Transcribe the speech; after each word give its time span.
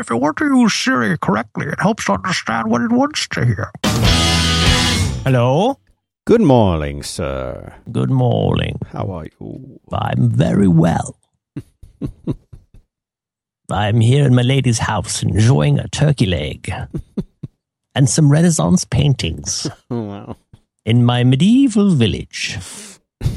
If 0.00 0.08
you 0.08 0.16
want 0.16 0.38
to 0.38 0.46
use 0.46 0.72
Siri 0.74 1.18
correctly, 1.18 1.66
it 1.66 1.78
helps 1.78 2.08
understand 2.08 2.70
what 2.70 2.80
it 2.80 2.90
wants 2.90 3.28
to 3.28 3.44
hear. 3.44 3.70
Hello? 5.24 5.78
Good 6.26 6.40
morning, 6.40 7.02
sir. 7.02 7.74
Good 7.92 8.10
morning. 8.10 8.78
How 8.92 9.10
are 9.10 9.26
you? 9.26 9.78
I'm 9.92 10.30
very 10.30 10.68
well. 10.68 11.16
I'm 13.70 14.00
here 14.00 14.24
in 14.26 14.34
my 14.34 14.42
lady's 14.42 14.78
house 14.78 15.22
enjoying 15.22 15.78
a 15.78 15.86
turkey 15.88 16.26
leg 16.26 16.72
and 17.94 18.08
some 18.08 18.30
Renaissance 18.32 18.84
paintings 18.86 19.68
Oh, 19.90 20.00
wow. 20.06 20.36
in 20.86 21.04
my 21.04 21.24
medieval 21.24 21.90
village. 21.94 22.58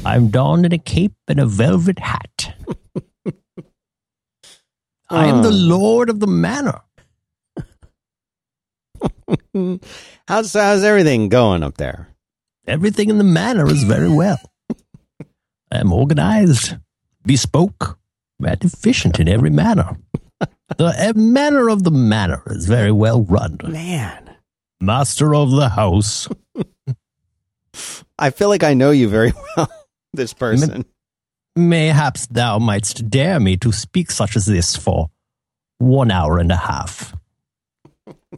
I'm 0.04 0.28
donned 0.30 0.64
in 0.66 0.72
a 0.72 0.78
cape 0.78 1.12
and 1.28 1.38
a 1.38 1.46
velvet 1.46 1.98
hat. 1.98 2.56
I 5.10 5.26
am 5.26 5.42
the 5.42 5.48
Oh. 5.48 5.52
lord 5.52 6.08
of 6.10 6.20
the 6.20 6.26
manor. 6.26 6.80
How's 10.28 10.52
how's 10.52 10.82
everything 10.84 11.28
going 11.28 11.62
up 11.62 11.76
there? 11.76 12.08
Everything 12.66 13.10
in 13.10 13.18
the 13.18 13.24
manor 13.24 13.68
is 13.70 13.84
very 13.84 14.08
well. 14.08 14.38
I 15.70 15.78
am 15.78 15.92
organized, 15.92 16.76
bespoke, 17.24 17.98
and 18.44 18.64
efficient 18.64 19.20
in 19.20 19.28
every 19.28 19.50
manner. 19.50 19.96
The 20.78 21.12
manner 21.14 21.68
of 21.68 21.84
the 21.84 21.90
manor 21.90 22.42
is 22.46 22.66
very 22.66 22.90
well 22.92 23.22
run. 23.22 23.58
Man, 23.64 24.36
Master 24.80 25.34
of 25.34 25.50
the 25.50 25.68
house. 25.68 26.26
I 28.18 28.30
feel 28.30 28.48
like 28.48 28.62
I 28.64 28.74
know 28.74 28.90
you 28.90 29.08
very 29.08 29.32
well. 29.56 29.70
This 30.12 30.32
person. 30.32 30.84
Mayhaps 31.56 32.26
thou 32.26 32.58
mightst 32.58 33.08
dare 33.08 33.38
me 33.38 33.56
to 33.58 33.70
speak 33.72 34.10
such 34.10 34.36
as 34.36 34.46
this 34.46 34.74
for 34.76 35.10
one 35.78 36.10
hour 36.10 36.38
and 36.38 36.50
a 36.50 36.56
half. 36.56 37.14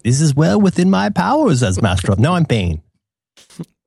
This 0.05 0.21
is 0.21 0.35
well 0.35 0.61
within 0.61 0.91
my 0.91 1.09
powers 1.09 1.63
as 1.63 1.81
master 1.81 2.13
of. 2.13 2.19
No, 2.19 2.35
I'm 2.35 2.45
Bane. 2.45 2.83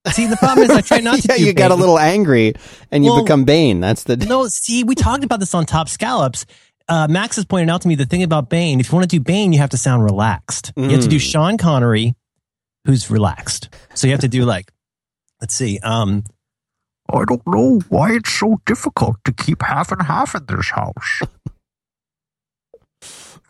See, 0.08 0.26
the 0.26 0.38
problem 0.38 0.70
is 0.70 0.76
I 0.76 0.82
try 0.82 1.00
not 1.00 1.20
to. 1.20 1.28
yeah, 1.30 1.36
you 1.36 1.54
got 1.54 1.70
a 1.72 1.76
little 1.76 2.00
angry 2.00 2.54
and 2.92 3.04
you 3.06 3.12
Well- 3.12 3.24
become 3.24 3.44
Bane. 3.44 3.80
That's 3.80 4.04
the 4.06 4.18
No, 4.18 4.48
see, 4.48 4.84
we 4.84 4.96
talked 4.96 5.24
about 5.24 5.40
this 5.40 5.54
on 5.54 5.66
Top 5.66 5.90
Scallops. 5.90 6.46
Uh, 6.88 7.08
Max 7.08 7.36
has 7.36 7.46
pointed 7.46 7.70
out 7.70 7.82
to 7.84 7.88
me 7.88 7.94
the 7.94 8.08
thing 8.08 8.24
about 8.24 8.50
Bane. 8.50 8.80
If 8.80 8.92
you 8.92 8.96
want 8.98 9.08
to 9.08 9.16
do 9.16 9.22
Bane, 9.22 9.54
you 9.54 9.60
have 9.60 9.70
to 9.70 9.78
sound 9.78 10.04
relaxed. 10.04 10.74
You 10.76 10.90
have 10.90 11.02
to 11.02 11.08
do 11.08 11.18
Mm. 11.18 11.32
Sean 11.32 11.58
Connery, 11.60 12.16
who's 12.86 13.12
relaxed. 13.12 13.70
So 13.94 14.08
you 14.08 14.14
have 14.14 14.22
to 14.22 14.28
do 14.28 14.44
like, 14.46 14.72
let's 15.40 15.54
see. 15.54 15.78
Um, 15.84 16.24
I 17.12 17.26
don't 17.26 17.46
know 17.48 17.80
why 17.90 18.14
it's 18.14 18.32
so 18.32 18.62
difficult 18.66 19.18
to 19.26 19.34
keep 19.34 19.62
half 19.64 19.92
and 19.92 20.02
half 20.04 20.36
in 20.36 20.46
this 20.46 20.70
house. 20.70 21.22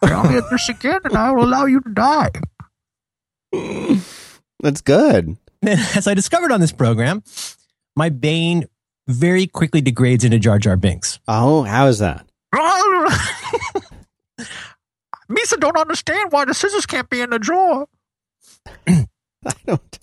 Tell 0.04 0.24
me 0.32 0.40
this 0.50 0.70
again, 0.70 1.02
and 1.04 1.18
I 1.18 1.32
will 1.32 1.44
allow 1.44 1.66
you 1.66 1.82
to 1.82 1.90
die. 1.90 2.32
That's 4.62 4.82
good. 4.82 5.38
As 5.62 6.08
I 6.08 6.14
discovered 6.14 6.52
on 6.52 6.62
this 6.62 6.72
program, 6.72 7.22
my 7.96 8.10
Bane 8.10 8.66
very 9.08 9.46
quickly 9.46 9.82
degrades 9.82 10.24
into 10.24 10.40
Jar 10.40 10.58
Jar 10.60 10.78
Binks. 10.78 11.20
Oh, 11.28 11.64
how 11.64 11.88
is 11.88 12.00
that? 12.00 12.26
Misa 15.30 15.60
don't 15.60 15.78
understand 15.78 16.32
why 16.32 16.46
the 16.46 16.54
scissors 16.54 16.86
can't 16.86 17.10
be 17.10 17.22
in 17.22 17.30
the 17.30 17.40
drawer. 17.40 17.88
I 18.88 19.06
don't. 19.66 20.00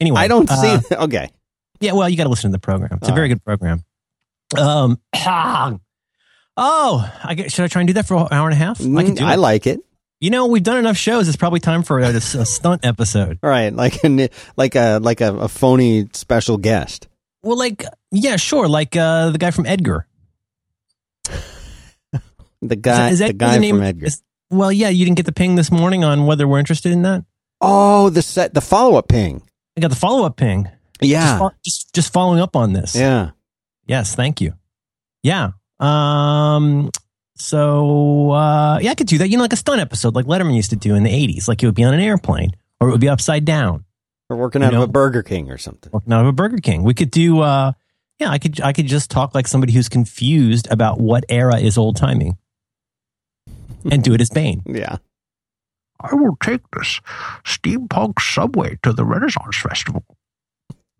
Anyway, 0.00 0.20
I 0.20 0.28
don't 0.28 0.50
uh, 0.50 0.80
see. 0.80 0.94
okay. 0.94 1.30
Yeah, 1.80 1.92
well, 1.92 2.08
you 2.08 2.16
got 2.16 2.24
to 2.24 2.30
listen 2.30 2.50
to 2.50 2.54
the 2.54 2.60
program. 2.60 2.90
It's 3.00 3.08
a 3.08 3.10
All 3.10 3.16
very 3.16 3.28
good 3.28 3.44
program. 3.44 3.84
Um, 4.58 5.00
oh, 5.14 5.80
I 7.24 7.34
get, 7.34 7.52
should 7.52 7.64
I 7.64 7.68
try 7.68 7.80
and 7.82 7.86
do 7.86 7.94
that 7.94 8.06
for 8.06 8.16
an 8.16 8.28
hour 8.30 8.46
and 8.48 8.52
a 8.54 8.56
half? 8.56 8.80
I 8.80 8.84
can 8.84 8.92
Mm, 9.14 9.16
do 9.16 9.24
I 9.24 9.34
it. 9.34 9.38
like 9.38 9.66
it. 9.66 9.80
You 10.20 10.28
know, 10.30 10.46
we've 10.46 10.62
done 10.62 10.76
enough 10.76 10.98
shows. 10.98 11.28
It's 11.28 11.36
probably 11.38 11.60
time 11.60 11.82
for 11.82 11.98
a, 12.00 12.08
a 12.08 12.20
stunt 12.20 12.84
episode. 12.84 13.38
All 13.42 13.48
right, 13.50 13.72
like 13.74 14.04
a 14.04 14.28
like 14.56 14.74
a 14.74 14.98
like 14.98 15.22
a, 15.22 15.34
a 15.34 15.48
phony 15.48 16.08
special 16.12 16.58
guest. 16.58 17.08
Well, 17.42 17.56
like, 17.56 17.84
yeah, 18.10 18.36
sure. 18.36 18.68
Like 18.68 18.94
uh, 18.96 19.30
the 19.30 19.38
guy 19.38 19.50
from 19.50 19.64
Edgar. 19.66 20.06
The 22.62 22.76
guy, 22.76 23.08
is 23.08 23.20
that, 23.20 23.38
the 23.38 23.46
is 23.46 23.50
guy 23.52 23.56
name? 23.58 23.76
from 23.76 23.84
Edgar. 23.84 24.04
is- 24.06 24.22
well, 24.50 24.70
yeah, 24.70 24.90
you 24.90 25.06
didn't 25.06 25.16
get 25.16 25.24
the 25.24 25.32
ping 25.32 25.54
this 25.54 25.70
morning 25.70 26.04
on 26.04 26.26
whether 26.26 26.46
we're 26.46 26.58
interested 26.58 26.92
in 26.92 27.00
that. 27.02 27.24
oh, 27.62 28.10
the 28.10 28.20
set, 28.20 28.52
the 28.52 28.60
follow 28.60 28.96
up 28.96 29.08
ping. 29.08 29.40
I 29.78 29.80
got 29.80 29.88
the 29.88 29.96
follow 29.96 30.26
up 30.26 30.36
ping. 30.36 30.68
Yeah, 31.02 31.20
Just, 31.24 31.38
fo- 31.38 31.52
just 31.64 31.94
just 31.94 32.12
following 32.12 32.40
up 32.40 32.56
on 32.56 32.72
this. 32.72 32.94
yeah. 32.94 33.30
Yes, 33.86 34.14
thank 34.14 34.40
you. 34.40 34.54
Yeah. 35.22 35.52
Um. 35.78 36.90
So 37.36 38.30
uh, 38.32 38.78
yeah, 38.80 38.90
I 38.90 38.94
could 38.94 39.06
do 39.06 39.18
that. 39.18 39.28
You 39.30 39.36
know, 39.38 39.42
like 39.44 39.52
a 39.52 39.56
stunt 39.56 39.80
episode, 39.80 40.14
like 40.14 40.26
Letterman 40.26 40.54
used 40.54 40.70
to 40.70 40.76
do 40.76 40.94
in 40.94 41.02
the 41.02 41.10
'80s. 41.10 41.48
Like 41.48 41.62
it 41.62 41.66
would 41.66 41.74
be 41.74 41.84
on 41.84 41.94
an 41.94 42.00
airplane, 42.00 42.50
or 42.80 42.88
it 42.88 42.92
would 42.92 43.00
be 43.00 43.08
upside 43.08 43.44
down, 43.44 43.84
We're 44.28 44.36
working 44.36 44.60
You 44.62 44.66
out 44.68 44.72
know- 44.74 44.82
of 44.82 44.88
a 44.90 44.92
Burger 44.92 45.22
King 45.22 45.50
or 45.50 45.56
something. 45.58 45.90
working 45.92 46.12
out 46.12 46.20
of 46.20 46.26
a 46.26 46.32
Burger 46.32 46.58
King. 46.58 46.82
We 46.84 46.92
could 46.94 47.10
do. 47.10 47.40
Uh, 47.40 47.72
yeah, 48.18 48.30
I 48.30 48.38
could. 48.38 48.60
I 48.60 48.72
could 48.74 48.86
just 48.86 49.10
talk 49.10 49.34
like 49.34 49.48
somebody 49.48 49.72
who's 49.72 49.88
confused 49.88 50.68
about 50.70 51.00
what 51.00 51.24
era 51.30 51.58
is 51.58 51.78
old 51.78 51.96
timing, 51.96 52.36
and 53.90 54.04
do 54.04 54.12
it 54.14 54.20
as 54.20 54.28
Bane. 54.30 54.62
Yeah. 54.66 54.98
I 56.02 56.14
will 56.14 56.36
take 56.42 56.62
this 56.72 57.00
steampunk 57.44 58.20
subway 58.20 58.78
to 58.82 58.92
the 58.92 59.04
Renaissance 59.04 59.56
Festival. 59.58 60.04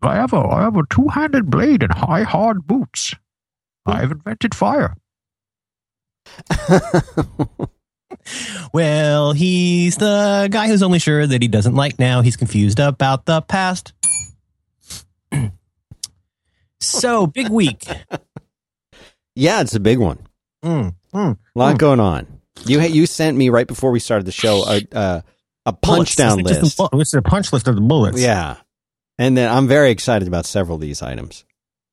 I 0.03 0.15
have 0.15 0.33
a 0.33 0.37
I 0.39 0.61
have 0.61 0.75
a 0.77 0.81
two 0.89 1.07
handed 1.09 1.49
blade 1.49 1.83
and 1.83 1.91
high 1.93 2.23
hard 2.23 2.65
boots. 2.67 3.13
I've 3.85 4.11
invented 4.11 4.53
fire. 4.55 4.95
Well, 8.73 9.31
he's 9.33 9.95
the 9.97 10.47
guy 10.51 10.67
who's 10.67 10.83
only 10.83 10.99
sure 10.99 11.25
that 11.25 11.41
he 11.41 11.47
doesn't 11.47 11.75
like 11.75 11.97
now. 11.97 12.21
He's 12.21 12.35
confused 12.35 12.79
about 12.79 13.25
the 13.25 13.41
past. 13.41 13.93
so, 16.79 17.27
big 17.27 17.49
week. 17.49 17.85
yeah, 19.35 19.61
it's 19.61 19.75
a 19.75 19.79
big 19.79 19.97
one. 19.97 20.19
Mm, 20.63 20.95
mm. 21.13 21.37
A 21.55 21.59
lot 21.59 21.71
Hmm. 21.71 21.77
going 21.77 21.99
on. 21.99 22.27
You 22.65 22.81
you 22.81 23.05
sent 23.07 23.35
me 23.37 23.49
right 23.49 23.65
before 23.67 23.91
we 23.91 23.99
started 23.99 24.25
the 24.27 24.31
show 24.31 24.63
a 24.67 24.81
uh, 24.95 25.21
a 25.65 25.73
punch 25.73 26.15
down 26.15 26.41
It's 26.41 26.49
list. 26.61 26.79
a 26.79 26.89
It's 26.93 27.13
a 27.13 27.21
punch 27.21 27.51
list 27.53 27.67
of 27.67 27.75
the 27.75 27.81
bullets. 27.81 28.21
Yeah, 28.21 28.57
and 29.21 29.37
then 29.37 29.47
I'm 29.51 29.67
very 29.67 29.91
excited 29.91 30.27
about 30.27 30.45
several 30.45 30.75
of 30.75 30.81
these 30.81 31.01
items. 31.01 31.45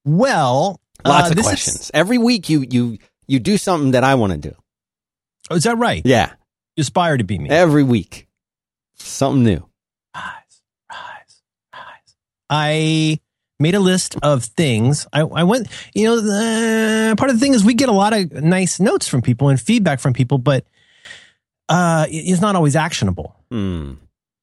Well, 0.04 0.80
Lots 1.04 1.28
uh, 1.28 1.30
of 1.30 1.36
this 1.36 1.44
is- 1.46 1.50
questions. 1.50 1.90
Every 1.94 2.18
week 2.18 2.48
you 2.48 2.64
you 2.68 2.98
you 3.26 3.38
do 3.38 3.56
something 3.58 3.92
that 3.92 4.04
I 4.04 4.14
want 4.16 4.32
to 4.32 4.38
do. 4.50 4.54
oh, 5.50 5.56
is 5.56 5.64
that 5.64 5.76
right? 5.78 6.02
Yeah, 6.04 6.32
You 6.76 6.82
aspire 6.82 7.16
to 7.18 7.24
be 7.24 7.38
me. 7.38 7.48
every 7.50 7.82
week 7.84 8.26
something 8.96 9.44
new. 9.44 9.62
rise, 10.14 10.62
rise, 10.90 11.42
rise. 11.72 12.14
I 12.50 13.20
made 13.60 13.74
a 13.74 13.80
list 13.80 14.16
of 14.22 14.44
things. 14.44 15.06
I, 15.12 15.20
I 15.20 15.42
went, 15.44 15.68
you 15.94 16.04
know, 16.06 16.20
the, 16.20 17.14
part 17.18 17.30
of 17.30 17.36
the 17.36 17.40
thing 17.40 17.54
is 17.54 17.64
we 17.64 17.74
get 17.74 17.88
a 17.88 17.92
lot 17.92 18.12
of 18.12 18.32
nice 18.32 18.78
notes 18.80 19.06
from 19.08 19.20
people 19.20 19.48
and 19.50 19.60
feedback 19.60 20.00
from 20.00 20.12
people, 20.14 20.38
but 20.38 20.64
uh, 21.68 22.06
it's 22.08 22.40
not 22.40 22.56
always 22.56 22.76
actionable. 22.76 23.34
Hmm. 23.50 23.94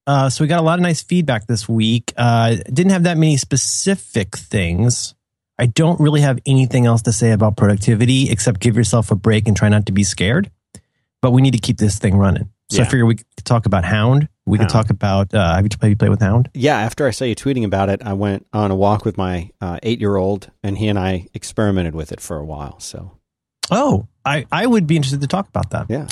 Uh, 0.07 0.29
so 0.29 0.43
we 0.43 0.47
got 0.47 0.59
a 0.59 0.63
lot 0.63 0.77
of 0.79 0.83
nice 0.83 1.01
feedback 1.01 1.47
this 1.47 1.67
week. 1.67 2.13
Uh, 2.15 2.55
didn't 2.71 2.91
have 2.91 3.03
that 3.03 3.17
many 3.17 3.37
specific 3.37 4.35
things. 4.37 5.15
I 5.57 5.65
don't 5.67 5.99
really 5.99 6.21
have 6.21 6.39
anything 6.45 6.85
else 6.85 7.01
to 7.03 7.11
say 7.13 7.31
about 7.31 7.57
productivity 7.57 8.29
except 8.29 8.59
give 8.59 8.75
yourself 8.75 9.09
a 9.11 9.15
break 9.15 9.47
and 9.47 9.55
try 9.55 9.69
not 9.69 9.85
to 9.87 9.91
be 9.91 10.03
scared. 10.03 10.51
But 11.21 11.31
we 11.31 11.41
need 11.41 11.51
to 11.51 11.59
keep 11.59 11.77
this 11.77 11.97
thing 11.97 12.17
running. 12.17 12.49
So 12.69 12.79
I 12.79 12.83
Yeah. 12.85 12.89
figure 12.89 13.05
we 13.05 13.15
could 13.15 13.25
talk 13.45 13.65
about 13.65 13.83
Hound. 13.85 14.27
We 14.45 14.59
could 14.59 14.69
talk 14.69 14.91
about. 14.91 15.33
Uh, 15.33 15.55
have 15.55 15.63
you 15.65 15.69
played, 15.69 15.97
played 15.97 16.09
with 16.11 16.19
Hound? 16.21 16.49
Yeah, 16.53 16.77
after 16.77 17.07
I 17.07 17.11
saw 17.11 17.25
you 17.25 17.35
tweeting 17.35 17.63
about 17.63 17.89
it, 17.89 18.01
I 18.05 18.13
went 18.13 18.45
on 18.53 18.69
a 18.69 18.75
walk 18.75 19.05
with 19.05 19.17
my 19.17 19.49
uh, 19.59 19.79
eight 19.81 19.99
year 19.99 20.17
old, 20.17 20.51
and 20.61 20.77
he 20.77 20.87
and 20.87 20.99
I 20.99 21.27
experimented 21.33 21.95
with 21.95 22.11
it 22.11 22.19
for 22.21 22.37
a 22.37 22.45
while. 22.45 22.79
So 22.79 23.13
Oh, 23.71 24.07
I, 24.23 24.45
I 24.51 24.67
would 24.67 24.85
be 24.85 24.95
interested 24.97 25.21
to 25.21 25.27
talk 25.27 25.47
about 25.47 25.71
that. 25.71 25.87
yeah, 25.89 26.07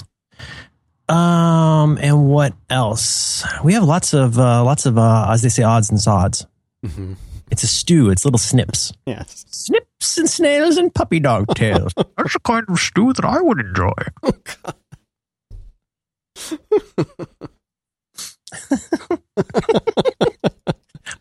Um, 1.10 1.98
and 2.02 2.28
what 2.30 2.54
else? 2.70 3.44
We 3.64 3.74
have 3.74 3.84
lots 3.84 4.14
of 4.14 4.40
uh, 4.40 4.64
lots 4.64 4.86
of 4.86 4.98
uh, 4.98 5.28
as 5.30 5.42
they 5.42 5.50
say, 5.50 5.64
odds 5.64 5.90
and 5.90 6.00
sods. 6.00 6.46
Mhm. 6.86 7.16
It's 7.52 7.64
a 7.64 7.68
stew. 7.68 8.10
It's 8.10 8.26
little 8.26 8.40
snips. 8.40 8.94
yes. 9.06 9.46
Snips 9.52 10.18
and 10.18 10.30
snails 10.30 10.78
and 10.78 10.94
puppy 10.94 11.20
dog 11.20 11.48
tails. 11.56 11.94
That's 11.96 12.34
the 12.34 12.40
kind 12.44 12.66
of 12.68 12.80
stew 12.80 13.14
that 13.14 13.26
I 13.26 13.42
would 13.42 13.60
enjoy. 13.60 13.92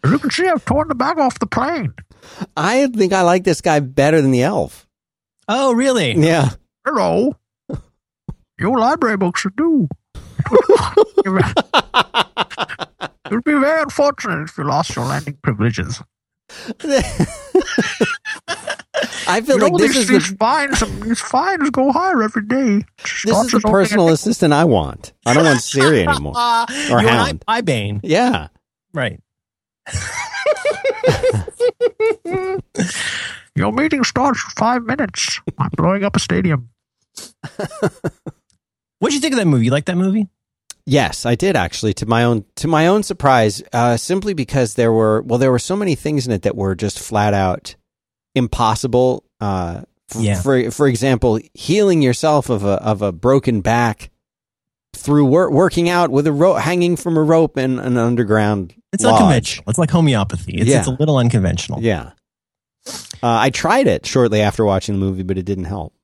As 0.05 0.11
you 0.11 0.19
can 0.19 0.31
see, 0.31 0.49
I've 0.49 0.65
torn 0.65 0.89
the 0.89 0.95
bag 0.95 1.19
off 1.19 1.39
the 1.39 1.47
plane. 1.47 1.95
I 2.57 2.87
think 2.89 3.13
I 3.13 3.23
like 3.23 3.45
this 3.45 3.61
guy 3.61 3.81
better 3.81 4.21
than 4.21 4.31
the 4.31 4.43
elf. 4.43 4.87
Oh, 5.49 5.73
really? 5.75 6.13
Yeah. 6.15 6.51
Hello. 6.85 7.37
Your 8.63 8.79
library 8.79 9.17
books 9.17 9.45
are 9.45 9.51
due. 9.57 9.89
It 11.25 11.31
would 13.33 13.43
be 13.45 13.53
very 13.55 13.83
unfortunate 13.83 14.45
if 14.45 14.57
you 14.57 14.63
lost 14.63 14.95
your 14.95 15.05
landing 15.05 15.37
privileges. 15.43 16.01
I 16.87 17.03
I 19.27 19.41
feel 19.41 19.59
like 19.59 19.75
this 19.79 19.97
is 19.97 20.07
the 20.07 20.21
fines, 20.39 20.79
these 21.01 21.21
fines 21.21 21.71
go 21.71 21.91
higher 21.91 22.23
every 22.23 22.47
day. 22.47 22.83
this 23.25 23.25
is 23.25 23.51
the 23.51 23.59
personal 23.61 24.11
assistant 24.11 24.53
I 24.53 24.63
want. 24.63 25.13
I 25.27 25.35
don't 25.35 25.45
want 25.45 25.61
Siri 25.61 26.07
anymore. 26.07 26.35
Uh, 26.37 26.67
Or 26.93 27.03
you 27.03 27.09
Hound. 27.09 27.43
I, 27.49 27.63
Bane. 27.63 27.99
Yeah. 28.05 28.47
Right. 28.95 29.21
Your 33.57 33.73
meeting 33.73 34.05
starts 34.05 34.45
in 34.45 34.51
five 34.57 34.85
minutes. 34.85 35.41
I'm 35.59 35.71
blowing 35.77 36.05
up 36.05 36.15
a 36.15 36.21
stadium. 36.21 36.69
What'd 39.03 39.15
you 39.15 39.21
think 39.21 39.35
of 39.35 39.39
that 39.39 39.47
movie? 39.49 39.65
You 39.65 39.73
like 39.73 39.87
that 39.87 39.97
movie? 39.97 40.29
Yes, 40.87 41.27
I 41.27 41.35
did 41.35 41.57
actually. 41.57 41.93
To 41.95 42.07
my 42.07 42.23
own 42.23 42.45
to 42.57 42.69
my 42.69 42.87
own 42.87 43.03
surprise, 43.03 43.61
uh, 43.73 43.97
simply 43.97 44.33
because 44.33 44.75
there 44.75 44.93
were 44.93 45.23
well, 45.23 45.41
there 45.41 45.51
were 45.51 45.59
so 45.59 45.75
many 45.75 45.97
things 45.97 46.25
in 46.27 46.33
it 46.33 46.43
that 46.43 46.55
were 46.57 46.77
just 46.77 47.01
flat 47.01 47.35
out 47.35 47.75
impossible. 48.37 49.25
Uh, 49.41 49.83
f- 50.15 50.21
Yeah. 50.21 50.41
For 50.41 50.71
for 50.71 50.87
example, 50.87 51.41
healing 51.55 52.01
yourself 52.01 52.49
of 52.49 52.65
a 52.65 52.75
of 52.83 53.03
a 53.03 53.11
broken 53.11 53.61
back 53.61 54.11
through 54.95 55.25
wor- 55.27 55.51
working 55.51 55.89
out 55.89 56.11
with 56.11 56.27
a 56.29 56.33
rope 56.33 56.59
hanging 56.59 56.95
from 56.97 57.17
a 57.17 57.23
rope 57.23 57.59
in 57.59 57.79
an 57.81 57.97
underground. 57.97 58.75
It's 58.93 59.03
lodge. 59.03 59.15
unconventional. 59.15 59.65
It's 59.71 59.79
like 59.79 59.91
homeopathy. 59.91 60.53
It's, 60.59 60.71
Yeah. 60.71 60.79
it's 60.81 60.89
a 60.89 60.93
little 60.93 61.17
unconventional. 61.17 61.81
Yeah. 61.83 62.13
Uh, 62.87 62.93
I 63.23 63.51
tried 63.51 63.87
it 63.87 64.05
shortly 64.07 64.41
after 64.43 64.65
watching 64.65 64.95
the 64.95 65.01
movie, 65.01 65.23
but 65.23 65.39
it 65.39 65.45
didn't 65.45 65.65
help. 65.65 65.95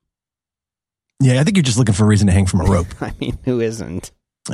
Yeah, 1.20 1.40
I 1.40 1.44
think 1.44 1.56
you're 1.56 1.64
just 1.64 1.78
looking 1.78 1.94
for 1.94 2.04
a 2.04 2.06
reason 2.06 2.26
to 2.28 2.32
hang 2.32 2.46
from 2.46 2.60
a 2.60 2.64
rope. 2.64 2.86
I 3.00 3.12
mean, 3.20 3.38
who 3.44 3.60
isn't? 3.60 4.12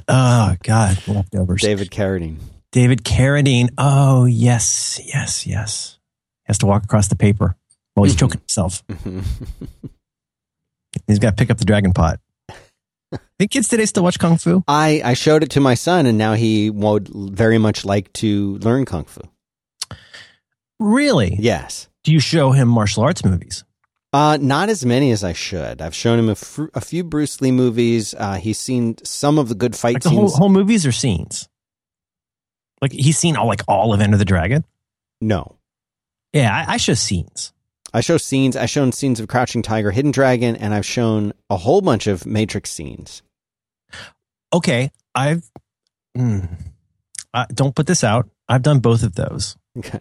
oh 0.08 0.56
God, 0.62 0.98
leftovers. 1.06 1.60
David 1.62 1.90
Carradine. 1.90 2.38
David 2.72 3.04
Carradine. 3.04 3.68
Oh 3.78 4.24
yes, 4.24 5.00
yes, 5.04 5.46
yes. 5.46 5.98
He 6.44 6.50
Has 6.50 6.58
to 6.58 6.66
walk 6.66 6.84
across 6.84 7.08
the 7.08 7.16
paper 7.16 7.54
while 7.94 8.04
he's 8.04 8.14
Mhm. 8.16 8.18
choking 8.20 8.40
himself. 8.40 8.82
He's 11.06 11.18
got 11.18 11.30
to 11.30 11.36
pick 11.36 11.50
up 11.50 11.58
the 11.58 11.64
dragon 11.64 11.92
pot. 11.92 12.18
Think 13.38 13.50
kids 13.50 13.68
today 13.68 13.84
still 13.86 14.02
watch 14.04 14.18
kung 14.18 14.36
fu? 14.38 14.62
I, 14.66 15.02
I 15.04 15.14
showed 15.14 15.42
it 15.42 15.50
to 15.50 15.60
my 15.60 15.74
son, 15.74 16.06
and 16.06 16.16
now 16.18 16.34
he 16.34 16.70
would 16.70 17.08
very 17.08 17.58
much 17.58 17.84
like 17.84 18.12
to 18.14 18.56
learn 18.58 18.84
kung 18.84 19.04
fu. 19.04 19.20
Really? 20.80 21.36
Yes. 21.38 21.88
Do 22.04 22.12
you 22.12 22.20
show 22.20 22.50
him 22.52 22.68
martial 22.68 23.02
arts 23.04 23.24
movies? 23.24 23.64
Uh, 24.14 24.38
not 24.40 24.68
as 24.68 24.86
many 24.86 25.10
as 25.10 25.24
I 25.24 25.32
should. 25.32 25.82
I've 25.82 25.94
shown 25.94 26.18
him 26.20 26.28
a, 26.28 26.34
fr- 26.36 26.66
a 26.72 26.80
few 26.80 27.02
Bruce 27.02 27.40
Lee 27.40 27.50
movies. 27.50 28.14
Uh, 28.16 28.34
he's 28.34 28.58
seen 28.58 28.96
some 29.04 29.38
of 29.40 29.48
the 29.48 29.56
good 29.56 29.74
fight 29.74 29.94
Like 29.94 30.02
the 30.04 30.10
scenes. 30.10 30.36
whole 30.36 30.48
movies 30.48 30.86
or 30.86 30.92
scenes? 30.92 31.48
Like 32.80 32.92
he's 32.92 33.18
seen 33.18 33.34
all 33.36 33.48
like 33.48 33.62
all 33.66 33.92
of 33.92 34.00
Enter 34.00 34.16
the 34.16 34.24
Dragon. 34.24 34.64
no. 35.20 35.56
Yeah, 36.32 36.52
I, 36.68 36.74
I 36.74 36.76
show 36.78 36.94
scenes. 36.94 37.52
I 37.92 38.00
show 38.00 38.16
scenes. 38.18 38.56
I've 38.56 38.68
shown 38.70 38.90
scenes 38.92 39.20
of 39.20 39.28
Crouching 39.28 39.62
Tiger, 39.62 39.90
Hidden 39.92 40.10
Dragon, 40.10 40.56
and 40.56 40.74
I've 40.74 40.84
shown 40.86 41.32
a 41.50 41.56
whole 41.56 41.80
bunch 41.80 42.06
of 42.08 42.26
Matrix 42.26 42.70
scenes. 42.72 43.22
Okay, 44.52 44.90
I've. 45.14 45.48
Mm, 46.16 46.48
uh, 47.32 47.46
don't 47.54 47.74
put 47.74 47.86
this 47.86 48.02
out. 48.04 48.28
I've 48.48 48.62
done 48.62 48.80
both 48.80 49.02
of 49.04 49.14
those. 49.14 49.56
Okay. 49.78 49.98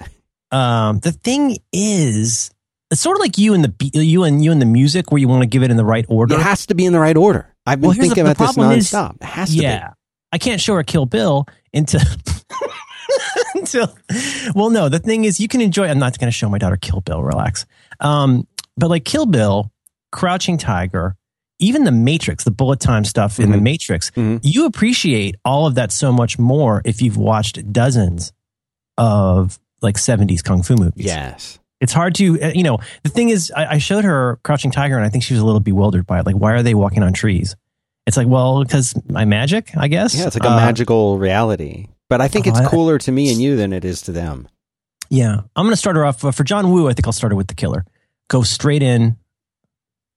Um, 0.51 0.99
the 0.99 1.11
thing 1.11 1.57
is, 1.71 2.51
it's 2.93 3.01
sort 3.01 3.17
of 3.17 3.21
like 3.21 3.37
you 3.37 3.53
and 3.53 3.65
the 3.65 3.73
you 3.93 4.23
and 4.23 4.43
you 4.43 4.51
and 4.51 4.61
the 4.61 4.65
music, 4.65 5.11
where 5.11 5.19
you 5.19 5.27
want 5.27 5.41
to 5.41 5.47
give 5.47 5.63
it 5.63 5.69
in 5.71 5.77
the 5.77 5.85
right 5.85 6.05
order. 6.07 6.35
It 6.35 6.41
has 6.41 6.65
to 6.67 6.75
be 6.75 6.85
in 6.85 6.93
the 6.93 6.99
right 6.99 7.17
order. 7.17 7.53
I've 7.65 7.81
been 7.81 7.89
Well, 7.89 7.97
thinking 7.97 8.09
the- 8.09 8.15
the 8.15 8.31
about 8.31 8.37
this 8.47 8.53
problem 8.55 8.71
is- 8.77 8.91
nonstop. 8.91 9.15
it 9.21 9.23
has 9.25 9.49
to 9.55 9.61
yeah, 9.61 9.93
I 10.31 10.37
can't 10.37 10.61
show 10.61 10.75
her 10.75 10.83
Kill 10.83 11.05
Bill 11.05 11.45
until 11.73 12.01
until. 13.55 13.95
Well, 14.55 14.69
no, 14.69 14.89
the 14.89 14.99
thing 14.99 15.25
is, 15.25 15.39
you 15.39 15.47
can 15.47 15.61
enjoy. 15.61 15.87
I'm 15.87 15.99
not 15.99 16.17
going 16.17 16.27
to 16.27 16.31
show 16.31 16.49
my 16.49 16.57
daughter 16.57 16.77
Kill 16.77 17.01
Bill. 17.01 17.21
Relax. 17.23 17.65
Um, 17.99 18.47
but 18.77 18.89
like 18.89 19.05
Kill 19.05 19.25
Bill, 19.25 19.71
Crouching 20.11 20.57
Tiger, 20.57 21.15
even 21.59 21.83
the 21.83 21.91
Matrix, 21.91 22.43
the 22.43 22.51
bullet 22.51 22.79
time 22.79 23.05
stuff 23.05 23.39
in 23.39 23.51
the 23.51 23.57
Mhm. 23.57 23.61
Matrix, 23.63 24.11
Mhm. 24.11 24.39
you 24.43 24.65
appreciate 24.65 25.35
all 25.45 25.67
of 25.67 25.75
that 25.75 25.91
so 25.91 26.11
much 26.11 26.37
more 26.39 26.81
if 26.85 27.01
you've 27.01 27.17
watched 27.17 27.71
dozens 27.71 28.33
of 28.97 29.59
like 29.81 29.97
70s 29.97 30.41
kung 30.43 30.63
fu 30.63 30.75
movies. 30.75 31.05
Yes. 31.05 31.59
It's 31.83 31.91
hard 31.93 32.15
to, 32.15 32.41
uh, 32.41 32.51
you 32.55 32.63
know, 32.63 32.79
the 33.03 33.09
thing 33.09 33.27
is, 33.29 33.51
I, 33.55 33.73
I 33.73 33.77
showed 33.77 34.05
her 34.05 34.39
Crouching 34.43 34.71
Tiger 34.71 34.95
and 34.95 35.05
I 35.05 35.09
think 35.09 35.23
she 35.23 35.33
was 35.33 35.41
a 35.41 35.45
little 35.45 35.59
bewildered 35.59 36.07
by 36.07 36.19
it. 36.19 36.25
Like, 36.25 36.35
why 36.37 36.53
are 36.53 36.63
they 36.63 36.73
walking 36.73 37.03
on 37.03 37.11
trees? 37.11 37.55
It's 38.07 38.15
like, 38.17 38.27
well, 38.27 38.63
because 38.63 38.95
my 39.09 39.25
magic, 39.25 39.71
I 39.77 39.89
guess. 39.89 40.15
Yeah, 40.15 40.27
it's 40.27 40.35
like 40.35 40.45
a 40.45 40.51
Uh, 40.51 40.55
magical 40.55 41.19
reality. 41.19 41.87
But 42.09 42.21
I 42.21 42.29
think 42.29 42.47
oh, 42.47 42.51
it's 42.51 42.59
I- 42.59 42.69
cooler 42.69 42.97
to 42.99 43.11
me 43.11 43.31
and 43.31 43.41
you 43.41 43.57
than 43.57 43.73
it 43.73 43.83
is 43.85 44.01
to 44.03 44.11
them. 44.13 44.47
Yeah. 45.09 45.41
I'm 45.55 45.65
going 45.65 45.73
to 45.73 45.77
start 45.77 45.95
her 45.97 46.05
off 46.05 46.23
uh, 46.23 46.31
for 46.31 46.43
John 46.43 46.71
Woo. 46.71 46.87
I 46.89 46.93
think 46.93 47.05
I'll 47.05 47.13
start 47.13 47.31
her 47.33 47.37
with 47.37 47.47
the 47.47 47.53
killer. 47.53 47.85
Go 48.29 48.43
straight 48.43 48.81
in 48.81 49.17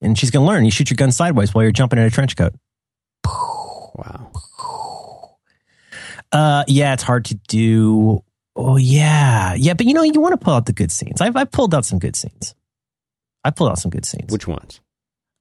and 0.01 0.17
she's 0.17 0.31
going 0.31 0.47
to 0.47 0.49
learn. 0.53 0.65
You 0.65 0.71
shoot 0.71 0.89
your 0.89 0.97
gun 0.97 1.11
sideways 1.11 1.53
while 1.53 1.65
you're 1.65 1.73
jumping 1.73 1.99
in 1.99 2.05
a 2.05 2.11
trench 2.11 2.37
coat. 2.37 2.55
Wow. 3.25 4.31
Uh, 6.33 6.65
yeah, 6.69 6.93
it's 6.93 7.03
hard 7.03 7.25
to 7.27 7.35
do. 7.49 8.23
Oh, 8.57 8.77
yeah. 8.77 9.55
Yeah. 9.55 9.75
But 9.75 9.87
you 9.87 9.95
know, 9.95 10.03
you 10.03 10.21
want 10.21 10.33
to 10.33 10.43
pull 10.45 10.55
out 10.55 10.67
the 10.67 10.73
good 10.73 10.91
scenes. 10.91 11.21
I've, 11.21 11.37
I've 11.37 11.51
pulled 11.53 11.75
out 11.75 11.85
some 11.85 11.99
good 11.99 12.17
scenes. 12.17 12.55
I 13.45 13.51
pulled 13.51 13.71
out 13.71 13.79
some 13.79 13.91
good 13.91 14.07
scenes. 14.07 14.33
Which 14.33 14.49
ones? 14.49 14.81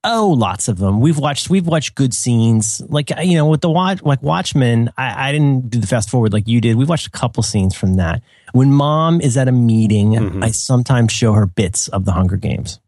Oh, 0.03 0.35
lots 0.37 0.67
of 0.67 0.77
them. 0.77 0.99
We've 0.99 1.17
watched. 1.17 1.49
We've 1.49 1.65
watched 1.65 1.95
good 1.95 2.13
scenes. 2.13 2.79
Like 2.89 3.09
you 3.23 3.33
know, 3.37 3.47
with 3.47 3.61
the 3.61 3.71
watch, 3.71 4.03
like 4.03 4.21
Watchmen. 4.21 4.91
I, 4.97 5.29
I 5.29 5.31
didn't 5.31 5.71
do 5.71 5.79
the 5.79 5.87
fast 5.87 6.11
forward 6.11 6.31
like 6.31 6.47
you 6.47 6.61
did. 6.61 6.75
We've 6.75 6.87
watched 6.89 7.07
a 7.07 7.11
couple 7.11 7.41
scenes 7.41 7.73
from 7.73 7.95
that. 7.95 8.21
When 8.51 8.71
Mom 8.71 9.19
is 9.19 9.35
at 9.35 9.47
a 9.47 9.51
meeting, 9.51 10.11
Mhm. 10.11 10.43
I 10.43 10.51
sometimes 10.51 11.11
show 11.11 11.33
her 11.33 11.47
bits 11.47 11.87
of 11.87 12.05
the 12.05 12.11
Hunger 12.11 12.37
Games. 12.37 12.79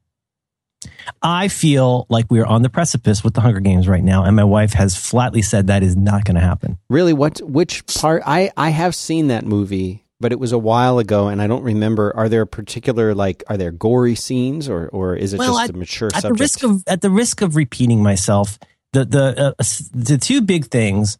I 1.23 1.47
feel 1.47 2.05
like 2.09 2.29
we 2.29 2.39
are 2.39 2.45
on 2.45 2.61
the 2.61 2.69
precipice 2.69 3.23
with 3.23 3.33
the 3.33 3.41
Hunger 3.41 3.61
Games 3.61 3.87
right 3.87 4.03
now, 4.03 4.23
and 4.23 4.35
my 4.35 4.43
wife 4.43 4.73
has 4.73 4.95
flatly 4.95 5.41
said 5.41 5.67
that 5.67 5.81
is 5.81 5.95
not 5.95 6.23
going 6.25 6.35
to 6.35 6.41
happen. 6.41 6.77
Really, 6.89 7.13
what? 7.13 7.39
Which 7.41 7.83
part? 7.87 8.21
I 8.27 8.51
I 8.55 8.69
have 8.69 8.93
seen 8.93 9.27
that 9.27 9.43
movie, 9.45 10.03
but 10.19 10.31
it 10.31 10.39
was 10.39 10.51
a 10.51 10.57
while 10.57 10.99
ago, 10.99 11.27
and 11.27 11.41
I 11.41 11.47
don't 11.47 11.63
remember. 11.63 12.15
Are 12.15 12.29
there 12.29 12.45
particular 12.45 13.13
like? 13.13 13.43
Are 13.47 13.57
there 13.57 13.71
gory 13.71 14.15
scenes, 14.15 14.67
or 14.69 14.87
or 14.89 15.15
is 15.15 15.33
it 15.33 15.39
Well, 15.39 15.57
just 15.57 15.69
a 15.71 15.73
mature 15.73 16.07
at 16.13 16.21
subject? 16.21 16.37
the 16.37 16.43
risk 16.43 16.63
of 16.63 16.83
at 16.87 17.01
the 17.01 17.09
risk 17.09 17.41
of 17.41 17.55
repeating 17.55 18.01
myself, 18.03 18.57
the 18.93 19.05
the 19.05 19.55
uh, 19.59 19.63
the 19.93 20.17
two 20.17 20.41
big 20.41 20.65
things 20.65 21.17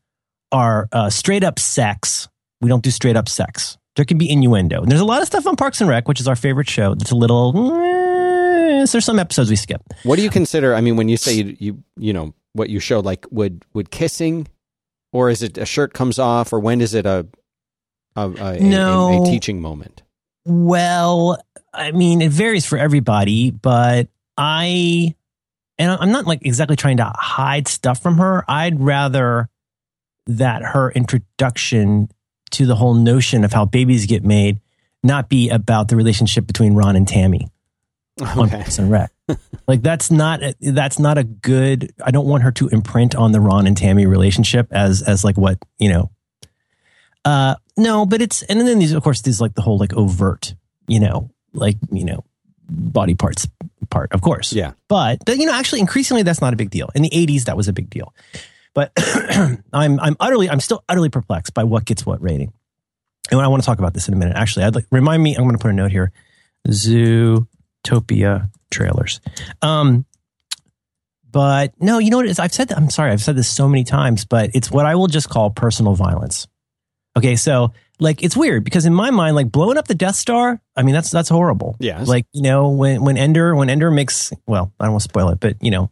are 0.52 0.88
uh, 0.92 1.10
straight 1.10 1.44
up 1.44 1.60
sex. 1.60 2.28
We 2.62 2.70
don't 2.70 2.84
do 2.84 2.90
straight 2.92 3.16
up 3.16 3.30
sex. 3.30 3.78
There 3.96 4.06
can 4.06 4.18
be 4.18 4.30
innuendo. 4.30 4.82
And 4.82 4.92
there's 4.92 5.02
a 5.02 5.06
lot 5.06 5.22
of 5.22 5.28
stuff 5.28 5.46
on 5.48 5.56
Parks 5.56 5.82
and 5.82 5.90
Rec, 5.90 6.08
which 6.08 6.20
is 6.20 6.28
our 6.28 6.36
favorite 6.36 6.70
show. 6.70 6.94
That's 6.96 7.12
a 7.12 7.16
little. 7.16 7.74
eh, 7.74 8.86
there's 8.86 9.06
some 9.06 9.18
episodes 9.20 9.50
we 9.50 9.56
skip. 9.56 9.82
what 10.04 10.16
do 10.18 10.22
you 10.24 10.30
consider? 10.30 10.74
I 10.76 10.82
mean, 10.82 10.96
when 10.98 11.10
you 11.10 11.18
say 11.18 11.34
you 11.34 11.56
you, 11.60 11.84
you 11.98 12.14
know 12.14 12.34
what 12.54 12.70
you 12.70 12.80
showed, 12.80 13.06
like 13.06 13.26
would 13.32 13.64
would 13.74 13.92
kissing, 13.92 14.48
or 15.12 15.30
is 15.30 15.42
it 15.44 15.58
a 15.58 15.66
shirt 15.66 15.94
comes 15.94 16.18
off, 16.20 16.54
or 16.54 16.60
when 16.60 16.82
is 16.82 16.94
it 16.94 17.06
a 17.06 17.28
a, 18.18 18.30
a, 18.56 18.60
No. 18.60 19.10
a, 19.10 19.22
a 19.22 19.26
teaching 19.26 19.62
moment? 19.62 20.04
Well, 20.46 21.42
I 21.74 21.92
mean, 21.92 22.22
it 22.22 22.32
varies 22.32 22.66
for 22.66 22.78
everybody, 22.78 23.52
but 23.52 24.08
I, 24.38 25.16
and 25.78 25.92
I'm 25.92 26.12
not 26.12 26.26
like 26.26 26.46
exactly 26.46 26.76
trying 26.76 26.98
to 26.98 27.12
hide 27.16 27.68
stuff 27.68 28.02
from 28.02 28.18
her. 28.18 28.44
I'd 28.48 28.80
rather 28.80 29.50
that 30.28 30.62
her 30.64 30.92
introduction 30.92 32.10
to 32.52 32.66
the 32.66 32.76
whole 32.76 32.94
notion 32.94 33.44
of 33.44 33.54
how 33.54 33.66
babies 33.66 34.06
get 34.06 34.24
made 34.24 34.60
not 35.04 35.30
be 35.30 35.50
about 35.50 35.88
the 35.90 35.96
relationship 35.96 36.48
between 36.48 36.74
Ron 36.74 36.96
and 36.96 37.08
Tammy 37.08 37.50
on 38.22 38.40
Okay. 38.48 38.58
Parks 38.58 38.80
and 38.80 38.90
Rec. 38.90 39.12
like 39.68 39.82
that's 39.82 40.10
not 40.10 40.40
that's 40.62 40.98
not 41.00 41.18
a 41.18 41.24
good. 41.24 41.94
I 42.04 42.12
don't 42.12 42.26
want 42.26 42.44
her 42.44 42.52
to 42.54 42.68
imprint 42.70 43.14
on 43.16 43.32
the 43.34 43.40
Ron 43.42 43.68
and 43.68 43.76
Tammy 43.78 44.06
relationship 44.06 44.68
as 44.72 45.02
as 45.02 45.24
like 45.26 45.38
what 45.38 45.60
you 45.78 45.90
know. 45.90 46.10
Uh, 47.26 47.56
no, 47.78 48.06
but 48.06 48.22
it's 48.22 48.42
and 48.44 48.60
then 48.60 48.80
these 48.80 48.94
of 48.94 49.04
course 49.04 49.22
these 49.22 49.40
like 49.40 49.54
the 49.54 49.62
whole 49.62 49.78
like 49.78 49.94
overt, 49.94 50.56
you 50.88 51.00
know, 51.00 51.32
like 51.54 51.78
you 51.92 52.06
know, 52.06 52.24
body 52.70 53.16
parts 53.16 53.48
part, 53.90 54.12
of 54.12 54.22
course. 54.22 54.54
Yeah. 54.54 54.74
But 54.88 55.24
but, 55.26 55.38
you 55.38 55.46
know, 55.46 55.54
actually, 55.54 55.80
increasingly 55.82 56.24
that's 56.24 56.42
not 56.42 56.54
a 56.54 56.58
big 56.58 56.70
deal. 56.70 56.90
In 56.96 57.02
the 57.02 57.10
'80s, 57.10 57.46
that 57.46 57.58
was 57.58 57.68
a 57.68 57.74
big 57.74 57.90
deal. 57.90 58.14
But 58.74 58.92
I'm 59.74 60.00
I'm 60.00 60.16
utterly 60.20 60.50
I'm 60.50 60.60
still 60.60 60.84
utterly 60.90 61.10
perplexed 61.10 61.54
by 61.54 61.64
what 61.64 61.86
gets 61.86 62.06
what 62.06 62.22
rating. 62.22 62.54
And 63.30 63.42
I 63.42 63.48
want 63.48 63.62
to 63.62 63.66
talk 63.66 63.80
about 63.80 63.94
this 63.94 64.08
in 64.08 64.14
a 64.14 64.18
minute. 64.18 64.36
Actually, 64.38 64.66
I'd 64.66 64.76
like 64.76 64.86
remind 64.92 65.22
me. 65.22 65.36
I'm 65.36 65.44
going 65.44 65.56
to 65.56 65.62
put 65.62 65.72
a 65.72 65.74
note 65.74 65.92
here. 65.92 66.12
Zootopia 66.68 68.50
trailers. 68.72 69.20
Um, 69.62 70.06
but 71.30 71.74
no, 71.80 72.00
you 72.00 72.10
know 72.10 72.18
what 72.18 72.26
it 72.26 72.32
is? 72.32 72.40
I've 72.40 72.54
said 72.54 72.70
that. 72.70 72.78
I'm 72.78 72.90
sorry. 72.90 73.12
I've 73.12 73.22
said 73.22 73.36
this 73.36 73.50
so 73.50 73.68
many 73.68 73.84
times, 73.84 74.26
but 74.26 74.52
it's 74.54 74.72
what 74.72 74.86
I 74.86 74.96
will 74.96 75.08
just 75.08 75.30
call 75.30 75.50
personal 75.50 75.94
violence. 75.94 76.48
Okay, 77.18 77.36
so 77.36 77.74
like 78.00 78.24
it's 78.24 78.38
weird 78.38 78.64
because 78.64 78.86
in 78.86 78.94
my 78.94 79.10
mind, 79.12 79.36
like 79.36 79.52
blowing 79.52 79.78
up 79.78 79.88
the 79.88 79.96
Death 79.96 80.16
Star, 80.16 80.62
I 80.76 80.84
mean 80.84 80.94
that's 80.94 81.10
that's 81.10 81.30
horrible. 81.30 81.76
Yes. 81.80 82.08
Like 82.08 82.26
you 82.32 82.44
know 82.44 82.70
when 82.70 83.04
when 83.04 83.18
Ender 83.18 83.56
when 83.56 83.70
Ender 83.70 83.90
makes 83.92 84.32
well 84.46 84.72
I 84.80 84.86
don't 84.86 84.94
want 84.94 85.02
to 85.04 85.10
spoil 85.10 85.30
it, 85.30 85.40
but 85.40 85.56
you 85.62 85.72
know 85.72 85.90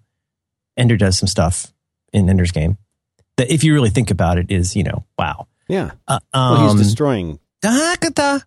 Ender 0.77 0.97
does 0.97 1.17
some 1.17 1.27
stuff 1.27 1.73
in 2.13 2.29
Ender's 2.29 2.51
game 2.51 2.77
that 3.37 3.51
if 3.51 3.63
you 3.63 3.73
really 3.73 3.89
think 3.89 4.11
about 4.11 4.37
it 4.37 4.51
is 4.51 4.75
you 4.75 4.83
know 4.83 5.03
wow. 5.17 5.47
Yeah. 5.67 5.91
Uh, 6.07 6.19
Well, 6.33 6.53
um, 6.69 6.77
he's 6.77 6.85
destroying. 6.87 7.39
Dakota. 7.61 8.45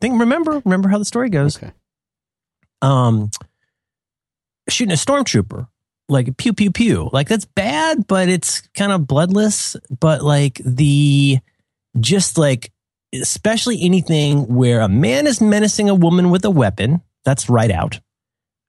Think 0.00 0.20
remember 0.20 0.62
remember 0.64 0.88
how 0.88 0.98
the 0.98 1.04
story 1.04 1.28
goes. 1.28 1.56
Okay. 1.56 1.72
um, 2.82 3.30
shooting 4.68 4.92
a 4.92 4.96
stormtrooper, 4.96 5.66
like 6.08 6.36
pew 6.36 6.52
pew 6.52 6.70
pew. 6.70 7.10
Like 7.12 7.28
that's 7.28 7.44
bad, 7.44 8.06
but 8.06 8.28
it's 8.28 8.60
kind 8.74 8.92
of 8.92 9.06
bloodless. 9.06 9.76
But 10.00 10.22
like 10.22 10.60
the 10.64 11.38
just 11.98 12.38
like 12.38 12.72
especially 13.14 13.82
anything 13.82 14.54
where 14.54 14.80
a 14.80 14.88
man 14.88 15.26
is 15.26 15.40
menacing 15.40 15.88
a 15.88 15.94
woman 15.94 16.30
with 16.30 16.44
a 16.44 16.50
weapon, 16.50 17.02
that's 17.24 17.48
right 17.48 17.70
out. 17.70 18.00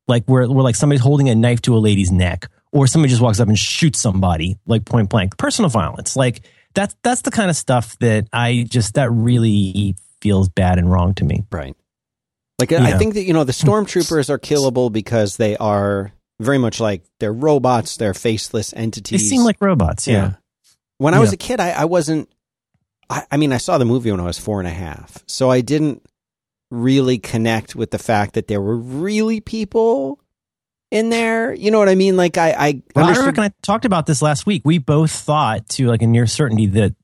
Like 0.08 0.25
where 0.25 0.50
where 0.50 0.63
like 0.63 0.75
somebody's 0.75 1.04
holding 1.04 1.30
a 1.30 1.36
knife 1.36 1.62
to 1.63 1.75
a 1.75 1.80
lady's 1.80 2.12
neck, 2.12 2.50
or 2.72 2.88
somebody 2.88 3.10
just 3.10 3.22
walks 3.22 3.40
up 3.40 3.48
and 3.48 3.58
shoots 3.58 4.00
somebody 4.00 4.58
like 4.66 4.86
point 4.86 5.10
blank. 5.10 5.38
Personal 5.38 5.70
violence, 5.70 6.16
like 6.16 6.42
that's 6.74 6.96
that's 7.04 7.22
the 7.22 7.32
kind 7.32 7.50
of 7.50 7.56
stuff 7.56 7.98
that 8.00 8.28
I 8.34 8.66
just 8.68 8.96
that 8.96 9.12
really 9.12 9.96
feels 10.22 10.50
bad 10.50 10.78
and 10.78 10.92
wrong 10.92 11.13
to 11.16 11.25
me. 11.25 11.46
Right. 11.52 11.75
Like 12.60 12.72
I 12.72 12.98
think 12.98 13.16
that 13.16 13.24
you 13.24 13.34
know 13.34 13.44
the 13.44 13.54
mm. 13.54 13.63
stormtroopers 13.63 14.30
are 14.30 14.40
killable 14.40 14.92
because 14.92 15.38
they 15.38 15.58
are 15.58 16.12
very 16.40 16.58
much 16.58 16.80
like 16.80 17.04
they're 17.20 17.34
robots, 17.34 17.98
they're 17.98 18.13
faceless 18.13 18.74
entities. 18.74 19.22
They 19.22 19.28
seem 19.28 19.44
like 19.44 19.58
robots. 19.62 20.08
Yeah. 20.08 20.34
When 20.98 21.13
I 21.13 21.20
was 21.20 21.34
a 21.34 21.38
kid, 21.38 21.60
I, 21.60 21.72
I 21.72 21.86
wasn't. 21.86 22.30
I, 23.10 23.24
I 23.32 23.38
mean, 23.38 23.52
I 23.52 23.58
saw 23.58 23.78
the 23.78 23.86
movie 23.86 24.12
when 24.12 24.20
I 24.20 24.24
was 24.25 24.40
four 24.40 24.60
and 24.60 24.68
a 24.68 24.72
half, 24.72 25.24
so 25.28 25.50
I 25.50 25.62
didn't 25.62 26.02
really 26.72 27.20
connect 27.20 27.75
with 27.75 27.92
the 27.92 28.00
fact 28.00 28.34
that 28.34 28.48
there 28.48 28.62
were 28.62 28.78
really 28.78 29.40
people 29.42 30.20
in 30.92 31.10
there. 31.10 31.54
You 31.54 31.72
know 31.72 31.80
what 31.80 31.90
I 31.90 31.96
mean? 31.96 32.16
Like 32.16 32.38
I, 32.38 32.52
I 32.52 32.82
Well, 32.96 33.06
I 33.06 33.25
reckon 33.25 33.44
I 33.44 33.52
talked 33.62 33.86
about 33.86 34.06
this 34.06 34.22
last 34.22 34.46
week. 34.46 34.62
We 34.63 34.78
both 34.78 35.12
thought 35.12 35.68
to 35.70 35.88
like 35.88 36.02
a 36.02 36.08
near 36.08 36.28
certainty 36.28 36.68
that, 36.68 36.96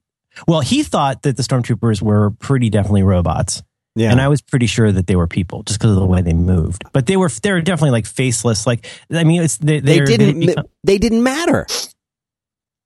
well, 0.48 0.62
he 0.62 0.84
thought 0.84 1.24
that 1.24 1.36
the 1.36 1.44
stormtroopers 1.44 2.02
were 2.02 2.32
pretty 2.32 2.70
definitely 2.70 3.04
robots, 3.04 3.62
yeah, 3.96 4.12
and 4.12 4.22
I 4.22 4.28
was 4.28 4.42
pretty 4.42 4.68
sure 4.68 4.92
that 4.92 5.08
they 5.08 5.16
were 5.16 5.28
people 5.28 5.64
just 5.64 5.80
because 5.80 5.92
of 5.92 5.98
the 5.98 6.06
way 6.06 6.22
they 6.22 6.34
moved. 6.34 6.84
But 6.94 7.06
they 7.06 7.18
were 7.18 7.30
they 7.30 7.52
were 7.52 7.62
definitely 7.62 7.92
like 7.92 8.06
faceless. 8.06 8.68
Like 8.68 8.88
I 9.12 9.24
mean, 9.24 9.44
it's 9.44 9.58
they 9.58 9.80
they 9.80 10.00
didn't. 10.00 10.40
They, 10.40 10.46
become, 10.48 10.66
they 10.84 10.98
didn't 10.98 11.24
matter. 11.24 11.66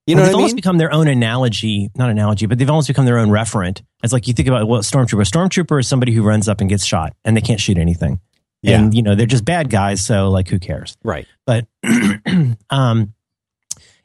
You 0.05 0.15
know 0.15 0.21
well, 0.21 0.25
they've 0.27 0.35
I 0.35 0.37
almost 0.37 0.55
become 0.55 0.77
their 0.77 0.91
own 0.91 1.07
analogy, 1.07 1.89
not 1.95 2.09
analogy, 2.09 2.45
but 2.45 2.57
they've 2.57 2.69
almost 2.69 2.87
become 2.87 3.05
their 3.05 3.19
own 3.19 3.29
referent. 3.29 3.83
It's 4.03 4.11
like 4.11 4.27
you 4.27 4.33
think 4.33 4.47
about 4.47 4.67
what 4.67 4.81
stormtrooper. 4.81 5.21
A 5.21 5.25
Stormtrooper 5.25 5.79
is 5.79 5.87
somebody 5.87 6.11
who 6.13 6.23
runs 6.23 6.49
up 6.49 6.59
and 6.61 6.69
gets 6.69 6.83
shot, 6.83 7.15
and 7.23 7.37
they 7.37 7.41
can't 7.41 7.59
shoot 7.59 7.77
anything. 7.77 8.19
Yeah. 8.61 8.79
And 8.79 8.93
you 8.93 9.01
know 9.01 9.15
they're 9.15 9.25
just 9.25 9.45
bad 9.45 9.69
guys, 9.69 10.03
so 10.03 10.29
like 10.29 10.47
who 10.47 10.59
cares? 10.59 10.97
right. 11.03 11.27
but 11.45 11.67
um 12.69 13.13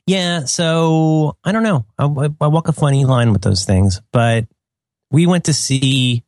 yeah 0.06 0.46
so 0.46 1.36
i 1.44 1.52
don't 1.52 1.62
know 1.62 1.84
I, 1.98 2.04
I 2.40 2.46
walk 2.46 2.68
a 2.68 2.72
funny 2.72 3.04
line 3.04 3.30
with 3.30 3.42
those 3.42 3.66
things 3.66 4.00
but 4.10 4.46
we 5.10 5.26
went 5.26 5.44
to 5.44 5.52
see 5.52 6.24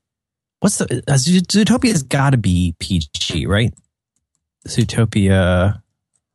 what's 0.61 0.79
the 0.79 1.03
uh, 1.09 1.15
zootopia's 1.15 2.03
got 2.03 2.31
to 2.31 2.37
be 2.37 2.75
pg 2.79 3.47
right? 3.47 3.75
Zootopia 4.69 5.81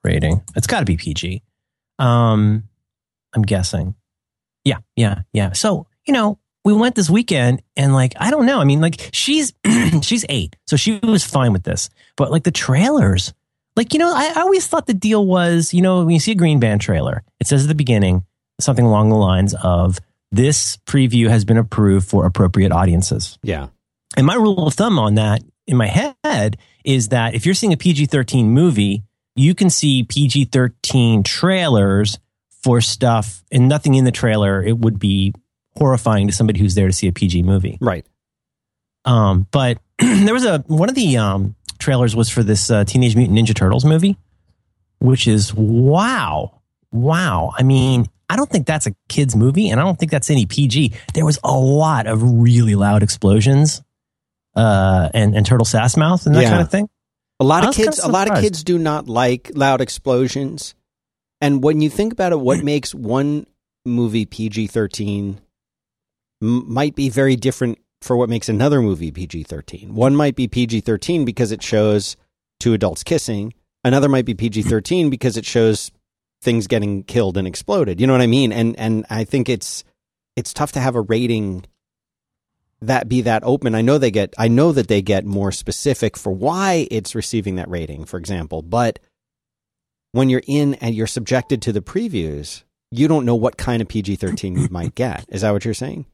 rating. 0.03 0.43
It's 0.55 0.67
got 0.67 0.79
to 0.79 0.85
be 0.85 0.97
pg 0.97 1.43
um 1.97 2.63
i'm 3.33 3.43
guessing. 3.43 3.95
Yeah 4.63 4.79
yeah 4.95 5.21
yeah. 5.33 5.53
So 5.53 5.87
you 6.05 6.13
know 6.13 6.39
we 6.63 6.73
went 6.73 6.95
this 6.95 7.09
weekend 7.09 7.61
and 7.77 7.93
like 7.93 8.13
i 8.19 8.31
don't 8.31 8.45
know. 8.45 8.59
I 8.59 8.65
mean 8.65 8.81
like 8.81 9.09
she's 9.13 9.53
she's 10.01 10.25
eight 10.29 10.55
so 10.67 10.75
she 10.75 10.99
was 11.03 11.23
fine 11.23 11.53
with 11.53 11.63
this. 11.63 11.89
But 12.17 12.31
like 12.31 12.43
the 12.43 12.51
trailers 12.51 13.33
like 13.75 13.93
you 13.93 13.99
know 13.99 14.13
I, 14.13 14.33
I 14.35 14.41
always 14.41 14.67
thought 14.67 14.87
the 14.87 14.93
deal 14.93 15.25
was 15.25 15.73
you 15.73 15.81
know 15.81 15.99
when 15.99 16.11
you 16.11 16.19
see 16.19 16.31
a 16.31 16.35
green 16.35 16.59
band 16.59 16.81
trailer 16.81 17.23
it 17.39 17.47
says 17.47 17.63
at 17.63 17.67
the 17.67 17.75
beginning 17.75 18.25
something 18.59 18.85
along 18.85 19.09
the 19.09 19.15
lines 19.15 19.53
of 19.63 19.99
this 20.31 20.77
preview 20.85 21.29
has 21.29 21.45
been 21.45 21.57
approved 21.57 22.07
for 22.07 22.25
appropriate 22.25 22.71
audiences. 22.71 23.37
Yeah. 23.41 23.67
And 24.17 24.25
my 24.25 24.35
rule 24.35 24.67
of 24.67 24.73
thumb 24.73 24.99
on 24.99 25.15
that 25.15 25.41
in 25.67 25.77
my 25.77 25.87
head 25.87 26.57
is 26.83 27.09
that 27.09 27.33
if 27.33 27.45
you're 27.45 27.55
seeing 27.55 27.73
a 27.73 27.77
PG-13 27.77 28.45
movie, 28.45 29.03
you 29.35 29.55
can 29.55 29.69
see 29.69 30.03
PG-13 30.03 31.23
trailers 31.25 32.19
for 32.63 32.81
stuff 32.81 33.43
and 33.51 33.67
nothing 33.67 33.95
in 33.95 34.05
the 34.05 34.11
trailer. 34.11 34.63
It 34.63 34.77
would 34.77 34.99
be 34.99 35.33
horrifying 35.77 36.27
to 36.27 36.33
somebody 36.33 36.59
who's 36.59 36.75
there 36.75 36.87
to 36.87 36.93
see 36.93 37.07
a 37.07 37.11
PG 37.11 37.43
movie. 37.43 37.77
Right. 37.81 38.05
Um, 39.03 39.47
but 39.51 39.79
there 39.99 40.33
was 40.33 40.45
a 40.45 40.63
one 40.67 40.89
of 40.89 40.95
the 40.95 41.17
um, 41.17 41.55
trailers 41.79 42.15
was 42.15 42.29
for 42.29 42.43
this 42.43 42.71
uh, 42.71 42.83
Teenage 42.83 43.15
Mutant 43.15 43.37
Ninja 43.37 43.55
Turtles 43.55 43.85
movie, 43.85 44.17
which 44.99 45.27
is 45.27 45.53
wow, 45.53 46.61
wow. 46.91 47.53
I 47.57 47.63
mean, 47.63 48.07
I 48.29 48.35
don't 48.35 48.49
think 48.49 48.65
that's 48.65 48.87
a 48.87 48.95
kids 49.07 49.35
movie, 49.35 49.69
and 49.69 49.79
I 49.79 49.83
don't 49.83 49.99
think 49.99 50.11
that's 50.11 50.29
any 50.29 50.45
PG. 50.45 50.93
There 51.13 51.25
was 51.25 51.39
a 51.43 51.53
lot 51.53 52.07
of 52.07 52.21
really 52.23 52.75
loud 52.75 53.03
explosions, 53.03 53.83
uh, 54.55 55.09
and 55.13 55.35
and 55.35 55.45
turtle 55.45 55.65
sass 55.65 55.97
mouth 55.97 56.25
and 56.25 56.35
that 56.35 56.43
Yeah. 56.43 56.49
kind 56.49 56.61
of 56.61 56.71
thing. 56.71 56.89
A 57.39 57.43
lot 57.43 57.63
of 57.63 57.67
was 57.69 57.75
kinda 57.75 57.91
kids, 57.91 57.99
a 58.03 58.07
lot 58.07 58.29
of 58.31 58.39
kids 58.41 58.63
do 58.63 58.77
not 58.77 59.07
like 59.09 59.51
loud 59.55 59.81
explosions. 59.81 60.73
And 61.41 61.61
when 61.63 61.81
you 61.81 61.89
think 61.89 62.13
about 62.13 62.31
it, 62.31 62.39
what 62.39 62.63
makes 62.63 62.95
one 62.95 63.45
movie 63.85 64.25
PG 64.25 64.67
thirteen 64.67 65.39
might 66.41 66.95
be 66.95 67.09
very 67.09 67.35
different 67.35 67.79
for 68.01 68.15
what 68.15 68.29
makes 68.29 68.49
another 68.49 68.81
movie 68.81 69.11
PG 69.11 69.43
thirteen. 69.43 69.95
One 69.95 70.15
might 70.15 70.35
be 70.35 70.47
PG 70.47 70.81
thirteen 70.81 71.25
because 71.25 71.51
it 71.51 71.61
shows 71.63 72.15
two 72.59 72.73
adults 72.73 73.03
kissing. 73.03 73.53
Another 73.83 74.09
might 74.09 74.25
be 74.25 74.33
PG 74.33 74.63
thirteen 74.63 75.09
because 75.09 75.37
it 75.37 75.45
shows 75.45 75.91
things 76.41 76.67
getting 76.67 77.03
killed 77.03 77.37
and 77.37 77.47
exploded. 77.47 77.99
You 77.99 78.07
know 78.07 78.13
what 78.13 78.21
I 78.21 78.27
mean? 78.27 78.51
And 78.51 78.77
and 78.79 79.05
I 79.09 79.23
think 79.23 79.49
it's 79.49 79.83
it's 80.35 80.53
tough 80.53 80.71
to 80.73 80.79
have 80.79 80.95
a 80.95 81.01
rating 81.01 81.65
that 82.81 83.07
be 83.09 83.21
that 83.21 83.43
open. 83.43 83.75
I 83.75 83.81
know 83.81 83.97
they 83.97 84.11
get 84.11 84.33
I 84.37 84.47
know 84.47 84.71
that 84.71 84.87
they 84.87 85.01
get 85.01 85.25
more 85.25 85.51
specific 85.51 86.17
for 86.17 86.31
why 86.31 86.87
it's 86.91 87.15
receiving 87.15 87.55
that 87.55 87.69
rating, 87.69 88.05
for 88.05 88.17
example, 88.17 88.61
but 88.61 88.99
when 90.11 90.29
you're 90.29 90.43
in 90.47 90.75
and 90.75 90.95
you're 90.95 91.07
subjected 91.07 91.61
to 91.63 91.73
the 91.73 91.81
previews, 91.81 92.63
you 92.91 93.07
don't 93.07 93.25
know 93.25 93.35
what 93.35 93.57
kind 93.57 93.81
of 93.81 93.87
PG-13 93.89 94.61
you 94.61 94.67
might 94.71 94.95
get. 94.95 95.25
Is 95.29 95.41
that 95.41 95.51
what 95.51 95.65
you're 95.65 95.73
saying? 95.73 96.05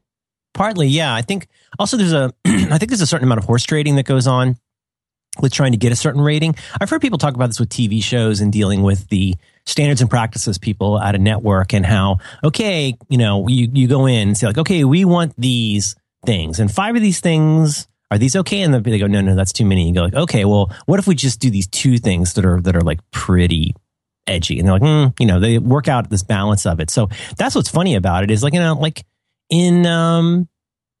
Partly, 0.54 0.88
yeah. 0.88 1.14
I 1.14 1.22
think 1.22 1.46
also 1.78 1.96
there's 1.96 2.12
a 2.12 2.32
I 2.44 2.78
think 2.78 2.90
there's 2.90 3.00
a 3.00 3.06
certain 3.06 3.26
amount 3.26 3.38
of 3.38 3.44
horse 3.44 3.64
trading 3.64 3.96
that 3.96 4.06
goes 4.06 4.26
on 4.26 4.56
with 5.40 5.52
trying 5.52 5.72
to 5.72 5.78
get 5.78 5.92
a 5.92 5.96
certain 5.96 6.20
rating. 6.20 6.54
I've 6.80 6.90
heard 6.90 7.00
people 7.00 7.18
talk 7.18 7.34
about 7.34 7.46
this 7.46 7.58
with 7.58 7.70
TV 7.70 8.02
shows 8.02 8.40
and 8.40 8.52
dealing 8.52 8.82
with 8.82 9.08
the 9.08 9.34
standards 9.64 10.00
and 10.00 10.10
practices 10.10 10.58
people 10.58 11.00
at 11.00 11.14
a 11.14 11.18
network 11.18 11.72
and 11.72 11.86
how 11.86 12.18
okay, 12.44 12.96
you 13.08 13.18
know, 13.18 13.48
you 13.48 13.68
you 13.72 13.88
go 13.88 14.06
in 14.06 14.28
and 14.28 14.36
say 14.36 14.46
like, 14.46 14.58
okay, 14.58 14.84
we 14.84 15.04
want 15.04 15.32
these 15.38 15.96
things 16.26 16.60
and 16.60 16.70
five 16.72 16.94
of 16.96 17.02
these 17.02 17.20
things 17.20 17.86
are 18.10 18.18
these 18.18 18.36
okay? 18.36 18.60
And 18.62 18.74
then 18.74 18.82
they 18.82 18.98
go, 18.98 19.06
no, 19.06 19.20
no, 19.22 19.34
that's 19.34 19.52
too 19.52 19.64
many. 19.64 19.88
You 19.88 19.94
go 19.94 20.02
like, 20.02 20.14
okay, 20.14 20.44
well, 20.44 20.70
what 20.86 20.98
if 20.98 21.06
we 21.06 21.14
just 21.14 21.40
do 21.40 21.50
these 21.50 21.66
two 21.66 21.96
things 21.98 22.34
that 22.34 22.44
are 22.44 22.60
that 22.60 22.76
are 22.76 22.82
like 22.82 23.00
pretty 23.10 23.74
edgy? 24.26 24.58
And 24.58 24.68
they're 24.68 24.74
like, 24.74 24.82
mm, 24.82 25.18
you 25.18 25.26
know, 25.26 25.40
they 25.40 25.58
work 25.58 25.88
out 25.88 26.10
this 26.10 26.22
balance 26.22 26.66
of 26.66 26.78
it. 26.80 26.90
So 26.90 27.08
that's 27.38 27.54
what's 27.54 27.70
funny 27.70 27.94
about 27.94 28.22
it 28.24 28.30
is 28.30 28.42
like 28.42 28.52
you 28.52 28.60
know, 28.60 28.74
like 28.74 29.04
in 29.50 29.86
um 29.86 30.48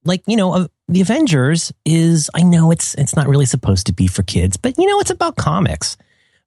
like 0.04 0.22
you 0.26 0.36
know 0.36 0.52
uh, 0.52 0.66
the 0.88 1.00
avengers 1.00 1.72
is 1.86 2.28
i 2.34 2.42
know 2.42 2.70
it's 2.72 2.94
it's 2.96 3.14
not 3.16 3.28
really 3.28 3.46
supposed 3.46 3.86
to 3.86 3.92
be 3.94 4.08
for 4.08 4.22
kids 4.24 4.56
but 4.56 4.76
you 4.76 4.84
know 4.86 4.98
it's 4.98 5.10
about 5.12 5.36
comics 5.36 5.96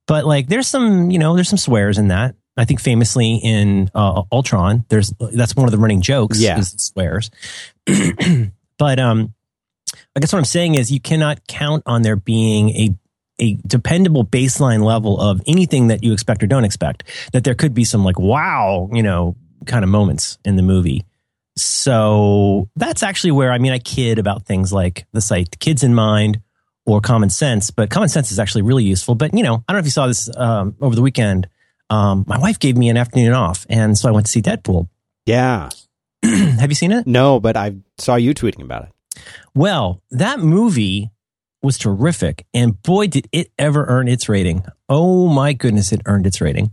but 0.06 0.24
like 0.26 0.46
there's 0.46 0.68
some 0.68 1.10
you 1.10 1.18
know 1.18 1.34
there's 1.34 1.48
some 1.48 1.56
swears 1.58 1.96
in 1.96 2.08
that 2.08 2.34
i 2.58 2.64
think 2.66 2.80
famously 2.80 3.36
in 3.42 3.90
uh, 3.94 4.22
ultron 4.30 4.84
there's 4.90 5.12
that's 5.32 5.56
one 5.56 5.64
of 5.66 5.72
the 5.72 5.78
running 5.78 6.02
jokes 6.02 6.38
Yeah. 6.38 6.58
is 6.58 6.74
swears 6.76 7.30
but 8.78 8.98
um 8.98 9.34
i 10.14 10.20
guess 10.20 10.32
what 10.32 10.38
i'm 10.38 10.44
saying 10.44 10.74
is 10.74 10.90
you 10.90 11.00
cannot 11.00 11.46
count 11.46 11.82
on 11.86 12.02
there 12.02 12.16
being 12.16 12.70
a 12.70 12.94
a 13.38 13.58
dependable 13.66 14.24
baseline 14.24 14.82
level 14.82 15.20
of 15.20 15.42
anything 15.46 15.88
that 15.88 16.02
you 16.02 16.12
expect 16.12 16.42
or 16.42 16.46
don't 16.46 16.64
expect 16.64 17.04
that 17.32 17.44
there 17.44 17.54
could 17.54 17.74
be 17.74 17.84
some 17.84 18.04
like 18.04 18.18
wow 18.18 18.88
you 18.92 19.02
know 19.02 19.36
kind 19.66 19.84
of 19.84 19.90
moments 19.90 20.38
in 20.44 20.56
the 20.56 20.62
movie 20.62 21.04
so 21.56 22.68
that's 22.76 23.02
actually 23.02 23.32
where 23.32 23.50
I 23.50 23.58
mean 23.58 23.72
I 23.72 23.78
kid 23.78 24.18
about 24.18 24.44
things 24.44 24.72
like 24.72 25.06
the 25.12 25.20
site 25.20 25.58
Kids 25.58 25.82
in 25.82 25.94
Mind 25.94 26.40
or 26.84 27.00
Common 27.00 27.30
Sense, 27.30 27.70
but 27.70 27.90
Common 27.90 28.08
Sense 28.08 28.30
is 28.30 28.38
actually 28.38 28.62
really 28.62 28.84
useful. 28.84 29.14
But 29.14 29.34
you 29.34 29.42
know, 29.42 29.64
I 29.66 29.72
don't 29.72 29.76
know 29.76 29.80
if 29.80 29.84
you 29.86 29.90
saw 29.90 30.06
this 30.06 30.30
um, 30.36 30.76
over 30.80 30.94
the 30.94 31.02
weekend. 31.02 31.48
Um, 31.88 32.24
my 32.26 32.38
wife 32.38 32.58
gave 32.58 32.76
me 32.76 32.88
an 32.88 32.96
afternoon 32.96 33.32
off, 33.32 33.66
and 33.68 33.96
so 33.96 34.08
I 34.08 34.12
went 34.12 34.26
to 34.26 34.32
see 34.32 34.42
Deadpool. 34.42 34.88
Yeah. 35.24 35.70
Have 36.60 36.70
you 36.70 36.74
seen 36.74 36.92
it? 36.92 37.06
No, 37.06 37.40
but 37.40 37.56
I 37.56 37.76
saw 37.98 38.16
you 38.16 38.34
tweeting 38.34 38.62
about 38.62 38.84
it. 38.84 39.22
Well, 39.54 40.02
that 40.10 40.40
movie 40.40 41.10
was 41.62 41.78
terrific, 41.78 42.46
and 42.54 42.80
boy, 42.82 43.06
did 43.08 43.28
it 43.32 43.50
ever 43.58 43.84
earn 43.88 44.08
its 44.08 44.28
rating! 44.28 44.64
Oh 44.88 45.28
my 45.28 45.52
goodness, 45.52 45.92
it 45.92 46.02
earned 46.06 46.26
its 46.26 46.40
rating. 46.40 46.70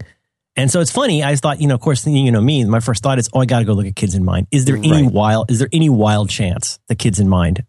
And 0.56 0.70
so 0.70 0.82
it's 0.82 0.92
funny. 0.92 1.24
I 1.24 1.36
thought, 1.36 1.60
you 1.62 1.68
know, 1.68 1.74
of 1.74 1.82
course, 1.82 2.06
you 2.06 2.32
know 2.32 2.42
me. 2.42 2.64
My 2.66 2.80
first 2.80 3.02
thought 3.02 3.18
is, 3.18 3.28
oh, 3.34 3.40
I 3.40 3.46
got 3.46 3.60
to 3.60 3.66
go 3.66 3.74
look 3.74 3.88
at 3.88 3.96
Kids 3.96 4.14
in 4.14 4.24
Mind. 4.24 4.46
Is 4.52 4.66
there 4.66 4.76
any 4.78 4.92
Right. 5.04 5.12
wild? 5.12 5.50
Is 5.50 5.58
there 5.58 5.70
any 5.74 5.90
wild 5.90 6.30
chance 6.30 6.78
that 6.90 7.00
Kids 7.00 7.20
in 7.20 7.28
Mind 7.28 7.64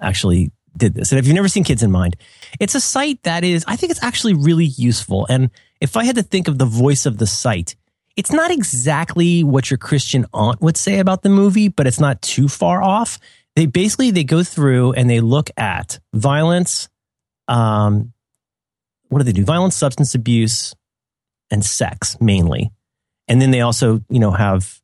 actually 0.00 0.52
did 0.76 0.94
this? 0.94 1.10
And 1.10 1.18
if 1.18 1.26
you've 1.26 1.34
never 1.34 1.48
seen 1.48 1.64
Kids 1.64 1.82
in 1.82 1.90
Mind, 1.90 2.14
it's 2.60 2.76
a 2.76 2.80
site 2.80 3.20
that 3.24 3.42
is, 3.42 3.64
I 3.66 3.74
think, 3.74 3.90
it's 3.90 4.02
actually 4.04 4.34
really 4.34 4.66
useful. 4.66 5.26
And 5.28 5.50
if 5.80 5.96
I 5.96 6.04
had 6.04 6.14
to 6.14 6.22
think 6.22 6.46
of 6.46 6.58
the 6.58 6.64
voice 6.64 7.06
of 7.06 7.18
the 7.18 7.26
site, 7.26 7.74
it's 8.18 8.32
not 8.32 8.50
exactly 8.50 9.44
what 9.44 9.70
your 9.70 9.78
Christian 9.78 10.26
aunt 10.34 10.60
would 10.60 10.76
say 10.76 10.98
about 10.98 11.22
the 11.22 11.28
movie, 11.28 11.68
but 11.68 11.86
it's 11.86 12.00
not 12.00 12.20
too 12.20 12.48
far 12.48 12.82
off. 12.82 13.20
They 13.54 13.66
basically 13.66 14.10
they 14.10 14.24
go 14.24 14.42
through 14.42 14.94
and 14.94 15.08
they 15.08 15.20
look 15.20 15.50
at 15.56 16.00
violence, 16.12 16.88
um, 17.46 18.12
what 19.08 19.18
do 19.18 19.24
they 19.24 19.30
do? 19.30 19.44
Violence, 19.44 19.76
substance 19.76 20.16
abuse, 20.16 20.74
and 21.48 21.64
sex 21.64 22.20
mainly. 22.20 22.72
And 23.28 23.40
then 23.40 23.52
they 23.52 23.60
also, 23.60 24.02
you 24.10 24.18
know, 24.18 24.32
have 24.32 24.80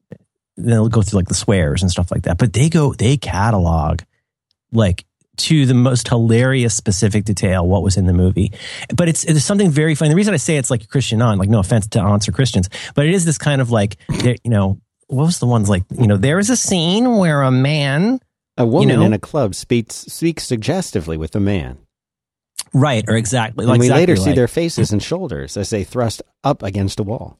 they'll 0.56 0.88
go 0.88 1.02
through 1.02 1.18
like 1.18 1.28
the 1.28 1.34
swears 1.34 1.82
and 1.82 1.90
stuff 1.90 2.12
like 2.12 2.22
that. 2.22 2.38
But 2.38 2.52
they 2.52 2.68
go, 2.68 2.94
they 2.94 3.16
catalog 3.16 4.02
like 4.70 5.04
to 5.36 5.66
the 5.66 5.74
most 5.74 6.08
hilarious 6.08 6.74
specific 6.74 7.24
detail 7.24 7.66
what 7.66 7.82
was 7.82 7.96
in 7.96 8.06
the 8.06 8.12
movie. 8.12 8.52
But 8.94 9.08
it's 9.08 9.24
it's 9.24 9.44
something 9.44 9.70
very 9.70 9.94
funny. 9.94 10.10
The 10.10 10.16
reason 10.16 10.34
I 10.34 10.38
say 10.38 10.56
it's 10.56 10.70
like 10.70 10.82
a 10.84 10.86
Christian 10.86 11.20
aunt, 11.22 11.38
like 11.40 11.48
no 11.48 11.58
offense 11.58 11.86
to 11.88 12.00
aunts 12.00 12.28
or 12.28 12.32
Christians, 12.32 12.68
but 12.94 13.06
it 13.06 13.14
is 13.14 13.24
this 13.24 13.38
kind 13.38 13.60
of 13.60 13.70
like 13.70 13.96
you 14.22 14.36
know 14.44 14.78
what 15.08 15.24
was 15.26 15.38
the 15.38 15.46
ones 15.46 15.68
like 15.68 15.84
you 15.98 16.06
know 16.06 16.16
there 16.16 16.38
is 16.38 16.50
a 16.50 16.56
scene 16.56 17.16
where 17.16 17.42
a 17.42 17.50
man 17.50 18.20
A 18.56 18.64
woman 18.66 19.00
know? 19.00 19.02
in 19.06 19.12
a 19.12 19.18
club 19.18 19.54
speaks 19.54 19.94
speaks 19.96 20.44
suggestively 20.44 21.16
with 21.16 21.34
a 21.36 21.40
man. 21.40 21.78
right 22.72 23.04
or 23.08 23.16
exactly 23.16 23.64
And 23.64 23.70
like 23.70 23.80
we 23.80 23.86
exactly 23.86 24.00
later 24.02 24.16
see 24.16 24.26
like- 24.30 24.36
their 24.36 24.48
faces 24.48 24.92
and 24.92 25.02
shoulders 25.02 25.56
as 25.56 25.70
they 25.70 25.84
thrust 25.84 26.22
up 26.42 26.62
against 26.62 26.98
a 27.00 27.02
wall. 27.02 27.38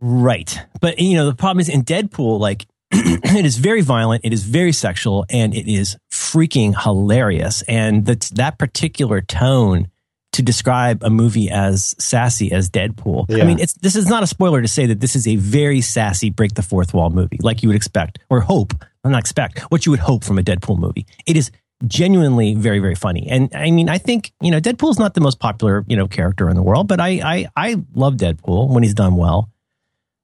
Right. 0.00 0.58
But 0.80 0.98
you 1.00 1.16
know, 1.16 1.26
the 1.26 1.34
problem 1.34 1.60
is 1.60 1.68
in 1.68 1.82
Deadpool, 1.82 2.38
like 2.38 2.66
it 2.92 3.44
is 3.44 3.56
very 3.58 3.80
violent, 3.80 4.24
it 4.24 4.32
is 4.32 4.44
very 4.44 4.72
sexual, 4.72 5.26
and 5.28 5.54
it 5.54 5.66
is 5.70 5.96
freaking 6.32 6.74
hilarious. 6.80 7.62
And 7.62 8.06
that 8.06 8.22
that 8.34 8.58
particular 8.58 9.20
tone 9.20 9.88
to 10.32 10.42
describe 10.42 11.02
a 11.02 11.10
movie 11.10 11.50
as 11.50 11.94
sassy 11.98 12.52
as 12.52 12.70
Deadpool. 12.70 13.26
Yeah. 13.28 13.42
I 13.42 13.46
mean, 13.46 13.58
it's 13.58 13.74
this 13.74 13.96
is 13.96 14.08
not 14.08 14.22
a 14.22 14.26
spoiler 14.26 14.62
to 14.62 14.68
say 14.68 14.86
that 14.86 15.00
this 15.00 15.16
is 15.16 15.26
a 15.26 15.36
very 15.36 15.80
sassy 15.80 16.30
break 16.30 16.54
the 16.54 16.62
fourth 16.62 16.94
wall 16.94 17.10
movie, 17.10 17.38
like 17.40 17.62
you 17.62 17.68
would 17.68 17.76
expect 17.76 18.18
or 18.30 18.40
hope. 18.40 18.74
I'm 19.04 19.12
not 19.12 19.20
expect 19.20 19.60
what 19.70 19.86
you 19.86 19.90
would 19.92 20.00
hope 20.00 20.24
from 20.24 20.38
a 20.38 20.42
Deadpool 20.42 20.78
movie. 20.78 21.06
It 21.26 21.36
is 21.36 21.50
genuinely 21.86 22.56
very 22.56 22.80
very 22.80 22.96
funny 22.96 23.28
and 23.30 23.54
i 23.54 23.70
mean 23.70 23.88
i 23.88 23.98
think 23.98 24.32
you 24.42 24.50
know 24.50 24.58
deadpool's 24.58 24.98
not 24.98 25.14
the 25.14 25.20
most 25.20 25.38
popular 25.38 25.84
you 25.86 25.96
know 25.96 26.08
character 26.08 26.50
in 26.50 26.56
the 26.56 26.62
world 26.62 26.88
but 26.88 26.98
i 26.98 27.20
i 27.24 27.46
i 27.56 27.76
love 27.94 28.14
deadpool 28.14 28.68
when 28.68 28.82
he's 28.82 28.94
done 28.94 29.14
well 29.14 29.48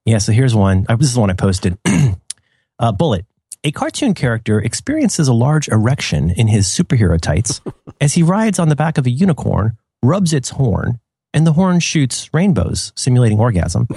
yeah, 0.05 0.19
so 0.19 0.33
here's 0.33 0.55
one. 0.55 0.85
Uh, 0.89 0.97
This 0.97 1.09
is 1.09 1.15
the 1.15 1.21
one 1.21 1.31
I 1.31 1.35
posted. 1.35 1.79
uh, 2.79 2.93
Bullet. 2.93 3.25
A 3.67 3.73
cartoon 3.73 4.13
character 4.13 4.61
experiences 4.61 5.27
a 5.27 5.33
large 5.33 5.69
erection 5.69 6.31
in 6.31 6.49
his 6.49 6.67
superhero 6.67 7.19
tights 7.19 7.63
as 8.01 8.13
he 8.15 8.23
rides 8.23 8.59
on 8.59 8.69
the 8.69 8.77
back 8.77 8.99
of 8.99 9.07
a 9.07 9.11
unicorn, 9.11 9.79
rubs 10.03 10.35
its 10.35 10.51
horn, 10.51 11.01
and 11.33 11.47
the 11.47 11.55
horn 11.55 11.81
shoots 11.81 12.29
rainbows, 12.35 12.93
simulating 12.95 13.39
orgasm, 13.39 13.89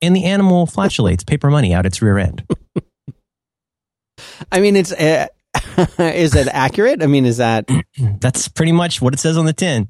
and 0.00 0.14
the 0.14 0.24
animal 0.24 0.66
flatulates 0.66 1.24
paper 1.24 1.50
money 1.50 1.74
out 1.74 1.86
its 1.86 2.00
rear 2.00 2.18
end. 2.18 2.46
I 4.52 4.60
mean, 4.60 4.76
it's 4.76 4.92
uh, 4.92 5.26
is 5.98 6.32
that 6.32 6.48
accurate? 6.52 7.02
I 7.02 7.06
mean, 7.06 7.26
is 7.26 7.38
that 7.38 7.68
That's 8.20 8.48
pretty 8.48 8.72
much 8.72 9.00
what 9.00 9.14
it 9.14 9.20
says 9.20 9.36
on 9.36 9.46
the 9.46 9.52
tin. 9.52 9.88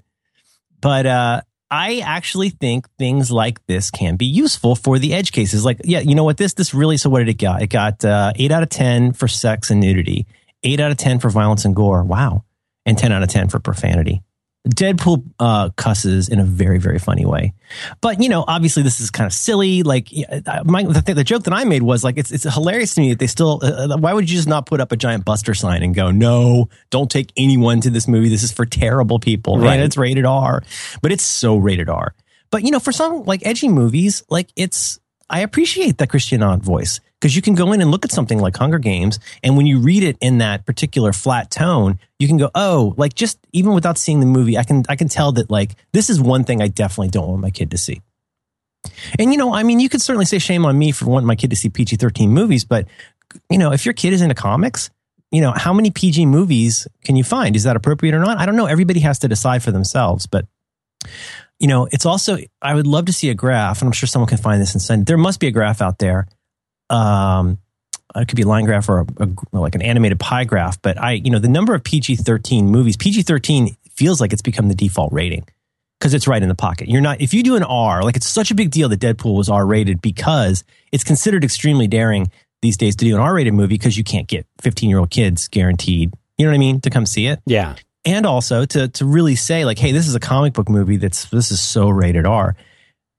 But 0.81 1.07
uh, 1.07 1.41
I 1.71 1.99
actually 1.99 2.51
think 2.51 2.89
things 2.97 3.31
like 3.31 3.65
this 3.67 3.91
can 3.91 4.17
be 4.17 4.27
useful 4.27 4.77
for 4.77 4.99
the 4.99 5.15
edge 5.15 5.33
cases. 5.33 5.65
Like, 5.65 5.81
yeah, 5.85 6.01
you 6.01 6.15
know 6.15 6.25
what? 6.25 6.37
This 6.37 6.55
this 6.55 6.73
really. 6.73 6.97
So 6.97 7.11
what 7.11 7.21
did 7.21 7.29
it 7.29 7.39
got? 7.39 7.63
It 7.63 7.69
got 7.69 8.05
uh, 8.05 8.33
eight 8.37 8.53
out 8.53 8.63
of 8.63 8.69
ten 8.69 9.13
for 9.13 9.27
sex 9.27 9.71
and 9.71 9.81
nudity, 9.81 10.27
eight 10.63 10.79
out 10.79 10.91
of 10.91 10.97
ten 10.97 11.19
for 11.19 11.29
violence 11.29 11.65
and 11.65 11.75
gore. 11.75 12.05
Wow, 12.05 12.45
and 12.85 12.97
ten 12.97 13.13
out 13.13 13.23
of 13.23 13.29
ten 13.29 13.49
for 13.49 13.59
profanity. 13.59 14.23
Deadpool 14.69 15.23
uh, 15.39 15.71
cusses 15.77 16.29
in 16.29 16.41
a 16.41 16.45
very 16.45 16.79
very 16.79 16.99
funny 16.99 17.25
way, 17.25 17.55
but 18.01 18.21
you 18.21 18.29
know, 18.29 18.45
obviously 18.49 18.83
this 18.83 19.01
is 19.01 19.11
kind 19.11 19.27
of 19.27 19.33
silly. 19.33 19.83
Like 19.85 20.09
my, 20.65 20.83
the, 20.83 21.03
th- 21.05 21.15
the 21.17 21.23
joke 21.25 21.45
that 21.45 21.53
I 21.55 21.65
made 21.65 21.83
was 21.83 22.03
like 22.03 22.19
it's 22.19 22.33
it's 22.33 22.43
hilarious 22.45 22.95
to 22.95 23.01
me 23.01 23.11
that 23.11 23.19
they 23.21 23.29
still. 23.29 23.61
Uh, 23.63 23.95
uh, 23.95 23.97
why 23.97 24.13
would 24.13 24.29
you 24.29 24.37
just 24.37 24.49
not 24.49 24.67
put 24.67 24.81
up 24.81 24.91
a 24.91 24.97
giant 24.97 25.25
Buster 25.25 25.55
sign 25.55 25.83
and 25.83 25.95
go, 25.95 26.11
no, 26.11 26.69
don't 26.91 27.11
take 27.11 27.33
anyone 27.37 27.81
to 27.83 27.91
this 27.91 28.09
movie. 28.09 28.29
This 28.29 28.43
is 28.43 28.51
for 28.53 28.67
terrible 28.67 29.19
people, 29.21 29.59
Right. 29.59 29.75
and 29.75 29.83
it's 29.85 29.97
rated 29.97 30.25
R. 30.25 30.63
But 31.01 31.13
it's 31.13 31.25
so 31.25 31.57
rated 31.57 31.89
R. 31.89 32.15
But 32.51 32.65
you 32.65 32.71
know, 32.73 32.81
for 32.81 32.93
some 32.93 33.25
like 33.25 33.47
edgy 33.47 33.69
movies, 33.69 34.25
like 34.29 34.49
it's 34.57 34.99
I 35.31 35.41
appreciate 35.41 35.99
that 35.99 36.09
Christian 36.09 36.41
voice 36.61 37.01
because 37.27 37.35
you 37.35 37.43
can 37.43 37.57
go 37.57 37.73
in 37.73 37.81
and 37.81 37.91
look 37.91 38.05
at 38.05 38.13
something 38.13 38.39
like 38.39 38.57
Hunger 38.57 38.79
Games, 38.79 39.19
and 39.43 39.57
when 39.57 39.67
you 39.67 39.81
read 39.81 40.05
it 40.05 40.17
in 40.21 40.39
that 40.39 40.65
particular 40.65 41.13
flat 41.13 41.51
tone, 41.51 41.99
you 42.21 42.29
can 42.29 42.37
go, 42.37 42.53
oh, 42.55 42.95
like 42.97 43.17
just 43.17 43.37
even 43.53 43.73
without 43.73 43.99
seeing 43.99 44.21
the 44.21 44.27
movie, 44.27 44.57
I 44.57 44.63
can 44.63 44.85
I 44.89 44.95
can 44.95 45.09
tell 45.09 45.33
that 45.33 45.51
like 45.51 45.75
this 45.91 46.09
is 46.09 46.21
one 46.21 46.45
thing 46.45 46.63
I 46.63 46.69
definitely 46.69 47.09
don't 47.09 47.27
want 47.27 47.43
my 47.43 47.51
kid 47.51 47.73
to 47.73 47.79
see. 47.79 48.01
And 49.19 49.33
you 49.33 49.39
know, 49.39 49.53
I 49.53 49.65
mean, 49.65 49.81
you 49.81 49.89
could 49.89 50.03
certainly 50.03 50.25
say 50.25 50.39
shame 50.39 50.65
on 50.65 50.79
me 50.79 50.93
for 50.93 51.07
wanting 51.07 51.27
my 51.27 51.35
kid 51.35 51.51
to 51.51 51.57
see 51.57 51.69
PG 51.69 51.97
thirteen 51.97 52.31
movies, 52.31 52.65
but 52.65 52.87
you 53.51 53.59
know, 53.59 53.73
if 53.73 53.85
your 53.85 53.93
kid 53.93 54.13
is 54.13 54.23
into 54.23 54.37
comics, 54.37 54.91
you 55.33 55.41
know, 55.41 55.51
how 55.51 55.73
many 55.73 55.91
PG 55.91 56.27
movies 56.27 56.87
can 57.03 57.17
you 57.17 57.25
find? 57.25 57.57
Is 57.57 57.65
that 57.65 57.75
appropriate 57.75 58.15
or 58.15 58.21
not? 58.21 58.39
I 58.39 58.47
don't 58.47 58.55
know. 58.55 58.67
Everybody 58.67 59.01
has 59.01 59.19
to 59.19 59.27
decide 59.27 59.65
for 59.65 59.73
themselves, 59.73 60.29
but 60.29 60.47
you 61.59 61.67
know, 61.67 61.89
it's 61.91 62.07
also 62.07 62.39
I 62.63 62.77
would 62.77 62.87
love 62.87 63.07
to 63.07 63.13
see 63.13 63.31
a 63.31 63.35
graph, 63.35 63.81
and 63.81 63.89
I'm 63.89 63.93
sure 63.93 64.07
someone 64.07 64.29
can 64.29 64.39
find 64.39 64.63
this 64.63 64.75
and 64.75 64.81
send. 64.81 65.07
There 65.07 65.19
must 65.19 65.41
be 65.41 65.49
a 65.49 65.51
graph 65.51 65.83
out 65.83 65.99
there. 65.99 66.29
Um, 66.91 67.59
it 68.15 68.29
could 68.29 68.37
be 68.37 68.43
a 68.43 68.47
line 68.47 68.65
graph 68.65 68.89
or 68.89 69.01
a, 69.01 69.07
a, 69.19 69.59
like 69.59 69.75
an 69.75 69.83
animated 69.83 70.19
pie 70.19 70.45
graph, 70.45 70.81
but 70.81 70.99
I, 70.99 71.13
you 71.13 71.31
know, 71.31 71.39
the 71.39 71.49
number 71.49 71.75
of 71.75 71.85
PG-13 71.85 72.65
movies, 72.65 72.97
PG-13 72.97 73.77
feels 73.91 74.21
like 74.21 74.33
it's 74.33 74.43
become 74.43 74.69
the 74.69 74.75
default 74.75 75.13
rating 75.13 75.47
because 75.99 76.15
it's 76.15 76.29
right 76.29 76.43
in 76.43 76.49
the 76.49 76.55
pocket. 76.55 76.89
You're 76.89 77.01
not 77.01 77.21
if 77.21 77.35
you 77.35 77.43
do 77.43 77.57
an 77.57 77.63
R, 77.63 78.03
like 78.03 78.17
it's 78.17 78.29
such 78.29 78.51
a 78.51 78.55
big 78.55 78.71
deal 78.71 78.89
that 78.89 79.01
Deadpool 79.01 79.37
was 79.37 79.49
R 79.49 79.67
rated 79.67 80.01
because 80.01 80.65
it's 80.93 81.05
considered 81.05 81.45
extremely 81.45 81.87
daring 81.87 82.31
these 82.63 82.77
days 82.77 82.97
to 82.97 83.05
do 83.05 83.15
an 83.15 83.21
R 83.21 83.35
rated 83.35 83.55
movie 83.55 83.75
because 83.75 83.97
you 83.97 84.05
can't 84.05 84.29
get 84.29 84.47
15 84.61 84.89
year 84.89 84.99
old 84.99 85.11
kids 85.11 85.49
guaranteed. 85.49 86.13
You 86.39 86.45
know 86.45 86.53
what 86.53 86.57
I 86.57 86.59
mean 86.59 86.81
to 86.83 86.91
come 86.91 87.07
see 87.07 87.27
it 87.27 87.41
yeah? 87.47 87.77
and 88.05 88.27
also 88.27 88.65
to 88.67 88.89
to 88.89 89.05
really 89.05 89.37
say 89.37 89.65
like, 89.65 89.79
hey, 89.79 89.93
this 89.93 90.07
is 90.07 90.15
a 90.15 90.21
comic 90.21 90.53
book 90.53 90.69
movie 90.69 90.97
that's 90.97 91.27
this 91.27 91.51
is 91.51 91.61
so 91.61 91.89
rated 91.89 92.27
R. 92.27 92.57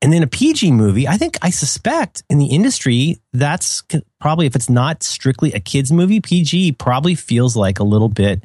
And 0.02 0.14
then 0.14 0.22
a 0.22 0.28
PG 0.28 0.72
movie, 0.74 1.08
I 1.08 1.18
think 1.18 1.38
I 1.42 1.50
suspect 1.50 2.24
in 2.30 2.38
the 2.38 2.48
industry 2.48 3.18
that's 3.34 3.84
probably 4.20 4.46
if 4.46 4.56
it's 4.56 4.70
not 4.70 5.02
strictly 5.02 5.54
a 5.54 5.60
kids 5.60 5.92
movie, 5.92 6.22
PG 6.22 6.74
probably 6.74 7.16
feels 7.16 7.56
like 7.56 7.80
a 7.80 7.84
little 7.84 8.10
bit 8.10 8.44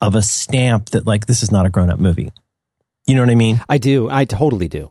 of 0.00 0.16
a 0.16 0.22
stamp 0.22 0.90
that 0.90 1.06
like 1.06 1.26
this 1.26 1.42
is 1.42 1.52
not 1.52 1.66
a 1.66 1.70
grown 1.70 1.88
up 1.88 2.00
movie. 2.00 2.32
You 3.06 3.14
know 3.14 3.22
what 3.22 3.30
I 3.30 3.36
mean? 3.36 3.60
I 3.68 3.78
do. 3.78 4.10
I 4.10 4.24
totally 4.24 4.68
do. 4.68 4.90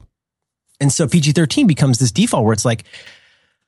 And 0.80 0.92
so 0.92 1.08
PG 1.08 1.34
13 1.34 1.68
becomes 1.68 2.00
this 2.00 2.12
default 2.12 2.46
where 2.46 2.54
it's 2.54 2.66
like, 2.66 2.86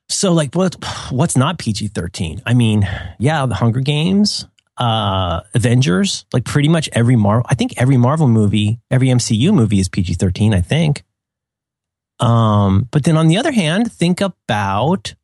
so 0.08 0.34
like 0.34 0.54
what 0.54 0.76
what's 1.12 1.36
not 1.36 1.60
PG 1.60 1.90
13? 1.90 2.42
I 2.46 2.54
mean, 2.54 2.88
yeah, 3.20 3.46
the 3.46 3.56
Hunger 3.56 3.82
Games, 3.82 4.48
uh, 4.78 5.42
Avengers, 5.54 6.26
like 6.34 6.46
pretty 6.46 6.70
much 6.70 6.90
every 6.94 7.16
Marvel, 7.16 7.46
I 7.50 7.56
think 7.56 7.74
every 7.78 7.98
Marvel 7.98 8.28
movie, 8.28 8.80
every 8.90 9.10
MCU 9.10 9.54
movie 9.54 9.80
is 9.80 9.90
PG 9.90 10.16
13, 10.16 10.54
I 10.54 10.62
think. 10.62 11.04
Um, 12.20 12.88
but 12.92 13.04
then 13.04 13.18
on 13.18 13.28
the 13.28 13.38
other 13.38 13.52
hand, 13.52 13.92
think 13.92 14.22
about 14.22 15.16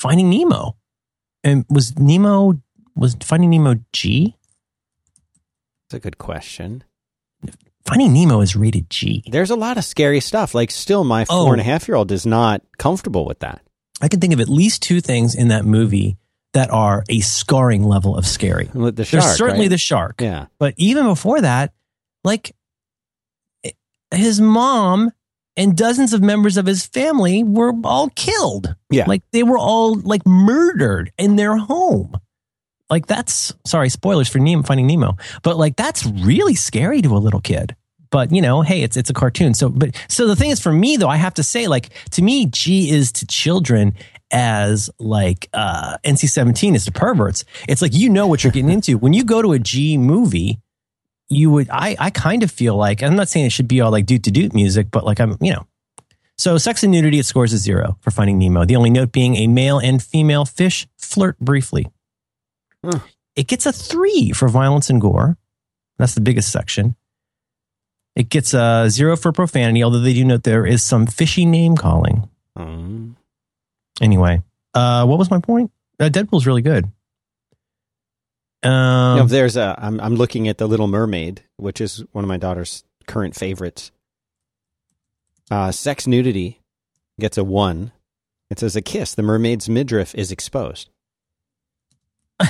Finding 0.00 0.30
Nemo. 0.30 0.76
And 1.42 1.64
was 1.68 1.98
Nemo, 1.98 2.60
was 2.96 3.16
Finding 3.22 3.50
Nemo 3.50 3.76
G? 3.92 4.36
That's 5.90 5.98
a 5.98 6.00
good 6.00 6.18
question. 6.18 6.84
Finding 7.86 8.14
Nemo 8.14 8.40
is 8.40 8.56
rated 8.56 8.88
G. 8.88 9.22
There's 9.30 9.50
a 9.50 9.56
lot 9.56 9.76
of 9.76 9.84
scary 9.84 10.20
stuff. 10.20 10.54
Like, 10.54 10.70
still, 10.70 11.04
my 11.04 11.26
Oh. 11.28 11.44
four 11.44 11.52
and 11.52 11.60
a 11.60 11.64
half 11.64 11.86
year 11.86 11.96
old 11.96 12.10
is 12.10 12.24
not 12.24 12.62
comfortable 12.78 13.26
with 13.26 13.40
that. 13.40 13.60
I 14.00 14.08
can 14.08 14.20
think 14.20 14.32
of 14.32 14.40
at 14.40 14.48
least 14.48 14.82
two 14.82 15.00
things 15.02 15.34
in 15.34 15.48
that 15.48 15.66
movie 15.66 16.16
that 16.54 16.70
are 16.70 17.04
a 17.10 17.20
scarring 17.20 17.84
level 17.84 18.16
of 18.16 18.26
scary. 18.26 18.70
The 18.72 19.04
shark, 19.04 19.22
There's 19.22 19.36
certainly 19.36 19.64
right? 19.66 19.70
the 19.70 19.78
shark. 19.78 20.20
yeah. 20.22 20.46
But 20.58 20.74
even 20.78 21.04
before 21.04 21.42
that, 21.42 21.74
like 22.24 22.56
his 24.10 24.40
mom 24.40 25.10
and 25.56 25.76
dozens 25.76 26.12
of 26.12 26.22
members 26.22 26.56
of 26.56 26.66
his 26.66 26.86
family 26.86 27.42
were 27.44 27.72
all 27.84 28.10
killed. 28.10 28.74
Yeah. 28.90 29.04
Like 29.06 29.22
they 29.32 29.42
were 29.42 29.58
all 29.58 29.94
like 29.94 30.26
murdered 30.26 31.12
in 31.18 31.36
their 31.36 31.56
home. 31.56 32.18
Like 32.90 33.06
that's 33.06 33.54
sorry, 33.66 33.88
spoilers 33.88 34.28
for 34.28 34.38
Nemo 34.38 34.62
finding 34.62 34.86
Nemo. 34.86 35.16
But 35.42 35.56
like 35.56 35.76
that's 35.76 36.04
really 36.06 36.54
scary 36.54 37.02
to 37.02 37.16
a 37.16 37.18
little 37.18 37.40
kid. 37.40 37.74
But 38.10 38.32
you 38.32 38.42
know, 38.42 38.62
hey, 38.62 38.82
it's 38.82 38.96
it's 38.96 39.10
a 39.10 39.14
cartoon. 39.14 39.54
So 39.54 39.68
but 39.68 39.96
so 40.08 40.26
the 40.26 40.36
thing 40.36 40.50
is 40.50 40.60
for 40.60 40.72
me 40.72 40.96
though, 40.96 41.08
I 41.08 41.16
have 41.16 41.34
to 41.34 41.42
say, 41.42 41.66
like, 41.66 41.90
to 42.12 42.22
me, 42.22 42.46
G 42.46 42.90
is 42.90 43.10
to 43.12 43.26
children 43.26 43.94
as 44.30 44.90
like 44.98 45.48
uh 45.52 45.98
NC-17 46.04 46.74
is 46.74 46.84
to 46.84 46.92
perverts. 46.92 47.44
It's 47.68 47.82
like 47.82 47.94
you 47.94 48.08
know 48.08 48.26
what 48.26 48.44
you're 48.44 48.52
getting 48.52 48.70
into. 48.70 48.98
When 48.98 49.12
you 49.12 49.24
go 49.24 49.42
to 49.42 49.52
a 49.52 49.58
G 49.58 49.98
movie, 49.98 50.60
you 51.28 51.50
would 51.50 51.68
I 51.70 51.96
I 51.98 52.10
kind 52.10 52.42
of 52.42 52.50
feel 52.50 52.76
like 52.76 53.02
I'm 53.02 53.16
not 53.16 53.28
saying 53.28 53.46
it 53.46 53.52
should 53.52 53.68
be 53.68 53.80
all 53.80 53.90
like 53.90 54.06
doot 54.06 54.22
to 54.24 54.30
doot 54.30 54.54
music, 54.54 54.90
but 54.90 55.04
like 55.04 55.20
I'm 55.20 55.36
you 55.40 55.52
know. 55.52 55.66
So 56.36 56.58
sex 56.58 56.82
and 56.82 56.92
nudity 56.92 57.18
it 57.20 57.26
scores 57.26 57.52
a 57.52 57.58
zero 57.58 57.96
for 58.00 58.10
Finding 58.10 58.38
Nemo. 58.38 58.64
The 58.64 58.76
only 58.76 58.90
note 58.90 59.12
being 59.12 59.36
a 59.36 59.46
male 59.46 59.78
and 59.78 60.02
female 60.02 60.44
fish 60.44 60.86
flirt 60.96 61.38
briefly. 61.38 61.86
Huh. 62.84 62.98
It 63.36 63.46
gets 63.46 63.66
a 63.66 63.72
three 63.72 64.32
for 64.32 64.48
violence 64.48 64.90
and 64.90 65.00
gore. 65.00 65.36
That's 65.96 66.14
the 66.14 66.20
biggest 66.20 66.50
section. 66.50 66.96
It 68.16 68.28
gets 68.28 68.54
a 68.54 68.86
zero 68.88 69.16
for 69.16 69.32
profanity, 69.32 69.82
although 69.82 70.00
they 70.00 70.14
do 70.14 70.24
note 70.24 70.42
there 70.42 70.66
is 70.66 70.82
some 70.82 71.06
fishy 71.06 71.44
name 71.44 71.76
calling. 71.76 72.28
Um, 72.56 73.16
Anyway, 74.00 74.42
uh, 74.74 75.06
what 75.06 75.18
was 75.18 75.30
my 75.30 75.38
point? 75.38 75.70
Uh, 76.00 76.08
Deadpool's 76.08 76.46
really 76.46 76.62
good. 76.62 76.90
Um, 78.64 79.28
there's 79.28 79.56
a. 79.56 79.74
I'm 79.78 80.00
I'm 80.00 80.14
looking 80.14 80.48
at 80.48 80.58
the 80.58 80.66
Little 80.66 80.86
Mermaid, 80.88 81.42
which 81.56 81.80
is 81.80 82.04
one 82.12 82.24
of 82.24 82.28
my 82.28 82.36
daughter's 82.38 82.84
current 83.06 83.34
favorites. 83.34 83.90
Uh, 85.50 85.70
sex 85.70 86.06
nudity 86.06 86.60
gets 87.20 87.36
a 87.36 87.44
one. 87.44 87.92
It 88.50 88.58
says 88.58 88.76
a 88.76 88.82
kiss. 88.82 89.14
The 89.14 89.22
mermaid's 89.22 89.68
midriff 89.68 90.14
is 90.14 90.30
exposed. 90.32 90.88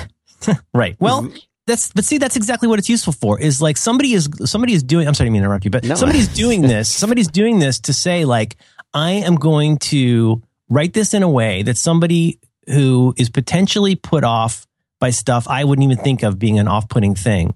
Right. 0.73 0.95
Well, 0.99 1.29
that's 1.65 1.91
but 1.93 2.05
see 2.05 2.19
that's 2.19 2.35
exactly 2.35 2.67
what 2.67 2.77
it's 2.77 2.89
useful 2.89 3.13
for. 3.13 3.39
Is 3.39 3.61
like 3.61 3.77
somebody 3.77 4.13
is 4.13 4.29
somebody 4.43 4.73
is 4.73 4.83
doing. 4.83 5.07
I'm 5.07 5.13
sorry 5.15 5.29
to 5.31 5.35
interrupt 5.35 5.65
you, 5.65 5.71
but 5.71 5.83
No. 5.83 5.95
somebody's 5.95 6.27
doing 6.33 6.61
this. 6.61 6.93
Somebody's 6.93 7.29
doing 7.29 7.57
this 7.59 7.79
to 7.81 7.93
say 7.93 8.25
like 8.25 8.57
I 8.93 9.11
am 9.11 9.35
going 9.35 9.77
to 9.77 10.43
write 10.69 10.93
this 10.93 11.13
in 11.15 11.23
a 11.23 11.29
way 11.29 11.63
that 11.63 11.77
somebody 11.77 12.39
who 12.67 13.13
is 13.17 13.29
potentially 13.29 13.95
put 13.95 14.23
off 14.23 14.67
by 14.99 15.09
stuff 15.09 15.47
I 15.47 15.63
wouldn't 15.63 15.83
even 15.83 16.03
think 16.03 16.23
of 16.23 16.39
being 16.39 16.59
an 16.59 16.67
off-putting 16.67 17.15
thing. 17.15 17.55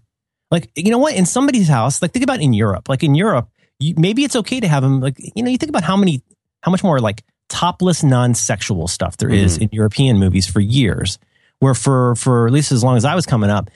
Like 0.52 0.72
you 0.76 0.92
know 0.92 0.98
what? 0.98 1.16
In 1.16 1.26
somebody's 1.26 1.68
house, 1.68 2.02
like 2.02 2.12
think 2.12 2.24
about 2.24 2.42
in 2.42 2.54
Europe. 2.54 2.90
Like 2.90 3.04
in 3.04 3.16
Europe, 3.16 3.50
you, 3.80 3.94
maybe 3.98 4.24
it's 4.24 4.36
okay 4.36 4.60
to 4.60 4.68
have 4.68 4.84
them. 4.84 5.00
Like 5.00 5.16
you 5.18 5.44
know, 5.44 5.50
you 5.50 5.58
think 5.58 5.70
about 5.70 5.84
how 5.84 5.96
many, 5.96 6.24
how 6.64 6.72
much 6.72 6.84
more 6.84 7.00
like 7.00 7.24
topless 7.50 8.04
non-sexual 8.04 8.88
stuff 8.88 9.18
there 9.18 9.30
is 9.30 9.56
mm-hmm. 9.56 9.64
in 9.64 9.70
European 9.72 10.18
movies 10.18 10.48
for 10.48 10.60
years. 10.60 11.20
Where 11.60 11.74
for 11.74 12.16
for 12.16 12.48
at 12.48 12.54
least 12.54 12.72
as 12.72 12.84
long 12.84 12.96
as 12.96 13.06
I 13.06 13.16
was 13.16 13.26
coming 13.26 13.50
up, 13.50 13.70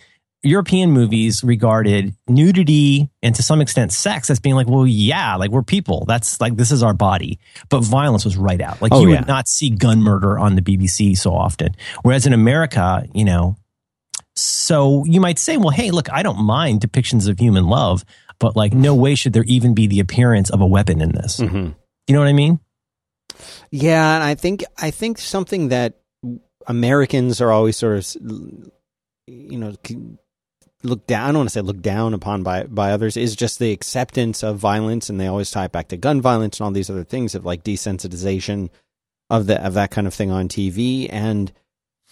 European 0.44 0.92
movies 0.92 1.44
regarded 1.44 2.14
nudity 2.28 3.10
and 3.22 3.34
to 3.36 3.42
some 3.42 3.62
extent 3.62 3.94
sex 3.94 4.30
as 4.30 4.40
being 4.40 4.56
like, 4.56 4.68
well, 4.68 4.86
yeah, 4.86 5.36
like 5.38 5.52
we're 5.52 5.64
people. 5.64 6.04
That's 6.06 6.42
like 6.42 6.58
this 6.58 6.72
is 6.72 6.84
our 6.84 6.94
body. 6.94 7.40
But 7.70 7.82
violence 7.82 8.26
was 8.26 8.36
right 8.36 8.60
out. 8.60 8.82
Like 8.82 8.92
Oh, 8.92 9.02
you 9.02 9.12
yeah. 9.12 9.20
would 9.20 9.28
not 9.28 9.48
see 9.48 9.70
gun 9.70 10.02
murder 10.02 10.38
on 10.38 10.56
the 10.56 10.62
BBC 10.62 11.18
so 11.18 11.34
often. 11.34 11.76
Whereas 12.02 12.26
in 12.28 12.34
America, 12.34 13.06
you 13.14 13.24
know, 13.24 13.56
so 14.36 15.06
you 15.06 15.22
might 15.22 15.40
say, 15.40 15.58
well, 15.58 15.70
hey, 15.70 15.92
look, 15.92 16.12
I 16.12 16.24
don't 16.24 16.40
mind 16.44 16.82
depictions 16.82 17.30
of 17.30 17.40
human 17.40 17.68
love, 17.68 18.04
but 18.40 18.56
like 18.56 18.74
no 18.74 18.96
way 18.96 19.16
should 19.16 19.32
there 19.34 19.44
even 19.44 19.74
be 19.74 19.88
the 19.88 20.00
appearance 20.00 20.50
of 20.50 20.60
a 20.60 20.66
weapon 20.68 21.02
in 21.02 21.12
this. 21.14 21.38
Mm-hmm. 21.40 21.70
You 22.08 22.14
know 22.14 22.20
what 22.20 22.28
I 22.28 22.34
mean? 22.34 22.60
Yeah, 23.72 24.16
and 24.16 24.24
I 24.24 24.36
think 24.36 24.64
I 24.78 24.92
think 24.92 25.18
something 25.18 25.70
that 25.70 26.00
Americans 26.68 27.42
are 27.42 27.52
always 27.52 27.78
sort 27.78 27.98
of, 27.98 28.16
you 29.28 29.58
know, 29.58 29.74
look 30.84 31.08
down. 31.08 31.24
I 31.24 31.28
don't 31.28 31.38
want 31.38 31.50
to 31.50 31.54
say 31.54 31.62
look 31.62 31.82
down 31.82 32.14
upon 32.14 32.44
by 32.44 32.64
by 32.64 32.92
others 32.92 33.18
is 33.18 33.36
just 33.36 33.60
the 33.60 33.72
acceptance 33.72 34.44
of 34.44 34.58
violence, 34.58 35.10
and 35.10 35.20
they 35.20 35.28
always 35.28 35.52
tie 35.52 35.66
it 35.66 35.72
back 35.72 35.88
to 35.90 35.98
gun 35.98 36.22
violence 36.22 36.60
and 36.60 36.66
all 36.66 36.72
these 36.72 36.90
other 36.90 37.04
things 37.04 37.36
of 37.36 37.46
like 37.46 37.64
desensitization 37.64 38.70
of 39.30 39.48
the 39.48 39.66
of 39.66 39.74
that 39.74 39.92
kind 39.92 40.08
of 40.08 40.14
thing 40.14 40.32
on 40.32 40.48
TV, 40.48 41.08
and 41.10 41.52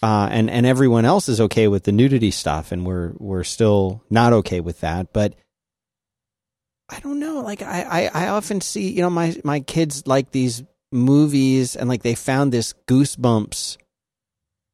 uh, 0.02 0.28
and 0.32 0.50
and 0.50 0.66
everyone 0.66 1.06
else 1.06 1.30
is 1.30 1.42
okay 1.42 1.68
with 1.68 1.84
the 1.84 1.92
nudity 1.92 2.32
stuff, 2.32 2.72
and 2.72 2.86
we're 2.86 3.14
we're 3.18 3.44
still 3.44 4.04
not 4.10 4.34
okay 4.34 4.60
with 4.60 4.82
that, 4.82 5.14
but. 5.14 5.36
I 6.94 7.00
don't 7.00 7.22
know. 7.22 7.40
Like 7.40 7.62
I, 7.62 8.10
I, 8.14 8.26
I 8.26 8.28
often 8.28 8.60
see, 8.60 8.92
you 8.92 9.02
know, 9.02 9.10
my 9.10 9.34
my 9.46 9.62
kids 9.62 10.06
like 10.08 10.32
these 10.32 10.62
movies 10.92 11.78
and 11.78 11.88
like 11.88 12.04
they 12.04 12.16
found 12.16 12.52
this 12.52 12.74
Goosebumps 12.88 13.78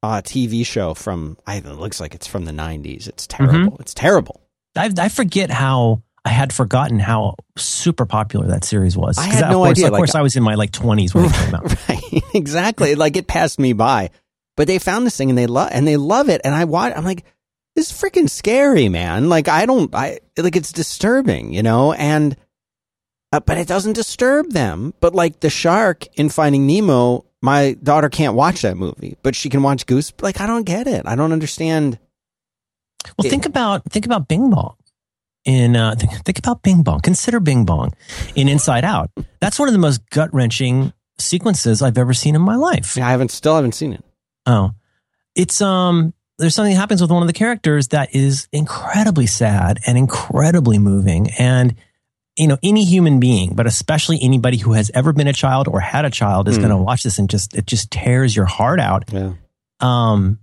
uh, 0.07 0.21
TV 0.21 0.65
show 0.65 0.93
from 0.93 1.37
I 1.45 1.55
it 1.57 1.65
looks 1.65 1.99
like 1.99 2.15
it's 2.15 2.27
from 2.27 2.45
the 2.45 2.51
90s. 2.51 3.07
It's 3.07 3.27
terrible. 3.27 3.77
It's 3.79 3.93
terrible. 3.93 4.41
I, 4.75 4.91
I 4.97 5.09
forget 5.09 5.49
how 5.49 6.03
I 6.25 6.29
had 6.29 6.51
forgotten 6.53 6.99
how 6.99 7.35
super 7.57 8.05
popular 8.05 8.47
that 8.47 8.63
series 8.63 8.97
was. 8.97 9.17
I 9.17 9.23
had 9.23 9.43
of 9.45 9.49
no 9.51 9.57
course, 9.59 9.71
idea, 9.71 9.87
Of 9.87 9.91
like- 9.93 9.99
course, 9.99 10.15
I 10.15 10.21
was 10.21 10.35
in 10.35 10.43
my 10.43 10.55
like 10.55 10.71
twenties 10.71 11.13
when 11.15 11.25
it 11.25 11.33
came 11.33 11.55
out. 11.55 11.87
right. 11.89 12.23
exactly. 12.33 12.95
Like 12.95 13.15
it 13.15 13.27
passed 13.27 13.59
me 13.59 13.73
by. 13.73 14.09
But 14.55 14.67
they 14.67 14.79
found 14.79 15.05
this 15.05 15.15
thing 15.15 15.29
and 15.29 15.37
they 15.37 15.45
love 15.47 15.69
and 15.71 15.87
they 15.87 15.97
love 15.97 16.29
it 16.29 16.41
and 16.43 16.53
I 16.55 16.65
watch 16.65 16.93
I'm 16.95 17.05
like 17.05 17.23
this 17.75 17.91
is 17.91 17.97
freaking 18.01 18.29
scary, 18.29 18.89
man. 18.89 19.29
Like 19.29 19.47
I 19.47 19.65
don't 19.67 19.93
I 19.93 20.19
like 20.37 20.55
it's 20.55 20.71
disturbing, 20.71 21.53
you 21.53 21.61
know? 21.63 21.93
And 21.93 22.35
uh, 23.31 23.39
but 23.39 23.57
it 23.57 23.67
doesn't 23.67 23.93
disturb 23.93 24.51
them. 24.51 24.93
But 24.99 25.13
like 25.13 25.41
the 25.41 25.49
shark 25.49 26.07
in 26.15 26.29
Finding 26.29 26.65
Nemo, 26.65 27.25
my 27.41 27.77
daughter 27.83 28.09
can't 28.09 28.33
watch 28.35 28.61
that 28.63 28.77
movie, 28.77 29.17
but 29.23 29.35
she 29.35 29.49
can 29.49 29.61
watch 29.63 29.85
Goose. 29.85 30.11
Like 30.21 30.41
I 30.41 30.47
don't 30.47 30.63
get 30.63 30.87
it. 30.87 31.03
I 31.05 31.15
don't 31.15 31.31
understand. 31.33 31.99
Well, 33.17 33.25
It- 33.25 33.29
think 33.29 33.45
about 33.45 33.83
think 33.91 34.05
about 34.05 34.27
Bing 34.27 34.49
Bong. 34.49 34.75
In 35.45 35.77
uh, 35.77 35.95
think, 35.95 36.11
think 36.25 36.39
about 36.39 36.61
Bing 36.61 36.83
Bong. 36.83 36.99
Consider 36.99 37.39
Bing 37.39 37.63
Bong 37.63 37.93
in 38.35 38.49
Inside 38.49 38.83
Out. 38.83 39.09
That's 39.39 39.57
one 39.57 39.69
of 39.69 39.73
the 39.73 39.79
most 39.79 40.01
gut 40.09 40.33
wrenching 40.33 40.91
sequences 41.19 41.81
I've 41.81 41.97
ever 41.97 42.13
seen 42.13 42.35
in 42.35 42.41
my 42.41 42.55
life. 42.57 42.97
I 42.97 43.11
haven't 43.11 43.31
still 43.31 43.55
haven't 43.55 43.73
seen 43.73 43.93
it. 43.93 44.03
Oh, 44.45 44.71
it's 45.35 45.61
um. 45.61 46.13
There's 46.39 46.53
something 46.53 46.73
that 46.73 46.79
happens 46.79 47.01
with 47.01 47.09
one 47.09 47.23
of 47.23 47.27
the 47.27 47.33
characters 47.33 47.87
that 47.87 48.13
is 48.13 48.47
incredibly 48.51 49.25
sad 49.25 49.79
and 49.87 49.97
incredibly 49.97 50.77
moving. 50.77 51.29
And 51.39 51.73
you 52.37 52.47
know, 52.47 52.57
any 52.63 52.83
human 52.85 53.19
being, 53.19 53.53
but 53.55 53.65
especially 53.67 54.19
anybody 54.21 54.57
who 54.57 54.73
has 54.73 54.91
ever 54.93 55.11
been 55.13 55.27
a 55.27 55.33
child 55.33 55.67
or 55.67 55.79
had 55.79 56.05
a 56.05 56.09
child, 56.09 56.47
is 56.47 56.55
Hmm. 56.57 56.61
going 56.63 56.71
to 56.71 56.77
watch 56.77 57.03
this 57.03 57.17
and 57.19 57.29
just 57.29 57.55
it 57.55 57.65
just 57.65 57.89
tears 57.91 58.35
your 58.35 58.45
heart 58.45 58.79
out. 58.79 59.05
Yeah. 59.11 59.33
Um, 59.79 60.39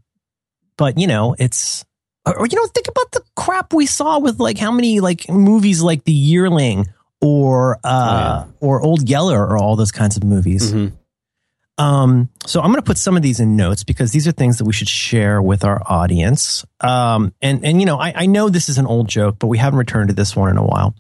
but 0.77 0.99
you 0.99 1.07
know, 1.07 1.35
it's 1.39 1.85
or, 2.27 2.39
or, 2.39 2.47
you 2.47 2.57
know, 2.57 2.67
think 2.67 2.89
about 2.89 3.13
the 3.13 3.23
crap 3.37 3.73
we 3.73 3.87
saw 3.87 4.19
with 4.19 4.41
like 4.41 4.59
how 4.59 4.73
many 4.73 5.01
like 5.01 5.29
movies 5.29 5.83
like 5.83 6.05
The 6.05 6.13
Yearling 6.13 6.87
or 7.21 7.79
uh 7.85 8.47
or 8.61 8.81
Old 8.81 9.09
Yeller 9.09 9.41
or 9.47 9.57
all 9.59 9.77
those 9.77 9.93
kinds 9.93 10.17
of 10.17 10.25
movies. 10.25 10.71
hmm 10.73 10.89
Um, 11.77 12.29
so 12.47 12.61
I'm 12.61 12.67
going 12.71 12.77
to 12.81 12.87
put 12.87 12.99
some 12.99 13.17
of 13.17 13.23
these 13.23 13.41
in 13.41 13.57
notes 13.57 13.83
because 13.83 14.13
these 14.13 14.29
are 14.29 14.33
things 14.33 14.59
that 14.59 14.65
we 14.65 14.73
should 14.73 14.89
share 14.89 15.43
with 15.43 15.65
our 15.65 15.83
audience. 15.87 16.65
Um, 16.81 17.35
and 17.43 17.65
and 17.65 17.81
you 17.81 17.87
know, 17.87 17.99
I, 17.99 18.13
I 18.15 18.27
know 18.27 18.49
this 18.49 18.69
is 18.69 18.79
an 18.79 18.87
old 18.87 19.09
joke, 19.09 19.37
but 19.41 19.49
we 19.49 19.59
haven't 19.59 19.79
returned 19.79 20.09
to 20.09 20.15
this 20.15 20.37
one 20.37 20.51
in 20.51 20.57
a 20.57 20.65
while. 20.65 20.95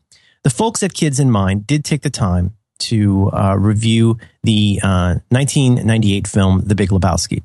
The 0.45 0.51
folks 0.51 0.83
at 0.83 0.93
Kids 0.95 1.19
in 1.21 1.31
Mind 1.31 1.67
did 1.67 1.85
take 1.85 2.03
the 2.03 2.11
time 2.11 2.55
to 2.81 3.31
uh, 3.33 3.57
review 3.59 4.19
the 4.43 4.81
uh, 4.83 5.15
1998 5.31 6.27
film 6.27 6.63
The 6.67 6.75
Big 6.75 6.91
Lebowski. 6.91 7.43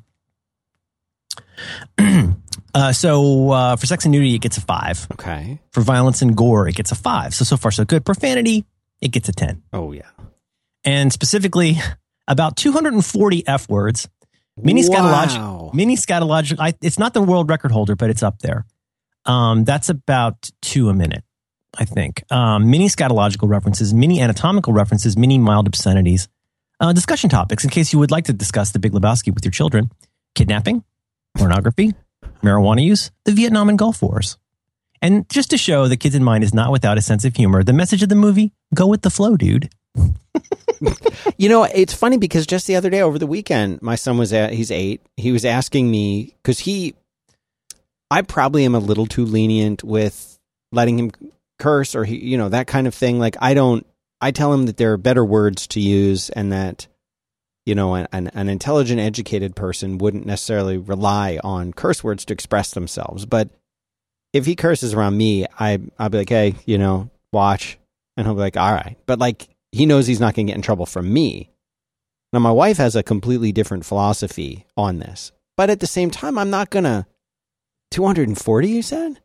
uh, 2.74 2.92
so 2.92 3.50
uh, 3.50 3.76
for 3.76 3.86
sex 3.86 4.04
and 4.04 4.12
nudity, 4.12 4.34
it 4.34 4.40
gets 4.40 4.58
a 4.58 4.60
five. 4.60 5.06
Okay. 5.12 5.58
For 5.72 5.80
violence 5.82 6.22
and 6.22 6.36
gore, 6.36 6.68
it 6.68 6.74
gets 6.74 6.92
a 6.92 6.94
five. 6.94 7.34
So 7.34 7.44
so 7.44 7.56
far 7.56 7.70
so 7.70 7.84
good. 7.84 8.04
Profanity, 8.04 8.64
it 9.00 9.08
gets 9.12 9.28
a 9.28 9.32
ten 9.32 9.62
Oh 9.72 9.92
yeah. 9.92 10.10
and 10.84 11.12
specifically 11.12 11.76
about 12.28 12.56
240 12.56 13.46
F 13.46 13.68
words. 13.68 14.08
Mini 14.56 14.82
scatological. 14.82 15.38
Wow. 15.38 15.70
Mini 15.72 15.96
scatological. 15.96 16.74
It's 16.82 16.98
not 16.98 17.14
the 17.14 17.22
world 17.22 17.48
record 17.48 17.70
holder, 17.72 17.96
but 17.96 18.10
it's 18.10 18.22
up 18.22 18.40
there. 18.40 18.66
Um, 19.24 19.64
that's 19.64 19.88
about 19.88 20.50
two 20.60 20.88
a 20.90 20.94
minute, 20.94 21.24
I 21.78 21.84
think. 21.84 22.24
Um, 22.32 22.70
mini 22.70 22.88
scatological 22.88 23.48
references, 23.48 23.94
many 23.94 24.20
anatomical 24.20 24.72
references, 24.72 25.16
many 25.16 25.38
mild 25.38 25.66
obscenities. 25.66 26.28
Uh, 26.80 26.92
discussion 26.92 27.28
topics 27.28 27.62
in 27.62 27.70
case 27.70 27.92
you 27.92 27.98
would 27.98 28.10
like 28.10 28.24
to 28.24 28.32
discuss 28.32 28.70
the 28.70 28.78
Big 28.78 28.92
Lebowski 28.92 29.34
with 29.34 29.44
your 29.44 29.52
children: 29.52 29.90
kidnapping, 30.34 30.82
pornography, 31.36 31.94
marijuana 32.42 32.82
use, 32.82 33.10
the 33.24 33.32
Vietnam 33.32 33.68
and 33.68 33.78
Gulf 33.78 34.02
Wars. 34.02 34.38
And 35.02 35.28
just 35.28 35.50
to 35.50 35.58
show 35.58 35.88
the 35.88 35.96
kids 35.96 36.14
in 36.14 36.24
mind 36.24 36.44
is 36.44 36.52
not 36.52 36.72
without 36.72 36.98
a 36.98 37.02
sense 37.02 37.24
of 37.24 37.36
humor, 37.36 37.62
the 37.62 37.72
message 37.72 38.02
of 38.02 38.08
the 38.08 38.14
movie: 38.14 38.52
go 38.74 38.86
with 38.86 39.02
the 39.02 39.10
flow, 39.10 39.36
dude. 39.36 39.70
You 41.36 41.48
know, 41.48 41.64
it's 41.64 41.94
funny 41.94 42.16
because 42.16 42.46
just 42.46 42.66
the 42.66 42.76
other 42.76 42.90
day 42.90 43.02
over 43.02 43.18
the 43.18 43.26
weekend, 43.26 43.82
my 43.82 43.94
son 43.94 44.18
was 44.18 44.32
at, 44.32 44.52
he's 44.52 44.70
eight. 44.70 45.02
He 45.16 45.32
was 45.32 45.44
asking 45.44 45.90
me, 45.90 46.34
because 46.42 46.60
he, 46.60 46.94
I 48.10 48.22
probably 48.22 48.64
am 48.64 48.74
a 48.74 48.78
little 48.78 49.06
too 49.06 49.24
lenient 49.24 49.84
with 49.84 50.38
letting 50.72 50.98
him 50.98 51.12
curse 51.60 51.94
or 51.94 52.04
he, 52.04 52.16
you 52.16 52.36
know, 52.36 52.48
that 52.48 52.66
kind 52.66 52.86
of 52.86 52.94
thing. 52.94 53.18
Like, 53.18 53.36
I 53.40 53.54
don't, 53.54 53.86
I 54.20 54.32
tell 54.32 54.52
him 54.52 54.66
that 54.66 54.76
there 54.76 54.92
are 54.92 54.98
better 54.98 55.24
words 55.24 55.66
to 55.68 55.80
use 55.80 56.30
and 56.30 56.52
that, 56.52 56.88
you 57.64 57.74
know, 57.74 57.94
an, 57.94 58.08
an, 58.12 58.48
intelligent, 58.48 59.00
educated 59.00 59.54
person 59.54 59.98
wouldn't 59.98 60.26
necessarily 60.26 60.76
rely 60.76 61.38
on 61.44 61.72
curse 61.72 62.02
words 62.02 62.24
to 62.24 62.34
express 62.34 62.72
themselves. 62.72 63.26
But 63.26 63.50
if 64.32 64.46
he 64.46 64.56
curses 64.56 64.94
around 64.94 65.16
me, 65.16 65.46
I, 65.58 65.78
I'll 65.98 66.08
be 66.08 66.18
like, 66.18 66.28
hey, 66.28 66.56
you 66.66 66.78
know, 66.78 67.10
watch. 67.32 67.78
And 68.16 68.26
he'll 68.26 68.34
be 68.34 68.40
like, 68.40 68.56
all 68.56 68.72
right. 68.72 68.96
But 69.06 69.18
like, 69.18 69.48
he 69.72 69.86
knows 69.86 70.06
he's 70.06 70.20
not 70.20 70.34
going 70.34 70.46
to 70.46 70.50
get 70.50 70.56
in 70.56 70.62
trouble 70.62 70.86
from 70.86 71.12
me. 71.12 71.50
Now, 72.32 72.40
my 72.40 72.50
wife 72.50 72.76
has 72.78 72.96
a 72.96 73.02
completely 73.02 73.52
different 73.52 73.84
philosophy 73.84 74.66
on 74.76 74.98
this. 74.98 75.32
But 75.56 75.70
at 75.70 75.80
the 75.80 75.86
same 75.86 76.10
time, 76.10 76.38
I'm 76.38 76.50
not 76.50 76.70
going 76.70 76.84
to. 76.84 77.06
240, 77.90 78.68
you 78.68 78.82
said? 78.82 79.20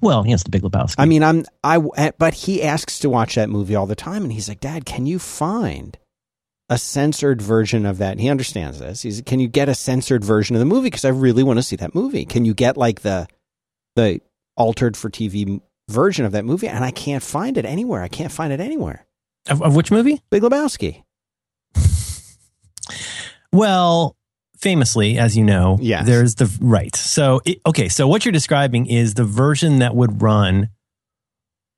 Well, 0.00 0.26
yes, 0.26 0.42
the 0.42 0.50
Big 0.50 0.62
Lebowski. 0.62 0.96
I 0.98 1.06
mean, 1.06 1.22
I'm, 1.22 1.44
I, 1.64 1.78
but 2.18 2.34
he 2.34 2.62
asks 2.62 2.98
to 3.00 3.10
watch 3.10 3.34
that 3.34 3.48
movie 3.50 3.74
all 3.74 3.86
the 3.86 3.94
time. 3.94 4.22
And 4.22 4.32
he's 4.32 4.48
like, 4.48 4.60
Dad, 4.60 4.84
can 4.84 5.06
you 5.06 5.18
find 5.18 5.98
a 6.68 6.78
censored 6.78 7.42
version 7.42 7.86
of 7.86 7.98
that? 7.98 8.12
And 8.12 8.20
he 8.20 8.28
understands 8.28 8.78
this. 8.78 9.02
He's, 9.02 9.20
can 9.22 9.40
you 9.40 9.48
get 9.48 9.68
a 9.68 9.74
censored 9.74 10.24
version 10.24 10.56
of 10.56 10.60
the 10.60 10.66
movie? 10.66 10.86
Because 10.86 11.04
I 11.04 11.10
really 11.10 11.42
want 11.42 11.58
to 11.58 11.62
see 11.62 11.76
that 11.76 11.94
movie. 11.94 12.24
Can 12.24 12.44
you 12.44 12.54
get 12.54 12.76
like 12.76 13.00
the, 13.02 13.26
the 13.96 14.20
altered 14.56 14.96
for 14.96 15.10
TV 15.10 15.60
version 15.88 16.24
of 16.24 16.32
that 16.32 16.44
movie? 16.44 16.68
And 16.68 16.84
I 16.84 16.90
can't 16.90 17.22
find 17.22 17.58
it 17.58 17.64
anywhere. 17.64 18.02
I 18.02 18.08
can't 18.08 18.32
find 18.32 18.52
it 18.52 18.60
anywhere. 18.60 19.06
of, 19.48 19.62
of 19.62 19.76
which 19.76 19.90
movie? 19.90 20.20
Big 20.30 20.42
Lebowski. 20.42 21.02
Well, 23.52 24.16
famously, 24.62 25.18
as 25.18 25.36
you 25.36 25.44
know, 25.44 25.76
Yes. 25.80 26.06
there's 26.06 26.36
the 26.36 26.50
right. 26.60 26.94
So, 26.96 27.42
it, 27.44 27.58
okay, 27.66 27.88
so 27.88 28.08
what 28.08 28.24
you're 28.24 28.32
describing 28.32 28.86
is 28.86 29.14
the 29.14 29.24
version 29.24 29.80
that 29.80 29.94
would 29.94 30.22
run 30.22 30.70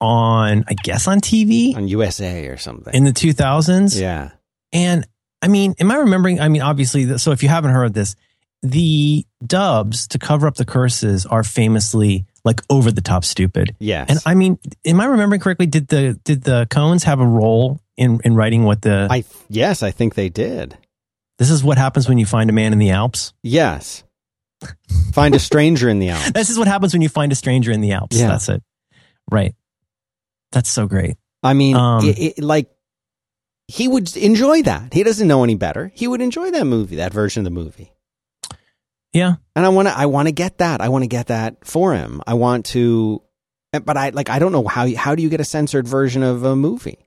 on, 0.01 0.65
I 0.69 0.75
guess, 0.75 1.09
on 1.09 1.21
TV 1.21 1.75
on 1.77 1.89
USA 1.89 2.47
or 2.49 2.57
something. 2.57 2.93
in 2.95 3.05
the 3.05 3.13
2000s. 3.13 3.99
yeah. 4.01 4.31
And 4.73 5.07
I 5.41 5.49
mean, 5.49 5.75
am 5.79 5.91
I 5.91 5.97
remembering? 5.97 6.41
I 6.41 6.49
mean, 6.49 6.63
obviously, 6.63 7.19
so 7.19 7.31
if 7.33 7.43
you 7.43 7.49
haven't 7.49 7.71
heard 7.73 7.95
this, 7.95 8.17
the 8.63 9.25
dubs 9.47 10.07
to 10.09 10.19
cover 10.19 10.47
up 10.47 10.57
the 10.57 10.65
curses 10.65 11.27
are 11.27 11.45
famously 11.45 12.25
like 12.45 12.61
over 12.71 12.91
the 12.91 13.01
top 13.03 13.25
stupid. 13.25 13.77
Yes. 13.79 14.07
And 14.11 14.19
I 14.27 14.35
mean, 14.35 14.59
am 14.85 15.01
I 15.01 15.07
remembering 15.07 15.41
correctly? 15.41 15.67
Did 15.67 15.89
the 15.89 16.19
did 16.25 16.43
the 16.43 16.67
Coens 16.71 17.05
have 17.05 17.21
a 17.21 17.27
role 17.27 17.81
in 17.97 18.21
in 18.25 18.35
writing 18.35 18.65
what 18.65 18.83
the 18.83 19.07
I 19.11 19.25
yes, 19.49 19.83
I 19.83 19.91
think 19.91 20.15
they 20.15 20.29
did. 20.29 20.77
This 21.39 21.51
is 21.51 21.63
what 21.65 21.79
happens 21.79 22.09
when 22.09 22.19
you 22.19 22.27
find 22.27 22.49
a 22.51 22.53
man 22.53 22.73
in 22.73 22.79
the 22.79 22.91
Alps? 22.91 23.33
Yes. 23.43 24.05
Find 25.13 25.35
a 25.35 25.39
stranger 25.39 25.89
in 25.89 25.99
the 25.99 26.09
Alps. 26.11 26.33
This 26.33 26.51
is 26.51 26.59
what 26.59 26.69
happens 26.69 26.93
when 26.93 27.03
you 27.03 27.09
find 27.09 27.33
a 27.33 27.35
stranger 27.35 27.71
in 27.73 27.81
the 27.81 27.93
Alps. 27.93 28.17
Yeah. 28.19 28.29
That's 28.29 28.49
it. 28.49 28.63
Right. 29.31 29.55
That's 30.53 30.71
so 30.71 30.87
great. 30.87 31.17
I 31.43 31.55
mean, 31.55 31.77
Um, 31.77 32.05
it, 32.05 32.39
it, 32.39 32.43
like 32.43 32.71
he 33.69 33.89
would 33.89 34.17
enjoy 34.17 34.63
that. 34.63 34.93
He 34.95 35.03
doesn't 35.03 35.27
know 35.27 35.43
any 35.45 35.55
better. 35.55 35.91
He 35.95 36.07
would 36.07 36.21
enjoy 36.21 36.51
that 36.53 36.65
movie, 36.67 36.97
that 36.97 37.13
version 37.13 37.41
of 37.41 37.45
the 37.45 37.51
movie. 37.51 37.93
Yeah. 39.13 39.35
And 39.55 39.65
I 39.65 39.69
want 39.69 39.89
to 39.89 39.97
I 39.97 40.07
want 40.07 40.29
to 40.29 40.33
get 40.33 40.59
that. 40.59 40.81
I 40.81 40.89
want 40.89 41.03
to 41.05 41.09
get 41.09 41.29
that 41.29 41.65
for 41.67 41.95
him. 41.95 42.23
I 42.27 42.35
want 42.35 42.67
to 42.67 43.23
but 43.73 43.97
I 43.97 44.11
like 44.11 44.29
I 44.31 44.39
don't 44.39 44.53
know 44.53 44.67
how 44.67 44.93
how 44.97 45.15
do 45.15 45.23
you 45.23 45.29
get 45.29 45.41
a 45.41 45.45
censored 45.45 45.87
version 45.89 46.23
of 46.23 46.45
a 46.45 46.55
movie? 46.57 47.04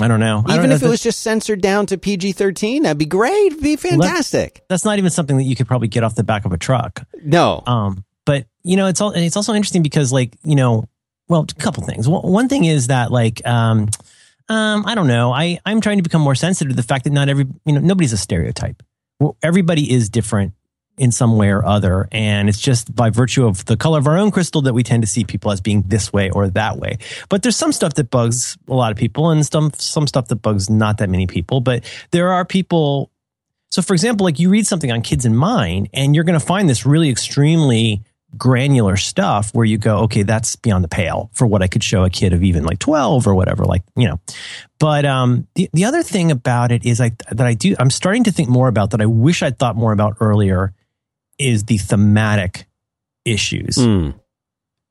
I 0.00 0.08
don't 0.08 0.20
know. 0.20 0.44
Even 0.48 0.62
don't 0.62 0.72
if 0.72 0.82
know. 0.82 0.88
it 0.88 0.90
was 0.90 1.02
just 1.02 1.20
censored 1.20 1.60
down 1.60 1.86
to 1.86 1.98
PG-13, 1.98 2.82
that'd 2.82 2.98
be 2.98 3.06
great. 3.06 3.52
It'd 3.52 3.62
be 3.62 3.76
fantastic. 3.76 4.64
that's 4.68 4.84
not 4.84 4.98
even 4.98 5.10
something 5.10 5.36
that 5.36 5.44
you 5.44 5.56
could 5.56 5.66
probably 5.66 5.88
get 5.88 6.04
off 6.04 6.14
the 6.14 6.24
back 6.24 6.44
of 6.44 6.52
a 6.52 6.58
truck. 6.58 7.02
No. 7.22 7.62
Um, 7.66 8.04
but 8.24 8.46
you 8.62 8.76
know, 8.76 8.86
it's 8.86 9.00
all 9.00 9.10
it's 9.12 9.36
also 9.36 9.54
interesting 9.54 9.82
because 9.82 10.12
like 10.12 10.36
you 10.44 10.54
know, 10.54 10.84
well, 11.28 11.46
a 11.48 11.54
couple 11.60 11.82
things. 11.84 12.08
One 12.08 12.22
one 12.22 12.48
thing 12.48 12.64
is 12.64 12.86
that 12.88 13.10
like 13.10 13.46
um, 13.46 13.88
um, 14.48 14.84
I 14.86 14.94
don't 14.94 15.06
know. 15.06 15.32
I 15.32 15.58
I'm 15.64 15.80
trying 15.80 15.98
to 15.98 16.02
become 16.02 16.22
more 16.22 16.34
sensitive 16.34 16.70
to 16.70 16.76
the 16.76 16.82
fact 16.82 17.04
that 17.04 17.10
not 17.10 17.28
every 17.28 17.46
you 17.64 17.72
know 17.72 17.80
nobody's 17.80 18.12
a 18.12 18.18
stereotype. 18.18 18.82
Everybody 19.42 19.92
is 19.92 20.08
different 20.08 20.54
in 21.00 21.10
some 21.10 21.36
way 21.38 21.48
or 21.48 21.64
other, 21.64 22.06
and 22.12 22.48
it's 22.48 22.60
just 22.60 22.94
by 22.94 23.08
virtue 23.08 23.46
of 23.46 23.64
the 23.64 23.76
color 23.76 23.98
of 23.98 24.06
our 24.06 24.18
own 24.18 24.30
crystal 24.30 24.60
that 24.62 24.74
we 24.74 24.82
tend 24.82 25.02
to 25.02 25.08
see 25.08 25.24
people 25.24 25.50
as 25.50 25.60
being 25.60 25.82
this 25.86 26.12
way 26.12 26.30
or 26.30 26.48
that 26.48 26.76
way. 26.76 26.98
But 27.30 27.42
there's 27.42 27.56
some 27.56 27.72
stuff 27.72 27.94
that 27.94 28.10
bugs 28.10 28.58
a 28.68 28.74
lot 28.74 28.92
of 28.92 28.98
people, 28.98 29.30
and 29.30 29.44
some 29.44 29.72
some 29.74 30.06
stuff 30.06 30.28
that 30.28 30.36
bugs 30.36 30.68
not 30.68 30.98
that 30.98 31.08
many 31.08 31.26
people. 31.26 31.60
But 31.60 31.84
there 32.10 32.28
are 32.28 32.44
people 32.44 33.10
so, 33.70 33.82
for 33.82 33.94
example, 33.94 34.24
like 34.24 34.38
you 34.38 34.50
read 34.50 34.66
something 34.66 34.92
on 34.92 35.00
Kids 35.00 35.24
in 35.24 35.34
Mind, 35.34 35.88
and 35.94 36.14
you're 36.14 36.24
going 36.24 36.38
to 36.38 36.44
find 36.44 36.68
this 36.68 36.84
really 36.84 37.08
extremely 37.08 38.02
granular 38.36 38.96
stuff 38.96 39.52
where 39.54 39.64
you 39.64 39.78
go, 39.78 40.00
okay, 40.00 40.22
that's 40.22 40.56
beyond 40.56 40.84
the 40.84 40.88
pale 40.88 41.30
for 41.32 41.46
what 41.46 41.62
I 41.62 41.66
could 41.66 41.82
show 41.82 42.04
a 42.04 42.10
kid 42.10 42.32
of 42.32 42.42
even 42.42 42.64
like 42.64 42.78
12 42.78 43.26
or 43.26 43.34
whatever, 43.34 43.64
like, 43.64 43.82
you 43.96 44.06
know. 44.06 44.20
But 44.78 45.04
um, 45.04 45.46
the, 45.54 45.68
the 45.72 45.84
other 45.84 46.02
thing 46.02 46.30
about 46.30 46.70
it 46.70 46.84
is 46.84 47.00
I, 47.00 47.12
that 47.30 47.46
I 47.46 47.54
do, 47.54 47.74
I'm 47.78 47.90
starting 47.90 48.24
to 48.24 48.32
think 48.32 48.48
more 48.48 48.68
about 48.68 48.90
that 48.90 49.00
I 49.00 49.06
wish 49.06 49.42
I'd 49.42 49.58
thought 49.58 49.76
more 49.76 49.92
about 49.92 50.16
earlier 50.20 50.74
is 51.40 51.64
the 51.64 51.78
thematic 51.78 52.66
issues. 53.24 53.76
Mm. 53.76 54.14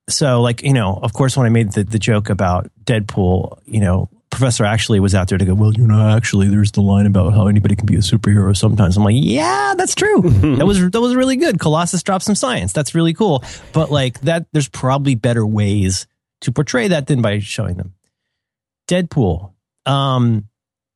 so 0.09 0.41
like 0.41 0.61
you 0.63 0.73
know 0.73 0.99
of 1.01 1.13
course 1.13 1.35
when 1.37 1.45
i 1.45 1.49
made 1.49 1.71
the, 1.73 1.83
the 1.83 1.99
joke 1.99 2.29
about 2.29 2.69
deadpool 2.83 3.59
you 3.65 3.79
know 3.79 4.07
professor 4.29 4.63
actually 4.63 4.99
was 4.99 5.15
out 5.15 5.27
there 5.27 5.37
to 5.37 5.45
go 5.45 5.53
well 5.55 5.73
you 5.73 5.85
know 5.87 6.15
actually 6.15 6.47
there's 6.47 6.71
the 6.73 6.81
line 6.81 7.05
about 7.07 7.33
how 7.33 7.47
anybody 7.47 7.75
can 7.75 7.85
be 7.85 7.95
a 7.95 7.99
superhero 7.99 8.55
sometimes. 8.55 8.95
I'm 8.97 9.03
like 9.03 9.15
yeah 9.17 9.73
that's 9.75 9.95
true. 9.95 10.21
That 10.57 10.65
was 10.65 10.79
that 10.91 11.01
was 11.01 11.15
really 11.15 11.35
good. 11.35 11.59
Colossus 11.59 12.03
dropped 12.03 12.23
some 12.25 12.35
science. 12.35 12.71
That's 12.71 12.93
really 12.93 13.13
cool. 13.13 13.43
But 13.73 13.89
like 13.91 14.21
that 14.21 14.45
there's 14.53 14.69
probably 14.69 15.15
better 15.15 15.45
ways 15.45 16.05
to 16.41 16.51
portray 16.51 16.87
that 16.89 17.07
than 17.07 17.21
by 17.21 17.39
showing 17.39 17.75
them. 17.77 17.93
Deadpool 18.87 19.53
um 19.85 20.47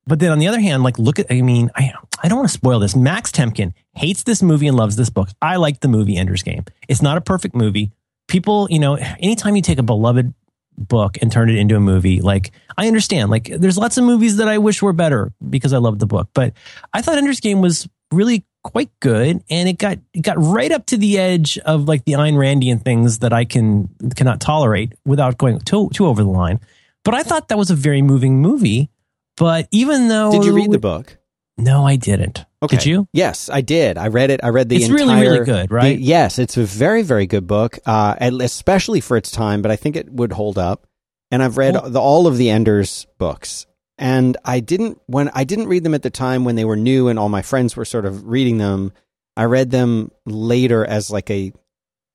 but 0.05 0.19
then 0.19 0.31
on 0.31 0.39
the 0.39 0.47
other 0.47 0.59
hand 0.59 0.83
like 0.83 0.99
look 0.99 1.17
at 1.17 1.25
i 1.31 1.41
mean 1.41 1.71
i 1.75 1.91
i 2.21 2.27
don't 2.27 2.37
want 2.37 2.49
to 2.49 2.53
spoil 2.53 2.79
this. 2.79 2.95
Max 2.95 3.31
temkin 3.31 3.73
hates 3.95 4.23
this 4.23 4.41
movie 4.41 4.67
and 4.67 4.77
loves 4.77 4.95
this 4.95 5.09
book 5.09 5.29
i 5.41 5.55
like 5.55 5.79
the 5.79 5.87
movie 5.87 6.17
ender's 6.17 6.43
game 6.43 6.63
it's 6.87 7.01
not 7.01 7.17
a 7.17 7.21
perfect 7.21 7.55
movie 7.55 7.91
people, 8.27 8.67
you 8.69 8.79
know, 8.79 8.95
anytime 8.95 9.55
you 9.55 9.61
take 9.61 9.79
a 9.79 9.83
beloved 9.83 10.33
book 10.77 11.17
and 11.21 11.31
turn 11.31 11.49
it 11.49 11.55
into 11.55 11.75
a 11.75 11.79
movie, 11.79 12.21
like 12.21 12.51
I 12.77 12.87
understand, 12.87 13.29
like 13.29 13.45
there's 13.45 13.77
lots 13.77 13.97
of 13.97 14.03
movies 14.03 14.37
that 14.37 14.47
I 14.47 14.57
wish 14.57 14.81
were 14.81 14.93
better 14.93 15.31
because 15.47 15.73
I 15.73 15.77
love 15.77 15.99
the 15.99 16.07
book, 16.07 16.29
but 16.33 16.53
I 16.93 17.01
thought 17.01 17.17
Ender's 17.17 17.39
Game 17.39 17.61
was 17.61 17.87
really 18.11 18.45
quite 18.63 18.89
good 19.01 19.43
and 19.49 19.69
it 19.69 19.77
got 19.77 19.97
it 20.13 20.21
got 20.21 20.37
right 20.39 20.71
up 20.71 20.85
to 20.85 20.97
the 20.97 21.19
edge 21.19 21.57
of 21.59 21.87
like 21.87 22.05
the 22.05 22.13
Ayn 22.13 22.35
Randian 22.35 22.81
things 22.81 23.19
that 23.19 23.33
I 23.33 23.45
can 23.45 23.89
cannot 24.15 24.39
tolerate 24.39 24.93
without 25.05 25.37
going 25.37 25.59
too 25.59 25.89
too 25.93 26.07
over 26.07 26.23
the 26.23 26.29
line. 26.29 26.59
But 27.03 27.13
I 27.13 27.23
thought 27.23 27.49
that 27.49 27.57
was 27.57 27.69
a 27.69 27.75
very 27.75 28.01
moving 28.01 28.41
movie. 28.41 28.89
But 29.35 29.67
even 29.71 30.07
though 30.07 30.31
Did 30.31 30.45
you 30.45 30.55
read 30.55 30.71
the 30.71 30.79
book? 30.79 31.17
No, 31.57 31.85
I 31.85 31.95
didn't. 31.97 32.45
Okay. 32.63 32.77
Did 32.77 32.85
you? 32.85 33.07
Yes, 33.13 33.49
I 33.49 33.61
did. 33.61 33.97
I 33.97 34.07
read 34.07 34.31
it. 34.31 34.39
I 34.43 34.49
read 34.49 34.69
the 34.69 34.77
It's 34.77 34.85
entire. 34.85 34.97
really, 35.05 35.21
really 35.21 35.45
good, 35.45 35.71
right? 35.71 35.97
the- 35.97 36.01
yes, 36.03 36.39
it's 36.39 36.57
a 36.57 36.63
very, 36.63 37.03
very 37.03 37.27
good 37.27 37.45
book, 37.45 37.77
uh, 37.85 38.15
especially 38.19 39.01
for 39.01 39.17
its 39.17 39.29
time. 39.29 39.61
But 39.61 39.69
I 39.71 39.75
think 39.75 39.95
it 39.95 40.11
would 40.11 40.31
hold 40.31 40.57
up. 40.57 40.87
And 41.29 41.41
I've 41.43 41.57
read 41.57 41.73
Well- 41.75 41.89
the, 41.89 41.99
all 42.01 42.25
of 42.27 42.37
the 42.37 42.49
Enders 42.49 43.05
books, 43.17 43.65
and 43.97 44.37
I 44.45 44.59
didn't 44.61 44.99
when 45.07 45.29
I 45.33 45.43
didn't 45.43 45.67
read 45.67 45.83
them 45.83 45.93
at 45.93 46.01
the 46.03 46.09
time 46.09 46.43
when 46.45 46.55
they 46.55 46.65
were 46.65 46.75
new, 46.77 47.07
and 47.07 47.17
all 47.19 47.29
my 47.29 47.41
friends 47.41 47.75
were 47.75 47.85
sort 47.85 48.05
of 48.05 48.27
reading 48.27 48.57
them. 48.57 48.91
I 49.35 49.45
read 49.45 49.71
them 49.71 50.11
later 50.25 50.85
as 50.85 51.09
like 51.11 51.29
a 51.31 51.51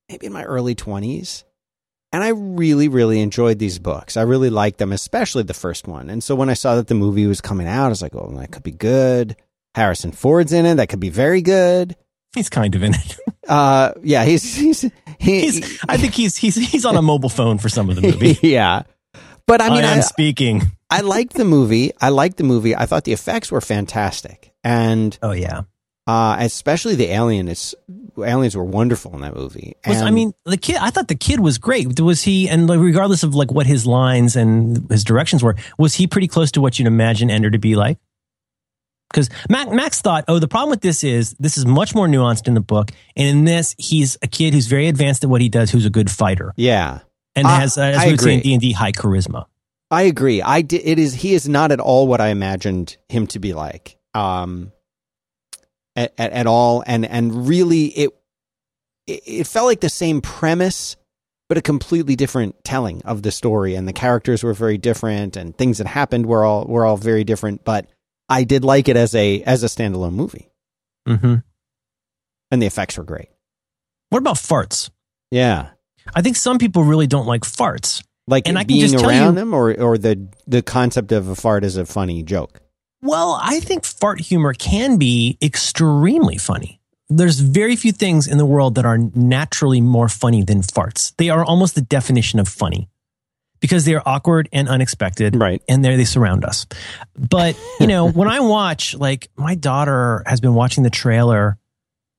maybe 0.08 0.26
in 0.26 0.32
my 0.32 0.44
early 0.44 0.74
twenties. 0.74 1.44
And 2.12 2.24
I 2.24 2.28
really, 2.28 2.88
really 2.88 3.20
enjoyed 3.20 3.58
these 3.58 3.78
books. 3.78 4.16
I 4.16 4.22
really 4.22 4.48
liked 4.50 4.78
them, 4.78 4.92
especially 4.92 5.42
the 5.42 5.52
first 5.54 5.86
one. 5.86 6.08
And 6.08 6.24
so 6.24 6.34
when 6.34 6.48
I 6.48 6.54
saw 6.54 6.74
that 6.76 6.86
the 6.86 6.94
movie 6.94 7.26
was 7.26 7.40
coming 7.42 7.66
out, 7.68 7.86
I 7.86 7.88
was 7.90 8.00
like, 8.00 8.14
oh, 8.14 8.30
that 8.36 8.50
could 8.50 8.62
be 8.62 8.70
good. 8.72 9.36
Harrison 9.74 10.12
Ford's 10.12 10.52
in 10.52 10.64
it. 10.64 10.76
That 10.76 10.88
could 10.88 11.00
be 11.00 11.10
very 11.10 11.42
good. 11.42 11.96
He's 12.34 12.48
kind 12.48 12.74
of 12.74 12.82
in 12.82 12.94
it. 12.94 13.16
Uh, 13.48 13.94
yeah, 14.02 14.26
he's, 14.26 14.54
he's, 14.54 14.82
he, 14.82 14.90
He's 15.40 15.82
I 15.88 15.96
think 15.96 16.12
he's 16.12 16.36
he's 16.36 16.54
he's 16.54 16.84
on 16.84 16.96
a 16.98 17.00
mobile 17.00 17.30
phone 17.30 17.56
for 17.56 17.70
some 17.70 17.88
of 17.88 17.96
the 17.96 18.02
movie. 18.12 18.38
yeah. 18.42 18.82
But 19.46 19.62
I 19.62 19.70
mean, 19.70 19.84
I 19.86 19.92
am 19.92 19.98
I, 19.98 20.02
speaking. 20.02 20.60
I 20.90 21.00
liked 21.00 21.32
the 21.32 21.46
movie. 21.46 21.92
I 21.98 22.10
liked 22.10 22.36
the 22.36 22.44
movie. 22.44 22.76
I 22.76 22.84
thought 22.84 23.04
the 23.04 23.14
effects 23.14 23.50
were 23.50 23.62
fantastic. 23.62 24.52
And, 24.62 25.18
Oh 25.22 25.32
yeah. 25.32 25.62
Uh, 26.08 26.36
especially 26.40 26.94
the 26.94 27.12
alien, 27.12 27.48
it's, 27.48 27.74
aliens 28.16 28.56
were 28.56 28.64
wonderful 28.64 29.14
in 29.14 29.20
that 29.20 29.36
movie. 29.36 29.76
Was, 29.86 30.00
I 30.00 30.10
mean, 30.10 30.32
the 30.44 30.56
kid. 30.56 30.76
I 30.76 30.88
thought 30.88 31.08
the 31.08 31.14
kid 31.14 31.38
was 31.38 31.58
great. 31.58 32.00
Was 32.00 32.22
he? 32.22 32.48
And 32.48 32.66
like, 32.66 32.80
regardless 32.80 33.22
of 33.22 33.34
like 33.34 33.52
what 33.52 33.66
his 33.66 33.86
lines 33.86 34.34
and 34.34 34.90
his 34.90 35.04
directions 35.04 35.42
were, 35.42 35.54
was 35.76 35.94
he 35.94 36.06
pretty 36.06 36.26
close 36.26 36.50
to 36.52 36.62
what 36.62 36.78
you'd 36.78 36.88
imagine 36.88 37.30
Ender 37.30 37.50
to 37.50 37.58
be 37.58 37.76
like? 37.76 37.98
Because 39.10 39.28
Max, 39.50 39.70
Max 39.70 40.00
thought, 40.00 40.24
oh, 40.28 40.38
the 40.38 40.48
problem 40.48 40.70
with 40.70 40.80
this 40.80 41.04
is 41.04 41.34
this 41.38 41.58
is 41.58 41.66
much 41.66 41.94
more 41.94 42.06
nuanced 42.06 42.48
in 42.48 42.54
the 42.54 42.60
book, 42.60 42.90
and 43.14 43.28
in 43.28 43.44
this, 43.44 43.74
he's 43.78 44.16
a 44.22 44.26
kid 44.26 44.54
who's 44.54 44.66
very 44.66 44.88
advanced 44.88 45.24
at 45.24 45.30
what 45.30 45.42
he 45.42 45.50
does, 45.50 45.70
who's 45.70 45.86
a 45.86 45.90
good 45.90 46.10
fighter, 46.10 46.54
yeah. 46.56 47.00
and 47.36 47.46
I- 47.46 47.60
has, 47.60 47.76
uh, 47.76 47.82
as 47.82 47.96
I 47.98 48.04
we 48.06 48.10
would 48.12 48.20
say 48.20 48.34
in. 48.34 48.40
D 48.40 48.52
and 48.54 48.60
D, 48.62 48.72
high 48.72 48.92
charisma. 48.92 49.44
I 49.90 50.02
agree. 50.02 50.40
I 50.42 50.62
di- 50.62 50.84
it 50.84 50.98
is 50.98 51.14
he 51.14 51.34
is 51.34 51.48
not 51.48 51.70
at 51.70 51.80
all 51.80 52.06
what 52.06 52.20
I 52.20 52.28
imagined 52.28 52.96
him 53.08 53.26
to 53.28 53.38
be 53.38 53.52
like. 53.54 53.98
Um 54.14 54.72
at, 55.96 56.12
at, 56.18 56.32
at 56.32 56.46
all 56.46 56.82
and 56.86 57.04
and 57.04 57.48
really 57.48 57.86
it, 57.86 58.10
it 59.06 59.46
felt 59.46 59.66
like 59.66 59.80
the 59.80 59.88
same 59.90 60.20
premise 60.20 60.96
but 61.48 61.56
a 61.56 61.62
completely 61.62 62.14
different 62.14 62.62
telling 62.62 63.00
of 63.02 63.22
the 63.22 63.30
story 63.30 63.74
and 63.74 63.88
the 63.88 63.92
characters 63.92 64.42
were 64.42 64.52
very 64.52 64.76
different 64.78 65.36
and 65.36 65.56
things 65.56 65.78
that 65.78 65.86
happened 65.86 66.26
were 66.26 66.44
all 66.44 66.64
were 66.66 66.84
all 66.84 66.96
very 66.96 67.24
different 67.24 67.64
but 67.64 67.86
I 68.28 68.44
did 68.44 68.64
like 68.64 68.88
it 68.88 68.96
as 68.96 69.14
a 69.14 69.42
as 69.42 69.62
a 69.62 69.66
standalone 69.66 70.12
movie 70.12 70.50
hmm 71.06 71.36
and 72.50 72.62
the 72.62 72.66
effects 72.66 72.96
were 72.96 73.04
great. 73.04 73.28
What 74.10 74.20
about 74.20 74.36
farts? 74.36 74.88
Yeah. 75.30 75.68
I 76.14 76.22
think 76.22 76.36
some 76.36 76.56
people 76.56 76.82
really 76.82 77.06
don't 77.06 77.26
like 77.26 77.42
farts. 77.42 78.02
Like 78.26 78.48
And 78.48 78.56
I 78.58 78.62
can 78.62 78.68
being 78.68 78.80
just 78.80 78.98
tell 78.98 79.08
around 79.10 79.34
you- 79.34 79.40
them 79.40 79.52
or 79.54 79.78
or 79.78 79.98
the 79.98 80.28
the 80.46 80.62
concept 80.62 81.12
of 81.12 81.28
a 81.28 81.34
fart 81.34 81.62
is 81.64 81.76
a 81.76 81.84
funny 81.84 82.22
joke. 82.22 82.60
Well, 83.02 83.38
I 83.42 83.60
think 83.60 83.84
fart 83.84 84.20
humor 84.20 84.52
can 84.52 84.96
be 84.98 85.38
extremely 85.42 86.36
funny. 86.36 86.80
There's 87.08 87.40
very 87.40 87.76
few 87.76 87.92
things 87.92 88.26
in 88.26 88.38
the 88.38 88.44
world 88.46 88.74
that 88.74 88.84
are 88.84 88.98
naturally 88.98 89.80
more 89.80 90.08
funny 90.08 90.42
than 90.42 90.60
farts. 90.62 91.14
They 91.16 91.30
are 91.30 91.44
almost 91.44 91.74
the 91.74 91.80
definition 91.80 92.38
of 92.38 92.48
funny 92.48 92.88
because 93.60 93.84
they 93.84 93.94
are 93.94 94.02
awkward 94.04 94.48
and 94.52 94.68
unexpected. 94.68 95.34
Right. 95.36 95.62
And 95.68 95.84
there 95.84 95.96
they 95.96 96.04
surround 96.04 96.44
us. 96.44 96.66
But, 97.16 97.56
you 97.80 97.86
know, 97.86 98.08
when 98.10 98.28
I 98.28 98.40
watch, 98.40 98.94
like, 98.94 99.28
my 99.36 99.54
daughter 99.54 100.22
has 100.26 100.40
been 100.40 100.54
watching 100.54 100.82
the 100.84 100.90
trailer. 100.90 101.56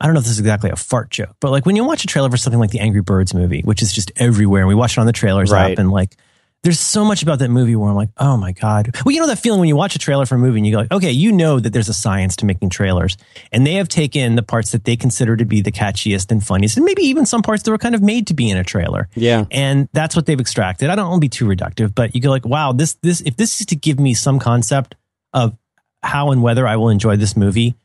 I 0.02 0.06
don't 0.06 0.14
know 0.14 0.20
if 0.20 0.26
this 0.26 0.34
is 0.34 0.40
exactly 0.40 0.70
a 0.70 0.78
fart 0.78 1.10
joke, 1.12 1.36
but 1.42 1.52
like 1.52 1.66
when 1.66 1.76
you 1.76 1.84
watch 1.84 2.06
a 2.06 2.08
trailer 2.08 2.30
for 2.30 2.38
something 2.38 2.60
like 2.60 2.72
the 2.72 2.80
Angry 2.80 3.02
Birds 3.02 3.34
movie, 3.34 3.62
which 3.64 3.82
is 3.82 3.92
just 3.92 4.14
everywhere, 4.16 4.62
and 4.62 4.70
we 4.70 4.74
watch 4.76 4.94
it 4.98 5.02
on 5.02 5.06
the 5.06 5.12
trailers 5.12 5.52
Right. 5.52 5.74
app, 5.74 5.78
and 5.78 5.92
like 5.92 6.16
there's 6.64 6.80
so 6.80 7.06
much 7.06 7.24
about 7.24 7.40
that 7.40 7.50
movie 7.50 7.76
where 7.76 7.90
I'm 7.90 7.96
like, 7.96 8.10
oh 8.18 8.36
my 8.36 8.52
God. 8.52 8.94
Well, 9.06 9.14
you 9.14 9.22
know 9.22 9.28
that 9.28 9.40
feeling 9.40 9.62
when 9.62 9.70
you 9.70 9.78
watch 9.78 9.96
a 9.96 10.00
trailer 10.00 10.26
for 10.26 10.36
a 10.36 10.38
movie 10.38 10.58
and 10.60 10.68
you 10.68 10.74
go 10.74 10.80
like, 10.80 10.92
okay, 10.92 11.12
you 11.12 11.32
know 11.32 11.60
that 11.60 11.72
there's 11.72 11.88
a 11.88 11.94
science 11.94 12.36
to 12.38 12.46
making 12.46 12.70
trailers. 12.70 13.18
And 13.52 13.66
they 13.66 13.76
have 13.76 13.88
taken 13.88 14.36
the 14.36 14.44
parts 14.44 14.72
that 14.72 14.84
they 14.84 14.98
consider 14.98 15.38
to 15.38 15.46
be 15.46 15.62
the 15.62 15.72
catchiest 15.72 16.32
and 16.32 16.46
funniest, 16.46 16.76
and 16.76 16.86
maybe 16.86 17.04
even 17.04 17.26
some 17.26 17.42
parts 17.42 17.64
that 17.64 17.72
were 17.72 17.78
kind 17.78 17.96
of 17.96 18.02
made 18.02 18.28
to 18.28 18.34
be 18.34 18.50
in 18.50 18.58
a 18.58 18.64
trailer. 18.64 19.08
Yeah. 19.16 19.46
And 19.52 19.88
that's 19.94 20.16
what 20.16 20.26
they've 20.26 20.40
extracted. 20.40 20.90
I 20.90 20.96
don't 20.96 21.10
want 21.10 21.22
to 21.22 21.26
be 21.26 21.30
too 21.30 21.46
reductive, 21.46 21.96
but 21.96 22.14
you 22.14 22.22
go 22.22 22.30
like, 22.30 22.46
wow, 22.46 22.74
this 22.74 22.96
this 22.96 23.22
if 23.22 23.38
this 23.38 23.62
is 23.62 23.68
to 23.68 23.76
give 23.76 24.00
me 24.00 24.14
some 24.14 24.40
concept 24.40 24.96
of 25.34 25.58
how 26.04 26.32
and 26.32 26.44
whether 26.44 26.68
I 26.68 26.76
will 26.76 26.90
enjoy 26.90 27.16
this 27.16 27.38
movie, 27.38 27.76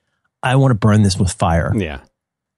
I 0.42 0.56
want 0.56 0.72
to 0.72 0.76
burn 0.76 1.02
this 1.02 1.16
with 1.16 1.32
fire 1.32 1.72
Yeah. 1.76 2.00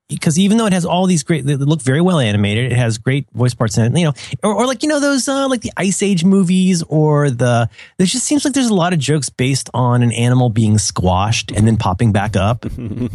Because 0.09 0.39
even 0.39 0.57
though 0.57 0.67
it 0.67 0.73
has 0.73 0.85
all 0.85 1.07
these 1.07 1.23
great, 1.25 1.45
they 1.45 1.57
look 1.57 1.83
very 1.83 2.01
well 2.01 2.19
animated. 2.21 2.71
It 2.73 2.77
has 2.77 2.97
great 2.99 3.27
voice 3.33 3.55
parts 3.55 3.77
in 3.77 3.85
it, 3.95 3.99
you 3.99 4.05
know, 4.07 4.13
or, 4.43 4.55
or 4.55 4.67
like 4.67 4.83
you 4.83 4.89
know 4.89 5.01
those 5.01 5.27
uh, 5.29 5.49
like 5.49 5.63
the 5.63 5.73
Ice 5.77 6.03
Age 6.03 6.25
movies, 6.25 6.83
or 6.89 7.31
the. 7.31 7.69
There 7.99 8.07
just 8.07 8.25
seems 8.25 8.45
like 8.45 8.55
there's 8.55 8.69
a 8.69 8.75
lot 8.75 8.93
of 8.93 8.99
jokes 8.99 9.29
based 9.31 9.69
on 9.75 10.03
an 10.03 10.13
animal 10.13 10.49
being 10.49 10.79
squashed 10.79 11.51
and 11.51 11.67
then 11.67 11.77
popping 11.77 12.13
back 12.13 12.37
up, 12.37 12.65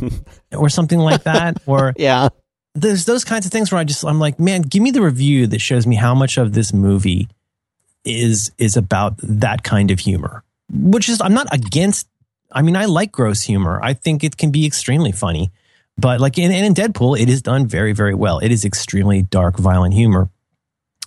or 0.51 0.69
something 0.69 0.99
like 0.99 1.23
that. 1.23 1.57
Or 1.65 1.93
Yeah. 1.97 2.29
there's 2.75 3.05
those 3.05 3.23
kinds 3.23 3.45
of 3.45 3.51
things 3.51 3.71
where 3.71 3.79
I 3.79 3.83
just 3.85 4.03
I'm 4.05 4.19
like, 4.19 4.39
man, 4.39 4.61
give 4.61 4.83
me 4.83 4.91
the 4.91 5.01
review 5.01 5.47
that 5.47 5.59
shows 5.61 5.87
me 5.87 5.95
how 5.95 6.13
much 6.13 6.37
of 6.37 6.53
this 6.53 6.73
movie 6.73 7.29
is 8.03 8.51
is 8.57 8.75
about 8.75 9.15
that 9.23 9.63
kind 9.63 9.91
of 9.91 9.99
humor. 9.99 10.43
Which 10.73 11.07
is 11.09 11.21
I'm 11.21 11.33
not 11.33 11.47
against. 11.53 12.07
I 12.51 12.61
mean, 12.63 12.75
I 12.75 12.83
like 12.85 13.13
gross 13.13 13.43
humor. 13.43 13.79
I 13.81 13.93
think 13.93 14.23
it 14.25 14.35
can 14.35 14.51
be 14.51 14.65
extremely 14.65 15.13
funny. 15.13 15.51
But 15.97 16.19
like 16.19 16.37
in, 16.37 16.51
and 16.51 16.65
in 16.65 16.73
Deadpool, 16.73 17.19
it 17.19 17.29
is 17.29 17.41
done 17.41 17.67
very, 17.67 17.93
very 17.93 18.15
well. 18.15 18.39
It 18.39 18.51
is 18.51 18.65
extremely 18.65 19.21
dark, 19.21 19.57
violent 19.57 19.93
humor. 19.93 20.29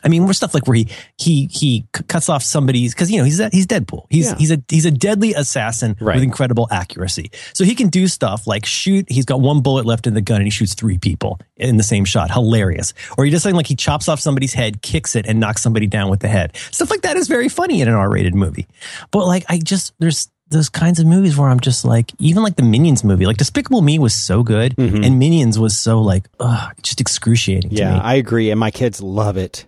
I 0.05 0.09
mean, 0.09 0.25
more 0.25 0.35
stuff 0.35 0.53
like 0.53 0.69
where 0.69 0.75
he 0.77 0.89
he 1.17 1.47
he 1.51 1.87
cuts 1.93 2.29
off 2.29 2.43
somebody's 2.43 2.93
because 2.93 3.11
you 3.11 3.17
know 3.17 3.25
he's 3.25 3.39
he's 3.53 3.67
Deadpool. 3.67 4.05
He's 4.11 4.27
Yeah. 4.27 4.35
he's 4.37 4.51
a 4.51 4.63
he's 4.69 4.85
a 4.85 4.91
deadly 4.91 5.33
assassin 5.33 5.97
Right. 5.99 6.17
with 6.17 6.23
incredible 6.25 6.69
accuracy. 6.71 7.31
So 7.55 7.65
he 7.65 7.75
can 7.75 7.89
do 7.89 8.07
stuff 8.07 8.47
like 8.47 8.67
shoot. 8.67 9.07
He's 9.09 9.25
got 9.25 9.41
one 9.41 9.63
bullet 9.63 9.87
left 9.87 10.07
in 10.07 10.13
the 10.13 10.21
gun 10.21 10.37
and 10.43 10.45
he 10.45 10.51
shoots 10.51 10.75
three 10.75 10.99
people 10.99 11.41
in 11.57 11.79
the 11.79 11.83
same 11.83 12.05
shot. 12.05 12.31
Hilarious. 12.31 12.93
Or 13.17 13.25
he 13.25 13.31
does 13.31 13.43
something 13.45 13.57
like 13.57 13.67
he 13.67 13.77
chops 13.77 14.07
off 14.07 14.21
somebody's 14.21 14.53
head, 14.53 14.83
kicks 14.83 15.17
it, 15.17 15.25
and 15.27 15.41
knocks 15.41 15.63
somebody 15.63 15.87
down 15.87 16.11
with 16.11 16.21
the 16.21 16.29
head. 16.29 16.55
Stuff 16.71 16.91
like 16.91 17.01
that 17.01 17.17
is 17.17 17.27
very 17.27 17.49
funny 17.49 17.81
in 17.81 17.89
an 17.89 17.95
R-rated 17.95 18.35
movie. 18.35 18.67
But 19.11 19.27
like 19.27 19.47
I 19.49 19.57
just 19.59 19.95
there's 20.01 20.29
those 20.49 20.69
kinds 20.69 21.01
of 21.01 21.07
movies 21.07 21.37
where 21.37 21.49
I'm 21.49 21.61
just 21.61 21.85
like 21.85 22.13
even 22.19 22.43
like 22.43 22.57
the 22.57 22.63
Minions 22.63 23.03
movie, 23.05 23.27
like 23.27 23.37
Despicable 23.39 23.83
Me 23.83 23.99
was 23.99 24.15
so 24.15 24.43
good, 24.43 24.77
Mhm. 24.77 25.05
and 25.05 25.19
Minions 25.19 25.59
was 25.59 25.79
so 25.79 26.01
like 26.01 26.29
ugh, 26.41 26.73
just 26.83 27.01
excruciating. 27.01 27.71
to 27.71 27.77
Yeah. 27.77 27.99
I 28.01 28.15
agree. 28.15 28.51
And 28.51 28.61
my 28.61 28.71
kids 28.71 29.01
love 29.03 29.37
it. 29.37 29.67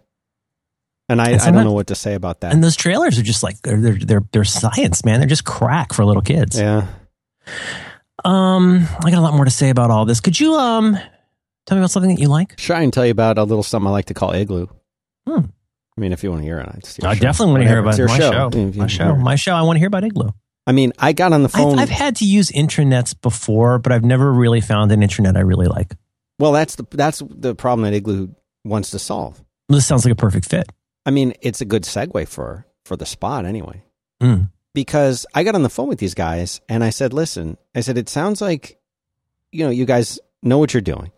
And 1.09 1.21
I, 1.23 1.31
And 1.31 1.41
I 1.41 1.51
don't 1.53 1.65
know 1.65 1.73
what 1.73 1.87
to 1.89 1.95
say 1.95 2.15
about 2.15 2.41
that. 2.41 2.53
And 2.53 2.63
those 2.65 2.75
trailers 2.77 3.19
are 3.19 3.23
just 3.23 3.43
like 3.43 3.61
they're 3.63 3.81
they're 3.81 3.99
they're, 3.99 4.25
they're 4.33 4.45
science, 4.45 5.05
man. 5.05 5.21
They're 5.21 5.29
just 5.29 5.45
crack 5.45 5.93
for 5.93 6.05
little 6.05 6.23
kids. 6.23 6.59
yeah. 6.59 6.87
Um, 8.25 8.87
I 9.05 9.11
got 9.11 9.19
a 9.19 9.21
lot 9.21 9.35
more 9.35 9.45
to 9.45 9.51
say 9.51 9.71
about 9.71 9.91
all 9.91 10.05
this. 10.05 10.21
Could 10.21 10.39
you 10.41 10.55
um 10.55 10.95
tell 11.67 11.77
me 11.77 11.81
about 11.81 11.91
something 11.91 12.15
that 12.15 12.21
you 12.21 12.29
like? 12.29 12.59
Sure. 12.59 12.77
I 12.77 12.81
can 12.81 12.91
tell 12.91 13.05
you 13.05 13.13
about 13.13 13.39
a 13.39 13.45
little 13.45 13.63
something 13.63 13.87
I 13.87 13.91
like 13.93 14.07
to 14.07 14.15
call 14.15 14.33
igloo. 14.35 14.67
Hmm. 15.29 15.41
I 15.97 16.01
mean, 16.01 16.13
if 16.13 16.23
you 16.23 16.31
want 16.31 16.43
to 16.43 16.47
hear 16.47 16.59
it, 16.59 16.69
I 17.05 17.15
show. 17.15 17.21
definitely 17.21 17.53
want 17.53 17.63
to 17.63 17.69
hear 17.69 17.79
about 17.79 17.91
It's 17.91 17.99
your 17.99 18.09
my 18.09 18.19
show. 18.19 18.51
You 18.53 18.73
My 18.75 18.87
show. 18.87 19.15
My 19.17 19.35
show. 19.37 19.55
I 19.55 19.63
want 19.63 19.77
to 19.77 19.79
hear 19.79 19.87
about 19.89 20.05
Igloo. 20.05 20.29
I 20.67 20.73
mean, 20.73 20.93
I 20.99 21.13
got 21.13 21.33
on 21.33 21.43
the 21.43 21.49
I've, 21.49 21.53
phone. 21.53 21.79
I've 21.79 21.89
had 21.89 22.17
to 22.17 22.25
use 22.25 22.51
intranets 22.51 23.19
before, 23.21 23.79
but 23.79 23.93
I've 23.93 24.05
never 24.05 24.33
really 24.33 24.61
found 24.61 24.91
an 24.93 25.03
internet 25.03 25.37
I 25.37 25.41
really 25.41 25.67
like. 25.69 25.95
well, 26.39 26.53
that's 26.53 26.77
the 26.77 26.85
that's 26.91 27.23
the 27.29 27.55
problem 27.55 27.85
that 27.85 27.97
igloo 27.97 28.29
wants 28.65 28.91
to 28.91 28.99
solve. 28.99 29.43
This 29.69 29.87
sounds 29.87 30.05
like 30.05 30.13
a 30.13 30.17
perfect 30.17 30.47
fit. 30.49 30.71
I 31.05 31.11
mean, 31.13 31.35
it's 31.41 31.61
a 31.61 31.65
good 31.65 31.85
segue 31.85 32.27
for 32.29 32.67
for 32.85 32.97
the 32.97 33.07
spot 33.07 33.45
anyway. 33.45 33.83
Mm. 34.21 34.51
Because 34.75 35.25
I 35.35 35.45
got 35.45 35.55
on 35.55 35.63
the 35.63 35.69
phone 35.71 35.89
with 35.89 35.99
these 35.99 36.15
guys 36.15 36.61
and 36.69 36.83
I 36.85 36.91
said, 36.91 37.13
"Listen, 37.13 37.57
I 37.75 37.81
said 37.81 37.97
it 37.97 38.09
sounds 38.09 38.41
like 38.41 38.79
you 39.53 39.65
know, 39.65 39.71
you 39.71 39.85
guys 39.87 40.19
know 40.43 40.59
what 40.59 40.75
you're 40.75 40.81
doing. 40.81 41.13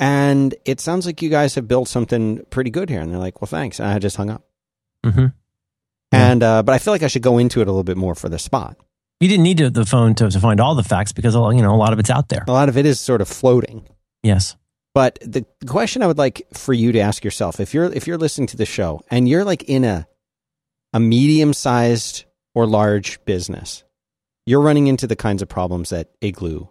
And 0.00 0.54
it 0.64 0.80
sounds 0.80 1.06
like 1.06 1.22
you 1.22 1.28
guys 1.28 1.54
have 1.56 1.68
built 1.68 1.88
something 1.88 2.44
pretty 2.50 2.70
good 2.70 2.88
here." 2.88 3.00
And 3.00 3.12
they're 3.12 3.20
like, 3.20 3.40
"Well, 3.40 3.48
thanks." 3.48 3.80
And 3.80 3.88
I 3.88 3.98
just 3.98 4.16
hung 4.16 4.30
up. 4.30 4.44
hmm 5.04 5.10
Yeah. 5.20 5.28
And 6.12 6.42
uh, 6.42 6.62
but 6.62 6.72
I 6.74 6.78
feel 6.78 6.92
like 6.92 7.02
I 7.02 7.08
should 7.08 7.22
go 7.22 7.38
into 7.38 7.60
it 7.60 7.68
a 7.68 7.70
little 7.70 7.84
bit 7.84 7.96
more 7.96 8.14
for 8.14 8.28
the 8.28 8.38
spot. 8.38 8.76
You 9.20 9.28
didn't 9.28 9.44
need 9.44 9.58
to, 9.58 9.70
the 9.70 9.86
phone 9.86 10.14
to, 10.16 10.28
to 10.30 10.40
find 10.40 10.60
all 10.60 10.74
the 10.74 10.82
facts 10.82 11.12
because 11.12 11.34
you 11.34 11.62
know 11.62 11.74
a 11.74 11.76
lot 11.76 11.92
of 11.92 11.98
it's 11.98 12.10
out 12.10 12.28
there. 12.28 12.44
A 12.46 12.52
lot 12.52 12.68
of 12.68 12.76
it 12.76 12.86
is 12.86 13.00
sort 13.00 13.20
of 13.20 13.28
floating. 13.28 13.86
Yes. 14.22 14.56
But 14.94 15.18
the 15.22 15.46
question 15.66 16.02
I 16.02 16.06
would 16.06 16.18
like 16.18 16.46
for 16.52 16.74
you 16.74 16.92
to 16.92 16.98
ask 16.98 17.24
yourself, 17.24 17.60
if 17.60 17.72
you're 17.72 17.90
if 17.92 18.06
you're 18.06 18.18
listening 18.18 18.48
to 18.48 18.56
the 18.56 18.66
show 18.66 19.00
and 19.10 19.28
you're 19.28 19.44
like 19.44 19.64
in 19.64 19.84
a 19.84 20.06
a 20.92 21.00
medium 21.00 21.54
sized 21.54 22.24
or 22.54 22.66
large 22.66 23.24
business, 23.24 23.84
you're 24.44 24.60
running 24.60 24.88
into 24.88 25.06
the 25.06 25.16
kinds 25.16 25.40
of 25.40 25.48
problems 25.48 25.90
that 25.90 26.10
Igloo 26.20 26.66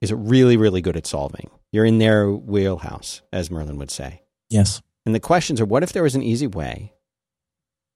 is 0.00 0.12
really, 0.12 0.56
really 0.56 0.80
good 0.80 0.96
at 0.96 1.06
solving. 1.06 1.50
You're 1.72 1.84
in 1.84 1.98
their 1.98 2.30
wheelhouse, 2.30 3.22
as 3.32 3.50
Merlin 3.50 3.78
would 3.78 3.90
say. 3.90 4.22
Yes. 4.48 4.80
And 5.04 5.14
the 5.14 5.20
questions 5.20 5.60
are 5.60 5.64
what 5.64 5.82
if 5.82 5.92
there 5.92 6.02
was 6.02 6.14
an 6.14 6.22
easy 6.22 6.46
way 6.46 6.92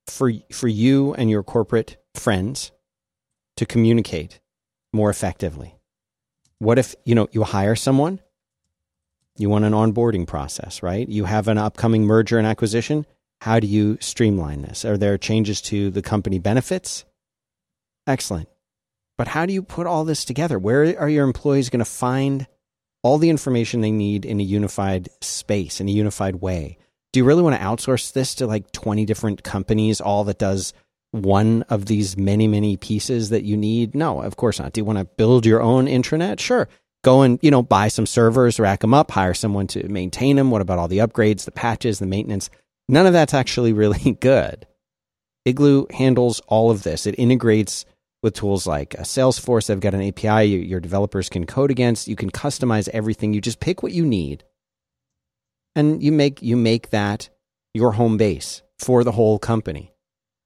for 0.06 0.32
for 0.50 0.68
you 0.68 1.14
and 1.14 1.30
your 1.30 1.42
corporate 1.42 1.96
friends 2.14 2.72
to 3.56 3.66
communicate 3.66 4.40
more 4.92 5.10
effectively? 5.10 5.76
What 6.58 6.78
if, 6.78 6.94
you 7.04 7.14
know, 7.14 7.28
you 7.32 7.42
hire 7.42 7.74
someone, 7.74 8.20
you 9.36 9.48
want 9.48 9.64
an 9.64 9.72
onboarding 9.72 10.26
process, 10.26 10.82
right? 10.82 11.08
You 11.08 11.24
have 11.24 11.48
an 11.48 11.58
upcoming 11.58 12.04
merger 12.04 12.38
and 12.38 12.46
acquisition. 12.46 13.06
How 13.40 13.58
do 13.58 13.66
you 13.66 13.98
streamline 14.00 14.62
this? 14.62 14.84
Are 14.84 14.96
there 14.96 15.18
changes 15.18 15.60
to 15.62 15.90
the 15.90 16.02
company 16.02 16.38
benefits? 16.38 17.04
Excellent. 18.06 18.48
But 19.18 19.28
how 19.28 19.46
do 19.46 19.52
you 19.52 19.62
put 19.62 19.86
all 19.86 20.04
this 20.04 20.24
together? 20.24 20.58
Where 20.58 20.98
are 20.98 21.08
your 21.08 21.24
employees 21.24 21.68
going 21.70 21.80
to 21.80 21.84
find 21.84 22.46
all 23.02 23.18
the 23.18 23.30
information 23.30 23.80
they 23.80 23.90
need 23.90 24.24
in 24.24 24.38
a 24.38 24.44
unified 24.44 25.08
space, 25.20 25.80
in 25.80 25.88
a 25.88 25.92
unified 25.92 26.36
way? 26.36 26.78
Do 27.12 27.20
you 27.20 27.24
really 27.24 27.42
want 27.42 27.56
to 27.56 27.62
outsource 27.62 28.12
this 28.12 28.34
to 28.36 28.46
like 28.46 28.72
20 28.72 29.04
different 29.04 29.42
companies, 29.42 30.00
all 30.00 30.24
that 30.24 30.38
does 30.38 30.72
one 31.10 31.62
of 31.68 31.86
these 31.86 32.16
many, 32.16 32.48
many 32.48 32.76
pieces 32.76 33.30
that 33.30 33.44
you 33.44 33.56
need? 33.56 33.94
No, 33.94 34.22
of 34.22 34.36
course 34.36 34.58
not. 34.58 34.72
Do 34.72 34.80
you 34.80 34.84
want 34.84 34.98
to 34.98 35.04
build 35.04 35.44
your 35.44 35.62
own 35.62 35.86
intranet? 35.86 36.40
Sure. 36.40 36.68
Go 37.04 37.22
and, 37.22 37.38
you 37.42 37.50
know, 37.50 37.62
buy 37.62 37.88
some 37.88 38.06
servers, 38.06 38.60
rack 38.60 38.80
them 38.80 38.94
up, 38.94 39.10
hire 39.10 39.34
someone 39.34 39.66
to 39.68 39.86
maintain 39.88 40.36
them. 40.36 40.50
What 40.50 40.62
about 40.62 40.78
all 40.78 40.88
the 40.88 40.98
upgrades, 40.98 41.44
the 41.44 41.50
patches, 41.50 41.98
the 41.98 42.06
maintenance? 42.06 42.48
None 42.88 43.06
of 43.06 43.12
that's 43.12 43.34
actually 43.34 43.72
really 43.74 44.12
good. 44.12 44.66
Igloo 45.44 45.86
handles 45.90 46.40
all 46.46 46.70
of 46.70 46.82
this. 46.82 47.06
It 47.06 47.16
integrates 47.18 47.84
with 48.22 48.34
tools 48.34 48.66
like 48.66 48.94
uh, 48.98 49.02
Salesforce. 49.02 49.66
They've 49.66 49.80
got 49.80 49.94
an 49.94 50.06
API 50.06 50.44
you, 50.48 50.60
your 50.60 50.80
developers 50.80 51.28
can 51.28 51.44
code 51.44 51.70
against. 51.70 52.08
You 52.08 52.16
can 52.16 52.30
customize 52.30 52.88
everything. 52.90 53.34
You 53.34 53.40
just 53.40 53.60
pick 53.60 53.82
what 53.82 53.92
you 53.92 54.04
need, 54.06 54.44
and 55.74 56.02
you 56.02 56.12
make 56.12 56.42
you 56.42 56.56
make 56.56 56.90
that 56.90 57.28
your 57.74 57.92
home 57.92 58.16
base 58.16 58.62
for 58.78 59.04
the 59.04 59.12
whole 59.12 59.38
company. 59.38 59.92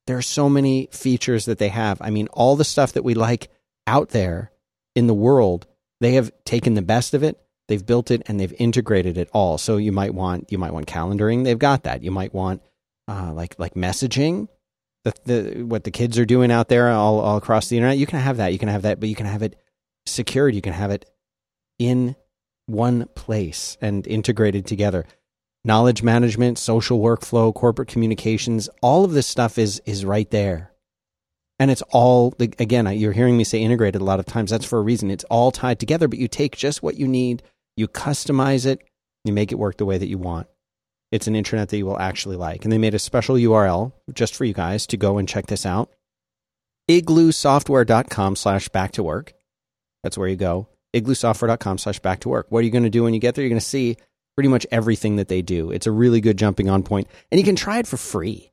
There 0.05 0.17
are 0.17 0.21
so 0.21 0.49
many 0.49 0.87
features 0.91 1.45
that 1.45 1.57
they 1.57 1.69
have. 1.69 2.01
I 2.01 2.09
mean, 2.09 2.27
all 2.27 2.55
the 2.55 2.63
stuff 2.63 2.93
that 2.93 3.03
we 3.03 3.13
like 3.13 3.49
out 3.85 4.09
there 4.09 4.51
in 4.95 5.07
the 5.07 5.13
world, 5.13 5.67
they 5.99 6.13
have 6.13 6.31
taken 6.45 6.75
the 6.75 6.81
best 6.81 7.13
of 7.13 7.23
it. 7.23 7.39
They've 7.67 7.85
built 7.85 8.11
it 8.11 8.21
and 8.27 8.39
they've 8.39 8.53
integrated 8.57 9.17
it 9.17 9.29
all. 9.33 9.57
So 9.57 9.75
you 9.77 9.91
might 9.91 10.13
want 10.13 10.51
you 10.51 10.57
might 10.57 10.73
want 10.73 10.87
calendaring. 10.87 11.43
They've 11.43 11.59
got 11.59 11.83
that. 11.83 12.03
You 12.03 12.11
might 12.11 12.33
want 12.33 12.61
uh, 13.07 13.33
like 13.33 13.55
like 13.59 13.73
messaging 13.73 14.47
the, 15.03 15.13
the 15.25 15.63
what 15.63 15.83
the 15.83 15.91
kids 15.91 16.17
are 16.17 16.25
doing 16.25 16.51
out 16.51 16.69
there 16.69 16.89
all, 16.89 17.19
all 17.19 17.37
across 17.37 17.67
the 17.67 17.77
internet. 17.77 17.97
You 17.97 18.05
can 18.05 18.19
have 18.19 18.37
that. 18.37 18.53
You 18.53 18.59
can 18.59 18.69
have 18.69 18.83
that, 18.83 18.99
but 18.99 19.09
you 19.09 19.15
can 19.15 19.25
have 19.25 19.41
it 19.41 19.57
secured. 20.05 20.55
You 20.55 20.61
can 20.61 20.73
have 20.73 20.91
it 20.91 21.09
in 21.79 22.15
one 22.65 23.07
place 23.15 23.77
and 23.81 24.05
integrated 24.07 24.65
together. 24.65 25.05
Knowledge 25.67 26.01
management, 26.01 26.57
social 26.57 26.99
workflow, 26.99 27.53
corporate 27.53 27.89
communications, 27.89 28.69
all 28.81 29.05
of 29.05 29.11
this 29.11 29.27
stuff 29.27 29.57
is 29.57 29.81
is 29.85 30.05
right 30.05 30.29
there. 30.31 30.71
And 31.59 31.69
it's 31.69 31.83
all 31.89 32.33
again, 32.39 32.87
you're 32.97 33.11
hearing 33.11 33.37
me 33.37 33.43
say 33.43 33.61
integrated 33.61 34.01
a 34.01 34.05
lot 34.05 34.19
of 34.19 34.25
times. 34.25 34.49
That's 34.49 34.65
for 34.65 34.79
a 34.79 34.81
reason. 34.81 35.11
It's 35.11 35.25
all 35.25 35.51
tied 35.51 35.79
together, 35.79 36.07
but 36.07 36.19
you 36.19 36.27
take 36.27 36.55
just 36.55 36.81
what 36.81 36.95
you 36.95 37.07
need, 37.07 37.43
you 37.75 37.87
customize 37.87 38.65
it, 38.65 38.81
you 39.25 39.33
make 39.33 39.51
it 39.51 39.59
work 39.59 39.77
the 39.77 39.85
way 39.85 39.99
that 39.99 40.07
you 40.07 40.17
want 40.17 40.47
it's 41.11 41.27
an 41.27 41.33
intranet 41.33 41.69
that 41.69 41.77
you 41.77 41.85
will 41.85 41.99
actually 41.99 42.35
like. 42.35 42.63
And 42.63 42.71
they 42.71 42.77
made 42.77 42.93
a 42.93 42.99
special 42.99 43.35
URL 43.35 43.93
just 44.13 44.35
for 44.35 44.45
you 44.45 44.53
guys 44.53 44.85
to 44.87 44.97
go 44.97 45.17
and 45.17 45.27
check 45.27 45.47
this 45.47 45.65
out. 45.65 45.91
igloosoftware.com 46.89 48.35
slash 48.35 48.69
back 48.69 48.91
to 48.93 49.03
work. 49.03 49.33
That's 50.03 50.17
where 50.17 50.27
you 50.27 50.35
go. 50.35 50.67
igloosoftware.com 50.95 51.77
slash 51.77 51.99
back 51.99 52.19
to 52.21 52.29
work. 52.29 52.47
What 52.49 52.59
are 52.59 52.63
you 52.63 52.71
going 52.71 52.83
to 52.83 52.89
do 52.89 53.03
when 53.03 53.13
you 53.13 53.19
get 53.19 53.35
there? 53.35 53.43
You're 53.43 53.49
going 53.49 53.59
to 53.59 53.65
see 53.65 53.97
pretty 54.37 54.49
much 54.49 54.65
everything 54.71 55.17
that 55.17 55.27
they 55.27 55.41
do. 55.41 55.71
It's 55.71 55.87
a 55.87 55.91
really 55.91 56.21
good 56.21 56.37
jumping 56.37 56.69
on 56.69 56.83
point. 56.83 57.07
And 57.31 57.39
you 57.39 57.45
can 57.45 57.55
try 57.55 57.79
it 57.79 57.87
for 57.87 57.97
free. 57.97 58.51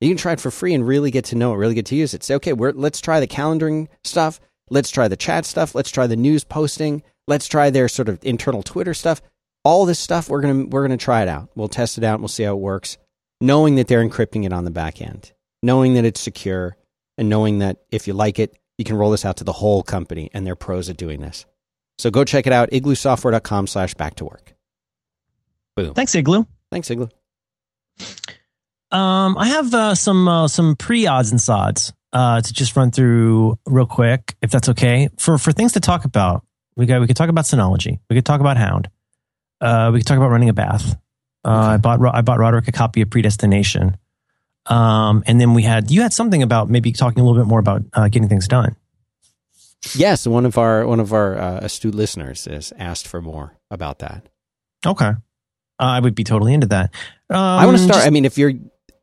You 0.00 0.08
can 0.08 0.18
try 0.18 0.32
it 0.32 0.40
for 0.40 0.50
free 0.50 0.74
and 0.74 0.86
really 0.86 1.10
get 1.10 1.26
to 1.26 1.36
know 1.36 1.54
it, 1.54 1.56
really 1.56 1.74
get 1.74 1.86
to 1.86 1.96
use 1.96 2.12
it. 2.12 2.22
Say, 2.22 2.34
okay, 2.34 2.52
let's 2.52 3.00
try 3.00 3.20
the 3.20 3.26
calendaring 3.26 3.88
stuff. 4.02 4.40
Let's 4.68 4.90
try 4.90 5.08
the 5.08 5.16
chat 5.16 5.46
stuff. 5.46 5.74
Let's 5.74 5.90
try 5.90 6.06
the 6.06 6.16
news 6.16 6.44
posting. 6.44 7.02
Let's 7.26 7.46
try 7.46 7.70
their 7.70 7.88
sort 7.88 8.08
of 8.10 8.18
internal 8.22 8.62
Twitter 8.62 8.94
stuff 8.94 9.22
all 9.66 9.86
this 9.86 9.98
stuff 9.98 10.28
we're 10.28 10.42
gonna 10.42 10.66
we're 10.66 10.82
gonna 10.82 10.94
try 10.94 11.22
it 11.22 11.28
out 11.28 11.48
we'll 11.54 11.68
test 11.68 11.96
it 11.96 12.04
out 12.04 12.16
and 12.16 12.20
we'll 12.20 12.28
see 12.28 12.42
how 12.42 12.52
it 12.52 12.60
works 12.60 12.98
knowing 13.40 13.74
that 13.74 13.88
they're 13.88 14.06
encrypting 14.06 14.44
it 14.44 14.52
on 14.52 14.64
the 14.64 14.70
back 14.70 15.02
end, 15.02 15.32
knowing 15.62 15.94
that 15.94 16.04
it's 16.04 16.20
secure, 16.20 16.76
and 17.18 17.28
knowing 17.28 17.58
that 17.58 17.78
if 17.90 18.06
you 18.06 18.14
like 18.14 18.38
it, 18.38 18.56
you 18.78 18.84
can 18.84 18.96
roll 18.96 19.10
this 19.10 19.24
out 19.24 19.36
to 19.36 19.44
the 19.44 19.52
whole 19.52 19.82
company, 19.82 20.30
and 20.32 20.46
they're 20.46 20.56
pros 20.56 20.88
at 20.88 20.96
doing 20.96 21.20
this. 21.20 21.44
So 21.98 22.10
go 22.10 22.24
check 22.24 22.46
it 22.46 22.52
out, 22.52 22.70
igloosoftware.com 22.70 23.66
slash 23.66 23.94
back 23.94 24.16
to 24.16 24.24
work. 24.24 24.53
Boom. 25.76 25.94
Thanks, 25.94 26.14
Igloo. 26.14 26.46
Thanks, 26.70 26.90
Igloo. 26.90 27.08
Um, 28.90 29.36
I 29.36 29.48
have 29.48 29.74
uh, 29.74 29.94
some 29.94 30.28
uh, 30.28 30.48
some 30.48 30.76
pre 30.76 31.06
odds 31.06 31.30
and 31.30 31.40
sods 31.40 31.92
uh, 32.12 32.40
to 32.40 32.52
just 32.52 32.76
run 32.76 32.90
through 32.90 33.58
real 33.66 33.86
quick, 33.86 34.36
if 34.40 34.50
that's 34.50 34.68
okay. 34.70 35.08
For 35.18 35.36
for 35.36 35.52
things 35.52 35.72
to 35.72 35.80
talk 35.80 36.04
about, 36.04 36.44
we 36.76 36.86
got 36.86 37.00
we 37.00 37.06
could 37.06 37.16
talk 37.16 37.28
about 37.28 37.44
Synology. 37.44 37.98
We 38.08 38.16
could 38.16 38.24
talk 38.24 38.40
about 38.40 38.56
Hound. 38.56 38.88
Uh, 39.60 39.90
we 39.92 40.00
could 40.00 40.06
talk 40.06 40.16
about 40.16 40.30
running 40.30 40.48
a 40.48 40.52
bath. 40.52 40.96
Uh, 41.44 41.74
I 41.74 41.76
bought 41.76 42.00
I 42.14 42.22
bought 42.22 42.38
Roderick 42.38 42.68
a 42.68 42.72
copy 42.72 43.02
of 43.02 43.10
Predestination. 43.10 43.96
Um, 44.66 45.22
and 45.26 45.40
then 45.40 45.54
we 45.54 45.62
had 45.62 45.90
you 45.90 46.02
had 46.02 46.12
something 46.12 46.42
about 46.42 46.70
maybe 46.70 46.92
talking 46.92 47.20
a 47.20 47.24
little 47.26 47.40
bit 47.40 47.48
more 47.48 47.58
about 47.58 47.82
uh, 47.92 48.08
getting 48.08 48.28
things 48.28 48.48
done. 48.48 48.76
Yes, 49.94 50.26
one 50.26 50.46
of 50.46 50.56
our 50.56 50.86
one 50.86 51.00
of 51.00 51.12
our 51.12 51.36
uh, 51.36 51.58
astute 51.58 51.94
listeners 51.94 52.46
has 52.46 52.72
asked 52.78 53.06
for 53.06 53.20
more 53.20 53.58
about 53.70 53.98
that. 53.98 54.28
Okay, 54.86 55.12
uh, 55.80 55.84
I 55.84 56.00
would 56.00 56.14
be 56.14 56.24
totally 56.24 56.54
into 56.54 56.66
that. 56.68 56.94
Um, 57.30 57.36
I 57.38 57.66
want 57.66 57.76
to 57.78 57.82
start. 57.82 57.96
just- 57.96 58.06
I 58.06 58.10
mean, 58.10 58.24
if 58.24 58.38
you're 58.38 58.52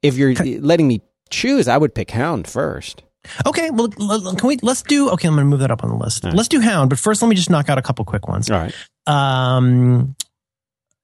if 0.01 0.17
you're 0.17 0.33
letting 0.33 0.87
me 0.87 1.01
choose, 1.29 1.67
I 1.67 1.77
would 1.77 1.93
pick 1.95 2.11
Hound 2.11 2.47
first. 2.47 3.03
okay, 3.45 3.69
well, 3.69 3.87
can 3.89 4.47
we? 4.47 4.57
Let's 4.63 4.81
do. 4.81 5.09
Okay, 5.11 5.27
I'm 5.27 5.35
going 5.35 5.45
to 5.45 5.49
move 5.49 5.59
that 5.59 5.69
up 5.71 5.83
on 5.83 5.89
the 5.91 5.95
list. 5.95 6.23
Right. 6.23 6.33
Let's 6.33 6.49
do 6.49 6.59
Hound, 6.59 6.89
but 6.89 6.97
first, 6.97 7.21
let 7.21 7.27
me 7.29 7.35
just 7.35 7.49
knock 7.51 7.69
out 7.69 7.77
a 7.77 7.81
couple 7.83 8.03
quick 8.05 8.27
ones. 8.27 8.49
All 8.49 8.57
right. 8.57 8.73
Um, 9.05 10.15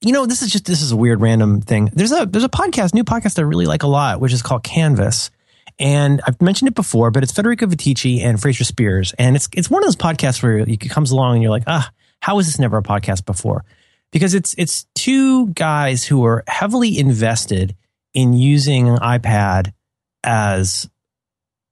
you 0.01 0.11
know, 0.11 0.25
this 0.25 0.41
is 0.41 0.51
just 0.51 0.65
this 0.65 0.81
is 0.81 0.91
a 0.91 0.95
weird 0.95 1.21
random 1.21 1.61
thing. 1.61 1.89
There's 1.93 2.11
a 2.11 2.25
there's 2.25 2.43
a 2.43 2.49
podcast, 2.49 2.93
new 2.93 3.03
podcast 3.03 3.37
I 3.39 3.43
really 3.43 3.65
like 3.65 3.83
a 3.83 3.87
lot, 3.87 4.19
which 4.19 4.33
is 4.33 4.41
called 4.41 4.63
Canvas. 4.63 5.29
And 5.79 6.21
I've 6.25 6.41
mentioned 6.41 6.69
it 6.69 6.75
before, 6.75 7.11
but 7.11 7.21
it's 7.21 7.31
Federico 7.31 7.67
Viticci 7.67 8.21
and 8.21 8.41
Fraser 8.41 8.63
Speirs, 8.63 9.13
and 9.19 9.35
it's 9.35 9.47
it's 9.53 9.69
one 9.69 9.83
of 9.83 9.87
those 9.87 9.95
podcasts 9.95 10.41
where 10.41 10.57
it 10.59 10.89
comes 10.89 11.11
along 11.11 11.35
and 11.35 11.43
you're 11.43 11.51
like, 11.51 11.63
ah, 11.67 11.91
how 12.19 12.35
was 12.35 12.47
this 12.47 12.57
never 12.57 12.77
a 12.77 12.83
podcast 12.83 13.25
before? 13.25 13.63
Because 14.11 14.33
it's 14.33 14.55
it's 14.57 14.85
two 14.95 15.47
guys 15.47 16.05
who 16.05 16.25
are 16.25 16.43
heavily 16.47 16.97
invested 16.97 17.75
in 18.13 18.33
using 18.33 18.87
iPad 18.87 19.73
as 20.23 20.89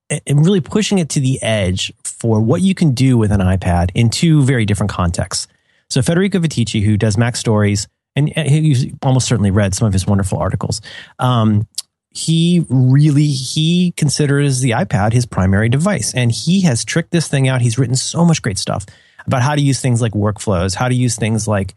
and 0.10 0.46
really 0.46 0.62
pushing 0.62 1.00
it 1.00 1.10
to 1.10 1.20
the 1.20 1.42
edge 1.42 1.92
for 2.04 2.40
what 2.40 2.62
you 2.62 2.76
can 2.76 2.94
do 2.94 3.18
with 3.18 3.32
an 3.32 3.40
iPad 3.40 3.90
in 3.96 4.10
two 4.10 4.44
very 4.44 4.66
different 4.66 4.92
contexts. 4.92 5.48
So 5.90 6.02
Federico 6.02 6.40
Viticci, 6.40 6.84
who 6.84 6.98
does 6.98 7.18
Mac 7.18 7.36
Stories, 7.36 7.88
and 8.16 8.30
he's 8.30 8.88
almost 9.02 9.28
certainly 9.28 9.52
read 9.52 9.74
some 9.74 9.88
of 9.88 9.94
his 9.94 10.06
wonderful 10.08 10.38
articles. 10.38 10.82
Um, 11.20 11.68
he 12.16 12.66
really 12.70 13.28
he 13.28 13.92
considers 13.98 14.62
the 14.62 14.72
iPad 14.72 15.14
his 15.14 15.26
primary 15.26 15.70
device, 15.70 16.14
and 16.14 16.32
he 16.32 16.62
has 16.62 16.86
tricked 16.86 17.12
this 17.12 17.28
thing 17.28 17.48
out. 17.48 17.62
He's 17.62 17.78
written 17.78 17.96
so 17.96 18.24
much 18.24 18.42
great 18.42 18.58
stuff 18.58 18.86
about 19.28 19.42
how 19.42 19.56
to 19.56 19.62
use 19.62 19.82
things 19.82 20.02
like 20.02 20.14
workflows, 20.14 20.76
how 20.76 20.88
to 20.88 20.96
use 20.96 21.16
things 21.16 21.48
like 21.48 21.76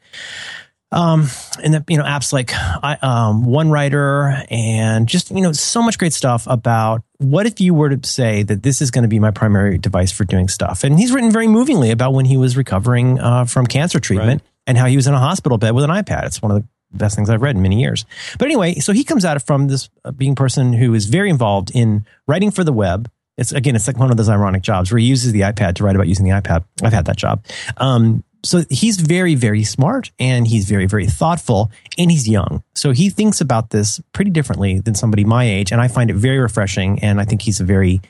um, 0.91 1.29
and 1.63 1.75
the, 1.75 1.85
you 1.89 1.99
know 1.99 2.05
apps 2.05 2.33
like 2.33 2.53
I, 2.55 2.97
um, 3.03 3.45
OneWriter 3.45 4.47
and 4.51 5.07
just 5.07 5.31
you 5.31 5.43
know 5.43 5.53
so 5.53 5.83
much 5.83 5.99
great 5.99 6.13
stuff 6.13 6.47
about 6.47 7.03
what 7.19 7.47
if 7.47 7.61
you 7.61 7.75
were 7.75 7.91
to 7.91 8.09
say 8.09 8.43
that 8.45 8.63
this 8.63 8.81
is 8.81 8.91
going 8.91 9.03
to 9.03 9.09
be 9.09 9.19
my 9.19 9.31
primary 9.31 9.77
device 9.77 10.13
for 10.13 10.25
doing 10.25 10.49
stuff. 10.49 10.85
And 10.85 10.99
he's 10.99 11.13
written 11.13 11.31
very 11.31 11.49
movingly 11.49 11.91
about 11.91 12.15
when 12.15 12.25
he 12.25 12.37
was 12.37 12.57
recovering 12.57 13.19
uh, 13.19 13.45
from 13.45 13.67
cancer 13.67 14.01
treatment 14.01 14.43
and 14.67 14.79
how 14.79 14.87
he 14.87 14.97
was 14.97 15.07
in 15.07 15.15
a 15.15 15.19
hospital 15.19 15.59
bed 15.59 15.73
with 15.73 15.85
an 15.85 15.91
iPad. 15.91 16.27
It's 16.27 16.41
one 16.41 16.53
of 16.53 16.63
the 16.63 16.69
best 16.93 17.17
things 17.17 17.31
I've 17.31 17.43
read 17.43 17.57
in 17.57 17.63
many 17.63 17.81
years. 17.81 18.05
But 18.39 18.47
anyway, 18.47 18.77
so 18.77 18.93
he 18.93 19.05
comes 19.05 19.25
it 19.25 19.43
from 19.43 19.69
this 19.69 19.89
uh, 20.05 20.13
being 20.13 20.35
person 20.35 20.73
who 20.73 20.95
is 20.95 21.07
very 21.07 21.31
involved 21.31 21.71
in 21.75 22.07
writing 22.27 22.51
for 22.51 22.65
the 22.65 22.73
web. 22.73 23.11
It's 23.37 23.53
again, 23.53 23.77
it's 23.77 23.87
like 23.87 23.99
one 23.99 24.11
of 24.11 24.17
those 24.17 24.29
ironic 24.29 24.63
jobs 24.63 24.91
where 24.91 24.99
he 24.99 25.07
uses 25.07 25.33
the 25.33 25.43
iPad 25.43 25.77
to 25.77 25.85
write 25.85 25.95
about 25.95 26.09
using 26.09 26.25
the 26.25 26.33
iPad. 26.33 26.65
I've 26.83 26.93
had 26.93 27.05
that 27.05 27.17
job. 27.17 27.45
Um, 27.77 28.25
so 28.45 28.65
he's 28.71 29.01
very, 29.01 29.35
very 29.35 29.65
smart 29.65 30.11
and 30.19 30.47
he's 30.47 30.69
very, 30.69 30.87
very 30.87 31.07
thoughtful 31.07 31.71
and 31.97 32.11
he's 32.11 32.29
young. 32.29 32.63
So 32.75 32.93
he 32.93 33.11
thinks 33.11 33.41
about 33.41 33.71
this 33.71 34.01
pretty 34.13 34.31
differently 34.31 34.81
than 34.81 34.95
somebody 34.95 35.25
my 35.25 35.45
age. 35.45 35.73
And 35.73 35.81
I 35.81 35.89
find 35.89 36.11
it 36.11 36.15
very 36.15 36.39
refreshing. 36.39 37.01
And 37.01 37.21
I 37.21 37.25
think 37.25 37.43
he's 37.43 37.61
a 37.61 37.65
very, 37.65 38.01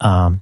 um, 0.00 0.40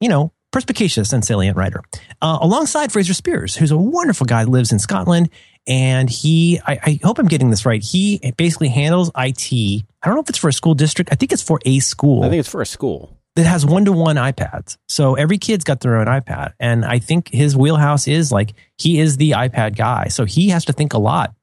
you 0.00 0.08
know, 0.08 0.32
perspicacious 0.54 1.12
and 1.12 1.24
salient 1.24 1.56
writer. 1.56 1.82
Uh, 2.22 2.38
alongside 2.40 2.92
Fraser 2.92 3.12
Speirs, 3.12 3.56
who's 3.56 3.72
a 3.72 3.76
wonderful 3.76 4.24
guy, 4.24 4.44
lives 4.44 4.70
in 4.70 4.78
Scotland. 4.78 5.28
And 5.66 6.08
he, 6.08 6.60
I, 6.64 6.78
I 6.84 7.00
hope 7.02 7.18
I'm 7.18 7.26
getting 7.26 7.50
this 7.50 7.66
right. 7.66 7.82
He 7.82 8.20
basically 8.36 8.68
handles 8.68 9.10
IT. 9.16 9.52
I 9.52 10.06
don't 10.06 10.14
know 10.14 10.20
if 10.20 10.28
it's 10.28 10.38
for 10.38 10.48
a 10.48 10.52
school 10.52 10.74
district. 10.74 11.10
I 11.12 11.16
think 11.16 11.32
it's 11.32 11.42
for 11.42 11.58
a 11.66 11.80
school 11.80 12.22
I 12.22 12.28
think 12.28 12.38
it's 12.38 12.48
for 12.48 12.62
a 12.62 12.66
school. 12.66 13.18
that 13.34 13.46
has 13.46 13.66
one 13.66 13.84
to 13.86 13.92
one 13.92 14.14
iPads. 14.14 14.76
So 14.88 15.14
every 15.14 15.38
kid's 15.38 15.64
got 15.64 15.80
their 15.80 15.96
own 15.96 16.06
iPad. 16.06 16.52
And 16.60 16.84
I 16.84 17.00
think 17.00 17.30
his 17.30 17.56
wheelhouse 17.56 18.06
is 18.06 18.30
like 18.30 18.54
he 18.78 19.00
is 19.00 19.16
the 19.16 19.32
iPad 19.32 19.76
guy. 19.76 20.06
So 20.06 20.24
he 20.24 20.50
has 20.50 20.66
to 20.66 20.72
think 20.72 20.92
a 20.92 20.98
lot 20.98 21.34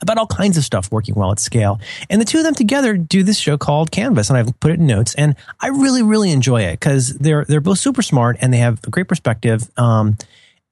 about 0.00 0.18
all 0.18 0.26
kinds 0.26 0.56
of 0.56 0.64
stuff 0.64 0.90
working 0.90 1.14
well 1.14 1.32
at 1.32 1.38
scale. 1.38 1.80
And 2.10 2.20
the 2.20 2.24
two 2.24 2.38
of 2.38 2.44
them 2.44 2.54
together 2.54 2.96
do 2.96 3.22
this 3.22 3.38
show 3.38 3.56
called 3.56 3.90
Canvas. 3.90 4.30
And 4.30 4.38
I've 4.38 4.58
put 4.60 4.70
it 4.70 4.80
in 4.80 4.86
notes. 4.86 5.14
And 5.14 5.36
I 5.60 5.68
really, 5.68 6.02
really 6.02 6.30
enjoy 6.30 6.62
it 6.62 6.80
because 6.80 7.14
they're 7.18 7.44
they're 7.44 7.60
both 7.60 7.78
super 7.78 8.02
smart 8.02 8.36
and 8.40 8.52
they 8.52 8.58
have 8.58 8.80
a 8.84 8.90
great 8.90 9.08
perspective. 9.08 9.70
Um, 9.76 10.16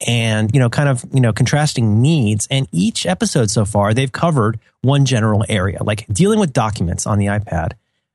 and 0.05 0.53
you 0.53 0.59
know 0.59 0.69
kind 0.69 0.89
of 0.89 1.05
you 1.13 1.21
know 1.21 1.33
contrasting 1.33 2.03
needs 2.03 2.49
and 2.51 2.67
each 2.73 3.07
episode 3.07 3.49
so 3.51 3.65
far 3.65 3.95
they've 3.95 4.11
covered 4.11 4.59
one 4.81 5.05
general 5.05 5.45
area 5.49 5.81
like 5.85 6.05
dealing 6.09 6.41
with 6.41 6.53
documents 6.53 7.07
on 7.07 7.19
the 7.19 7.27
ipad 7.27 7.75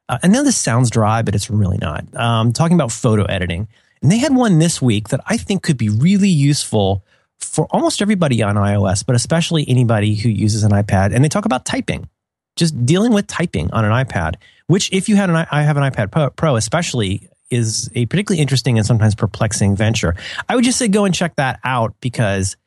uh, 0.10 0.18
and 0.24 0.32
now 0.32 0.44
this 0.44 0.58
sounds 0.58 0.90
dry, 0.90 1.22
but 1.22 1.36
it's 1.36 1.50
really 1.50 1.78
not. 1.78 2.06
Um, 2.16 2.54
talking 2.54 2.76
about 2.76 2.92
photo 2.92 3.24
editing. 3.24 3.68
And 4.02 4.12
they 4.12 4.18
had 4.18 4.36
one 4.36 4.60
this 4.60 4.82
week 4.82 5.10
that 5.10 5.22
I 5.26 5.38
think 5.38 5.64
could 5.64 5.78
be 5.78 5.90
really 5.90 6.30
useful 6.30 7.04
for 7.40 7.68
almost 7.72 8.02
everybody 8.02 8.42
on 8.44 8.56
iOS, 8.56 9.06
but 9.06 9.16
especially 9.16 9.66
anybody 9.68 10.16
who 10.16 10.30
uses 10.30 10.64
an 10.64 10.72
iPad. 10.72 11.14
And 11.14 11.24
they 11.24 11.30
talk 11.30 11.46
about 11.46 11.66
typing, 11.66 12.10
just 12.56 12.86
dealing 12.86 13.14
with 13.14 13.28
typing 13.28 13.72
on 13.72 13.86
an 13.86 13.92
iPad, 13.92 14.36
which 14.68 14.92
if 14.92 15.08
you 15.10 15.16
had 15.16 15.30
an, 15.30 15.36
i- 15.36 15.64
have 15.64 15.78
an 15.78 15.84
iPad 15.84 16.36
Pro- 16.36 16.56
especially 16.56 17.30
is 17.50 17.90
a 17.96 18.06
particularly 18.08 18.42
interesting 18.42 18.78
and 18.78 18.86
sometimes 18.86 19.16
perplexing 19.16 19.76
venture. 19.76 20.16
I 20.50 20.56
would 20.56 20.66
just 20.66 20.78
say 20.78 20.88
go 20.90 21.06
and 21.06 21.16
check 21.16 21.36
that 21.38 21.60
out 21.64 21.96
because, 22.02 22.58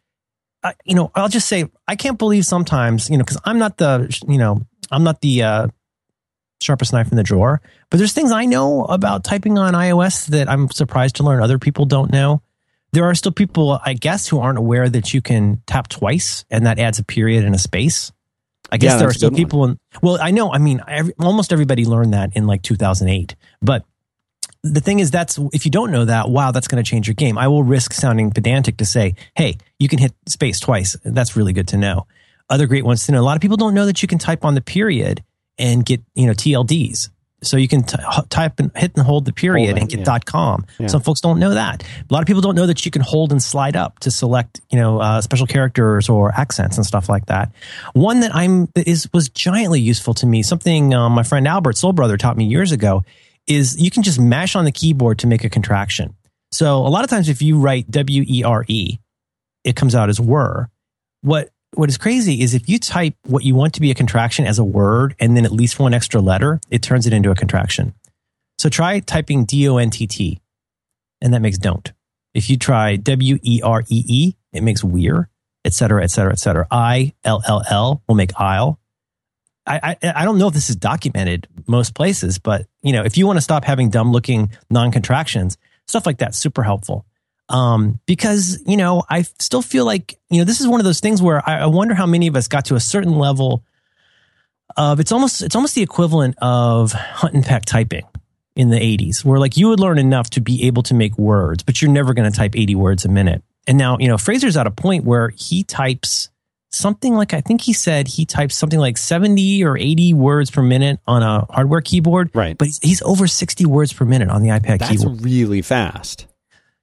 uh, 0.62 0.72
you 0.84 0.94
know, 0.94 1.10
I'll 1.14 1.28
just 1.28 1.48
say 1.48 1.66
I 1.86 1.96
can't 1.96 2.18
believe 2.18 2.46
sometimes, 2.46 3.10
you 3.10 3.18
know, 3.18 3.24
because 3.24 3.38
I'm 3.44 3.58
not 3.58 3.76
the, 3.76 4.08
you 4.26 4.38
know, 4.38 4.62
I'm 4.90 5.04
not 5.04 5.20
the 5.20 5.42
uh, 5.42 5.68
sharpest 6.62 6.92
knife 6.92 7.10
in 7.10 7.16
the 7.16 7.22
drawer. 7.22 7.60
But 7.90 7.98
there's 7.98 8.12
things 8.12 8.32
I 8.32 8.46
know 8.46 8.84
about 8.84 9.24
typing 9.24 9.58
on 9.58 9.74
iOS 9.74 10.26
that 10.28 10.48
I'm 10.48 10.70
surprised 10.70 11.16
to 11.16 11.24
learn 11.24 11.42
other 11.42 11.58
people 11.58 11.84
don't 11.84 12.10
know. 12.10 12.40
There 12.92 13.04
are 13.04 13.14
still 13.14 13.32
people, 13.32 13.80
I 13.84 13.94
guess, 13.94 14.26
who 14.26 14.40
aren't 14.40 14.58
aware 14.58 14.88
that 14.88 15.14
you 15.14 15.22
can 15.22 15.62
tap 15.66 15.88
twice 15.88 16.44
and 16.50 16.66
that 16.66 16.78
adds 16.78 16.98
a 16.98 17.04
period 17.04 17.44
and 17.44 17.54
a 17.54 17.58
space. 17.58 18.12
I 18.72 18.76
guess 18.76 18.92
Yeah, 18.92 18.98
there 18.98 19.08
are 19.08 19.12
still 19.12 19.30
people 19.30 19.64
in, 19.64 19.78
well, 20.02 20.18
I 20.20 20.30
know, 20.30 20.52
I 20.52 20.58
mean, 20.58 20.80
every, 20.86 21.12
almost 21.18 21.52
everybody 21.52 21.84
learned 21.84 22.14
that 22.14 22.36
in 22.36 22.46
like 22.46 22.62
2008. 22.62 23.34
But 23.60 23.84
the 24.62 24.80
thing 24.80 25.00
is, 25.00 25.10
that's 25.10 25.38
if 25.52 25.64
you 25.64 25.70
don't 25.70 25.90
know 25.90 26.04
that, 26.04 26.28
wow, 26.28 26.50
that's 26.50 26.68
going 26.68 26.82
to 26.82 26.88
change 26.88 27.08
your 27.08 27.14
game. 27.14 27.38
I 27.38 27.48
will 27.48 27.62
risk 27.62 27.92
sounding 27.92 28.30
pedantic 28.30 28.76
to 28.78 28.84
say, 28.84 29.14
hey, 29.34 29.56
you 29.78 29.88
can 29.88 29.98
hit 29.98 30.12
space 30.28 30.60
twice. 30.60 30.96
That's 31.04 31.36
really 31.36 31.52
good 31.52 31.68
to 31.68 31.76
know. 31.76 32.06
Other 32.48 32.66
great 32.66 32.84
ones 32.84 33.06
to 33.06 33.12
know. 33.12 33.20
A 33.20 33.22
lot 33.22 33.36
of 33.36 33.40
people 33.40 33.56
don't 33.56 33.74
know 33.74 33.86
that 33.86 34.02
you 34.02 34.08
can 34.08 34.18
type 34.18 34.44
on 34.44 34.54
the 34.54 34.60
period 34.60 35.22
and 35.58 35.84
get 35.84 36.02
you 36.14 36.26
know 36.26 36.32
TLDs. 36.32 37.10
So 37.42 37.56
you 37.56 37.68
can 37.68 37.82
t- 37.82 37.96
type 38.28 38.60
and 38.60 38.70
hit 38.76 38.92
and 38.96 39.04
hold 39.04 39.24
the 39.24 39.32
period 39.32 39.70
Hold 39.70 39.78
and 39.78 39.88
get 39.88 40.06
yeah. 40.06 40.18
.com. 40.18 40.66
Yeah. 40.78 40.88
Some 40.88 41.00
folks 41.00 41.20
don't 41.20 41.38
know 41.38 41.54
that. 41.54 41.82
A 41.82 42.12
lot 42.12 42.20
of 42.22 42.26
people 42.26 42.42
don't 42.42 42.54
know 42.54 42.66
that 42.66 42.84
you 42.84 42.90
can 42.90 43.02
hold 43.02 43.32
and 43.32 43.42
slide 43.42 43.76
up 43.76 43.98
to 44.00 44.10
select 44.10 44.60
you 44.70 44.78
know 44.78 45.00
uh, 45.00 45.20
special 45.20 45.46
characters 45.46 46.08
or 46.08 46.32
accents 46.32 46.76
and 46.76 46.84
stuff 46.84 47.08
like 47.08 47.26
that. 47.26 47.52
One 47.94 48.20
that 48.20 48.34
I'm 48.34 48.66
that 48.74 48.86
is 48.86 49.08
was 49.12 49.28
giantly 49.28 49.80
useful 49.80 50.14
to 50.14 50.26
me. 50.26 50.42
Something 50.42 50.92
um, 50.94 51.12
my 51.12 51.22
friend 51.22 51.46
Albert 51.48 51.76
Soul 51.76 51.92
Brother 51.92 52.16
taught 52.16 52.36
me 52.36 52.44
years 52.44 52.72
ago 52.72 53.04
is 53.46 53.80
you 53.80 53.90
can 53.90 54.02
just 54.02 54.20
mash 54.20 54.54
on 54.54 54.64
the 54.64 54.72
keyboard 54.72 55.18
to 55.20 55.26
make 55.26 55.44
a 55.44 55.50
contraction. 55.50 56.14
So 56.52 56.78
a 56.78 56.88
lot 56.88 57.04
of 57.04 57.10
times 57.10 57.28
if 57.28 57.42
you 57.42 57.58
write 57.58 57.90
W 57.90 58.24
E 58.26 58.44
R 58.44 58.64
E, 58.68 58.98
it 59.64 59.76
comes 59.76 59.94
out 59.94 60.08
as 60.08 60.20
were. 60.20 60.68
What 61.22 61.50
what 61.74 61.88
is 61.88 61.98
crazy 61.98 62.42
is 62.42 62.54
if 62.54 62.68
you 62.68 62.78
type 62.78 63.14
what 63.24 63.44
you 63.44 63.54
want 63.54 63.74
to 63.74 63.80
be 63.80 63.90
a 63.90 63.94
contraction 63.94 64.44
as 64.44 64.58
a 64.58 64.64
word 64.64 65.14
and 65.20 65.36
then 65.36 65.44
at 65.44 65.52
least 65.52 65.78
one 65.78 65.94
extra 65.94 66.20
letter, 66.20 66.60
it 66.70 66.82
turns 66.82 67.06
it 67.06 67.12
into 67.12 67.30
a 67.30 67.34
contraction. 67.34 67.94
So 68.58 68.68
try 68.68 69.00
typing 69.00 69.44
D 69.44 69.68
O 69.68 69.76
N 69.78 69.90
T 69.90 70.06
T, 70.06 70.40
and 71.20 71.32
that 71.32 71.40
makes 71.40 71.58
don't. 71.58 71.90
If 72.34 72.50
you 72.50 72.56
try 72.56 72.96
W 72.96 73.38
E 73.42 73.62
R 73.62 73.82
E 73.88 74.04
E, 74.06 74.34
it 74.52 74.62
makes 74.62 74.84
we're, 74.84 75.28
et 75.64 75.72
cetera, 75.72 76.02
et 76.02 76.10
cetera, 76.10 76.32
et 76.32 76.38
cetera. 76.38 76.66
I 76.70 77.14
L 77.24 77.42
L 77.46 77.62
L 77.68 78.02
will 78.06 78.16
make 78.16 78.32
I'll. 78.38 78.78
I, 79.66 79.96
I 80.02 80.12
I 80.16 80.24
don't 80.24 80.38
know 80.38 80.48
if 80.48 80.54
this 80.54 80.70
is 80.70 80.76
documented 80.76 81.46
most 81.66 81.94
places, 81.94 82.38
but 82.38 82.66
you 82.82 82.92
know, 82.92 83.04
if 83.04 83.16
you 83.16 83.26
want 83.26 83.36
to 83.36 83.42
stop 83.42 83.64
having 83.64 83.90
dumb 83.90 84.12
looking 84.12 84.50
non 84.68 84.90
contractions, 84.90 85.56
stuff 85.86 86.06
like 86.06 86.18
that, 86.18 86.34
super 86.34 86.62
helpful. 86.62 87.06
Um, 87.50 87.98
because 88.06 88.62
you 88.66 88.76
know, 88.76 89.02
I 89.10 89.22
still 89.22 89.60
feel 89.62 89.84
like 89.84 90.18
you 90.30 90.38
know 90.38 90.44
this 90.44 90.60
is 90.60 90.68
one 90.68 90.80
of 90.80 90.84
those 90.84 91.00
things 91.00 91.20
where 91.20 91.42
I, 91.48 91.60
I 91.60 91.66
wonder 91.66 91.94
how 91.94 92.06
many 92.06 92.28
of 92.28 92.36
us 92.36 92.48
got 92.48 92.66
to 92.66 92.76
a 92.76 92.80
certain 92.80 93.12
level 93.18 93.64
of 94.76 95.00
it's 95.00 95.10
almost 95.12 95.42
it's 95.42 95.56
almost 95.56 95.74
the 95.74 95.82
equivalent 95.82 96.36
of 96.40 96.92
hunt 96.92 97.34
and 97.34 97.44
peck 97.44 97.64
typing 97.64 98.06
in 98.54 98.70
the 98.70 98.78
80s 98.78 99.24
where 99.24 99.38
like 99.40 99.56
you 99.56 99.68
would 99.68 99.80
learn 99.80 99.98
enough 99.98 100.30
to 100.30 100.40
be 100.40 100.66
able 100.66 100.82
to 100.84 100.94
make 100.94 101.16
words 101.18 101.62
but 101.64 101.82
you're 101.82 101.90
never 101.90 102.14
going 102.14 102.30
to 102.30 102.36
type 102.36 102.54
80 102.56 102.74
words 102.76 103.04
a 103.04 103.08
minute 103.08 103.42
and 103.66 103.76
now 103.78 103.96
you 103.98 104.06
know 104.06 104.16
fraser's 104.18 104.56
at 104.56 104.66
a 104.68 104.70
point 104.70 105.04
where 105.04 105.30
he 105.30 105.64
types 105.64 106.30
something 106.70 107.14
like 107.14 107.34
i 107.34 107.40
think 107.40 107.62
he 107.62 107.72
said 107.72 108.06
he 108.06 108.24
types 108.24 108.54
something 108.56 108.78
like 108.78 108.96
70 108.96 109.64
or 109.64 109.76
80 109.76 110.14
words 110.14 110.50
per 110.52 110.62
minute 110.62 111.00
on 111.06 111.22
a 111.24 111.46
hardware 111.50 111.80
keyboard 111.80 112.30
Right. 112.32 112.56
but 112.56 112.66
he's, 112.66 112.78
he's 112.82 113.02
over 113.02 113.26
60 113.26 113.66
words 113.66 113.92
per 113.92 114.04
minute 114.04 114.28
on 114.30 114.42
the 114.42 114.50
ipad 114.50 114.78
That's 114.78 114.88
keyboard 114.90 115.22
really 115.24 115.62
fast. 115.62 116.26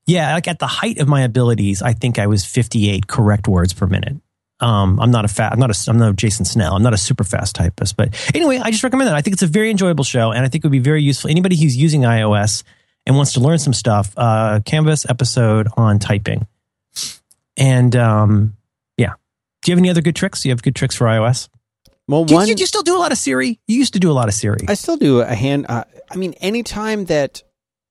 Yeah 0.08 0.34
like 0.34 0.48
at 0.48 0.60
the 0.60 0.68
height 0.68 0.98
of 0.98 1.08
my 1.08 1.22
abilities 1.22 1.82
i 1.82 1.94
think 1.94 2.18
i 2.18 2.26
was 2.26 2.44
58 2.46 3.08
correct 3.08 3.48
words 3.48 3.74
per 3.74 3.86
minute 3.86 4.16
um, 4.60 5.00
I'm 5.00 5.12
not 5.12 5.24
a 5.24 5.28
fat, 5.28 5.54
I'm 5.54 5.60
not 5.60 5.70
a, 5.70 5.90
I'm 5.90 6.00
not 6.00 6.16
Jason 6.16 6.44
Snell. 6.44 6.76
I'm 6.76 6.82
not 6.82 6.94
a 6.94 6.98
super 6.98 7.24
fast 7.24 7.56
typist, 7.56 7.96
but 7.96 8.16
anyway, 8.34 8.58
I 8.58 8.72
just 8.72 8.84
recommend 8.84 9.08
that. 9.08 9.16
I 9.16 9.22
think 9.22 9.36
it's 9.36 9.44
a 9.44 9.48
very 9.48 9.70
enjoyable 9.70 10.04
show 10.04 10.32
and 10.32 10.44
I 10.44 10.48
think 10.48 10.64
it 10.64 10.68
would 10.68 10.72
be 10.72 10.80
very 10.80 11.04
useful. 11.04 11.30
Anybody 11.30 11.56
who's 11.56 11.78
using 11.78 12.02
iOS 12.02 12.64
and 13.06 13.16
wants 13.16 13.34
to 13.34 13.40
learn 13.40 13.60
some 13.60 13.74
stuff, 13.74 14.14
uh, 14.18 14.60
Canvas 14.66 15.06
episode 15.08 15.68
on 15.78 16.00
typing. 16.00 16.48
And, 17.56 17.96
um, 17.96 18.58
yeah. 18.98 19.14
Do 19.62 19.72
you 19.72 19.76
have 19.76 19.80
any 19.80 19.90
other 19.90 20.02
good 20.02 20.16
tricks? 20.16 20.42
Do 20.42 20.50
you 20.50 20.54
have 20.54 20.64
good 20.64 20.76
tricks 20.76 20.96
for 20.96 21.06
iOS? 21.06 21.50
Well, 22.08 22.26
Do 22.26 22.36
one 22.36 22.48
you, 22.48 22.56
you 22.58 22.66
still 22.66 22.84
do 22.84 22.96
a 22.96 23.00
lot 23.00 23.12
of 23.12 23.18
Siri? 23.18 23.60
You 23.68 23.78
used 23.78 23.94
to 23.94 24.00
do 24.00 24.10
a 24.10 24.14
lot 24.14 24.28
of 24.28 24.34
Siri. 24.34 24.66
I 24.68 24.76
still 24.76 24.98
do 24.98 25.20
a 25.20 25.36
hand. 25.36 25.66
Uh, 25.68 25.84
I 26.10 26.16
mean, 26.16 26.34
anytime 26.34 27.06
that 27.06 27.44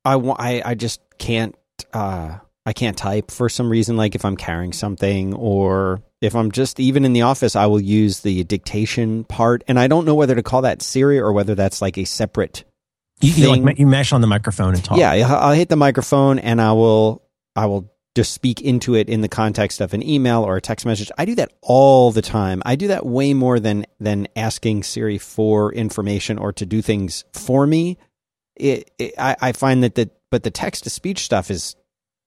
I 0.04 0.16
want, 0.16 0.40
I, 0.40 0.62
I 0.64 0.74
just 0.74 1.00
can't. 1.18 1.54
Uh, 1.92 2.38
I 2.64 2.72
can't 2.72 2.96
type 2.96 3.30
for 3.30 3.48
some 3.48 3.70
reason. 3.70 3.96
Like 3.96 4.14
if 4.14 4.24
I'm 4.24 4.36
carrying 4.36 4.72
something, 4.72 5.34
or 5.34 6.02
if 6.20 6.34
I'm 6.34 6.50
just 6.50 6.80
even 6.80 7.04
in 7.04 7.12
the 7.12 7.22
office, 7.22 7.54
I 7.54 7.66
will 7.66 7.80
use 7.80 8.20
the 8.20 8.42
dictation 8.44 9.24
part, 9.24 9.62
and 9.68 9.78
I 9.78 9.86
don't 9.86 10.04
know 10.04 10.14
whether 10.14 10.34
to 10.34 10.42
call 10.42 10.62
that 10.62 10.82
Siri 10.82 11.18
or 11.18 11.32
whether 11.32 11.54
that's 11.54 11.80
like 11.80 11.96
a 11.96 12.04
separate. 12.04 12.64
you, 13.20 13.32
you, 13.32 13.62
like, 13.62 13.78
you 13.78 13.86
mash 13.86 14.12
on 14.12 14.20
the 14.20 14.26
microphone 14.26 14.74
and 14.74 14.84
talk. 14.84 14.98
Yeah, 14.98 15.12
I'll 15.12 15.54
hit 15.54 15.68
the 15.68 15.76
microphone, 15.76 16.38
and 16.38 16.60
I 16.60 16.72
will. 16.72 17.22
I 17.54 17.66
will 17.66 17.90
just 18.16 18.32
speak 18.32 18.62
into 18.62 18.94
it 18.94 19.10
in 19.10 19.20
the 19.20 19.28
context 19.28 19.80
of 19.80 19.92
an 19.92 20.02
email 20.02 20.42
or 20.42 20.56
a 20.56 20.60
text 20.60 20.86
message. 20.86 21.10
I 21.18 21.26
do 21.26 21.34
that 21.34 21.52
all 21.60 22.10
the 22.10 22.22
time. 22.22 22.62
I 22.64 22.74
do 22.74 22.88
that 22.88 23.04
way 23.04 23.34
more 23.34 23.60
than 23.60 23.86
than 24.00 24.26
asking 24.34 24.82
Siri 24.84 25.18
for 25.18 25.72
information 25.72 26.38
or 26.38 26.52
to 26.54 26.66
do 26.66 26.80
things 26.82 27.24
for 27.32 27.66
me. 27.66 27.98
It, 28.56 28.90
it 28.98 29.14
I, 29.18 29.36
I 29.40 29.52
find 29.52 29.82
that 29.84 29.94
the 29.94 30.10
but 30.30 30.42
the 30.42 30.50
text 30.50 30.84
to 30.84 30.90
speech 30.90 31.24
stuff 31.24 31.50
is 31.50 31.76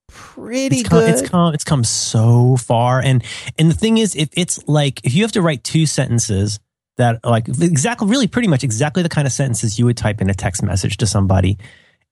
pretty 0.09 0.79
it's 0.79 0.89
come, 0.89 0.99
good. 0.99 1.09
it's 1.09 1.29
come 1.29 1.53
it's 1.53 1.63
come 1.63 1.83
so 1.83 2.57
far 2.57 2.99
and 2.99 3.23
and 3.59 3.69
the 3.69 3.75
thing 3.75 3.97
is 3.97 4.15
if 4.15 4.29
it's 4.33 4.67
like 4.67 5.05
if 5.05 5.13
you 5.13 5.23
have 5.23 5.31
to 5.31 5.41
write 5.41 5.63
two 5.63 5.85
sentences 5.85 6.59
that 6.97 7.23
like 7.23 7.47
exactly 7.47 8.07
really 8.07 8.27
pretty 8.27 8.47
much 8.47 8.63
exactly 8.63 9.03
the 9.03 9.09
kind 9.09 9.27
of 9.27 9.31
sentences 9.31 9.77
you 9.77 9.85
would 9.85 9.97
type 9.97 10.19
in 10.19 10.29
a 10.29 10.33
text 10.33 10.63
message 10.63 10.97
to 10.97 11.05
somebody 11.05 11.57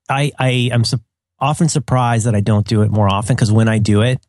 i 0.10 0.32
i 0.38 0.50
am 0.72 0.84
su- 0.84 1.00
often 1.40 1.68
surprised 1.68 2.28
that 2.28 2.36
i 2.36 2.40
don't 2.40 2.68
do 2.68 2.84
it 2.84 2.92
more 2.92 3.10
often 3.10 3.36
because 3.36 3.52
when 3.52 3.68
i 3.68 3.80
do 3.80 4.02
it 4.02 4.26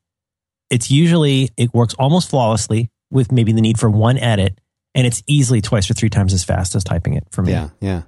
it's 0.71 0.91
usually 0.91 1.51
it 1.59 1.73
works 1.75 1.95
almost 1.99 2.31
flawlessly 2.31 2.91
with 3.11 3.31
maybe 3.31 3.53
the 3.53 3.61
need 3.61 3.79
for 3.79 3.91
one 3.91 4.17
edit 4.17 4.59
and 4.95 5.07
it's 5.07 5.23
easily 5.27 5.61
twice 5.61 5.91
or 5.91 5.95
three 5.95 6.11
times 6.11 6.33
as 6.33 6.43
fast 6.43 6.75
as 6.75 6.85
typing 6.85 7.15
it 7.15 7.25
for 7.31 7.43
me 7.43 7.53
yeah, 7.53 7.69
yeah. 7.81 8.03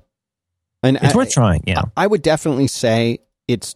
And 0.83 0.97
it's 0.97 1.15
I, 1.15 1.17
worth 1.17 1.31
trying 1.31 1.65
yeah 1.67 1.83
I 1.97 2.07
would 2.07 2.23
definitely 2.23 2.67
say 2.67 3.19
it's 3.53 3.75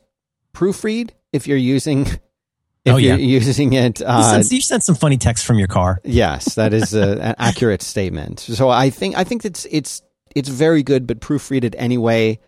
proofread 0.55 1.11
if 1.33 1.47
you're 1.47 1.57
using 1.59 2.03
if 2.85 2.93
Oh, 2.95 2.97
yeah. 2.97 3.15
you're 3.17 3.41
using 3.43 3.73
it. 3.73 4.01
you, 4.01 4.07
Uh, 4.07 4.31
sent, 4.43 4.53
you 4.53 4.61
sent 4.61 4.85
some 4.85 4.95
funny 4.95 5.17
text 5.17 5.45
from 5.47 5.59
your 5.59 5.69
car 5.69 6.01
Yes, 6.05 6.55
that 6.57 6.73
is 6.75 6.95
a, 6.95 7.13
an 7.21 7.35
accurate 7.39 7.83
statement. 7.83 8.41
So 8.41 8.69
I 8.69 8.91
think 8.91 9.17
I 9.17 9.25
think 9.25 9.45
it's 9.45 9.67
it's 9.71 10.03
it's 10.35 10.49
very 10.49 10.83
good, 10.83 11.07
but 11.07 11.21
proofread 11.21 11.65
it 11.65 11.75
anyway. 11.79 12.39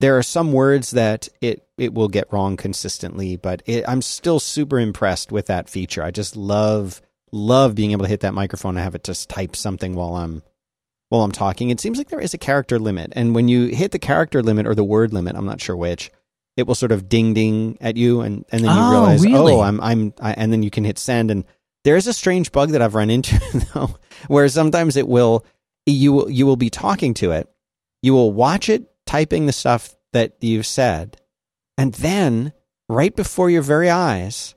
There 0.00 0.16
are 0.18 0.22
some 0.22 0.52
words 0.52 0.92
that 0.92 1.28
it 1.40 1.66
it 1.76 1.92
will 1.94 2.08
get 2.08 2.32
wrong 2.32 2.56
consistently, 2.56 3.36
but 3.36 3.62
it, 3.66 3.84
I'm 3.88 4.02
still 4.02 4.38
super 4.40 4.78
impressed 4.78 5.32
with 5.32 5.46
that 5.46 5.68
feature. 5.68 6.02
I 6.04 6.10
just 6.12 6.36
love 6.36 7.00
love 7.32 7.74
being 7.74 7.90
able 7.92 8.04
to 8.04 8.08
hit 8.08 8.20
that 8.20 8.32
microphone 8.34 8.76
and 8.76 8.84
have 8.84 8.94
it 8.94 9.04
just 9.04 9.28
type 9.28 9.54
something 9.56 9.94
while 9.94 10.14
I'm 10.16 10.42
while 11.08 11.22
I'm 11.22 11.32
talking. 11.32 11.70
It 11.70 11.80
seems 11.80 11.98
like 11.98 12.08
there 12.10 12.20
is 12.20 12.34
a 12.34 12.38
character 12.38 12.78
limit, 12.78 13.12
and 13.16 13.34
when 13.34 13.48
you 13.48 13.66
hit 13.68 13.90
the 13.92 13.98
character 13.98 14.42
limit 14.42 14.66
or 14.66 14.74
the 14.74 14.84
word 14.84 15.12
limit, 15.12 15.34
I'm 15.36 15.46
not 15.46 15.60
sure 15.60 15.76
which, 15.76 16.10
it 16.58 16.66
will 16.66 16.74
sort 16.74 16.92
of 16.92 17.08
ding 17.08 17.34
ding 17.34 17.78
at 17.80 17.96
you, 17.96 18.20
and 18.20 18.44
and 18.50 18.62
then 18.64 18.74
you 18.76 18.82
Oh, 18.82 18.90
realize, 18.90 19.24
really? 19.24 19.52
oh, 19.54 19.60
I'm 19.60 19.80
I'm, 19.80 20.12
I, 20.20 20.32
and 20.32 20.52
then 20.52 20.62
you 20.62 20.70
can 20.70 20.84
hit 20.84 20.98
send, 20.98 21.30
and 21.30 21.44
there 21.84 21.96
is 21.96 22.06
a 22.06 22.12
strange 22.12 22.52
bug 22.52 22.70
that 22.70 22.82
I've 22.82 22.94
run 22.94 23.10
into 23.10 23.38
though, 23.74 23.96
where 24.26 24.48
sometimes 24.48 24.96
it 24.96 25.08
will 25.08 25.44
you 25.86 26.12
will 26.12 26.30
you 26.30 26.44
will 26.46 26.56
be 26.56 26.70
talking 26.70 27.14
to 27.14 27.30
it, 27.32 27.48
you 28.02 28.12
will 28.12 28.32
watch 28.32 28.68
it 28.68 28.90
typing 29.06 29.46
the 29.46 29.52
stuff 29.52 29.96
that 30.12 30.34
you've 30.40 30.66
said, 30.66 31.16
and 31.78 31.94
then 31.94 32.52
right 32.88 33.14
before 33.14 33.48
your 33.50 33.62
very 33.62 33.88
eyes, 33.88 34.54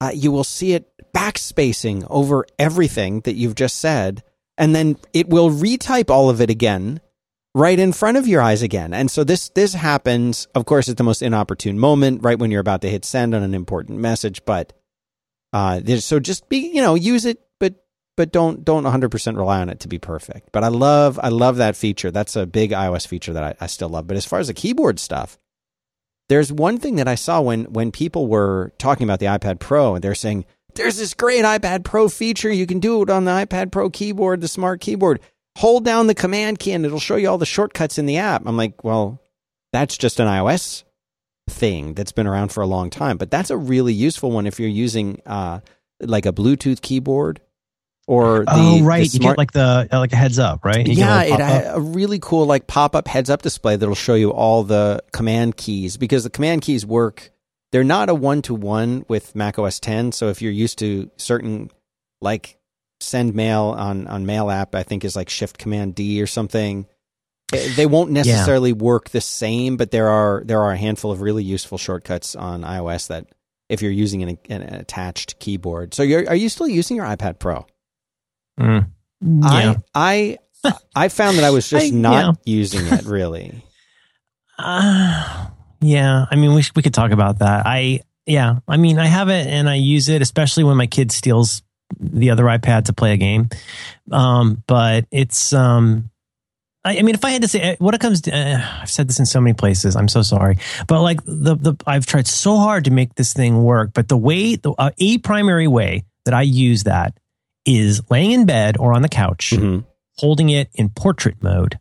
uh, 0.00 0.10
you 0.14 0.30
will 0.30 0.44
see 0.44 0.74
it 0.74 0.92
backspacing 1.14 2.06
over 2.10 2.44
everything 2.58 3.20
that 3.22 3.34
you've 3.34 3.54
just 3.54 3.78
said, 3.78 4.22
and 4.58 4.74
then 4.74 4.96
it 5.12 5.28
will 5.28 5.50
retype 5.50 6.10
all 6.10 6.28
of 6.30 6.40
it 6.40 6.50
again 6.50 7.00
right 7.54 7.78
in 7.78 7.92
front 7.92 8.16
of 8.16 8.26
your 8.26 8.42
eyes 8.42 8.62
again. 8.62 8.92
And 8.92 9.10
so 9.10 9.24
this 9.24 9.48
this 9.50 9.74
happens, 9.74 10.46
of 10.54 10.64
course, 10.66 10.88
at 10.88 10.96
the 10.96 11.04
most 11.04 11.22
inopportune 11.22 11.78
moment, 11.78 12.22
right 12.22 12.38
when 12.38 12.50
you're 12.50 12.60
about 12.60 12.82
to 12.82 12.90
hit 12.90 13.04
send 13.04 13.34
on 13.34 13.42
an 13.42 13.54
important 13.54 13.98
message. 13.98 14.44
But 14.44 14.72
uh, 15.52 15.80
there's, 15.82 16.04
so 16.04 16.20
just 16.20 16.48
be 16.48 16.58
you 16.58 16.82
know 16.82 16.94
use 16.94 17.24
it, 17.24 17.40
but 17.58 17.74
but 18.16 18.32
don't 18.32 18.64
don't 18.64 18.84
100 18.84 19.10
percent 19.10 19.36
rely 19.36 19.60
on 19.60 19.68
it 19.68 19.80
to 19.80 19.88
be 19.88 19.98
perfect. 19.98 20.50
But 20.52 20.64
I 20.64 20.68
love 20.68 21.18
I 21.22 21.28
love 21.28 21.56
that 21.56 21.76
feature. 21.76 22.10
That's 22.10 22.36
a 22.36 22.46
big 22.46 22.70
iOS 22.70 23.06
feature 23.06 23.32
that 23.32 23.42
I, 23.42 23.54
I 23.64 23.66
still 23.66 23.88
love. 23.88 24.06
But 24.06 24.16
as 24.16 24.26
far 24.26 24.38
as 24.38 24.48
the 24.48 24.54
keyboard 24.54 24.98
stuff. 24.98 25.38
There's 26.28 26.52
one 26.52 26.78
thing 26.78 26.94
that 26.94 27.08
I 27.08 27.16
saw 27.16 27.40
when 27.40 27.64
when 27.64 27.90
people 27.90 28.28
were 28.28 28.72
talking 28.78 29.02
about 29.02 29.18
the 29.18 29.26
iPad 29.26 29.58
Pro 29.58 29.96
and 29.96 30.04
they're 30.04 30.14
saying 30.14 30.44
there's 30.76 30.96
this 30.96 31.12
great 31.12 31.44
iPad 31.44 31.82
Pro 31.82 32.08
feature 32.08 32.52
you 32.52 32.68
can 32.68 32.78
do 32.78 33.02
it 33.02 33.10
on 33.10 33.24
the 33.24 33.32
iPad 33.32 33.72
Pro 33.72 33.90
keyboard, 33.90 34.40
the 34.40 34.46
smart 34.46 34.80
keyboard 34.80 35.18
hold 35.60 35.84
down 35.84 36.06
the 36.06 36.14
command 36.14 36.58
key 36.58 36.72
and 36.72 36.86
it'll 36.86 36.98
show 36.98 37.16
you 37.16 37.28
all 37.28 37.36
the 37.36 37.44
shortcuts 37.44 37.98
in 37.98 38.06
the 38.06 38.16
app. 38.16 38.42
I'm 38.46 38.56
like, 38.56 38.82
well, 38.82 39.20
that's 39.74 39.98
just 39.98 40.18
an 40.18 40.26
iOS 40.26 40.84
thing 41.50 41.92
that's 41.92 42.12
been 42.12 42.26
around 42.26 42.50
for 42.50 42.62
a 42.62 42.66
long 42.66 42.88
time, 42.88 43.18
but 43.18 43.30
that's 43.30 43.50
a 43.50 43.58
really 43.58 43.92
useful 43.92 44.30
one 44.30 44.46
if 44.46 44.58
you're 44.58 44.70
using 44.70 45.20
uh, 45.26 45.60
like 46.00 46.24
a 46.24 46.32
Bluetooth 46.32 46.80
keyboard 46.80 47.42
or 48.06 48.46
the, 48.46 48.52
oh 48.52 48.78
the 48.78 48.82
right 48.84 49.12
you 49.12 49.20
get 49.20 49.36
like 49.36 49.52
the 49.52 49.86
like 49.92 50.14
a 50.14 50.16
heads 50.16 50.38
up 50.38 50.64
right 50.64 50.86
You 50.86 50.94
yeah, 50.94 51.22
it 51.24 51.38
had 51.38 51.76
a 51.76 51.80
really 51.80 52.18
cool 52.18 52.46
like 52.46 52.66
pop 52.66 52.96
up 52.96 53.06
heads 53.06 53.28
up 53.28 53.42
display 53.42 53.76
that'll 53.76 53.94
show 53.94 54.14
you 54.14 54.32
all 54.32 54.64
the 54.64 55.02
command 55.12 55.58
keys 55.58 55.98
because 55.98 56.24
the 56.24 56.30
command 56.30 56.62
keys 56.62 56.86
work. 56.86 57.30
They're 57.70 57.84
not 57.84 58.08
a 58.08 58.14
one 58.14 58.40
to 58.42 58.54
one 58.54 59.04
with 59.08 59.36
Mac 59.36 59.58
OS 59.58 59.78
10. 59.78 60.10
So 60.12 60.28
if 60.28 60.40
you're 60.40 60.50
used 60.50 60.78
to 60.78 61.10
certain 61.18 61.70
like 62.20 62.56
send 63.00 63.34
mail 63.34 63.74
on 63.76 64.06
on 64.06 64.26
Mail 64.26 64.50
app, 64.50 64.74
I 64.74 64.82
think 64.82 65.04
is 65.04 65.16
like 65.16 65.28
Shift 65.28 65.58
Command 65.58 65.94
D 65.94 66.22
or 66.22 66.26
something. 66.26 66.86
They 67.74 67.86
won't 67.86 68.12
necessarily 68.12 68.72
work 68.72 69.10
the 69.10 69.20
same, 69.20 69.76
but 69.76 69.90
there 69.90 70.08
are 70.08 70.42
there 70.44 70.62
are 70.62 70.70
a 70.72 70.76
handful 70.76 71.10
of 71.10 71.20
really 71.20 71.42
useful 71.42 71.78
shortcuts 71.78 72.36
on 72.36 72.62
iOS 72.62 73.08
that 73.08 73.26
if 73.68 73.82
you're 73.82 73.90
using 73.90 74.22
an, 74.22 74.38
an 74.48 74.62
attached 74.62 75.38
keyboard. 75.40 75.94
So 75.94 76.02
you're 76.04 76.28
are 76.28 76.36
you 76.36 76.48
still 76.48 76.68
using 76.68 76.96
your 76.96 77.06
iPad 77.06 77.38
Pro? 77.40 77.66
Mm. 78.58 78.86
yeah. 79.22 79.74
I 79.94 80.38
I 80.64 80.72
I 80.94 81.08
found 81.08 81.38
that 81.38 81.44
I 81.44 81.50
was 81.50 81.68
just 81.68 81.86
I- 81.92 81.96
not 81.96 82.38
using 82.44 82.86
it 82.86 83.04
really. 83.04 83.64
Uh, 84.62 85.46
yeah, 85.80 86.26
I 86.30 86.36
mean, 86.36 86.52
we 86.52 86.62
we 86.76 86.82
could 86.82 86.92
talk 86.92 87.12
about 87.12 87.38
that. 87.38 87.64
I 87.64 88.00
yeah, 88.26 88.58
I 88.68 88.76
mean, 88.76 88.98
I 88.98 89.06
have 89.06 89.30
it 89.30 89.46
and 89.46 89.70
I 89.70 89.76
use 89.76 90.10
it, 90.10 90.20
especially 90.20 90.64
when 90.64 90.76
my 90.76 90.86
kid 90.86 91.10
steals 91.10 91.62
the 91.98 92.30
other 92.30 92.44
iPad 92.44 92.84
to 92.86 92.92
play 92.92 93.12
a 93.12 93.16
game. 93.16 93.48
Um, 94.10 94.62
but 94.66 95.06
it's 95.10 95.52
um, 95.52 96.10
I, 96.84 96.98
I 96.98 97.02
mean, 97.02 97.14
if 97.14 97.24
I 97.24 97.30
had 97.30 97.42
to 97.42 97.48
say 97.48 97.76
what 97.78 97.94
it 97.94 98.00
comes 98.00 98.22
to, 98.22 98.32
uh, 98.36 98.80
I've 98.82 98.90
said 98.90 99.08
this 99.08 99.18
in 99.18 99.26
so 99.26 99.40
many 99.40 99.54
places. 99.54 99.96
I'm 99.96 100.08
so 100.08 100.22
sorry, 100.22 100.58
but 100.86 101.02
like 101.02 101.20
the 101.24 101.54
the 101.56 101.74
I've 101.86 102.06
tried 102.06 102.26
so 102.26 102.56
hard 102.56 102.84
to 102.84 102.90
make 102.90 103.14
this 103.14 103.32
thing 103.32 103.62
work, 103.62 103.90
but 103.94 104.08
the 104.08 104.16
way 104.16 104.56
the 104.56 104.72
uh, 104.72 104.90
a 104.98 105.18
primary 105.18 105.66
way 105.68 106.04
that 106.24 106.34
I 106.34 106.42
use 106.42 106.84
that 106.84 107.18
is 107.66 108.02
laying 108.10 108.32
in 108.32 108.46
bed 108.46 108.76
or 108.78 108.94
on 108.94 109.02
the 109.02 109.08
couch 109.08 109.52
Mhm. 109.56 109.84
holding 110.16 110.48
it 110.50 110.70
in 110.74 110.88
portrait 110.90 111.42
mode. 111.42 111.78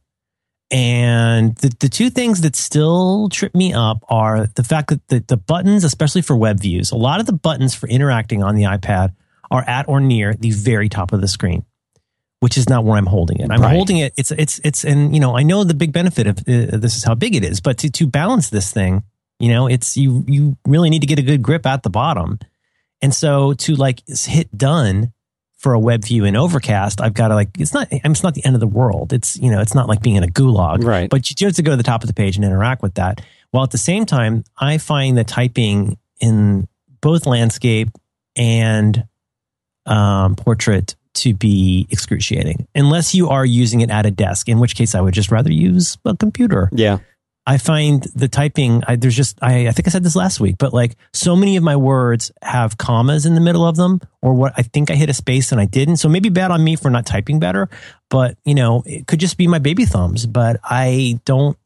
And 0.71 1.55
the, 1.55 1.69
the 1.79 1.89
two 1.89 2.09
things 2.11 2.41
that 2.41 2.55
still 2.55 3.27
trip 3.29 3.55
me 3.55 3.73
up 3.73 4.03
are 4.07 4.47
the 4.55 4.63
fact 4.63 4.89
that 4.89 5.07
the, 5.07 5.19
the 5.27 5.37
buttons, 5.37 5.83
especially 5.83 6.21
for 6.21 6.35
web 6.35 6.59
views, 6.59 6.91
a 6.91 6.95
lot 6.97 7.19
of 7.19 7.25
the 7.25 7.33
buttons 7.33 7.73
for 7.73 7.87
interacting 7.87 8.43
on 8.43 8.55
the 8.55 8.63
iPad 8.63 9.13
are 9.51 9.63
at 9.67 9.87
or 9.87 9.99
near 9.99 10.33
the 10.33 10.51
very 10.51 10.89
top 10.89 11.11
of 11.13 11.21
the 11.21 11.27
screen, 11.27 11.65
which 12.39 12.57
is 12.57 12.69
not 12.69 12.83
where 12.83 12.97
I'm 12.97 13.05
holding 13.05 13.39
it. 13.39 13.49
I'm 13.51 13.61
Right. 13.61 13.75
holding 13.75 13.97
it. 13.97 14.13
It's, 14.17 14.31
it's, 14.31 14.59
it's, 14.63 14.83
and 14.85 15.13
you 15.13 15.19
know, 15.19 15.37
I 15.37 15.43
know 15.43 15.63
the 15.63 15.73
big 15.73 15.91
benefit 15.91 16.27
of 16.27 16.39
uh, 16.39 16.77
this 16.77 16.95
is 16.95 17.03
how 17.03 17.15
big 17.15 17.35
it 17.35 17.43
is, 17.43 17.59
but 17.61 17.77
to, 17.79 17.89
to 17.89 18.07
balance 18.07 18.49
this 18.49 18.71
thing, 18.71 19.03
you 19.39 19.49
know, 19.49 19.67
it's, 19.67 19.95
you, 19.97 20.23
you 20.27 20.57
really 20.67 20.89
need 20.89 21.01
to 21.01 21.07
get 21.07 21.19
a 21.19 21.23
good 21.23 21.41
grip 21.41 21.65
at 21.65 21.83
the 21.83 21.89
bottom. 21.89 22.39
And 23.01 23.13
so 23.13 23.53
to 23.53 23.75
like 23.75 24.01
hit 24.07 24.55
done 24.57 25.13
for 25.57 25.73
a 25.73 25.79
web 25.79 26.03
view 26.05 26.25
in 26.25 26.35
Overcast, 26.35 27.01
I've 27.01 27.13
got 27.13 27.29
to 27.29 27.35
like, 27.35 27.49
it's 27.57 27.73
not, 27.73 27.87
it's 27.91 28.23
not 28.23 28.33
the 28.33 28.45
end 28.45 28.55
of 28.55 28.59
the 28.59 28.67
world. 28.67 29.13
It's, 29.13 29.37
you 29.37 29.49
know, 29.51 29.61
it's 29.61 29.73
not 29.75 29.87
like 29.87 30.01
being 30.01 30.15
in 30.15 30.23
a 30.23 30.27
gulag. 30.27 30.83
Right. 30.83 31.09
But 31.09 31.29
you 31.29 31.35
do 31.35 31.45
have 31.45 31.55
to 31.55 31.61
go 31.63 31.71
to 31.71 31.77
the 31.77 31.83
top 31.83 32.03
of 32.03 32.07
the 32.07 32.13
page 32.13 32.35
and 32.35 32.45
interact 32.45 32.81
with 32.81 32.95
that. 32.95 33.21
While 33.51 33.63
at 33.63 33.71
the 33.71 33.77
same 33.77 34.05
time, 34.05 34.43
I 34.57 34.77
find 34.77 35.17
the 35.17 35.23
typing 35.23 35.97
in 36.19 36.67
both 37.01 37.25
landscape 37.25 37.89
and 38.35 39.05
um, 39.85 40.35
portrait 40.35 40.95
to 41.15 41.33
be 41.33 41.87
excruciating, 41.89 42.67
unless 42.75 43.15
you 43.15 43.29
are 43.29 43.45
using 43.45 43.81
it 43.81 43.89
at 43.89 44.05
a 44.05 44.11
desk, 44.11 44.47
in 44.47 44.59
which 44.59 44.75
case 44.75 44.95
I 44.95 45.01
would 45.01 45.13
just 45.13 45.31
rather 45.31 45.51
use 45.51 45.97
a 46.05 46.15
computer. 46.15 46.69
Yeah. 46.71 46.99
I 47.47 47.57
find 47.57 48.03
the 48.13 48.27
typing, 48.27 48.83
I, 48.87 48.95
there's 48.95 49.15
just, 49.15 49.39
I, 49.41 49.67
I 49.67 49.71
think 49.71 49.87
I 49.87 49.91
said 49.91 50.03
this 50.03 50.15
last 50.15 50.39
week, 50.39 50.57
but 50.59 50.71
like 50.71 50.95
so 51.13 51.35
many 51.35 51.57
of 51.57 51.63
my 51.63 51.75
words 51.75 52.31
have 52.43 52.77
commas 52.77 53.25
in 53.25 53.33
the 53.33 53.41
middle 53.41 53.65
of 53.65 53.75
them, 53.75 54.01
or 54.21 54.35
what 54.35 54.53
I 54.55 54.61
think 54.61 54.91
I 54.91 54.95
hit 54.95 55.09
a 55.09 55.13
space 55.15 55.51
and 55.51 55.59
I 55.59 55.65
didn't. 55.65 55.97
So 55.97 56.09
maybe 56.09 56.29
bad 56.29 56.51
on 56.51 56.63
me 56.63 56.75
for 56.75 56.91
not 56.91 57.07
typing 57.07 57.39
better, 57.39 57.67
but 58.09 58.37
you 58.45 58.53
know, 58.53 58.83
it 58.85 59.07
could 59.07 59.19
just 59.19 59.35
be 59.35 59.47
my 59.47 59.57
baby 59.57 59.85
thumbs, 59.85 60.27
but 60.27 60.59
I 60.63 61.19
don't, 61.25 61.57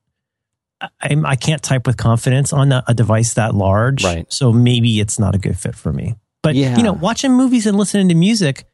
I, 0.82 1.22
I 1.26 1.36
can't 1.36 1.62
type 1.62 1.86
with 1.86 1.98
confidence 1.98 2.54
on 2.54 2.72
a, 2.72 2.84
a 2.88 2.94
device 2.94 3.34
that 3.34 3.54
large. 3.54 4.06
Right. 4.06 4.32
So 4.32 4.54
maybe 4.54 5.02
it's 5.02 5.20
not 5.20 5.36
a 5.36 5.38
good 5.38 5.60
fit 5.60 5.76
for 5.76 5.92
me. 5.92 6.16
But, 6.44 6.56
Yeah. 6.56 6.78
you 6.78 6.84
know, 6.84 6.94
watching 6.94 7.32
movies 7.34 7.66
and 7.66 7.78
listening 7.78 8.10
to 8.10 8.16
music, 8.16 8.66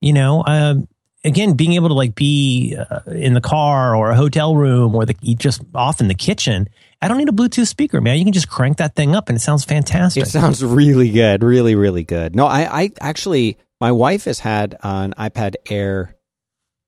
you 0.00 0.12
know, 0.12 0.42
um, 0.46 0.88
again, 1.24 1.52
being 1.52 1.74
able 1.74 1.88
to 1.88 1.94
like 1.94 2.14
be 2.16 2.76
uh, 2.76 3.00
in 3.10 3.34
the 3.34 3.40
car 3.40 3.94
or 3.94 4.10
a 4.10 4.16
hotel 4.16 4.56
room 4.56 4.94
or 4.96 5.06
the 5.06 5.14
just 5.36 5.62
off 5.74 6.00
in 6.00 6.08
the 6.08 6.14
kitchen. 6.14 6.68
I 7.00 7.08
don't 7.08 7.18
need 7.18 7.28
a 7.28 7.32
Bluetooth 7.32 7.66
speaker, 7.68 8.00
man. 8.00 8.18
You 8.18 8.24
can 8.24 8.32
just 8.32 8.48
crank 8.48 8.78
that 8.78 8.94
thing 8.96 9.14
up 9.14 9.28
and 9.28 9.36
it 9.36 9.40
sounds 9.40 9.64
fantastic. 9.64 10.22
It 10.24 10.26
sounds 10.26 10.64
really 10.64 11.10
good, 11.10 11.42
really, 11.44 11.74
really 11.74 12.02
good. 12.02 12.34
No, 12.34 12.46
I, 12.46 12.82
I 12.82 12.90
actually, 13.00 13.58
my 13.80 13.92
wife 13.92 14.24
has 14.24 14.38
had 14.40 14.76
an 14.82 15.12
iPad 15.18 15.54
Air, 15.68 16.16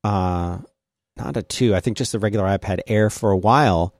uh, 0.03 0.59
not 1.17 1.37
a 1.37 1.43
two, 1.43 1.75
I 1.75 1.81
think 1.81 1.97
just 1.97 2.15
a 2.15 2.19
regular 2.19 2.47
iPad 2.47 2.81
Air 2.87 3.11
for 3.11 3.31
a 3.31 3.37
while. 3.37 3.95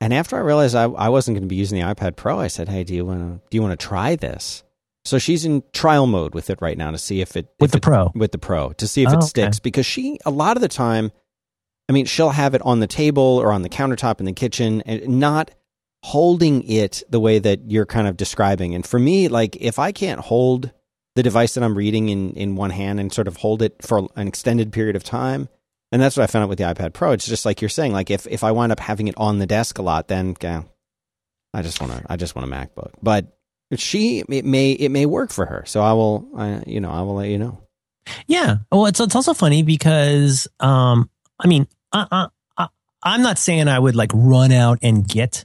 And 0.00 0.14
after 0.14 0.36
I 0.36 0.40
realized 0.40 0.76
I, 0.76 0.84
I 0.84 1.08
wasn't 1.08 1.34
going 1.34 1.42
to 1.42 1.48
be 1.48 1.56
using 1.56 1.78
the 1.80 1.84
iPad 1.84 2.14
Pro, 2.14 2.38
I 2.38 2.46
said, 2.46 2.68
"Hey, 2.68 2.84
do 2.84 2.94
you 2.94 3.04
want 3.04 3.18
to 3.18 3.48
do 3.50 3.56
you 3.56 3.62
want 3.62 3.78
to 3.78 3.86
try 3.86 4.14
this?" 4.14 4.62
So 5.04 5.18
she's 5.18 5.44
in 5.44 5.62
trial 5.72 6.06
mode 6.06 6.34
with 6.34 6.50
it 6.50 6.60
right 6.60 6.76
now 6.76 6.90
to 6.90 6.98
see 6.98 7.20
if 7.20 7.36
it 7.36 7.46
With 7.60 7.68
if 7.68 7.72
the 7.72 7.76
it- 7.78 7.82
Pro? 7.82 8.12
with 8.14 8.32
the 8.32 8.38
Pro 8.38 8.72
to 8.74 8.86
see 8.88 9.02
if 9.02 9.08
Oh, 9.08 9.12
it 9.12 9.16
okay. 9.18 9.26
sticks 9.26 9.58
because 9.58 9.86
she 9.86 10.18
a 10.26 10.30
lot 10.30 10.56
of 10.56 10.60
the 10.60 10.68
time, 10.68 11.12
I 11.88 11.92
mean, 11.92 12.04
she'll 12.06 12.30
have 12.30 12.54
it 12.54 12.62
on 12.62 12.80
the 12.80 12.86
table 12.86 13.22
or 13.22 13.52
on 13.52 13.62
the 13.62 13.68
countertop 13.70 14.20
in 14.20 14.26
the 14.26 14.32
kitchen 14.32 14.82
and 14.82 15.18
not 15.20 15.50
holding 16.04 16.62
it 16.68 17.02
the 17.08 17.18
way 17.20 17.38
that 17.38 17.70
you're 17.70 17.86
kind 17.86 18.06
of 18.06 18.16
describing. 18.16 18.74
And 18.74 18.86
for 18.86 18.98
me, 18.98 19.28
like 19.28 19.56
if 19.60 19.78
I 19.78 19.92
can't 19.92 20.20
hold 20.20 20.70
the 21.16 21.22
device 21.22 21.54
that 21.54 21.64
I'm 21.64 21.76
reading 21.76 22.10
in, 22.10 22.32
in 22.34 22.54
one 22.54 22.70
hand 22.70 23.00
and 23.00 23.12
sort 23.12 23.26
of 23.26 23.38
hold 23.38 23.62
it 23.62 23.76
for 23.82 24.06
an 24.14 24.28
extended 24.28 24.72
period 24.72 24.94
of 24.94 25.02
time, 25.02 25.48
and 25.90 26.00
that's 26.02 26.16
what 26.16 26.22
I 26.24 26.26
found 26.26 26.42
out 26.44 26.50
with 26.50 26.58
the 26.58 26.64
iPad 26.64 26.92
Pro. 26.92 27.12
It's 27.12 27.26
just 27.26 27.46
like 27.46 27.62
you're 27.62 27.68
saying, 27.70 27.92
like 27.92 28.10
if, 28.10 28.26
if 28.26 28.44
I 28.44 28.52
wind 28.52 28.70
up 28.72 28.78
having 28.80 29.08
it 29.08 29.14
on 29.16 29.38
the 29.38 29.46
desk 29.46 29.78
a 29.78 29.82
lot, 29.82 30.06
then 30.08 30.36
yeah, 30.42 30.62
I 31.54 31.62
just 31.62 31.80
want 31.80 31.94
to 31.94 32.02
I 32.12 32.16
just 32.16 32.36
want 32.36 32.46
a 32.52 32.54
MacBook. 32.54 32.92
But 33.02 33.37
she 33.76 34.24
it 34.28 34.44
may 34.44 34.72
it 34.72 34.90
may 34.90 35.06
work 35.06 35.30
for 35.30 35.46
her, 35.46 35.64
so 35.66 35.82
I 35.82 35.92
will 35.92 36.28
I, 36.36 36.62
you 36.66 36.80
know 36.80 36.90
I 36.90 37.02
will 37.02 37.14
let 37.14 37.28
you 37.28 37.38
know. 37.38 37.60
Yeah. 38.26 38.58
Well, 38.72 38.86
it's 38.86 39.00
it's 39.00 39.14
also 39.14 39.34
funny 39.34 39.62
because 39.62 40.48
um, 40.60 41.10
I 41.38 41.46
mean, 41.46 41.66
I, 41.92 42.28
I, 42.56 42.68
I'm 43.02 43.22
not 43.22 43.38
saying 43.38 43.68
I 43.68 43.78
would 43.78 43.94
like 43.94 44.10
run 44.14 44.50
out 44.52 44.78
and 44.82 45.06
get 45.06 45.44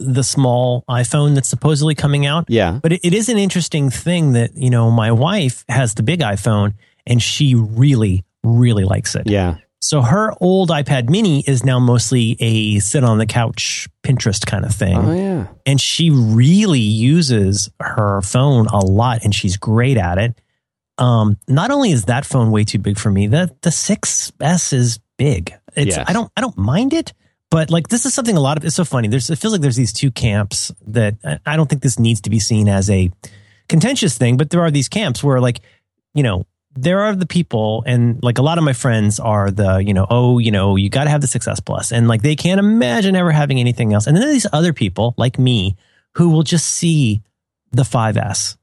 the 0.00 0.22
small 0.22 0.84
iPhone 0.88 1.34
that's 1.34 1.48
supposedly 1.48 1.94
coming 1.94 2.24
out, 2.26 2.44
Yeah, 2.48 2.78
but 2.82 2.92
it, 2.92 3.00
it 3.04 3.14
is 3.14 3.28
an 3.28 3.38
interesting 3.38 3.90
thing 3.90 4.32
that 4.32 4.56
you 4.56 4.70
know 4.70 4.90
my 4.90 5.10
wife 5.12 5.64
has 5.68 5.94
the 5.94 6.02
big 6.02 6.20
iPhone 6.20 6.74
and 7.06 7.20
she 7.22 7.54
really 7.54 8.24
really 8.44 8.84
likes 8.84 9.14
it. 9.14 9.28
yeah, 9.28 9.56
So 9.80 10.02
her 10.02 10.32
old 10.40 10.70
iPad 10.70 11.08
Mini 11.08 11.40
is 11.46 11.64
now 11.64 11.78
mostly 11.78 12.36
a 12.40 12.78
sit 12.80 13.04
on 13.04 13.18
the 13.18 13.26
couch 13.26 13.88
Pinterest 14.02 14.44
kind 14.44 14.64
of 14.64 14.74
thing. 14.74 14.96
Oh 14.96 15.14
yeah, 15.14 15.46
and 15.66 15.80
she 15.80 16.10
really 16.10 16.80
uses 16.80 17.70
her 17.80 18.20
phone 18.22 18.66
a 18.66 18.78
lot 18.78 19.22
and 19.24 19.34
she's 19.34 19.56
great 19.56 19.96
at 19.96 20.18
it. 20.18 20.40
Um 20.98 21.36
not 21.46 21.70
only 21.70 21.92
is 21.92 22.06
that 22.06 22.26
phone 22.26 22.50
way 22.50 22.64
too 22.64 22.78
big 22.80 22.98
for 22.98 23.10
me 23.10 23.28
the 23.28 23.54
the 23.62 23.70
6s 23.70 24.72
is 24.72 24.98
big. 25.16 25.54
It's 25.76 25.96
Yes. 25.96 26.04
i 26.08 26.12
don't 26.12 26.30
i 26.36 26.40
don't 26.40 26.58
mind 26.58 26.92
it 26.92 27.12
but 27.50 27.70
like 27.70 27.86
this 27.88 28.04
is 28.04 28.12
something 28.12 28.36
a 28.36 28.40
lot 28.40 28.56
of 28.58 28.64
it's 28.64 28.74
so 28.76 28.84
funny. 28.84 29.06
There's 29.08 29.30
it 29.30 29.36
feels 29.38 29.52
like 29.52 29.62
there's 29.62 29.76
these 29.76 29.92
two 29.92 30.10
camps 30.10 30.72
that 30.88 31.14
I- 31.24 31.38
i 31.46 31.56
don't 31.56 31.68
think 31.70 31.82
this 31.82 31.98
needs 32.00 32.20
to 32.22 32.30
be 32.30 32.40
seen 32.40 32.68
as 32.68 32.90
a 32.90 33.10
contentious 33.68 34.18
thing 34.18 34.36
but 34.36 34.50
there 34.50 34.60
are 34.62 34.70
these 34.72 34.88
camps 34.88 35.22
where 35.22 35.40
like 35.40 35.60
you 36.14 36.22
know 36.24 36.44
there 36.82 37.00
are 37.00 37.14
the 37.14 37.26
people 37.26 37.82
and 37.86 38.22
like 38.22 38.38
a 38.38 38.42
lot 38.42 38.58
of 38.58 38.64
my 38.64 38.72
friends 38.72 39.18
are 39.18 39.50
the 39.50 39.78
you 39.78 39.92
know 39.92 40.06
oh 40.10 40.38
you 40.38 40.50
know 40.50 40.76
you 40.76 40.88
got 40.88 41.04
to 41.04 41.10
have 41.10 41.20
the 41.20 41.26
6s 41.26 41.64
Plus. 41.64 41.92
And 41.92 42.08
like 42.08 42.22
they 42.22 42.36
can't 42.36 42.60
imagine 42.60 43.16
ever 43.16 43.32
having 43.32 43.58
anything 43.58 43.92
else. 43.92 44.06
And 44.06 44.16
then 44.16 44.22
there's 44.22 44.34
these 44.34 44.46
other 44.52 44.72
people 44.72 45.14
like 45.16 45.38
me 45.38 45.76
who 46.14 46.30
will 46.30 46.42
just 46.42 46.66
see 46.66 47.22
the 47.72 47.82
5s 47.82 48.56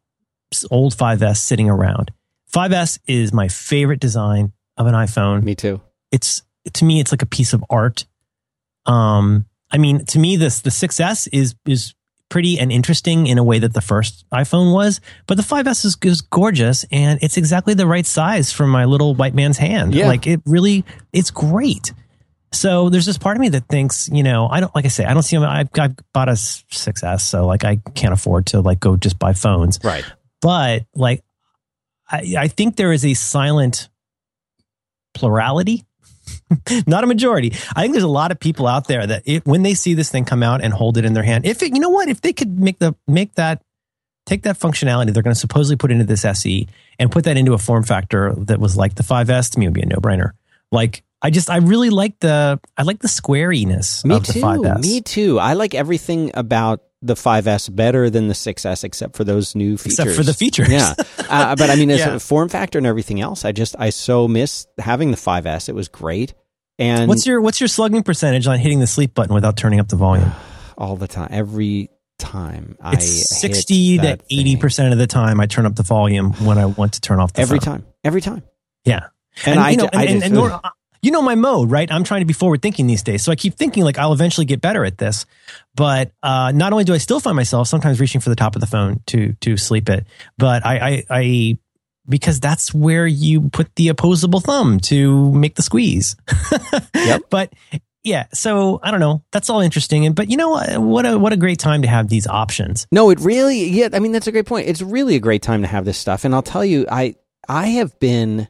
old 0.71 0.95
5s 0.95 1.37
sitting 1.37 1.69
around. 1.69 2.11
5s 2.53 2.99
is 3.07 3.33
my 3.33 3.47
favorite 3.49 3.99
design 3.99 4.53
of 4.77 4.87
an 4.87 4.93
iphone. 4.93 5.43
Me 5.43 5.55
too. 5.55 5.81
it's 6.11 6.41
to 6.73 6.85
me 6.85 6.99
it's 6.99 7.11
like 7.11 7.21
a 7.21 7.27
piece 7.27 7.53
of 7.53 7.63
art. 7.69 8.05
Um 8.85 9.45
i 9.71 9.77
mean 9.77 10.05
to 10.05 10.19
me 10.19 10.37
this 10.37 10.61
the 10.61 10.69
6s 10.69 11.27
is 11.33 11.55
is 11.65 11.93
pretty 12.29 12.57
and 12.59 12.71
interesting 12.71 13.27
in 13.27 13.37
a 13.37 13.43
way 13.43 13.59
that 13.59 13.73
the 13.73 13.81
first 13.81 14.25
iphone 14.33 14.73
was 14.73 14.99
but 15.27 15.37
the 15.37 15.43
5s 15.43 15.85
is, 15.85 15.97
is 16.03 16.21
gorgeous 16.21 16.83
and 16.91 17.19
it's 17.21 17.37
exactly 17.37 17.73
the 17.75 17.85
right 17.87 18.05
size 18.05 18.51
for 18.51 18.65
my 18.65 18.85
little 18.85 19.13
white 19.13 19.33
man's 19.35 19.57
hand 19.59 19.93
Yeah. 19.93 20.07
like 20.07 20.25
it 20.25 20.41
really 20.45 20.83
it's 21.13 21.29
great 21.31 21.93
so 22.51 22.89
there's 22.89 23.05
this 23.05 23.17
part 23.19 23.37
of 23.37 23.41
me 23.41 23.49
that 23.49 23.67
thinks 23.67 24.09
you 24.11 24.23
know 24.23 24.47
i 24.49 24.59
don't 24.59 24.73
like 24.73 24.85
i 24.85 24.87
say 24.87 25.05
i 25.05 25.13
don't 25.13 25.23
see 25.23 25.37
i've, 25.37 25.69
I've 25.77 25.95
bought 26.13 26.29
a 26.29 26.33
6s 26.33 27.21
so 27.21 27.45
like 27.45 27.63
i 27.63 27.75
can't 27.93 28.13
afford 28.13 28.47
to 28.47 28.61
like 28.61 28.79
go 28.79 28.95
just 28.97 29.19
buy 29.19 29.33
phones 29.33 29.79
Right. 29.83 30.03
but 30.41 30.85
like 30.95 31.21
I, 32.09 32.35
I 32.39 32.47
think 32.47 32.75
there 32.75 32.91
is 32.91 33.05
a 33.05 33.13
silent 33.13 33.89
plurality 35.13 35.85
not 36.87 37.03
a 37.03 37.07
majority 37.07 37.53
i 37.75 37.81
think 37.81 37.93
there's 37.93 38.03
a 38.03 38.07
lot 38.07 38.31
of 38.31 38.39
people 38.39 38.67
out 38.67 38.87
there 38.87 39.05
that 39.05 39.23
it, 39.25 39.45
when 39.45 39.63
they 39.63 39.73
see 39.73 39.93
this 39.93 40.09
thing 40.09 40.25
come 40.25 40.43
out 40.43 40.63
and 40.63 40.73
hold 40.73 40.97
it 40.97 41.05
in 41.05 41.13
their 41.13 41.23
hand 41.23 41.45
if 41.45 41.61
it, 41.63 41.73
you 41.73 41.79
know 41.79 41.89
what 41.89 42.07
if 42.07 42.21
they 42.21 42.33
could 42.33 42.59
make 42.59 42.79
the 42.79 42.95
make 43.07 43.33
that 43.35 43.61
take 44.25 44.43
that 44.43 44.57
functionality 44.57 45.13
they're 45.13 45.23
going 45.23 45.33
to 45.33 45.39
supposedly 45.39 45.75
put 45.75 45.91
into 45.91 46.03
this 46.03 46.21
se 46.21 46.67
and 46.99 47.11
put 47.11 47.23
that 47.25 47.37
into 47.37 47.53
a 47.53 47.57
form 47.57 47.83
factor 47.83 48.33
that 48.37 48.59
was 48.59 48.75
like 48.77 48.95
the 48.95 49.03
5s 49.03 49.51
to 49.51 49.59
me 49.59 49.67
would 49.67 49.73
be 49.73 49.81
a 49.81 49.85
no-brainer 49.85 50.31
like 50.71 51.03
i 51.21 51.29
just 51.29 51.49
i 51.49 51.57
really 51.57 51.89
like 51.89 52.17
the 52.19 52.59
i 52.77 52.83
like 52.83 52.99
the 52.99 53.07
squariness 53.07 54.03
Me 54.05 54.15
of 54.15 54.23
too. 54.23 54.33
the 54.33 54.39
5s 54.39 54.81
Me 54.81 55.01
too. 55.01 55.39
I 55.39 55.53
like 55.53 55.73
everything 55.73 56.31
about 56.33 56.81
the 57.05 57.13
5S 57.15 57.73
better 57.75 58.09
than 58.09 58.27
the 58.27 58.33
6S, 58.33 58.83
except 58.83 59.15
for 59.15 59.23
those 59.23 59.55
new 59.55 59.77
features. 59.77 59.99
except 59.99 60.15
for 60.17 60.23
the 60.23 60.33
features 60.33 60.69
Yeah, 60.69 60.93
uh, 61.29 61.55
but 61.57 61.69
I 61.69 61.75
mean, 61.75 61.91
as 61.91 61.99
Yeah. 61.99 62.15
a 62.15 62.19
form 62.19 62.49
factor 62.49 62.77
and 62.77 62.87
everything 62.87 63.21
else, 63.21 63.45
I 63.45 63.51
just 63.51 63.75
I 63.79 63.89
so 63.91 64.27
miss 64.27 64.67
having 64.79 65.11
the 65.11 65.17
5S. 65.17 65.69
It 65.69 65.75
was 65.75 65.87
great, 65.87 66.33
and 66.79 67.07
what's 67.07 67.25
your 67.25 67.41
what's 67.41 67.59
your 67.61 67.67
slugging 67.67 68.03
percentage 68.03 68.47
on 68.47 68.57
hitting 68.59 68.79
the 68.79 68.87
sleep 68.87 69.13
button 69.13 69.33
without 69.33 69.57
turning 69.57 69.79
up 69.79 69.87
the 69.87 69.95
volume 69.97 70.31
all 70.77 70.95
the 70.95 71.07
time, 71.07 71.29
every 71.31 71.89
time. 72.17 72.77
I 72.81 72.93
It's 72.93 73.05
hit 73.05 73.27
sixty 73.27 73.97
to 73.97 74.03
that 74.03 74.21
eighty 74.31 74.53
thing. 74.53 74.59
percent 74.61 74.93
of 74.93 74.99
the 74.99 75.07
time 75.07 75.39
I 75.39 75.45
turn 75.47 75.65
up 75.65 75.75
the 75.75 75.83
volume 75.83 76.33
when 76.45 76.57
I 76.57 76.65
want 76.65 76.93
to 76.93 77.01
turn 77.01 77.19
off 77.19 77.33
the 77.33 77.41
every 77.41 77.59
phone. 77.59 77.65
time, 77.81 77.85
every 78.03 78.21
time. 78.21 78.43
Yeah, 78.85 79.07
And, 79.45 79.59
I, 79.59 79.71
you 79.71 79.77
know, 79.77 79.89
I 79.91 80.05
and, 80.05 80.21
just, 80.21 80.25
and- 80.31 80.37
and 80.37 80.73
you 81.05 81.11
know 81.11 81.21
my 81.21 81.35
mode, 81.35 81.69
right? 81.69 81.91
I'm 81.91 82.03
trying 82.03 82.21
to 82.21 82.25
be 82.25 82.33
forward 82.33 82.63
thinking 82.63 82.87
these 82.87 83.03
days, 83.03 83.23
so 83.23 83.31
I 83.31 83.35
keep 83.35 83.53
thinking 83.53 83.83
like 83.83 83.99
I'll 83.99 84.13
eventually 84.13 84.45
get 84.45 84.59
better 84.59 84.83
at 84.83 84.97
this. 84.97 85.27
But 85.75 86.11
uh, 86.23 86.51
not 86.53 86.73
only 86.73 86.83
do 86.83 86.93
I 86.95 86.97
still 86.97 87.19
find 87.19 87.35
myself 87.35 87.67
sometimes 87.67 87.99
reaching 87.99 88.21
for 88.21 88.29
the 88.29 88.35
top 88.35 88.55
of 88.55 88.61
the 88.61 88.67
phone 88.67 89.01
to 89.07 89.33
to 89.41 89.55
sleep 89.55 89.87
it, 89.87 90.07
but 90.37 90.65
I 90.65 90.77
I, 90.77 91.03
I 91.11 91.57
because 92.09 92.39
that's 92.39 92.73
where 92.73 93.05
you 93.05 93.49
put 93.49 93.75
the 93.75 93.89
opposable 93.89 94.39
thumb 94.39 94.79
to 94.79 95.31
make 95.31 95.55
the 95.55 95.61
squeeze. 95.61 96.15
Yep. 96.95 97.23
But 97.29 97.53
yeah, 98.03 98.25
so 98.33 98.79
I 98.81 98.89
don't 98.89 98.99
know. 98.99 99.23
That's 99.31 99.49
all 99.49 99.61
interesting, 99.61 100.07
and 100.07 100.15
but 100.15 100.31
you 100.31 100.37
know 100.37 100.49
what? 100.49 100.79
What 100.79 101.05
a 101.05 101.19
what 101.19 101.33
a 101.33 101.37
great 101.37 101.59
time 101.59 101.83
to 101.83 101.87
have 101.87 102.07
these 102.07 102.25
options. 102.25 102.87
No, 102.91 103.11
it 103.11 103.19
really 103.19 103.65
yeah, 103.65 103.89
I 103.93 103.99
mean 103.99 104.11
that's 104.11 104.25
a 104.25 104.31
great 104.31 104.47
point. 104.47 104.67
It's 104.67 104.81
really 104.81 105.15
a 105.15 105.19
great 105.19 105.43
time 105.43 105.61
to 105.61 105.67
have 105.67 105.85
this 105.85 105.99
stuff. 105.99 106.25
And 106.25 106.33
I'll 106.33 106.41
tell 106.41 106.65
you, 106.65 106.87
I 106.89 107.15
I 107.47 107.67
have 107.67 107.99
been 107.99 108.47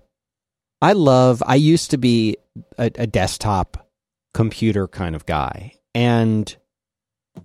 I 0.81 0.93
love 0.93 1.43
I 1.45 1.55
used 1.55 1.91
to 1.91 1.97
be 1.97 2.37
a, 2.77 2.91
a 2.95 3.07
desktop 3.07 3.87
computer 4.33 4.87
kind 4.87 5.15
of 5.15 5.25
guy. 5.25 5.73
And 5.93 6.55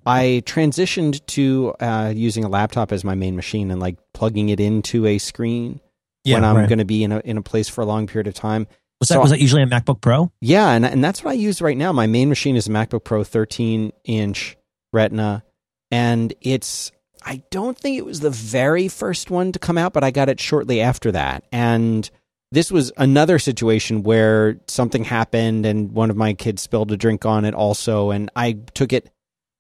I 0.07 0.43
transitioned 0.47 1.25
to 1.27 1.75
uh, 1.81 2.13
using 2.15 2.45
a 2.45 2.49
laptop 2.49 2.93
as 2.93 3.05
my 3.05 3.15
main 3.15 3.37
machine 3.37 3.71
and 3.71 3.81
like 3.81 3.99
plugging 4.15 4.49
it 4.49 4.61
into 4.61 5.07
a 5.07 5.19
screen 5.19 5.81
when 6.25 6.45
I'm 6.45 6.57
right. 6.57 6.69
going 6.69 6.79
to 6.79 6.85
be 6.85 7.03
in 7.03 7.13
a 7.13 7.21
in 7.21 7.37
a 7.39 7.43
place 7.43 7.69
for 7.69 7.81
a 7.81 7.87
long 7.87 8.07
period 8.07 8.27
of 8.27 8.35
time. 8.35 8.67
Was 9.01 9.09
that 9.09 9.15
So- 9.15 9.21
was 9.21 9.31
that 9.31 9.41
usually 9.41 9.63
a 9.63 9.67
MacBook 9.67 10.01
Pro? 10.01 10.31
Yeah, 10.41 10.71
and 10.71 10.85
and 10.85 11.03
that's 11.03 11.25
what 11.25 11.31
I 11.31 11.35
use 11.35 11.63
right 11.63 11.77
now. 11.77 11.93
My 11.93 12.07
main 12.07 12.29
machine 12.29 12.57
is 12.57 12.67
a 12.67 12.71
MacBook 12.71 13.05
Pro 13.05 13.25
13 13.25 13.93
inch 14.05 14.57
Retina, 14.93 15.43
and 15.91 16.35
it's 16.41 16.93
I 17.25 17.43
don't 17.51 17.77
think 17.77 17.99
it 17.99 18.05
was 18.05 18.21
the 18.21 18.31
very 18.31 18.89
first 18.89 19.31
one 19.31 19.53
to 19.53 19.59
come 19.59 19.79
out, 19.79 19.93
but 19.93 20.05
I 20.05 20.11
got 20.11 20.29
it 20.29 20.41
shortly 20.41 20.81
after 20.81 21.13
that. 21.13 21.45
And 21.53 22.09
this 22.53 22.71
was 22.73 22.91
another 22.97 23.39
situation 23.39 24.03
where 24.03 24.59
something 24.67 25.05
happened 25.05 25.65
and 25.67 25.93
one 25.93 26.11
of 26.11 26.17
my 26.17 26.33
kids 26.35 26.63
spilled 26.63 26.91
a 26.93 26.97
drink 26.97 27.25
on 27.25 27.45
it 27.45 27.55
also. 27.55 28.11
And 28.11 28.31
I 28.35 28.53
took 28.75 28.93
it 28.93 29.09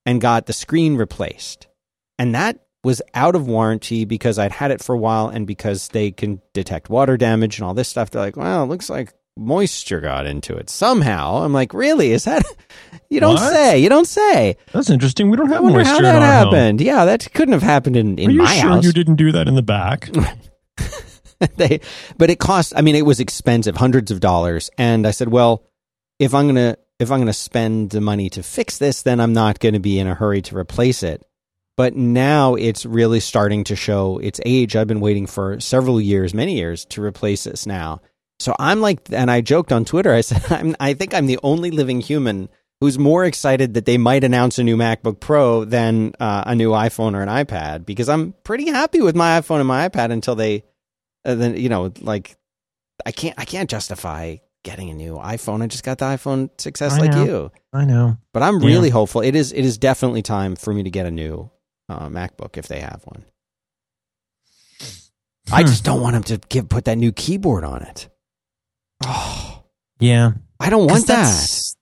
and 0.05 0.20
got 0.20 0.47
the 0.47 0.53
screen 0.53 0.97
replaced. 0.97 1.68
And 2.18 2.34
that 2.34 2.59
was 2.82 3.01
out 3.14 3.34
of 3.36 3.47
warranty 3.47 4.05
because 4.05 4.38
I'd 4.38 4.53
had 4.53 4.70
it 4.70 4.82
for 4.82 4.95
a 4.95 4.99
while 4.99 5.28
and 5.28 5.47
because 5.47 5.88
they 5.88 6.11
can 6.11 6.41
detect 6.55 6.88
water 6.91 7.16
damage 7.16 7.59
and 7.59 7.66
all 7.66 7.74
this 7.74 7.88
stuff. 7.88 8.11
They're 8.11 8.22
like, 8.22 8.36
well, 8.36 8.64
it 8.64 8.66
looks 8.66 8.91
like 8.91 9.12
moisture 9.36 10.01
got 10.01 10.26
into 10.26 10.57
it 10.57 10.68
somehow. 10.68 11.45
I'm 11.45 11.53
like, 11.53 11.72
really? 11.72 12.12
Is 12.12 12.24
that? 12.24 12.43
You 13.12 13.18
don't 13.18 13.34
What? 13.34 13.53
say. 13.53 13.78
You 13.80 13.88
don't 13.88 14.07
say. 14.07 14.57
That's 14.72 14.88
interesting. 14.88 15.30
We 15.30 15.36
don't 15.36 15.51
I 15.51 15.55
have 15.55 15.64
wonder 15.64 15.78
moisture 15.78 15.91
how 15.91 15.99
in 15.99 16.03
that 16.05 16.22
our 16.22 16.45
home. 16.45 16.55
happened. 16.55 16.80
Yeah, 16.80 17.05
that 17.07 17.28
couldn't 17.34 17.53
have 17.55 17.62
happened 17.62 17.97
in, 17.97 18.16
in 18.20 18.30
Are 18.30 18.32
you 18.32 18.38
my 18.38 18.55
sure 18.55 18.70
house. 18.70 18.84
you 18.84 18.93
didn't 18.93 19.16
do 19.16 19.32
that 19.32 19.49
in 19.49 19.57
the 19.57 19.62
back? 19.62 20.09
they, 21.57 21.80
but 22.18 22.30
it 22.30 22.38
cost. 22.38 22.72
I 22.76 22.82
mean, 22.82 22.95
it 22.95 23.07
was 23.07 23.20
expensive, 23.20 23.76
hundreds 23.76 24.11
of 24.11 24.20
dollars. 24.20 24.70
And 24.76 25.07
I 25.07 25.11
said, 25.11 25.28
well, 25.28 25.64
if 26.18 26.34
I'm 26.34 26.47
gonna 26.47 26.76
if 26.99 27.11
I'm 27.11 27.18
gonna 27.18 27.32
spend 27.32 27.91
the 27.91 28.01
money 28.01 28.28
to 28.30 28.43
fix 28.43 28.78
this, 28.78 29.03
then 29.03 29.20
I'm 29.20 29.32
not 29.32 29.59
to 29.61 29.78
be 29.78 29.99
in 29.99 30.07
a 30.07 30.14
hurry 30.14 30.43
to 30.43 30.57
replace 30.57 31.03
it. 31.03 31.24
But 31.76 31.97
now 31.97 32.57
it's 32.57 32.84
really 32.84 33.20
starting 33.20 33.64
to 33.64 33.76
show 33.76 34.18
its 34.18 34.41
age. 34.45 34.76
I've 34.76 34.86
been 34.86 35.01
waiting 35.01 35.26
for 35.26 35.59
several 35.61 36.01
years, 36.01 36.34
many 36.34 36.57
years, 36.57 36.84
to 36.86 37.03
replace 37.03 37.45
this 37.45 37.64
now. 37.66 38.03
So 38.38 38.55
I'm 38.59 38.80
like, 38.80 39.11
and 39.12 39.30
I 39.30 39.41
joked 39.41 39.72
on 39.72 39.84
Twitter. 39.86 40.12
I 40.12 40.20
said, 40.22 40.45
I'm, 40.51 40.76
I 40.78 40.95
think 40.95 41.14
I'm 41.14 41.26
the 41.26 41.38
only 41.43 41.70
living 41.70 42.01
human 42.01 42.51
who's 42.80 42.99
more 42.99 43.24
excited 43.24 43.74
that 43.74 43.84
they 43.84 43.99
might 43.99 44.24
announce 44.24 44.59
a 44.59 44.64
new 44.64 44.76
MacBook 44.76 45.20
Pro 45.20 45.64
than 45.64 46.14
uh, 46.18 46.45
a 46.47 46.55
new 46.55 46.70
iPhone 46.70 47.14
or 47.14 47.22
an 47.22 47.28
iPad 47.28 47.84
because 47.84 48.09
I'm 48.09 48.34
pretty 48.43 48.68
happy 48.68 49.03
with 49.03 49.14
my 49.14 49.38
iPhone 49.41 49.59
and 49.59 49.68
my 49.68 49.88
iPad 49.88 50.11
until 50.11 50.34
they, 50.34 50.64
uh, 51.24 51.34
then 51.34 51.56
you 51.56 51.68
know, 51.68 51.92
like 52.00 52.36
I 53.06 53.12
can't, 53.12 53.34
I 53.38 53.44
can't 53.44 53.68
justify 53.70 54.36
getting 54.62 54.90
a 54.90 54.94
new 54.94 55.14
iPhone. 55.14 55.62
I 55.62 55.66
just 55.68 55.84
got 55.84 55.98
the 55.98 56.04
iPhone 56.04 56.50
6s 56.58 56.90
I 56.92 56.98
like 56.98 57.26
you, 57.26 57.50
I 57.72 57.84
know. 57.86 58.18
but 58.34 58.42
I'm 58.42 58.60
Yeah. 58.60 58.66
really 58.66 58.90
hopeful. 58.90 59.22
It 59.22 59.34
is, 59.34 59.52
it 59.52 59.64
is 59.64 59.78
definitely 59.78 60.20
time 60.22 60.54
for 60.54 60.74
me 60.74 60.82
to 60.82 60.90
get 60.90 61.06
a 61.06 61.10
new 61.10 61.50
uh, 61.88 62.08
MacBook 62.08 62.58
if 62.58 62.68
they 62.68 62.80
have 62.80 63.00
one. 63.04 63.24
I 65.52 65.62
Hmm. 65.62 65.66
just 65.68 65.84
don't 65.84 66.00
want 66.00 66.14
them 66.14 66.22
to 66.24 66.38
give 66.48 66.68
put 66.68 66.84
that 66.84 66.98
new 66.98 67.10
keyboard 67.12 67.64
on 67.64 67.82
it. 67.82 68.08
Oh, 69.04 69.64
Yeah. 69.98 70.32
I 70.60 70.68
don't 70.70 70.86
want 70.90 71.06
that. 71.06 71.74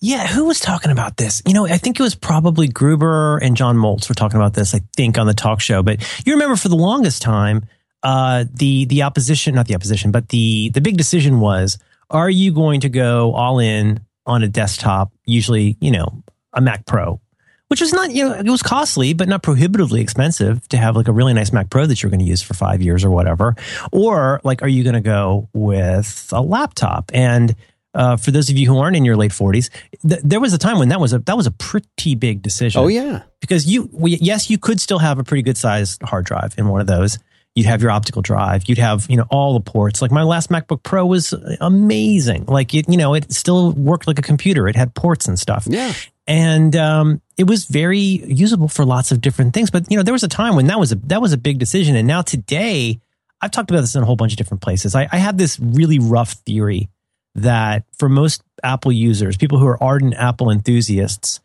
Yeah, 0.00 0.26
who 0.28 0.44
was 0.44 0.60
talking 0.60 0.90
about 0.92 1.16
this? 1.16 1.42
You 1.46 1.54
know, 1.54 1.66
I 1.66 1.78
think 1.78 1.98
it 1.98 2.02
was 2.02 2.14
probably 2.14 2.68
Gruber 2.68 3.38
and 3.38 3.56
John 3.56 3.76
Moltz 3.76 4.08
were 4.08 4.14
talking 4.14 4.36
about 4.38 4.54
this, 4.54 4.74
I 4.74 4.80
think, 4.94 5.18
on 5.18 5.26
the 5.26 5.34
talk 5.34 5.60
show. 5.60 5.82
But 5.82 6.00
you 6.26 6.34
remember 6.34 6.56
for 6.56 6.68
the 6.68 6.76
longest 6.76 7.22
time, 7.22 7.64
uh, 8.04 8.44
the 8.52 8.84
the 8.84 9.02
opposition, 9.02 9.54
not 9.54 9.66
the 9.66 9.74
opposition, 9.74 10.12
but 10.12 10.28
the 10.28 10.68
the 10.70 10.80
big 10.80 10.96
decision 10.96 11.40
was, 11.40 11.78
are 12.10 12.30
you 12.30 12.52
going 12.52 12.80
to 12.82 12.88
go 12.88 13.32
all 13.34 13.58
in 13.58 14.00
on 14.26 14.42
a 14.42 14.48
desktop, 14.48 15.10
usually, 15.26 15.76
you 15.80 15.90
know, 15.90 16.22
a 16.52 16.60
Mac 16.60 16.86
Pro, 16.86 17.20
which 17.68 17.80
was 17.80 17.92
not, 17.92 18.10
you 18.12 18.26
know, 18.28 18.34
it 18.34 18.46
was 18.48 18.62
costly, 18.62 19.12
but 19.12 19.28
not 19.28 19.42
prohibitively 19.42 20.00
expensive 20.00 20.66
to 20.68 20.76
have 20.76 20.96
like 20.96 21.08
a 21.08 21.12
really 21.12 21.32
nice 21.34 21.52
Mac 21.52 21.68
Pro 21.70 21.84
that 21.86 22.02
you're 22.02 22.08
going 22.10 22.20
to 22.20 22.26
use 22.26 22.40
for 22.40 22.54
five 22.54 22.80
years 22.80 23.04
or 23.04 23.10
whatever. 23.10 23.54
Or 23.92 24.40
like, 24.44 24.62
are 24.62 24.68
you 24.68 24.82
going 24.82 24.94
to 24.94 25.00
go 25.02 25.48
with 25.52 26.28
a 26.32 26.40
laptop? 26.40 27.10
And 27.12 27.54
uh, 27.94 28.16
for 28.16 28.30
those 28.30 28.48
of 28.48 28.56
you 28.56 28.66
who 28.66 28.78
aren't 28.78 28.96
in 28.96 29.04
your 29.04 29.16
late 29.16 29.30
40s, 29.32 29.68
th- 30.08 30.20
there 30.24 30.40
was 30.40 30.52
a 30.54 30.58
time 30.58 30.78
when 30.78 30.88
that 30.88 31.00
was 31.00 31.12
a 31.12 31.18
that 31.20 31.36
was 31.36 31.46
a 31.46 31.50
pretty 31.52 32.14
big 32.14 32.40
decision 32.42 32.80
Oh 32.82 32.88
yeah. 32.88 33.22
because 33.40 33.66
you 33.66 33.88
we, 33.92 34.16
yes 34.16 34.48
you 34.50 34.58
could 34.58 34.80
still 34.80 34.98
have 34.98 35.18
a 35.18 35.24
pretty 35.24 35.42
good 35.42 35.56
sized 35.56 36.02
hard 36.02 36.24
drive 36.24 36.54
in 36.58 36.66
one 36.68 36.80
of 36.80 36.86
those 36.86 37.18
you'd 37.54 37.66
have 37.66 37.80
your 37.80 37.90
optical 37.90 38.20
drive 38.20 38.64
you'd 38.68 38.78
have 38.78 39.06
you 39.08 39.16
know 39.16 39.26
all 39.30 39.54
the 39.54 39.60
ports. 39.60 40.02
Like 40.02 40.10
my 40.10 40.22
last 40.22 40.50
macbook 40.50 40.82
pro 40.82 41.06
was 41.06 41.32
amazing. 41.60 42.46
Like 42.46 42.74
it 42.74 42.88
you 42.88 42.96
know 42.96 43.14
it 43.14 43.32
still 43.32 43.72
worked 43.72 44.06
like 44.06 44.18
a 44.18 44.22
computer. 44.22 44.68
It 44.68 44.76
had 44.76 44.94
ports 44.94 45.28
and 45.28 45.38
stuff. 45.38 45.66
Yeah. 45.68 45.92
and 46.26 46.74
um, 46.76 47.20
it 47.36 47.46
was 47.46 47.66
very 47.66 47.98
usable 47.98 48.68
for 48.68 48.84
lots 48.84 49.12
of 49.12 49.20
different 49.20 49.54
things. 49.54 49.70
But 49.70 49.90
you 49.90 49.96
know 49.96 50.02
there 50.02 50.14
was 50.14 50.24
a 50.24 50.28
time 50.28 50.56
when 50.56 50.66
that 50.66 50.78
was 50.78 50.92
a 50.92 50.96
that 50.96 51.20
was 51.20 51.32
a 51.32 51.38
big 51.38 51.58
decision. 51.58 51.96
And 51.96 52.06
now 52.06 52.22
today 52.22 53.00
i've 53.40 53.50
talked 53.50 53.70
about 53.70 53.82
this 53.82 53.94
in 53.94 54.02
a 54.02 54.06
whole 54.06 54.16
bunch 54.16 54.32
of 54.32 54.38
different 54.38 54.62
places. 54.62 54.94
I, 54.94 55.08
I 55.10 55.18
have 55.18 55.36
this 55.36 55.58
really 55.60 55.98
rough 55.98 56.32
theory 56.32 56.88
that 57.36 57.84
for 57.98 58.08
most 58.08 58.42
apple 58.62 58.92
users 58.92 59.36
people 59.36 59.58
who 59.58 59.66
are 59.66 59.82
ardent 59.82 60.14
apple 60.14 60.50
enthusiasts 60.50 61.40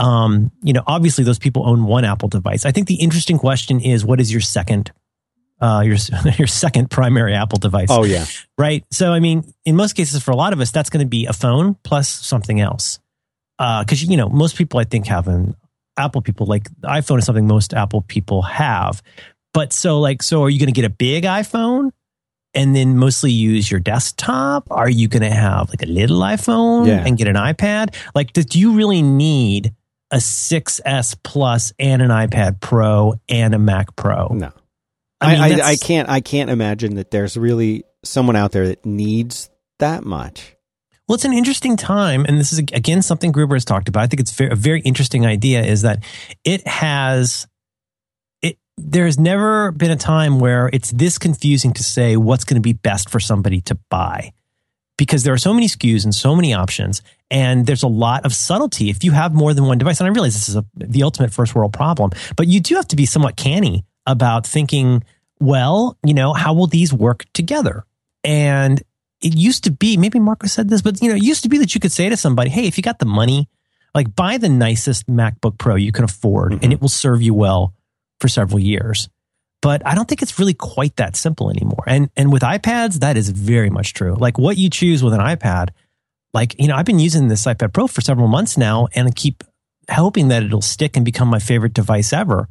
um, 0.00 0.50
you 0.62 0.72
know, 0.72 0.82
obviously 0.86 1.24
those 1.24 1.38
people 1.38 1.68
own 1.68 1.84
one 1.84 2.06
Apple 2.06 2.30
device. 2.30 2.64
I 2.64 2.72
think 2.72 2.88
the 2.88 2.94
interesting 2.94 3.38
question 3.38 3.80
is, 3.80 4.02
what 4.02 4.18
is 4.18 4.32
your 4.32 4.40
second, 4.40 4.92
uh, 5.60 5.82
your 5.84 5.96
your 6.38 6.46
second 6.46 6.90
primary 6.90 7.34
Apple 7.34 7.58
device? 7.58 7.88
Oh 7.90 8.04
yeah. 8.04 8.24
right. 8.58 8.84
So, 8.90 9.12
I 9.12 9.20
mean, 9.20 9.44
in 9.64 9.76
most 9.76 9.94
cases, 9.94 10.22
for 10.22 10.30
a 10.30 10.36
lot 10.36 10.52
of 10.52 10.60
us, 10.60 10.70
that's 10.70 10.90
going 10.90 11.04
to 11.04 11.08
be 11.08 11.26
a 11.26 11.32
phone 11.32 11.76
plus 11.84 12.08
something 12.08 12.60
else. 12.60 12.98
Because 13.58 14.02
you 14.02 14.16
know, 14.16 14.28
most 14.28 14.56
people 14.56 14.80
I 14.80 14.84
think 14.84 15.06
have 15.06 15.28
an 15.28 15.54
Apple 15.98 16.22
people 16.22 16.46
like 16.46 16.70
iPhone 16.82 17.18
is 17.18 17.26
something 17.26 17.46
most 17.46 17.74
Apple 17.74 18.00
people 18.02 18.42
have. 18.42 19.02
But 19.52 19.72
so, 19.72 20.00
like, 20.00 20.22
so 20.22 20.42
are 20.44 20.48
you 20.50 20.58
going 20.58 20.72
to 20.72 20.80
get 20.80 20.84
a 20.84 20.90
big 20.94 21.24
iPhone? 21.24 21.90
And 22.52 22.74
then 22.74 22.96
mostly 22.96 23.30
use 23.30 23.70
your 23.70 23.78
desktop? 23.78 24.66
Are 24.72 24.88
you 24.88 25.06
going 25.06 25.22
to 25.22 25.30
have 25.30 25.68
like 25.68 25.82
a 25.82 25.86
little 25.86 26.18
iPhone 26.20 26.86
Yeah. 26.86 27.04
and 27.06 27.16
get 27.16 27.28
an 27.28 27.36
iPad? 27.36 27.94
Like, 28.12 28.32
do 28.32 28.58
you 28.58 28.72
really 28.72 29.02
need 29.02 29.72
a 30.10 30.16
6S 30.16 31.16
Plus 31.22 31.72
and 31.78 32.02
an 32.02 32.10
iPad 32.10 32.60
Pro 32.60 33.14
and 33.28 33.54
a 33.54 33.58
Mac 33.58 33.94
Pro. 33.96 34.28
No. 34.28 34.50
I 35.20 35.48
mean, 35.48 35.60
I, 35.60 35.68
I, 35.70 35.76
can't 35.76 36.08
I 36.08 36.20
can't 36.20 36.50
imagine 36.50 36.94
that 36.94 37.10
there's 37.10 37.36
really 37.36 37.84
someone 38.04 38.36
out 38.36 38.52
there 38.52 38.68
that 38.68 38.86
needs 38.86 39.50
that 39.78 40.04
much. 40.04 40.56
Well, 41.06 41.16
it's 41.16 41.24
an 41.24 41.32
interesting 41.32 41.76
time, 41.76 42.24
and 42.24 42.38
this 42.38 42.52
is 42.52 42.60
again 42.60 43.02
something 43.02 43.32
Gruber 43.32 43.56
has 43.56 43.64
talked 43.64 43.88
about. 43.88 44.04
I 44.04 44.06
think 44.06 44.20
it's 44.20 44.40
a 44.40 44.54
very 44.54 44.80
interesting 44.82 45.26
idea. 45.26 45.62
Is 45.62 45.82
that 45.82 46.04
it 46.44 46.66
has 46.68 47.48
it? 48.42 48.58
There 48.76 49.06
has 49.06 49.18
never 49.18 49.72
been 49.72 49.90
a 49.90 49.96
time 49.96 50.38
where 50.38 50.70
it's 50.72 50.92
this 50.92 51.18
confusing 51.18 51.72
to 51.74 51.82
say 51.82 52.16
what's 52.16 52.44
going 52.44 52.54
to 52.54 52.60
be 52.60 52.74
best 52.74 53.10
for 53.10 53.18
somebody 53.18 53.60
to 53.62 53.76
buy, 53.90 54.32
because 54.96 55.24
there 55.24 55.34
are 55.34 55.38
so 55.38 55.52
many 55.52 55.66
SKUs 55.66 56.04
and 56.04 56.14
so 56.14 56.36
many 56.36 56.54
options, 56.54 57.02
and 57.28 57.66
there's 57.66 57.82
a 57.82 57.88
lot 57.88 58.24
of 58.24 58.32
subtlety. 58.32 58.88
If 58.88 59.02
you 59.02 59.10
have 59.10 59.34
more 59.34 59.52
than 59.52 59.64
one 59.64 59.78
device, 59.78 59.98
and 59.98 60.06
I 60.08 60.12
realize 60.12 60.34
this 60.34 60.48
is 60.48 60.54
a, 60.54 60.64
the 60.76 61.02
ultimate 61.02 61.32
first 61.32 61.56
world 61.56 61.72
problem, 61.72 62.12
but 62.36 62.46
you 62.46 62.60
do 62.60 62.76
have 62.76 62.86
to 62.86 62.96
be 62.96 63.04
somewhat 63.04 63.34
canny 63.34 63.84
about 64.06 64.46
thinking, 64.46 65.04
well, 65.38 65.96
you 66.04 66.14
know, 66.14 66.32
how 66.32 66.52
will 66.52 66.66
these 66.66 66.92
work 66.92 67.24
together? 67.32 67.84
And 68.24 68.82
it 69.22 69.34
used 69.36 69.64
to 69.64 69.70
be, 69.70 69.96
maybe 69.96 70.18
Marco 70.18 70.46
said 70.46 70.68
this, 70.68 70.82
but 70.82 71.00
you 71.02 71.08
know, 71.08 71.14
it 71.14 71.22
used 71.22 71.42
to 71.42 71.48
be 71.48 71.58
that 71.58 71.74
you 71.74 71.80
could 71.80 71.92
say 71.92 72.08
to 72.08 72.16
somebody, 72.16 72.50
Hey, 72.50 72.66
if 72.66 72.76
you 72.76 72.82
got 72.82 72.98
the 72.98 73.06
money, 73.06 73.48
like 73.94 74.14
buy 74.14 74.38
the 74.38 74.48
nicest 74.48 75.06
MacBook 75.08 75.58
Pro 75.58 75.74
you 75.74 75.92
can 75.92 76.04
afford 76.04 76.52
and 76.52 76.62
Mhm. 76.62 76.72
it 76.72 76.80
will 76.80 76.88
serve 76.88 77.20
you 77.22 77.34
well 77.34 77.74
for 78.20 78.28
several 78.28 78.58
years. 78.60 79.08
But 79.62 79.86
I 79.86 79.94
don't 79.94 80.08
think 80.08 80.22
it's 80.22 80.38
really 80.38 80.54
quite 80.54 80.96
that 80.96 81.16
simple 81.16 81.50
anymore. 81.50 81.84
And 81.86 82.08
and 82.16 82.32
with 82.32 82.42
iPads, 82.42 83.00
that 83.00 83.16
is 83.18 83.28
very 83.28 83.68
much 83.68 83.92
true. 83.92 84.14
Like 84.18 84.38
what 84.38 84.56
you 84.56 84.70
choose 84.70 85.02
with 85.02 85.12
an 85.12 85.20
iPad, 85.20 85.70
like, 86.32 86.54
you 86.58 86.68
know, 86.68 86.76
I've 86.76 86.86
been 86.86 86.98
using 86.98 87.28
this 87.28 87.44
iPad 87.44 87.72
Pro 87.74 87.86
for 87.86 88.00
several 88.00 88.28
months 88.28 88.56
now 88.56 88.88
and 88.94 89.08
I 89.08 89.10
keep 89.10 89.44
hoping 89.90 90.28
that 90.28 90.42
it'll 90.44 90.62
stick 90.62 90.96
and 90.96 91.04
become 91.04 91.28
my 91.28 91.40
favorite 91.40 91.74
device 91.74 92.12
ever. 92.12 92.48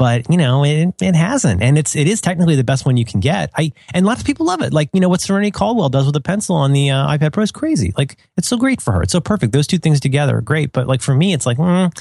But 0.00 0.30
you 0.30 0.38
know, 0.38 0.64
it, 0.64 0.94
it 1.02 1.14
hasn't, 1.14 1.62
and 1.62 1.76
it's 1.76 1.94
it 1.94 2.08
is 2.08 2.22
technically 2.22 2.56
the 2.56 2.64
best 2.64 2.86
one 2.86 2.96
you 2.96 3.04
can 3.04 3.20
get. 3.20 3.50
I 3.54 3.70
and 3.92 4.06
lots 4.06 4.22
of 4.22 4.26
people 4.26 4.46
love 4.46 4.62
it. 4.62 4.72
Like 4.72 4.88
you 4.94 5.00
know 5.00 5.10
what 5.10 5.20
Serenity 5.20 5.50
Caldwell 5.50 5.90
does 5.90 6.06
with 6.06 6.16
a 6.16 6.22
pencil 6.22 6.56
on 6.56 6.72
the 6.72 6.88
uh, 6.88 7.06
iPad 7.06 7.34
Pro 7.34 7.42
is 7.42 7.52
crazy. 7.52 7.92
Like 7.98 8.16
it's 8.38 8.48
so 8.48 8.56
great 8.56 8.80
for 8.80 8.94
her. 8.94 9.02
It's 9.02 9.12
so 9.12 9.20
perfect. 9.20 9.52
Those 9.52 9.66
two 9.66 9.76
things 9.76 10.00
together 10.00 10.38
are 10.38 10.40
great. 10.40 10.72
But 10.72 10.88
like 10.88 11.02
for 11.02 11.14
me, 11.14 11.34
it's 11.34 11.44
like 11.44 11.58
mm, 11.58 11.92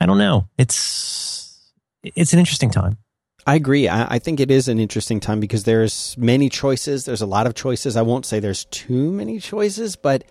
I 0.00 0.06
don't 0.06 0.18
know. 0.18 0.48
It's 0.58 1.72
it's 2.02 2.32
an 2.32 2.40
interesting 2.40 2.72
time. 2.72 2.98
I 3.46 3.54
agree. 3.54 3.86
I, 3.86 4.16
I 4.16 4.18
think 4.18 4.40
it 4.40 4.50
is 4.50 4.66
an 4.66 4.80
interesting 4.80 5.20
time 5.20 5.38
because 5.38 5.62
there's 5.62 6.16
many 6.18 6.48
choices. 6.48 7.04
There's 7.04 7.22
a 7.22 7.26
lot 7.26 7.46
of 7.46 7.54
choices. 7.54 7.96
I 7.96 8.02
won't 8.02 8.26
say 8.26 8.40
there's 8.40 8.64
too 8.64 9.12
many 9.12 9.38
choices, 9.38 9.94
but 9.94 10.24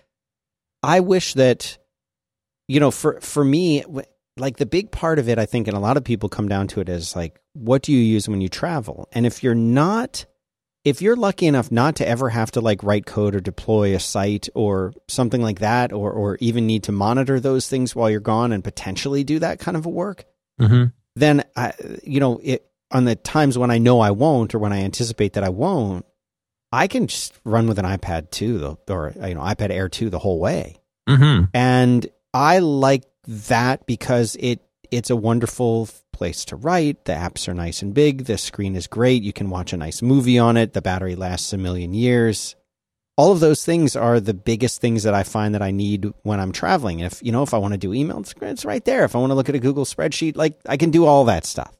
I 0.82 1.00
wish 1.00 1.32
that 1.32 1.78
you 2.68 2.78
know, 2.78 2.90
for 2.90 3.22
for 3.22 3.42
me, 3.42 3.84
like 4.38 4.56
the 4.58 4.66
big 4.66 4.90
part 4.90 5.18
of 5.18 5.28
it, 5.28 5.38
I 5.38 5.46
think, 5.46 5.66
and 5.68 5.76
a 5.76 5.80
lot 5.80 5.96
of 5.96 6.04
people 6.04 6.28
come 6.28 6.48
down 6.48 6.66
to 6.68 6.80
it 6.80 6.88
is 6.88 7.16
like, 7.16 7.40
what 7.54 7.82
do 7.82 7.92
you 7.92 7.98
use 7.98 8.28
when 8.28 8.40
you 8.40 8.48
travel? 8.48 9.08
And 9.12 9.24
if 9.26 9.42
you're 9.42 9.54
not, 9.54 10.26
if 10.84 11.00
you're 11.02 11.16
lucky 11.16 11.46
enough 11.46 11.72
not 11.72 11.96
to 11.96 12.06
ever 12.08 12.28
have 12.28 12.50
to 12.52 12.60
like 12.60 12.82
write 12.82 13.06
code 13.06 13.34
or 13.34 13.40
deploy 13.40 13.94
a 13.94 13.98
site 14.00 14.48
or 14.54 14.92
something 15.08 15.42
like 15.42 15.60
that, 15.60 15.92
or 15.92 16.12
or 16.12 16.36
even 16.40 16.66
need 16.66 16.84
to 16.84 16.92
monitor 16.92 17.40
those 17.40 17.68
things 17.68 17.96
while 17.96 18.10
you're 18.10 18.20
gone 18.20 18.52
and 18.52 18.62
potentially 18.62 19.24
do 19.24 19.38
that 19.38 19.58
kind 19.58 19.76
of 19.76 19.86
a 19.86 19.90
work, 19.90 20.24
Mm-hmm. 20.60 20.84
then 21.16 21.44
I, 21.56 21.72
you 22.02 22.20
know, 22.20 22.40
it, 22.42 22.66
on 22.90 23.04
the 23.04 23.16
times 23.16 23.58
when 23.58 23.70
I 23.70 23.78
know 23.78 24.00
I 24.00 24.10
won't 24.12 24.54
or 24.54 24.58
when 24.58 24.72
I 24.72 24.78
anticipate 24.82 25.32
that 25.32 25.44
I 25.44 25.48
won't, 25.48 26.06
I 26.72 26.86
can 26.86 27.08
just 27.08 27.32
run 27.44 27.66
with 27.66 27.78
an 27.78 27.84
iPad 27.84 28.30
two 28.30 28.78
or 28.88 29.12
you 29.16 29.34
know, 29.34 29.40
iPad 29.40 29.70
Air 29.70 29.88
two 29.88 30.08
the 30.10 30.18
whole 30.18 30.38
way, 30.40 30.76
Mm-hmm. 31.08 31.44
and 31.54 32.06
I 32.34 32.58
like 32.60 33.04
that 33.26 33.86
because 33.86 34.36
it 34.40 34.60
it's 34.90 35.10
a 35.10 35.16
wonderful 35.16 35.88
place 36.12 36.44
to 36.46 36.56
write. 36.56 37.04
The 37.04 37.12
apps 37.12 37.48
are 37.48 37.54
nice 37.54 37.82
and 37.82 37.92
big. 37.92 38.24
The 38.24 38.38
screen 38.38 38.76
is 38.76 38.86
great. 38.86 39.22
You 39.22 39.32
can 39.32 39.50
watch 39.50 39.72
a 39.72 39.76
nice 39.76 40.00
movie 40.00 40.38
on 40.38 40.56
it. 40.56 40.72
The 40.72 40.82
battery 40.82 41.16
lasts 41.16 41.52
a 41.52 41.58
million 41.58 41.92
years. 41.92 42.56
All 43.16 43.32
of 43.32 43.40
those 43.40 43.64
things 43.64 43.96
are 43.96 44.20
the 44.20 44.34
biggest 44.34 44.80
things 44.80 45.02
that 45.02 45.14
I 45.14 45.22
find 45.22 45.54
that 45.54 45.62
I 45.62 45.70
need 45.70 46.12
when 46.22 46.38
I'm 46.38 46.52
traveling. 46.52 47.00
If 47.00 47.22
you 47.22 47.32
know, 47.32 47.42
if 47.42 47.54
I 47.54 47.58
want 47.58 47.72
to 47.72 47.78
do 47.78 47.94
email, 47.94 48.22
it's, 48.40 48.64
right 48.64 48.84
there. 48.84 49.04
If 49.04 49.16
I 49.16 49.18
want 49.18 49.30
to 49.30 49.34
look 49.34 49.48
at 49.48 49.54
a 49.54 49.60
Google 49.60 49.84
spreadsheet, 49.84 50.36
like 50.36 50.58
I 50.66 50.76
can 50.76 50.90
do 50.90 51.06
all 51.06 51.24
that 51.24 51.46
stuff. 51.46 51.76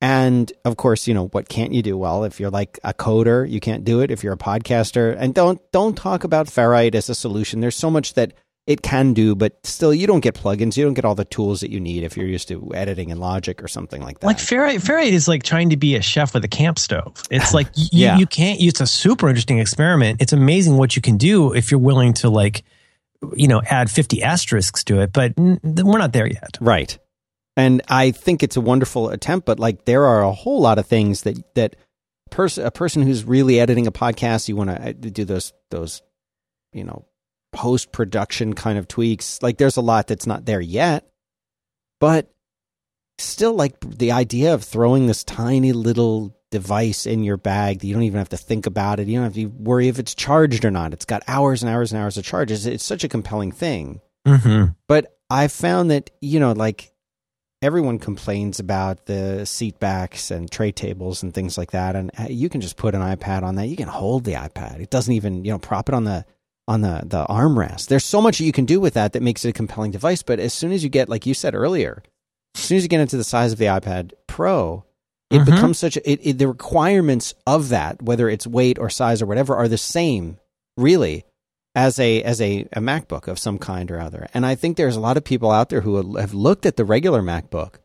And 0.00 0.52
of 0.64 0.76
course, 0.76 1.06
you 1.06 1.14
know, 1.14 1.28
what 1.28 1.48
can't 1.48 1.72
you 1.72 1.80
do? 1.80 1.96
Well, 1.96 2.24
if 2.24 2.40
you're 2.40 2.50
like 2.50 2.80
a 2.82 2.92
coder, 2.92 3.48
you 3.48 3.60
can't 3.60 3.84
do 3.84 4.00
it. 4.00 4.10
If 4.10 4.24
you're 4.24 4.32
a 4.32 4.38
podcaster, 4.38 5.16
and 5.16 5.32
don't 5.32 5.60
don't 5.70 5.96
talk 5.96 6.24
about 6.24 6.48
Ferrite 6.48 6.96
as 6.96 7.08
a 7.08 7.14
solution. 7.14 7.60
There's 7.60 7.76
so 7.76 7.90
much 7.90 8.14
that 8.14 8.34
it 8.72 8.82
can 8.82 9.12
do, 9.14 9.34
but 9.34 9.54
still, 9.64 9.94
you 9.94 10.06
don't 10.06 10.20
get 10.20 10.34
plugins. 10.34 10.76
You 10.76 10.84
don't 10.84 10.94
get 10.94 11.04
all 11.04 11.14
the 11.14 11.24
tools 11.24 11.60
that 11.60 11.70
you 11.70 11.78
need 11.80 12.02
if 12.02 12.16
you're 12.16 12.26
used 12.26 12.48
to 12.48 12.72
editing 12.74 13.10
in 13.10 13.18
Logic 13.18 13.62
or 13.62 13.68
something 13.68 14.02
like 14.02 14.18
that. 14.20 14.26
Like 14.26 14.38
Ferrite, 14.38 14.80
Ferrite 14.84 15.12
is 15.12 15.28
like 15.28 15.42
trying 15.42 15.70
to 15.70 15.76
be 15.76 15.94
a 15.94 16.02
chef 16.02 16.34
with 16.34 16.44
a 16.44 16.48
camp 16.48 16.78
stove. 16.78 17.22
It's 17.30 17.54
like 17.54 17.68
you, 17.74 17.88
Yeah. 17.92 18.18
you 18.18 18.26
can't. 18.26 18.60
It's 18.60 18.80
a 18.80 18.86
super 18.86 19.28
interesting 19.28 19.58
experiment. 19.58 20.20
It's 20.20 20.32
amazing 20.32 20.76
what 20.76 20.96
you 20.96 21.02
can 21.02 21.16
do 21.18 21.52
if 21.54 21.70
you're 21.70 21.78
willing 21.80 22.14
to 22.14 22.28
like, 22.28 22.64
you 23.34 23.46
know, 23.46 23.62
add 23.64 23.90
50 23.90 24.22
asterisks 24.22 24.82
to 24.84 25.00
it. 25.00 25.12
But 25.12 25.34
we're 25.36 25.98
not 25.98 26.12
there 26.12 26.26
yet. 26.26 26.58
Right. 26.60 26.98
And 27.56 27.82
I 27.88 28.10
think 28.12 28.42
it's 28.42 28.56
a 28.56 28.60
wonderful 28.62 29.10
attempt, 29.10 29.46
but 29.46 29.60
like 29.60 29.84
there 29.84 30.06
are 30.06 30.22
a 30.22 30.32
whole 30.32 30.60
lot 30.60 30.78
of 30.78 30.86
things 30.86 31.22
that 31.22 31.54
that 31.54 31.76
person 32.30 32.64
a 32.64 32.70
person 32.70 33.02
who's 33.02 33.24
really 33.24 33.60
editing 33.60 33.86
a 33.86 33.92
podcast, 33.92 34.48
you 34.48 34.56
want 34.56 34.70
to 34.70 34.88
uh, 34.88 34.92
do 34.92 35.24
those 35.26 35.52
those 35.70 36.00
you 36.72 36.82
know 36.82 37.04
post 37.52 37.92
production 37.92 38.54
kind 38.54 38.78
of 38.78 38.88
tweaks. 38.88 39.42
Like 39.42 39.58
there's 39.58 39.76
a 39.76 39.82
lot 39.82 40.06
that's 40.06 40.26
not 40.26 40.44
there 40.46 40.60
yet, 40.60 41.06
but 42.00 42.32
still 43.18 43.54
like 43.54 43.78
the 43.80 44.12
idea 44.12 44.54
of 44.54 44.64
throwing 44.64 45.06
this 45.06 45.22
tiny 45.22 45.72
little 45.72 46.36
device 46.50 47.06
in 47.06 47.24
your 47.24 47.36
bag 47.36 47.80
that 47.80 47.86
you 47.86 47.94
don't 47.94 48.02
even 48.02 48.18
have 48.18 48.28
to 48.30 48.36
think 48.36 48.66
about 48.66 49.00
it. 49.00 49.08
You 49.08 49.16
don't 49.16 49.24
have 49.24 49.34
to 49.34 49.46
worry 49.46 49.88
if 49.88 49.98
it's 49.98 50.14
charged 50.14 50.64
or 50.64 50.70
not. 50.70 50.92
It's 50.92 51.04
got 51.04 51.22
hours 51.28 51.62
and 51.62 51.70
hours 51.70 51.92
and 51.92 52.00
hours 52.02 52.16
of 52.18 52.24
charges. 52.24 52.66
It's, 52.66 52.84
such 52.84 53.04
a 53.04 53.08
compelling 53.08 53.52
thing 53.52 54.00
Mm-hmm. 54.26 54.72
but 54.86 55.18
I 55.30 55.48
found 55.48 55.90
that 55.90 56.10
you 56.20 56.38
know, 56.38 56.52
like 56.52 56.92
everyone 57.60 57.98
complains 57.98 58.60
about 58.60 59.06
the 59.06 59.44
seat 59.44 59.80
backs 59.80 60.30
and 60.30 60.48
tray 60.48 60.70
tables 60.70 61.24
and 61.24 61.34
things 61.34 61.58
like 61.58 61.72
that, 61.72 61.96
and 61.96 62.10
uh, 62.16 62.26
you 62.28 62.48
can 62.48 62.60
just 62.60 62.76
put 62.76 62.94
an 62.94 63.00
iPad 63.00 63.42
on 63.42 63.56
that. 63.56 63.66
You 63.66 63.76
can 63.76 63.88
hold 63.88 64.22
the 64.22 64.34
iPad. 64.34 64.80
It 64.80 64.90
doesn't 64.90 65.12
even 65.12 65.44
you 65.44 65.50
know 65.50 65.58
prop 65.58 65.88
it 65.88 65.94
on 65.94 66.04
the 66.04 66.24
on 66.68 66.80
the 66.82 67.02
the 67.04 67.24
armrest. 67.26 67.88
There's 67.88 68.04
so 68.04 68.20
much 68.20 68.40
you 68.40 68.52
can 68.52 68.64
do 68.64 68.80
with 68.80 68.94
that 68.94 69.12
that 69.12 69.22
makes 69.22 69.44
it 69.44 69.50
a 69.50 69.52
compelling 69.52 69.90
device. 69.90 70.22
But 70.22 70.38
as 70.40 70.52
soon 70.52 70.72
as 70.72 70.82
you 70.84 70.88
get, 70.90 71.08
like 71.08 71.26
you 71.26 71.34
said 71.34 71.54
earlier, 71.54 72.02
as 72.54 72.62
soon 72.62 72.76
as 72.76 72.82
you 72.82 72.88
get 72.88 73.00
into 73.00 73.16
the 73.16 73.24
size 73.24 73.52
of 73.52 73.58
the 73.58 73.66
iPad 73.66 74.12
Pro. 74.26 74.84
It 75.30 75.38
Mhm. 75.40 75.46
becomes 75.46 75.78
such 75.78 75.96
a, 75.96 76.10
it, 76.10 76.20
it, 76.22 76.38
the 76.38 76.46
requirements 76.48 77.32
of 77.46 77.70
that, 77.70 78.02
whether 78.02 78.28
it's 78.28 78.46
weight 78.46 78.78
or 78.78 78.90
size 78.90 79.22
or 79.22 79.26
whatever, 79.26 79.56
are 79.56 79.66
the 79.66 79.78
same, 79.78 80.36
really, 80.76 81.24
as 81.74 81.98
a 81.98 82.22
as 82.22 82.38
a, 82.42 82.68
a 82.74 82.80
MacBook 82.80 83.28
of 83.28 83.38
some 83.38 83.56
kind 83.58 83.90
or 83.90 83.98
other. 83.98 84.28
And 84.34 84.44
I 84.44 84.54
think 84.54 84.76
there's 84.76 84.94
a 84.94 85.00
lot 85.00 85.16
of 85.16 85.24
people 85.24 85.50
out 85.50 85.70
there 85.70 85.80
who 85.80 86.16
have 86.16 86.34
looked 86.34 86.66
at 86.66 86.76
the 86.76 86.84
regular 86.84 87.22
MacBook 87.22 87.76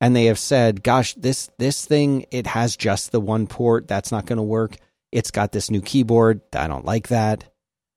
and 0.00 0.14
they 0.14 0.26
have 0.26 0.38
said, 0.38 0.84
"Gosh, 0.84 1.14
this 1.14 1.50
this 1.58 1.84
thing 1.84 2.26
it 2.30 2.46
has 2.46 2.76
just 2.76 3.10
the 3.10 3.20
one 3.20 3.48
port. 3.48 3.88
That's 3.88 4.12
not 4.12 4.26
going 4.26 4.36
to 4.36 4.42
work. 4.44 4.76
It's 5.10 5.32
got 5.32 5.50
this 5.50 5.72
new 5.72 5.80
keyboard. 5.80 6.42
I 6.52 6.68
don't 6.68 6.84
like 6.84 7.08
that." 7.08 7.42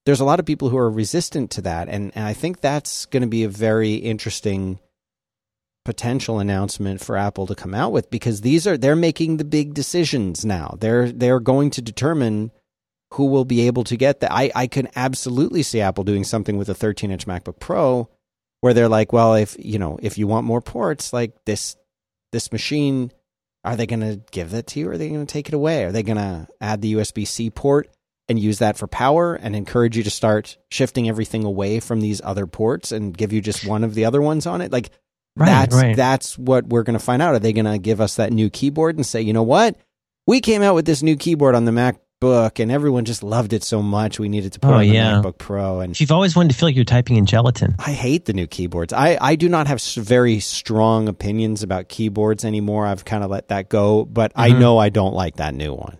There's 0.04 0.20
a 0.20 0.24
lot 0.24 0.40
of 0.40 0.46
people 0.46 0.68
who 0.68 0.78
are 0.78 0.90
resistant 0.90 1.50
to 1.52 1.62
that, 1.62 1.88
and, 1.88 2.12
and 2.14 2.24
I 2.24 2.32
think 2.32 2.60
that's 2.60 3.06
going 3.06 3.22
to 3.22 3.28
be 3.28 3.44
a 3.44 3.48
very 3.48 3.94
interesting 3.94 4.80
potential 5.84 6.38
announcement 6.38 7.00
for 7.00 7.16
Apple 7.16 7.46
to 7.46 7.54
come 7.54 7.74
out 7.74 7.92
with 7.92 8.10
because 8.10 8.40
these 8.40 8.66
are 8.66 8.76
they're 8.76 8.96
making 8.96 9.36
the 9.36 9.44
big 9.44 9.74
decisions 9.74 10.44
now. 10.44 10.76
They're 10.78 11.10
they're 11.10 11.40
going 11.40 11.70
to 11.70 11.82
determine 11.82 12.52
who 13.14 13.26
will 13.26 13.44
be 13.44 13.66
able 13.66 13.84
to 13.84 13.96
get 13.96 14.20
that. 14.20 14.32
I 14.32 14.50
I 14.54 14.66
can 14.66 14.88
absolutely 14.94 15.62
see 15.62 15.80
Apple 15.80 16.04
doing 16.04 16.24
something 16.24 16.56
with 16.56 16.68
a 16.68 16.74
13 16.74 17.10
inch 17.10 17.26
MacBook 17.26 17.58
Pro 17.58 18.08
where 18.60 18.74
they're 18.74 18.88
like, 18.88 19.12
well, 19.12 19.34
if 19.34 19.56
you 19.58 19.78
know 19.78 19.98
if 20.02 20.18
you 20.18 20.26
want 20.26 20.46
more 20.46 20.60
ports, 20.60 21.12
like 21.12 21.44
this 21.44 21.76
this 22.30 22.52
machine, 22.52 23.12
are 23.64 23.76
they 23.76 23.86
going 23.86 24.00
to 24.00 24.20
give 24.30 24.50
that 24.50 24.68
to 24.68 24.80
you 24.80 24.88
or 24.88 24.92
are 24.92 24.98
they 24.98 25.08
going 25.08 25.26
to 25.26 25.32
take 25.32 25.48
it 25.48 25.54
away? 25.54 25.84
Are 25.84 25.92
they 25.92 26.02
going 26.02 26.16
to 26.16 26.48
add 26.60 26.80
the 26.80 26.94
USB 26.94 27.26
C 27.26 27.50
port 27.50 27.88
and 28.28 28.38
use 28.38 28.58
that 28.60 28.76
for 28.76 28.86
power 28.86 29.34
and 29.34 29.54
encourage 29.56 29.96
you 29.96 30.02
to 30.04 30.10
start 30.10 30.56
shifting 30.70 31.08
everything 31.08 31.44
away 31.44 31.80
from 31.80 32.00
these 32.00 32.20
other 32.24 32.46
ports 32.46 32.92
and 32.92 33.16
give 33.16 33.32
you 33.32 33.40
just 33.40 33.66
one 33.66 33.84
of 33.84 33.94
the 33.94 34.04
other 34.04 34.22
ones 34.22 34.46
on 34.46 34.60
it? 34.60 34.72
Like 34.72 34.90
Right, 35.34 35.46
that's 35.46 35.74
right. 35.74 35.96
that's 35.96 36.36
what 36.38 36.66
we're 36.66 36.82
going 36.82 36.98
to 36.98 37.04
find 37.04 37.22
out. 37.22 37.34
Are 37.34 37.38
they 37.38 37.54
going 37.54 37.64
to 37.64 37.78
give 37.78 38.00
us 38.02 38.16
that 38.16 38.32
new 38.34 38.50
keyboard 38.50 38.96
and 38.96 39.06
say, 39.06 39.22
you 39.22 39.32
know 39.32 39.42
what, 39.42 39.76
we 40.26 40.40
came 40.40 40.60
out 40.62 40.74
with 40.74 40.84
this 40.84 41.02
new 41.02 41.16
keyboard 41.16 41.54
on 41.54 41.64
the 41.64 41.72
MacBook 41.72 42.60
and 42.60 42.70
everyone 42.70 43.04
just 43.06 43.22
loved 43.22 43.52
it 43.54 43.64
so 43.64 43.80
much 43.82 44.18
we 44.20 44.28
needed 44.28 44.52
to 44.52 44.60
put 44.60 44.68
Oh, 44.68 44.74
it 44.74 44.82
on 44.82 44.88
the 44.88 44.94
yeah. 44.94 45.20
MacBook 45.22 45.38
Pro 45.38 45.80
and 45.80 45.98
you've 45.98 46.12
always 46.12 46.36
wanted 46.36 46.50
to 46.50 46.54
feel 46.58 46.68
like 46.68 46.76
you're 46.76 46.84
typing 46.84 47.16
in 47.16 47.24
gelatin, 47.26 47.74
I 47.78 47.92
hate 47.92 48.26
the 48.26 48.34
new 48.34 48.46
keyboards. 48.46 48.92
I, 48.92 49.16
I 49.20 49.34
do 49.36 49.48
not 49.48 49.66
have 49.68 49.82
very 49.82 50.38
strong 50.40 51.08
opinions 51.08 51.62
about 51.62 51.88
keyboards 51.88 52.44
anymore. 52.44 52.86
I've 52.86 53.04
kind 53.06 53.24
of 53.24 53.30
let 53.30 53.48
that 53.48 53.68
go, 53.70 54.04
but 54.04 54.32
I 54.36 54.50
Mhm. 54.50 54.58
know 54.60 54.76
I 54.78 54.90
don't 54.90 55.14
like 55.14 55.36
that 55.36 55.54
new 55.54 55.72
one 55.72 55.96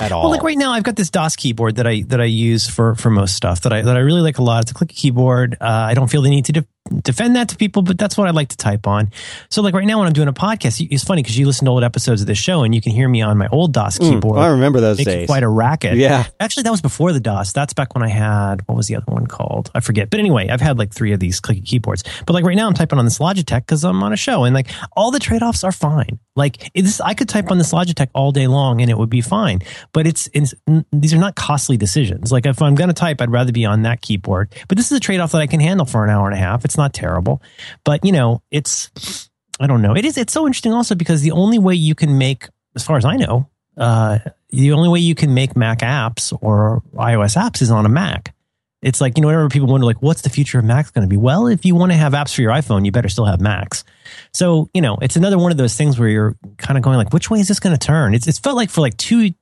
at 0.00 0.12
all. 0.12 0.22
Well, 0.22 0.30
like 0.30 0.42
right 0.42 0.58
now, 0.58 0.72
I've 0.72 0.82
got 0.82 0.96
this 0.96 1.10
Das 1.10 1.36
keyboard 1.36 1.76
that 1.76 1.86
I 1.86 2.02
that 2.08 2.20
I 2.20 2.24
use 2.24 2.68
for 2.68 2.94
for 2.94 3.10
most 3.10 3.34
stuff 3.36 3.62
that 3.62 3.72
I 3.72 3.82
that 3.82 3.96
I 3.96 4.00
really 4.00 4.22
like 4.22 4.38
a 4.38 4.42
lot. 4.42 4.62
It's 4.62 4.70
a 4.70 4.74
clicky 4.74 4.96
keyboard. 4.96 5.56
Uh, 5.60 5.66
I 5.66 5.94
don't 5.94 6.10
feel 6.10 6.22
the 6.22 6.30
need 6.30 6.46
to 6.46 6.52
de- 6.52 6.66
defend 7.02 7.36
that 7.36 7.48
to 7.50 7.56
people, 7.56 7.82
but 7.82 7.98
that's 7.98 8.16
what 8.16 8.26
I 8.26 8.30
like 8.30 8.48
to 8.48 8.56
type 8.56 8.86
on. 8.86 9.10
So, 9.48 9.62
like 9.62 9.74
right 9.74 9.86
now, 9.86 9.98
when 9.98 10.06
I'm 10.06 10.12
doing 10.12 10.28
a 10.28 10.32
podcast, 10.32 10.86
it's 10.90 11.04
funny 11.04 11.22
because 11.22 11.38
you 11.38 11.46
listen 11.46 11.66
to 11.66 11.70
old 11.70 11.84
episodes 11.84 12.20
of 12.20 12.26
this 12.26 12.38
show 12.38 12.62
and 12.62 12.74
you 12.74 12.80
can 12.80 12.92
hear 12.92 13.08
me 13.08 13.22
on 13.22 13.36
my 13.38 13.48
old 13.48 13.72
Das 13.72 13.98
Mm, 13.98 14.08
keyboard. 14.14 14.38
I 14.38 14.48
remember 14.48 14.80
those 14.80 14.98
days. 14.98 15.26
quite 15.26 15.42
a 15.42 15.48
racket. 15.48 15.96
yeah. 15.96 16.26
Actually, 16.40 16.64
that 16.64 16.70
was 16.70 16.80
before 16.80 17.12
the 17.12 17.20
Das. 17.20 17.52
That's 17.52 17.72
back 17.74 17.94
when 17.94 18.02
I 18.02 18.08
had 18.08 18.66
what 18.66 18.76
was 18.76 18.86
the 18.88 18.96
other 18.96 19.04
one 19.12 19.26
called? 19.26 19.70
I 19.74 19.80
forget. 19.80 20.10
But 20.10 20.20
anyway, 20.20 20.48
I've 20.48 20.60
had 20.60 20.78
like 20.78 20.92
three 20.92 21.12
of 21.12 21.20
these 21.20 21.40
clicky 21.40 21.64
keyboards. 21.64 22.02
But 22.26 22.32
like 22.32 22.44
right 22.44 22.56
now, 22.56 22.66
I'm 22.66 22.74
typing 22.74 22.98
on 22.98 23.04
this 23.04 23.18
Logitech 23.18 23.60
because 23.66 23.84
I'm 23.84 24.02
on 24.02 24.12
a 24.12 24.16
show, 24.16 24.44
and 24.44 24.54
like 24.54 24.68
all 24.96 25.10
the 25.10 25.20
trade 25.20 25.42
offs 25.42 25.62
are 25.64 25.72
fine. 25.72 26.18
Like 26.36 26.72
this, 26.74 27.00
I 27.00 27.14
could 27.14 27.28
type 27.28 27.50
on 27.50 27.58
this 27.58 27.72
Logitech 27.72 28.08
all 28.14 28.32
day 28.32 28.46
long, 28.46 28.80
and 28.80 28.90
it 28.90 28.96
would 28.96 29.10
be 29.10 29.20
fine. 29.20 29.60
But 29.92 30.06
it's, 30.06 30.28
it's 30.32 30.54
these 30.92 31.12
are 31.12 31.18
not 31.18 31.34
costly 31.36 31.76
decisions. 31.76 32.32
Like 32.32 32.46
if 32.46 32.62
I'm 32.62 32.74
going 32.74 32.88
to 32.88 32.94
type, 32.94 33.20
I'd 33.20 33.30
rather 33.30 33.52
be 33.52 33.66
on 33.66 33.82
that 33.82 34.00
keyboard. 34.00 34.52
But 34.68 34.78
this 34.78 34.90
is 34.90 34.96
a 34.96 35.00
trade 35.00 35.20
off 35.20 35.32
that 35.32 35.40
I 35.42 35.46
can 35.46 35.60
handle 35.60 35.84
for 35.86 36.02
an 36.04 36.10
hour 36.10 36.26
and 36.26 36.34
a 36.34 36.38
half. 36.40 36.64
It's 36.64 36.69
not 36.76 36.92
terrible, 36.92 37.42
but 37.84 38.04
you 38.04 38.12
know, 38.12 38.42
it's 38.50 39.30
I 39.60 39.66
don't 39.66 39.82
know. 39.82 39.94
It 39.94 40.04
is. 40.04 40.16
It's 40.16 40.32
so 40.32 40.46
interesting 40.46 40.72
also 40.72 40.94
because 40.94 41.22
the 41.22 41.32
only 41.32 41.58
way 41.58 41.74
you 41.74 41.94
can 41.94 42.16
make, 42.16 42.48
as 42.74 42.82
far 42.82 42.96
as 42.96 43.04
I 43.04 43.16
know, 43.16 43.48
uh, 43.76 44.18
the 44.48 44.72
only 44.72 44.88
way 44.88 45.00
you 45.00 45.14
can 45.14 45.34
make 45.34 45.56
Mac 45.56 45.80
apps 45.80 46.36
or 46.40 46.82
iOS 46.94 47.36
apps 47.36 47.62
is 47.62 47.70
on 47.70 47.84
a 47.84 47.88
Mac. 47.88 48.34
It's 48.82 49.00
like, 49.00 49.18
you 49.18 49.20
know, 49.20 49.28
whenever 49.28 49.48
people 49.50 49.68
wonder, 49.68 49.84
like, 49.84 50.00
what's 50.00 50.22
the 50.22 50.30
future 50.30 50.58
of 50.58 50.64
Mac's 50.64 50.90
going 50.90 51.02
to 51.02 51.08
be? 51.08 51.18
Well, 51.18 51.46
if 51.46 51.66
you 51.66 51.74
want 51.74 51.92
to 51.92 51.98
have 51.98 52.14
apps 52.14 52.34
for 52.34 52.40
your 52.40 52.52
iPhone, 52.52 52.86
you 52.86 52.92
better 52.92 53.10
still 53.10 53.26
have 53.26 53.38
Macs. 53.38 53.84
So, 54.32 54.70
you 54.72 54.80
know, 54.80 54.96
it's 55.02 55.16
another 55.16 55.36
one 55.36 55.52
of 55.52 55.58
those 55.58 55.76
things 55.76 55.98
where 55.98 56.08
you're 56.08 56.36
kind 56.56 56.78
of 56.78 56.82
going, 56.82 56.96
like, 56.96 57.12
which 57.12 57.28
way 57.28 57.40
is 57.40 57.48
this 57.48 57.60
going 57.60 57.76
to 57.76 57.86
turn? 57.86 58.14
It's, 58.14 58.26
it's 58.26 58.38
felt 58.38 58.56
like 58.56 58.70
for 58.70 58.80
like 58.80 58.96
two, 58.96 59.32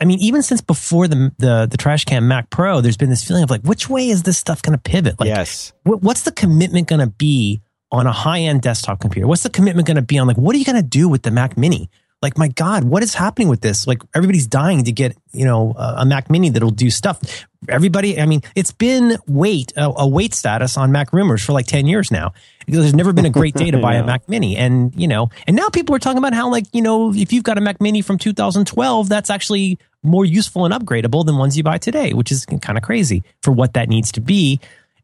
I 0.00 0.04
mean, 0.04 0.20
even 0.20 0.42
since 0.42 0.60
before 0.60 1.08
the, 1.08 1.32
the, 1.38 1.66
the 1.70 1.76
trash 1.76 2.04
can 2.04 2.28
Mac 2.28 2.50
Pro, 2.50 2.80
there's 2.80 2.96
been 2.96 3.10
this 3.10 3.24
feeling 3.24 3.42
of 3.42 3.50
like, 3.50 3.62
which 3.62 3.88
way 3.88 4.08
is 4.08 4.22
this 4.22 4.38
stuff 4.38 4.62
going 4.62 4.78
to 4.78 4.82
pivot? 4.82 5.18
Like, 5.18 5.26
yes. 5.28 5.72
what, 5.82 6.02
what's 6.02 6.22
the 6.22 6.32
commitment 6.32 6.86
going 6.86 7.00
to 7.00 7.08
be 7.08 7.60
on 7.90 8.06
a 8.06 8.12
high 8.12 8.40
end 8.40 8.62
desktop 8.62 9.00
computer? 9.00 9.26
What's 9.26 9.42
the 9.42 9.50
commitment 9.50 9.86
going 9.88 9.96
to 9.96 10.02
be 10.02 10.18
on 10.18 10.26
like 10.28 10.36
what 10.36 10.54
are 10.54 10.58
you 10.58 10.64
going 10.64 10.76
to 10.76 10.82
do 10.82 11.08
with 11.08 11.22
the 11.22 11.30
Mac 11.30 11.56
Mini? 11.56 11.90
Like 12.20 12.36
my 12.36 12.48
God, 12.48 12.84
what 12.84 13.02
is 13.02 13.14
happening 13.14 13.48
with 13.48 13.60
this? 13.60 13.86
Like 13.86 14.02
everybody's 14.14 14.46
dying 14.46 14.84
to 14.84 14.92
get 14.92 15.16
you 15.32 15.44
know 15.44 15.72
a, 15.78 15.98
a 15.98 16.04
Mac 16.04 16.28
Mini 16.30 16.50
that'll 16.50 16.70
do 16.70 16.90
stuff. 16.90 17.46
Everybody, 17.68 18.20
I 18.20 18.26
mean, 18.26 18.42
it's 18.56 18.72
been 18.72 19.16
wait 19.26 19.72
a, 19.76 19.90
a 19.96 20.08
wait 20.08 20.34
status 20.34 20.76
on 20.76 20.90
Mac 20.92 21.12
rumors 21.12 21.44
for 21.44 21.52
like 21.52 21.66
ten 21.66 21.86
years 21.86 22.10
now. 22.10 22.32
There's 22.66 22.92
never 22.92 23.12
been 23.12 23.24
a 23.24 23.30
great 23.30 23.54
day 23.54 23.70
to 23.70 23.78
buy 23.78 23.92
Yeah. 23.94 24.00
a 24.00 24.06
Mac 24.06 24.28
Mini, 24.28 24.56
and 24.56 24.92
you 25.00 25.06
know, 25.08 25.30
and 25.46 25.56
now 25.56 25.68
people 25.68 25.94
are 25.94 26.00
talking 26.00 26.18
about 26.18 26.34
how 26.34 26.50
like 26.50 26.66
you 26.72 26.82
know 26.82 27.14
if 27.14 27.32
you've 27.32 27.44
got 27.44 27.56
a 27.56 27.60
Mac 27.60 27.80
Mini 27.80 28.02
from 28.02 28.18
2012, 28.18 29.08
that's 29.08 29.30
actually 29.30 29.78
more 30.02 30.24
useful 30.24 30.64
and 30.64 30.74
upgradable 30.74 31.24
than 31.24 31.38
ones 31.38 31.56
you 31.56 31.62
buy 31.62 31.78
today, 31.78 32.12
which 32.12 32.30
is 32.30 32.46
kind 32.46 32.78
of 32.78 32.84
crazy 32.84 33.22
for 33.42 33.52
what 33.52 33.74
that 33.74 33.88
needs 33.88 34.12
to 34.12 34.20
be. 34.20 34.60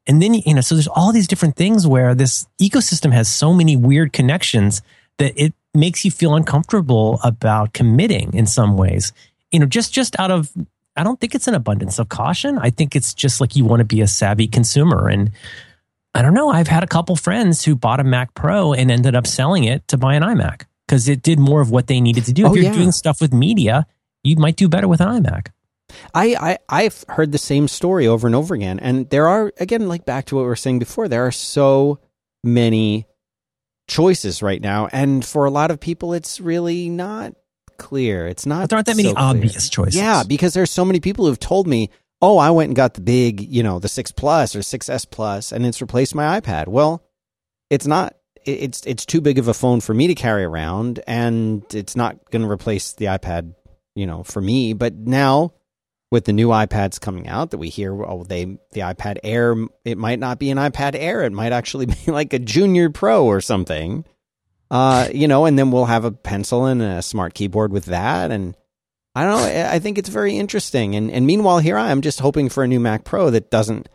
And 0.06 0.20
then, 0.20 0.34
you 0.34 0.54
know, 0.54 0.60
so 0.60 0.74
there's 0.74 0.88
all 0.88 1.12
these 1.12 1.26
different 1.26 1.56
things 1.56 1.86
where 1.86 2.14
this 2.14 2.46
ecosystem 2.60 3.12
has 3.12 3.28
so 3.28 3.52
many 3.52 3.76
weird 3.76 4.12
connections 4.12 4.82
that 5.18 5.32
it 5.36 5.54
makes 5.72 6.04
you 6.04 6.10
feel 6.10 6.34
uncomfortable 6.34 7.20
about 7.24 7.72
committing 7.72 8.32
in 8.34 8.46
some 8.46 8.76
ways. 8.76 9.12
You 9.50 9.60
know, 9.60 9.66
just 9.66 9.92
just 9.92 10.18
out 10.18 10.30
of 10.30 10.52
I 10.96 11.02
don't 11.02 11.18
think 11.20 11.34
it's 11.34 11.48
an 11.48 11.54
abundance 11.54 11.98
of 11.98 12.08
caution. 12.08 12.58
I 12.58 12.70
think 12.70 12.94
it's 12.94 13.14
just 13.14 13.40
like 13.40 13.56
you 13.56 13.64
want 13.64 13.80
to 13.80 13.84
be 13.84 14.00
a 14.00 14.06
savvy 14.06 14.46
consumer 14.46 15.08
and 15.08 15.32
I 16.14 16.22
don't 16.22 16.34
know. 16.34 16.48
I've 16.50 16.68
had 16.68 16.84
a 16.84 16.86
couple 16.86 17.16
friends 17.16 17.64
who 17.64 17.74
bought 17.74 17.98
a 17.98 18.04
Mac 18.04 18.34
Pro 18.34 18.72
and 18.72 18.90
ended 18.90 19.16
up 19.16 19.26
selling 19.26 19.64
it 19.64 19.86
to 19.88 19.96
buy 19.96 20.14
an 20.14 20.22
iMac 20.22 20.62
because 20.86 21.08
it 21.08 21.22
did 21.22 21.40
more 21.40 21.60
of 21.60 21.72
what 21.72 21.88
they 21.88 22.00
needed 22.00 22.24
to 22.26 22.32
do. 22.32 22.44
Oh, 22.46 22.50
if 22.50 22.56
you're 22.56 22.64
yeah. 22.66 22.72
doing 22.72 22.92
stuff 22.92 23.20
with 23.20 23.32
media, 23.32 23.86
you 24.24 24.36
might 24.36 24.56
do 24.56 24.68
better 24.68 24.88
with 24.88 25.00
an 25.00 25.22
iMac. 25.22 25.48
I, 26.14 26.34
I 26.34 26.58
I've 26.68 27.04
heard 27.08 27.30
the 27.30 27.38
same 27.38 27.68
story 27.68 28.06
over 28.06 28.26
and 28.26 28.34
over 28.34 28.54
again, 28.54 28.80
and 28.80 29.08
there 29.10 29.28
are 29.28 29.52
again 29.60 29.86
like 29.86 30.04
back 30.04 30.24
to 30.26 30.34
what 30.34 30.42
we 30.42 30.48
were 30.48 30.56
saying 30.56 30.80
before. 30.80 31.06
There 31.08 31.26
are 31.26 31.30
so 31.32 32.00
many 32.42 33.06
choices 33.86 34.42
right 34.42 34.60
now, 34.60 34.88
and 34.92 35.24
for 35.24 35.44
a 35.44 35.50
lot 35.50 35.70
of 35.70 35.78
people, 35.78 36.14
it's 36.14 36.40
really 36.40 36.88
not 36.88 37.34
clear. 37.76 38.26
It's 38.26 38.46
not. 38.46 38.62
But 38.62 38.70
there 38.70 38.76
aren't 38.78 38.86
that 38.86 38.96
many 38.96 39.12
clear. 39.12 39.24
obvious 39.24 39.68
choices. 39.68 39.96
Yeah, 39.96 40.22
because 40.26 40.54
there's 40.54 40.70
so 40.70 40.84
many 40.84 41.00
people 41.00 41.26
who've 41.26 41.38
told 41.38 41.66
me, 41.66 41.90
"Oh, 42.22 42.38
I 42.38 42.50
went 42.50 42.70
and 42.70 42.76
got 42.76 42.94
the 42.94 43.00
big, 43.00 43.40
you 43.40 43.62
know, 43.62 43.78
the 43.78 43.88
six 43.88 44.10
plus 44.10 44.56
or 44.56 44.62
six 44.62 44.88
S 44.88 45.04
plus, 45.04 45.52
and 45.52 45.66
it's 45.66 45.80
replaced 45.82 46.14
my 46.14 46.40
iPad." 46.40 46.68
Well, 46.68 47.04
it's 47.70 47.86
not. 47.86 48.16
It's 48.44 48.84
it's 48.86 49.06
too 49.06 49.20
big 49.20 49.38
of 49.38 49.48
a 49.48 49.54
phone 49.54 49.80
for 49.80 49.94
me 49.94 50.06
to 50.06 50.14
carry 50.14 50.44
around, 50.44 51.00
and 51.06 51.62
it's 51.72 51.94
not 51.94 52.30
going 52.30 52.42
to 52.42 52.50
replace 52.50 52.92
the 52.94 53.06
iPad, 53.06 53.54
you 53.94 54.06
know, 54.06 54.22
for 54.22 54.40
me. 54.40 54.72
But 54.72 54.94
now, 54.94 55.52
with 56.10 56.24
the 56.24 56.32
new 56.32 56.48
iPads 56.48 57.00
coming 57.00 57.28
out, 57.28 57.50
that 57.50 57.58
we 57.58 57.68
hear, 57.68 57.92
oh, 58.04 58.24
they 58.24 58.44
the 58.72 58.80
iPad 58.80 59.18
Air, 59.24 59.56
it 59.84 59.98
might 59.98 60.18
not 60.18 60.38
be 60.38 60.50
an 60.50 60.58
iPad 60.58 60.94
Air. 60.94 61.22
It 61.22 61.32
might 61.32 61.52
actually 61.52 61.86
be 62.04 62.10
like 62.10 62.32
a 62.32 62.38
Junior 62.38 62.90
Pro 62.90 63.24
or 63.24 63.40
something. 63.40 64.04
Uh, 64.70 65.08
you 65.12 65.28
know, 65.28 65.44
and 65.44 65.58
then 65.58 65.70
we'll 65.70 65.84
have 65.84 66.04
a 66.04 66.10
pencil 66.10 66.66
and 66.66 66.82
a 66.82 67.02
smart 67.02 67.34
keyboard 67.34 67.70
with 67.72 67.84
that, 67.86 68.30
and 68.30 68.56
I 69.14 69.24
don't 69.24 69.40
know. 69.40 69.70
I- 69.70 69.78
think 69.78 69.98
it's 69.98 70.08
very 70.08 70.36
interesting. 70.36 70.96
And 70.96 71.10
and 71.10 71.26
meanwhile, 71.26 71.58
here 71.58 71.76
I 71.78 71.90
am 71.90 72.00
just 72.00 72.20
hoping 72.20 72.48
for 72.48 72.64
a 72.64 72.68
new 72.68 72.80
Mac 72.80 73.04
Pro 73.04 73.30
that 73.30 73.50
doesn't 73.50 73.88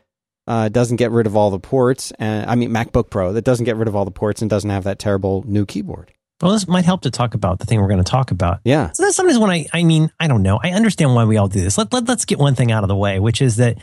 uh, 0.50 0.68
doesn't 0.68 0.97
get 0.97 1.12
rid 1.12 1.28
of 1.28 1.36
all 1.38 1.52
the 1.52 1.60
ports. 1.60 2.12
And 2.18 2.50
I 2.50 2.56
mean 2.56 2.72
MacBook 2.72 3.10
Pro 3.10 3.34
that 3.34 3.43
doesn't 3.45 3.66
get 3.66 3.76
rid 3.76 3.88
of 3.88 3.95
all 3.95 4.04
the 4.06 4.12
ports 4.12 4.41
and 4.41 4.50
doesn't 4.50 4.70
have 4.70 4.84
that 4.86 5.00
terrible 5.00 5.43
new 5.47 5.66
keyboard. 5.66 6.12
Well, 6.42 6.54
this 6.54 6.68
might 6.68 6.86
help 6.86 7.02
to 7.02 7.12
talk 7.12 7.34
about 7.34 7.60
the 7.60 7.66
thing 7.66 7.82
we're 7.82 7.90
going 7.90 8.04
to 8.04 8.10
talk 8.10 8.32
about. 8.32 8.62
Yeah. 8.64 8.92
So 8.92 9.04
that's 9.04 9.16
sometimes 9.16 9.40
when 9.40 9.50
I, 9.50 9.66
I 9.74 9.84
mean, 9.84 10.10
I 10.20 10.28
don't 10.28 10.42
know. 10.42 10.60
I 10.62 10.72
understand 10.72 11.14
why 11.14 11.26
we 11.26 11.38
all 11.38 11.50
do 11.50 11.60
this. 11.60 11.78
Let, 11.78 11.92
let, 11.92 12.08
let's 12.08 12.26
get 12.26 12.40
one 12.40 12.56
thing 12.56 12.72
out 12.72 12.84
of 12.84 12.88
the 12.88 12.96
way, 12.96 13.20
which 13.20 13.42
is 13.42 13.58
that 13.58 13.78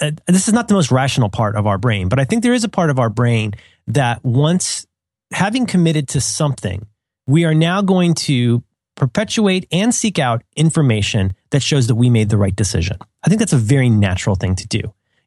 uh, 0.00 0.12
this 0.26 0.46
is 0.46 0.54
not 0.54 0.68
the 0.68 0.74
most 0.74 0.92
rational 0.92 1.28
part 1.28 1.56
of 1.56 1.66
our 1.66 1.78
brain, 1.78 2.08
but 2.08 2.20
I 2.20 2.24
think 2.24 2.42
there 2.42 2.52
is 2.52 2.62
a 2.62 2.68
part 2.68 2.90
of 2.90 3.00
our 3.00 3.10
brain 3.10 3.54
that 3.88 4.24
once 4.24 4.86
having 5.32 5.66
committed 5.66 6.08
to 6.08 6.20
something, 6.20 6.86
we 7.26 7.44
are 7.44 7.54
now 7.54 7.82
going 7.82 8.14
to 8.14 8.62
perpetuate 8.94 9.66
and 9.72 9.94
seek 9.94 10.18
out 10.18 10.42
information 10.56 11.34
that 11.50 11.62
shows 11.62 11.88
that 11.88 11.96
we 11.96 12.08
made 12.08 12.28
the 12.28 12.36
right 12.36 12.54
decision. 12.54 12.98
I 13.24 13.28
think 13.28 13.40
that's 13.40 13.52
a 13.52 13.58
very 13.58 13.90
natural 13.90 14.36
thing 14.36 14.54
to 14.56 14.68
do. 14.68 14.80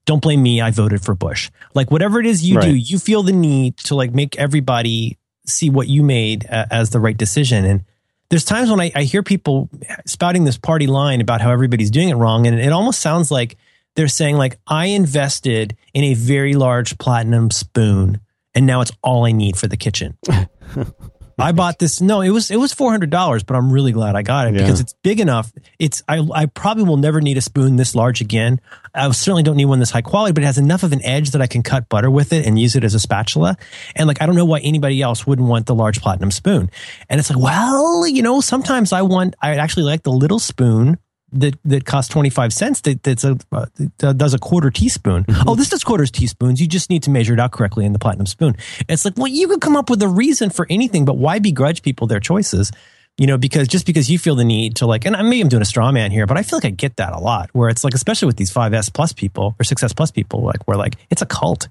Don't 0.06 0.22
blame 0.22 0.44
me. 0.44 0.62
I 0.62 0.72
voted 0.72 1.02
for 1.02 1.16
Bush. 1.16 1.50
Like 1.74 1.90
whatever 1.90 2.20
it 2.20 2.26
is 2.26 2.44
you 2.44 2.60
do, 2.60 2.74
you 2.74 3.00
feel 3.00 3.24
the 3.24 3.32
need 3.32 3.78
to 3.78 3.96
like 3.96 4.14
make 4.14 4.38
everybody 4.38 5.18
see 5.46 5.70
what 5.70 5.88
you 5.88 6.04
made 6.04 6.46
uh, 6.50 6.66
as 6.72 6.90
the 6.90 7.00
right 7.00 7.18
decision. 7.18 7.66
And 7.66 7.84
there's 8.30 8.46
times 8.46 8.70
when 8.70 8.82
I, 8.82 8.92
I 8.96 9.04
hear 9.04 9.24
people 9.24 9.70
spouting 10.06 10.44
this 10.44 10.58
party 10.58 10.88
line 10.88 11.22
about 11.22 11.42
how 11.42 11.52
everybody's 11.52 11.92
doing 11.92 12.10
it 12.10 12.16
wrong, 12.16 12.48
and 12.48 12.60
it 12.60 12.72
almost 12.72 13.00
sounds 13.00 13.30
like 13.30 13.58
they're 13.96 14.08
saying 14.08 14.38
like 14.38 14.58
I 14.68 14.88
invested 14.88 15.78
in 15.94 16.04
a 16.04 16.14
very 16.14 16.54
large 16.54 16.98
platinum 16.98 17.52
spoon, 17.52 18.20
and 18.56 18.66
now 18.66 18.82
it's 18.82 18.92
all 19.04 19.26
I 19.26 19.32
need 19.32 19.58
for 19.58 19.68
the 19.68 19.78
kitchen. 19.78 20.18
I 21.40 21.52
bought 21.54 21.80
this. 21.80 22.02
No, 22.02 22.22
it 22.22 22.30
was 22.30 22.52
it 22.52 22.58
was 22.58 22.74
four 22.74 22.92
hundred 22.92 23.10
dollars, 23.10 23.44
but 23.44 23.56
I'm 23.56 23.72
really 23.72 23.92
glad 23.92 24.16
I 24.16 24.22
got 24.22 24.48
it 24.48 24.54
Yeah. 24.56 24.62
because 24.62 24.80
it's 24.80 24.94
big 25.04 25.20
enough. 25.20 25.52
It's 25.80 26.04
I 26.08 26.26
I 26.34 26.46
probably 26.48 26.84
will 26.84 26.98
never 26.98 27.22
need 27.22 27.38
a 27.38 27.42
spoon 27.42 27.76
this 27.76 27.96
large 27.96 28.22
again. 28.22 28.60
I 28.96 29.10
certainly 29.12 29.44
don't 29.44 29.58
need 29.58 29.66
one 29.66 29.80
this 29.80 29.90
high 29.92 30.02
quality, 30.02 30.34
but 30.34 30.44
it 30.44 30.46
has 30.48 30.58
enough 30.58 30.84
of 30.84 30.94
an 30.94 31.04
edge 31.04 31.32
that 31.32 31.42
I 31.42 31.48
can 31.48 31.64
cut 31.64 31.90
butter 31.90 32.12
with 32.12 32.32
it 32.34 32.46
and 32.46 32.60
use 32.60 32.76
it 32.76 32.84
as 32.84 32.94
a 32.94 33.00
spatula. 33.00 33.58
And 33.96 34.08
like 34.08 34.22
I 34.22 34.26
don't 34.26 34.36
know 34.36 34.46
why 34.46 34.60
anybody 34.60 35.02
else 35.02 35.26
wouldn't 35.26 35.48
want 35.48 35.66
the 35.66 35.76
large 35.76 36.02
platinum 36.02 36.32
spoon. 36.32 36.70
And 37.10 37.20
it's 37.20 37.30
like, 37.30 37.40
well, 37.40 38.06
you 38.08 38.22
know, 38.22 38.40
sometimes 38.42 38.94
I 38.94 39.02
want 39.02 39.36
I 39.42 39.56
actually 39.56 39.84
like 39.84 40.04
the 40.04 40.12
little 40.12 40.40
spoon 40.40 40.98
that 41.34 41.56
that 41.66 41.86
costs 41.86 42.12
25 42.12 42.54
cents 42.54 42.82
that 42.82 43.04
that's 43.04 43.24
a 43.24 43.38
uh, 43.52 43.66
that 44.00 44.18
does 44.18 44.34
a 44.34 44.40
quarter 44.40 44.70
teaspoon. 44.70 45.26
Oh, 45.46 45.56
this 45.56 45.70
does 45.70 45.84
quarters 45.84 46.12
teaspoons. 46.12 46.62
You 46.62 46.68
just 46.68 46.90
need 46.90 47.04
to 47.04 47.10
measure 47.10 47.34
it 47.34 47.40
out 47.40 47.52
correctly 47.52 47.86
in 47.86 47.94
the 47.94 48.00
platinum 48.00 48.26
spoon. 48.26 48.56
It's 48.88 49.04
like, 49.04 49.18
well, 49.18 49.28
you 49.28 49.48
could 49.48 49.62
come 49.62 49.76
up 49.76 49.90
with 49.90 50.02
a 50.02 50.08
reason 50.08 50.50
for 50.50 50.66
anything, 50.70 51.06
but 51.06 51.18
why 51.18 51.40
begrudge 51.40 51.82
people 51.82 52.08
their 52.08 52.20
choices? 52.20 52.72
You 53.18 53.28
know, 53.28 53.38
because 53.38 53.68
just 53.68 53.86
because 53.86 54.10
you 54.10 54.18
feel 54.18 54.36
the 54.36 54.44
need 54.44 54.78
to 54.78 54.88
like, 54.88 55.06
and 55.06 55.16
maybe 55.30 55.42
I'm 55.42 55.50
doing 55.50 55.62
a 55.62 55.66
straw 55.66 55.92
man 55.92 56.12
here, 56.12 56.26
but 56.26 56.38
I 56.38 56.44
feel 56.44 56.58
like 56.58 56.66
I 56.66 56.70
get 56.72 56.96
that 56.96 57.14
a 57.14 57.20
lot 57.20 57.50
where 57.54 57.70
it's 57.70 57.84
like, 57.84 57.94
especially 57.94 58.26
with 58.26 58.38
these 58.38 58.52
5S 58.52 58.92
plus 58.92 59.14
people 59.14 59.56
or 59.60 59.64
6S 59.64 59.96
plus 59.96 60.10
people, 60.10 60.42
like 60.42 60.68
where 60.68 60.78
like 60.78 60.96
it's 61.10 61.22
a 61.22 61.28
cult. 61.28 61.68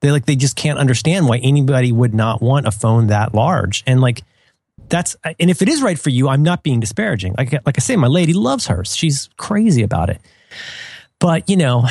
They 0.00 0.10
like, 0.10 0.26
they 0.26 0.36
just 0.36 0.56
can't 0.56 0.78
understand 0.78 1.28
why 1.28 1.38
anybody 1.38 1.92
would 1.92 2.14
not 2.14 2.40
want 2.40 2.66
a 2.66 2.70
phone 2.70 3.08
that 3.08 3.34
large. 3.34 3.82
And 3.86 4.00
like, 4.00 4.22
that's 4.88 5.16
and 5.24 5.50
if 5.50 5.62
it 5.62 5.68
is 5.68 5.82
right 5.82 5.98
for 5.98 6.10
you, 6.10 6.28
I'm 6.28 6.42
not 6.42 6.62
being 6.62 6.80
disparaging. 6.80 7.34
Like 7.36 7.52
like 7.52 7.76
I 7.76 7.80
say, 7.80 7.96
my 7.96 8.06
lady 8.06 8.32
loves 8.32 8.66
hers. 8.66 8.96
She's 8.96 9.28
crazy 9.36 9.82
about 9.82 10.10
it. 10.10 10.20
But 11.18 11.48
you 11.48 11.56
know, 11.56 11.86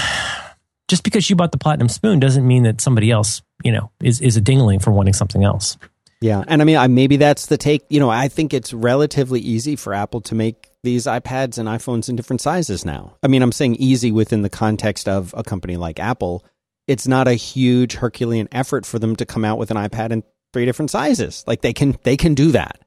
just 0.88 1.04
because 1.04 1.30
you 1.30 1.36
bought 1.36 1.52
the 1.52 1.58
platinum 1.58 1.90
spoon 1.90 2.20
doesn't 2.20 2.46
mean 2.48 2.64
that 2.64 2.82
somebody 2.82 3.12
else, 3.12 3.42
you 3.64 3.72
know, 3.72 3.92
is 4.02 4.22
is 4.22 4.38
a 4.38 4.42
dingling 4.42 4.80
for 4.80 4.92
wanting 4.92 5.14
something 5.14 5.44
else. 5.44 5.78
Yeah, 6.22 6.44
and 6.48 6.62
I 6.62 6.66
mean, 6.66 6.78
I, 6.78 6.88
maybe 6.88 7.18
that's 7.18 7.48
the 7.48 7.58
take. 7.58 7.84
You 7.90 8.00
know, 8.00 8.10
I 8.10 8.30
think 8.30 8.54
it's 8.54 8.74
relatively 8.74 9.40
easy 9.42 9.76
for 9.76 9.94
Apple 9.94 10.22
to 10.22 10.36
make 10.36 10.72
these 10.84 11.06
iPads 11.06 11.58
and 11.58 11.68
iPhones 11.68 12.08
in 12.08 12.16
different 12.16 12.42
sizes 12.42 12.86
now. 12.86 13.18
I 13.22 13.28
mean, 13.28 13.42
I'm 13.42 13.52
saying 13.52 13.76
easy 13.76 14.12
within 14.12 14.42
the 14.42 14.50
context 14.50 15.10
of 15.10 15.34
a 15.36 15.44
company 15.44 15.76
like 15.76 16.00
Apple. 16.00 16.46
It's 16.88 17.08
not 17.08 17.28
a 17.28 17.34
huge 17.34 17.96
Herculean 17.96 18.48
effort 18.52 18.86
for 18.86 19.00
them 19.00 19.16
to 19.18 19.26
come 19.26 19.44
out 19.44 19.58
with 19.58 19.72
an 19.72 19.78
iPad 19.78 20.12
in 20.12 20.24
three 20.54 20.66
different 20.66 20.92
sizes. 20.92 21.44
Like 21.48 21.62
they 21.62 21.74
can, 21.74 21.98
they 22.04 22.16
can 22.16 22.36
do 22.36 22.52
that. 22.52 22.80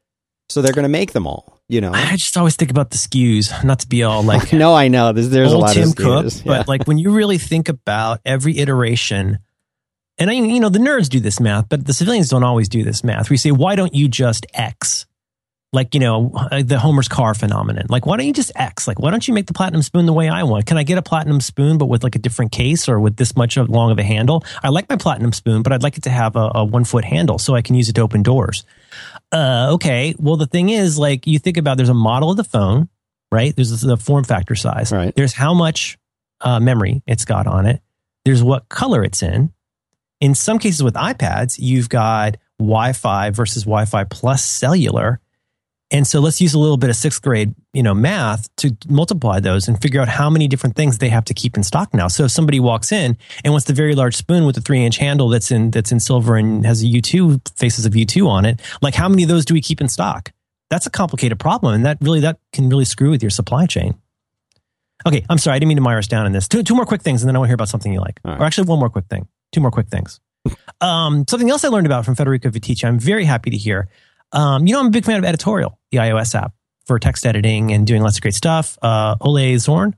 So 0.48 0.62
they're 0.62 0.72
going 0.72 0.84
to 0.84 0.88
make 0.88 1.12
them 1.12 1.26
all. 1.26 1.58
You 1.68 1.82
know. 1.82 1.92
I 1.92 2.16
just 2.16 2.36
always 2.38 2.56
think 2.56 2.70
about 2.70 2.90
the 2.90 2.96
SKUs, 2.96 3.62
not 3.62 3.80
to 3.80 3.86
be 3.86 4.02
all 4.02 4.22
like 4.22 4.52
no, 4.54 4.74
I 4.74 4.88
know. 4.88 5.12
There's, 5.12 5.28
there's 5.28 5.52
a 5.52 5.58
lot 5.58 5.74
Tim 5.74 5.90
of 5.90 5.96
Cook, 5.96 6.26
SKUs. 6.26 6.44
but 6.44 6.66
like 6.66 6.86
when 6.86 6.96
you 6.96 7.10
really 7.10 7.36
think 7.36 7.68
about 7.68 8.20
every 8.24 8.56
iteration, 8.56 9.38
and 10.16 10.30
I, 10.30 10.32
you 10.32 10.60
know, 10.60 10.70
the 10.70 10.78
nerds 10.78 11.08
do 11.08 11.20
this 11.20 11.40
math, 11.40 11.68
but 11.68 11.86
the 11.86 11.92
civilians 11.92 12.30
don't 12.30 12.42
always 12.42 12.68
do 12.68 12.82
this 12.82 13.04
math. 13.04 13.28
We 13.28 13.36
say, 13.36 13.50
why 13.50 13.76
don't 13.76 13.94
you 13.94 14.08
just 14.08 14.46
X? 14.54 15.06
Like, 15.70 15.94
you 15.94 16.00
know, 16.00 16.32
uh, 16.34 16.62
the 16.64 16.78
Homer's 16.78 17.08
car 17.08 17.34
phenomenon. 17.34 17.86
Like, 17.90 18.06
why 18.06 18.16
don't 18.16 18.26
you 18.26 18.32
just 18.32 18.50
X? 18.56 18.88
Like, 18.88 18.98
why 18.98 19.10
don't 19.10 19.28
you 19.28 19.34
make 19.34 19.46
the 19.46 19.52
platinum 19.52 19.82
spoon 19.82 20.06
the 20.06 20.14
way 20.14 20.28
I 20.28 20.44
want? 20.44 20.64
Can 20.64 20.78
I 20.78 20.82
get 20.82 20.96
a 20.96 21.02
platinum 21.02 21.42
spoon, 21.42 21.76
but 21.76 21.86
with 21.86 22.02
like 22.02 22.16
a 22.16 22.18
different 22.18 22.52
case 22.52 22.88
or 22.88 22.98
with 22.98 23.16
this 23.16 23.36
much 23.36 23.58
of 23.58 23.68
long 23.68 23.90
of 23.90 23.98
a 23.98 24.02
handle? 24.02 24.44
I 24.62 24.70
like 24.70 24.88
my 24.88 24.96
platinum 24.96 25.34
spoon, 25.34 25.62
but 25.62 25.74
I'd 25.74 25.82
like 25.82 25.98
it 25.98 26.04
to 26.04 26.10
have 26.10 26.36
a, 26.36 26.50
a 26.54 26.64
one 26.64 26.84
foot 26.84 27.04
handle 27.04 27.38
so 27.38 27.54
I 27.54 27.60
can 27.60 27.74
use 27.74 27.90
it 27.90 27.96
to 27.96 28.00
open 28.00 28.22
doors. 28.22 28.64
Uh, 29.30 29.70
okay. 29.72 30.14
Well, 30.18 30.36
the 30.36 30.46
thing 30.46 30.70
is, 30.70 30.98
like, 30.98 31.26
you 31.26 31.38
think 31.38 31.56
about 31.56 31.76
there's 31.76 31.88
a 31.88 31.94
model 31.94 32.30
of 32.30 32.36
the 32.36 32.44
phone, 32.44 32.88
right? 33.30 33.54
There's 33.54 33.80
the 33.80 33.96
form 33.96 34.24
factor 34.24 34.54
size. 34.54 34.92
Right. 34.92 35.14
There's 35.14 35.32
how 35.32 35.54
much 35.54 35.98
uh, 36.40 36.60
memory 36.60 37.02
it's 37.06 37.24
got 37.24 37.46
on 37.46 37.66
it. 37.66 37.82
There's 38.24 38.42
what 38.42 38.68
color 38.68 39.04
it's 39.04 39.22
in. 39.22 39.52
In 40.20 40.34
some 40.34 40.58
cases 40.58 40.82
with 40.82 40.94
iPads, 40.94 41.58
you've 41.58 41.88
got 41.88 42.36
Wi-Fi 42.58 43.30
versus 43.30 43.64
Wi-Fi 43.64 44.04
plus 44.04 44.44
cellular. 44.44 45.20
And 45.90 46.06
so 46.06 46.20
let's 46.20 46.40
use 46.40 46.52
a 46.52 46.58
little 46.58 46.76
bit 46.76 46.90
of 46.90 46.96
sixth 46.96 47.22
grade, 47.22 47.54
you 47.72 47.82
know, 47.82 47.94
math 47.94 48.54
to 48.56 48.76
multiply 48.88 49.40
those 49.40 49.68
and 49.68 49.80
figure 49.80 50.00
out 50.02 50.08
how 50.08 50.28
many 50.28 50.46
different 50.46 50.76
things 50.76 50.98
they 50.98 51.08
have 51.08 51.24
to 51.26 51.34
keep 51.34 51.56
in 51.56 51.62
stock 51.62 51.94
now. 51.94 52.08
So 52.08 52.24
if 52.24 52.30
somebody 52.30 52.60
walks 52.60 52.92
in 52.92 53.16
and 53.42 53.52
wants 53.54 53.66
the 53.66 53.72
very 53.72 53.94
large 53.94 54.14
spoon 54.14 54.44
with 54.44 54.54
the 54.54 54.60
three 54.60 54.84
inch 54.84 54.98
handle 54.98 55.30
that's 55.30 55.50
in 55.50 55.70
that's 55.70 55.90
in 55.90 55.98
silver 55.98 56.36
and 56.36 56.66
has 56.66 56.82
a 56.82 56.86
U2 56.86 57.56
faces 57.56 57.86
of 57.86 57.94
U2 57.94 58.28
on 58.28 58.44
it, 58.44 58.60
like 58.82 58.94
how 58.94 59.08
many 59.08 59.22
of 59.22 59.30
those 59.30 59.46
do 59.46 59.54
we 59.54 59.62
keep 59.62 59.80
in 59.80 59.88
stock? 59.88 60.32
That's 60.68 60.86
a 60.86 60.90
complicated 60.90 61.38
problem, 61.38 61.74
and 61.74 61.86
that 61.86 61.96
really 62.02 62.20
that 62.20 62.38
can 62.52 62.68
really 62.68 62.84
screw 62.84 63.10
with 63.10 63.22
your 63.22 63.30
supply 63.30 63.64
chain. 63.64 63.94
Okay, 65.06 65.24
I'm 65.30 65.38
sorry, 65.38 65.56
I 65.56 65.58
didn't 65.58 65.68
mean 65.68 65.76
to 65.78 65.82
mire 65.82 65.98
us 65.98 66.08
down 66.08 66.26
in 66.26 66.32
this. 66.32 66.48
Two, 66.48 66.62
two 66.62 66.74
more 66.74 66.84
quick 66.84 67.02
things, 67.02 67.22
and 67.22 67.28
then 67.28 67.36
I 67.36 67.38
want 67.38 67.46
to 67.46 67.50
hear 67.50 67.54
about 67.54 67.68
something 67.68 67.92
you 67.92 68.00
like. 68.00 68.20
Right. 68.24 68.38
Or 68.38 68.44
actually, 68.44 68.68
one 68.68 68.78
more 68.78 68.90
quick 68.90 69.06
thing. 69.06 69.28
Two 69.52 69.60
more 69.60 69.70
quick 69.70 69.88
things. 69.88 70.20
um, 70.80 71.24
something 71.28 71.48
else 71.48 71.64
I 71.64 71.68
learned 71.68 71.86
about 71.86 72.04
from 72.04 72.14
Federico 72.14 72.50
Viticci, 72.50 72.84
I'm 72.84 72.98
very 72.98 73.24
happy 73.24 73.50
to 73.50 73.56
hear. 73.56 73.88
Um, 74.32 74.66
you 74.66 74.74
know, 74.74 74.80
I'm 74.80 74.86
a 74.86 74.90
big 74.90 75.04
fan 75.04 75.18
of 75.18 75.24
Editorial, 75.24 75.78
the 75.90 75.98
iOS 75.98 76.34
app 76.34 76.52
for 76.86 76.98
text 76.98 77.26
editing 77.26 77.72
and 77.72 77.86
doing 77.86 78.02
lots 78.02 78.16
of 78.16 78.22
great 78.22 78.34
stuff. 78.34 78.78
Uh, 78.82 79.16
Ole 79.20 79.58
Zorn, 79.58 79.94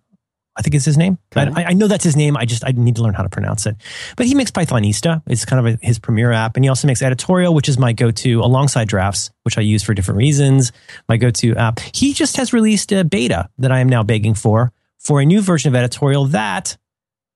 I 0.57 0.63
think 0.63 0.75
is 0.75 0.85
his 0.85 0.99
name. 0.99 1.19
Okay. 1.35 1.51
I, 1.55 1.71
I 1.71 1.73
know 1.73 1.87
that's 1.87 2.05
his 2.05 2.17
name. 2.17 2.37
I 2.37 2.45
just 2.45 2.65
I 2.65 2.73
need 2.73 2.97
to 2.97 3.03
learn 3.03 3.15
how 3.15 3.23
to 3.23 3.29
pronounce 3.29 3.67
it. 3.67 3.77
But 4.17 4.27
he 4.27 4.35
makes 4.35 4.51
Pythonista. 4.51 5.23
It's 5.27 5.45
kind 5.45 5.67
of 5.67 5.75
a, 5.75 5.87
his 5.87 5.99
premier 5.99 6.33
app, 6.33 6.57
and 6.57 6.65
he 6.65 6.69
also 6.69 6.87
makes 6.87 7.03
Editorial, 7.03 7.55
which 7.55 7.69
is 7.69 7.79
my 7.79 7.93
go-to 7.93 8.41
alongside 8.41 8.89
Drafts, 8.89 9.31
which 9.45 9.57
I 9.57 9.63
use 9.63 9.83
for 9.83 9.95
different 9.95 10.19
reasons. 10.19 10.73
My 11.09 11.17
go-to 11.17 11.57
app. 11.57 11.81
He 11.95 12.13
just 12.13 12.37
has 12.37 12.53
released 12.53 12.93
a 12.93 13.05
beta 13.05 13.49
that 13.59 13.73
I 13.73 13.81
am 13.81 13.89
now 13.89 14.03
begging 14.03 14.35
for 14.35 14.73
for 14.99 15.21
a 15.21 15.25
new 15.25 15.41
version 15.41 15.69
of 15.69 15.77
Editorial 15.77 16.27
that 16.27 16.77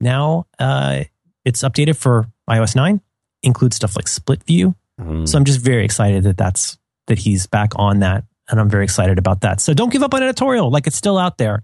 now 0.01 0.47
uh, 0.59 1.05
it's 1.45 1.63
updated 1.63 1.97
for 1.97 2.29
iOS 2.49 2.77
9, 2.77 3.01
includes 3.43 3.77
stuff 3.77 3.97
like 3.97 4.09
split 4.09 4.43
view. 4.45 4.75
Mm. 5.01 5.27
So 5.29 5.39
I'm 5.39 5.45
just 5.45 5.61
very 5.61 5.85
excited 5.85 6.25
that 6.25 6.37
that's 6.37 6.79
that 7.07 7.19
he's 7.19 7.47
back 7.47 7.73
on 7.77 8.01
that, 8.01 8.25
and 8.49 8.61
I'm 8.61 8.69
very 8.69 8.85
excited 8.85 9.19
about 9.19 9.43
that. 9.43 9.61
So 9.61 9.75
don't 9.75 9.93
give 9.93 10.03
up 10.03 10.15
on 10.15 10.23
editorial; 10.23 10.71
like 10.71 10.87
it's 10.87 10.97
still 10.97 11.19
out 11.19 11.39
there. 11.39 11.63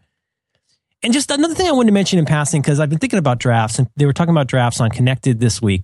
And 1.03 1.13
just 1.13 1.31
another 1.31 1.55
thing 1.55 1.67
I 1.67 1.73
wanted 1.73 1.89
to 1.89 1.95
mention 1.95 2.19
in 2.19 2.27
passing 2.27 2.61
because 2.61 2.79
I've 2.79 2.91
been 2.91 2.99
thinking 2.99 3.19
about 3.19 3.39
drafts, 3.39 3.79
and 3.79 3.89
they 3.97 4.07
were 4.07 4.13
talking 4.13 4.33
about 4.33 4.49
drafts 4.49 4.81
on 4.81 4.91
Connected 4.91 5.41
this 5.41 5.63
week. 5.63 5.83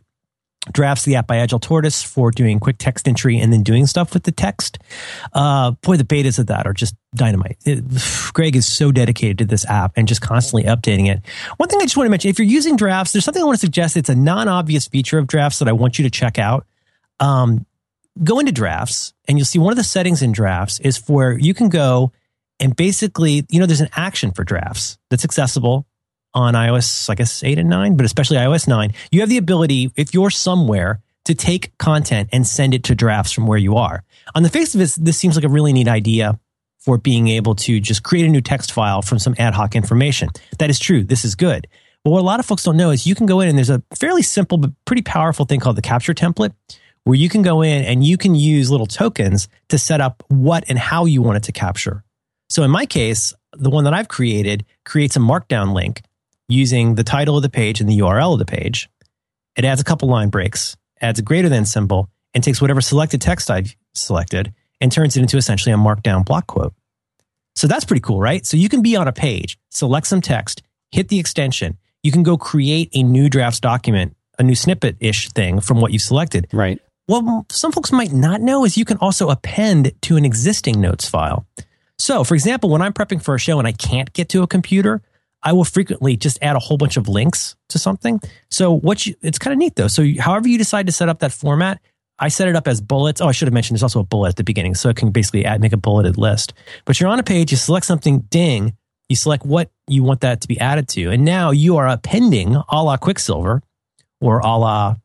Drafts, 0.72 1.04
the 1.04 1.14
app 1.14 1.28
by 1.28 1.36
Agile 1.36 1.60
Tortoise 1.60 2.02
for 2.02 2.32
doing 2.32 2.58
quick 2.58 2.76
text 2.76 3.06
entry 3.06 3.38
and 3.38 3.52
then 3.52 3.62
doing 3.62 3.86
stuff 3.86 4.12
with 4.12 4.24
the 4.24 4.32
text. 4.32 4.78
Uh, 5.32 5.70
boy, 5.70 5.96
the 5.96 6.02
betas 6.02 6.40
of 6.40 6.48
that 6.48 6.66
are 6.66 6.72
just 6.72 6.96
dynamite. 7.14 7.56
It- 7.64 7.84
Greg 8.34 8.56
is 8.56 8.66
so 8.66 8.90
dedicated 8.90 9.38
to 9.38 9.44
this 9.44 9.64
app 9.66 9.92
and 9.96 10.08
just 10.08 10.20
constantly 10.20 10.64
updating 10.64 11.08
it. 11.08 11.22
One 11.56 11.68
thing 11.68 11.80
I 11.80 11.84
just 11.84 11.96
want 11.96 12.06
to 12.06 12.10
mention 12.10 12.30
if 12.30 12.38
you're 12.38 12.48
using 12.48 12.74
drafts, 12.74 13.12
there's 13.12 13.24
something 13.24 13.40
I 13.42 13.46
want 13.46 13.54
to 13.60 13.64
suggest. 13.64 13.96
It's 13.96 14.08
a 14.08 14.16
non 14.16 14.48
obvious 14.48 14.88
feature 14.88 15.18
of 15.18 15.28
drafts 15.28 15.60
that 15.60 15.68
I 15.68 15.72
want 15.72 15.98
you 16.00 16.02
to 16.02 16.10
check 16.10 16.36
out. 16.38 16.66
Um, 17.20 17.64
go 18.22 18.38
into 18.38 18.52
drafts 18.52 19.12
and 19.26 19.38
you'll 19.38 19.44
see 19.44 19.58
one 19.58 19.72
of 19.72 19.76
the 19.76 19.84
settings 19.84 20.22
in 20.22 20.32
drafts 20.32 20.78
is 20.80 20.96
for 20.96 21.38
you 21.38 21.54
can 21.54 21.68
go 21.68 22.12
and 22.58 22.74
basically, 22.74 23.44
you 23.48 23.60
know, 23.60 23.66
there's 23.66 23.80
an 23.80 23.90
action 23.92 24.32
for 24.32 24.44
drafts 24.44 24.98
that's 25.10 25.24
accessible 25.24 25.86
on 26.34 26.54
iOS, 26.54 27.08
I 27.10 27.14
guess, 27.14 27.42
8 27.42 27.58
and 27.58 27.68
9, 27.68 27.96
but 27.96 28.06
especially 28.06 28.36
iOS 28.36 28.68
9. 28.68 28.92
You 29.10 29.20
have 29.20 29.28
the 29.28 29.38
ability, 29.38 29.90
if 29.96 30.14
you're 30.14 30.30
somewhere, 30.30 31.00
to 31.24 31.34
take 31.34 31.76
content 31.78 32.28
and 32.32 32.46
send 32.46 32.72
it 32.72 32.84
to 32.84 32.94
drafts 32.94 33.32
from 33.32 33.46
where 33.46 33.58
you 33.58 33.76
are. 33.76 34.04
On 34.34 34.42
the 34.42 34.48
face 34.48 34.74
of 34.74 34.80
it, 34.80 34.96
this 35.00 35.18
seems 35.18 35.36
like 35.36 35.44
a 35.44 35.48
really 35.48 35.72
neat 35.72 35.88
idea 35.88 36.38
for 36.78 36.98
being 36.98 37.28
able 37.28 37.54
to 37.56 37.80
just 37.80 38.02
create 38.02 38.26
a 38.26 38.28
new 38.28 38.40
text 38.40 38.70
file 38.70 39.02
from 39.02 39.18
some 39.18 39.34
ad 39.38 39.54
hoc 39.54 39.74
information. 39.74 40.28
That 40.58 40.70
is 40.70 40.78
true. 40.78 41.02
This 41.02 41.24
is 41.24 41.34
good. 41.34 41.66
But 42.04 42.10
what 42.10 42.20
a 42.20 42.24
lot 42.24 42.38
of 42.38 42.46
folks 42.46 42.62
don't 42.62 42.76
know 42.76 42.90
is 42.90 43.06
you 43.06 43.16
can 43.16 43.26
go 43.26 43.40
in 43.40 43.48
and 43.48 43.58
there's 43.58 43.70
a 43.70 43.82
fairly 43.98 44.22
simple 44.22 44.58
but 44.58 44.70
pretty 44.84 45.02
powerful 45.02 45.44
thing 45.44 45.58
called 45.58 45.76
the 45.76 45.82
capture 45.82 46.14
template 46.14 46.52
where 47.06 47.14
you 47.14 47.28
can 47.28 47.42
go 47.42 47.62
in 47.62 47.84
and 47.84 48.04
you 48.04 48.18
can 48.18 48.34
use 48.34 48.68
little 48.68 48.86
tokens 48.86 49.46
to 49.68 49.78
set 49.78 50.00
up 50.00 50.24
what 50.26 50.64
and 50.68 50.76
how 50.76 51.04
you 51.04 51.22
want 51.22 51.36
it 51.36 51.44
to 51.44 51.52
capture. 51.52 52.02
So 52.50 52.64
in 52.64 52.70
my 52.72 52.84
case, 52.84 53.32
the 53.52 53.70
one 53.70 53.84
that 53.84 53.94
I've 53.94 54.08
created 54.08 54.64
creates 54.84 55.14
a 55.14 55.20
markdown 55.20 55.72
link 55.72 56.02
using 56.48 56.96
the 56.96 57.04
title 57.04 57.36
of 57.36 57.44
the 57.44 57.48
page 57.48 57.80
and 57.80 57.88
the 57.88 58.00
URL 58.00 58.32
of 58.32 58.40
the 58.40 58.44
page. 58.44 58.90
It 59.54 59.64
adds 59.64 59.80
a 59.80 59.84
couple 59.84 60.08
line 60.08 60.30
breaks, 60.30 60.76
adds 61.00 61.20
a 61.20 61.22
greater 61.22 61.48
than 61.48 61.64
symbol, 61.64 62.10
and 62.34 62.42
takes 62.42 62.60
whatever 62.60 62.80
selected 62.80 63.20
text 63.20 63.52
I've 63.52 63.76
selected 63.94 64.52
and 64.80 64.90
turns 64.90 65.16
it 65.16 65.20
into 65.20 65.36
essentially 65.36 65.72
a 65.72 65.78
markdown 65.78 66.24
block 66.24 66.48
quote. 66.48 66.74
So 67.54 67.68
that's 67.68 67.84
pretty 67.84 68.02
cool, 68.02 68.18
right? 68.18 68.44
So 68.44 68.56
you 68.56 68.68
can 68.68 68.82
be 68.82 68.96
on 68.96 69.06
a 69.06 69.12
page, 69.12 69.60
select 69.70 70.08
some 70.08 70.22
text, 70.22 70.60
hit 70.90 71.06
the 71.06 71.20
extension. 71.20 71.78
You 72.02 72.10
can 72.10 72.24
go 72.24 72.36
create 72.36 72.90
a 72.94 73.04
new 73.04 73.28
drafts 73.28 73.60
document, 73.60 74.16
a 74.40 74.42
new 74.42 74.56
snippet 74.56 74.96
ish 74.98 75.28
thing 75.30 75.60
from 75.60 75.80
what 75.80 75.92
you 75.92 76.00
selected. 76.00 76.48
Right. 76.52 76.80
What 77.06 77.52
some 77.52 77.70
folks 77.70 77.92
might 77.92 78.12
not 78.12 78.40
know 78.40 78.64
is 78.64 78.76
you 78.76 78.84
can 78.84 78.98
also 78.98 79.30
append 79.30 79.92
to 80.02 80.16
an 80.16 80.24
existing 80.24 80.80
notes 80.80 81.08
file. 81.08 81.46
So, 81.98 82.24
for 82.24 82.34
example, 82.34 82.68
when 82.68 82.82
I'm 82.82 82.92
prepping 82.92 83.22
for 83.22 83.36
a 83.36 83.38
show 83.38 83.60
and 83.60 83.68
I 83.68 83.72
can't 83.72 84.12
get 84.12 84.28
to 84.30 84.42
a 84.42 84.48
computer, 84.48 85.02
I 85.40 85.52
will 85.52 85.64
frequently 85.64 86.16
just 86.16 86.36
add 86.42 86.56
a 86.56 86.58
whole 86.58 86.76
bunch 86.76 86.96
of 86.96 87.06
links 87.06 87.54
to 87.68 87.78
something. 87.78 88.20
So, 88.50 88.72
what 88.72 89.06
you, 89.06 89.14
it's 89.22 89.38
kind 89.38 89.52
of 89.52 89.58
neat 89.58 89.76
though. 89.76 89.86
So, 89.86 90.04
however 90.18 90.48
you 90.48 90.58
decide 90.58 90.86
to 90.86 90.92
set 90.92 91.08
up 91.08 91.20
that 91.20 91.30
format, 91.30 91.80
I 92.18 92.26
set 92.26 92.48
it 92.48 92.56
up 92.56 92.66
as 92.66 92.80
bullets. 92.80 93.20
Oh, 93.20 93.28
I 93.28 93.32
should 93.32 93.46
have 93.46 93.54
mentioned 93.54 93.76
there's 93.76 93.84
also 93.84 94.00
a 94.00 94.04
bullet 94.04 94.30
at 94.30 94.36
the 94.36 94.44
beginning, 94.44 94.74
so 94.74 94.88
it 94.88 94.96
can 94.96 95.12
basically 95.12 95.44
add 95.44 95.60
make 95.60 95.72
a 95.72 95.76
bulleted 95.76 96.18
list. 96.18 96.54
But 96.86 96.98
you're 96.98 97.08
on 97.08 97.20
a 97.20 97.22
page, 97.22 97.52
you 97.52 97.56
select 97.56 97.86
something, 97.86 98.20
ding, 98.30 98.76
you 99.08 99.14
select 99.14 99.46
what 99.46 99.70
you 99.86 100.02
want 100.02 100.22
that 100.22 100.40
to 100.40 100.48
be 100.48 100.58
added 100.58 100.88
to, 100.88 101.10
and 101.10 101.24
now 101.24 101.52
you 101.52 101.76
are 101.76 101.86
appending 101.86 102.56
a 102.68 102.82
la 102.82 102.96
Quicksilver 102.96 103.62
or 104.20 104.40
a 104.40 104.56
la 104.56 104.96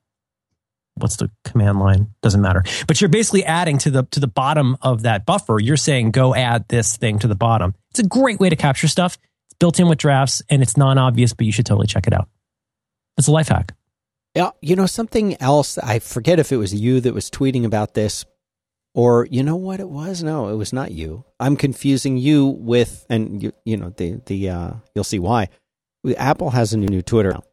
what's 0.95 1.15
the 1.17 1.29
command 1.45 1.79
line 1.79 2.07
doesn't 2.21 2.41
matter 2.41 2.63
but 2.87 2.99
you're 3.01 3.09
basically 3.09 3.43
adding 3.45 3.77
to 3.77 3.89
the 3.89 4.03
to 4.11 4.19
the 4.19 4.27
bottom 4.27 4.77
of 4.81 5.03
that 5.03 5.25
buffer 5.25 5.59
you're 5.59 5.77
saying 5.77 6.11
go 6.11 6.35
add 6.35 6.67
this 6.67 6.97
thing 6.97 7.17
to 7.19 7.27
the 7.27 7.35
bottom 7.35 7.73
it's 7.91 7.99
a 7.99 8.03
great 8.07 8.39
way 8.39 8.49
to 8.49 8.55
capture 8.55 8.87
stuff 8.87 9.17
it's 9.47 9.57
built 9.59 9.79
in 9.79 9.87
with 9.87 9.97
drafts 9.97 10.41
and 10.49 10.61
it's 10.61 10.77
non-obvious 10.77 11.33
but 11.33 11.45
you 11.45 11.51
should 11.51 11.65
totally 11.65 11.87
check 11.87 12.07
it 12.07 12.13
out 12.13 12.27
it's 13.17 13.27
a 13.27 13.31
life 13.31 13.47
hack 13.49 13.73
Yeah, 14.35 14.51
you 14.61 14.75
know 14.77 14.85
something 14.85 15.35
else. 15.41 15.77
I 15.77 15.99
forget 15.99 16.39
if 16.39 16.51
it 16.51 16.57
was 16.57 16.73
you 16.73 17.01
that 17.01 17.13
was 17.13 17.29
tweeting 17.29 17.65
about 17.65 17.93
this, 17.93 18.23
or 18.93 19.27
you 19.29 19.43
know 19.43 19.57
what 19.57 19.79
it 19.81 19.89
was. 19.89 20.23
No, 20.23 20.47
it 20.47 20.55
was 20.55 20.71
not 20.71 20.91
you. 20.91 21.25
I'm 21.37 21.57
confusing 21.57 22.15
you 22.17 22.47
with, 22.47 23.05
and 23.09 23.43
you, 23.43 23.51
you 23.65 23.75
know 23.75 23.89
the 23.89 24.21
the 24.25 24.49
uh, 24.49 24.71
you'll 24.95 25.03
see 25.03 25.19
why. 25.19 25.49
Apple 26.17 26.51
has 26.51 26.73
a 26.73 26.77
new 26.77 27.01
Twitter. 27.01 27.31
now. 27.33 27.43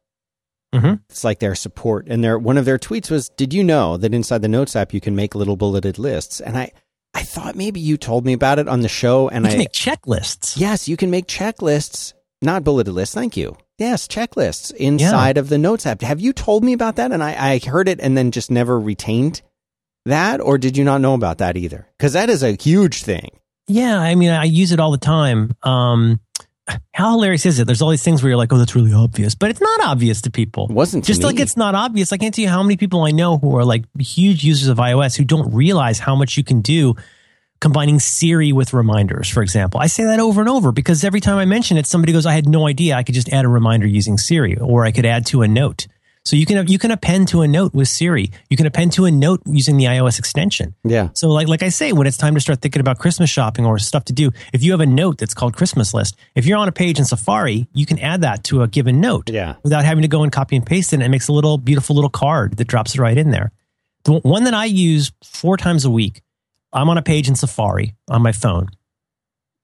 Mhm. 0.75 1.01
It's 1.09 1.25
like 1.25 1.39
their 1.39 1.55
support, 1.55 2.07
and 2.09 2.23
their 2.23 2.39
one 2.39 2.59
of 2.59 2.65
their 2.67 2.79
tweets 2.79 3.11
was, 3.11 3.31
"Did 3.37 3.55
you 3.55 3.65
know 3.65 3.97
that 3.97 4.13
inside 4.13 4.43
the 4.43 4.49
Notes 4.49 4.77
app 4.77 4.93
you 4.93 5.01
can 5.01 5.17
make 5.17 5.35
little 5.35 5.57
bulleted 5.57 5.99
lists?" 5.99 6.41
And 6.41 6.59
I, 6.59 6.73
I 7.15 7.23
thought 7.23 7.57
maybe 7.57 7.81
you 7.81 7.97
told 7.97 8.27
me 8.27 8.35
about 8.35 8.59
it 8.59 8.69
on 8.69 8.81
the 8.81 8.89
show, 8.89 9.29
and 9.29 9.47
I 9.47 9.57
make 9.57 9.73
checklists 9.73 10.59
Yes, 10.59 10.87
you 10.89 10.97
can 10.99 11.11
make 11.11 11.27
checklists, 11.27 12.13
not 12.43 12.65
bulleted 12.65 12.93
lists. 12.93 13.15
Thank 13.15 13.37
you. 13.37 13.57
Yes, 13.79 14.07
checklists 14.09 14.73
inside 14.75 15.39
of 15.39 15.49
the 15.49 15.57
Notes 15.59 15.87
app. 15.87 16.03
Have 16.03 16.21
you 16.21 16.33
told 16.33 16.65
me 16.65 16.73
about 16.73 16.97
that? 16.97 17.13
And 17.13 17.23
I, 17.23 17.53
I 17.55 17.59
heard 17.59 17.89
it 17.89 18.01
and 18.01 18.17
then 18.19 18.31
just 18.33 18.51
never 18.51 18.79
retained 18.79 19.41
that, 20.05 20.41
or 20.41 20.59
did 20.59 20.77
you 20.77 20.85
not 20.85 21.01
know 21.01 21.15
about 21.15 21.39
that 21.39 21.57
either? 21.57 21.87
Because 21.97 22.13
that 22.15 22.29
is 22.29 22.43
a 22.43 22.57
huge 22.61 23.03
thing. 23.03 23.31
yeah 23.71 23.99
i 24.01 24.15
mean 24.15 24.31
i 24.31 24.45
use 24.45 24.73
it 24.73 24.81
all 24.81 24.91
the 24.91 24.97
time 24.97 25.53
um 25.63 26.19
how 26.93 27.13
hilarious 27.13 27.47
is 27.47 27.59
it 27.59 27.67
there's 27.67 27.81
all 27.81 27.91
these 27.91 28.03
things 28.03 28.23
where 28.23 28.31
you're 28.31 28.37
like 28.37 28.53
oh 28.53 28.59
that's 28.59 28.75
really 28.75 28.93
obvious 28.93 29.35
but 29.35 29.51
it's 29.51 29.61
not 29.61 29.81
obvious 29.85 30.23
to 30.23 30.31
people 30.31 30.67
It 30.69 30.75
wasn't 30.75 31.05
just 31.05 31.23
like 31.23 31.41
it's 31.41 31.57
not 31.57 31.75
obvious. 31.75 32.13
I 32.13 32.17
can't 32.19 32.35
tell 32.35 32.43
you 32.43 32.49
how 32.49 32.63
many 32.63 32.77
people 32.77 33.03
I 33.05 33.11
know 33.11 33.39
who 33.39 33.57
are 33.57 33.65
like 33.65 33.85
huge 33.99 34.45
users 34.45 34.69
of 34.69 34.79
iOS 34.79 35.17
who 35.17 35.25
don't 35.25 35.55
realize 35.55 35.99
how 35.99 36.15
much 36.15 36.37
you 36.37 36.45
can 36.45 36.61
do 36.61 36.95
combining 37.61 37.99
Siri 37.99 38.53
with 38.53 38.73
reminders, 38.73 39.29
for 39.29 39.43
example. 39.43 39.81
I 39.81 39.89
say 39.89 40.05
that 40.05 40.21
over 40.21 40.41
and 40.41 40.49
over 40.49 40.71
because 40.73 41.03
every 41.05 41.21
time 41.21 41.39
I 41.39 41.45
mention 41.45 41.77
it, 41.77 41.87
somebody 41.87 42.13
goes, 42.13 42.25
I 42.27 42.33
had 42.33 42.49
no 42.49 42.69
idea 42.69 42.95
I 42.95 43.03
could 43.03 43.17
just 43.17 43.29
add 43.31 43.45
a 43.45 43.49
reminder 43.49 43.87
using 43.87 44.17
Siri 44.17 44.57
or 44.57 44.85
I 44.85 44.93
could 44.93 45.07
add 45.07 45.27
to 45.27 45.43
a 45.43 45.49
note. 45.49 45.87
So 46.29 46.37
you 46.37 46.45
can 46.45 46.67
you 46.69 46.79
can 46.79 46.91
append 46.91 47.29
to 47.29 47.41
a 47.41 47.49
note 47.49 47.73
with 47.73 47.89
Siri. 47.89 48.31
You 48.51 48.57
can 48.59 48.67
append 48.67 48.93
to 48.93 49.07
a 49.07 49.11
note 49.11 49.41
using 49.47 49.79
the 49.79 49.85
iOS 49.87 50.19
extension. 50.19 50.75
Yeah. 50.85 51.09
So 51.15 51.31
like 51.31 51.49
like 51.49 51.63
I 51.63 51.71
say, 51.71 51.93
when 51.93 52.07
it's 52.07 52.19
time 52.19 52.35
to 52.35 52.41
start 52.41 52.61
thinking 52.61 52.81
about 52.81 52.99
Christmas 52.99 53.31
shopping 53.31 53.65
or 53.65 53.79
stuff 53.79 54.05
to 54.07 54.13
do, 54.13 54.31
if 54.53 54.63
you 54.63 54.73
have 54.73 54.81
a 54.81 54.87
note 54.87 55.17
that's 55.17 55.33
called 55.33 55.57
Christmas 55.57 55.95
list, 55.95 56.17
if 56.35 56.45
you're 56.45 56.59
on 56.59 56.69
a 56.69 56.73
page 56.73 56.99
in 56.99 57.07
Safari, 57.07 57.67
you 57.73 57.87
can 57.87 57.99
add 57.99 58.21
that 58.21 58.45
to 58.45 58.61
a 58.63 58.69
given 58.69 59.01
note 59.01 59.31
Yeah. 59.31 59.55
without 59.63 59.87
having 59.87 60.03
to 60.03 60.09
go 60.09 60.23
and 60.23 60.31
copy 60.31 60.55
and 60.55 60.67
paste 60.67 60.93
it. 60.93 60.97
And 60.97 61.03
it 61.03 61.09
makes 61.09 61.29
a 61.29 61.33
little 61.33 61.57
beautiful 61.57 61.97
little 61.97 62.11
card 62.11 62.59
that 62.59 62.67
drops 62.69 62.95
it 62.95 63.01
right 63.01 63.17
in 63.17 63.31
there. 63.31 63.51
The 64.05 64.13
one 64.21 64.45
that 64.45 64.55
I 64.55 64.67
use 64.67 65.11
four 65.25 65.57
times 65.57 65.87
a 65.87 65.91
week, 65.91 66.21
I'm 66.75 66.91
on 66.91 66.99
a 66.99 67.03
page 67.03 67.29
in 67.29 67.37
Safari 67.37 67.95
on 68.07 68.21
my 68.21 68.33
phone. 68.33 68.67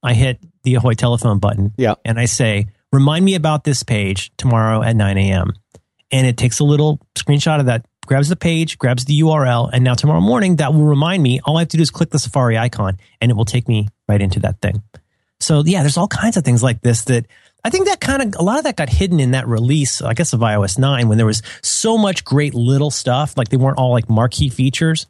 I 0.02 0.14
hit 0.14 0.38
the 0.62 0.76
Ahoy 0.76 0.94
telephone 0.94 1.40
button 1.40 1.74
Yeah. 1.76 1.96
and 2.06 2.18
I 2.18 2.24
say, 2.24 2.68
remind 2.90 3.22
me 3.26 3.34
about 3.34 3.64
this 3.64 3.82
page 3.82 4.32
tomorrow 4.38 4.82
at 4.82 4.96
9 4.96 5.18
a.m. 5.18 5.52
And 6.10 6.26
it 6.26 6.36
takes 6.36 6.60
a 6.60 6.64
little 6.64 7.00
screenshot 7.16 7.60
of 7.60 7.66
that, 7.66 7.84
grabs 8.06 8.28
the 8.28 8.36
page, 8.36 8.78
grabs 8.78 9.04
the 9.04 9.20
URL, 9.20 9.70
and 9.72 9.82
now 9.82 9.94
tomorrow 9.94 10.20
morning 10.20 10.56
that 10.56 10.72
will 10.74 10.84
remind 10.84 11.22
me. 11.22 11.40
All 11.44 11.56
I 11.56 11.60
have 11.60 11.68
to 11.68 11.76
do 11.76 11.82
is 11.82 11.90
click 11.90 12.10
the 12.10 12.18
Safari 12.18 12.56
icon 12.58 12.98
and 13.20 13.30
it 13.30 13.34
will 13.34 13.44
take 13.46 13.66
me 13.68 13.88
right 14.08 14.20
into 14.20 14.40
that 14.40 14.60
thing. 14.60 14.82
So 15.40 15.62
yeah, 15.64 15.80
there's 15.82 15.96
all 15.96 16.08
kinds 16.08 16.36
of 16.36 16.44
things 16.44 16.62
like 16.62 16.80
this 16.82 17.04
that 17.04 17.26
I 17.64 17.70
think 17.70 17.86
that 17.86 18.00
kind 18.00 18.22
of 18.22 18.40
a 18.40 18.42
lot 18.44 18.58
of 18.58 18.64
that 18.64 18.76
got 18.76 18.88
hidden 18.90 19.20
in 19.20 19.32
that 19.32 19.48
release, 19.48 20.02
I 20.02 20.14
guess, 20.14 20.32
of 20.34 20.40
iOS 20.40 20.78
9 20.78 21.08
when 21.08 21.16
there 21.18 21.26
was 21.26 21.42
so 21.62 21.96
much 21.98 22.24
great 22.24 22.54
little 22.54 22.90
stuff. 22.90 23.36
Like 23.36 23.48
they 23.48 23.56
weren't 23.56 23.78
all 23.78 23.90
like 23.92 24.08
marquee 24.08 24.50
features, 24.50 25.06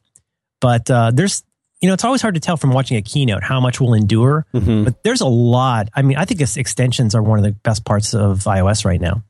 but 0.60 0.88
uh, 0.90 1.10
there's 1.12 1.42
you 1.80 1.88
know 1.88 1.94
it's 1.94 2.04
always 2.04 2.22
hard 2.22 2.34
to 2.34 2.40
tell 2.40 2.56
from 2.56 2.70
watching 2.70 2.96
a 2.96 3.02
keynote 3.02 3.42
how 3.42 3.60
much 3.60 3.80
will 3.80 3.92
endure. 3.94 4.46
Mhm. 4.54 4.84
But 4.84 5.02
there's 5.02 5.20
a 5.20 5.26
lot. 5.26 5.88
I 5.94 6.02
mean, 6.02 6.16
I 6.16 6.24
think 6.24 6.40
extensions 6.40 7.14
are 7.14 7.22
one 7.22 7.38
of 7.38 7.44
the 7.44 7.52
best 7.52 7.84
parts 7.84 8.14
of 8.14 8.38
iOS 8.44 8.84
right 8.84 9.00
now. 9.00 9.22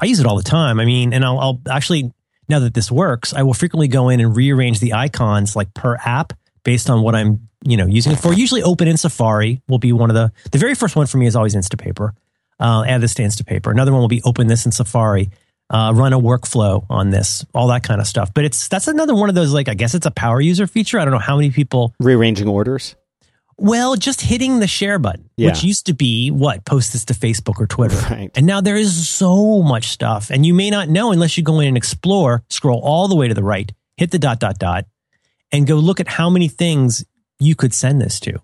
I 0.00 0.06
use 0.06 0.20
it 0.20 0.26
all 0.26 0.36
the 0.36 0.42
time. 0.42 0.80
I 0.80 0.84
mean, 0.84 1.12
and 1.12 1.24
I'll, 1.24 1.38
I'll 1.38 1.60
actually 1.70 2.12
now 2.48 2.58
that 2.60 2.74
this 2.74 2.90
works, 2.90 3.32
I 3.32 3.42
will 3.42 3.54
frequently 3.54 3.88
go 3.88 4.08
in 4.08 4.20
and 4.20 4.36
rearrange 4.36 4.80
the 4.80 4.94
icons 4.94 5.56
like 5.56 5.72
per 5.74 5.96
app 5.96 6.32
based 6.64 6.90
on 6.90 7.02
what 7.02 7.14
I'm 7.14 7.48
you 7.64 7.76
know 7.76 7.86
using 7.86 8.12
it 8.12 8.18
for. 8.18 8.32
Usually, 8.32 8.62
Open 8.62 8.88
in 8.88 8.96
Safari 8.96 9.62
will 9.68 9.78
be 9.78 9.92
one 9.92 10.10
of 10.10 10.14
the 10.14 10.32
the 10.50 10.58
very 10.58 10.74
first 10.74 10.96
one 10.96 11.06
for 11.06 11.18
me 11.18 11.26
is 11.26 11.36
always 11.36 11.54
Instapaper. 11.54 12.12
Uh, 12.60 12.84
add 12.86 13.00
this 13.00 13.14
to 13.14 13.22
Instapaper. 13.22 13.70
Another 13.70 13.92
one 13.92 14.00
will 14.00 14.08
be 14.08 14.22
Open 14.22 14.46
this 14.46 14.66
in 14.66 14.72
Safari. 14.72 15.30
Uh, 15.70 15.92
run 15.94 16.12
a 16.12 16.20
workflow 16.20 16.84
on 16.90 17.08
this, 17.08 17.46
all 17.54 17.68
that 17.68 17.82
kind 17.82 17.98
of 17.98 18.06
stuff. 18.06 18.34
But 18.34 18.44
it's 18.44 18.68
that's 18.68 18.88
another 18.88 19.14
one 19.14 19.30
of 19.30 19.34
those 19.34 19.54
like 19.54 19.68
I 19.68 19.74
guess 19.74 19.94
it's 19.94 20.06
a 20.06 20.10
power 20.10 20.40
user 20.40 20.66
feature. 20.66 20.98
I 20.98 21.04
don't 21.04 21.12
know 21.12 21.18
how 21.18 21.36
many 21.36 21.50
people 21.50 21.94
Rearranging 21.98 22.48
orders. 22.48 22.94
Well, 23.62 23.94
just 23.94 24.20
hitting 24.20 24.58
the 24.58 24.66
share 24.66 24.98
button, 24.98 25.30
Yeah. 25.36 25.50
which 25.50 25.62
used 25.62 25.86
to 25.86 25.94
be 25.94 26.30
what 26.32 26.64
post 26.64 26.92
this 26.92 27.04
to 27.04 27.14
Facebook 27.14 27.60
or 27.60 27.68
Twitter. 27.68 27.94
Right. 28.10 28.28
And 28.34 28.44
now 28.44 28.60
there 28.60 28.74
is 28.74 29.08
so 29.08 29.62
much 29.62 29.84
stuff. 29.90 30.30
And 30.30 30.44
you 30.44 30.52
may 30.52 30.68
not 30.68 30.88
know 30.88 31.12
unless 31.12 31.36
you 31.36 31.44
go 31.44 31.60
in 31.60 31.68
and 31.68 31.76
explore, 31.76 32.42
scroll 32.50 32.80
all 32.80 33.06
the 33.06 33.14
way 33.14 33.28
to 33.28 33.34
the 33.34 33.44
right, 33.44 33.72
hit 33.96 34.10
the 34.10 34.18
dot, 34.18 34.40
dot, 34.40 34.58
dot, 34.58 34.86
and 35.52 35.64
go 35.64 35.76
look 35.76 36.00
at 36.00 36.08
how 36.08 36.28
many 36.28 36.48
things 36.48 37.04
you 37.38 37.54
could 37.54 37.72
send 37.72 38.00
this 38.00 38.18
to. 38.20 38.40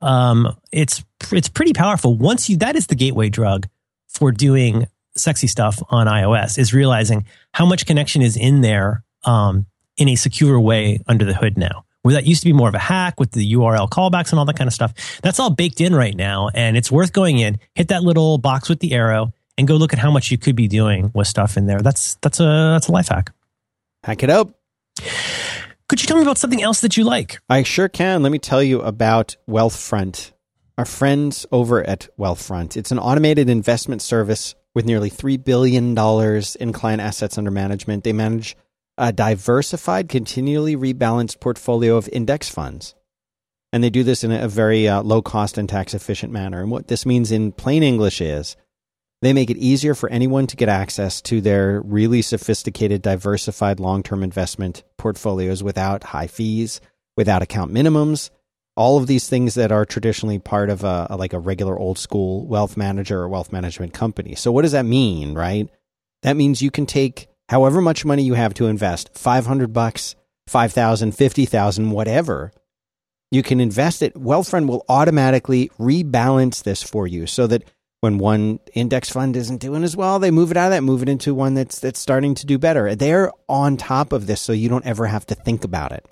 Um, 0.00 0.56
it's, 0.70 1.04
it's 1.32 1.48
pretty 1.48 1.72
powerful. 1.72 2.16
Once 2.16 2.48
you, 2.48 2.56
that 2.58 2.76
is 2.76 2.86
the 2.86 2.94
gateway 2.94 3.30
drug 3.30 3.66
for 4.08 4.30
doing 4.30 4.86
sexy 5.16 5.48
stuff 5.48 5.82
on 5.90 6.06
iOS 6.06 6.56
is 6.56 6.72
realizing 6.72 7.26
how 7.52 7.66
much 7.66 7.84
connection 7.84 8.22
is 8.22 8.36
in 8.36 8.60
there, 8.60 9.02
um, 9.24 9.66
in 9.96 10.08
a 10.08 10.14
secure 10.14 10.58
way 10.60 11.00
under 11.08 11.24
the 11.24 11.34
hood 11.34 11.58
now. 11.58 11.84
Where 12.02 12.14
that 12.14 12.26
used 12.26 12.42
to 12.42 12.48
be 12.48 12.52
more 12.52 12.68
of 12.68 12.74
a 12.74 12.80
hack 12.80 13.20
with 13.20 13.30
the 13.30 13.52
URL 13.54 13.88
callbacks 13.88 14.30
and 14.30 14.38
all 14.38 14.44
that 14.46 14.56
kind 14.56 14.66
of 14.66 14.74
stuff. 14.74 15.20
That's 15.22 15.38
all 15.38 15.50
baked 15.50 15.80
in 15.80 15.94
right 15.94 16.14
now. 16.14 16.48
And 16.52 16.76
it's 16.76 16.90
worth 16.90 17.12
going 17.12 17.38
in, 17.38 17.60
hit 17.74 17.88
that 17.88 18.02
little 18.02 18.38
box 18.38 18.68
with 18.68 18.80
the 18.80 18.92
arrow 18.92 19.32
and 19.56 19.68
go 19.68 19.76
look 19.76 19.92
at 19.92 19.98
how 19.98 20.10
much 20.10 20.30
you 20.30 20.38
could 20.38 20.56
be 20.56 20.66
doing 20.66 21.12
with 21.14 21.28
stuff 21.28 21.56
in 21.56 21.66
there. 21.66 21.80
That's, 21.80 22.16
that's 22.16 22.40
a, 22.40 22.44
that's 22.44 22.88
a 22.88 22.92
life 22.92 23.08
hack. 23.08 23.32
Hack 24.02 24.22
it 24.24 24.30
up. 24.30 24.58
Could 25.88 26.00
you 26.00 26.06
tell 26.06 26.16
me 26.16 26.22
about 26.22 26.38
something 26.38 26.62
else 26.62 26.80
that 26.80 26.96
you 26.96 27.04
like? 27.04 27.40
I 27.48 27.62
sure 27.62 27.88
can. 27.88 28.22
Let 28.22 28.32
me 28.32 28.38
tell 28.38 28.62
you 28.62 28.80
about 28.80 29.36
Wealthfront. 29.48 30.32
Our 30.78 30.86
friends 30.86 31.44
over 31.52 31.86
at 31.86 32.08
Wealthfront. 32.18 32.76
It's 32.76 32.90
an 32.90 32.98
automated 32.98 33.50
investment 33.50 34.00
service 34.00 34.54
with 34.74 34.86
nearly 34.86 35.10
$3 35.10 35.44
billion 35.44 35.96
in 36.58 36.72
client 36.72 37.02
assets 37.02 37.36
under 37.36 37.50
management. 37.50 38.04
They 38.04 38.14
manage 38.14 38.56
a 39.02 39.12
diversified, 39.12 40.08
continually 40.08 40.76
rebalanced 40.76 41.40
portfolio 41.40 41.96
of 41.96 42.08
index 42.12 42.48
funds. 42.48 42.94
And 43.72 43.82
they 43.82 43.90
do 43.90 44.04
this 44.04 44.22
in 44.22 44.30
a 44.30 44.46
very 44.46 44.86
uh, 44.86 45.02
low 45.02 45.20
cost 45.20 45.58
and 45.58 45.68
tax 45.68 45.92
efficient 45.92 46.32
manner. 46.32 46.62
And 46.62 46.70
what 46.70 46.86
this 46.86 47.04
means 47.04 47.32
in 47.32 47.50
plain 47.50 47.82
English 47.82 48.20
is 48.20 48.56
they 49.20 49.32
make 49.32 49.50
it 49.50 49.56
easier 49.56 49.96
for 49.96 50.08
anyone 50.08 50.46
to 50.46 50.56
get 50.56 50.68
access 50.68 51.20
to 51.22 51.40
their 51.40 51.80
really 51.80 52.22
sophisticated, 52.22 53.02
diversified 53.02 53.80
long 53.80 54.04
term 54.04 54.22
investment 54.22 54.84
portfolios 54.98 55.64
without 55.64 56.04
high 56.04 56.28
fees, 56.28 56.80
without 57.16 57.42
account 57.42 57.72
minimums, 57.72 58.30
all 58.76 58.98
of 58.98 59.08
these 59.08 59.28
things 59.28 59.54
that 59.54 59.72
are 59.72 59.84
traditionally 59.84 60.38
part 60.38 60.70
of 60.70 60.84
a, 60.84 61.08
a, 61.10 61.16
like 61.16 61.32
a 61.32 61.40
regular 61.40 61.76
old 61.76 61.98
school 61.98 62.46
wealth 62.46 62.76
manager 62.76 63.18
or 63.18 63.28
wealth 63.28 63.50
management 63.50 63.94
company. 63.94 64.36
So 64.36 64.52
what 64.52 64.62
does 64.62 64.72
that 64.72 64.86
mean, 64.86 65.34
right? 65.34 65.68
That 66.22 66.36
means 66.36 66.62
you 66.62 66.70
can 66.70 66.86
take 66.86 67.26
however 67.52 67.82
much 67.82 68.02
money 68.02 68.22
you 68.22 68.32
have 68.32 68.54
to 68.54 68.66
invest, 68.66 69.10
500 69.14 69.74
bucks, 69.74 70.16
5,000, 70.46 71.12
50,000, 71.12 71.90
whatever. 71.90 72.50
You 73.30 73.42
can 73.42 73.60
invest 73.60 74.00
it. 74.00 74.14
Wealthfront 74.14 74.66
will 74.66 74.86
automatically 74.88 75.70
rebalance 75.78 76.62
this 76.62 76.82
for 76.82 77.06
you 77.06 77.26
so 77.26 77.46
that 77.46 77.62
when 78.00 78.16
one 78.16 78.58
index 78.72 79.10
fund 79.10 79.36
isn't 79.36 79.60
doing 79.60 79.84
as 79.84 79.94
well, 79.94 80.18
they 80.18 80.30
move 80.30 80.50
it 80.50 80.56
out 80.56 80.68
of 80.68 80.70
that, 80.72 80.82
move 80.82 81.02
it 81.02 81.10
into 81.10 81.34
one 81.34 81.52
that's 81.52 81.78
that's 81.78 82.00
starting 82.00 82.34
to 82.36 82.46
do 82.46 82.56
better. 82.58 82.94
They're 82.94 83.30
on 83.50 83.76
top 83.76 84.14
of 84.14 84.26
this 84.26 84.40
so 84.40 84.54
you 84.54 84.70
don't 84.70 84.86
ever 84.86 85.06
have 85.06 85.26
to 85.26 85.34
think 85.34 85.62
about 85.62 85.92
it. 85.92 86.06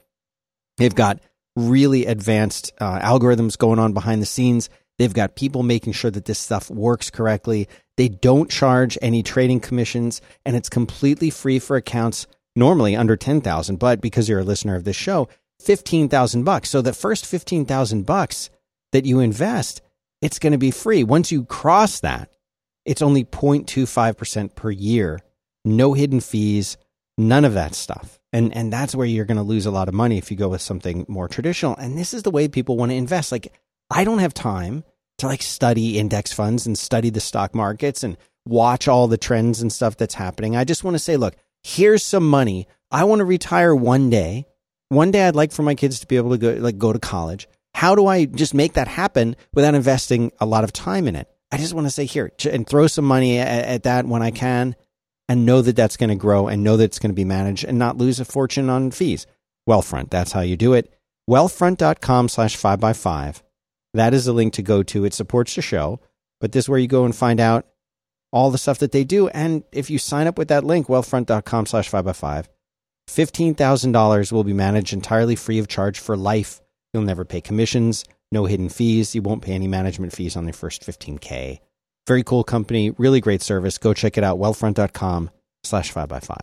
They've 0.76 0.94
got 0.94 1.20
really 1.56 2.04
advanced 2.04 2.72
uh, 2.78 3.00
algorithms 3.00 3.56
going 3.56 3.78
on 3.78 3.94
behind 3.94 4.20
the 4.20 4.26
scenes. 4.26 4.68
They've 4.98 5.12
got 5.12 5.36
people 5.36 5.62
making 5.62 5.94
sure 5.94 6.10
that 6.10 6.26
this 6.26 6.38
stuff 6.38 6.70
works 6.70 7.08
correctly. 7.08 7.66
They 8.00 8.08
don't 8.08 8.48
charge 8.48 8.96
any 9.02 9.22
trading 9.22 9.60
commissions, 9.60 10.22
and 10.46 10.56
it's 10.56 10.70
completely 10.70 11.28
free 11.28 11.58
for 11.58 11.76
accounts 11.76 12.26
normally 12.56 12.96
under 12.96 13.14
10,000, 13.14 13.76
but 13.78 14.00
because 14.00 14.26
you're 14.26 14.38
a 14.38 14.42
listener 14.42 14.74
of 14.74 14.84
this 14.84 14.96
show, 14.96 15.28
15,000 15.60 16.42
bucks. 16.42 16.70
So 16.70 16.80
the 16.80 16.94
first 16.94 17.26
15,000 17.26 18.06
bucks 18.06 18.48
that 18.92 19.04
you 19.04 19.20
invest, 19.20 19.82
it's 20.22 20.38
going 20.38 20.52
to 20.52 20.58
be 20.58 20.70
free. 20.70 21.04
Once 21.04 21.30
you 21.30 21.44
cross 21.44 22.00
that, 22.00 22.30
it's 22.86 23.02
only 23.02 23.22
0.25% 23.22 24.54
per 24.54 24.70
year. 24.70 25.20
No 25.66 25.92
hidden 25.92 26.20
fees, 26.20 26.78
none 27.18 27.44
of 27.44 27.52
that 27.52 27.74
stuff. 27.74 28.18
And 28.32 28.56
and 28.56 28.72
that's 28.72 28.94
where 28.94 29.06
you're 29.06 29.26
going 29.26 29.36
to 29.36 29.42
lose 29.42 29.66
a 29.66 29.70
lot 29.70 29.88
of 29.88 29.94
money 29.94 30.16
if 30.16 30.30
you 30.30 30.38
go 30.38 30.48
with 30.48 30.62
something 30.62 31.04
more 31.06 31.28
traditional. 31.28 31.76
And 31.76 31.98
this 31.98 32.14
is 32.14 32.22
the 32.22 32.30
way 32.30 32.48
people 32.48 32.78
want 32.78 32.92
to 32.92 32.96
invest. 32.96 33.30
Like 33.30 33.52
I 33.90 34.04
don't 34.04 34.20
have 34.20 34.32
time 34.32 34.84
to 35.20 35.26
like 35.26 35.42
study 35.42 35.98
index 35.98 36.32
funds 36.32 36.66
and 36.66 36.76
study 36.76 37.10
the 37.10 37.20
stock 37.20 37.54
markets 37.54 38.02
and 38.02 38.16
watch 38.46 38.88
all 38.88 39.06
the 39.06 39.18
trends 39.18 39.62
and 39.62 39.72
stuff 39.72 39.96
that's 39.96 40.14
happening. 40.14 40.56
I 40.56 40.64
just 40.64 40.84
want 40.84 40.94
to 40.94 40.98
say, 40.98 41.16
look, 41.16 41.36
here's 41.62 42.02
some 42.02 42.28
money. 42.28 42.66
I 42.90 43.04
want 43.04 43.20
to 43.20 43.24
retire 43.24 43.74
one 43.74 44.10
day. 44.10 44.46
One 44.88 45.10
day 45.10 45.26
I'd 45.26 45.36
like 45.36 45.52
for 45.52 45.62
my 45.62 45.74
kids 45.74 46.00
to 46.00 46.06
be 46.06 46.16
able 46.16 46.30
to 46.30 46.38
go 46.38 46.52
like 46.54 46.78
go 46.78 46.92
to 46.92 46.98
college. 46.98 47.48
How 47.74 47.94
do 47.94 48.06
I 48.06 48.24
just 48.24 48.54
make 48.54 48.72
that 48.72 48.88
happen 48.88 49.36
without 49.54 49.74
investing 49.74 50.32
a 50.40 50.46
lot 50.46 50.64
of 50.64 50.72
time 50.72 51.06
in 51.06 51.14
it? 51.14 51.28
I 51.52 51.58
just 51.58 51.74
want 51.74 51.86
to 51.86 51.90
say 51.90 52.04
here 52.04 52.32
and 52.50 52.66
throw 52.66 52.86
some 52.86 53.04
money 53.04 53.38
at, 53.38 53.64
at 53.66 53.82
that 53.84 54.06
when 54.06 54.22
I 54.22 54.30
can 54.30 54.74
and 55.28 55.46
know 55.46 55.62
that 55.62 55.76
that's 55.76 55.96
going 55.96 56.10
to 56.10 56.16
grow 56.16 56.48
and 56.48 56.64
know 56.64 56.76
that 56.76 56.84
it's 56.84 56.98
going 56.98 57.12
to 57.12 57.16
be 57.16 57.24
managed 57.24 57.64
and 57.64 57.78
not 57.78 57.98
lose 57.98 58.18
a 58.18 58.24
fortune 58.24 58.68
on 58.68 58.90
fees. 58.90 59.26
Wealthfront, 59.68 60.10
that's 60.10 60.32
how 60.32 60.40
you 60.40 60.56
do 60.56 60.72
it. 60.72 60.92
Wealthfront.com 61.28 62.28
slash 62.28 62.56
5 62.56 62.80
by 62.80 62.92
5 62.92 63.42
That 63.94 64.14
is 64.14 64.24
the 64.24 64.32
link 64.32 64.52
to 64.54 64.62
go 64.62 64.82
to. 64.84 65.04
It 65.04 65.14
supports 65.14 65.54
the 65.54 65.62
show, 65.62 66.00
but 66.40 66.52
this 66.52 66.64
is 66.64 66.68
where 66.68 66.78
you 66.78 66.86
go 66.86 67.04
and 67.04 67.14
find 67.14 67.40
out 67.40 67.66
all 68.32 68.50
the 68.50 68.58
stuff 68.58 68.78
that 68.78 68.92
they 68.92 69.04
do. 69.04 69.28
And 69.28 69.64
if 69.72 69.90
you 69.90 69.98
sign 69.98 70.26
up 70.26 70.38
with 70.38 70.48
that 70.48 70.64
link, 70.64 70.86
wealthfront.com 70.86 71.66
slash 71.66 71.88
5 71.88 72.04
by 72.04 72.12
5 72.12 72.48
$15,000 73.08 74.32
will 74.32 74.44
be 74.44 74.52
managed 74.52 74.92
entirely 74.92 75.34
free 75.34 75.58
of 75.58 75.66
charge 75.66 75.98
for 75.98 76.16
life. 76.16 76.60
You'll 76.92 77.02
never 77.02 77.24
pay 77.24 77.40
commissions, 77.40 78.04
no 78.30 78.44
hidden 78.44 78.68
fees. 78.68 79.14
You 79.16 79.22
won't 79.22 79.42
pay 79.42 79.52
any 79.52 79.66
management 79.66 80.12
fees 80.12 80.36
on 80.36 80.44
the 80.44 80.52
first 80.52 80.82
15K. 80.82 81.58
Very 82.06 82.22
cool 82.22 82.44
company, 82.44 82.90
really 82.90 83.20
great 83.20 83.42
service. 83.42 83.78
Go 83.78 83.94
check 83.94 84.16
it 84.16 84.24
out, 84.24 84.38
wealthfront.com 84.38 85.30
slash 85.64 85.92
5x5. 85.92 86.36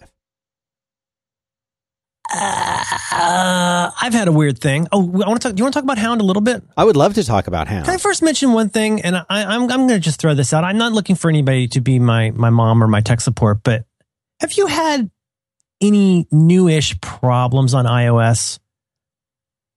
Uh, 2.29 3.91
I've 4.01 4.13
had 4.13 4.27
a 4.27 4.31
weird 4.31 4.59
thing. 4.59 4.87
Oh, 4.91 5.01
I 5.23 5.27
want 5.27 5.41
to 5.41 5.47
talk. 5.47 5.55
Do 5.55 5.61
you 5.61 5.63
want 5.63 5.73
to 5.73 5.77
talk 5.77 5.83
about 5.83 5.97
Hound 5.97 6.21
a 6.21 6.23
little 6.23 6.41
bit? 6.41 6.63
I 6.75 6.83
would 6.83 6.95
love 6.95 7.13
to 7.15 7.23
talk 7.23 7.47
about 7.47 7.67
Hound. 7.67 7.85
Can 7.85 7.93
I 7.93 7.97
first 7.97 8.21
mention 8.21 8.53
one 8.53 8.69
thing? 8.69 9.01
And 9.01 9.15
I, 9.15 9.25
I'm 9.29 9.61
I'm 9.63 9.67
going 9.67 9.87
to 9.89 9.99
just 9.99 10.19
throw 10.19 10.33
this 10.33 10.53
out. 10.53 10.63
I'm 10.63 10.77
not 10.77 10.91
looking 10.91 11.15
for 11.15 11.29
anybody 11.29 11.67
to 11.69 11.81
be 11.81 11.99
my 11.99 12.31
my 12.31 12.49
mom 12.49 12.83
or 12.83 12.87
my 12.87 13.01
tech 13.01 13.21
support, 13.21 13.59
but 13.63 13.85
have 14.41 14.53
you 14.53 14.67
had 14.67 15.09
any 15.81 16.27
newish 16.31 16.99
problems 17.01 17.73
on 17.73 17.85
iOS 17.85 18.59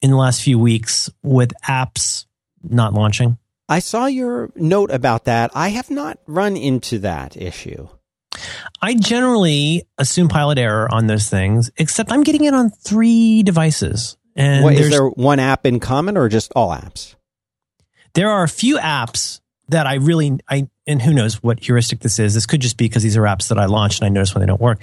in 0.03 0.11
the 0.11 0.17
last 0.17 0.43
few 0.43 0.59
weeks 0.59 1.11
with 1.23 1.53
apps 1.65 2.27
not 2.63 2.95
launching? 2.95 3.39
I 3.69 3.79
saw 3.79 4.07
your 4.07 4.51
note 4.57 4.91
about 4.91 5.27
that. 5.27 5.53
I 5.55 5.69
have 5.69 5.91
not 5.91 6.19
run 6.27 6.57
into 6.57 6.99
that 7.01 7.37
issue. 7.37 7.89
I 8.83 8.95
generally 8.95 9.85
assume 9.99 10.29
pilot 10.29 10.59
error 10.59 10.93
on 10.93 11.07
those 11.07 11.29
things, 11.29 11.71
except 11.77 12.13
I'm 12.13 12.23
getting 12.23 12.45
it 12.45 12.55
on 12.55 12.71
three 12.71 13.43
devices. 13.43 14.17
And 14.37 14.65
what, 14.65 14.75
is 14.75 14.91
there 14.91 15.07
one 15.07 15.39
app 15.39 15.67
in 15.67 15.81
common 15.81 16.17
or 16.17 16.29
just 16.29 16.53
all 16.55 16.71
apps? 16.71 17.15
There 18.15 18.31
are 18.31 18.43
a 18.43 18.49
few 18.49 18.79
apps 18.79 19.41
that 19.69 19.87
I 19.87 19.95
really, 19.95 20.39
I 20.49 20.69
and 20.87 21.01
who 21.01 21.15
knows 21.15 21.43
what 21.43 21.61
heuristic 21.61 22.01
this 22.01 22.19
is. 22.19 22.35
This 22.35 22.47
could 22.47 22.61
just 22.61 22.77
be 22.77 22.87
because 22.87 23.03
these 23.03 23.17
are 23.17 23.23
apps 23.23 23.49
that 23.49 23.59
I 23.59 23.67
launched 23.67 24.01
and 24.01 24.07
I 24.07 24.09
notice 24.09 24.35
when 24.35 24.41
they 24.41 24.47
don't 24.47 24.61
work. 24.61 24.81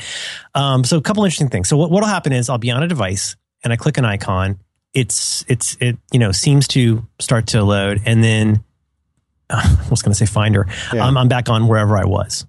Um, 0.56 0.86
so 0.86 0.98
a 0.98 1.02
couple 1.02 1.24
interesting 1.26 1.50
things. 1.50 1.68
So 1.68 1.76
what 1.76 1.92
will 1.92 2.06
happen 2.06 2.32
is 2.32 2.50
I'll 2.50 2.58
be 2.58 2.72
on 2.72 2.82
a 2.82 2.88
device 2.88 3.36
and 3.64 3.74
I 3.74 3.76
click 3.76 3.98
an 3.98 4.06
icon. 4.06 4.60
It's 4.94 5.44
it's 5.50 5.76
it 5.82 5.98
you 6.14 6.20
know 6.20 6.32
seems 6.32 6.68
to 6.70 7.06
start 7.20 7.48
to 7.48 7.64
load 7.64 8.02
and 8.06 8.24
then 8.24 8.64
I 9.50 9.88
was 9.90 10.02
going 10.02 10.14
to 10.14 10.18
say 10.18 10.26
Finder. 10.26 10.68
Yeah. 10.94 11.06
Um, 11.06 11.18
I'm 11.18 11.28
back 11.28 11.50
on 11.50 11.68
wherever 11.68 11.98
I 11.98 12.06
was. 12.06 12.46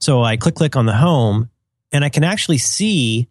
So 0.00 0.22
I 0.22 0.36
click 0.36 0.54
click 0.54 0.76
on 0.76 0.86
the 0.86 0.94
home, 0.94 1.50
and 1.92 2.04
I 2.04 2.08
can 2.08 2.24
actually 2.24 2.58
see 2.58 3.28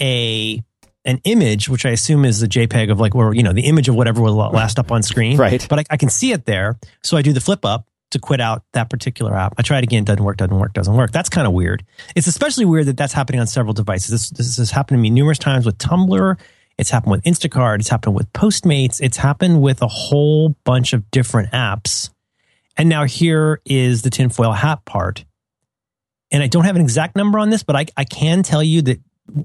a 0.00 0.62
an 1.04 1.20
image, 1.24 1.68
which 1.68 1.84
I 1.84 1.90
assume 1.90 2.24
is 2.24 2.40
the 2.40 2.48
JPEG 2.48 2.90
of 2.90 2.98
like, 2.98 3.14
or 3.14 3.34
you 3.34 3.42
know, 3.42 3.52
the 3.52 3.66
image 3.66 3.88
of 3.88 3.94
whatever 3.94 4.22
will 4.22 4.34
last 4.34 4.78
up 4.78 4.90
on 4.90 5.02
screen. 5.02 5.36
Right. 5.36 5.66
But 5.68 5.80
I, 5.80 5.84
I, 5.90 5.96
can 5.98 6.08
see 6.08 6.32
it 6.32 6.46
there. 6.46 6.78
So 7.02 7.18
I 7.18 7.22
do 7.22 7.34
the 7.34 7.42
flip 7.42 7.66
up 7.66 7.86
to 8.12 8.18
quit 8.18 8.40
out 8.40 8.62
that 8.72 8.88
particular 8.88 9.34
app. 9.34 9.52
I 9.58 9.62
try 9.62 9.76
it 9.76 9.84
again, 9.84 10.04
doesn't 10.04 10.24
work, 10.24 10.38
doesn't 10.38 10.58
work, 10.58 10.72
doesn't 10.72 10.94
work. 10.94 11.12
That's 11.12 11.28
kind 11.28 11.46
of 11.46 11.52
weird. 11.52 11.84
It's 12.16 12.26
especially 12.26 12.64
weird 12.64 12.86
that 12.86 12.96
that's 12.96 13.12
happening 13.12 13.38
on 13.38 13.46
several 13.46 13.74
devices. 13.74 14.08
This, 14.12 14.30
this 14.30 14.56
has 14.56 14.70
happened 14.70 14.96
to 14.96 15.02
me 15.02 15.10
numerous 15.10 15.38
times 15.38 15.66
with 15.66 15.76
Tumblr. 15.76 16.40
It's 16.78 16.88
happened 16.88 17.12
with 17.12 17.22
Instacart. 17.24 17.80
It's 17.80 17.90
happened 17.90 18.14
with 18.14 18.32
Postmates. 18.32 18.98
It's 19.02 19.18
happened 19.18 19.60
with 19.60 19.82
a 19.82 19.88
whole 19.88 20.56
bunch 20.64 20.94
of 20.94 21.10
different 21.10 21.52
apps 21.52 22.08
and 22.76 22.88
now 22.88 23.04
here 23.04 23.60
is 23.64 24.02
the 24.02 24.10
tinfoil 24.10 24.52
hat 24.52 24.84
part. 24.84 25.24
And 26.34 26.42
I 26.42 26.48
don't 26.48 26.64
have 26.64 26.74
an 26.74 26.82
exact 26.82 27.14
number 27.14 27.38
on 27.38 27.50
this, 27.50 27.62
but 27.62 27.76
I, 27.76 27.86
I 27.96 28.02
can 28.02 28.42
tell 28.42 28.60
you 28.60 28.82
that 28.82 29.00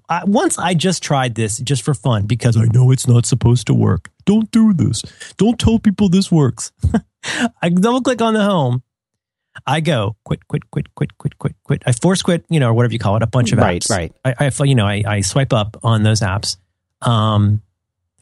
I, 0.09 0.23
once 0.25 0.57
I 0.57 0.73
just 0.73 1.03
tried 1.03 1.35
this 1.35 1.59
just 1.59 1.83
for 1.83 1.93
fun 1.93 2.25
because 2.25 2.57
I 2.57 2.65
know 2.73 2.89
it's 2.89 3.07
not 3.07 3.27
supposed 3.27 3.67
to 3.67 3.75
work. 3.75 4.09
Don't 4.25 4.49
do 4.49 4.73
this. 4.73 5.03
Don't 5.37 5.59
tell 5.59 5.77
people 5.77 6.09
this 6.09 6.31
works. 6.31 6.71
I 7.61 7.69
double 7.69 8.01
click 8.01 8.23
on 8.23 8.33
the 8.33 8.43
home. 8.43 8.81
I 9.67 9.81
go 9.81 10.15
quit, 10.23 10.47
quit, 10.47 10.71
quit, 10.71 10.95
quit, 10.95 11.15
quit, 11.19 11.37
quit, 11.37 11.53
quit. 11.63 11.83
I 11.85 11.91
force 11.91 12.23
quit, 12.23 12.43
you 12.49 12.59
know, 12.59 12.69
or 12.69 12.73
whatever 12.73 12.93
you 12.93 12.99
call 12.99 13.17
it, 13.17 13.21
a 13.21 13.27
bunch 13.27 13.51
of 13.51 13.59
right, 13.59 13.83
apps. 13.83 13.91
Right, 13.91 14.11
right. 14.25 14.35
I, 14.39 14.45
I, 14.47 14.63
you 14.63 14.73
know, 14.73 14.87
I, 14.87 15.03
I 15.05 15.21
swipe 15.21 15.53
up 15.53 15.77
on 15.83 16.01
those 16.01 16.21
apps. 16.21 16.57
Um, 17.03 17.61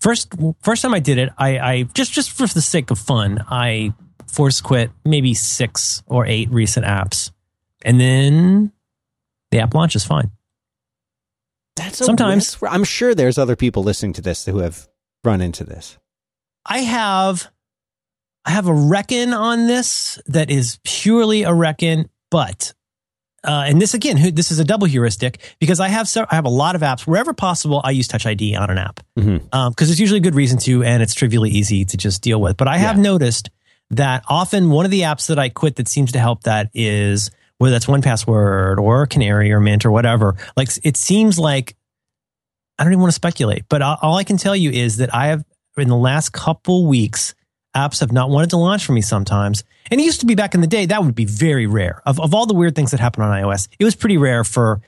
first, 0.01 0.33
first 0.61 0.81
time 0.81 0.93
I 0.93 0.99
did 0.99 1.19
it, 1.19 1.29
I, 1.37 1.57
I 1.57 1.83
just, 1.93 2.11
just 2.11 2.31
for 2.31 2.47
the 2.47 2.61
sake 2.61 2.91
of 2.91 2.99
fun, 2.99 3.45
I 3.47 3.93
force 4.27 4.59
quit 4.59 4.91
maybe 5.05 5.33
six 5.33 6.03
or 6.05 6.25
eight 6.25 6.49
recent 6.49 6.85
apps, 6.85 7.31
and 7.83 7.99
then 7.99 8.71
the 9.51 9.59
app 9.59 9.73
launches 9.73 10.03
fine. 10.03 10.31
That's 11.75 11.97
sometimes 11.97 12.57
I'm 12.67 12.83
sure 12.83 13.13
there's 13.13 13.37
other 13.37 13.55
people 13.55 13.83
listening 13.83 14.13
to 14.13 14.21
this 14.21 14.45
who 14.45 14.59
have 14.59 14.87
run 15.23 15.41
into 15.41 15.63
this. 15.63 15.97
I 16.65 16.79
have, 16.79 17.47
I 18.45 18.51
have 18.51 18.67
a 18.67 18.73
reckon 18.73 19.33
on 19.33 19.67
this 19.67 20.19
that 20.25 20.49
is 20.49 20.79
purely 20.83 21.43
a 21.43 21.53
reckon, 21.53 22.09
but 22.31 22.73
uh, 23.43 23.63
and 23.67 23.81
this 23.81 23.93
again, 23.93 24.35
this 24.35 24.51
is 24.51 24.59
a 24.59 24.65
double 24.65 24.87
heuristic 24.87 25.55
because 25.59 25.79
I 25.79 25.87
have 25.87 26.09
I 26.29 26.35
have 26.35 26.45
a 26.45 26.49
lot 26.49 26.75
of 26.75 26.81
apps 26.81 27.07
wherever 27.07 27.33
possible. 27.33 27.79
I 27.83 27.91
use 27.91 28.07
Touch 28.07 28.25
ID 28.25 28.55
on 28.55 28.69
an 28.69 28.77
app 28.77 28.99
because 29.15 29.29
mm-hmm. 29.29 29.55
um, 29.55 29.73
it's 29.77 29.99
usually 29.99 30.17
a 30.17 30.23
good 30.23 30.35
reason 30.35 30.57
to, 30.59 30.83
and 30.83 31.03
it's 31.03 31.13
trivially 31.13 31.51
easy 31.51 31.85
to 31.85 31.95
just 31.95 32.21
deal 32.21 32.41
with. 32.41 32.57
But 32.57 32.67
I 32.67 32.77
have 32.77 32.97
yeah. 32.97 33.03
noticed 33.03 33.49
that 33.91 34.23
often 34.27 34.69
one 34.69 34.83
of 34.85 34.91
the 34.91 35.01
apps 35.01 35.27
that 35.27 35.39
I 35.39 35.49
quit 35.49 35.75
that 35.77 35.87
seems 35.87 36.11
to 36.13 36.19
help 36.19 36.43
that 36.43 36.69
is 36.73 37.31
whether 37.57 37.71
that's 37.73 37.85
1Password 37.85 38.77
or 38.77 39.05
Canary 39.07 39.51
or 39.51 39.59
Mint 39.59 39.85
or 39.85 39.91
whatever. 39.91 40.35
Like 40.55 40.69
it 40.83 40.97
seems 40.97 41.39
like 41.39 41.75
I 42.77 42.83
don't 42.83 42.93
even 42.93 43.01
want 43.01 43.11
to 43.11 43.15
speculate, 43.15 43.65
but 43.69 43.81
all 43.81 44.15
I 44.15 44.23
can 44.23 44.37
tell 44.37 44.55
you 44.55 44.69
is 44.71 44.97
that 44.97 45.13
I 45.13 45.27
have 45.27 45.43
in 45.77 45.89
the 45.89 45.95
last 45.95 46.31
couple 46.33 46.87
weeks 46.87 47.35
apps 47.75 47.99
have 47.99 48.11
not 48.11 48.29
wanted 48.29 48.49
to 48.51 48.57
launch 48.57 48.85
for 48.85 48.93
me 48.93 49.01
sometimes. 49.01 49.63
And 49.91 50.01
it 50.01 50.03
used 50.03 50.21
to 50.21 50.25
be 50.25 50.35
back 50.35 50.55
in 50.55 50.61
the 50.61 50.67
day 50.67 50.85
that 50.87 51.03
would 51.03 51.15
be 51.15 51.25
very 51.25 51.67
rare. 51.67 52.01
Of 52.05 52.19
of 52.19 52.33
all 52.33 52.45
the 52.45 52.53
weird 52.53 52.75
things 52.75 52.91
that 52.91 52.99
happen 52.99 53.23
on 53.23 53.31
iOS, 53.31 53.67
it 53.79 53.83
was 53.83 53.95
pretty 53.95 54.17
rare 54.17 54.43
for 54.43 54.81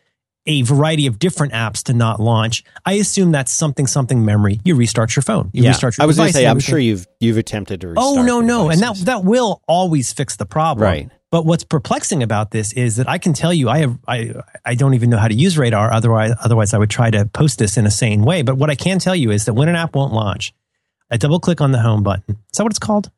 a 0.46 0.64
variety 0.64 1.06
of 1.06 1.20
different 1.20 1.54
apps 1.54 1.84
to 1.84 1.94
not 1.94 2.20
launch, 2.20 2.64
I 2.86 2.94
assume 2.94 3.32
that's 3.32 3.52
something 3.52 3.86
something 3.86 4.26
memory. 4.26 4.60
You 4.64 4.76
restart 4.76 5.16
your 5.16 5.22
phone. 5.24 5.52
You 5.54 5.64
yeah. 5.64 5.70
restart 5.70 5.98
your 5.98 6.04
I 6.04 6.08
was 6.08 6.18
going 6.18 6.30
to 6.30 6.34
say, 6.34 6.48
I'm 6.48 6.60
sure 6.60 6.80
you've 6.80 7.08
you've 7.20 7.38
attempted 7.38 7.82
to. 7.82 7.88
Oh, 7.88 7.92
restart 7.92 8.18
Oh 8.18 8.22
no, 8.24 8.42
no, 8.42 8.70
and 8.70 8.82
that 8.82 8.96
that 9.06 9.24
will 9.24 9.62
always 9.68 10.12
fix 10.12 10.38
the 10.38 10.46
problem. 10.46 10.84
Right. 10.84 11.10
But 11.32 11.46
what's 11.46 11.64
perplexing 11.64 12.24
about 12.24 12.50
this 12.52 12.74
is 12.74 12.96
that 12.96 13.08
I 13.08 13.20
can 13.20 13.34
tell 13.34 13.54
you 13.54 13.70
I 13.70 13.80
have 13.80 13.98
I 14.08 14.34
I 14.66 14.76
don't 14.76 14.96
even 14.96 15.10
know 15.12 15.18
how 15.18 15.28
to 15.28 15.36
use 15.36 15.58
Radar. 15.58 15.94
Otherwise, 15.94 16.34
otherwise 16.44 16.74
I 16.74 16.80
would 16.80 16.90
try 16.90 17.12
to 17.12 17.26
post 17.26 17.60
this 17.60 17.78
in 17.78 17.86
a 17.86 17.92
sane 17.92 18.24
way. 18.24 18.42
But 18.42 18.58
what 18.58 18.70
I 18.70 18.76
can 18.76 18.98
tell 19.00 19.16
you 19.16 19.30
is 19.32 19.46
that 19.46 19.54
when 19.54 19.70
an 19.70 19.76
app 19.76 19.96
won't 19.96 20.14
launch, 20.14 20.54
I 21.12 21.18
double 21.18 21.40
click 21.40 21.62
on 21.62 21.72
the 21.72 21.80
home 21.80 22.02
button. 22.02 22.38
Is 22.52 22.58
that 22.58 22.64
what 22.64 22.72
it's 22.72 22.80
called? 22.80 23.12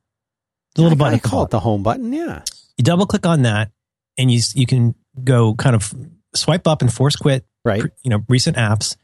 The 0.75 0.81
little 0.81 0.97
I, 0.97 0.99
button. 0.99 1.15
I 1.15 1.19
call 1.19 1.43
it 1.43 1.51
the 1.51 1.59
home 1.61 1.83
button. 1.83 2.11
Yeah. 2.11 2.43
You 2.77 2.83
double 2.83 3.05
click 3.05 3.25
on 3.25 3.43
that, 3.43 3.71
and 4.17 4.29
you 4.29 4.41
you 4.55 4.65
can 4.65 4.95
go 5.23 5.55
kind 5.55 5.75
of 5.75 5.93
swipe 6.35 6.67
up 6.67 6.81
and 6.81 6.91
force 6.91 7.15
quit 7.15 7.45
Right. 7.63 7.83
you 8.03 8.09
know 8.09 8.23
recent 8.27 8.57
apps. 8.57 8.97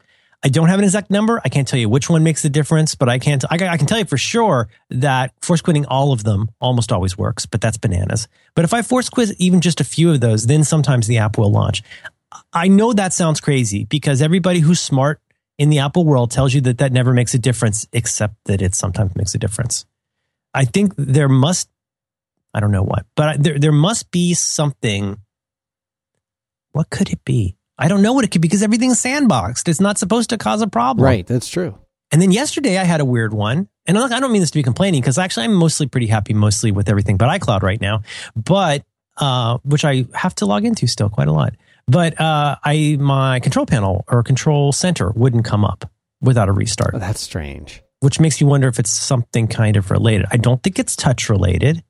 I 0.44 0.48
don't 0.48 0.68
have 0.68 0.78
an 0.78 0.84
exact 0.84 1.10
number. 1.10 1.40
I 1.44 1.48
can't 1.48 1.66
tell 1.66 1.80
you 1.80 1.88
which 1.88 2.08
one 2.08 2.22
makes 2.22 2.42
the 2.42 2.48
difference, 2.48 2.94
but 2.94 3.08
I 3.08 3.18
can't. 3.18 3.44
I, 3.50 3.56
I 3.68 3.76
can 3.76 3.86
tell 3.86 3.98
you 3.98 4.04
for 4.04 4.18
sure 4.18 4.68
that 4.90 5.32
force 5.42 5.60
quitting 5.60 5.84
all 5.86 6.12
of 6.12 6.22
them 6.22 6.48
almost 6.60 6.92
always 6.92 7.18
works, 7.18 7.44
but 7.44 7.60
that's 7.60 7.76
bananas. 7.76 8.28
But 8.54 8.64
if 8.64 8.72
I 8.72 8.82
force 8.82 9.10
quit 9.10 9.32
even 9.38 9.60
just 9.60 9.80
a 9.80 9.84
few 9.84 10.12
of 10.12 10.20
those, 10.20 10.46
then 10.46 10.62
sometimes 10.62 11.08
the 11.08 11.18
app 11.18 11.38
will 11.38 11.50
launch. 11.50 11.82
I 12.52 12.68
know 12.68 12.92
that 12.92 13.12
sounds 13.12 13.40
crazy 13.40 13.84
because 13.84 14.22
everybody 14.22 14.60
who's 14.60 14.80
smart 14.80 15.20
in 15.58 15.70
the 15.70 15.80
Apple 15.80 16.04
world 16.04 16.30
tells 16.30 16.54
you 16.54 16.60
that 16.62 16.78
that 16.78 16.92
never 16.92 17.12
makes 17.12 17.34
a 17.34 17.38
difference, 17.38 17.88
except 17.92 18.36
that 18.44 18.62
it 18.62 18.74
sometimes 18.74 19.16
makes 19.16 19.34
a 19.34 19.38
difference. 19.38 19.86
I 20.54 20.64
think 20.64 20.94
there 20.96 21.28
must, 21.28 21.68
I 22.54 22.60
don't 22.60 22.70
know 22.70 22.84
what, 22.84 23.06
but 23.16 23.42
there 23.42 23.58
there 23.58 23.72
must 23.72 24.10
be 24.10 24.34
something. 24.34 25.18
What 26.72 26.90
could 26.90 27.10
it 27.10 27.24
be? 27.24 27.57
I 27.78 27.88
don't 27.88 28.02
know 28.02 28.12
what 28.12 28.24
it 28.24 28.28
could 28.32 28.40
be 28.40 28.48
because 28.48 28.62
everything's 28.62 29.00
sandboxed. 29.02 29.68
It's 29.68 29.80
not 29.80 29.98
supposed 29.98 30.30
to 30.30 30.38
cause 30.38 30.62
a 30.62 30.66
problem. 30.66 31.04
Right. 31.04 31.26
That's 31.26 31.48
true. 31.48 31.78
And 32.10 32.20
then 32.20 32.32
yesterday 32.32 32.78
I 32.78 32.84
had 32.84 33.00
a 33.00 33.04
weird 33.04 33.32
one. 33.32 33.68
And 33.86 33.96
look, 33.96 34.12
I 34.12 34.20
don't 34.20 34.32
mean 34.32 34.40
this 34.40 34.50
to 34.50 34.58
be 34.58 34.62
complaining 34.62 35.00
because 35.00 35.18
actually 35.18 35.44
I'm 35.44 35.54
mostly 35.54 35.86
pretty 35.86 36.06
happy 36.08 36.34
mostly 36.34 36.72
with 36.72 36.88
everything 36.88 37.16
but 37.16 37.28
iCloud 37.40 37.62
right 37.62 37.80
now. 37.80 38.02
But 38.34 38.84
uh, 39.18 39.58
which 39.64 39.84
I 39.84 40.06
have 40.14 40.34
to 40.36 40.46
log 40.46 40.64
into 40.64 40.86
still 40.86 41.08
quite 41.08 41.28
a 41.28 41.32
lot. 41.32 41.54
But 41.86 42.20
uh, 42.20 42.56
I 42.64 42.96
my 43.00 43.40
control 43.40 43.66
panel 43.66 44.04
or 44.08 44.22
control 44.22 44.72
center 44.72 45.10
wouldn't 45.10 45.44
come 45.44 45.64
up 45.64 45.90
without 46.20 46.48
a 46.48 46.52
restart, 46.52 46.94
Oh, 46.94 46.98
that's 46.98 47.20
strange. 47.20 47.82
which 48.00 48.20
makes 48.20 48.40
you 48.40 48.46
wonder 48.46 48.68
if 48.68 48.78
it's 48.78 48.90
something 48.90 49.46
kind 49.48 49.76
of 49.76 49.90
related. 49.90 50.26
I 50.30 50.36
don't 50.36 50.62
think 50.62 50.78
it's 50.78 50.96
touch 50.96 51.28
related. 51.30 51.82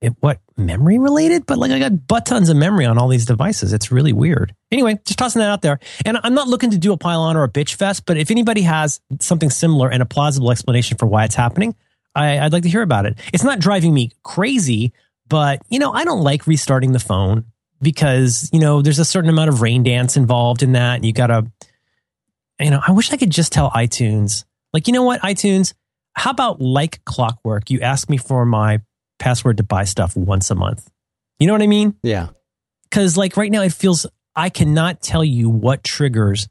It, 0.00 0.14
what 0.20 0.40
memory 0.56 0.98
related? 0.98 1.44
But 1.44 1.58
like 1.58 1.70
I 1.70 1.78
got 1.78 2.06
butt 2.06 2.24
tons 2.24 2.48
of 2.48 2.56
memory 2.56 2.86
on 2.86 2.96
all 2.96 3.08
these 3.08 3.26
devices. 3.26 3.72
It's 3.72 3.92
really 3.92 4.14
weird. 4.14 4.54
Anyway, 4.72 4.98
just 5.04 5.18
tossing 5.18 5.40
that 5.40 5.50
out 5.50 5.60
there. 5.60 5.78
And 6.06 6.18
I'm 6.22 6.34
not 6.34 6.48
looking 6.48 6.70
to 6.70 6.78
do 6.78 6.92
a 6.92 6.96
pile 6.96 7.20
on 7.20 7.36
or 7.36 7.44
a 7.44 7.50
bitch 7.50 7.74
fest, 7.74 8.06
but 8.06 8.16
if 8.16 8.30
anybody 8.30 8.62
has 8.62 9.00
something 9.20 9.50
similar 9.50 9.90
and 9.90 10.02
a 10.02 10.06
plausible 10.06 10.50
explanation 10.50 10.96
for 10.96 11.06
why 11.06 11.24
it's 11.24 11.34
happening, 11.34 11.74
I, 12.14 12.38
I'd 12.38 12.52
like 12.52 12.62
to 12.62 12.70
hear 12.70 12.82
about 12.82 13.04
it. 13.04 13.18
It's 13.32 13.44
not 13.44 13.58
driving 13.58 13.92
me 13.92 14.12
crazy, 14.22 14.92
but 15.28 15.60
you 15.68 15.78
know, 15.78 15.92
I 15.92 16.04
don't 16.04 16.22
like 16.22 16.46
restarting 16.46 16.92
the 16.92 16.98
phone 16.98 17.44
because 17.82 18.48
you 18.52 18.60
know 18.60 18.82
there's 18.82 18.98
a 18.98 19.04
certain 19.04 19.30
amount 19.30 19.50
of 19.50 19.60
rain 19.60 19.82
dance 19.82 20.16
involved 20.16 20.62
in 20.62 20.72
that. 20.72 20.96
And 20.96 21.04
you 21.04 21.12
gotta, 21.12 21.50
you 22.58 22.70
know, 22.70 22.80
I 22.86 22.92
wish 22.92 23.12
I 23.12 23.18
could 23.18 23.30
just 23.30 23.52
tell 23.52 23.70
iTunes, 23.70 24.44
like, 24.72 24.86
you 24.86 24.94
know 24.94 25.02
what, 25.02 25.20
iTunes, 25.20 25.74
how 26.14 26.30
about 26.30 26.60
like 26.60 27.04
clockwork? 27.04 27.70
You 27.70 27.80
ask 27.80 28.08
me 28.08 28.16
for 28.16 28.44
my 28.44 28.80
password 29.20 29.58
to 29.58 29.62
buy 29.62 29.84
stuff 29.84 30.16
once 30.16 30.50
a 30.50 30.56
month. 30.56 30.90
You 31.38 31.46
know 31.46 31.52
what 31.52 31.62
I 31.62 31.68
mean? 31.68 31.94
Yeah. 32.02 32.28
Because 32.84 33.16
like 33.16 33.36
right 33.36 33.50
now, 33.52 33.62
it 33.62 33.72
feels 33.72 34.06
I 34.34 34.48
cannot 34.50 35.00
tell 35.00 35.22
you 35.24 35.48
what 35.48 35.84
triggers 35.84 36.48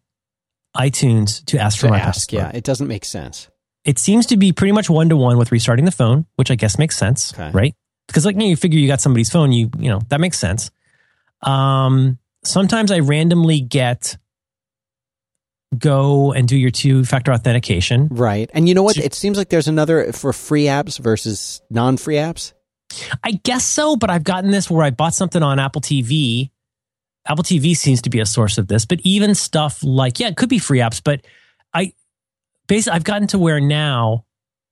iTunes 0.77 1.43
to 1.47 1.59
ask 1.59 1.77
for 1.79 1.87
To 1.87 1.91
my 1.91 1.99
ask. 1.99 2.29
password. 2.29 2.53
Yeah. 2.53 2.57
It 2.57 2.63
doesn't 2.63 2.87
make 2.87 3.03
sense. 3.03 3.49
It 3.83 3.97
seems 3.99 4.27
to 4.27 4.37
be 4.37 4.53
pretty 4.53 4.71
much 4.71 4.89
one 4.89 5.09
to 5.09 5.17
one 5.17 5.37
with 5.37 5.51
restarting 5.51 5.85
the 5.85 5.91
phone, 5.91 6.25
which 6.35 6.51
I 6.51 6.55
guess 6.55 6.77
makes 6.77 6.95
sense, 6.95 7.33
Okay. 7.33 7.49
right? 7.51 7.75
Because 8.07 8.25
like 8.25 8.35
you, 8.35 8.39
know, 8.39 8.45
you 8.45 8.55
figure 8.55 8.79
you 8.79 8.87
got 8.87 9.01
somebody's 9.01 9.29
phone, 9.29 9.51
you 9.51 9.69
you 9.77 9.89
know 9.89 9.99
that 10.09 10.19
makes 10.19 10.37
sense. 10.39 10.71
Um, 11.41 12.17
sometimes 12.43 12.91
I 12.91 12.99
randomly 12.99 13.61
get 13.61 14.17
go 15.77 16.31
and 16.33 16.47
do 16.47 16.57
your 16.57 16.71
two 16.71 17.05
factor 17.05 17.31
authentication. 17.31 18.07
Right. 18.11 18.49
And 18.53 18.67
you 18.67 18.73
know 18.75 18.83
what? 18.83 18.97
It 18.97 19.13
seems 19.13 19.37
like 19.37 19.49
there's 19.49 19.67
another 19.67 20.11
for 20.13 20.33
free 20.33 20.65
apps 20.65 20.99
versus 20.99 21.61
non 21.69 21.97
free 21.97 22.15
apps. 22.15 22.53
I 23.23 23.31
guess 23.43 23.65
so, 23.65 23.95
but 23.95 24.09
I've 24.09 24.23
gotten 24.23 24.51
this 24.51 24.69
where 24.69 24.83
I 24.83 24.89
bought 24.89 25.13
something 25.13 25.43
on 25.43 25.59
Apple 25.59 25.81
TV. 25.81 26.49
Apple 27.27 27.43
TV 27.43 27.75
seems 27.75 28.01
to 28.03 28.09
be 28.09 28.19
a 28.19 28.25
source 28.25 28.57
of 28.57 28.67
this, 28.67 28.85
but 28.85 28.99
even 29.03 29.35
stuff 29.35 29.83
like 29.83 30.19
yeah, 30.19 30.27
it 30.27 30.37
could 30.37 30.49
be 30.49 30.59
free 30.59 30.79
apps, 30.79 31.01
but 31.03 31.21
I 31.73 31.93
basically 32.67 32.95
I've 32.95 33.03
gotten 33.03 33.27
to 33.29 33.39
where 33.39 33.59
now 33.59 34.25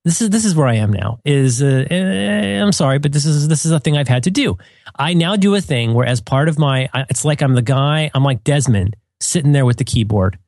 this 0.05 0.21
is 0.21 0.29
this 0.29 0.45
is 0.45 0.55
where 0.55 0.67
I 0.67 0.75
am 0.75 0.91
now 0.91 1.19
is 1.25 1.61
uh, 1.61 1.85
eh, 1.89 2.61
I'm 2.61 2.71
sorry, 2.71 2.97
but 2.97 3.11
this 3.11 3.25
is 3.25 3.47
this 3.47 3.65
is 3.65 3.71
a 3.71 3.79
thing 3.79 3.97
I've 3.97 4.07
had 4.07 4.23
to 4.23 4.31
do. 4.31 4.57
I 4.97 5.13
now 5.13 5.35
do 5.35 5.53
a 5.53 5.61
thing 5.61 5.93
where 5.93 6.07
as 6.07 6.21
part 6.21 6.49
of 6.49 6.57
my 6.57 6.89
it's 7.09 7.25
like 7.25 7.41
I'm 7.41 7.53
the 7.53 7.61
guy 7.61 8.09
I'm 8.13 8.23
like 8.23 8.43
Desmond 8.43 8.95
sitting 9.19 9.51
there 9.51 9.65
with 9.65 9.77
the 9.77 9.83
keyboard 9.83 10.39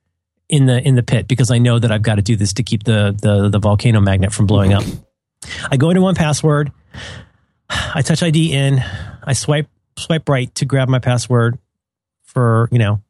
in 0.47 0.65
the 0.65 0.81
in 0.81 0.95
the 0.95 1.03
pit 1.03 1.27
because 1.27 1.51
I 1.51 1.57
know 1.57 1.77
that 1.77 1.91
I've 1.91 2.01
got 2.01 2.15
to 2.15 2.21
do 2.21 2.35
this 2.35 2.53
to 2.53 2.63
keep 2.63 2.83
the 2.83 3.15
the 3.21 3.49
the 3.49 3.59
volcano 3.59 3.99
magnet 3.99 4.31
from 4.33 4.47
blowing 4.47 4.73
up. 4.73 4.83
I 5.69 5.77
go 5.77 5.89
into 5.89 6.01
one 6.01 6.15
password. 6.15 6.71
I 7.69 8.01
touch 8.01 8.23
ID 8.23 8.53
in. 8.53 8.83
I 9.23 9.33
swipe 9.33 9.67
swipe 9.97 10.29
right 10.29 10.53
to 10.55 10.65
grab 10.65 10.89
my 10.89 10.99
password 10.99 11.59
for 12.23 12.69
you 12.71 12.79
know 12.79 13.01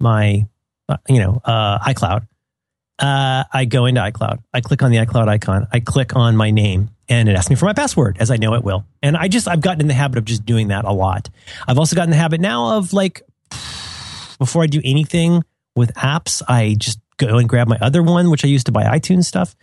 my 0.00 0.46
uh, 0.88 0.96
you 1.08 1.20
know 1.20 1.40
uh, 1.44 1.78
iCloud. 1.80 2.26
Uh, 2.98 3.44
I 3.52 3.64
go 3.64 3.86
into 3.86 4.00
iCloud. 4.00 4.38
I 4.52 4.60
click 4.60 4.82
on 4.82 4.90
the 4.90 4.98
iCloud 4.98 5.28
icon. 5.28 5.66
I 5.72 5.80
click 5.80 6.14
on 6.14 6.36
my 6.36 6.50
name, 6.50 6.90
and 7.08 7.28
it 7.28 7.36
asks 7.36 7.50
me 7.50 7.56
for 7.56 7.64
my 7.64 7.72
password, 7.72 8.18
as 8.20 8.30
I 8.30 8.36
know 8.36 8.54
it 8.54 8.62
will. 8.62 8.84
And 9.02 9.16
I 9.16 9.28
just 9.28 9.48
I've 9.48 9.60
gotten 9.60 9.80
in 9.80 9.88
the 9.88 9.94
habit 9.94 10.18
of 10.18 10.24
just 10.24 10.46
doing 10.46 10.68
that 10.68 10.84
a 10.84 10.92
lot. 10.92 11.28
I've 11.66 11.78
also 11.78 11.96
gotten 11.96 12.10
the 12.10 12.16
habit 12.16 12.40
now 12.40 12.76
of 12.76 12.92
like 12.92 13.22
before 14.38 14.62
I 14.62 14.66
do 14.66 14.80
anything 14.84 15.44
with 15.76 15.92
apps, 15.94 16.42
I 16.48 16.76
just 16.78 17.00
go 17.16 17.38
and 17.38 17.48
grab 17.48 17.68
my 17.68 17.78
other 17.80 18.02
one, 18.02 18.30
which 18.30 18.44
I 18.44 18.48
used 18.48 18.66
to 18.66 18.72
buy 18.72 18.84
iTunes 18.84 19.24
stuff. 19.24 19.56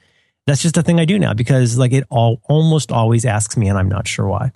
That's 0.48 0.62
just 0.62 0.78
a 0.78 0.82
thing 0.82 1.00
I 1.00 1.06
do 1.06 1.20
now 1.20 1.34
because 1.34 1.78
like 1.78 1.94
it 1.94 2.06
all 2.10 2.42
almost 2.44 2.92
always 2.92 3.26
asks 3.26 3.58
me, 3.58 3.68
and 3.68 3.78
I'm 3.78 3.90
not 3.90 4.08
sure 4.08 4.28
why. 4.28 4.52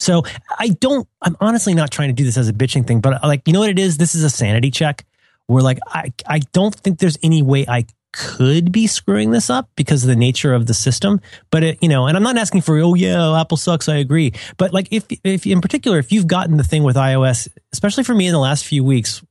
So 0.00 0.22
I 0.58 0.68
don't. 0.68 1.08
I'm 1.22 1.36
honestly 1.40 1.74
not 1.74 1.90
trying 1.90 2.08
to 2.08 2.14
do 2.14 2.24
this 2.24 2.36
as 2.36 2.48
a 2.48 2.52
bitching 2.52 2.86
thing, 2.86 3.00
but 3.00 3.22
like 3.22 3.42
you 3.46 3.52
know 3.52 3.60
what 3.60 3.70
it 3.70 3.78
is. 3.78 3.96
This 3.96 4.14
is 4.14 4.22
a 4.22 4.30
sanity 4.30 4.70
check. 4.70 5.04
Where 5.46 5.62
like 5.62 5.78
I 5.86 6.12
I 6.26 6.40
don't 6.52 6.74
think 6.74 6.98
there's 6.98 7.18
any 7.22 7.42
way 7.42 7.64
I 7.66 7.86
could 8.12 8.72
be 8.72 8.86
screwing 8.86 9.30
this 9.30 9.50
up 9.50 9.68
because 9.76 10.02
of 10.02 10.08
the 10.08 10.16
nature 10.16 10.54
of 10.54 10.66
the 10.66 10.74
system. 10.74 11.20
But 11.50 11.62
it, 11.62 11.78
you 11.82 11.88
know, 11.88 12.06
and 12.06 12.16
I'm 12.16 12.22
not 12.22 12.36
asking 12.36 12.62
for 12.62 12.78
oh 12.78 12.94
yeah, 12.94 13.40
Apple 13.40 13.56
sucks. 13.56 13.88
I 13.88 13.96
agree. 13.96 14.32
But 14.56 14.72
like 14.72 14.88
if 14.90 15.06
if 15.24 15.46
in 15.46 15.60
particular 15.60 15.98
if 15.98 16.12
you've 16.12 16.26
gotten 16.26 16.56
the 16.56 16.64
thing 16.64 16.84
with 16.84 16.96
iOS, 16.96 17.48
especially 17.72 18.04
for 18.04 18.14
me 18.14 18.26
in 18.26 18.32
the 18.32 18.38
last 18.38 18.64
few 18.64 18.84
weeks, 18.84 19.22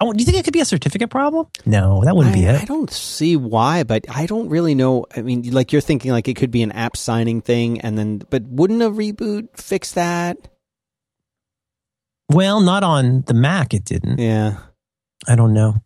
do 0.00 0.14
you 0.18 0.24
think 0.24 0.36
it 0.38 0.44
could 0.44 0.52
be 0.52 0.60
a 0.60 0.64
certificate 0.64 1.10
problem? 1.10 1.46
No, 1.66 2.02
that 2.04 2.14
wouldn't 2.14 2.34
be 2.34 2.46
I, 2.46 2.54
it. 2.54 2.62
I 2.62 2.64
don't 2.64 2.90
see 2.90 3.36
why, 3.36 3.82
but 3.82 4.04
I 4.08 4.26
don't 4.26 4.48
really 4.48 4.74
know. 4.74 5.06
I 5.16 5.22
mean, 5.22 5.50
like 5.50 5.72
you're 5.72 5.80
thinking 5.80 6.12
like 6.12 6.28
it 6.28 6.34
could 6.36 6.50
be 6.52 6.62
an 6.62 6.70
app 6.72 6.96
signing 6.96 7.40
thing, 7.40 7.80
and 7.80 7.98
then, 7.98 8.22
but 8.30 8.44
wouldn't 8.44 8.80
a 8.82 8.90
reboot 8.90 9.48
fix 9.56 9.92
that? 9.92 10.36
Well, 12.30 12.60
not 12.60 12.84
on 12.84 13.22
the 13.22 13.34
Mac. 13.34 13.74
It 13.74 13.84
didn't. 13.84 14.18
Yeah. 14.18 14.58
I 15.26 15.34
don't 15.34 15.52
know. 15.54 15.76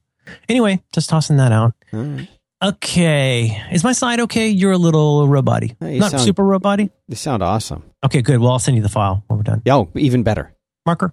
Anyway, 0.48 0.82
just 0.92 1.08
tossing 1.08 1.36
that 1.38 1.52
out. 1.52 1.74
Right. 1.92 2.28
Okay. 2.62 3.62
Is 3.72 3.82
my 3.82 3.92
slide 3.92 4.20
okay? 4.20 4.48
You're 4.48 4.72
a 4.72 4.78
little 4.78 5.26
robot-y. 5.26 5.74
You 5.88 6.00
Not 6.00 6.12
sound- 6.12 6.22
super 6.22 6.44
robot-y? 6.44 6.90
They 7.08 7.16
sound 7.16 7.42
awesome. 7.42 7.82
Okay, 8.04 8.22
good. 8.22 8.38
Well, 8.40 8.52
I'll 8.52 8.58
send 8.58 8.76
you 8.76 8.82
the 8.82 8.88
file 8.88 9.24
when 9.26 9.38
we're 9.38 9.42
done. 9.44 9.62
Oh, 9.68 9.88
even 9.96 10.22
better. 10.22 10.54
Marker. 10.86 11.12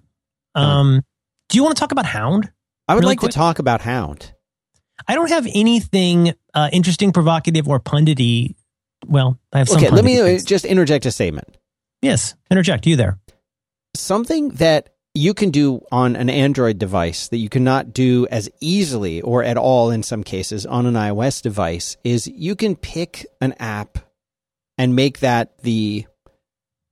Um, 0.54 1.02
do 1.48 1.56
you 1.56 1.62
want 1.64 1.76
to 1.76 1.80
talk 1.80 1.92
about 1.92 2.06
Hound? 2.06 2.50
I 2.90 2.94
would 2.94 3.02
Really 3.04 3.12
like 3.12 3.18
quick? 3.20 3.30
to 3.30 3.36
talk 3.38 3.58
about 3.60 3.80
Hound. 3.82 4.32
I 5.06 5.14
don't 5.14 5.30
have 5.30 5.46
anything 5.54 6.34
uh, 6.54 6.68
interesting, 6.72 7.12
provocative, 7.12 7.68
or 7.68 7.78
pundity. 7.78 8.56
Well, 9.06 9.38
I 9.52 9.58
have 9.58 9.68
some. 9.68 9.78
Okay, 9.78 9.90
let 9.90 10.04
me 10.04 10.18
uh, 10.20 10.24
things. 10.24 10.44
just 10.44 10.64
interject 10.64 11.06
a 11.06 11.12
statement. 11.12 11.56
yes, 12.02 12.34
interject. 12.50 12.86
You 12.86 12.96
there? 12.96 13.18
Something 13.94 14.48
that 14.50 14.90
you 15.14 15.34
can 15.34 15.50
do 15.50 15.80
on 15.92 16.16
an 16.16 16.28
Android 16.28 16.78
device 16.78 17.28
that 17.28 17.38
you 17.38 17.48
cannot 17.48 17.92
do 17.92 18.26
as 18.30 18.50
easily 18.60 19.20
or 19.22 19.42
at 19.44 19.56
all 19.56 19.90
in 19.90 20.02
some 20.02 20.22
cases 20.24 20.66
on 20.66 20.86
an 20.86 20.94
iOS 20.94 21.42
device 21.42 21.96
is 22.04 22.26
you 22.26 22.54
can 22.56 22.74
pick 22.76 23.24
an 23.40 23.52
app 23.60 23.98
and 24.78 24.96
make 24.96 25.20
that 25.20 25.58
the 25.62 26.06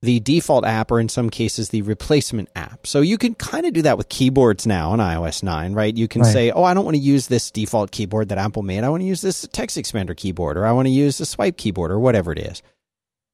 the 0.03 0.21
default 0.21 0.65
app 0.65 0.91
or 0.93 1.01
in 1.01 1.09
some 1.09 1.29
cases 1.29 1.71
the 1.71 1.83
replacement 1.83 2.49
app. 2.55 2.87
So 2.87 3.01
you 3.01 3.19
can 3.19 3.35
kind 3.35 3.67
of 3.67 3.73
do 3.73 3.83
that 3.83 3.99
with 3.99 4.09
keyboards 4.09 4.65
now 4.67 4.91
on 4.91 5.01
iOS 5.01 5.43
9, 5.43 5.73
right? 5.73 5.97
You 5.97 6.07
can 6.07 6.23
Right. 6.23 6.33
say, 6.33 6.51
"Oh, 6.53 6.63
I 6.63 6.73
don't 6.73 6.85
want 6.85 6.97
to 6.97 7.03
use 7.03 7.27
this 7.27 7.51
default 7.51 7.91
keyboard 7.91 8.29
that 8.29 8.39
Apple 8.39 8.63
made. 8.63 8.85
I 8.85 8.89
want 8.91 9.03
to 9.03 9.07
use 9.09 9.23
this 9.23 9.49
text 9.53 9.77
expander 9.77 10.17
keyboard 10.17 10.57
or 10.57 10.67
I 10.67 10.73
want 10.73 10.87
to 10.87 10.93
use 10.93 11.19
the 11.19 11.27
swipe 11.27 11.57
keyboard 11.57 11.91
or 11.91 11.99
whatever 11.99 12.31
it 12.33 12.39
is." 12.39 12.63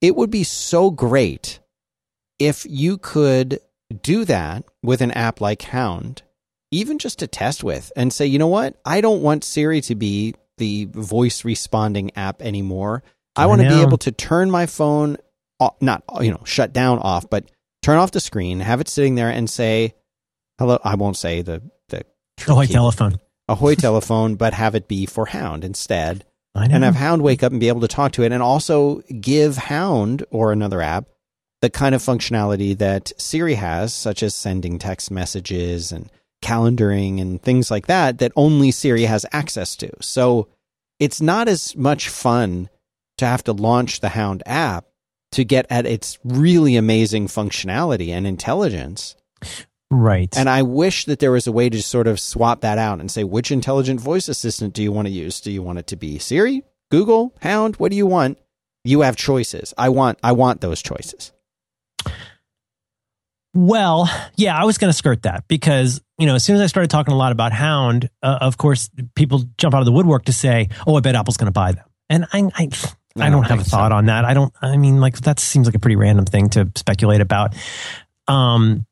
It 0.01 0.15
would 0.15 0.31
be 0.31 0.43
so 0.43 0.89
great 0.91 1.59
if 2.39 2.65
you 2.67 2.97
could 2.97 3.59
do 4.01 4.25
that 4.25 4.63
with 4.83 5.01
an 5.01 5.11
app 5.11 5.39
like 5.39 5.61
Hound, 5.63 6.23
even 6.71 6.97
just 6.97 7.19
to 7.19 7.27
test 7.27 7.63
with 7.63 7.91
and 7.95 8.11
say, 8.11 8.25
you 8.25 8.39
know 8.39 8.47
what? 8.47 8.75
I 8.83 8.99
don't 9.01 9.21
want 9.21 9.43
Siri 9.43 9.81
to 9.81 9.95
be 9.95 10.33
the 10.57 10.85
voice 10.91 11.45
responding 11.45 12.11
app 12.15 12.41
anymore. 12.41 13.03
I, 13.35 13.43
I 13.43 13.45
want 13.45 13.61
to 13.61 13.67
be 13.67 13.81
able 13.81 13.97
to 13.99 14.11
turn 14.11 14.49
my 14.49 14.65
phone 14.65 15.17
not, 15.81 16.03
you 16.21 16.31
know, 16.31 16.41
shut 16.43 16.73
down 16.73 16.99
off, 16.99 17.29
but 17.29 17.49
turn 17.81 17.97
off 17.97 18.11
the 18.11 18.19
screen, 18.19 18.59
have 18.59 18.81
it 18.81 18.89
sitting 18.89 19.15
there 19.15 19.29
and 19.29 19.49
say, 19.49 19.93
hello. 20.57 20.79
I 20.83 20.95
won't 20.95 21.17
say 21.17 21.41
the, 21.41 21.61
the, 21.89 22.03
like 22.47 22.69
key- 22.69 22.73
telephone. 22.73 23.19
Ahoy 23.47 23.75
telephone, 23.75 24.35
but 24.35 24.53
have 24.53 24.75
it 24.75 24.87
be 24.87 25.05
for 25.05 25.27
Hound 25.27 25.63
instead. 25.63 26.25
I 26.55 26.67
know. 26.67 26.75
And 26.75 26.83
have 26.83 26.95
Hound 26.95 27.21
wake 27.21 27.43
up 27.43 27.51
and 27.51 27.59
be 27.59 27.67
able 27.67 27.81
to 27.81 27.87
talk 27.87 28.13
to 28.13 28.23
it 28.23 28.31
and 28.31 28.41
also 28.41 29.01
give 29.21 29.57
Hound 29.57 30.25
or 30.31 30.51
another 30.51 30.81
app 30.81 31.05
the 31.61 31.69
kind 31.69 31.95
of 31.95 32.01
functionality 32.01 32.77
that 32.77 33.11
Siri 33.17 33.55
has, 33.55 33.93
such 33.93 34.23
as 34.23 34.35
sending 34.35 34.79
text 34.79 35.11
messages 35.11 35.91
and 35.91 36.09
calendaring 36.43 37.19
and 37.19 37.41
things 37.41 37.71
like 37.71 37.87
that, 37.87 38.19
that 38.19 38.31
only 38.35 38.71
Siri 38.71 39.03
has 39.03 39.25
access 39.31 39.75
to. 39.77 39.89
So 40.01 40.47
it's 40.99 41.21
not 41.21 41.47
as 41.47 41.75
much 41.75 42.09
fun 42.09 42.69
to 43.17 43.25
have 43.25 43.43
to 43.45 43.53
launch 43.53 43.99
the 43.99 44.09
Hound 44.09 44.43
app 44.45 44.85
to 45.31 45.43
get 45.43 45.65
at 45.69 45.85
its 45.85 46.17
really 46.23 46.75
amazing 46.75 47.27
functionality 47.27 48.09
and 48.09 48.25
intelligence. 48.25 49.15
right. 49.91 50.35
And 50.37 50.49
I 50.49 50.61
wish 50.61 51.05
that 51.05 51.19
there 51.19 51.31
was 51.31 51.47
a 51.47 51.51
way 51.51 51.69
to 51.69 51.81
sort 51.81 52.07
of 52.07 52.19
swap 52.19 52.61
that 52.61 52.77
out 52.77 52.99
and 52.99 53.11
say, 53.11 53.23
which 53.23 53.51
intelligent 53.51 53.99
voice 53.99 54.27
assistant 54.27 54.73
do 54.73 54.81
you 54.81 54.91
want 54.91 55.07
to 55.07 55.11
use? 55.11 55.41
Do 55.41 55.51
you 55.51 55.61
want 55.61 55.79
it 55.79 55.87
to 55.87 55.95
be 55.95 56.19
Siri, 56.19 56.63
Google, 56.89 57.33
Hound? 57.41 57.75
What 57.77 57.91
do 57.91 57.97
you 57.97 58.07
want? 58.07 58.37
You 58.83 59.01
have 59.01 59.15
choices. 59.15 59.73
I 59.77 59.89
want 59.89 60.19
I 60.21 60.33
want 60.33 60.61
those 60.61 60.81
choices. 60.81 61.31
Well, 63.55 64.09
yeah, 64.35 64.55
I 64.57 64.65
was 64.65 64.77
going 64.77 64.89
to 64.89 64.97
skirt 64.97 65.23
that 65.23 65.47
because, 65.47 66.01
you 66.19 66.25
know, 66.25 66.35
as 66.35 66.43
soon 66.43 66.57
as 66.57 66.61
I 66.61 66.67
started 66.67 66.89
talking 66.89 67.13
a 67.13 67.17
lot 67.17 67.31
about 67.31 67.53
Hound, 67.53 68.09
uh, 68.21 68.39
of 68.41 68.57
course, 68.57 68.89
people 69.15 69.45
jump 69.57 69.73
out 69.73 69.79
of 69.79 69.85
the 69.85 69.93
woodwork 69.93 70.25
to 70.25 70.33
say, 70.33 70.67
oh, 70.85 70.97
I 70.97 70.99
bet 70.99 71.15
Apple's 71.15 71.37
going 71.37 71.47
to 71.47 71.51
buy 71.53 71.71
them. 71.71 71.85
And 72.09 72.25
I, 72.33 72.49
I, 72.53 72.69
I 73.17 73.29
don't 73.29 73.43
have 73.43 73.51
a 73.51 73.63
think 73.63 73.69
so. 73.69 73.77
thought 73.77 73.91
on 73.91 74.05
that. 74.07 74.25
I 74.25 74.33
don't, 74.33 74.53
I 74.61 74.77
mean, 74.77 74.99
like, 74.99 75.17
that 75.21 75.39
seems 75.39 75.67
like 75.67 75.75
a 75.75 75.79
pretty 75.79 75.95
random 75.95 76.25
thing 76.25 76.49
to 76.49 76.69
speculate 76.75 77.21
about. 77.21 77.55
Um, 78.27 78.85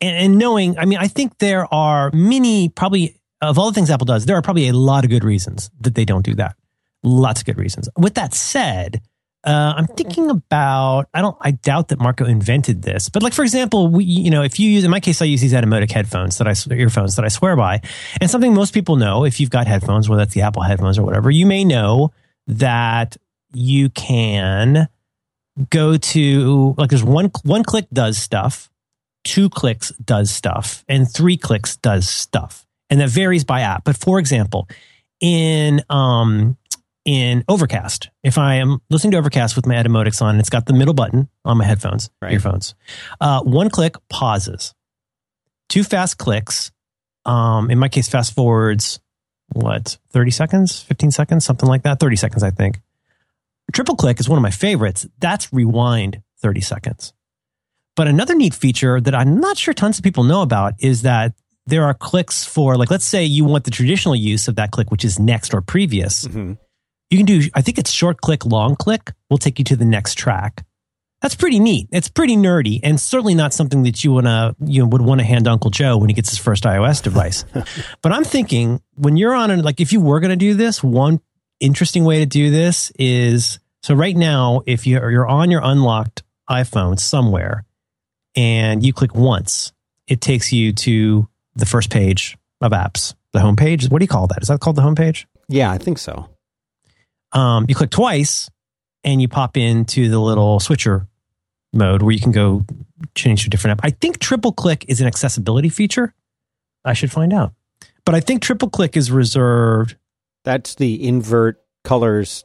and, 0.00 0.16
and 0.16 0.38
knowing, 0.38 0.78
I 0.78 0.84
mean, 0.84 0.98
I 0.98 1.08
think 1.08 1.38
there 1.38 1.72
are 1.72 2.10
many, 2.12 2.68
probably, 2.68 3.16
of 3.40 3.58
all 3.58 3.70
the 3.70 3.74
things 3.74 3.90
Apple 3.90 4.06
does, 4.06 4.26
there 4.26 4.36
are 4.36 4.42
probably 4.42 4.68
a 4.68 4.72
lot 4.72 5.04
of 5.04 5.10
good 5.10 5.24
reasons 5.24 5.70
that 5.80 5.94
they 5.94 6.04
don't 6.04 6.24
do 6.24 6.34
that. 6.36 6.56
Lots 7.02 7.40
of 7.40 7.46
good 7.46 7.58
reasons. 7.58 7.88
With 7.96 8.14
that 8.14 8.32
said, 8.32 9.00
uh, 9.44 9.74
I'm 9.76 9.88
thinking 9.88 10.30
about. 10.30 11.08
I 11.12 11.20
don't. 11.20 11.36
I 11.40 11.50
doubt 11.50 11.88
that 11.88 11.98
Marco 11.98 12.24
invented 12.24 12.82
this, 12.82 13.08
but 13.08 13.24
like 13.24 13.32
for 13.32 13.42
example, 13.42 13.88
we, 13.88 14.04
you 14.04 14.30
know, 14.30 14.42
if 14.42 14.60
you 14.60 14.70
use, 14.70 14.84
in 14.84 14.90
my 14.92 15.00
case, 15.00 15.20
I 15.20 15.24
use 15.24 15.40
these 15.40 15.52
Etymotic 15.52 15.90
headphones 15.90 16.38
that 16.38 16.46
I 16.46 16.54
earphones 16.72 17.16
that 17.16 17.24
I 17.24 17.28
swear 17.28 17.56
by, 17.56 17.80
and 18.20 18.30
something 18.30 18.54
most 18.54 18.72
people 18.72 18.94
know 18.94 19.24
if 19.24 19.40
you've 19.40 19.50
got 19.50 19.66
headphones, 19.66 20.08
whether 20.08 20.20
that's 20.20 20.34
the 20.34 20.42
Apple 20.42 20.62
headphones 20.62 20.96
or 20.96 21.02
whatever, 21.02 21.28
you 21.28 21.44
may 21.44 21.64
know 21.64 22.12
that 22.46 23.16
you 23.54 23.90
can 23.90 24.88
go 25.70 25.96
to 25.96 26.74
like 26.78 26.90
there's 26.90 27.04
one 27.04 27.30
one 27.44 27.62
click 27.64 27.86
does 27.92 28.18
stuff, 28.18 28.70
two 29.24 29.48
clicks 29.50 29.90
does 30.04 30.30
stuff, 30.30 30.84
and 30.88 31.10
three 31.10 31.36
clicks 31.36 31.76
does 31.76 32.08
stuff, 32.08 32.66
and 32.90 33.00
that 33.00 33.08
varies 33.10 33.44
by 33.44 33.60
app. 33.60 33.84
But 33.84 33.96
for 33.96 34.18
example, 34.18 34.68
in 35.20 35.82
um 35.90 36.56
in 37.04 37.42
Overcast. 37.48 38.10
If 38.22 38.38
I 38.38 38.56
am 38.56 38.80
listening 38.88 39.10
to 39.12 39.18
Overcast 39.18 39.56
with 39.56 39.66
my 39.66 39.74
Etymotics 39.74 40.22
on, 40.22 40.38
it's 40.38 40.50
got 40.50 40.66
the 40.66 40.72
middle 40.72 40.94
button 40.94 41.28
on 41.44 41.58
my 41.58 41.64
headphones, 41.64 42.10
Right. 42.22 42.32
earphones. 42.32 42.76
Uh, 43.20 43.40
one 43.42 43.70
click 43.70 43.96
pauses. 44.08 44.72
Two 45.68 45.82
fast 45.82 46.16
clicks. 46.18 46.70
Um, 47.24 47.70
in 47.72 47.78
my 47.80 47.88
case, 47.88 48.08
fast 48.08 48.34
forwards. 48.34 49.00
What? 49.52 49.98
Thirty 50.10 50.30
seconds? 50.30 50.80
Fifteen 50.80 51.10
seconds? 51.10 51.44
Something 51.44 51.68
like 51.68 51.82
that. 51.82 51.98
Thirty 51.98 52.16
seconds, 52.16 52.42
I 52.44 52.50
think. 52.50 52.80
Triple 53.72 53.96
click 53.96 54.20
is 54.20 54.28
one 54.28 54.38
of 54.38 54.42
my 54.42 54.50
favorites. 54.50 55.06
That's 55.18 55.52
rewind 55.52 56.22
thirty 56.40 56.60
seconds. 56.60 57.12
But 57.96 58.08
another 58.08 58.34
neat 58.34 58.54
feature 58.54 59.00
that 59.00 59.14
I'm 59.14 59.38
not 59.40 59.56
sure 59.58 59.74
tons 59.74 59.98
of 59.98 60.04
people 60.04 60.24
know 60.24 60.42
about 60.42 60.74
is 60.78 61.02
that 61.02 61.34
there 61.66 61.84
are 61.84 61.94
clicks 61.94 62.44
for, 62.44 62.76
like, 62.76 62.90
let's 62.90 63.04
say 63.04 63.24
you 63.24 63.44
want 63.44 63.64
the 63.64 63.70
traditional 63.70 64.16
use 64.16 64.48
of 64.48 64.56
that 64.56 64.70
click, 64.72 64.90
which 64.90 65.04
is 65.04 65.18
next 65.18 65.54
or 65.54 65.60
previous 65.60 66.26
Mhm. 66.26 66.58
you 67.10 67.18
can 67.18 67.26
do 67.26 67.42
i 67.54 67.60
think 67.62 67.78
it's 67.78 67.90
short 67.90 68.20
click 68.22 68.44
long 68.46 68.74
click 68.74 69.12
will 69.30 69.36
take 69.38 69.58
you 69.58 69.64
to 69.66 69.76
the 69.76 69.84
next 69.84 70.16
track 70.16 70.64
that's 71.20 71.34
pretty 71.34 71.58
neat 71.60 71.86
it's 71.92 72.08
pretty 72.08 72.36
nerdy 72.36 72.80
and 72.82 72.98
certainly 72.98 73.34
not 73.34 73.52
something 73.52 73.82
that 73.82 74.02
you 74.02 74.12
want 74.12 74.24
to 74.26 74.56
you 74.64 74.84
would 74.86 75.02
want 75.02 75.20
to 75.20 75.24
hand 75.26 75.46
uncle 75.46 75.70
joe 75.70 75.98
when 75.98 76.08
he 76.08 76.14
gets 76.14 76.30
his 76.30 76.38
first 76.38 76.64
ios 76.64 77.02
device 77.02 77.44
but 78.02 78.12
i'm 78.12 78.24
thinking 78.24 78.80
when 78.94 79.16
you're 79.18 79.34
on 79.34 79.50
it 79.50 79.58
like 79.62 79.78
if 79.78 79.92
you 79.92 80.00
were 80.00 80.20
going 80.20 80.30
to 80.30 80.36
do 80.36 80.54
this 80.54 80.82
one 80.82 81.20
interesting 81.62 82.04
way 82.04 82.18
to 82.18 82.26
do 82.26 82.50
this 82.50 82.90
is 82.98 83.58
so 83.82 83.94
right 83.94 84.16
now 84.16 84.62
if 84.66 84.86
you're, 84.86 85.10
you're 85.10 85.28
on 85.28 85.50
your 85.50 85.60
unlocked 85.64 86.22
iphone 86.50 86.98
somewhere 86.98 87.64
and 88.36 88.84
you 88.84 88.92
click 88.92 89.14
once 89.14 89.72
it 90.08 90.20
takes 90.20 90.52
you 90.52 90.72
to 90.72 91.28
the 91.54 91.66
first 91.66 91.90
page 91.90 92.36
of 92.60 92.72
apps 92.72 93.14
the 93.32 93.40
home 93.40 93.56
page 93.56 93.88
what 93.88 93.98
do 94.00 94.04
you 94.04 94.08
call 94.08 94.26
that 94.26 94.42
is 94.42 94.48
that 94.48 94.60
called 94.60 94.76
the 94.76 94.82
home 94.82 94.94
page 94.94 95.26
Yeah, 95.48 95.70
I 95.70 95.78
think 95.78 95.98
so. 95.98 96.28
um, 97.32 97.66
you 97.68 97.74
click 97.74 97.90
twice 97.90 98.50
and 99.04 99.20
you 99.22 99.28
pop 99.28 99.56
into 99.56 100.08
the 100.08 100.18
little 100.18 100.60
switcher 100.60 101.06
mode 101.72 102.02
where 102.02 102.12
you 102.12 102.20
can 102.20 102.32
go 102.32 102.64
change 103.14 103.42
to 103.42 103.46
a 103.48 103.50
different 103.50 103.78
app. 103.78 103.84
I 103.86 103.90
think 103.90 104.18
triple 104.18 104.52
click 104.52 104.84
is 104.88 105.00
an 105.00 105.06
accessibility 105.06 105.68
feature. 105.70 106.14
I 106.84 106.92
should 106.92 107.10
find 107.10 107.32
out. 107.32 107.52
But 108.04 108.14
I 108.14 108.20
think 108.20 108.42
triple 108.42 108.68
click 108.70 108.96
is 108.96 109.10
reserved. 109.10 109.96
That's 110.44 110.74
the 110.74 111.06
invert 111.06 111.62
colors 111.84 112.44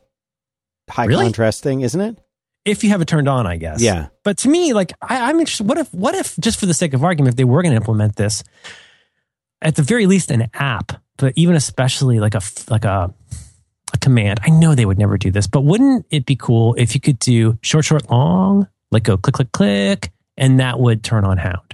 high 0.89 1.05
Really? 1.05 1.25
contrast 1.25 1.63
thing, 1.63 1.81
isn't 1.81 1.99
it? 1.99 2.17
If 2.65 2.83
you 2.83 2.89
have 2.89 3.01
it 3.01 3.07
turned 3.07 3.29
on, 3.29 3.47
I 3.47 3.57
guess. 3.57 3.81
Yeah. 3.81 4.07
But 4.23 4.39
to 4.39 4.49
me, 4.49 4.73
like 4.73 4.93
I, 5.01 5.29
I'm 5.29 5.39
interested. 5.39 5.67
What 5.67 5.77
if, 5.77 5.93
what 5.93 6.15
if, 6.15 6.35
just 6.37 6.59
for 6.59 6.65
the 6.65 6.73
sake 6.73 6.93
of 6.93 7.03
argument, 7.03 7.33
if 7.33 7.37
they 7.37 7.45
were 7.45 7.61
going 7.61 7.71
to 7.71 7.77
implement 7.77 8.15
this, 8.17 8.43
at 9.61 9.75
the 9.75 9.83
very 9.83 10.05
least, 10.05 10.31
an 10.31 10.49
app, 10.53 11.01
but 11.17 11.33
even 11.35 11.55
especially 11.55 12.19
like 12.19 12.35
a 12.35 12.41
like 12.69 12.85
a 12.85 13.13
a 13.93 13.97
command. 13.97 14.39
I 14.43 14.49
know 14.49 14.75
they 14.75 14.85
would 14.85 14.99
never 14.99 15.17
do 15.17 15.31
this, 15.31 15.47
but 15.47 15.61
wouldn't 15.61 16.05
it 16.09 16.25
be 16.25 16.35
cool 16.35 16.75
if 16.77 16.93
you 16.93 17.01
could 17.01 17.19
do 17.19 17.57
short, 17.61 17.85
short, 17.85 18.09
long, 18.09 18.67
like 18.91 19.03
go 19.03 19.17
click, 19.17 19.35
click, 19.35 19.51
click, 19.51 20.11
and 20.35 20.59
that 20.59 20.79
would 20.79 21.03
turn 21.03 21.25
on 21.25 21.37
Hound. 21.37 21.66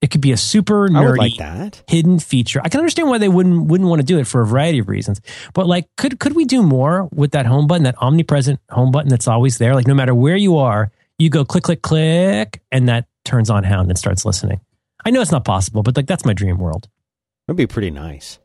It 0.00 0.10
could 0.10 0.22
be 0.22 0.32
a 0.32 0.36
super 0.36 0.88
nerdy 0.88 1.18
like 1.18 1.36
that. 1.36 1.82
hidden 1.86 2.18
feature. 2.18 2.60
I 2.64 2.70
can 2.70 2.80
understand 2.80 3.08
why 3.10 3.18
they 3.18 3.28
wouldn't 3.28 3.66
wouldn't 3.66 3.88
want 3.88 4.00
to 4.00 4.06
do 4.06 4.18
it 4.18 4.26
for 4.26 4.40
a 4.40 4.46
variety 4.46 4.78
of 4.78 4.88
reasons. 4.88 5.20
But 5.52 5.66
like 5.66 5.88
could 5.96 6.18
could 6.18 6.34
we 6.34 6.46
do 6.46 6.62
more 6.62 7.08
with 7.12 7.32
that 7.32 7.44
home 7.44 7.66
button, 7.66 7.82
that 7.84 8.00
omnipresent 8.00 8.60
home 8.70 8.92
button 8.92 9.10
that's 9.10 9.28
always 9.28 9.58
there? 9.58 9.74
Like 9.74 9.86
no 9.86 9.94
matter 9.94 10.14
where 10.14 10.36
you 10.36 10.56
are, 10.56 10.90
you 11.18 11.28
go 11.28 11.44
click 11.44 11.64
click 11.64 11.82
click 11.82 12.62
and 12.72 12.88
that 12.88 13.06
turns 13.26 13.50
on 13.50 13.62
Hound 13.64 13.90
and 13.90 13.98
starts 13.98 14.24
listening. 14.24 14.60
I 15.04 15.10
know 15.10 15.20
it's 15.20 15.32
not 15.32 15.44
possible, 15.44 15.82
but 15.82 15.96
like 15.96 16.06
that's 16.06 16.24
my 16.24 16.32
dream 16.32 16.58
world. 16.58 16.88
That'd 17.46 17.58
be 17.58 17.66
pretty 17.66 17.90
nice. 17.90 18.38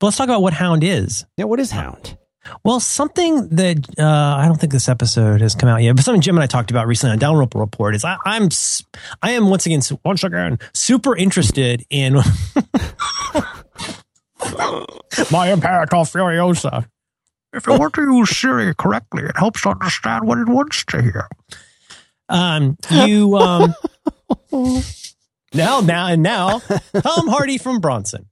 But 0.00 0.06
let's 0.06 0.16
talk 0.16 0.28
about 0.28 0.42
what 0.42 0.54
Hound 0.54 0.82
is. 0.84 1.26
Yeah, 1.36 1.44
what 1.44 1.60
is 1.60 1.70
Hound? 1.70 2.16
Well, 2.62 2.78
something 2.80 3.48
that 3.50 3.78
uh, 3.98 4.04
I 4.38 4.46
don't 4.46 4.60
think 4.60 4.72
this 4.72 4.88
episode 4.88 5.40
has 5.40 5.54
come 5.54 5.68
out 5.68 5.82
yet, 5.82 5.96
but 5.96 6.04
something 6.04 6.20
Jim 6.20 6.36
and 6.36 6.42
I 6.42 6.46
talked 6.46 6.70
about 6.70 6.86
recently 6.86 7.12
on 7.12 7.18
Dalrymple 7.18 7.60
Report 7.60 7.94
is 7.94 8.04
I, 8.04 8.16
I'm 8.24 8.44
s- 8.44 8.82
I 9.22 9.30
am 9.32 9.48
once 9.48 9.66
again 9.66 9.80
once 10.04 10.22
again 10.24 10.58
super 10.74 11.16
interested 11.16 11.84
in 11.90 12.14
my 15.30 15.50
Imperator 15.52 15.86
Furiosa. 16.04 16.86
If 17.52 17.66
you 17.66 17.78
want 17.78 17.94
to 17.94 18.02
use 18.02 18.36
Siri 18.36 18.74
correctly, 18.74 19.22
it 19.24 19.36
helps 19.36 19.64
understand 19.64 20.26
what 20.26 20.38
it 20.38 20.48
wants 20.48 20.84
to 20.86 21.00
hear. 21.02 21.28
Um, 22.28 22.76
you 22.90 23.36
um, 23.36 23.74
now 25.54 25.80
now 25.80 26.06
and 26.08 26.22
now 26.22 26.58
Tom 26.58 27.28
Hardy 27.28 27.58
from 27.58 27.78
Bronson. 27.80 28.26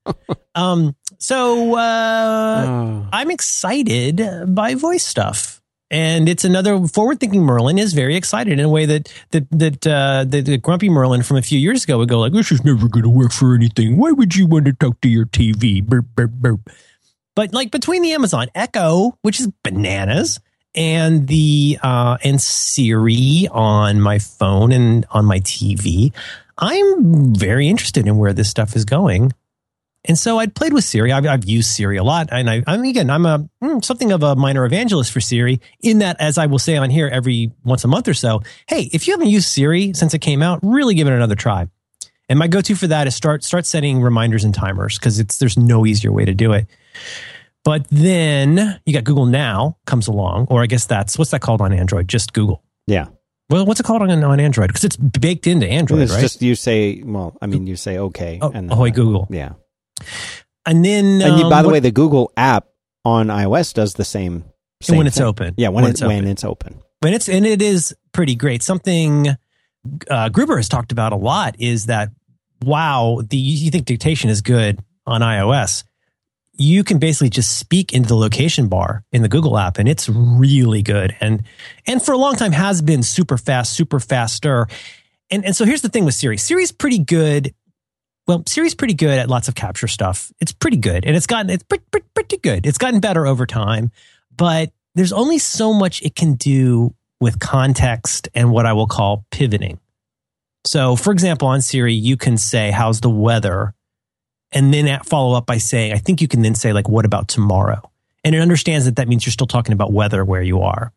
Um, 0.55 0.97
so 1.23 1.77
uh, 1.77 2.65
Oh. 2.67 3.07
I'm 3.13 3.31
excited 3.31 4.21
by 4.55 4.75
voice 4.75 5.07
stuff. 5.07 5.61
And 5.91 6.27
it's 6.27 6.45
another 6.45 6.87
forward-thinking 6.87 7.43
Merlin 7.43 7.77
is 7.79 7.93
very 7.93 8.17
excited 8.17 8.55
in 8.55 8.61
a 8.61 8.69
way 8.69 8.87
that 8.87 9.13
that 9.33 9.45
that 9.51 9.87
uh, 9.87 10.25
the, 10.27 10.41
the 10.41 10.57
grumpy 10.57 10.89
Merlin 10.89 11.23
from 11.23 11.37
a 11.37 11.43
few 11.43 11.59
years 11.59 11.85
ago 11.85 11.99
would 11.99 12.09
go 12.09 12.19
like, 12.19 12.33
"This 12.33 12.51
is 12.51 12.65
never 12.65 12.89
going 12.89 13.03
to 13.03 13.11
work 13.11 13.31
for 13.31 13.55
anything. 13.55 13.99
Why 13.99 14.11
would 14.11 14.35
you 14.35 14.47
want 14.47 14.65
to 14.65 14.73
talk 14.73 15.03
to 15.03 15.09
your 15.09 15.27
TV?" 15.27 15.85
Burp, 15.85 16.07
burp, 16.17 16.31
burp. 16.31 16.61
But 17.37 17.53
like 17.53 17.71
between 17.71 18.01
the 18.01 18.13
Amazon 18.15 18.49
Echo, 18.55 19.19
which 19.21 19.39
is 19.39 19.49
bananas, 19.63 20.41
and 20.75 21.29
the 21.29 21.79
uh, 21.83 22.17
and 22.25 22.41
Siri 22.41 23.49
on 23.53 24.01
my 24.01 24.19
phone 24.19 24.73
and 24.73 25.05
on 25.11 25.27
my 25.27 25.41
TV, 25.41 26.15
I'm 26.57 27.35
very 27.35 27.69
interested 27.69 28.07
in 28.07 28.17
where 28.17 28.33
this 28.33 28.49
stuff 28.49 28.77
is 28.77 28.87
going. 28.87 29.33
And 30.05 30.19
so 30.19 30.39
I'd 30.39 30.55
played 30.55 30.73
with 30.73 30.83
Siri. 30.85 31.13
I've, 31.13 31.27
I've 31.27 31.45
used 31.45 31.71
Siri 31.71 31.97
a 31.97 32.03
lot, 32.03 32.29
and 32.33 32.51
I, 32.51 32.63
I 32.67 32.77
mean, 32.77 32.91
again, 32.91 33.09
I'm 33.09 33.25
a 33.25 33.49
mm, 33.63 33.85
something 33.85 34.11
of 34.11 34.23
a 34.25 34.35
minor 34.35 34.65
evangelist 34.65 35.13
for 35.13 35.21
Siri. 35.21 35.61
In 35.81 36.01
that, 36.01 36.21
as 36.21 36.39
I 36.39 36.47
will 36.47 36.59
say 36.59 36.77
on 36.77 36.91
here 36.91 37.09
every 37.09 37.53
once 37.65 37.85
a 37.85 37.89
month 37.89 38.09
or 38.09 38.15
so, 38.15 38.43
hey, 38.67 38.91
if 38.93 39.07
you 39.07 39.13
haven't 39.13 39.29
used 39.29 39.49
Siri 39.49 39.93
since 39.93 40.13
it 40.13 40.19
came 40.19 40.43
out, 40.43 40.59
really 40.63 40.95
give 40.95 41.07
it 41.07 41.13
another 41.13 41.37
try. 41.37 41.69
And 42.29 42.39
my 42.39 42.49
go-to 42.49 42.75
for 42.75 42.87
that 42.89 43.07
is 43.07 43.15
start 43.15 43.45
start 43.45 43.67
setting 43.67 44.01
reminders 44.01 44.45
and 44.45 44.55
timers 44.55 44.99
because 44.99 45.21
it's 45.21 45.39
there's 45.39 45.57
no 45.57 45.87
easier 45.87 46.11
way 46.11 46.25
to 46.25 46.35
do 46.35 46.53
it. 46.53 46.67
But 47.65 47.87
then 47.91 48.81
you 48.85 48.93
got 48.93 49.05
Google 49.05 49.27
Now 49.27 49.77
comes 49.87 50.09
along, 50.09 50.47
or 50.51 50.63
I 50.63 50.67
guess 50.67 50.87
that's 50.87 51.17
what's 51.17 51.31
that 51.31 51.43
called 51.43 51.61
on 51.61 51.73
Android? 51.73 52.09
Just 52.09 52.33
Google. 52.33 52.63
Yeah. 52.87 53.07
Well, 53.51 53.67
what's 53.67 53.81
it 53.81 53.83
called 53.85 54.03
on, 54.03 54.11
on 54.25 54.41
Android? 54.41 54.69
Because 54.69 54.85
it's 54.85 54.97
baked 54.97 55.47
into 55.47 55.69
Android, 55.69 56.01
it's 56.03 56.13
right? 56.13 56.21
just 56.21 56.41
you 56.43 56.55
say, 56.55 57.03
well, 57.05 57.37
I 57.43 57.47
mean, 57.47 57.67
you 57.67 57.77
say 57.77 57.99
okay. 57.99 58.39
oh, 58.41 58.51
and 58.51 58.73
ahoy 58.73 58.89
uh, 58.89 58.93
Google. 58.93 59.29
Yeah. 59.31 59.53
And 60.67 60.85
then, 60.85 61.21
And 61.23 61.39
you, 61.39 61.45
um, 61.45 61.51
by 61.51 61.63
the 61.63 61.69
what- 61.69 61.73
way, 61.75 61.81
the 61.81 61.91
Google 61.91 62.33
app 62.37 62.67
on 63.05 63.29
iOS 63.29 63.73
does 63.75 63.95
the 63.95 64.05
same. 64.05 64.33
and 64.35 64.45
same 64.83 64.99
when 64.99 65.07
it's 65.07 65.17
thing. 65.19 65.27
open, 65.27 65.55
Yeah, 65.57 65.69
when, 65.69 65.83
when 65.85 65.91
it, 65.91 65.95
it's 65.95 66.01
when 66.03 66.11
open. 66.19 66.29
it's 66.29 66.45
open. 66.45 66.75
and 67.05 67.15
it's 67.15 67.29
and 67.29 67.45
it 67.47 67.61
is 67.63 67.95
pretty 68.13 68.35
great. 68.37 68.63
Something 68.63 69.29
uh, 70.09 70.29
Gruber 70.29 70.57
has 70.57 70.69
talked 70.69 70.93
about 70.93 71.13
a 71.13 71.17
lot 71.17 71.57
is 71.59 71.87
that 71.87 72.11
wow, 72.65 73.21
the 73.29 73.37
you 73.37 73.71
think 73.71 73.87
dictation 73.87 74.31
is 74.31 74.41
good 74.41 74.79
on 75.07 75.21
iOS. 75.21 75.83
You 76.55 76.85
can 76.85 76.99
basically 76.99 77.31
just 77.31 77.59
speak 77.59 77.93
into 77.93 78.09
the 78.09 78.15
location 78.17 78.69
bar 78.69 79.05
in 79.11 79.23
the 79.23 79.29
Google 79.29 79.59
app, 79.59 79.79
and 79.79 79.89
it's 79.89 80.09
really 80.09 80.83
good. 80.83 81.17
And 81.21 81.43
and 81.87 82.01
for 82.03 82.13
a 82.13 82.19
long 82.19 82.37
time 82.37 82.53
has 82.53 82.83
been 82.83 83.03
super 83.03 83.39
fast, 83.39 83.73
super 83.73 83.99
faster. 83.99 84.69
And 85.31 85.45
and 85.45 85.57
so 85.57 85.65
here's 85.65 85.83
the 85.83 85.89
thing 85.89 86.05
with 86.05 86.15
Siri. 86.15 86.37
Siri's 86.37 86.71
pretty 86.71 86.99
good. 86.99 87.55
Well, 88.27 88.45
Siri's 88.47 88.75
pretty 88.75 88.95
good 88.95 89.19
at 89.19 89.29
lots 89.29 89.49
of 89.49 89.55
capture 89.55 89.89
stuff. 89.89 90.33
It's 90.41 90.53
pretty 90.53 90.77
good, 90.77 91.05
and 91.05 91.17
it's 91.17 91.27
gotten 91.27 91.51
it's 91.51 91.65
pretty, 91.65 91.85
pretty, 91.91 92.07
pretty 92.15 92.37
good. 92.39 92.67
It's 92.67 92.79
gotten 92.79 93.01
better 93.01 93.27
over 93.27 93.47
time, 93.47 93.91
but 94.37 94.73
there's 94.95 95.13
only 95.13 95.39
so 95.39 95.73
much 95.73 96.03
it 96.03 96.15
can 96.15 96.35
do 96.35 96.95
with 97.21 97.39
context 97.39 98.29
and 98.35 98.51
what 98.51 98.67
I 98.67 98.73
will 98.73 98.87
call 98.87 99.25
pivoting. 99.31 99.79
So, 100.65 100.97
for 100.97 101.13
example, 101.13 101.49
on 101.49 101.61
Siri, 101.61 101.95
you 101.95 102.17
can 102.17 102.37
say, 102.37 102.71
How's 102.71 103.01
the 103.01 103.11
weather? 103.11 103.75
And 104.53 104.73
then 104.73 105.01
follow 105.05 105.37
up 105.37 105.47
by 105.47 105.59
saying, 105.59 105.93
I 105.93 105.99
think 105.99 106.21
you 106.21 106.29
can 106.29 106.43
then 106.43 106.55
say, 106.55 106.73
like, 106.73 106.89
What 106.89 107.05
about 107.05 107.29
tomorrow? 107.29 107.91
And 108.25 108.35
it 108.35 108.41
understands 108.41 108.85
that 108.85 108.97
that 108.97 109.09
means 109.09 109.27
you're 109.27 109.33
still 109.33 109.47
talking 109.49 109.73
about 109.73 109.93
weather 109.93 110.25
where 110.25 110.43
you 110.43 110.61
are. 110.61 110.93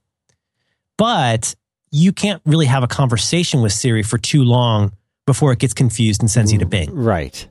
But 0.97 1.55
you 1.91 2.11
can't 2.11 2.41
really 2.45 2.67
have 2.67 2.83
a 2.83 2.87
conversation 2.87 3.61
with 3.61 3.73
Siri 3.73 4.03
for 4.03 4.17
too 4.17 4.43
long 4.43 4.91
before 5.25 5.51
it 5.51 5.59
gets 5.59 5.73
confused 5.73 6.21
and 6.21 6.29
sends 6.29 6.53
you 6.53 6.59
to 6.59 6.65
Bing. 6.65 6.93
Right. 6.93 7.47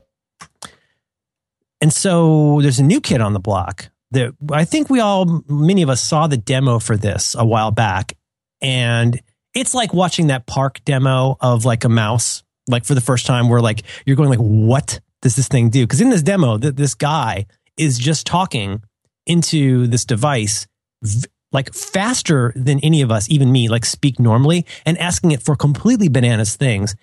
And 1.81 1.91
so 1.91 2.59
there's 2.61 2.79
a 2.79 2.83
new 2.83 3.01
kid 3.01 3.21
on 3.21 3.33
the 3.33 3.39
block 3.39 3.89
that 4.11 4.33
I 4.51 4.65
think 4.65 4.89
we 4.89 4.99
all, 4.99 5.43
many 5.47 5.81
of 5.81 5.89
us 5.89 6.01
saw 6.01 6.27
the 6.27 6.37
demo 6.37 6.79
for 6.79 6.95
this 6.95 7.35
a 7.37 7.45
while 7.45 7.71
back. 7.71 8.13
And 8.61 9.21
it's 9.53 9.73
like 9.73 9.93
watching 9.93 10.27
that 10.27 10.45
park 10.47 10.79
demo 10.85 11.37
of 11.41 11.65
like 11.65 11.83
a 11.83 11.89
mouse, 11.89 12.43
like 12.67 12.85
for 12.85 12.95
the 12.95 13.01
first 13.01 13.25
time, 13.25 13.49
where 13.49 13.61
like 13.61 13.83
you're 14.05 14.15
going 14.15 14.29
like, 14.29 14.39
what 14.39 14.99
does 15.21 15.35
this 15.35 15.47
thing 15.47 15.69
do? 15.69 15.83
Because 15.83 16.01
in 16.01 16.09
this 16.09 16.21
demo, 16.21 16.57
th- 16.57 16.75
this 16.75 16.95
guy 16.95 17.45
is 17.77 17.99
just 17.99 18.25
talking 18.25 18.81
into 19.25 19.87
this 19.87 20.05
device 20.05 20.67
v- 21.03 21.27
like 21.51 21.73
faster 21.73 22.53
than 22.55 22.79
any 22.79 23.01
of 23.01 23.11
us, 23.11 23.29
even 23.29 23.51
me, 23.51 23.69
like 23.69 23.85
speak 23.85 24.19
normally 24.19 24.65
and 24.85 24.97
asking 24.97 25.31
it 25.31 25.41
for 25.41 25.55
completely 25.55 26.09
bananas 26.09 26.55
things. 26.55 26.95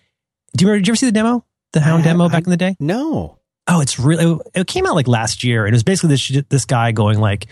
Do 0.56 0.64
you 0.64 0.68
remember, 0.68 0.80
did 0.80 0.88
you 0.88 0.92
ever 0.92 0.96
see 0.96 1.06
the 1.06 1.12
demo? 1.12 1.44
The 1.72 1.80
Hound 1.80 2.02
I- 2.02 2.04
demo 2.04 2.24
I- 2.26 2.28
back 2.28 2.44
in 2.44 2.50
the 2.50 2.56
day? 2.56 2.76
No. 2.78 3.38
Oh, 3.68 3.80
it's 3.80 3.96
really. 3.96 4.40
It 4.56 4.66
came 4.66 4.86
out 4.86 4.96
like 4.96 5.06
last 5.06 5.44
year, 5.44 5.66
and 5.66 5.72
it 5.72 5.76
was 5.76 5.84
basically 5.84 6.08
this 6.08 6.42
this 6.48 6.64
guy 6.64 6.90
going 6.90 7.20
like, 7.20 7.46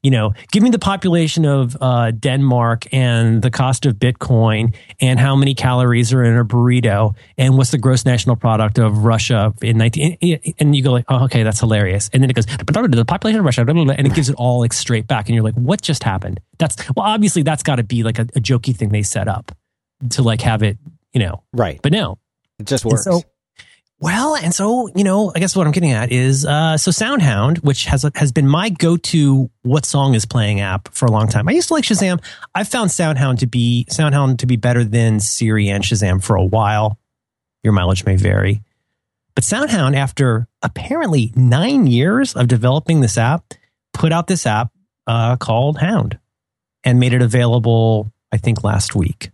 you 0.00 0.12
know, 0.12 0.32
give 0.52 0.62
me 0.62 0.70
the 0.70 0.78
population 0.78 1.44
of 1.44 1.76
uh, 1.80 2.12
Denmark 2.12 2.86
and 2.94 3.42
the 3.42 3.50
cost 3.50 3.84
of 3.84 3.94
Bitcoin 3.96 4.76
and 5.00 5.18
how 5.18 5.34
many 5.34 5.54
calories 5.56 6.12
are 6.12 6.22
in 6.22 6.36
a 6.36 6.44
burrito 6.44 7.16
and 7.36 7.58
what's 7.58 7.72
the 7.72 7.78
gross 7.78 8.04
national 8.04 8.36
product 8.36 8.78
of 8.78 8.98
Russia 8.98 9.52
in 9.60 9.76
nineteen. 9.76 10.16
And 10.60 10.76
you 10.76 10.84
go 10.84 10.92
like, 10.92 11.04
oh, 11.08 11.24
okay, 11.24 11.42
that's 11.42 11.58
hilarious. 11.58 12.10
And 12.12 12.22
then 12.22 12.30
it 12.30 12.34
goes 12.34 12.46
but 12.46 12.72
the 12.92 13.04
population 13.04 13.40
of 13.40 13.44
Russia, 13.44 13.64
blah, 13.64 13.74
blah, 13.74 13.84
blah, 13.86 13.94
and 13.98 14.06
it 14.06 14.14
gives 14.14 14.28
it 14.28 14.36
all 14.38 14.60
like 14.60 14.72
straight 14.72 15.08
back, 15.08 15.26
and 15.28 15.34
you're 15.34 15.44
like, 15.44 15.54
what 15.56 15.82
just 15.82 16.04
happened? 16.04 16.38
That's 16.58 16.76
well, 16.94 17.06
obviously 17.06 17.42
that's 17.42 17.64
got 17.64 17.76
to 17.76 17.82
be 17.82 18.04
like 18.04 18.20
a, 18.20 18.22
a 18.36 18.40
jokey 18.40 18.74
thing 18.74 18.90
they 18.90 19.02
set 19.02 19.26
up 19.26 19.50
to 20.10 20.22
like 20.22 20.42
have 20.42 20.62
it, 20.62 20.78
you 21.12 21.18
know. 21.18 21.42
Right. 21.52 21.80
But 21.82 21.90
no, 21.90 22.18
It 22.58 22.66
just 22.66 22.84
and 22.84 22.92
works. 22.92 23.04
so- 23.04 23.22
well, 23.98 24.36
and 24.36 24.54
so 24.54 24.90
you 24.94 25.04
know, 25.04 25.32
I 25.34 25.38
guess 25.38 25.56
what 25.56 25.66
I'm 25.66 25.72
getting 25.72 25.92
at 25.92 26.12
is 26.12 26.44
uh, 26.44 26.76
so 26.76 26.90
SoundHound, 26.90 27.64
which 27.64 27.86
has 27.86 28.04
has 28.14 28.30
been 28.30 28.46
my 28.46 28.68
go-to 28.68 29.50
what 29.62 29.86
song 29.86 30.14
is 30.14 30.26
playing 30.26 30.60
app 30.60 30.92
for 30.92 31.06
a 31.06 31.10
long 31.10 31.28
time. 31.28 31.48
I 31.48 31.52
used 31.52 31.68
to 31.68 31.74
like 31.74 31.84
Shazam. 31.84 32.22
I 32.54 32.64
found 32.64 32.90
SoundHound 32.90 33.38
to 33.38 33.46
be 33.46 33.86
SoundHound 33.90 34.38
to 34.38 34.46
be 34.46 34.56
better 34.56 34.84
than 34.84 35.18
Siri 35.18 35.68
and 35.70 35.82
Shazam 35.82 36.22
for 36.22 36.36
a 36.36 36.44
while. 36.44 36.98
Your 37.64 37.72
mileage 37.72 38.04
may 38.04 38.16
vary, 38.16 38.62
but 39.34 39.44
SoundHound, 39.44 39.96
after 39.96 40.46
apparently 40.62 41.32
nine 41.34 41.86
years 41.86 42.34
of 42.34 42.48
developing 42.48 43.00
this 43.00 43.16
app, 43.16 43.54
put 43.94 44.12
out 44.12 44.26
this 44.26 44.46
app 44.46 44.72
uh, 45.06 45.36
called 45.36 45.78
Hound 45.78 46.18
and 46.84 47.00
made 47.00 47.14
it 47.14 47.22
available. 47.22 48.12
I 48.30 48.36
think 48.36 48.62
last 48.62 48.94
week. 48.94 49.30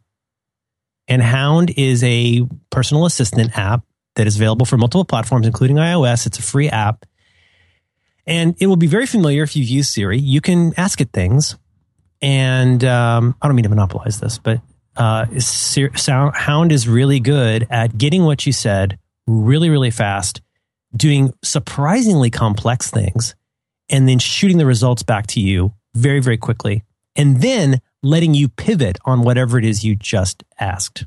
And 1.12 1.20
Hound 1.20 1.74
is 1.76 2.02
a 2.04 2.40
personal 2.70 3.04
assistant 3.04 3.58
app 3.58 3.84
that 4.14 4.26
is 4.26 4.36
available 4.36 4.64
for 4.64 4.78
multiple 4.78 5.04
platforms, 5.04 5.46
including 5.46 5.76
iOS. 5.76 6.26
It's 6.26 6.38
a 6.38 6.42
free 6.42 6.70
app. 6.70 7.04
And 8.26 8.56
it 8.58 8.66
will 8.66 8.76
be 8.76 8.86
very 8.86 9.04
familiar 9.04 9.42
if 9.42 9.54
you've 9.54 9.68
used 9.68 9.92
Siri. 9.92 10.18
You 10.18 10.40
can 10.40 10.72
ask 10.78 11.02
it 11.02 11.10
things. 11.12 11.56
And 12.22 12.82
um, 12.84 13.36
I 13.42 13.46
don't 13.46 13.54
mean 13.54 13.64
to 13.64 13.68
monopolize 13.68 14.20
this, 14.20 14.38
but 14.38 14.62
uh, 14.96 15.26
Sir- 15.38 15.94
Sound- 15.96 16.34
Hound 16.34 16.72
is 16.72 16.88
really 16.88 17.20
good 17.20 17.66
at 17.68 17.98
getting 17.98 18.24
what 18.24 18.46
you 18.46 18.52
said 18.54 18.98
really, 19.26 19.68
really 19.68 19.90
fast, 19.90 20.40
doing 20.96 21.34
surprisingly 21.44 22.30
complex 22.30 22.90
things, 22.90 23.34
and 23.90 24.08
then 24.08 24.18
shooting 24.18 24.56
the 24.56 24.64
results 24.64 25.02
back 25.02 25.26
to 25.26 25.40
you 25.40 25.74
very, 25.94 26.20
very 26.20 26.38
quickly. 26.38 26.84
And 27.16 27.42
then 27.42 27.82
letting 28.02 28.34
you 28.34 28.48
pivot 28.48 28.98
on 29.04 29.22
whatever 29.22 29.58
it 29.58 29.64
is 29.64 29.84
you 29.84 29.94
just 29.96 30.44
asked. 30.58 31.06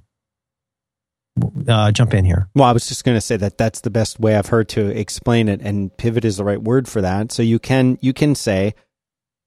Uh, 1.68 1.92
jump 1.92 2.14
in 2.14 2.24
here. 2.24 2.48
Well, 2.56 2.64
I 2.66 2.72
was 2.72 2.88
just 2.88 3.04
going 3.04 3.18
to 3.18 3.22
say 3.22 3.36
that 3.36 3.58
that's 3.58 3.82
the 3.82 3.90
best 3.90 4.20
way 4.20 4.38
I've 4.38 4.48
heard 4.48 4.70
to 4.70 4.88
explain 4.88 5.50
it, 5.50 5.62
and 5.62 5.96
pivot 5.98 6.24
is 6.24 6.38
the 6.38 6.46
right 6.46 6.62
word 6.62 6.88
for 6.88 7.02
that. 7.02 7.32
So 7.34 7.44
you 7.44 7.60
can 7.60 7.98
you 8.02 8.14
can 8.14 8.36
say, 8.36 8.74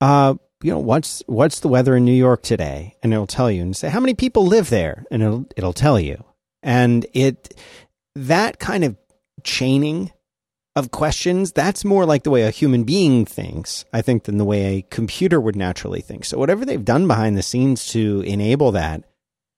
uh, 0.02 0.34
you 0.62 0.70
know, 0.70 0.78
what's 0.78 1.22
what's 1.26 1.60
the 1.60 1.68
weather 1.68 1.96
in 1.96 2.04
New 2.04 2.12
York 2.12 2.42
today, 2.42 2.96
and 3.02 3.12
it'll 3.14 3.26
tell 3.26 3.50
you, 3.50 3.62
and 3.62 3.74
say 3.74 3.88
how 3.88 4.00
many 4.00 4.12
people 4.12 4.44
live 4.44 4.68
there, 4.68 5.06
and 5.10 5.22
it'll 5.22 5.46
it'll 5.56 5.72
tell 5.72 5.98
you, 5.98 6.22
and 6.62 7.06
it 7.14 7.58
that 8.14 8.58
kind 8.58 8.84
of 8.84 8.96
chaining 9.42 10.12
of 10.78 10.90
questions 10.90 11.52
that's 11.52 11.84
more 11.84 12.06
like 12.06 12.22
the 12.22 12.30
way 12.30 12.42
a 12.42 12.50
human 12.50 12.84
being 12.84 13.24
thinks 13.24 13.84
i 13.92 14.00
think 14.00 14.24
than 14.24 14.38
the 14.38 14.44
way 14.44 14.76
a 14.78 14.82
computer 14.90 15.40
would 15.40 15.56
naturally 15.56 16.00
think 16.00 16.24
so 16.24 16.38
whatever 16.38 16.64
they've 16.64 16.84
done 16.84 17.06
behind 17.06 17.36
the 17.36 17.42
scenes 17.42 17.86
to 17.88 18.20
enable 18.22 18.72
that 18.72 19.05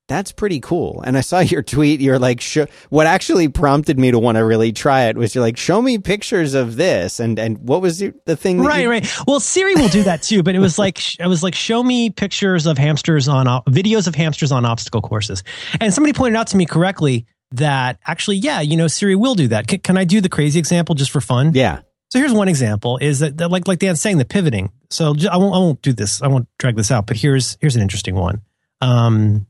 that's 0.09 0.33
pretty 0.33 0.59
cool. 0.59 1.03
And 1.07 1.17
I 1.17 1.21
saw 1.21 1.39
your 1.55 1.63
tweet. 1.63 2.01
You're 2.01 2.19
like, 2.19 2.41
show, 2.41 2.67
what 2.89 3.07
actually 3.07 3.47
prompted 3.47 3.97
me 3.97 4.11
to 4.11 4.19
want 4.19 4.39
to 4.39 4.45
really 4.45 4.73
try 4.73 5.03
it 5.05 5.17
was 5.17 5.37
you're 5.37 5.45
like, 5.45 5.57
show 5.57 5.81
me 5.81 5.99
pictures 5.99 6.55
of 6.55 6.75
this. 6.75 7.21
And, 7.21 7.39
and 7.39 7.59
what 7.59 7.81
was 7.81 8.01
the 8.01 8.35
thing? 8.35 8.57
That 8.57 8.65
Right, 8.67 8.83
you- 8.83 8.91
right. 8.91 9.09
Well, 9.29 9.39
Siri 9.39 9.77
will 9.77 9.87
do 9.87 10.03
that 10.03 10.21
too, 10.25 10.43
but 10.43 10.57
it 10.57 10.59
was 10.59 10.81
like 10.81 11.01
I 11.21 11.29
was 11.29 11.45
like, 11.45 11.55
show 11.55 11.81
me 11.85 12.11
pictures 12.11 12.67
of 12.67 12.77
hamsters 12.77 13.29
on 13.29 13.47
videos 13.69 14.09
of 14.09 14.17
hamsters 14.17 14.51
on 14.51 14.65
obstacle 14.65 15.01
courses, 15.01 15.45
and 15.81 15.95
somebody 15.95 16.13
pointed 16.13 16.37
out 16.37 16.49
to 16.49 16.57
me 16.57 16.67
correctly 16.67 17.25
that 17.53 17.99
actually, 18.07 18.37
yeah, 18.37 18.61
you 18.61 18.77
know, 18.77 18.87
Siri 18.87 19.17
will 19.17 19.35
do 19.35 19.49
that. 19.49 19.67
Can, 19.67 19.81
can 19.81 19.97
I 19.97 20.05
do 20.05 20.21
the 20.21 20.29
crazy 20.29 20.59
example 20.59 20.95
just 20.95 21.11
for 21.11 21.21
fun? 21.21 21.53
Yeah. 21.55 21.81
So 22.11 22.19
here's 22.19 22.33
one 22.33 22.49
example: 22.49 22.99
is 22.99 23.21
that, 23.21 23.39
that 23.39 23.51
like 23.51 23.69
like 23.69 23.79
Dan's 23.79 24.01
saying 24.01 24.19
the 24.19 24.25
pivoting. 24.25 24.73
So 24.91 25.15
j- 25.15 25.29
I 25.29 25.37
won't 25.37 25.55
I 25.55 25.59
won't 25.59 25.83
do 25.83 25.93
this. 25.93 26.23
I 26.23 26.27
won't 26.29 26.49
drag 26.59 26.77
this 26.77 26.91
out. 26.91 27.07
But 27.07 27.17
here's 27.17 27.57
here's 27.61 27.77
an 27.77 27.83
interesting 27.83 28.15
one. 28.15 28.43
Um, 28.81 29.47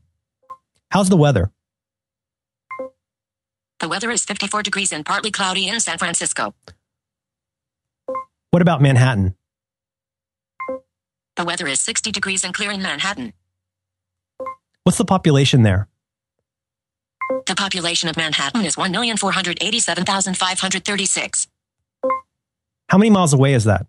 how's 0.89 1.09
the 1.09 1.17
weather? 1.17 1.51
The 3.79 3.89
weather 3.89 4.11
is 4.11 4.23
54 4.25 4.61
degrees 4.61 4.91
and 4.91 5.03
partly 5.03 5.31
cloudy 5.31 5.67
in 5.67 5.79
San 5.79 5.97
Francisco. 5.97 6.53
What 8.51 8.61
about 8.61 8.79
Manhattan? 8.79 9.33
The 11.35 11.45
weather 11.45 11.65
is 11.67 11.79
60 11.79 12.11
degrees 12.11 12.43
and 12.43 12.53
clear 12.53 12.69
in 12.71 12.83
Manhattan. 12.83 13.33
What's 14.83 14.99
the 14.99 15.05
population 15.05 15.63
there? 15.63 15.87
The 17.47 17.55
population 17.55 18.09
of 18.09 18.17
Manhattan 18.17 18.65
is 18.65 18.75
1,487,536. 18.75 21.47
How 22.89 22.97
many 22.97 23.09
miles 23.09 23.33
away 23.33 23.53
is 23.53 23.63
that? 23.65 23.85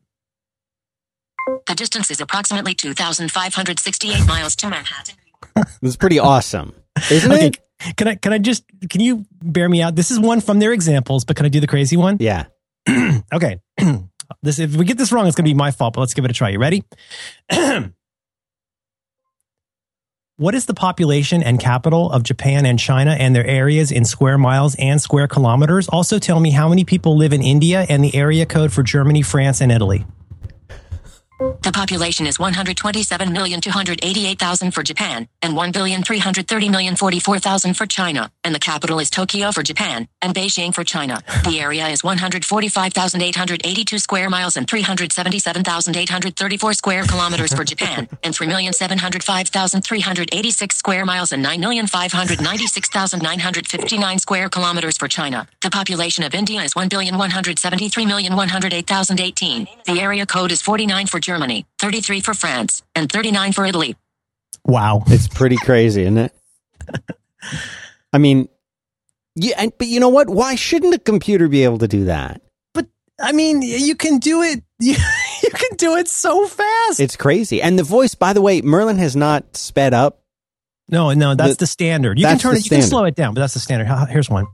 The 1.66 1.74
distance 1.74 2.10
is 2.10 2.20
approximately 2.20 2.74
2,568 2.74 4.26
miles 4.26 4.54
to 4.56 4.68
Manhattan. 4.68 5.14
That's 5.82 5.96
pretty 5.96 6.18
awesome. 6.18 6.74
Isn't 7.10 7.32
Okay, 7.32 7.46
it? 7.48 7.56
can 7.96 8.08
I 8.08 8.14
can 8.16 8.32
I 8.32 8.38
just 8.38 8.64
can 8.90 9.00
you 9.00 9.24
bear 9.42 9.68
me 9.68 9.82
out? 9.82 9.96
This 9.96 10.10
is 10.10 10.18
one 10.20 10.40
from 10.40 10.58
their 10.60 10.72
examples, 10.72 11.24
but 11.24 11.36
can 11.36 11.46
I 11.46 11.48
do 11.48 11.60
the 11.60 11.66
crazy 11.66 11.96
one? 11.96 12.16
Yeah. 12.20 12.46
Okay. 13.32 13.60
this 14.42 14.58
if 14.58 14.76
we 14.76 14.84
get 14.84 14.98
this 14.98 15.10
wrong, 15.12 15.26
it's 15.26 15.34
going 15.36 15.44
to 15.46 15.50
be 15.50 15.54
my 15.54 15.70
fault. 15.70 15.94
But 15.94 16.00
let's 16.00 16.12
give 16.14 16.24
it 16.26 16.30
a 16.30 16.34
try. 16.34 16.50
You 16.50 16.58
ready? 16.58 16.84
what 20.42 20.56
is 20.56 20.66
the 20.66 20.74
population 20.74 21.40
and 21.40 21.60
capital 21.60 22.10
of 22.10 22.24
Japan 22.24 22.66
and 22.66 22.76
China 22.76 23.12
and 23.12 23.34
their 23.34 23.46
areas 23.46 23.92
in 23.92 24.04
square 24.04 24.36
miles 24.36 24.74
and 24.74 25.00
square 25.00 25.28
kilometers? 25.28 25.88
Also, 25.88 26.18
tell 26.18 26.40
me 26.40 26.50
how 26.50 26.68
many 26.68 26.84
people 26.84 27.16
live 27.16 27.32
in 27.32 27.40
India 27.40 27.86
and 27.88 28.02
the 28.02 28.12
area 28.16 28.44
code 28.44 28.72
for 28.72 28.82
Germany, 28.82 29.22
France, 29.22 29.60
and 29.60 29.70
Italy. 29.70 30.04
The 31.42 31.72
population 31.72 32.26
is 32.26 32.38
127,288,000 32.38 34.72
for 34.72 34.82
Japan 34.82 35.28
and 35.42 35.52
1,330,044,000 35.54 37.76
for 37.76 37.86
China, 37.86 38.30
and 38.44 38.54
the 38.54 38.58
capital 38.60 38.98
is 39.00 39.10
Tokyo 39.10 39.52
for 39.52 39.62
Japan 39.62 40.08
and 40.20 40.34
Beijing 40.34 40.74
for 40.74 40.84
China. 40.84 41.20
The 41.44 41.60
area 41.60 41.88
is 41.88 42.04
145,882 42.04 43.98
square 43.98 44.30
miles 44.30 44.56
and 44.56 44.66
377,834 44.68 46.72
square 46.74 47.04
kilometers 47.04 47.52
for 47.52 47.64
Japan 47.64 48.08
and 48.24 48.34
3,705,386 48.34 50.72
square 50.72 51.04
miles 51.04 51.32
and 51.32 51.44
9,596,959 51.44 54.20
square 54.20 54.48
kilometers 54.48 54.96
for 54.96 55.08
China. 55.08 55.46
The 55.60 55.70
population 55.70 56.22
of 56.24 56.34
India 56.34 56.62
is 56.62 56.72
1,173,108,018. 56.74 59.66
The 59.84 60.00
area 60.00 60.24
code 60.26 60.52
is 60.52 60.62
49 60.62 61.06
for 61.08 61.18
Germany, 61.32 61.64
33 61.78 62.20
for 62.20 62.34
France, 62.34 62.82
and 62.94 63.10
39 63.10 63.52
for 63.52 63.64
Italy. 63.64 63.96
Wow. 64.66 65.02
It's 65.06 65.28
pretty 65.28 65.56
crazy, 65.56 66.02
isn't 66.02 66.18
it? 66.18 66.34
I 68.12 68.18
mean, 68.18 68.50
yeah, 69.34 69.54
and, 69.56 69.72
but 69.78 69.86
you 69.86 69.98
know 69.98 70.10
what? 70.10 70.28
Why 70.28 70.56
shouldn't 70.56 70.94
a 70.94 70.98
computer 70.98 71.48
be 71.48 71.64
able 71.64 71.78
to 71.78 71.88
do 71.88 72.04
that? 72.04 72.42
But 72.74 72.86
I 73.18 73.32
mean, 73.32 73.62
you 73.62 73.94
can 73.94 74.18
do 74.18 74.42
it. 74.42 74.62
You, 74.78 74.94
you 75.42 75.48
can 75.48 75.76
do 75.78 75.96
it 75.96 76.08
so 76.08 76.46
fast. 76.46 77.00
It's 77.00 77.16
crazy. 77.16 77.62
And 77.62 77.78
the 77.78 77.82
voice, 77.82 78.14
by 78.14 78.34
the 78.34 78.42
way, 78.42 78.60
Merlin 78.60 78.98
has 78.98 79.16
not 79.16 79.56
sped 79.56 79.94
up. 79.94 80.20
no, 80.90 81.14
no, 81.14 81.34
that's 81.34 81.52
The- 81.52 81.60
the, 81.60 81.66
standard. 81.66 82.18
You 82.18 82.26
can 82.26 82.38
turn 82.38 82.52
the 82.52 82.58
it. 82.58 82.64
You 82.66 82.70
can 82.70 82.82
slow 82.82 83.04
it 83.04 83.14
down, 83.14 83.32
but 83.32 83.40
that's 83.40 83.54
the 83.54 83.60
standard. 83.60 83.86
Here's 84.10 84.28
one. 84.28 84.48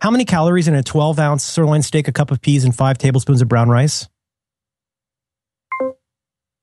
How 0.00 0.10
many 0.10 0.24
calories 0.24 0.68
in 0.68 0.74
a 0.74 0.82
12 0.82 1.18
ounce 1.18 1.44
sirloin 1.44 1.82
steak, 1.82 2.08
a 2.08 2.12
cup 2.12 2.30
of 2.30 2.40
peas, 2.40 2.64
and 2.64 2.74
five 2.74 2.96
tablespoons 2.96 3.42
of 3.42 3.48
brown 3.48 3.68
rice? 3.68 4.08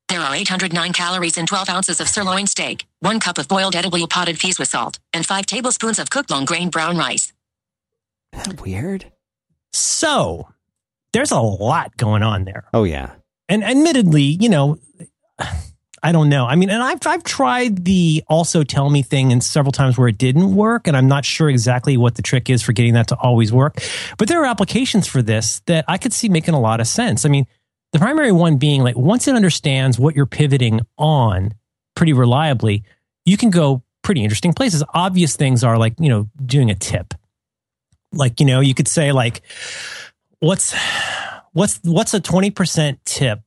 There 0.08 0.22
are 0.22 0.36
809 0.36 0.94
calories 0.94 1.38
in 1.38 1.46
12 1.48 1.70
ounces 1.70 2.00
of 2.00 2.08
sirloin 2.08 2.46
steak, 2.48 2.86
1 3.00 3.20
cup 3.20 3.38
of 3.38 3.48
boiled 3.48 3.76
edible 3.76 4.08
potted 4.08 4.38
peas 4.40 4.60
with 4.60 4.68
salt, 4.70 5.00
and 5.14 5.26
5 5.26 5.46
tablespoons 5.46 6.00
of 6.00 6.10
cooked 6.10 6.30
long 6.32 6.46
grain 6.46 6.70
brown 6.70 6.98
rice. 6.98 7.34
Isn't 8.34 8.58
that 8.58 8.62
weird? 8.62 9.12
So 9.74 10.48
there's 11.14 11.32
a 11.32 11.40
lot 11.40 11.98
going 11.98 12.22
on 12.24 12.46
there. 12.46 12.66
Oh, 12.74 12.84
yeah. 12.84 13.12
and 13.50 13.64
admittedly, 13.64 14.22
you 14.24 14.50
know, 14.50 14.78
I 16.04 16.12
don't 16.12 16.30
know. 16.30 16.46
I 16.46 16.56
mean, 16.56 16.70
and 16.70 16.84
I've 16.84 17.06
I've 17.08 17.24
tried 17.24 17.84
the 17.84 18.24
also 18.28 18.64
tell 18.64 18.90
me 18.92 19.02
thing 19.02 19.32
and 19.32 19.44
several 19.44 19.72
times 19.72 19.98
where 19.98 20.08
it 20.08 20.20
didn't 20.20 20.56
work, 20.56 20.88
and 20.88 20.96
I'm 20.96 21.08
not 21.08 21.26
sure 21.26 21.50
exactly 21.50 21.98
what 21.98 22.14
the 22.14 22.22
trick 22.22 22.48
is 22.50 22.62
for 22.62 22.74
getting 22.74 22.94
that 22.94 23.08
to 23.08 23.16
always 23.16 23.52
work. 23.52 23.82
But 24.20 24.28
there 24.28 24.40
are 24.42 24.46
applications 24.46 25.08
for 25.08 25.24
this 25.24 25.62
that 25.66 25.84
I 25.88 25.98
could 25.98 26.14
see 26.14 26.30
making 26.30 26.54
a 26.54 26.60
lot 26.60 26.80
of 26.80 26.88
sense. 26.88 27.26
I 27.26 27.30
mean, 27.30 27.48
the 27.96 28.00
primary 28.00 28.34
one 28.34 28.58
being 28.58 28.84
like 28.84 28.98
once 28.98 29.26
it 29.26 29.36
understands 29.36 29.98
what 29.98 30.18
you're 30.18 30.26
pivoting 30.26 30.82
on 30.98 31.54
pretty 31.96 32.12
reliably, 32.12 32.84
you 33.24 33.38
can 33.38 33.50
go 33.50 33.84
pretty 34.04 34.22
interesting 34.22 34.52
places. 34.52 34.84
Obvious 34.94 35.38
things 35.38 35.64
are 35.64 35.78
like, 35.78 35.94
you 35.98 36.10
know, 36.10 36.30
doing 36.46 36.70
a 36.70 36.76
tip. 36.76 37.14
Like, 38.12 38.42
you 38.42 38.46
know, 38.46 38.60
you 38.60 38.74
could 38.74 38.90
say 38.90 39.14
like 39.14 39.44
what's 40.40 40.76
what's 41.54 41.80
what's 41.84 42.14
a 42.14 42.20
20% 42.20 42.98
tip 43.06 43.40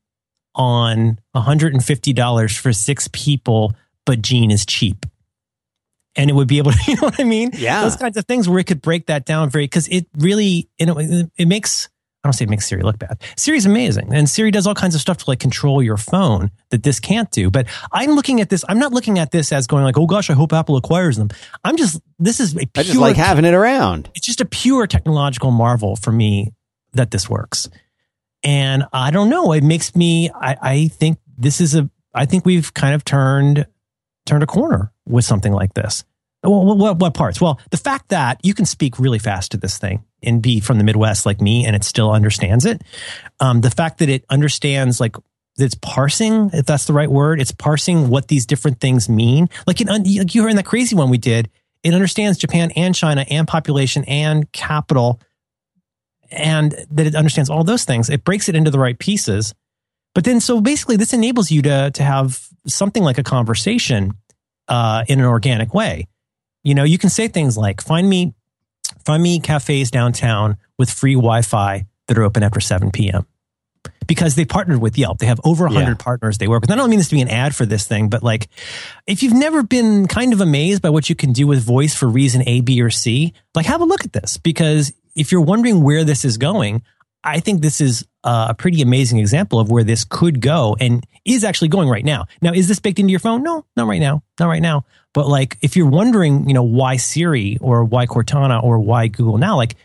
on 0.55 1.19
$150 1.37 2.59
for 2.59 2.73
six 2.73 3.07
people 3.13 3.75
but 4.07 4.23
Gene 4.23 4.51
is 4.51 4.65
cheap. 4.65 5.05
And 6.17 6.31
it 6.31 6.33
would 6.33 6.49
be 6.49 6.57
able 6.57 6.73
to, 6.73 6.79
you 6.87 6.95
know 6.95 7.03
what 7.03 7.21
I 7.21 7.25
mean? 7.25 7.51
Yeah. 7.53 7.83
Those 7.83 7.97
kinds 7.97 8.17
of 8.17 8.25
things 8.25 8.49
where 8.49 8.59
it 8.61 8.65
could 8.65 8.81
break 8.81 9.09
that 9.09 9.27
down 9.27 9.51
very, 9.51 9.65
because 9.65 9.87
it 9.89 10.07
really, 10.17 10.71
you 10.79 10.87
know, 10.87 10.99
it, 10.99 11.31
it 11.37 11.47
makes, 11.47 11.91
don't 12.29 12.35
say 12.35 12.45
it 12.45 12.51
makes 12.51 12.67
Siri 12.67 12.83
look 12.83 12.99
bad. 12.99 13.19
Siri's 13.37 13.67
amazing. 13.67 14.15
And 14.15 14.29
Siri 14.29 14.51
does 14.51 14.67
all 14.67 14.75
kinds 14.75 14.95
of 14.95 15.01
stuff 15.01 15.19
to 15.19 15.25
like 15.29 15.41
control 15.41 15.83
your 15.83 15.97
phone 15.97 16.51
that 16.71 16.83
this 16.83 17.01
can't 17.01 17.31
do. 17.31 17.51
But 17.51 17.67
I'm 17.93 18.13
looking 18.13 18.41
at 18.41 18.51
this, 18.51 18.65
I'm 18.69 18.79
not 18.79 18.93
looking 18.93 19.19
at 19.19 19.31
this 19.31 19.53
as 19.53 19.67
going 19.67 19.85
like, 19.85 19.99
oh 19.99 20.07
gosh, 20.07 20.31
I 20.31 20.35
hope 20.35 20.53
Apple 20.53 20.77
acquires 20.77 21.17
them. 21.17 21.29
I'm 21.65 21.77
just, 21.77 22.01
this 22.19 22.41
is 22.41 22.55
a 22.55 22.59
pure, 22.59 22.69
I 22.77 22.83
just 22.83 22.99
like 22.99 23.17
having 23.17 23.45
it 23.45 23.55
around. 23.55 24.11
it's 24.15 24.27
just 24.27 24.41
a 24.41 24.45
pure 24.45 24.87
technological 24.87 25.51
marvel 25.51 25.97
for 25.97 26.13
me 26.13 26.53
that 26.93 27.11
this 27.11 27.29
works. 27.29 27.69
And 28.45 28.85
I 28.93 29.11
don't 29.11 29.31
know. 29.31 29.53
It 29.53 29.65
makes 29.65 29.97
me. 29.97 30.31
I, 30.31 30.57
I 30.61 30.89
think 30.89 31.19
this 31.37 31.61
is 31.61 31.75
a. 31.75 31.91
I 32.15 32.25
think 32.25 32.47
we've 32.47 32.73
kind 32.73 32.95
of 32.95 33.05
turned 33.05 33.67
turned 34.27 34.43
a 34.43 34.47
corner 34.47 34.93
with 35.07 35.25
something 35.25 35.53
like 35.53 35.75
this. 35.75 36.05
Well, 36.43 36.77
what, 36.77 36.99
what, 36.99 37.15
parts? 37.15 37.41
Well, 37.41 37.61
the 37.71 37.77
fact 37.77 38.11
that 38.11 38.41
you 38.45 38.55
can 38.55 38.65
speak 38.65 38.99
really 38.99 39.19
fast 39.19 39.51
to 39.53 39.57
this 39.57 39.77
thing 39.77 40.05
and 40.23 40.41
be 40.41 40.61
from 40.61 40.79
the 40.79 40.85
Midwest 40.85 41.27
like 41.27 41.41
me, 41.41 41.67
and 41.67 41.75
it 41.75 41.83
still 41.83 42.13
understands 42.13 42.65
it. 42.65 42.83
Um, 43.41 43.61
the 43.61 43.71
fact 43.71 43.99
that 43.99 44.09
it 44.09 44.25
understands 44.31 45.01
like 45.01 45.17
it's 45.59 45.75
parsing, 45.75 46.51
if 46.53 46.67
that's 46.67 46.85
the 46.85 46.93
right 46.93 47.11
word, 47.11 47.41
it's 47.41 47.51
parsing 47.51 48.09
what 48.09 48.29
these 48.29 48.47
different 48.47 48.81
things 48.81 49.09
mean. 49.09 49.49
Like, 49.67 49.81
like 49.85 50.35
you 50.35 50.43
heard 50.43 50.51
in 50.51 50.57
that 50.57 50.65
crazy 50.65 50.95
one 50.95 51.11
we 51.11 51.19
did, 51.19 51.51
it 51.83 51.93
understands 51.93 52.39
Japan 52.39 52.71
and 52.77 52.95
China 52.95 53.25
and 53.29 53.47
population 53.49 54.05
and 54.05 54.51
capital 54.53 55.21
and 56.31 56.73
that 56.91 57.07
it 57.07 57.15
understands 57.15 57.51
all 57.51 57.65
those 57.65 57.85
things. 57.85 58.11
It 58.11 58.25
breaks 58.25 58.49
it 58.49 58.55
into 58.55 58.71
the 58.71 58.79
right 58.79 58.99
pieces. 58.99 59.55
But 60.15 60.25
then, 60.25 60.41
so 60.41 60.61
basically, 60.61 60.97
this 60.97 61.13
enables 61.13 61.51
you 61.51 61.63
to 61.63 61.91
to 61.93 62.03
have 62.03 62.49
something 62.67 63.03
like 63.03 63.19
a 63.19 63.23
conversation 63.23 64.13
uh, 64.69 65.05
in 65.09 65.21
an 65.21 65.27
organic 65.27 65.75
way. 65.75 66.07
You 66.69 66.75
know, 66.75 66.85
you 66.85 66.99
can 66.99 67.09
say 67.09 67.29
things 67.29 67.57
like, 67.57 67.81
"Find 67.81 68.07
me, 68.09 68.35
find 69.07 69.23
me 69.23 69.41
cafes 69.41 69.91
downtown 69.91 70.59
with 70.79 70.91
free 70.91 71.15
Wi-Fi 71.15 71.87
that 72.07 72.19
are 72.19 72.23
open 72.23 72.43
after 72.43 72.61
7 72.61 72.91
p.m." 72.91 73.27
Because 74.07 74.35
they 74.35 74.45
partnered 74.45 74.81
with 74.81 74.97
Yelp, 74.99 75.19
they 75.19 75.27
have 75.27 75.41
over 75.45 75.65
100 75.65 75.89
Yeah. 75.89 75.95
partners 75.95 76.37
they 76.39 76.47
work 76.49 76.61
with. 76.63 76.71
I 76.71 76.77
don't 76.77 76.91
mean 76.91 76.99
this 76.99 77.09
to 77.09 77.15
be 77.15 77.21
an 77.23 77.29
ad 77.29 77.55
for 77.55 77.65
this 77.67 77.87
thing, 77.87 78.09
but 78.09 78.23
like, 78.23 78.49
if 79.07 79.23
you've 79.23 79.33
never 79.35 79.63
been 79.63 80.07
kind 80.09 80.33
of 80.33 80.41
amazed 80.41 80.83
by 80.83 80.91
what 80.91 81.09
you 81.09 81.15
can 81.15 81.33
do 81.33 81.47
with 81.47 81.63
voice 81.63 81.95
for 81.95 82.07
reason 82.09 82.43
A, 82.47 82.61
B, 82.61 82.81
or 82.83 82.91
C, 82.91 83.33
like 83.55 83.67
have 83.67 83.81
a 83.81 83.85
look 83.85 84.05
at 84.05 84.13
this 84.13 84.37
because 84.37 84.93
if 85.15 85.33
you're 85.33 85.41
wondering 85.43 85.83
where 85.83 86.05
this 86.05 86.25
is 86.25 86.37
going, 86.39 86.83
I 87.25 87.41
think 87.41 87.61
this 87.63 87.81
is 87.81 88.07
uh, 88.29 88.49
a 88.51 88.55
pretty 88.55 88.83
amazing 88.83 89.19
example 89.19 89.59
of 89.59 89.71
where 89.71 89.83
this 89.83 90.05
could 90.05 90.43
go 90.43 90.77
and 90.79 91.03
is 91.25 91.45
actually 91.45 91.69
going 91.69 91.89
right 91.89 92.05
now. 92.05 92.27
Now, 92.43 92.53
is 92.53 92.69
this 92.69 92.79
baked 92.79 92.99
into 92.99 93.11
your 93.11 93.21
phone? 93.21 93.43
No, 93.43 93.65
not 93.75 93.87
right 93.87 94.03
now. 94.03 94.23
Not 94.39 94.49
right 94.49 94.61
now. 94.61 94.85
But 95.15 95.29
like, 95.29 95.57
if 95.63 95.77
you're 95.77 95.89
wondering, 95.89 96.47
you 96.47 96.53
know, 96.53 96.63
why 96.63 96.99
Siri 96.99 97.57
or 97.63 97.85
why 97.85 98.05
Cortana 98.05 98.63
or 98.63 98.81
why 98.81 99.07
Google 99.07 99.39
Now, 99.39 99.57
like, 99.57 99.77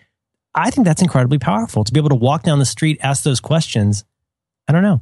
I 0.53 0.71
think 0.71 0.85
that's 0.85 1.01
incredibly 1.01 1.39
powerful 1.39 1.85
to 1.85 1.93
be 1.93 2.01
able 2.01 2.09
to 2.09 2.15
walk 2.15 2.43
down 2.43 2.59
the 2.59 2.65
street, 2.65 2.99
ask 3.01 3.23
those 3.23 3.39
questions. 3.39 4.03
I 4.67 4.73
don't 4.73 4.83
know. 4.83 5.01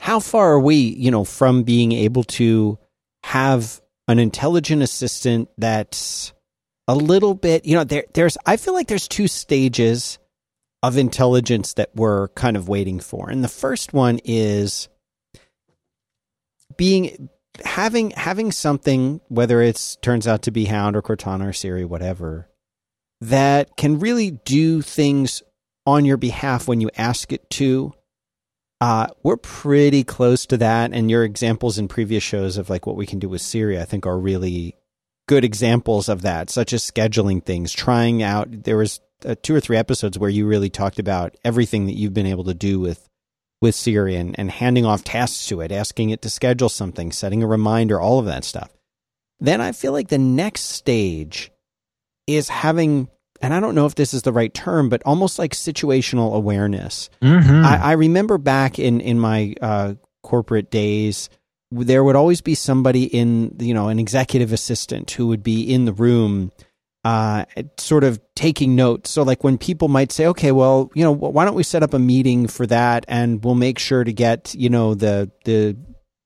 How 0.00 0.18
far 0.18 0.54
are 0.54 0.60
we, 0.60 0.74
you 0.74 1.12
know, 1.12 1.22
from 1.22 1.62
being 1.62 1.92
able 1.92 2.24
to 2.24 2.76
have 3.22 3.80
an 4.08 4.18
intelligent 4.18 4.82
assistant 4.82 5.48
that's 5.56 6.32
a 6.88 6.96
little 6.96 7.34
bit, 7.34 7.66
you 7.66 7.76
know, 7.76 7.84
there, 7.84 8.04
there's, 8.14 8.36
I 8.46 8.56
feel 8.56 8.74
like 8.74 8.88
there's 8.88 9.06
two 9.06 9.28
stages 9.28 10.18
of 10.82 10.96
intelligence 10.96 11.74
that 11.74 11.90
we're 11.94 12.28
kind 12.28 12.56
of 12.56 12.68
waiting 12.68 13.00
for. 13.00 13.28
And 13.28 13.44
the 13.44 13.48
first 13.48 13.92
one 13.92 14.20
is 14.24 14.88
being, 16.76 17.28
having, 17.64 18.10
having 18.12 18.52
something, 18.52 19.20
whether 19.28 19.60
it's 19.60 19.96
turns 19.96 20.26
out 20.26 20.42
to 20.42 20.50
be 20.50 20.64
Hound 20.66 20.96
or 20.96 21.02
Cortana 21.02 21.48
or 21.48 21.52
Siri, 21.52 21.84
whatever, 21.84 22.48
that 23.20 23.76
can 23.76 23.98
really 23.98 24.30
do 24.30 24.80
things 24.80 25.42
on 25.86 26.04
your 26.04 26.16
behalf 26.16 26.66
when 26.68 26.80
you 26.80 26.90
ask 26.96 27.32
it 27.32 27.48
to. 27.50 27.92
Uh, 28.80 29.08
we're 29.22 29.36
pretty 29.36 30.04
close 30.04 30.46
to 30.46 30.56
that, 30.56 30.92
and 30.94 31.10
your 31.10 31.22
examples 31.22 31.76
in 31.76 31.86
previous 31.86 32.22
shows 32.22 32.56
of 32.56 32.70
like 32.70 32.86
what 32.86 32.96
we 32.96 33.04
can 33.04 33.18
do 33.18 33.28
with 33.28 33.42
Siri, 33.42 33.78
I 33.78 33.84
think, 33.84 34.06
are 34.06 34.18
really 34.18 34.74
good 35.28 35.44
examples 35.44 36.08
of 36.08 36.22
that, 36.22 36.48
such 36.48 36.72
as 36.72 36.90
scheduling 36.90 37.44
things, 37.44 37.72
trying 37.72 38.22
out. 38.22 38.64
There 38.64 38.78
was 38.78 39.00
uh, 39.24 39.34
two 39.42 39.54
or 39.54 39.60
three 39.60 39.76
episodes 39.76 40.18
where 40.18 40.30
you 40.30 40.46
really 40.46 40.70
talked 40.70 40.98
about 40.98 41.36
everything 41.44 41.86
that 41.86 41.96
you've 41.96 42.14
been 42.14 42.26
able 42.26 42.44
to 42.44 42.54
do 42.54 42.80
with 42.80 43.08
with 43.60 43.74
Siri 43.74 44.16
and, 44.16 44.38
and 44.38 44.50
handing 44.50 44.86
off 44.86 45.04
tasks 45.04 45.46
to 45.48 45.60
it, 45.60 45.70
asking 45.70 46.10
it 46.10 46.22
to 46.22 46.30
schedule 46.30 46.68
something, 46.68 47.12
setting 47.12 47.42
a 47.42 47.46
reminder, 47.46 48.00
all 48.00 48.18
of 48.18 48.24
that 48.24 48.44
stuff. 48.44 48.70
Then 49.38 49.60
I 49.60 49.72
feel 49.72 49.92
like 49.92 50.08
the 50.08 50.18
next 50.18 50.62
stage 50.62 51.50
is 52.26 52.48
having, 52.48 53.08
and 53.40 53.52
I 53.52 53.60
don't 53.60 53.74
know 53.74 53.86
if 53.86 53.94
this 53.94 54.14
is 54.14 54.22
the 54.22 54.32
right 54.32 54.52
term, 54.52 54.88
but 54.88 55.02
almost 55.04 55.38
like 55.38 55.52
situational 55.52 56.34
awareness. 56.34 57.10
Mm-hmm. 57.22 57.64
I, 57.64 57.90
I 57.90 57.92
remember 57.92 58.38
back 58.38 58.78
in 58.78 59.00
in 59.00 59.18
my 59.18 59.54
uh, 59.60 59.94
corporate 60.22 60.70
days, 60.70 61.28
there 61.70 62.04
would 62.04 62.16
always 62.16 62.40
be 62.40 62.54
somebody 62.54 63.04
in 63.04 63.56
you 63.58 63.74
know 63.74 63.88
an 63.88 63.98
executive 63.98 64.52
assistant 64.52 65.10
who 65.12 65.28
would 65.28 65.42
be 65.42 65.62
in 65.62 65.84
the 65.84 65.92
room, 65.92 66.52
uh, 67.04 67.44
sort 67.78 68.04
of 68.04 68.20
taking 68.34 68.76
notes. 68.76 69.10
So 69.10 69.22
like 69.22 69.42
when 69.42 69.58
people 69.58 69.88
might 69.88 70.12
say, 70.12 70.26
okay, 70.26 70.52
well, 70.52 70.90
you 70.94 71.02
know, 71.02 71.12
why 71.12 71.44
don't 71.44 71.54
we 71.54 71.62
set 71.62 71.82
up 71.82 71.94
a 71.94 71.98
meeting 71.98 72.46
for 72.46 72.66
that, 72.66 73.04
and 73.08 73.42
we'll 73.44 73.54
make 73.54 73.78
sure 73.78 74.04
to 74.04 74.12
get 74.12 74.54
you 74.54 74.68
know 74.68 74.94
the 74.94 75.30
the 75.44 75.76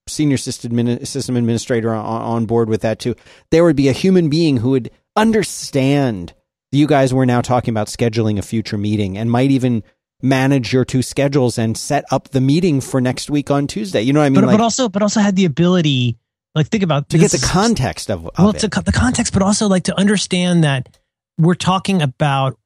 senior 0.07 0.37
system, 0.37 1.05
system 1.05 1.37
administrator 1.37 1.93
on, 1.95 2.05
on 2.05 2.47
board 2.47 2.69
with 2.69 2.83
that 2.83 2.99
too. 2.99 3.15
There 3.51 3.65
would 3.65 3.77
be 3.77 3.89
a 3.89 3.93
human 3.93 4.29
being 4.29 4.59
who 4.59 4.71
would 4.71 4.91
understand 5.17 6.35
you 6.73 6.87
guys 6.87 7.15
were 7.15 7.27
now 7.27 7.41
talking 7.41 7.73
about 7.73 7.87
scheduling 7.87 8.39
a 8.39 8.43
future 8.43 8.77
meeting 8.77 9.17
and 9.17 9.31
might 9.31 9.51
even 9.51 9.85
manage 10.21 10.73
your 10.73 10.85
two 10.85 11.03
schedules 11.03 11.59
and 11.59 11.77
set 11.77 12.05
up 12.11 12.31
the 12.31 12.41
meeting 12.41 12.81
for 12.81 13.01
next 13.01 13.31
week 13.31 13.51
on 13.51 13.67
Tuesday. 13.67 14.03
You 14.03 14.13
know 14.13 14.21
what 14.21 14.27
I 14.27 14.31
mean? 14.31 14.41
but, 14.41 14.47
like, 14.47 14.59
but 14.59 14.63
also 14.63 14.89
but 14.89 15.03
also 15.03 15.21
had 15.21 15.37
the 15.37 15.45
ability 15.45 16.19
like 16.55 16.69
think 16.69 16.83
about 16.83 17.09
to 17.11 17.19
get 17.19 17.31
the 17.31 17.47
context 17.47 18.11
of, 18.11 18.27
of 18.27 18.33
well 18.39 18.51
it. 18.51 18.63
it's 18.63 18.65
a, 18.65 18.83
the 18.83 18.93
context 18.93 19.33
but 19.33 19.43
also 19.43 19.69
like 19.69 19.85
to 19.85 19.99
understand 19.99 20.65
that 20.65 20.99
we're 21.39 21.55
talking 21.55 22.03
about 22.03 22.59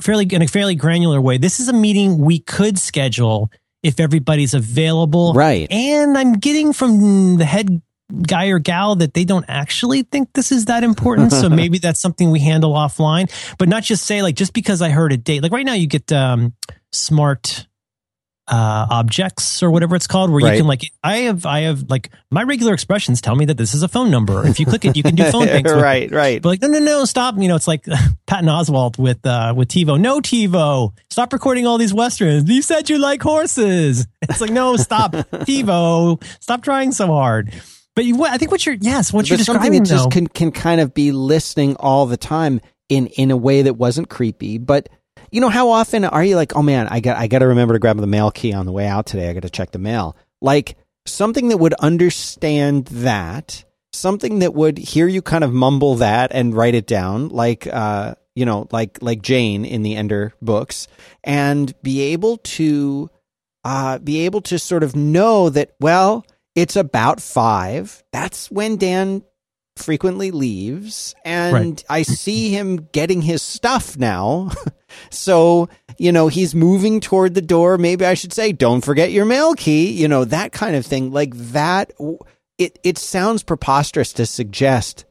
fairly 0.00 0.26
in 0.30 0.42
a 0.42 0.46
fairly 0.46 0.74
granular 0.74 1.20
way 1.20 1.38
this 1.38 1.60
is 1.60 1.68
a 1.68 1.72
meeting 1.72 2.18
we 2.18 2.38
could 2.38 2.78
schedule 2.78 3.50
if 3.82 3.98
everybody's 3.98 4.54
available 4.54 5.32
right. 5.34 5.70
and 5.70 6.16
i'm 6.16 6.34
getting 6.34 6.72
from 6.72 7.36
the 7.36 7.44
head 7.44 7.82
guy 8.22 8.46
or 8.46 8.58
gal 8.58 8.96
that 8.96 9.14
they 9.14 9.24
don't 9.24 9.44
actually 9.48 10.02
think 10.02 10.32
this 10.32 10.50
is 10.50 10.64
that 10.66 10.82
important 10.82 11.32
so 11.32 11.48
maybe 11.48 11.78
that's 11.78 12.00
something 12.00 12.30
we 12.30 12.40
handle 12.40 12.72
offline 12.72 13.30
but 13.56 13.68
not 13.68 13.82
just 13.82 14.04
say 14.04 14.20
like 14.22 14.34
just 14.34 14.52
because 14.52 14.82
i 14.82 14.90
heard 14.90 15.12
a 15.12 15.16
date 15.16 15.42
like 15.42 15.52
right 15.52 15.66
now 15.66 15.74
you 15.74 15.86
get 15.86 16.10
um 16.12 16.52
smart 16.92 17.68
uh 18.50 18.86
objects 18.90 19.62
or 19.62 19.70
whatever 19.70 19.94
it's 19.94 20.08
called 20.08 20.28
where 20.30 20.44
Right. 20.44 20.54
you 20.54 20.58
can 20.60 20.66
like 20.66 20.82
i 21.04 21.18
have 21.18 21.46
i 21.46 21.60
have 21.60 21.88
like 21.88 22.10
my 22.32 22.42
regular 22.42 22.74
expressions 22.74 23.20
tell 23.20 23.36
me 23.36 23.44
that 23.44 23.56
this 23.56 23.74
is 23.74 23.82
a 23.84 23.88
phone 23.88 24.10
number. 24.10 24.44
If 24.46 24.58
you 24.58 24.66
click 24.66 24.84
it 24.84 24.96
you 24.96 25.02
can 25.04 25.14
do 25.14 25.24
phone 25.30 25.46
things 25.54 25.72
right, 25.72 26.10
right. 26.10 26.42
but 26.42 26.48
like 26.48 26.60
no 26.62 26.66
no 26.68 26.80
no 26.80 27.04
stop 27.04 27.36
you 27.38 27.46
know 27.48 27.54
it's 27.56 27.68
like 27.68 27.84
patton 28.26 28.48
oswalt 28.48 28.98
with 28.98 29.24
uh 29.24 29.54
with 29.56 29.68
tivo. 29.68 30.00
No 30.00 30.20
tivo! 30.20 30.92
Stop 31.10 31.32
recording 31.32 31.66
all 31.66 31.78
these 31.78 31.94
westerns. 31.94 32.48
You 32.50 32.62
said 32.62 32.90
you 32.90 32.98
like 32.98 33.22
horses! 33.22 34.06
It's 34.22 34.40
like 34.40 34.50
no 34.50 34.76
stop. 34.76 35.12
Tivo! 35.12 36.22
Stop 36.40 36.62
trying 36.62 36.92
so 36.92 37.06
hard. 37.06 37.52
But 37.96 38.04
you, 38.04 38.24
I 38.24 38.38
think 38.38 38.50
what 38.50 38.64
you're 38.66 38.76
yes, 38.80 39.12
what 39.12 39.28
you're 39.28 39.36
describing 39.38 39.82
that 39.82 39.88
just 39.88 40.04
though, 40.04 40.10
can 40.10 40.26
can 40.26 40.52
kind 40.52 40.80
of 40.80 40.94
be 40.94 41.12
listening 41.12 41.76
all 41.76 42.06
the 42.06 42.16
time 42.16 42.60
in 42.88 43.06
in 43.08 43.30
a 43.30 43.36
way 43.36 43.62
that 43.62 43.74
wasn't 43.74 44.08
creepy. 44.08 44.58
But 44.58 44.88
you 45.30 45.40
know, 45.40 45.48
how 45.48 45.70
often 45.70 46.04
are 46.04 46.24
you 46.24 46.36
like, 46.36 46.56
oh 46.56 46.62
man, 46.62 46.88
I 46.88 47.00
got 47.00 47.16
I 47.16 47.26
got 47.26 47.40
to 47.40 47.48
remember 47.48 47.74
to 47.74 47.80
grab 47.80 47.96
the 47.98 48.06
mail 48.06 48.30
key 48.30 48.52
on 48.52 48.66
the 48.66 48.72
way 48.72 48.86
out 48.86 49.06
today. 49.06 49.28
I 49.30 49.32
got 49.32 49.42
to 49.42 49.50
check 49.50 49.70
the 49.70 49.78
mail. 49.78 50.16
Like 50.40 50.76
something 51.06 51.48
that 51.48 51.58
would 51.58 51.74
understand 51.74 52.86
that, 52.86 53.64
something 53.92 54.40
that 54.40 54.54
would 54.54 54.78
hear 54.78 55.06
you 55.06 55.22
kind 55.22 55.44
of 55.44 55.52
mumble 55.52 55.96
that 55.96 56.32
and 56.32 56.54
write 56.54 56.74
it 56.74 56.86
down, 56.86 57.28
like 57.28 57.66
uh, 57.66 58.14
you 58.34 58.44
know, 58.44 58.68
like 58.72 58.98
like 59.00 59.22
Jane 59.22 59.64
in 59.64 59.82
the 59.82 59.96
Ender 59.96 60.34
books, 60.42 60.88
and 61.22 61.72
be 61.82 62.00
able 62.12 62.38
to 62.38 63.10
uh, 63.64 63.98
be 63.98 64.20
able 64.20 64.40
to 64.42 64.58
sort 64.58 64.82
of 64.82 64.96
know 64.96 65.48
that 65.50 65.74
well 65.80 66.24
it's 66.54 66.76
about 66.76 67.20
five. 67.20 68.02
That's 68.12 68.50
when 68.50 68.76
Dan 68.76 69.22
frequently 69.80 70.30
leaves, 70.30 71.14
and 71.24 71.54
Right. 71.54 71.84
I 71.88 72.02
see 72.02 72.50
him 72.50 72.88
getting 72.92 73.22
his 73.22 73.42
stuff 73.42 73.96
now. 73.96 74.50
so, 75.10 75.68
you 75.98 76.12
know, 76.12 76.28
he's 76.28 76.54
moving 76.54 77.00
toward 77.00 77.34
the 77.34 77.42
door. 77.42 77.78
Maybe 77.78 78.04
I 78.04 78.14
should 78.14 78.32
say, 78.32 78.52
don't 78.52 78.84
forget 78.84 79.12
your 79.12 79.24
mail 79.24 79.54
key, 79.54 79.90
you 79.90 80.08
know, 80.08 80.24
that 80.24 80.52
kind 80.52 80.76
of 80.76 80.86
thing. 80.86 81.10
Like 81.12 81.34
that, 81.36 81.92
it, 82.58 82.78
it 82.84 82.98
sounds 82.98 83.42
preposterous 83.42 84.12
to 84.14 84.26
suggest 84.26 85.04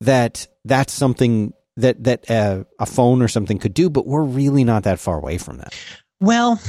that 0.00 0.46
that's 0.64 0.92
something 0.92 1.52
that, 1.76 2.02
that 2.04 2.30
uh, 2.30 2.64
a 2.78 2.86
phone 2.86 3.22
or 3.22 3.28
something 3.28 3.58
could 3.58 3.74
do, 3.74 3.88
but 3.90 4.06
we're 4.06 4.22
really 4.22 4.64
not 4.64 4.84
that 4.84 4.98
far 4.98 5.16
away 5.18 5.38
from 5.38 5.58
that. 5.58 5.74
well, 6.20 6.60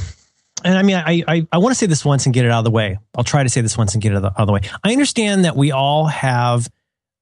and 0.62 0.76
I 0.76 0.82
mean, 0.82 0.96
I 0.96 1.24
I, 1.26 1.46
I 1.52 1.58
want 1.58 1.70
to 1.70 1.74
say 1.74 1.86
this 1.86 2.04
once 2.04 2.26
and 2.26 2.34
get 2.34 2.44
it 2.44 2.50
out 2.50 2.58
of 2.58 2.64
the 2.64 2.70
way. 2.70 2.98
I'll 3.16 3.24
try 3.24 3.42
to 3.42 3.48
say 3.48 3.62
this 3.62 3.78
once 3.78 3.94
and 3.94 4.02
get 4.02 4.12
it 4.12 4.22
out 4.22 4.34
of 4.36 4.46
the 4.46 4.52
way. 4.52 4.60
I 4.84 4.92
understand 4.92 5.46
that 5.46 5.56
we 5.56 5.72
all 5.72 6.04
have 6.06 6.68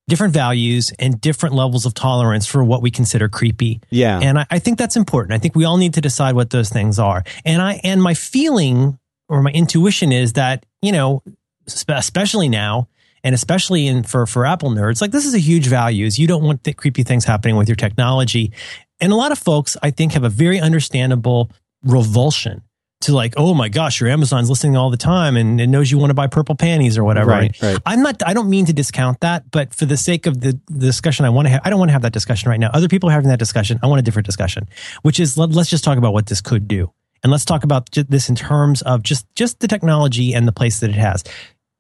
different 0.09 0.35
values 0.35 0.93
and 0.99 1.21
different 1.21 1.55
levels 1.55 1.87
of 1.87 1.95
tolerance 1.95 2.47
for 2.47 2.65
what 2.65 2.83
we 2.83 2.91
consider 2.91 3.29
creepy. 3.29 3.81
Yeah. 3.91 4.19
And 4.19 4.39
I, 4.39 4.47
I 4.51 4.59
think 4.59 4.79
that's 4.79 4.97
important. 4.97 5.35
I 5.35 5.39
think 5.39 5.55
we 5.55 5.65
all 5.65 5.77
need 5.77 5.95
to 5.95 6.01
decide 6.01 6.35
what 6.35 6.51
those 6.51 6.71
things 6.71 6.99
are. 6.99 7.23
And 7.45 7.63
I 7.63 7.81
and 7.85 8.03
my 8.03 8.15
feeling 8.15 8.99
or 9.29 9.43
my 9.43 9.51
intuition 9.51 10.11
is 10.11 10.33
that 10.33 10.65
you 10.83 10.93
know, 10.93 11.23
especially 11.67 12.49
now, 12.49 12.89
and 13.23 13.35
especially 13.35 13.87
in 13.87 14.03
for 14.03 14.27
for 14.27 14.47
Apple 14.47 14.71
nerds, 14.71 15.01
like 15.01 15.11
this 15.11 15.27
is 15.27 15.35
a 15.35 15.39
huge 15.39 15.67
value. 15.67 16.07
Is 16.07 16.19
you 16.19 16.27
don't 16.27 16.43
want 16.43 16.65
the 16.65 16.73
creepy 16.73 17.03
things 17.03 17.25
happening 17.25 17.57
with 17.57 17.69
your 17.69 17.77
technology, 17.77 18.53
and 19.01 19.13
a 19.13 19.17
lot 19.17 19.31
of 19.31 19.39
folks 19.39 19.77
I 19.83 19.91
think 19.91 20.13
have 20.13 20.25
a 20.25 20.31
very 20.31 20.61
understandable 20.61 21.51
revulsion 21.83 22.63
to 23.01 23.15
like, 23.15 23.35
oh 23.37 23.55
my 23.55 23.69
gosh, 23.69 24.01
your 24.01 24.09
Amazon's 24.09 24.51
listening 24.51 24.77
all 24.77 24.91
the 24.91 24.97
time 24.97 25.37
and 25.37 25.61
it 25.61 25.69
knows 25.69 25.91
you 25.91 25.99
want 25.99 26.11
to 26.11 26.15
buy 26.15 26.27
purple 26.27 26.57
panties 26.57 26.99
or 26.99 27.05
whatever. 27.05 27.31
Right, 27.31 27.63
right. 27.63 27.79
I'm 27.87 28.03
not. 28.03 28.23
I 28.27 28.35
don't 28.35 28.51
mean 28.51 28.67
to 28.67 28.73
discount 28.73 29.21
that, 29.21 29.51
but 29.51 29.73
for 29.75 29.87
the 29.87 29.97
sake 29.97 30.27
of 30.27 30.41
the, 30.41 30.59
the 30.67 30.87
discussion, 30.87 31.25
I 31.25 31.31
want 31.31 31.47
to. 31.47 31.51
have 31.51 31.63
I 31.65 31.71
don't 31.71 31.79
want 31.79 31.91
to 31.91 31.93
have 31.93 32.03
that 32.03 32.13
discussion 32.13 32.51
right 32.51 32.59
now. 32.59 32.71
Other 32.73 32.89
people 32.89 33.09
are 33.09 33.13
having 33.13 33.29
that 33.29 33.39
discussion. 33.39 33.79
I 33.83 33.87
want 33.87 34.01
a 34.01 34.03
different 34.03 34.27
discussion, 34.27 34.69
which 35.03 35.21
is 35.21 35.39
let, 35.39 35.51
let's 35.51 35.71
just 35.71 35.85
talk 35.85 35.99
about 35.99 36.13
what 36.13 36.27
this 36.27 36.41
could 36.41 36.67
do, 36.67 36.93
and 37.23 37.31
let's 37.31 37.45
talk 37.45 37.63
about 37.63 37.91
this 37.93 38.29
in 38.29 38.35
terms 38.35 38.83
of 38.83 39.03
just 39.03 39.27
just 39.37 39.61
the 39.61 39.69
technology 39.69 40.35
and 40.35 40.49
the 40.49 40.53
place 40.53 40.81
that 40.81 40.91
it 40.91 40.97
has. 40.97 41.23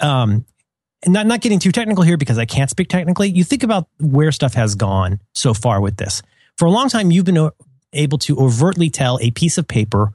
Um, 0.01 0.45
and 1.03 1.15
not 1.15 1.27
not 1.27 1.41
getting 1.41 1.59
too 1.59 1.73
technical 1.73 2.05
here 2.05 2.17
because 2.17 2.39
I 2.39 2.45
can't 2.45 2.71
speak 2.71 2.89
technically. 2.89 3.29
You 3.29 3.43
think 3.43 3.65
about 3.65 3.89
where 3.99 4.31
stuff 4.31 4.55
has 4.55 4.77
gone 4.77 5.21
so 5.35 5.53
far 5.53 5.81
with 5.81 5.97
this. 5.97 6.23
For 6.57 6.67
a 6.67 6.71
long 6.71 6.89
time, 6.89 7.11
you've 7.11 7.25
been 7.25 7.51
able 7.93 8.19
to 8.19 8.39
overtly 8.39 8.91
tell 8.91 9.19
a 9.21 9.31
piece 9.31 9.59
of 9.59 9.67
paper 9.67 10.13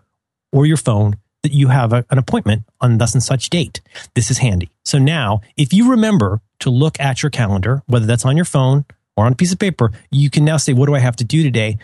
or 0.54 0.66
your 0.66 0.78
phone 0.78 1.18
that 1.42 1.52
you 1.52 1.68
have 1.68 1.92
a, 1.92 2.06
an 2.10 2.18
appointment 2.18 2.64
on 2.80 2.98
thus 2.98 3.14
and 3.14 3.22
such 3.22 3.50
date. 3.50 3.82
This 4.14 4.32
is 4.32 4.38
handy. 4.38 4.70
So 4.86 4.98
now, 4.98 5.42
if 5.58 5.74
you 5.74 5.92
remember 5.92 6.40
to 6.60 6.70
look 6.70 6.98
at 7.02 7.22
your 7.22 7.30
calendar, 7.30 7.82
whether 7.88 8.06
that's 8.06 8.24
on 8.24 8.38
your 8.38 8.46
phone 8.46 8.86
or 9.18 9.26
on 9.26 9.34
a 9.34 9.36
piece 9.36 9.52
of 9.52 9.60
paper, 9.60 9.92
you 10.10 10.30
can 10.30 10.46
now 10.46 10.56
say, 10.56 10.72
"What 10.72 10.86
do 10.86 10.96
I 10.96 11.00
have 11.00 11.18
to 11.18 11.26
do 11.26 11.44
today?" 11.44 11.78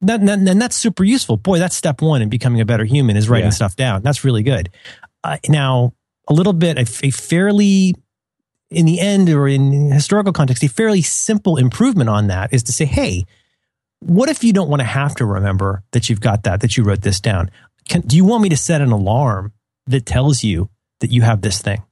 That, 0.00 0.26
that, 0.26 0.38
and 0.40 0.60
that's 0.60 0.76
super 0.76 1.04
useful. 1.04 1.36
Boy, 1.36 1.58
that's 1.60 1.76
step 1.76 2.02
one 2.02 2.20
in 2.20 2.28
becoming 2.28 2.60
a 2.60 2.64
better 2.64 2.84
human 2.84 3.16
is 3.16 3.28
writing 3.28 3.46
Yeah. 3.46 3.50
stuff 3.50 3.76
down. 3.76 4.02
That's 4.02 4.24
really 4.24 4.42
good. 4.42 4.68
Uh, 5.22 5.38
now, 5.48 5.94
a 6.28 6.34
little 6.34 6.52
bit, 6.52 6.76
a, 6.76 7.06
a 7.06 7.10
fairly 7.10 7.94
in 8.70 8.86
the 8.86 8.98
end 9.00 9.28
or 9.30 9.46
in 9.46 9.92
historical 9.92 10.32
context, 10.32 10.62
a 10.64 10.68
fairly 10.68 11.00
simple 11.02 11.56
improvement 11.56 12.10
on 12.10 12.26
that 12.26 12.52
is 12.52 12.62
to 12.64 12.72
say, 12.72 12.84
hey, 12.84 13.24
what 14.00 14.28
if 14.28 14.42
you 14.42 14.52
don't 14.52 14.68
want 14.68 14.80
to 14.80 14.86
have 14.86 15.14
to 15.14 15.24
remember 15.24 15.82
that 15.92 16.10
you've 16.10 16.20
got 16.20 16.42
that, 16.42 16.60
that 16.60 16.76
you 16.76 16.82
wrote 16.82 17.02
this 17.02 17.20
down? 17.20 17.50
Can, 17.88 18.00
do 18.02 18.16
you 18.16 18.24
want 18.24 18.42
me 18.42 18.48
to 18.50 18.56
set 18.56 18.80
an 18.80 18.92
alarm 18.92 19.52
that 19.86 20.06
tells 20.06 20.42
you 20.42 20.70
that 21.00 21.10
you 21.10 21.22
have 21.22 21.42
this 21.42 21.60
thing? 21.60 21.82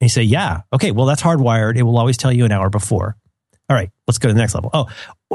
And 0.00 0.06
you 0.06 0.08
say, 0.08 0.22
yeah. 0.22 0.62
Okay, 0.72 0.90
well, 0.90 1.06
that's 1.06 1.22
hardwired. 1.22 1.76
It 1.76 1.82
will 1.82 1.98
always 1.98 2.16
tell 2.16 2.32
you 2.32 2.44
an 2.44 2.52
hour 2.52 2.68
before. 2.70 3.16
All 3.68 3.76
right, 3.76 3.90
let's 4.06 4.18
go 4.18 4.28
to 4.28 4.34
the 4.34 4.40
next 4.40 4.54
level. 4.54 4.70
Oh, 4.74 4.86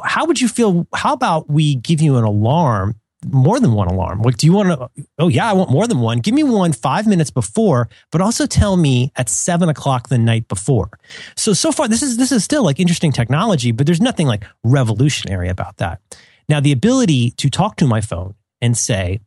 how 0.03 0.25
would 0.25 0.39
you 0.39 0.47
feel? 0.47 0.85
How 0.93 1.13
about 1.13 1.49
we 1.49 1.75
give 1.75 2.01
you 2.01 2.17
an 2.17 2.23
alarm, 2.23 2.95
more 3.25 3.59
than 3.59 3.71
one 3.71 3.87
alarm? 3.87 4.21
Like, 4.21 4.37
do 4.37 4.45
you 4.45 4.53
want 4.53 4.69
to? 4.69 5.03
Oh, 5.17 5.27
yeah, 5.27 5.49
I 5.49 5.53
want 5.53 5.71
more 5.71 5.87
than 5.87 6.01
one. 6.01 6.19
Give 6.19 6.35
me 6.35 6.43
one 6.43 6.73
five 6.73 7.07
minutes 7.07 7.31
before, 7.31 7.89
but 8.11 8.21
also 8.21 8.45
tell 8.45 8.77
me 8.77 9.11
at 9.15 9.29
seven 9.29 9.69
o'clock 9.69 10.09
the 10.09 10.19
night 10.19 10.47
before. 10.49 10.89
So, 11.35 11.53
so 11.53 11.71
far, 11.71 11.87
this 11.87 12.03
is 12.03 12.17
this 12.17 12.31
is 12.31 12.43
still 12.43 12.63
like 12.63 12.79
interesting 12.79 13.11
technology, 13.11 13.71
but 13.71 13.87
there's 13.87 14.01
nothing 14.01 14.27
like 14.27 14.43
revolutionary 14.63 15.49
about 15.49 15.77
that. 15.77 16.01
Now, 16.47 16.59
the 16.59 16.73
ability 16.73 17.31
to 17.31 17.49
talk 17.49 17.77
to 17.77 17.87
my 17.87 18.01
phone 18.01 18.35
and 18.61 18.77
say, 18.77 19.21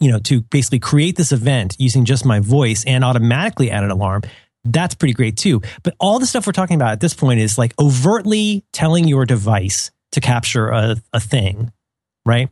you 0.00 0.10
know, 0.10 0.18
to 0.20 0.40
basically 0.42 0.78
create 0.78 1.16
this 1.16 1.32
event 1.32 1.76
using 1.78 2.04
just 2.04 2.24
my 2.24 2.40
voice 2.40 2.84
and 2.86 3.04
automatically 3.04 3.70
add 3.70 3.84
an 3.84 3.90
alarm, 3.90 4.22
that's 4.64 4.94
pretty 4.94 5.14
great 5.14 5.36
too. 5.36 5.62
But 5.82 5.94
all 5.98 6.18
the 6.18 6.26
stuff 6.26 6.46
we're 6.46 6.52
talking 6.52 6.76
about 6.76 6.92
at 6.92 7.00
this 7.00 7.14
point 7.14 7.40
is 7.40 7.58
like 7.58 7.74
overtly 7.78 8.64
telling 8.72 9.06
your 9.08 9.24
device 9.24 9.90
to 10.12 10.20
capture 10.20 10.68
a, 10.68 10.96
a 11.12 11.20
thing, 11.20 11.72
right? 12.28 12.50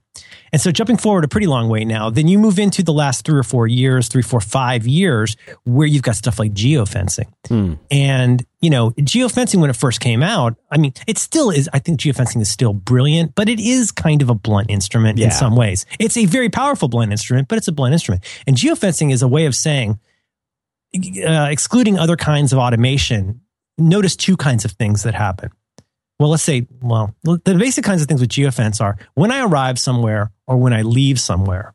And 0.52 0.60
so 0.60 0.72
jumping 0.72 0.96
forward 0.96 1.22
a 1.24 1.28
pretty 1.28 1.46
long 1.46 1.68
way 1.68 1.84
now, 1.84 2.08
then 2.08 2.26
you 2.26 2.38
move 2.38 2.58
into 2.58 2.82
the 2.82 2.92
last 2.92 3.26
three 3.26 3.38
or 3.38 3.42
four 3.42 3.66
years, 3.66 4.08
three, 4.08 4.22
four, 4.22 4.40
five 4.40 4.86
years, 4.86 5.36
where 5.64 5.86
you've 5.86 6.02
got 6.02 6.16
stuff 6.16 6.38
like 6.38 6.52
geofencing. 6.54 7.26
Hmm. 7.46 7.74
And, 7.90 8.44
you 8.62 8.70
know, 8.70 8.92
geofencing 8.92 9.60
when 9.60 9.68
it 9.68 9.76
first 9.76 10.00
came 10.00 10.22
out, 10.22 10.56
I 10.70 10.78
mean, 10.78 10.94
it 11.06 11.18
still 11.18 11.50
is, 11.50 11.68
I 11.72 11.78
think 11.78 12.00
geofencing 12.00 12.40
is 12.40 12.50
still 12.50 12.72
brilliant, 12.72 13.34
but 13.34 13.48
it 13.48 13.60
is 13.60 13.92
kind 13.92 14.22
of 14.22 14.30
a 14.30 14.34
blunt 14.34 14.70
instrument 14.70 15.18
Yeah. 15.18 15.26
in 15.26 15.30
some 15.32 15.54
ways. 15.56 15.84
It's 15.98 16.16
a 16.16 16.24
very 16.24 16.48
powerful 16.48 16.88
blunt 16.88 17.12
instrument, 17.12 17.48
but 17.48 17.58
it's 17.58 17.68
a 17.68 17.72
blunt 17.72 17.92
instrument. 17.92 18.24
And 18.46 18.56
geofencing 18.56 19.12
is 19.12 19.20
a 19.22 19.28
way 19.28 19.44
of 19.44 19.54
saying, 19.54 19.98
uh, 21.26 21.48
excluding 21.50 21.98
other 21.98 22.16
kinds 22.16 22.52
of 22.54 22.58
automation, 22.58 23.42
notice 23.76 24.16
two 24.16 24.36
kinds 24.36 24.64
of 24.64 24.70
things 24.72 25.02
that 25.02 25.14
happen. 25.14 25.50
Well, 26.18 26.30
let's 26.30 26.42
say, 26.42 26.66
well, 26.80 27.14
the 27.22 27.56
basic 27.58 27.84
kinds 27.84 28.00
of 28.00 28.08
things 28.08 28.20
with 28.20 28.30
geofence 28.30 28.80
are 28.80 28.96
when 29.14 29.30
I 29.30 29.44
arrive 29.44 29.78
somewhere 29.78 30.30
or 30.46 30.56
when 30.56 30.72
I 30.72 30.82
leave 30.82 31.20
somewhere. 31.20 31.74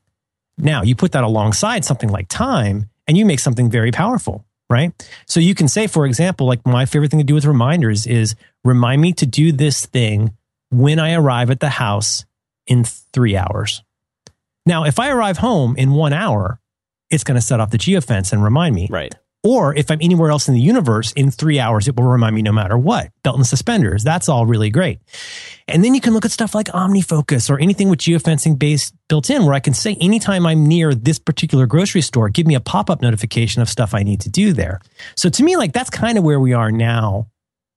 Now, 0.58 0.82
you 0.82 0.96
put 0.96 1.12
that 1.12 1.24
alongside 1.24 1.86
something 1.86 2.10
like 2.10 2.28
time 2.28 2.90
and 3.08 3.18
you 3.18 3.26
make 3.26 3.40
something 3.40 3.70
very 3.70 3.92
powerful, 3.92 4.46
right? 4.70 4.94
So 5.28 5.40
you 5.40 5.54
can 5.54 5.68
say, 5.68 5.88
for 5.88 6.06
example, 6.06 6.48
like 6.48 6.66
my 6.66 6.86
favorite 6.86 7.12
thing 7.12 7.20
to 7.20 7.26
do 7.26 7.36
with 7.36 7.46
reminders 7.46 8.08
is 8.08 8.36
remind 8.64 9.02
me 9.02 9.14
to 9.14 9.26
do 9.26 9.52
this 9.52 9.86
thing 9.86 10.36
when 10.72 11.00
I 11.00 11.14
arrive 11.14 11.50
at 11.52 11.60
the 11.60 11.70
house 11.70 12.26
in 12.66 12.84
three 12.84 13.36
hours. 13.36 13.84
Now, 14.66 14.86
if 14.86 15.00
I 15.00 15.10
arrive 15.10 15.38
home 15.38 15.76
in 15.78 15.92
one 15.92 16.14
hour, 16.14 16.60
it's 17.10 17.24
going 17.24 17.36
to 17.36 17.42
set 17.42 17.60
off 17.60 17.72
the 17.72 17.78
geofence 17.78 18.32
and 18.32 18.44
remind 18.44 18.74
me. 18.74 18.88
Right. 18.90 19.14
Or 19.44 19.76
if 19.76 19.90
I'm 19.90 19.98
anywhere 20.02 20.30
else 20.30 20.48
in 20.48 20.54
the 20.54 20.62
universe 20.62 21.12
in 21.14 21.32
three 21.32 21.60
hours, 21.60 21.88
it 21.88 21.96
will 21.96 22.06
remind 22.06 22.36
me 22.36 22.44
no 22.44 22.52
matter 22.52 22.78
what. 22.78 23.12
Belt 23.24 23.38
and 23.38 23.48
suspenders. 23.48 24.04
That's 24.04 24.30
all 24.30 24.46
really 24.46 24.70
great. 24.70 25.00
And 25.68 25.84
then 25.84 25.96
you 25.96 26.02
can 26.02 26.14
look 26.14 26.26
at 26.26 26.32
stuff 26.32 26.54
like 26.54 26.68
OmniFocus 26.68 27.50
or 27.50 27.60
anything 27.60 27.90
with 27.90 28.00
geofencing 28.00 28.60
based 28.60 28.94
built 29.10 29.32
in 29.32 29.44
where 29.46 29.56
I 29.56 29.60
can 29.60 29.74
say 29.74 29.98
anytime 30.00 30.46
I'm 30.46 30.68
near 30.68 30.94
this 30.94 31.18
particular 31.18 31.66
grocery 31.66 32.02
store, 32.02 32.30
give 32.30 32.46
me 32.46 32.54
a 32.54 32.60
pop 32.60 32.92
up 32.92 33.02
notification 33.02 33.64
of 33.64 33.70
stuff 33.70 33.96
I 33.96 34.04
need 34.04 34.22
to 34.22 34.30
do 34.30 34.54
there. 34.54 34.80
So 35.16 35.28
to 35.30 35.44
me, 35.44 35.58
like 35.58 35.74
that's 35.74 35.90
kind 35.90 36.20
of 36.20 36.24
where 36.24 36.40
we 36.40 36.54
are 36.54 36.72
now, 36.72 37.28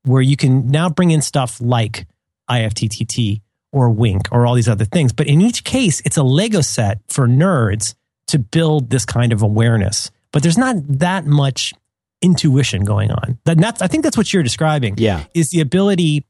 where 0.05 0.23
you 0.23 0.37
can 0.37 0.71
now 0.71 0.91
bring 0.91 1.13
in 1.13 1.23
stuff 1.23 1.63
like 1.63 2.07
IFTTT 2.51 3.41
or 3.73 3.89
Wink 3.89 4.29
or 4.31 4.47
all 4.47 4.55
these 4.55 4.69
other 4.69 4.85
things. 4.85 5.15
But 5.15 5.29
in 5.29 5.41
each 5.41 5.65
case, 5.65 6.03
it's 6.05 6.19
a 6.19 6.23
Lego 6.23 6.61
set 6.61 7.01
for 7.09 7.27
nerds 7.27 7.95
to 8.27 8.39
build 8.39 8.91
this 8.91 9.07
kind 9.07 9.33
of 9.33 9.43
awareness. 9.43 10.11
But 10.35 10.43
there's 10.43 10.59
not 10.59 10.77
that 10.99 11.25
much 11.25 11.73
intuition 12.21 12.85
going 12.85 13.11
on. 13.11 13.39
That, 13.45 13.57
that's, 13.59 13.81
I 13.81 13.87
think 13.87 14.03
that's 14.03 14.17
what 14.17 14.33
you're 14.33 14.43
describing 14.43 14.97
Yeah. 14.99 15.25
is 15.33 15.49
the 15.51 15.61
ability 15.61 16.27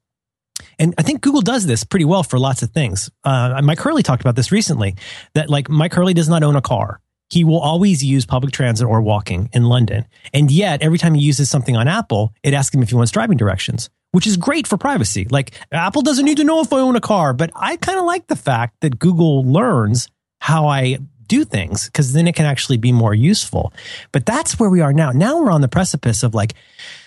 and 0.78 0.94
I 0.98 1.02
think 1.02 1.20
Google 1.20 1.40
does 1.40 1.66
this 1.66 1.82
pretty 1.84 2.04
well 2.04 2.22
for 2.22 2.38
lots 2.38 2.62
of 2.62 2.70
things. 2.70 3.10
Uh, 3.24 3.60
Mike 3.62 3.78
Hurley 3.80 4.02
talked 4.02 4.20
about 4.22 4.36
this 4.36 4.52
recently 4.52 4.94
that 5.34 5.48
like 5.50 5.68
Mike 5.68 5.92
Hurley 5.94 6.14
does 6.14 6.28
not 6.28 6.42
own 6.42 6.54
a 6.56 6.60
car. 6.60 7.00
He 7.30 7.42
will 7.44 7.58
always 7.60 8.04
use 8.04 8.24
public 8.26 8.52
transit 8.52 8.86
or 8.86 9.00
walking 9.00 9.50
in 9.52 9.64
London. 9.64 10.06
And 10.32 10.50
yet 10.50 10.82
every 10.82 10.98
time 10.98 11.14
he 11.14 11.22
uses 11.22 11.48
something 11.50 11.76
on 11.76 11.88
Apple, 11.88 12.32
it 12.42 12.54
asks 12.54 12.74
him 12.74 12.82
if 12.82 12.90
he 12.90 12.94
wants 12.94 13.10
driving 13.10 13.36
directions, 13.36 13.88
which 14.12 14.26
is 14.26 14.36
great 14.36 14.66
for 14.66 14.76
privacy. 14.76 15.26
Like 15.30 15.52
Apple 15.72 16.02
doesn't 16.02 16.24
need 16.24 16.36
to 16.36 16.44
know 16.44 16.60
if 16.60 16.72
I 16.72 16.78
own 16.80 16.94
a 16.96 17.00
car, 17.00 17.32
but 17.32 17.50
I 17.56 17.76
kind 17.76 17.98
of 17.98 18.04
like 18.04 18.26
the 18.26 18.36
fact 18.36 18.76
that 18.80 18.98
Google 18.98 19.44
learns 19.44 20.08
how 20.40 20.66
I 20.68 20.98
do 21.34 21.44
things 21.44 21.86
because 21.86 22.12
then 22.12 22.26
it 22.28 22.34
can 22.34 22.46
actually 22.46 22.78
be 22.78 22.92
more 22.92 23.14
useful. 23.14 23.72
But 24.12 24.26
that's 24.26 24.58
where 24.58 24.70
we 24.70 24.80
are 24.80 24.92
now. 24.92 25.10
Now 25.10 25.40
we're 25.40 25.50
on 25.50 25.60
the 25.60 25.68
precipice 25.68 26.22
of 26.22 26.34
like 26.34 26.54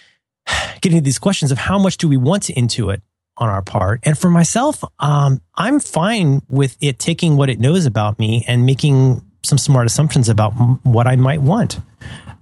getting 0.82 1.00
to 1.00 1.04
these 1.04 1.20
questions 1.20 1.52
of 1.52 1.58
how 1.58 1.78
much 1.78 1.98
do 1.98 2.08
we 2.08 2.18
want 2.18 2.44
to 2.44 2.54
intuit 2.54 3.02
on 3.38 3.50
our 3.50 3.62
part. 3.62 4.00
And 4.04 4.18
for 4.18 4.30
myself, 4.30 4.84
um, 5.00 5.42
I'm 5.56 5.80
fine 5.80 6.42
with 6.50 6.76
it 6.82 7.00
taking 7.00 7.38
what 7.38 7.50
it 7.50 7.60
knows 7.60 7.86
about 7.86 8.18
me 8.20 8.44
and 8.48 8.66
making 8.66 9.22
some 9.44 9.58
smart 9.58 9.86
assumptions 9.86 10.28
about 10.28 10.54
m- 10.60 10.80
what 10.84 11.08
I 11.08 11.16
might 11.16 11.42
want. 11.42 11.80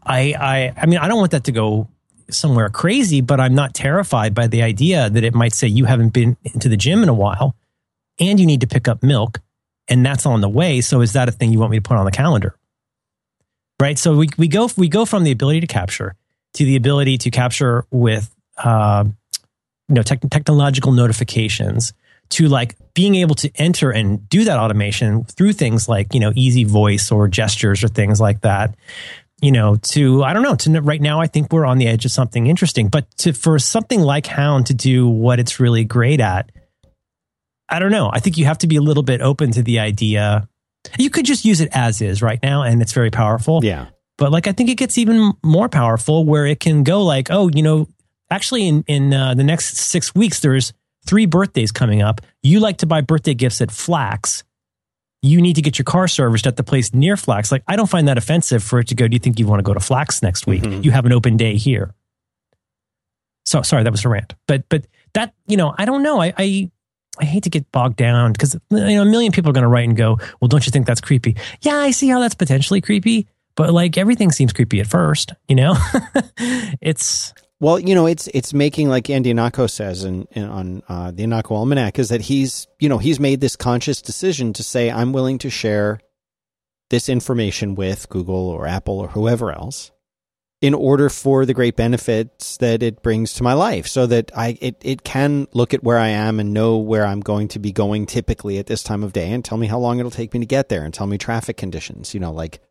I, 0.04 0.34
I, 0.40 0.74
I 0.82 0.86
mean, 0.86 1.00
I 1.00 1.08
don't 1.08 1.18
want 1.18 1.32
that 1.32 1.44
to 1.46 1.52
go 1.52 1.88
somewhere 2.30 2.70
crazy, 2.70 3.22
but 3.22 3.40
I'm 3.40 3.54
not 3.54 3.74
terrified 3.74 4.34
by 4.34 4.48
the 4.48 4.64
idea 4.64 5.10
that 5.10 5.24
it 5.24 5.34
might 5.36 5.54
say 5.54 5.68
you 5.68 5.86
haven't 5.86 6.14
been 6.14 6.38
into 6.44 6.70
the 6.70 6.78
gym 6.78 7.04
in 7.04 7.10
a 7.10 7.14
while 7.14 7.56
and 8.20 8.40
you 8.40 8.46
need 8.46 8.62
to 8.62 8.68
pick 8.68 8.88
up 8.88 9.04
milk 9.04 9.42
and 9.88 10.06
that's 10.06 10.26
on 10.26 10.42
the 10.42 10.50
way. 10.50 10.82
So 10.82 11.02
is 11.02 11.14
that 11.14 11.30
a 11.30 11.32
thing 11.32 11.52
you 11.52 11.60
want 11.60 11.72
me 11.72 11.78
to 11.78 11.82
put 11.82 11.98
on 11.98 12.06
the 12.06 12.12
calendar? 12.12 12.56
Right. 13.80 13.98
So 14.00 14.16
we, 14.16 14.30
we 14.38 14.48
go, 14.48 14.70
we 14.78 14.88
go 14.88 15.06
from 15.06 15.24
the 15.24 15.32
ability 15.32 15.62
to 15.62 15.68
capture 15.68 16.16
to 16.56 16.64
the 16.64 16.76
ability 16.76 17.18
to 17.20 17.32
capture 17.32 17.86
with, 17.92 18.34
uh, 18.58 19.04
you 19.88 19.96
know, 19.96 20.02
tech 20.02 20.22
technological 20.32 20.92
notifications 20.92 21.94
to 22.30 22.48
like 22.48 22.76
being 22.94 23.16
able 23.16 23.36
to 23.36 23.52
enter 23.56 23.92
and 23.92 24.28
do 24.30 24.46
that 24.46 24.58
automation 24.58 25.26
through 25.26 25.54
things 25.54 25.88
like, 25.88 26.14
you 26.14 26.20
know, 26.20 26.32
easy 26.36 26.64
voice 26.64 27.12
or 27.12 27.28
gestures 27.28 27.84
or 27.84 27.88
things 27.88 28.20
like 28.20 28.42
that. 28.42 28.76
You 29.42 29.52
know, 29.52 29.76
to 29.76 30.24
I 30.24 30.34
don't 30.34 30.44
know. 30.44 30.56
To 30.56 30.82
right 30.82 31.02
now, 31.02 31.20
I 31.20 31.28
think 31.28 31.52
we're 31.52 31.66
on 31.66 31.78
the 31.78 31.88
edge 31.88 32.06
of 32.06 32.12
something 32.12 32.48
interesting. 32.48 32.88
But 32.88 33.06
to 33.18 33.34
for 33.34 33.60
something 33.60 34.00
like 34.00 34.26
Hound 34.26 34.68
to 34.68 34.74
do 34.74 35.08
what 35.08 35.40
it's 35.40 35.60
really 35.60 35.84
great 35.84 36.22
at, 36.22 36.50
I 37.70 37.80
don't 37.80 37.92
know. 37.92 38.10
I 38.14 38.20
think 38.20 38.38
you 38.38 38.46
have 38.46 38.60
to 38.60 38.68
be 38.68 38.76
a 38.76 38.82
little 38.82 39.04
bit 39.04 39.22
open 39.22 39.52
to 39.52 39.64
the 39.64 39.80
idea. 39.80 40.48
You 41.00 41.10
could 41.10 41.26
just 41.26 41.46
use 41.46 41.62
it 41.62 41.70
as 41.72 42.02
is 42.02 42.22
right 42.22 42.40
now, 42.44 42.62
and 42.62 42.82
it's 42.82 42.94
very 42.94 43.10
powerful. 43.10 43.62
Yeah. 43.64 43.88
But 44.18 44.32
like, 44.32 44.48
I 44.48 44.52
think 44.52 44.70
it 44.70 44.76
gets 44.76 44.98
even 44.98 45.34
more 45.44 45.68
powerful 45.68 46.24
where 46.26 46.46
it 46.46 46.60
can 46.60 46.84
go 46.84 47.04
like, 47.04 47.30
oh, 47.32 47.50
you 47.54 47.64
know, 47.64 47.88
actually 48.30 48.68
in 48.68 48.84
in 48.88 49.14
uh, 49.14 49.34
the 49.34 49.44
next 49.44 49.78
six 49.78 50.14
weeks, 50.14 50.40
there's 50.40 50.74
three 51.06 51.26
birthdays 51.26 51.72
coming 51.72 52.02
up. 52.02 52.22
You 52.44 52.60
like 52.60 52.78
to 52.78 52.86
buy 52.86 53.02
birthday 53.02 53.34
gifts 53.34 53.62
at 53.62 53.72
Flax. 53.72 54.44
You 55.22 55.42
need 55.42 55.56
to 55.56 55.62
get 55.64 55.80
your 55.80 55.86
car 55.86 56.08
serviced 56.08 56.46
at 56.46 56.56
the 56.56 56.64
place 56.64 56.94
near 56.94 57.18
Flax. 57.18 57.52
Like, 57.52 57.64
I 57.68 57.76
don't 57.76 57.90
find 57.90 58.08
that 58.08 58.18
offensive 58.18 58.64
for 58.64 58.80
it 58.80 58.88
to 58.90 58.96
go. 58.96 59.08
Do 59.08 59.16
you 59.16 59.20
think 59.20 59.40
you 59.40 59.48
want 59.48 59.58
to 59.60 59.64
go 59.64 59.74
to 59.74 59.80
Flax 59.80 60.22
next 60.22 60.46
week? 60.46 60.62
Mhm. 60.62 60.84
You 60.86 60.92
have 60.92 61.06
an 61.08 61.12
open 61.12 61.36
day 61.36 61.56
here. 61.58 61.96
So 63.46 63.62
sorry, 63.64 63.84
that 63.84 63.92
was 63.92 64.06
a 64.06 64.10
rant. 64.10 64.34
But 64.48 64.70
but 64.70 64.86
that 65.14 65.34
you 65.48 65.58
know, 65.58 65.74
I 65.78 65.86
don't 65.86 66.04
know. 66.04 66.22
I 66.22 66.34
I, 66.38 66.72
I 67.20 67.26
hate 67.26 67.44
to 67.44 67.50
get 67.50 67.72
bogged 67.72 67.98
down 67.98 68.34
because 68.34 68.56
you 68.70 68.80
know 68.80 69.02
a 69.02 69.06
million 69.06 69.32
people 69.32 69.50
are 69.50 69.54
going 69.54 69.64
to 69.64 69.68
write 69.68 69.88
and 69.88 69.98
go, 69.98 70.18
well, 70.40 70.48
don't 70.48 70.66
you 70.66 70.72
think 70.72 70.86
that's 70.86 71.02
creepy? 71.02 71.36
Yeah, 71.62 71.78
I 71.78 71.92
see 71.92 72.08
how 72.08 72.20
that's 72.20 72.36
potentially 72.36 72.82
creepy 72.82 73.28
but 73.56 73.74
like 73.74 73.98
everything 73.98 74.32
seems 74.32 74.54
creepy 74.54 74.82
at 74.82 74.88
first, 74.88 75.34
you 75.48 75.56
know? 75.56 75.76
it's 76.82 77.34
Well, 77.60 77.80
you 77.80 77.96
know, 77.96 78.06
it's 78.06 78.28
it's 78.28 78.54
making 78.54 78.90
like 78.90 79.10
Andy 79.10 79.34
Ihnatko 79.34 79.70
says 79.70 80.04
in, 80.04 80.28
in 80.32 80.44
on 80.44 80.84
uh, 80.88 81.12
the 81.12 81.24
Ihnatko 81.24 81.52
Almanac 81.52 81.98
is 81.98 82.10
that 82.10 82.22
he's 82.22 82.68
you 82.80 82.90
know 82.90 82.98
he's 82.98 83.20
made 83.20 83.42
this 83.42 83.56
conscious 83.56 84.02
decision 84.02 84.54
to 84.54 84.64
say 84.64 84.92
I'm 84.92 85.14
willing 85.14 85.38
to 85.40 85.50
share 85.50 86.00
this 86.90 87.10
information 87.10 87.76
with 87.76 88.10
Google 88.10 88.50
or 88.50 88.68
Apple 88.68 89.00
or 89.00 89.08
whoever 89.08 89.52
else 89.52 89.92
in 90.66 90.74
order 90.74 91.10
for 91.10 91.46
the 91.46 91.54
great 91.54 91.76
benefits 91.76 92.58
that 92.58 92.82
it 92.82 93.04
brings 93.04 93.34
to 93.34 93.44
my 93.44 93.54
life, 93.54 93.88
so 93.88 94.08
that 94.08 94.32
I 94.36 94.58
it 94.62 94.82
it 94.82 95.04
can 95.04 95.48
look 95.54 95.74
at 95.74 95.84
where 95.84 96.00
I 96.00 96.08
am 96.08 96.40
and 96.40 96.54
know 96.54 96.78
where 96.78 97.06
I'm 97.06 97.20
going 97.20 97.50
to 97.50 97.60
be 97.60 97.72
going 97.72 98.06
typically 98.06 98.58
at 98.58 98.66
this 98.66 98.82
time 98.82 99.04
of 99.04 99.14
day 99.14 99.32
and 99.32 99.46
tell 99.46 99.58
me 99.58 99.68
how 99.68 99.78
long 99.78 100.00
it'll 100.00 100.12
take 100.12 100.34
me 100.34 100.40
to 100.40 100.46
get 100.46 100.70
there 100.70 100.84
and 100.84 100.94
tell 100.94 101.08
me 101.08 101.18
traffic 101.18 101.58
conditions. 101.58 102.14
You 102.14 102.20
know, 102.20 102.32
like 102.32 102.62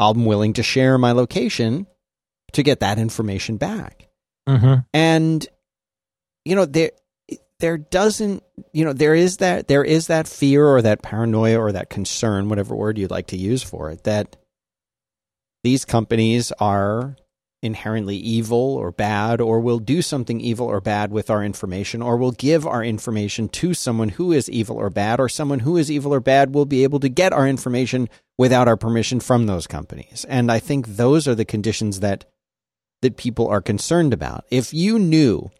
I'm 0.00 0.24
willing 0.24 0.54
to 0.54 0.62
share 0.62 0.96
my 0.96 1.12
location 1.12 1.86
to 2.52 2.62
get 2.62 2.80
that 2.80 2.98
information 2.98 3.56
back 3.56 4.08
mm-hmm. 4.48 4.80
and 4.92 5.46
you 6.44 6.54
know 6.54 6.64
there 6.64 6.90
there 7.60 7.78
doesn't 7.78 8.42
you 8.72 8.84
know 8.84 8.92
there 8.92 9.14
is 9.14 9.38
that 9.38 9.68
there 9.68 9.84
is 9.84 10.06
that 10.06 10.28
fear 10.28 10.66
or 10.66 10.82
that 10.82 11.02
paranoia 11.02 11.58
or 11.58 11.72
that 11.72 11.90
concern 11.90 12.48
whatever 12.48 12.74
word 12.74 12.98
you'd 12.98 13.10
like 13.10 13.28
to 13.28 13.36
use 13.36 13.62
for 13.62 13.90
it 13.90 14.04
that 14.04 14.36
these 15.62 15.84
companies 15.84 16.52
are 16.60 17.16
inherently 17.64 18.16
evil 18.16 18.76
or 18.76 18.92
bad 18.92 19.40
or 19.40 19.58
will 19.58 19.78
do 19.78 20.02
something 20.02 20.40
evil 20.40 20.66
or 20.66 20.80
bad 20.80 21.10
with 21.10 21.30
our 21.30 21.42
information 21.42 22.02
or 22.02 22.16
will 22.16 22.32
give 22.32 22.66
our 22.66 22.84
information 22.84 23.48
to 23.48 23.72
someone 23.72 24.10
who 24.10 24.32
is 24.32 24.50
evil 24.50 24.76
or 24.76 24.90
bad 24.90 25.18
or 25.18 25.28
someone 25.28 25.60
who 25.60 25.76
is 25.76 25.90
evil 25.90 26.12
or 26.12 26.20
bad 26.20 26.54
will 26.54 26.66
be 26.66 26.82
able 26.82 27.00
to 27.00 27.08
get 27.08 27.32
our 27.32 27.48
information 27.48 28.08
without 28.36 28.68
our 28.68 28.76
permission 28.76 29.18
from 29.18 29.46
those 29.46 29.66
companies. 29.66 30.26
And 30.28 30.52
i 30.52 30.58
think 30.58 30.86
those 30.86 31.26
are 31.26 31.34
the 31.34 31.44
conditions 31.44 32.00
that 32.00 32.26
that 33.02 33.16
people 33.16 33.48
are 33.48 33.60
concerned 33.60 34.14
about. 34.14 34.44
If 34.50 34.72
you 34.72 34.98
knew 34.98 35.50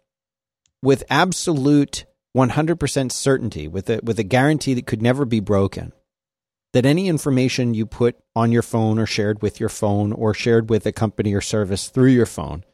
with 0.81 1.03
absolute 1.09 2.05
100% 2.35 3.11
certainty 3.11 3.67
with 3.67 3.89
a, 3.89 3.99
with 4.03 4.19
a 4.19 4.23
guarantee 4.23 4.73
that 4.73 4.87
could 4.87 5.01
never 5.01 5.25
be 5.25 5.39
broken 5.39 5.91
that 6.75 6.85
any 6.85 7.07
information 7.07 7.73
you 7.73 7.85
put 7.85 8.17
on 8.35 8.51
your 8.51 8.61
phone 8.61 8.99
or 8.99 9.05
shared 9.05 9.41
with 9.41 9.61
your 9.61 9.69
phone 9.69 10.11
or 10.11 10.33
shared 10.33 10.69
with 10.69 10.85
a 10.85 10.91
company 10.91 11.33
or 11.33 11.39
service 11.39 11.87
through 11.87 12.09
your 12.09 12.25
phone 12.25 12.65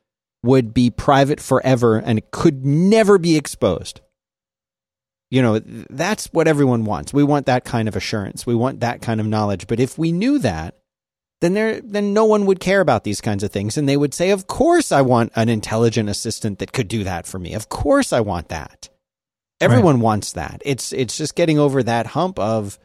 would 0.41 0.73
be 0.73 0.89
private 0.89 1.39
forever 1.39 1.99
and 1.99 2.17
it 2.17 2.31
could 2.31 2.65
never 2.65 3.19
be 3.19 3.37
exposed. 3.37 4.01
You 5.29 5.43
know, 5.43 5.59
that's 5.59 6.33
what 6.33 6.47
everyone 6.47 6.83
wants. 6.83 7.13
We 7.13 7.23
want 7.23 7.45
that 7.45 7.63
kind 7.63 7.87
of 7.87 7.95
assurance. 7.95 8.43
We 8.43 8.55
want 8.55 8.79
that 8.79 9.03
kind 9.03 9.21
of 9.21 9.27
knowledge. 9.27 9.67
But 9.67 9.79
if 9.79 9.99
we 9.99 10.11
knew 10.11 10.39
that, 10.39 10.79
then 11.41 11.53
there 11.53 11.79
then 11.79 12.11
no 12.11 12.25
one 12.25 12.47
would 12.47 12.59
care 12.59 12.81
about 12.81 13.03
these 13.03 13.21
kinds 13.21 13.43
of 13.43 13.51
things 13.51 13.77
and 13.77 13.87
they 13.87 13.97
would 13.97 14.15
say, 14.15 14.31
"Of 14.31 14.47
course 14.47 14.91
I 14.91 15.01
want 15.01 15.31
an 15.35 15.47
intelligent 15.47 16.09
assistant 16.09 16.57
that 16.57 16.73
could 16.73 16.87
do 16.87 17.03
that 17.03 17.27
for 17.27 17.37
me. 17.37 17.53
Of 17.53 17.69
course 17.69 18.11
I 18.11 18.21
want 18.21 18.49
that." 18.49 18.89
Everyone 19.59 19.99
wants 19.99 20.31
that. 20.31 20.63
It's 20.65 20.91
it's 20.91 21.17
just 21.17 21.35
getting 21.35 21.59
over 21.59 21.83
that 21.83 22.07
hump 22.07 22.39
of 22.39 22.79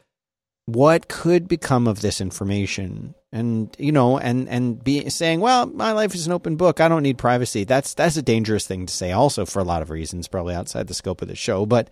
what 0.67 1.09
could 1.09 1.49
become 1.49 1.87
of 1.87 2.01
this 2.01 2.21
information. 2.21 3.15
And 3.33 3.75
you 3.79 3.93
know 3.93 4.19
and 4.19 4.49
and 4.49 4.83
be 4.83 5.11
saying 5.11 5.41
well 5.41 5.67
my 5.67 5.93
life 5.93 6.15
is 6.15 6.27
an 6.27 6.33
open 6.33 6.57
book. 6.57 6.81
I 6.81 6.89
don't 6.89 7.03
need 7.03 7.19
privacy. 7.19 7.65
That's 7.65 7.95
that's 7.95 8.17
a 8.17 8.23
dangerous 8.23 8.67
thing 8.67 8.87
to 8.87 8.93
say 8.93 9.13
also 9.13 9.45
for 9.45 9.61
a 9.61 9.65
lot 9.65 9.83
of 9.83 9.91
reasons 9.91 10.29
probably 10.29 10.55
outside 10.55 10.87
the 10.87 10.95
scope 10.95 11.23
of 11.23 11.29
the 11.29 11.35
show. 11.37 11.67
But 11.67 11.91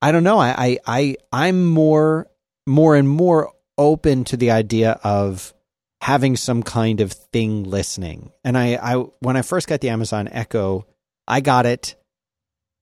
i 0.00 0.12
don't 0.12 0.24
know. 0.24 0.38
I 0.38 0.54
i, 0.56 0.78
I 0.86 1.16
i'm 1.32 1.64
more 1.64 2.28
more 2.66 2.94
and 2.96 3.08
more 3.08 3.52
open 3.76 4.24
to 4.24 4.36
the 4.36 4.52
idea 4.52 5.00
of 5.02 5.52
having 6.00 6.36
some 6.36 6.62
kind 6.62 7.00
of 7.00 7.12
thing 7.12 7.64
listening. 7.64 8.30
And 8.44 8.56
i 8.56 8.78
i 8.80 8.94
when 9.20 9.36
i 9.36 9.42
first 9.42 9.66
got 9.66 9.80
the 9.80 9.88
amazon 9.88 10.28
echo 10.28 10.86
i 11.26 11.40
got 11.40 11.66
it 11.66 11.96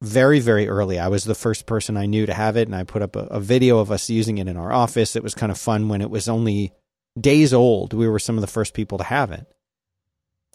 very 0.02 0.40
very 0.40 0.68
early. 0.68 0.98
I 0.98 1.08
was 1.08 1.24
the 1.24 1.34
first 1.34 1.66
person 1.66 1.96
i 1.96 2.06
knew 2.06 2.26
to 2.26 2.34
have 2.34 2.56
it 2.56 2.68
and 2.68 2.74
i 2.74 2.84
put 2.84 3.02
up 3.02 3.16
a, 3.16 3.20
a, 3.26 3.40
video 3.40 3.78
of 3.78 3.90
us 3.90 4.10
using 4.10 4.38
it 4.38 4.48
in 4.48 4.56
our 4.56 4.72
office. 4.72 5.16
It 5.16 5.22
was 5.22 5.34
kind 5.34 5.52
of 5.52 5.58
fun 5.58 5.88
when 5.88 6.02
it 6.02 6.10
was 6.10 6.28
only 6.28 6.72
days 7.18 7.54
old. 7.54 7.94
We 7.94 8.08
were 8.08 8.18
some 8.18 8.36
of 8.36 8.40
the 8.40 8.46
first 8.46 8.74
people 8.74 8.98
to 8.98 9.04
have 9.04 9.32
it. 9.32 9.46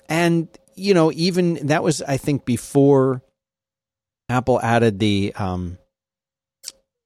And 0.10 0.48
you 0.78 0.94
know 0.94 1.12
even 1.14 1.68
that 1.68 1.84
was 1.84 2.02
i 2.04 2.16
think 2.16 2.46
before 2.46 3.22
apple 4.30 4.62
added 4.62 5.00
the 5.00 5.34
um 5.36 5.78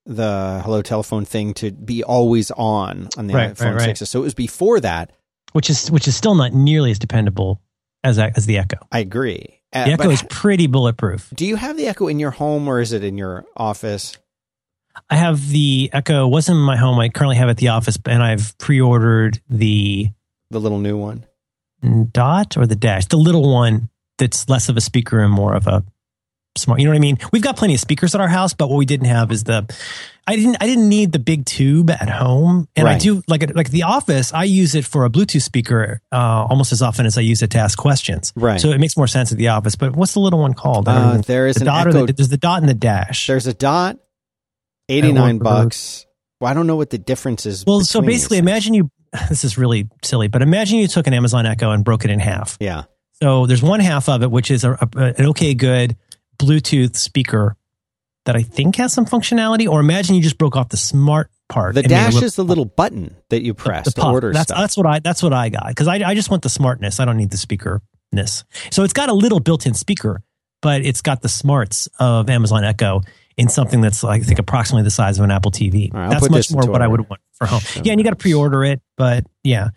the 0.05 0.61
hello 0.63 0.81
telephone 0.81 1.25
thing 1.25 1.53
to 1.53 1.71
be 1.71 2.03
always 2.03 2.51
on 2.51 3.07
on 3.17 3.27
the 3.27 3.33
Right, 3.33 3.53
iphone 3.53 3.75
right, 3.77 3.87
right. 3.87 3.97
6 3.97 4.09
so 4.09 4.19
it 4.19 4.23
was 4.23 4.33
before 4.33 4.79
that. 4.81 5.11
Which 5.53 5.69
is 5.69 5.91
which 5.91 6.07
is 6.07 6.15
still 6.15 6.33
not 6.33 6.53
nearly 6.53 6.91
as 6.91 6.99
dependable 6.99 7.61
as 8.03 8.17
as 8.19 8.45
the 8.45 8.57
Echo. 8.57 8.77
I 8.91 8.99
agree. 8.99 9.59
Uh, 9.73 9.85
The 9.85 9.91
Echo 9.93 10.09
is 10.09 10.23
pretty 10.29 10.67
bulletproof. 10.67 11.29
do 11.35 11.45
you 11.45 11.55
have 11.55 11.77
the 11.77 11.87
Echo 11.87 12.07
in 12.07 12.19
your 12.19 12.31
home 12.31 12.67
or 12.67 12.81
is 12.81 12.91
it 12.93 13.03
in 13.03 13.17
your 13.17 13.45
office? 13.55 14.17
I 15.09 15.15
have 15.15 15.47
the 15.49 15.89
Echo. 15.93 16.27
wasn't 16.27 16.57
in 16.57 16.63
my 16.63 16.75
home. 16.75 16.99
I 16.99 17.07
currently 17.09 17.37
have 17.37 17.47
it 17.47 17.51
at 17.51 17.57
the 17.57 17.69
office, 17.69 17.97
and 18.05 18.21
I've 18.21 18.57
pre-ordered 18.57 19.39
the 19.49 20.09
The 20.49 20.59
little 20.59 20.79
new 20.79 20.97
one. 20.97 21.25
Dot 22.11 22.57
or 22.57 22.67
the 22.67 22.75
Dash, 22.75 23.05
the 23.05 23.17
little 23.17 23.51
one 23.51 23.89
that's 24.17 24.47
less 24.49 24.67
of 24.69 24.75
a 24.77 24.81
speaker 24.81 25.19
and 25.21 25.31
more 25.33 25.55
of 25.55 25.65
a 25.67 25.83
smart. 26.57 26.79
You 26.79 26.85
know 26.85 26.91
what 26.91 26.97
I 26.97 26.99
mean? 26.99 27.17
We've 27.31 27.41
got 27.41 27.57
plenty 27.57 27.73
of 27.73 27.79
speakers 27.79 28.15
at 28.15 28.21
our 28.21 28.27
house, 28.27 28.53
but 28.53 28.69
what 28.69 28.77
we 28.77 28.85
didn't 28.85 29.07
have 29.07 29.31
is 29.31 29.43
the. 29.43 29.73
I 30.27 30.35
didn't. 30.35 30.57
I 30.61 30.67
didn't 30.67 30.87
need 30.87 31.11
the 31.11 31.19
big 31.19 31.45
tube 31.45 31.89
at 31.89 32.07
home, 32.09 32.67
and 32.75 32.87
I 32.87 32.97
do 32.97 33.23
like 33.27 33.55
like 33.55 33.71
the 33.71 33.83
office. 33.83 34.33
I 34.33 34.43
use 34.43 34.75
it 34.75 34.85
for 34.85 35.05
a 35.05 35.09
Bluetooth 35.09 35.41
speaker 35.41 35.99
uh, 36.11 36.45
almost 36.49 36.71
as 36.71 36.81
often 36.81 37.05
as 37.05 37.17
I 37.17 37.21
use 37.21 37.41
it 37.41 37.51
to 37.51 37.57
ask 37.57 37.77
questions. 37.77 38.31
Right. 38.35 38.61
So 38.61 38.69
it 38.69 38.79
makes 38.79 38.95
more 38.95 39.07
sense 39.07 39.31
at 39.31 39.37
the 39.37 39.49
office. 39.49 39.75
But 39.75 39.95
what's 39.95 40.13
the 40.13 40.19
little 40.19 40.39
one 40.39 40.53
called? 40.53 40.87
Uh, 40.87 41.21
there 41.25 41.47
is 41.47 41.55
the 41.55 41.61
an 41.61 41.65
dot 41.65 41.87
Echo. 41.87 42.05
the, 42.05 42.13
there's 42.13 42.29
the 42.29 42.37
dot 42.37 42.59
and 42.59 42.69
the 42.69 42.75
dash. 42.75 43.27
There's 43.27 43.47
a 43.47 43.53
dot, 43.53 43.97
89 44.89 45.39
bucks. 45.39 46.05
Well, 46.39 46.51
I 46.51 46.53
don't 46.53 46.67
know 46.67 46.75
what 46.75 46.91
the 46.91 46.97
difference 46.97 47.45
is. 47.45 47.65
Well, 47.65 47.81
so 47.81 48.01
basically, 48.01 48.37
imagine 48.37 48.73
you. 48.73 48.91
This 49.27 49.43
is 49.43 49.57
really 49.57 49.89
silly, 50.03 50.29
but 50.29 50.41
imagine 50.41 50.79
you 50.79 50.87
took 50.87 51.05
an 51.05 51.13
Amazon 51.13 51.45
Echo 51.45 51.71
and 51.71 51.83
broke 51.83 52.05
it 52.05 52.11
in 52.11 52.21
half. 52.21 52.57
Yeah. 52.61 52.83
So 53.21 53.45
there's 53.45 53.61
one 53.61 53.81
half 53.81 54.07
of 54.07 54.23
it, 54.23 54.31
which 54.31 54.49
is 54.49 54.63
a, 54.63 54.71
a, 54.71 54.87
an 55.17 55.25
okay, 55.27 55.53
good 55.53 55.97
Bluetooth 56.37 56.95
speaker 56.95 57.55
that 58.25 58.35
I 58.35 58.43
think 58.43 58.75
has 58.77 58.93
some 58.93 59.05
functionality. 59.05 59.67
Or 59.67 59.79
imagine 59.79 60.15
you 60.15 60.21
just 60.21 60.37
broke 60.37 60.55
off 60.55 60.69
the 60.69 60.77
smart 60.77 61.29
part. 61.49 61.75
The 61.75 61.81
and 61.81 61.89
made 61.91 61.95
a 61.97 61.99
dash 61.99 62.13
little- 62.13 62.27
is 62.27 62.35
the 62.35 62.43
little 62.43 62.65
button 62.65 63.15
that 63.29 63.41
you 63.43 63.53
press 63.53 63.85
the 63.85 63.91
to 63.91 64.01
puff. 64.01 64.13
order 64.13 64.31
That's 64.33 64.47
stuff. 64.49 64.57
that's 64.59 64.77
what 64.77 64.85
I 64.85 64.99
that's 64.99 65.23
what 65.23 65.33
I 65.33 65.49
got 65.49 65.67
because 65.67 65.87
I 65.87 65.95
I 66.07 66.13
just 66.15 66.29
want 66.29 66.43
the 66.43 66.49
smartness. 66.49 66.99
I 66.99 67.05
don't 67.05 67.17
need 67.17 67.31
the 67.31 67.37
speakerness. 67.37 68.43
So 68.71 68.83
it's 68.83 68.93
got 68.93 69.09
a 69.09 69.13
little 69.13 69.39
built-in 69.39 69.73
speaker, 69.73 70.21
but 70.61 70.81
it's 70.85 71.01
got 71.01 71.21
the 71.21 71.29
smarts 71.29 71.87
of 71.99 72.29
Amazon 72.29 72.63
Echo 72.63 73.01
in 73.37 73.47
something 73.49 73.81
that's 73.81 74.03
like 74.03 74.21
I 74.21 74.25
think 74.25 74.39
approximately 74.39 74.83
the 74.83 74.91
size 74.91 75.17
of 75.17 75.23
an 75.23 75.31
Apple 75.31 75.51
TV. 75.51 75.91
Right, 75.93 76.09
that's 76.09 76.29
much 76.29 76.51
more 76.51 76.69
what 76.69 76.81
I 76.81 76.87
would 76.87 77.09
want 77.09 77.21
for 77.33 77.47
home. 77.47 77.61
Yeah, 77.83 77.93
and 77.93 77.99
you 77.99 78.03
got 78.03 78.11
to 78.11 78.15
pre-order 78.17 78.63
it, 78.63 78.81
but 78.97 79.25
yeah. 79.43 79.69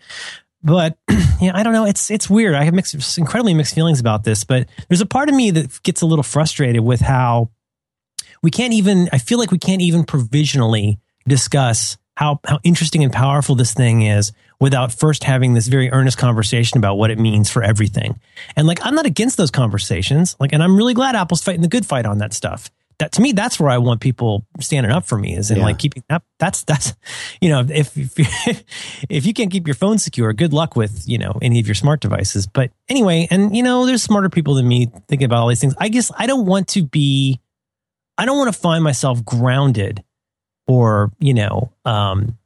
But 0.65 0.97
yeah, 1.39 1.51
I 1.53 1.63
don't 1.63 1.73
know. 1.73 1.85
It's 1.85 2.09
it's 2.09 2.29
weird. 2.29 2.55
I 2.55 2.63
have 2.63 2.73
mixed, 2.73 3.17
incredibly 3.17 3.53
mixed 3.53 3.75
feelings 3.75 3.99
about 3.99 4.23
this. 4.23 4.43
But 4.43 4.67
there's 4.89 5.01
a 5.01 5.05
part 5.05 5.29
of 5.29 5.35
me 5.35 5.51
that 5.51 5.81
gets 5.83 6.01
a 6.01 6.05
little 6.05 6.23
frustrated 6.23 6.83
with 6.83 6.99
how 6.99 7.51
we 8.41 8.51
can't 8.51 8.73
even. 8.73 9.07
I 9.13 9.19
feel 9.19 9.37
like 9.37 9.51
we 9.51 9.59
can't 9.59 9.81
even 9.81 10.03
provisionally 10.03 10.99
discuss 11.27 11.97
how 12.17 12.39
how 12.45 12.59
interesting 12.63 13.03
and 13.03 13.13
powerful 13.13 13.55
this 13.55 13.73
thing 13.73 14.01
is 14.01 14.31
without 14.59 14.91
first 14.91 15.23
having 15.23 15.53
this 15.53 15.67
very 15.67 15.91
earnest 15.91 16.17
conversation 16.17 16.77
about 16.77 16.95
what 16.95 17.11
it 17.11 17.19
means 17.19 17.49
for 17.49 17.61
everything. 17.61 18.19
And 18.55 18.67
like, 18.67 18.79
I'm 18.83 18.95
not 18.95 19.05
against 19.05 19.37
those 19.37 19.51
conversations. 19.51 20.35
Like, 20.39 20.53
and 20.53 20.63
I'm 20.63 20.77
really 20.77 20.93
glad 20.93 21.15
Apple's 21.15 21.43
fighting 21.43 21.61
the 21.61 21.67
good 21.67 21.85
fight 21.85 22.05
on 22.05 22.19
that 22.19 22.33
stuff. 22.33 22.71
That 22.99 23.11
to 23.13 23.21
me, 23.21 23.31
that's 23.33 23.59
where 23.59 23.69
I 23.69 23.77
want 23.77 23.99
people 24.01 24.45
standing 24.61 24.91
up 24.91 25.05
for 25.05 25.17
me 25.17 25.35
is 25.35 25.51
in 25.51 25.57
Yeah. 25.57 25.63
like 25.63 25.79
keeping 25.79 26.03
that. 26.09 26.21
That's 26.39 26.63
that's, 26.63 26.93
you 27.41 27.49
know, 27.49 27.65
if 27.67 27.97
if 27.97 28.17
you, 28.19 28.25
if 29.09 29.25
you 29.25 29.33
can't 29.33 29.51
keep 29.51 29.67
your 29.67 29.75
phone 29.75 29.97
secure, 29.97 30.31
good 30.33 30.53
luck 30.53 30.75
with 30.75 31.03
you 31.07 31.17
know 31.17 31.37
any 31.41 31.59
of 31.59 31.67
your 31.67 31.75
smart 31.75 31.99
devices. 31.99 32.47
But 32.47 32.71
anyway, 32.89 33.27
and 33.29 33.55
you 33.55 33.63
know, 33.63 33.85
there's 33.85 34.01
smarter 34.03 34.29
people 34.29 34.55
than 34.55 34.67
me 34.67 34.91
thinking 35.07 35.25
about 35.25 35.39
all 35.41 35.47
these 35.49 35.59
things. 35.61 35.75
I 35.77 35.89
guess 35.89 36.11
I 36.17 36.25
don't 36.27 36.45
want 36.45 36.69
to 36.69 36.83
be, 36.83 37.39
I 38.17 38.25
don't 38.25 38.37
want 38.37 38.53
to 38.53 38.59
find 38.59 38.83
myself 38.83 39.23
grounded 39.25 40.03
or 40.67 41.11
you 41.19 41.33
know 41.33 41.71
um, 41.85 42.37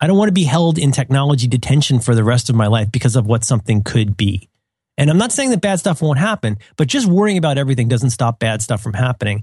i 0.00 0.06
don't 0.06 0.16
want 0.16 0.28
to 0.28 0.32
be 0.32 0.44
held 0.44 0.78
in 0.78 0.90
technology 0.90 1.46
detention 1.46 2.00
for 2.00 2.14
the 2.14 2.24
rest 2.24 2.48
of 2.48 2.56
my 2.56 2.66
life 2.66 2.90
because 2.90 3.14
of 3.14 3.26
what 3.26 3.44
something 3.44 3.82
could 3.82 4.16
be 4.16 4.48
and 5.00 5.10
i'm 5.10 5.18
not 5.18 5.32
saying 5.32 5.50
that 5.50 5.60
bad 5.60 5.78
stuff 5.80 6.00
won't 6.00 6.18
happen 6.18 6.56
but 6.76 6.86
just 6.86 7.06
worrying 7.08 7.38
about 7.38 7.58
everything 7.58 7.88
doesn't 7.88 8.10
stop 8.10 8.38
bad 8.38 8.62
stuff 8.62 8.80
from 8.80 8.92
happening 8.92 9.42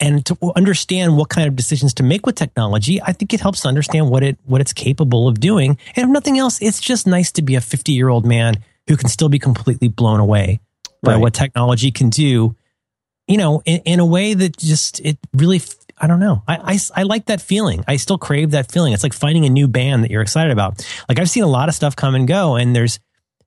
and 0.00 0.24
to 0.24 0.36
understand 0.56 1.16
what 1.16 1.28
kind 1.28 1.46
of 1.46 1.54
decisions 1.54 1.92
to 1.92 2.02
make 2.02 2.24
with 2.24 2.34
technology 2.34 3.02
i 3.02 3.12
think 3.12 3.34
it 3.34 3.40
helps 3.40 3.60
to 3.60 3.68
understand 3.68 4.08
what 4.08 4.22
it 4.22 4.38
what 4.44 4.60
it's 4.60 4.72
capable 4.72 5.28
of 5.28 5.38
doing 5.38 5.76
and 5.96 6.04
if 6.04 6.08
nothing 6.08 6.38
else 6.38 6.60
it's 6.62 6.80
just 6.80 7.06
nice 7.06 7.30
to 7.32 7.42
be 7.42 7.54
a 7.54 7.60
50 7.60 7.92
year 7.92 8.08
old 8.08 8.24
man 8.24 8.54
who 8.88 8.96
can 8.96 9.08
still 9.08 9.28
be 9.28 9.38
completely 9.38 9.88
blown 9.88 10.20
away 10.20 10.60
by 11.02 11.12
Right. 11.12 11.20
what 11.20 11.34
technology 11.34 11.90
can 11.90 12.08
do 12.10 12.56
you 13.28 13.36
know, 13.38 13.62
in, 13.64 13.80
in 13.84 14.00
a 14.00 14.04
way 14.04 14.34
that 14.34 14.56
just 14.58 15.00
it 15.00 15.16
really, 15.32 15.60
I 15.96 16.06
don't 16.08 16.18
know. 16.18 16.42
I, 16.48 16.74
I 16.74 16.78
I 16.96 17.02
like 17.04 17.26
that 17.26 17.40
feeling. 17.40 17.84
I 17.86 17.96
still 17.96 18.18
crave 18.18 18.50
that 18.50 18.70
feeling. 18.70 18.92
It's 18.92 19.04
like 19.04 19.12
finding 19.12 19.44
a 19.44 19.48
new 19.48 19.68
band 19.68 20.02
that 20.02 20.10
you're 20.10 20.22
excited 20.22 20.50
about. 20.50 20.84
Like 21.08 21.20
I've 21.20 21.30
seen 21.30 21.44
a 21.44 21.48
lot 21.48 21.68
of 21.68 21.74
stuff 21.74 21.94
come 21.94 22.14
and 22.16 22.26
go, 22.26 22.56
and 22.56 22.74
there's 22.74 22.98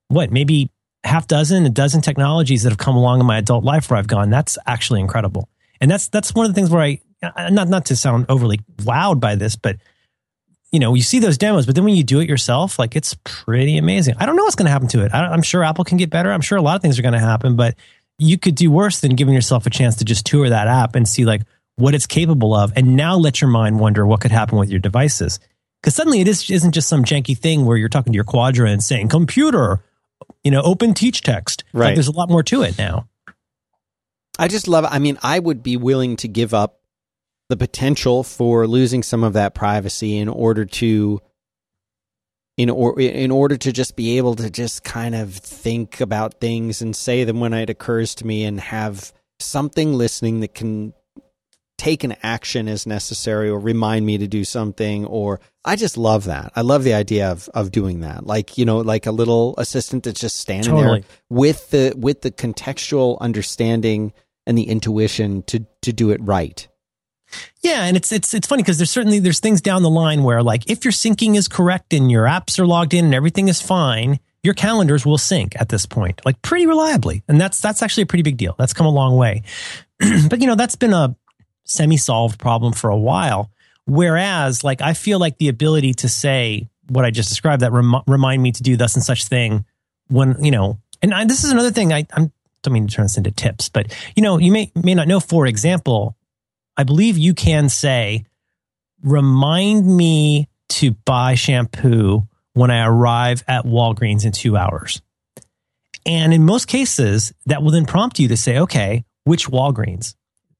what 0.07 0.31
maybe 0.31 0.71
half 1.05 1.27
dozen, 1.27 1.65
a 1.65 1.69
dozen 1.69 2.01
technologies 2.01 2.63
that 2.63 2.69
have 2.69 2.77
come 2.77 2.95
along 2.95 3.19
in 3.19 3.25
my 3.25 3.37
adult 3.37 3.63
life 3.63 3.89
where 3.89 3.97
I've 3.97 4.07
gone. 4.07 4.29
That's 4.29 4.57
actually 4.65 4.99
incredible, 4.99 5.49
and 5.79 5.89
that's 5.89 6.07
that's 6.09 6.33
one 6.33 6.45
of 6.45 6.53
the 6.53 6.55
things 6.55 6.69
where 6.69 6.81
I 6.81 6.99
not 7.49 7.69
not 7.69 7.85
to 7.87 7.95
sound 7.95 8.25
overly 8.29 8.59
wowed 8.77 9.19
by 9.19 9.35
this, 9.35 9.55
but 9.55 9.77
you 10.71 10.79
know, 10.79 10.93
you 10.93 11.03
see 11.03 11.19
those 11.19 11.37
demos, 11.37 11.65
but 11.65 11.75
then 11.75 11.85
when 11.85 11.95
you 11.95 12.03
do 12.03 12.19
it 12.19 12.27
yourself, 12.27 12.77
like 12.77 12.95
it's 12.95 13.15
pretty 13.23 13.77
amazing. 13.77 14.15
I 14.17 14.25
don't 14.25 14.35
know 14.35 14.43
what's 14.43 14.55
going 14.55 14.65
to 14.65 14.71
happen 14.71 14.89
to 14.89 15.05
it. 15.05 15.13
I, 15.13 15.27
I'm 15.27 15.41
sure 15.41 15.63
Apple 15.63 15.85
can 15.85 15.97
get 15.97 16.09
better. 16.09 16.31
I'm 16.31 16.41
sure 16.41 16.57
a 16.57 16.61
lot 16.61 16.75
of 16.75 16.81
things 16.81 16.99
are 16.99 17.01
going 17.01 17.13
to 17.13 17.19
happen, 17.19 17.55
but 17.55 17.75
you 18.17 18.37
could 18.37 18.55
do 18.55 18.69
worse 18.71 18.99
than 18.99 19.15
giving 19.15 19.33
yourself 19.33 19.65
a 19.65 19.69
chance 19.69 19.97
to 19.97 20.05
just 20.05 20.25
tour 20.25 20.49
that 20.49 20.67
app 20.67 20.95
and 20.95 21.07
see 21.07 21.23
like 21.23 21.43
what 21.77 21.93
it's 21.95 22.07
capable 22.07 22.53
of, 22.53 22.73
and 22.75 22.95
now 22.95 23.15
let 23.15 23.41
your 23.41 23.49
mind 23.49 23.79
wonder 23.79 24.05
what 24.05 24.21
could 24.21 24.31
happen 24.31 24.57
with 24.57 24.69
your 24.69 24.79
devices. 24.79 25.39
Because 25.81 25.95
suddenly 25.95 26.19
it 26.19 26.27
is, 26.27 26.49
isn't 26.49 26.71
just 26.71 26.89
some 26.89 27.03
janky 27.03 27.37
thing 27.37 27.65
where 27.65 27.77
you're 27.77 27.89
talking 27.89 28.11
to 28.11 28.17
your 28.17 28.23
Quadra 28.23 28.69
and 28.69 28.83
saying 28.83 29.09
computer, 29.09 29.83
you 30.43 30.51
know, 30.51 30.61
open 30.61 30.93
teach 30.93 31.21
text. 31.21 31.63
It's 31.67 31.73
Like 31.73 31.81
Right. 31.81 31.95
there's 31.95 32.07
a 32.07 32.11
lot 32.11 32.29
more 32.29 32.43
to 32.43 32.61
it 32.61 32.77
now. 32.77 33.07
I 34.37 34.47
just 34.47 34.67
love. 34.67 34.85
I 34.89 34.99
mean, 34.99 35.17
I 35.23 35.39
would 35.39 35.63
be 35.63 35.77
willing 35.77 36.17
to 36.17 36.27
give 36.27 36.53
up 36.53 36.79
the 37.47 37.55
potential 37.55 38.23
for 38.23 38.67
losing 38.67 39.03
some 39.03 39.23
of 39.23 39.33
that 39.33 39.53
privacy 39.53 40.17
in 40.17 40.27
order 40.27 40.65
to, 40.65 41.21
in 42.57 42.69
or 42.69 42.99
in 42.99 43.31
order 43.31 43.55
to 43.55 43.71
just 43.71 43.95
be 43.95 44.17
able 44.17 44.35
to 44.35 44.49
just 44.49 44.83
kind 44.83 45.15
of 45.15 45.33
think 45.33 46.01
about 46.01 46.39
things 46.41 46.81
and 46.81 46.95
say 46.95 47.23
them 47.23 47.39
when 47.39 47.53
it 47.53 47.69
occurs 47.69 48.15
to 48.15 48.27
me, 48.27 48.43
and 48.43 48.59
have 48.59 49.13
something 49.39 49.93
listening 49.93 50.39
that 50.41 50.53
can 50.53 50.93
take 51.77 52.03
an 52.03 52.15
action 52.23 52.67
as 52.67 52.87
necessary 52.87 53.49
or 53.49 53.59
remind 53.59 54.05
me 54.05 54.17
to 54.17 54.27
do 54.27 54.43
something 54.43 55.05
or 55.05 55.39
I 55.63 55.75
just 55.75 55.97
love 55.97 56.25
that. 56.25 56.51
I 56.55 56.61
love 56.61 56.83
the 56.83 56.93
idea 56.93 57.29
of 57.31 57.49
of 57.53 57.71
doing 57.71 58.01
that. 58.01 58.25
Like, 58.25 58.57
you 58.57 58.65
know, 58.65 58.77
like 58.77 59.07
a 59.07 59.11
little 59.11 59.55
assistant 59.57 60.03
that's 60.03 60.19
just 60.19 60.37
standing 60.37 60.75
Totally. 60.75 61.01
there 61.01 61.09
with 61.29 61.69
the 61.71 61.93
with 61.97 62.21
the 62.21 62.31
contextual 62.31 63.19
understanding 63.19 64.13
and 64.45 64.57
the 64.57 64.69
intuition 64.69 65.43
to 65.43 65.65
to 65.81 65.91
do 65.91 66.11
it 66.11 66.21
right. 66.21 66.67
Yeah, 67.61 67.85
and 67.85 67.97
it's 67.97 68.11
it's 68.11 68.33
it's 68.33 68.47
funny 68.47 68.61
because 68.61 68.77
there's 68.77 68.91
certainly 68.91 69.19
there's 69.19 69.39
things 69.39 69.61
down 69.61 69.81
the 69.81 69.89
line 69.89 70.23
where 70.23 70.43
like 70.43 70.69
if 70.69 70.85
your 70.85 70.91
syncing 70.91 71.35
is 71.35 71.47
correct 71.47 71.93
and 71.93 72.11
your 72.11 72.25
apps 72.25 72.59
are 72.59 72.67
logged 72.67 72.93
in 72.93 73.05
and 73.05 73.13
everything 73.15 73.47
is 73.47 73.61
fine, 73.61 74.19
your 74.43 74.53
calendars 74.53 75.05
will 75.05 75.17
sync 75.17 75.59
at 75.59 75.69
this 75.69 75.87
point, 75.87 76.21
like 76.25 76.41
pretty 76.43 76.67
reliably, 76.67 77.23
and 77.27 77.41
that's 77.41 77.59
that's 77.59 77.81
actually 77.81 78.03
a 78.03 78.07
pretty 78.07 78.23
big 78.23 78.37
deal. 78.37 78.55
That's 78.57 78.73
come 78.73 78.85
a 78.85 78.91
long 78.91 79.17
way, 79.17 79.41
but 80.29 80.39
you 80.39 80.47
know 80.47 80.55
that's 80.55 80.75
been 80.75 80.93
a 80.93 81.15
semi-solved 81.65 82.39
problem 82.39 82.73
for 82.73 82.89
a 82.89 82.97
while. 82.97 83.51
Whereas, 83.85 84.63
like 84.63 84.81
I 84.81 84.93
feel 84.93 85.19
like 85.19 85.37
the 85.37 85.49
ability 85.49 85.93
to 85.95 86.09
say 86.09 86.69
what 86.87 87.05
I 87.05 87.11
just 87.11 87.29
described 87.29 87.61
that 87.61 87.71
rem- 87.71 88.01
remind 88.07 88.41
me 88.41 88.51
to 88.53 88.63
do 88.63 88.77
thus 88.77 88.95
and 88.95 89.03
such 89.03 89.25
thing 89.25 89.65
when 90.07 90.43
you 90.43 90.51
know, 90.51 90.79
and 91.01 91.13
I, 91.13 91.25
this 91.25 91.43
is 91.43 91.51
another 91.51 91.71
thing 91.71 91.93
I 91.93 92.07
I'm 92.13 92.31
don't 92.63 92.73
mean 92.73 92.87
to 92.87 92.93
turn 92.93 93.05
this 93.05 93.17
into 93.17 93.31
tips, 93.31 93.69
but 93.69 93.93
you 94.15 94.23
know, 94.23 94.37
you 94.39 94.51
may 94.51 94.71
may 94.75 94.95
not 94.95 95.07
know. 95.07 95.19
For 95.19 95.45
example, 95.45 96.17
I 96.77 96.83
believe 96.83 97.17
you 97.17 97.33
can 97.33 97.69
say, 97.69 98.25
remind 99.03 99.85
me 99.85 100.49
to 100.69 100.91
buy 100.91 101.35
shampoo 101.35 102.27
when 102.53 102.71
I 102.71 102.85
arrive 102.85 103.43
at 103.47 103.65
Walgreens 103.65 104.25
in 104.25 104.31
two 104.31 104.57
hours. 104.57 105.01
And 106.05 106.33
in 106.33 106.45
most 106.45 106.67
cases, 106.67 107.33
that 107.45 107.63
will 107.63 107.71
then 107.71 107.85
prompt 107.85 108.19
you 108.19 108.27
to 108.27 108.37
say, 108.37 108.59
okay, 108.59 109.05
which 109.23 109.47
Walgreens? 109.47 110.15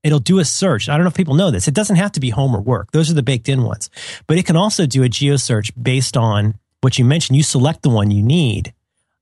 It'll 0.06 0.20
do 0.20 0.38
a 0.38 0.46
search. 0.46 0.88
I 0.88 0.96
don't 0.96 1.04
know 1.04 1.10
if 1.10 1.16
people 1.16 1.34
know 1.34 1.50
this. 1.50 1.68
It 1.68 1.74
doesn't 1.74 1.96
have 1.96 2.12
to 2.14 2.20
be 2.20 2.30
home 2.30 2.56
or 2.56 2.62
work. 2.62 2.92
Those 2.92 3.10
are 3.10 3.16
the 3.16 3.24
baked 3.24 3.50
in 3.50 3.64
ones. 3.64 3.90
But 4.28 4.38
it 4.38 4.46
can 4.46 4.56
also 4.56 4.86
do 4.86 5.02
a 5.02 5.10
geo 5.10 5.36
search 5.36 5.72
based 5.82 6.16
on 6.16 6.54
what 6.82 7.00
you 7.00 7.04
mentioned. 7.06 7.38
You 7.38 7.44
select 7.44 7.82
the 7.82 7.90
one 7.90 8.12
you 8.12 8.22
need, 8.22 8.72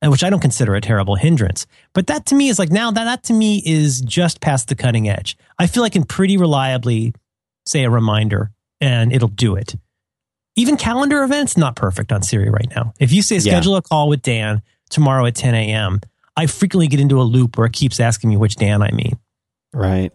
and 0.01 0.11
which 0.11 0.25
I 0.25 0.29
don't 0.29 0.41
consider 0.41 0.75
a 0.75 0.81
terrible 0.81 1.15
hindrance. 1.15 1.65
But 1.93 2.07
that 2.07 2.25
to 2.27 2.35
me 2.35 2.49
is 2.49 2.59
like 2.59 2.69
now 2.69 2.91
that 2.91 3.05
that 3.05 3.23
to 3.23 3.33
me 3.33 3.63
is 3.65 4.01
just 4.01 4.41
past 4.41 4.67
the 4.67 4.75
cutting 4.75 5.07
edge. 5.07 5.37
I 5.57 5.67
feel 5.67 5.83
I 5.83 5.89
can 5.89 6.03
pretty 6.03 6.35
reliably 6.35 7.13
say 7.65 7.85
a 7.85 7.89
reminder 7.89 8.51
and 8.81 9.13
it'll 9.13 9.29
do 9.29 9.55
it. 9.55 9.75
Even 10.57 10.75
calendar 10.75 11.23
events, 11.23 11.55
not 11.55 11.77
perfect 11.77 12.11
on 12.11 12.21
Siri 12.23 12.49
right 12.49 12.67
now. 12.75 12.93
If 12.99 13.13
you 13.13 13.21
say 13.21 13.35
Yeah. 13.35 13.39
schedule 13.53 13.77
a 13.77 13.81
call 13.81 14.09
with 14.09 14.21
Dan 14.21 14.61
tomorrow 14.89 15.25
at 15.25 15.35
10 15.35 15.55
a.m., 15.55 16.01
I 16.35 16.47
frequently 16.47 16.87
get 16.87 16.99
into 16.99 17.21
a 17.21 17.23
loop 17.23 17.57
where 17.57 17.67
it 17.67 17.73
keeps 17.73 18.01
asking 18.01 18.31
me 18.31 18.35
which 18.37 18.57
Dan 18.57 18.81
I 18.81 18.91
mean. 18.91 19.17
Right. 19.73 20.11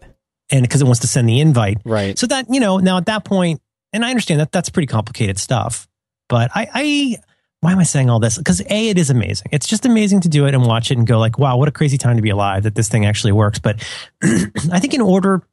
And 0.51 0.63
because 0.63 0.81
it 0.81 0.85
wants 0.85 1.01
to 1.01 1.07
send 1.07 1.29
the 1.29 1.39
invite. 1.39 1.77
Right. 1.85 2.17
So 2.17 2.25
that, 2.27 2.47
you 2.49 2.59
know, 2.59 2.77
now 2.77 2.97
at 2.97 3.05
that 3.05 3.23
point, 3.23 3.61
and 3.93 4.03
I 4.03 4.09
understand 4.09 4.39
that 4.39 4.51
that's 4.51 4.69
pretty 4.69 4.87
complicated 4.87 5.37
stuff, 5.37 5.87
but 6.27 6.49
I, 6.55 6.67
I 6.73 7.17
why 7.61 7.73
am 7.73 7.79
I 7.79 7.83
saying 7.83 8.09
all 8.09 8.19
this? 8.19 8.37
Because 8.37 8.61
A, 8.61 8.89
it 8.89 8.97
is 8.97 9.09
amazing. 9.09 9.49
It's 9.51 9.67
just 9.67 9.85
amazing 9.85 10.21
to 10.21 10.29
do 10.29 10.45
it 10.45 10.53
and 10.53 10.65
watch 10.65 10.91
it 10.91 10.97
and 10.97 11.05
go 11.05 11.19
like, 11.19 11.37
wow, 11.37 11.57
what 11.57 11.67
a 11.67 11.71
crazy 11.71 11.97
time 11.97 12.15
to 12.15 12.21
be 12.21 12.29
alive 12.29 12.63
that 12.63 12.73
this 12.73 12.87
thing 12.87 13.05
actually 13.05 13.33
works. 13.33 13.59
But 13.59 13.85
I 14.23 14.79
think 14.79 14.93
in 14.93 15.01
order 15.01 15.43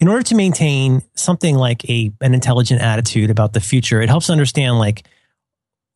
in 0.00 0.08
order 0.08 0.22
to 0.24 0.34
maintain 0.34 1.02
something 1.14 1.54
like 1.54 1.88
a 1.88 2.12
an 2.20 2.34
intelligent 2.34 2.82
attitude 2.82 3.30
about 3.30 3.52
the 3.52 3.60
future, 3.60 4.02
it 4.02 4.08
helps 4.08 4.30
understand 4.30 4.78
like 4.78 5.04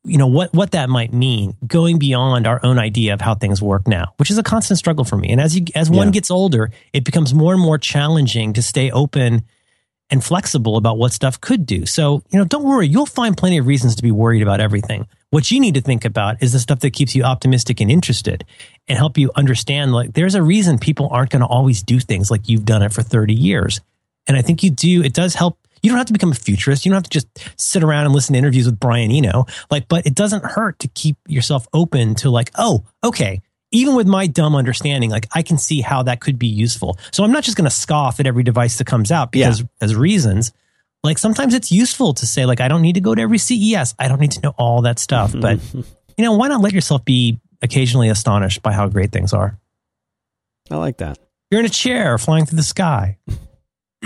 you 0.07 0.19
know 0.19 0.27
what 0.27 0.53
what 0.55 0.71
that 0.71 0.89
might 0.89 1.13
mean 1.13 1.57
going 1.67 1.99
beyond 1.99 2.47
our 2.47 2.61
own 2.65 2.79
idea 2.79 3.13
of 3.13 3.21
how 3.21 3.35
things 3.35 3.61
work 3.61 3.87
now 3.89 4.13
which 4.19 4.31
is 4.31 4.39
a 4.39 4.43
constant 4.43 4.79
struggle 4.79 5.05
for 5.05 5.17
me. 5.17 5.29
And 5.31 5.41
as 5.41 5.57
you 5.57 5.65
as 5.75 5.91
one 5.91 6.09
Yeah. 6.09 6.13
gets 6.13 6.31
older 6.31 6.71
it 6.93 7.05
becomes 7.05 7.35
more 7.35 7.53
and 7.53 7.61
more 7.63 7.77
challenging 7.79 8.53
to 8.55 8.63
stay 8.63 8.91
open 8.91 9.43
and 10.09 10.23
flexible 10.23 10.77
about 10.77 10.99
what 10.99 11.13
stuff 11.13 11.41
could 11.41 11.67
do. 11.67 11.85
So 11.87 12.23
you 12.31 12.39
know 12.39 12.45
don't 12.45 12.63
worry. 12.65 12.87
You'll 12.89 13.07
find 13.07 13.37
plenty 13.37 13.59
of 13.59 13.67
reasons 13.67 13.97
to 13.97 14.03
be 14.03 14.13
worried 14.13 14.43
about 14.43 14.61
everything. 14.61 15.07
What 15.31 15.51
you 15.51 15.59
need 15.59 15.75
to 15.75 15.81
think 15.81 16.05
about 16.05 16.41
is 16.43 16.53
the 16.53 16.61
stuff 16.61 16.81
that 16.81 16.93
keeps 16.93 17.17
you 17.17 17.25
optimistic 17.25 17.81
and 17.81 17.91
interested 17.91 18.45
and 18.87 18.97
help 18.97 19.19
you 19.19 19.33
understand 19.35 19.93
like 19.93 20.13
there's 20.15 20.37
a 20.37 20.43
reason 20.43 20.79
people 20.79 21.09
aren't 21.11 21.31
going 21.31 21.41
to 21.41 21.47
always 21.49 21.83
do 21.83 21.99
things 21.99 22.31
like 22.31 22.49
you've 22.49 22.65
done 22.65 22.83
it 22.83 22.93
for 22.93 23.03
30 23.03 23.35
years. 23.35 23.81
And 24.29 24.37
i 24.37 24.43
think 24.43 24.63
you 24.63 24.71
do 24.71 25.03
it 25.03 25.13
does 25.13 25.35
help 25.35 25.59
you 25.83 25.91
don't 25.91 25.99
have 25.99 26.07
to 26.09 26.13
become 26.13 26.33
a 26.33 26.35
futurist. 26.35 26.85
You 26.85 26.91
don't 26.91 26.97
have 26.97 27.05
to 27.05 27.11
just 27.11 27.29
sit 27.61 27.83
around 27.85 28.07
and 28.07 28.15
listen 28.15 28.33
to 28.33 28.39
interviews 28.39 28.67
with 28.67 28.79
brian 28.81 29.11
eno. 29.11 29.47
Like 29.71 29.89
but 29.89 30.07
it 30.07 30.15
doesn't 30.15 30.45
hurt 30.45 30.79
to 30.81 30.89
keep 30.89 31.17
yourself 31.29 31.67
open 31.73 32.15
to 32.17 32.31
like 32.31 32.51
oh 32.57 32.85
okay 33.05 33.41
even 33.73 33.97
with 33.97 34.07
my 34.07 34.27
dumb 34.29 34.55
understanding 34.55 35.11
like 35.11 35.27
i 35.35 35.43
can 35.43 35.59
see 35.59 35.81
how 35.81 36.03
that 36.05 36.21
could 36.21 36.39
be 36.39 36.47
useful. 36.47 36.99
So 37.13 37.25
i'm 37.25 37.33
not 37.33 37.45
just 37.45 37.57
going 37.57 37.69
to 37.69 37.75
scoff 37.75 38.21
at 38.21 38.27
every 38.27 38.43
device 38.43 38.79
that 38.79 38.87
comes 38.87 39.11
out 39.13 39.33
because 39.33 39.65
as 39.81 39.95
reasons. 39.95 40.53
Like 41.05 41.19
sometimes 41.19 41.55
it's 41.55 41.71
useful 41.71 42.15
to 42.15 42.27
say 42.27 42.47
like 42.47 42.61
i 42.61 42.67
don't 42.69 42.83
need 42.83 42.95
to 42.95 43.01
go 43.01 43.15
to 43.15 43.23
every 43.23 43.39
ces 43.39 43.95
i 43.99 44.09
don't 44.09 44.21
need 44.21 44.33
to 44.33 44.41
know 44.41 44.55
all 44.59 44.83
that 44.83 44.99
stuff. 44.99 45.35
But 45.41 45.61
you 45.75 46.25
know 46.25 46.33
why 46.37 46.49
not 46.49 46.61
let 46.63 46.73
yourself 46.73 47.05
be 47.05 47.39
occasionally 47.63 48.09
astonished 48.09 48.63
by 48.63 48.73
how 48.73 48.89
great 48.89 49.13
things 49.13 49.33
are? 49.33 49.59
I 50.71 50.77
like 50.77 50.97
that. 50.99 51.19
you're 51.51 51.61
in 51.61 51.67
a 51.67 51.69
chair 51.69 52.19
flying 52.19 52.45
through 52.47 52.57
the 52.57 52.63
sky 52.65 53.19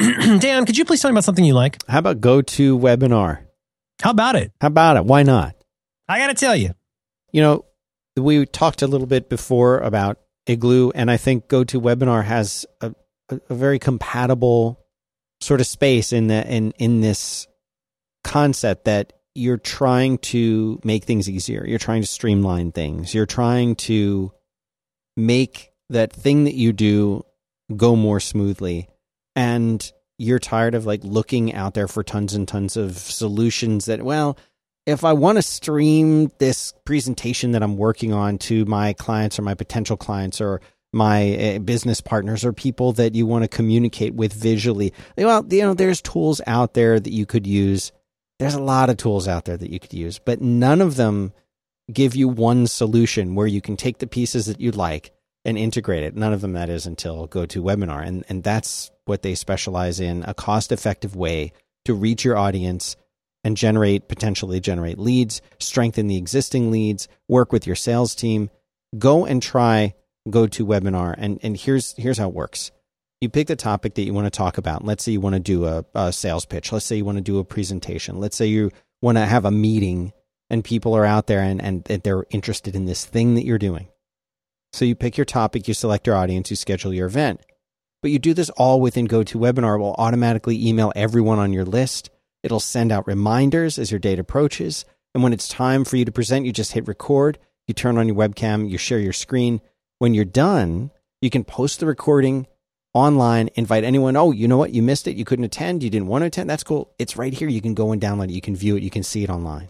dan 0.40 0.64
could 0.66 0.76
you 0.78 0.84
please 0.84 1.00
tell 1.02 1.10
me 1.10 1.14
about 1.14 1.24
something 1.24 1.44
you 1.44 1.54
like 1.54 1.78
How 1.88 1.98
about 1.98 2.20
go 2.20 2.42
to 2.42 2.78
webinar? 2.78 3.44
how 4.02 4.10
about 4.10 4.36
it 4.36 4.52
How 4.60 4.68
about 4.68 4.96
it? 4.96 5.04
Why 5.04 5.22
not? 5.22 5.54
i 6.08 6.18
gotta 6.18 6.34
tell 6.34 6.56
you 6.56 6.74
You 7.32 7.42
know, 7.42 7.64
we 8.16 8.44
talked 8.46 8.82
a 8.82 8.86
little 8.86 9.06
bit 9.06 9.28
before 9.28 9.78
about 9.78 10.18
Igloo, 10.46 10.90
and 10.94 11.10
I 11.10 11.16
think 11.16 11.46
GoToWebinar 11.48 12.24
has 12.24 12.66
a, 12.80 12.92
a, 13.28 13.40
a 13.50 13.54
very 13.54 13.78
compatible 13.78 14.80
sort 15.40 15.60
of 15.60 15.66
space 15.66 16.12
in 16.12 16.26
the 16.26 16.44
in 16.46 16.72
in 16.78 17.00
this 17.00 17.46
concept 18.24 18.84
that 18.86 19.12
you're 19.34 19.58
trying 19.58 20.18
to 20.18 20.80
make 20.82 21.04
things 21.04 21.30
easier. 21.30 21.64
You're 21.64 21.78
trying 21.78 22.02
to 22.02 22.06
streamline 22.08 22.72
things. 22.72 23.14
You're 23.14 23.26
trying 23.26 23.76
to 23.86 24.32
make 25.16 25.70
that 25.88 26.12
thing 26.12 26.44
that 26.44 26.54
you 26.54 26.72
do 26.72 27.24
go 27.76 27.94
more 27.94 28.18
smoothly. 28.20 28.88
And 29.36 29.90
you're 30.18 30.38
tired 30.38 30.74
of 30.74 30.86
like 30.86 31.00
looking 31.02 31.54
out 31.54 31.74
there 31.74 31.88
for 31.88 32.02
tons 32.02 32.34
and 32.34 32.46
tons 32.46 32.76
of 32.76 32.98
solutions 32.98 33.86
that, 33.86 34.02
well, 34.02 34.36
if 34.86 35.04
I 35.04 35.12
want 35.12 35.36
to 35.36 35.42
stream 35.42 36.30
this 36.38 36.74
presentation 36.84 37.52
that 37.52 37.62
I'm 37.62 37.76
working 37.76 38.12
on 38.12 38.38
to 38.38 38.64
my 38.64 38.92
clients 38.92 39.38
or 39.38 39.42
my 39.42 39.54
potential 39.54 39.96
clients 39.96 40.40
or 40.40 40.60
my 40.92 41.36
uh, 41.36 41.58
business 41.60 42.00
partners 42.00 42.44
or 42.44 42.52
people 42.52 42.92
that 42.94 43.14
you 43.14 43.24
want 43.24 43.44
to 43.44 43.48
communicate 43.48 44.14
with 44.14 44.32
visually, 44.32 44.92
well, 45.16 45.46
you 45.48 45.62
know, 45.62 45.74
there's 45.74 46.02
tools 46.02 46.40
out 46.46 46.74
there 46.74 46.98
that 46.98 47.12
you 47.12 47.26
could 47.26 47.46
use. 47.46 47.92
There's 48.38 48.54
a 48.54 48.62
lot 48.62 48.90
of 48.90 48.96
tools 48.96 49.28
out 49.28 49.44
there 49.44 49.56
that 49.56 49.70
you 49.70 49.78
could 49.78 49.92
use, 49.92 50.18
but 50.18 50.40
none 50.40 50.80
of 50.80 50.96
them 50.96 51.32
give 51.92 52.16
you 52.16 52.28
one 52.28 52.66
solution 52.66 53.34
where 53.34 53.46
you 53.46 53.60
can 53.60 53.76
take 53.76 53.98
the 53.98 54.06
pieces 54.06 54.46
that 54.46 54.60
you 54.60 54.70
like 54.70 55.12
and 55.44 55.56
integrate 55.56 56.02
it. 56.02 56.16
None 56.16 56.32
of 56.32 56.40
them 56.40 56.54
that 56.54 56.68
is 56.68 56.86
until 56.86 57.28
GoToWebinar. 57.28 58.06
And, 58.06 58.24
and 58.28 58.42
that's 58.42 58.90
what 59.10 59.22
they 59.22 59.34
specialize 59.34 60.00
in 60.00 60.24
a 60.26 60.32
cost 60.32 60.72
effective 60.72 61.14
way 61.14 61.52
to 61.84 61.92
reach 61.92 62.24
your 62.24 62.38
audience 62.38 62.96
and 63.42 63.56
generate, 63.56 64.08
potentially 64.08 64.60
generate 64.60 64.98
leads, 64.98 65.42
strengthen 65.58 66.06
the 66.06 66.16
existing 66.16 66.70
leads, 66.70 67.08
work 67.28 67.52
with 67.52 67.66
your 67.66 67.76
sales 67.76 68.14
team. 68.14 68.50
Go 68.96 69.26
and 69.26 69.42
try 69.42 69.94
GoToWebinar. 70.28 71.14
And, 71.18 71.40
and 71.42 71.56
here's, 71.56 71.94
here's 71.96 72.18
how 72.18 72.28
it 72.28 72.34
works. 72.34 72.70
You 73.20 73.28
pick 73.28 73.48
the 73.48 73.56
topic 73.56 73.94
that 73.94 74.02
you 74.02 74.14
want 74.14 74.26
to 74.26 74.30
talk 74.30 74.56
about. 74.58 74.84
Let's 74.84 75.04
say 75.04 75.12
you 75.12 75.20
want 75.20 75.34
to 75.34 75.40
do 75.40 75.66
a, 75.66 75.84
a 75.94 76.12
sales 76.12 76.46
pitch. 76.46 76.72
Let's 76.72 76.86
say 76.86 76.96
you 76.96 77.04
want 77.04 77.18
to 77.18 77.22
do 77.22 77.38
a 77.38 77.44
presentation. 77.44 78.20
Let's 78.20 78.36
say 78.36 78.46
you 78.46 78.70
want 79.02 79.18
to 79.18 79.26
have 79.26 79.44
a 79.44 79.50
meeting 79.50 80.12
and 80.48 80.64
people 80.64 80.94
are 80.94 81.04
out 81.04 81.26
there 81.26 81.40
and, 81.40 81.60
and 81.60 81.84
they're 81.84 82.24
interested 82.30 82.74
in 82.74 82.86
this 82.86 83.04
thing 83.04 83.34
that 83.34 83.44
you're 83.44 83.58
doing. 83.58 83.88
So 84.72 84.84
you 84.84 84.94
pick 84.94 85.16
your 85.16 85.24
topic, 85.24 85.66
you 85.66 85.74
select 85.74 86.06
your 86.06 86.16
audience, 86.16 86.50
you 86.50 86.56
schedule 86.56 86.94
your 86.94 87.06
event. 87.06 87.40
But 88.02 88.10
you 88.10 88.18
do 88.18 88.34
this 88.34 88.50
all 88.50 88.80
within 88.80 89.06
GoToWebinar. 89.06 89.76
It 89.76 89.80
will 89.80 89.94
automatically 89.98 90.66
email 90.66 90.92
everyone 90.96 91.38
on 91.38 91.52
your 91.52 91.64
list. 91.64 92.10
It'll 92.42 92.60
send 92.60 92.92
out 92.92 93.06
reminders 93.06 93.78
as 93.78 93.90
your 93.90 94.00
date 94.00 94.18
approaches. 94.18 94.84
And 95.14 95.22
when 95.22 95.32
it's 95.32 95.48
time 95.48 95.84
for 95.84 95.96
you 95.96 96.04
to 96.04 96.12
present, 96.12 96.46
you 96.46 96.52
just 96.52 96.72
hit 96.72 96.88
record, 96.88 97.38
you 97.66 97.74
turn 97.74 97.98
on 97.98 98.06
your 98.08 98.16
webcam, 98.16 98.70
you 98.70 98.78
share 98.78 98.98
your 98.98 99.12
screen. 99.12 99.60
When 99.98 100.14
you're 100.14 100.24
done, 100.24 100.90
you 101.20 101.28
can 101.30 101.44
post 101.44 101.80
the 101.80 101.86
recording 101.86 102.46
online, 102.94 103.50
invite 103.54 103.84
anyone. 103.84 104.16
Oh, 104.16 104.32
you 104.32 104.48
know 104.48 104.56
what? 104.56 104.72
You 104.72 104.82
missed 104.82 105.06
it. 105.06 105.16
You 105.16 105.24
couldn't 105.24 105.44
attend. 105.44 105.82
You 105.82 105.90
didn't 105.90 106.08
want 106.08 106.22
to 106.22 106.26
attend. 106.26 106.48
That's 106.48 106.64
cool. 106.64 106.92
It's 106.98 107.16
right 107.16 107.32
here. 107.32 107.48
You 107.48 107.60
can 107.60 107.74
go 107.74 107.92
and 107.92 108.00
download 108.00 108.30
it. 108.30 108.34
You 108.34 108.40
can 108.40 108.56
view 108.56 108.76
it. 108.76 108.82
You 108.82 108.90
can 108.90 109.02
see 109.02 109.22
it 109.22 109.30
online. 109.30 109.68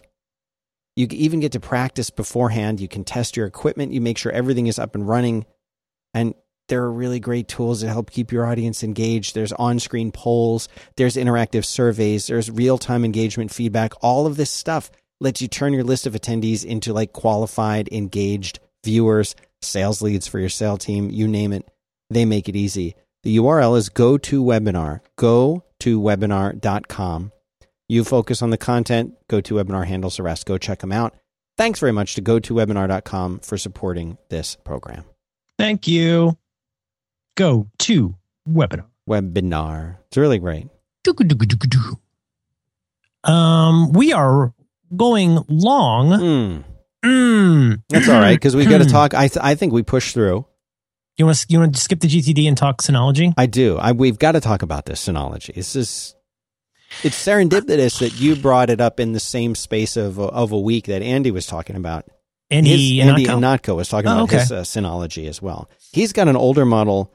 You 0.95 1.07
even 1.11 1.39
get 1.39 1.51
to 1.53 1.59
practice 1.59 2.09
beforehand. 2.09 2.79
You 2.79 2.87
can 2.87 3.03
test 3.03 3.37
your 3.37 3.45
equipment. 3.45 3.93
You 3.93 4.01
make 4.01 4.17
sure 4.17 4.31
everything 4.31 4.67
is 4.67 4.79
up 4.79 4.95
and 4.95 5.07
running. 5.07 5.45
And 6.13 6.33
there 6.71 6.83
are 6.83 6.91
really 6.91 7.19
great 7.19 7.49
tools 7.49 7.81
that 7.81 7.89
help 7.89 8.09
keep 8.09 8.31
your 8.31 8.45
audience 8.45 8.81
engaged. 8.81 9.35
There's 9.35 9.51
on 9.51 9.77
screen 9.77 10.09
polls, 10.09 10.69
there's 10.95 11.17
interactive 11.17 11.65
surveys, 11.65 12.27
there's 12.27 12.49
real 12.49 12.77
time 12.77 13.03
engagement 13.03 13.51
feedback. 13.51 13.91
All 14.01 14.25
of 14.25 14.37
this 14.37 14.49
stuff 14.49 14.89
lets 15.19 15.41
you 15.41 15.49
turn 15.49 15.73
your 15.73 15.83
list 15.83 16.07
of 16.07 16.13
attendees 16.13 16.63
into 16.63 16.93
like 16.93 17.11
qualified, 17.11 17.89
engaged 17.91 18.61
viewers, 18.85 19.35
sales 19.61 20.01
leads 20.01 20.27
for 20.27 20.39
your 20.39 20.47
sales 20.47 20.79
team, 20.79 21.09
you 21.11 21.27
name 21.27 21.51
it. 21.51 21.69
They 22.09 22.23
make 22.23 22.47
it 22.47 22.55
easy. 22.55 22.95
The 23.23 23.35
URL 23.35 23.77
is 23.77 23.89
go 23.89 24.17
to 24.19 24.41
webinar, 24.41 25.01
go 25.17 25.65
to 25.81 25.99
webinar.com. 25.99 27.33
You 27.89 28.05
focus 28.05 28.41
on 28.41 28.49
the 28.49 28.57
content, 28.57 29.15
go 29.27 29.41
to 29.41 29.55
webinar 29.55 29.85
handles 29.85 30.15
the 30.15 30.23
rest. 30.23 30.45
Go 30.45 30.57
check 30.57 30.79
them 30.79 30.93
out. 30.93 31.17
Thanks 31.57 31.81
very 31.81 31.91
much 31.91 32.15
to 32.15 32.21
go 32.21 32.39
to 32.39 32.53
webinar.com 32.53 33.39
for 33.39 33.57
supporting 33.57 34.17
this 34.29 34.55
program. 34.63 35.03
thank 35.57 35.85
you 35.85 36.37
go 37.35 37.67
to 37.79 38.15
webinar 38.47 38.85
Webinar. 39.09 39.97
It's 40.07 40.17
really 40.17 40.37
great. 40.39 40.67
Um, 43.23 43.91
we 43.91 44.13
are 44.13 44.53
going 44.95 45.39
long. 45.47 46.09
Mm, 46.09 46.63
Mm. 47.03 47.81
that's 47.89 48.07
all 48.07 48.19
right 48.19 48.35
because 48.35 48.55
we 48.55 48.65
got 48.65 48.77
to 48.79 48.85
talk. 48.85 49.13
I 49.13 49.27
th- 49.27 49.43
I 49.43 49.55
think 49.55 49.73
we 49.73 49.81
pushed 49.83 50.13
through. 50.13 50.45
You 51.17 51.25
want 51.25 51.37
to 51.39 51.45
you 51.49 51.59
want 51.59 51.73
to 51.75 51.81
skip 51.81 51.99
the 51.99 52.07
GTD 52.07 52.47
and 52.47 52.55
talk 52.57 52.81
Synology? 52.81 53.33
I 53.37 53.47
do. 53.47 53.77
I 53.77 53.91
we've 53.91 54.19
got 54.19 54.33
to 54.33 54.39
talk 54.41 54.61
about 54.61 54.85
this 54.85 55.05
Synology. 55.07 55.53
This 55.55 55.75
is 55.75 56.15
it's 57.03 57.17
serendipitous 57.25 57.99
that 57.99 58.19
you 58.19 58.35
brought 58.35 58.69
it 58.69 58.81
up 58.81 58.99
in 58.99 59.13
the 59.13 59.19
same 59.19 59.55
space 59.55 59.97
of 59.97 60.19
of 60.19 60.51
a 60.51 60.59
week 60.59 60.85
that 60.87 61.01
Andy 61.01 61.31
was 61.31 61.45
talking 61.47 61.75
about. 61.75 62.05
Andy 62.49 62.97
His- 62.97 63.07
Andy 63.07 63.25
Ihnatko? 63.25 63.39
Ihnatko 63.39 63.75
was 63.75 63.89
talking 63.89 64.09
Oh, 64.09 64.13
about 64.13 64.23
okay. 64.23 64.39
his 64.39 64.51
uh, 64.51 64.61
Synology 64.61 65.27
as 65.27 65.41
well. 65.41 65.69
He's 65.91 66.11
got 66.13 66.27
an 66.27 66.35
older 66.35 66.65
model 66.65 67.13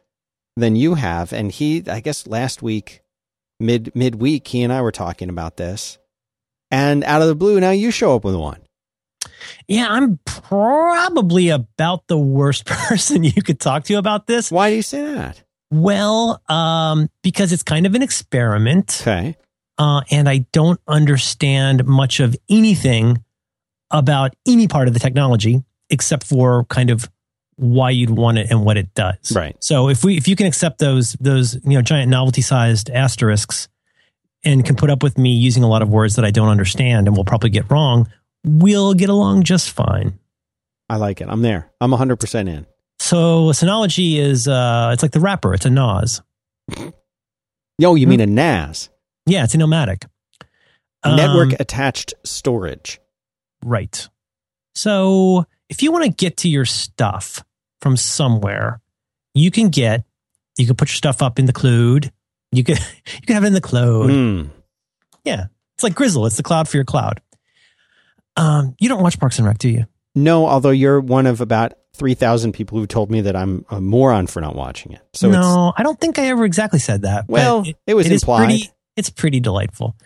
than 0.56 0.76
you 0.76 0.94
have, 0.94 1.32
and 1.32 1.52
he 1.52 1.82
I 1.88 2.00
guess 2.00 2.26
last 2.26 2.62
week 2.62 3.02
mid 3.60 3.94
midweek 3.94 4.46
he 4.48 4.62
and 4.62 4.72
I 4.72 4.80
were 4.82 4.92
talking 4.92 5.28
about 5.28 5.56
this, 5.56 5.98
and 6.70 7.04
out 7.04 7.22
of 7.22 7.28
the 7.28 7.34
blue 7.34 7.60
now 7.60 7.70
you 7.70 7.90
show 7.90 8.16
up 8.16 8.24
with 8.24 8.34
one. 8.34 8.60
Yeah, 9.68 9.88
I'm 9.88 10.18
probably 10.24 11.50
about 11.50 12.06
the 12.06 12.18
worst 12.18 12.64
person 12.66 13.24
you 13.24 13.42
could 13.42 13.60
talk 13.60 13.84
to 13.84 13.94
about 13.94 14.26
this. 14.26 14.50
Why 14.50 14.70
do 14.70 14.76
you 14.76 14.82
say 14.82 15.04
that? 15.14 15.42
Well, 15.70 16.40
um, 16.48 17.10
because 17.22 17.52
it's 17.52 17.62
kind 17.64 17.86
of 17.86 17.94
an 17.94 18.02
experiment, 18.02 18.98
Okay. 19.02 19.36
uh, 19.78 20.02
and 20.10 20.28
I 20.28 20.46
don't 20.52 20.80
understand 20.86 21.84
much 21.86 22.20
of 22.20 22.36
anything 22.48 23.22
about 23.90 24.34
any 24.46 24.68
part 24.68 24.88
of 24.88 24.94
the 24.94 25.00
technology 25.00 25.62
except 25.90 26.24
for 26.24 26.64
kind 26.64 26.90
of 26.90 27.08
why 27.56 27.90
you'd 27.90 28.10
want 28.10 28.38
it 28.38 28.50
and 28.50 28.64
what 28.64 28.76
it 28.76 28.94
does. 28.94 29.34
Right. 29.34 29.56
So 29.60 29.88
if 29.88 30.04
we 30.04 30.16
if 30.16 30.28
you 30.28 30.36
can 30.36 30.46
accept 30.46 30.78
those 30.78 31.14
those 31.14 31.54
you 31.64 31.72
know 31.74 31.82
giant 31.82 32.10
novelty 32.10 32.42
sized 32.42 32.90
asterisks 32.90 33.68
and 34.44 34.64
can 34.64 34.76
put 34.76 34.90
up 34.90 35.02
with 35.02 35.18
me 35.18 35.34
using 35.34 35.62
a 35.62 35.68
lot 35.68 35.82
of 35.82 35.88
words 35.88 36.16
that 36.16 36.24
I 36.24 36.30
don't 36.30 36.48
understand 36.48 37.08
and 37.08 37.16
will 37.16 37.24
probably 37.24 37.50
get 37.50 37.70
wrong, 37.70 38.08
we'll 38.44 38.94
get 38.94 39.08
along 39.08 39.42
just 39.44 39.70
fine. 39.70 40.18
I 40.88 40.96
like 40.96 41.20
it. 41.20 41.28
I'm 41.28 41.42
there. 41.42 41.70
I'm 41.80 41.90
100% 41.90 42.48
in. 42.48 42.66
So 43.00 43.48
a 43.48 43.52
Synology 43.52 44.18
is 44.18 44.46
uh 44.46 44.90
it's 44.92 45.02
like 45.02 45.12
the 45.12 45.20
wrapper, 45.20 45.54
it's 45.54 45.66
a 45.66 45.70
NAS. 45.70 46.20
Yo, 47.78 47.94
you 47.94 48.06
mean 48.06 48.20
a 48.20 48.26
NAS? 48.26 48.88
Yeah, 49.26 49.44
it's 49.44 49.54
a 49.54 49.58
nomadic. 49.58 50.06
Um, 51.02 51.16
Network 51.16 51.58
attached 51.60 52.14
storage. 52.24 53.00
right. 53.64 54.08
So 54.74 55.46
if 55.68 55.82
you 55.82 55.90
want 55.90 56.04
to 56.04 56.10
get 56.10 56.38
to 56.38 56.48
your 56.48 56.64
stuff 56.66 57.42
from 57.80 57.96
somewhere, 57.96 58.80
you 59.34 59.50
can 59.50 59.68
get, 59.68 60.04
you 60.56 60.66
can 60.66 60.76
put 60.76 60.88
your 60.88 60.96
stuff 60.96 61.22
up 61.22 61.38
in 61.38 61.46
the 61.46 61.52
cloud. 61.52 62.12
You 62.52 62.64
can, 62.64 62.76
you 63.06 63.26
can 63.26 63.34
have 63.34 63.44
it 63.44 63.48
in 63.48 63.52
the 63.52 63.60
cloud. 63.60 64.10
Hmm. 64.10 64.42
Yeah. 65.24 65.46
It's 65.74 65.82
like 65.82 65.94
Gryzzl. 65.94 66.26
It's 66.26 66.36
the 66.36 66.42
cloud 66.42 66.68
for 66.68 66.76
your 66.76 66.84
cloud. 66.84 67.20
Um, 68.36 68.74
you 68.78 68.88
don't 68.88 69.02
watch 69.02 69.18
Parks 69.18 69.38
and 69.38 69.46
Rec, 69.46 69.58
do 69.58 69.68
you? 69.68 69.86
No, 70.14 70.46
although 70.46 70.70
you're 70.70 71.00
one 71.00 71.26
of 71.26 71.40
about 71.40 71.74
3,000 71.94 72.52
people 72.52 72.78
who 72.78 72.86
told 72.86 73.10
me 73.10 73.22
that 73.22 73.36
I'm 73.36 73.64
a 73.70 73.80
moron 73.80 74.26
for 74.26 74.40
not 74.40 74.54
watching 74.54 74.92
it. 74.92 75.00
So 75.12 75.28
it's, 75.28 75.36
no, 75.36 75.72
I 75.76 75.82
don't 75.82 76.00
think 76.00 76.18
I 76.18 76.26
ever 76.28 76.44
exactly 76.44 76.78
said 76.78 77.02
that. 77.02 77.26
well, 77.28 77.64
it, 77.86 77.94
was 77.94 78.06
is 78.06 78.22
implied. 78.22 78.46
pretty, 78.46 78.70
it's 78.96 79.10
pretty 79.10 79.40
delightful. 79.40 79.96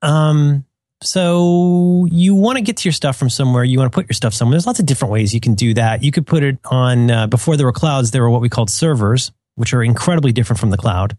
Um, 0.00 0.64
so 1.02 2.06
you 2.10 2.34
want 2.34 2.56
to 2.58 2.62
get 2.62 2.78
to 2.78 2.88
your 2.88 2.92
stuff 2.92 3.16
from 3.16 3.30
somewhere. 3.30 3.64
You 3.64 3.78
want 3.78 3.92
to 3.92 3.94
put 3.94 4.08
your 4.08 4.14
stuff 4.14 4.34
somewhere. 4.34 4.54
There's 4.54 4.66
lots 4.66 4.80
of 4.80 4.86
different 4.86 5.12
ways 5.12 5.34
you 5.34 5.40
can 5.40 5.54
do 5.54 5.74
that. 5.74 6.02
You 6.02 6.12
could 6.12 6.26
put 6.26 6.42
it 6.42 6.58
on, 6.64 7.10
uh, 7.10 7.26
before 7.26 7.56
there 7.56 7.66
were 7.66 7.72
clouds, 7.72 8.10
there 8.10 8.22
were 8.22 8.30
what 8.30 8.40
we 8.40 8.48
called 8.48 8.70
servers, 8.70 9.32
which 9.56 9.74
are 9.74 9.82
incredibly 9.82 10.32
different 10.32 10.60
from 10.60 10.70
the 10.70 10.76
cloud. 10.76 11.16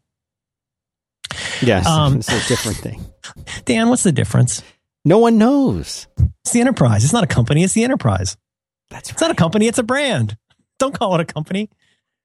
yes, 1.62 1.86
um, 1.86 2.18
it's 2.18 2.30
a 2.30 2.48
different 2.48 2.78
thing. 2.78 3.06
Dan, 3.66 3.90
what's 3.90 4.04
the 4.04 4.12
difference? 4.12 4.62
No 5.06 5.18
one 5.18 5.38
knows. 5.38 6.08
It's 6.44 6.54
the 6.54 6.62
enterprise. 6.62 7.04
It's 7.04 7.14
not 7.14 7.24
a 7.24 7.28
company. 7.28 7.64
It's 7.64 7.74
the 7.74 7.84
enterprise. 7.84 8.38
That's 8.90 9.10
It's 9.12 9.22
not 9.22 9.32
a 9.32 9.36
company, 9.36 9.68
it's 9.68 9.80
a 9.80 9.84
brand. 9.84 10.38
Don't 10.80 10.98
call 10.98 11.16
it 11.16 11.22
a 11.22 11.26
company. 11.26 11.70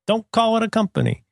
Don't 0.06 0.26
call 0.32 0.56
it 0.56 0.62
a 0.62 0.70
company. 0.70 1.22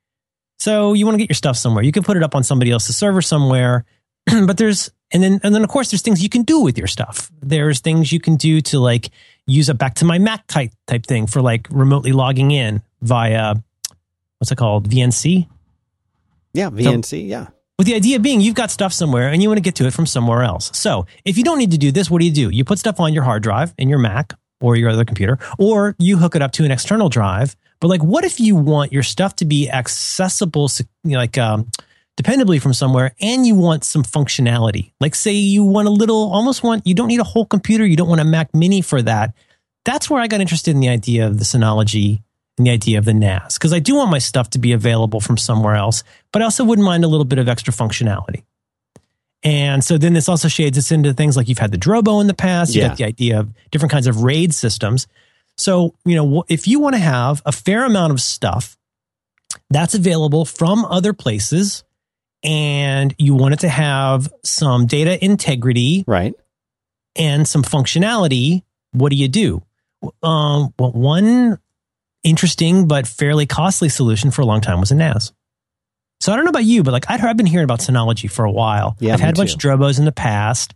So 0.59 0.95
you 0.95 1.05
want 1.05 1.15
to 1.15 1.19
get 1.19 1.29
your 1.29 1.35
stuff 1.35 1.57
somewhere. 1.57 1.85
You 1.85 1.93
can 1.93 2.03
put 2.03 2.17
it 2.17 2.23
up 2.23 2.35
on 2.35 2.43
somebody 2.43 2.71
else's 2.71 2.97
server 2.97 3.23
somewhere. 3.23 3.85
but 4.47 4.57
there's 4.57 4.91
and 5.13 5.23
then 5.23 5.41
and 5.43 5.55
then 5.55 5.63
of 5.63 5.69
course 5.69 5.91
there's 5.91 6.03
things 6.03 6.23
you 6.23 6.29
can 6.29 6.43
do 6.43 6.61
with 6.61 6.77
your 6.79 6.87
stuff. 6.87 7.31
There's 7.41 7.81
things 7.81 8.13
you 8.13 8.21
can 8.21 8.37
do 8.37 8.61
to 8.63 8.79
like 8.81 9.11
use 9.47 9.69
a 9.69 9.75
back 9.75 9.95
to 9.97 10.05
my 10.05 10.19
Mac 10.19 10.47
type 10.47 10.73
type 10.87 11.07
thing 11.07 11.27
for 11.27 11.41
like 11.41 11.69
remotely 11.71 12.13
logging 12.13 12.51
in 12.51 12.83
via 13.03 13.57
what's 14.39 14.51
it 14.51 14.57
called? 14.57 14.89
VNC? 14.89 15.49
Yeah, 16.53 16.71
VNC. 16.71 17.29
yeah. 17.29 17.49
With 17.79 17.87
the 17.87 17.95
idea 17.95 18.19
being 18.19 18.41
you've 18.41 18.55
got 18.55 18.71
stuff 18.71 18.93
somewhere 18.93 19.29
and 19.29 19.43
you 19.43 19.49
want 19.49 19.59
to 19.59 19.63
get 19.63 19.75
to 19.77 19.87
it 19.87 19.93
from 19.93 20.07
somewhere 20.07 20.43
else. 20.43 20.71
So 20.75 21.07
if 21.25 21.37
you 21.37 21.45
don't 21.45 21.59
need 21.59 21.73
to 21.73 21.79
do 21.79 21.93
this, 21.93 22.11
what 22.11 22.21
do 22.21 22.27
you 22.27 22.33
do? 22.33 22.51
You 22.51 22.65
put 22.65 22.79
stuff 22.79 23.01
on 23.01 23.13
your 23.13 23.23
hard 23.23 23.43
drive 23.43 23.75
in 23.79 23.89
your 23.89 23.99
Mac 23.99 24.33
or 24.61 24.77
your 24.77 24.89
other 24.89 25.05
computer, 25.05 25.39
or 25.59 25.95
you 25.99 26.17
hook 26.17 26.35
it 26.35 26.43
up 26.43 26.53
to 26.53 26.65
an 26.65 26.71
external 26.71 27.09
drive. 27.11 27.57
But 27.81 27.89
like, 27.89 28.03
what 28.03 28.25
if 28.25 28.41
you 28.41 28.57
want 28.57 28.93
your 28.93 29.03
stuff 29.03 29.37
to 29.37 29.45
be 29.45 29.71
accessible, 29.71 30.71
you 31.05 31.11
know, 31.11 31.19
like 31.19 31.37
um, 31.37 31.71
dependably 32.17 32.61
from 32.61 32.73
somewhere, 32.75 33.15
and 33.21 33.47
you 33.47 33.55
want 33.55 33.85
some 33.85 34.03
functionality? 34.03 34.93
Like, 35.01 35.15
say 35.15 35.33
you 35.33 35.65
want 35.65 35.89
a 35.89 35.91
little, 35.91 36.33
almost 36.33 36.63
want, 36.63 36.87
you 36.87 36.95
don't 36.95 37.09
need 37.09 37.21
a 37.21 37.25
whole 37.25 37.47
computer, 37.47 37.85
you 37.85 37.97
don't 37.97 38.09
want 38.09 38.21
a 38.21 38.25
Mac 38.25 38.55
Mini 38.55 38.81
for 38.81 39.03
that. 39.03 39.35
That's 39.85 40.09
where 40.11 40.21
I 40.21 40.27
got 40.27 40.41
interested 40.41 40.75
in 40.75 40.81
the 40.81 40.89
idea 40.89 41.27
of 41.27 41.39
the 41.39 41.45
Synology 41.45 42.23
and 42.59 42.67
the 42.67 42.71
idea 42.71 42.99
of 42.99 43.05
the 43.05 43.15
NAS, 43.15 43.59
because 43.59 43.73
I 43.73 43.79
do 43.79 43.97
want 43.97 44.11
my 44.11 44.19
stuff 44.19 44.51
to 44.51 44.59
be 44.59 44.73
available 44.73 45.21
from 45.21 45.37
somewhere 45.37 45.75
else, 45.75 46.03
but 46.33 46.43
I 46.43 46.47
also 46.47 46.65
wouldn't 46.65 46.87
mind 46.87 47.05
a 47.05 47.09
little 47.09 47.27
bit 47.27 47.39
of 47.39 47.49
extra 47.49 47.73
functionality. 47.73 48.43
And 49.43 49.85
so 49.85 49.99
then 49.99 50.15
this 50.15 50.29
also 50.29 50.49
shades 50.49 50.77
us 50.79 50.91
into 50.91 51.13
things 51.13 51.37
like 51.37 51.49
you've 51.49 51.59
had 51.59 51.71
the 51.71 51.79
Drobo 51.79 52.21
in 52.21 52.27
the 52.27 52.35
past. 52.35 52.75
You 52.75 52.81
Yeah. 52.81 52.89
got 52.89 52.97
the 52.97 53.05
idea 53.05 53.41
of 53.41 53.53
different 53.71 53.93
kinds 53.93 54.07
of 54.07 54.23
RAID 54.23 54.55
systems. 54.55 55.07
So, 55.57 55.95
you 56.05 56.17
know, 56.17 56.45
if 56.49 56.67
you 56.67 56.81
want 56.81 56.95
to 56.95 57.01
have 57.01 57.43
a 57.47 57.53
fair 57.53 57.85
amount 57.85 58.13
of 58.13 58.21
stuff 58.21 58.77
that's 59.71 59.95
available 59.95 60.45
from 60.45 60.85
other 60.87 61.13
places 61.13 61.85
and 62.43 63.15
you 63.19 63.35
want 63.35 63.55
it 63.55 63.61
to 63.61 63.69
have 63.69 64.33
some 64.45 64.87
data 64.87 65.23
integrity 65.25 66.05
Right. 66.07 66.35
and 67.17 67.47
some 67.47 67.63
functionality, 67.63 68.63
what 68.93 69.11
do 69.11 69.17
you 69.17 69.29
do? 69.29 69.63
Um, 70.23 70.73
well, 70.79 70.93
one 70.93 71.59
interesting 72.23 72.87
but 72.89 73.07
fairly 73.07 73.47
costly 73.47 73.89
solution 73.89 74.31
for 74.31 74.43
a 74.43 74.47
long 74.47 74.61
time 74.61 74.81
was 74.81 74.91
a 74.91 74.95
NAS. 74.95 75.33
So 76.21 76.33
I 76.33 76.37
don't 76.37 76.45
know 76.45 76.51
about 76.51 76.65
you, 76.65 76.83
but 76.83 76.93
like 76.93 77.11
I'd, 77.11 77.21
I've 77.21 77.37
been 77.37 77.47
hearing 77.47 77.65
about 77.65 77.81
Synology 77.81 78.31
for 78.31 78.45
a 78.45 78.51
while. 78.51 78.97
Yeah, 79.01 79.13
I've 79.15 79.21
had 79.21 79.35
a 79.37 79.39
bunch 79.39 79.53
of 79.53 79.59
Drobos 79.59 79.99
in 79.99 80.07
the 80.07 80.13
past. 80.13 80.75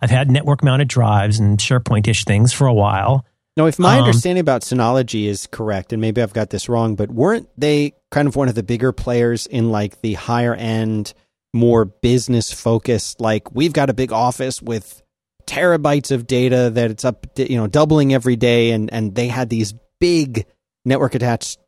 I've 0.00 0.10
had 0.10 0.30
network 0.30 0.62
mounted 0.64 0.88
drives 0.88 1.38
and 1.38 1.58
SharePoint-ish 1.58 2.24
things 2.24 2.52
for 2.52 2.66
a 2.66 2.72
while. 2.72 3.24
Now, 3.58 3.66
if 3.66 3.76
my 3.76 3.98
Um, 3.98 4.04
understanding 4.04 4.40
about 4.40 4.62
Synology 4.62 5.26
is 5.26 5.48
correct, 5.48 5.92
and 5.92 6.00
maybe 6.00 6.22
I've 6.22 6.32
got 6.32 6.50
this 6.50 6.68
wrong, 6.68 6.94
but 6.94 7.10
weren't 7.10 7.48
they 7.58 7.92
kind 8.12 8.28
of 8.28 8.36
one 8.36 8.48
of 8.48 8.54
the 8.54 8.62
bigger 8.62 8.92
players 8.92 9.46
in 9.46 9.72
like 9.72 10.00
the 10.00 10.14
higher 10.14 10.54
end, 10.54 11.12
more 11.52 11.84
business 11.84 12.52
focused? 12.52 13.20
Like 13.20 13.52
we've 13.52 13.72
got 13.72 13.90
a 13.90 13.94
big 13.94 14.12
office 14.12 14.62
with 14.62 15.02
terabytes 15.48 16.12
of 16.12 16.28
data 16.28 16.70
that 16.70 16.92
it's 16.92 17.04
up, 17.04 17.26
you 17.36 17.56
know, 17.56 17.66
doubling 17.66 18.14
every 18.14 18.36
day, 18.36 18.70
and 18.70 18.92
and 18.92 19.16
they 19.16 19.26
had 19.26 19.48
these 19.48 19.74
big 19.98 20.46
network 20.84 21.16
attached 21.16 21.58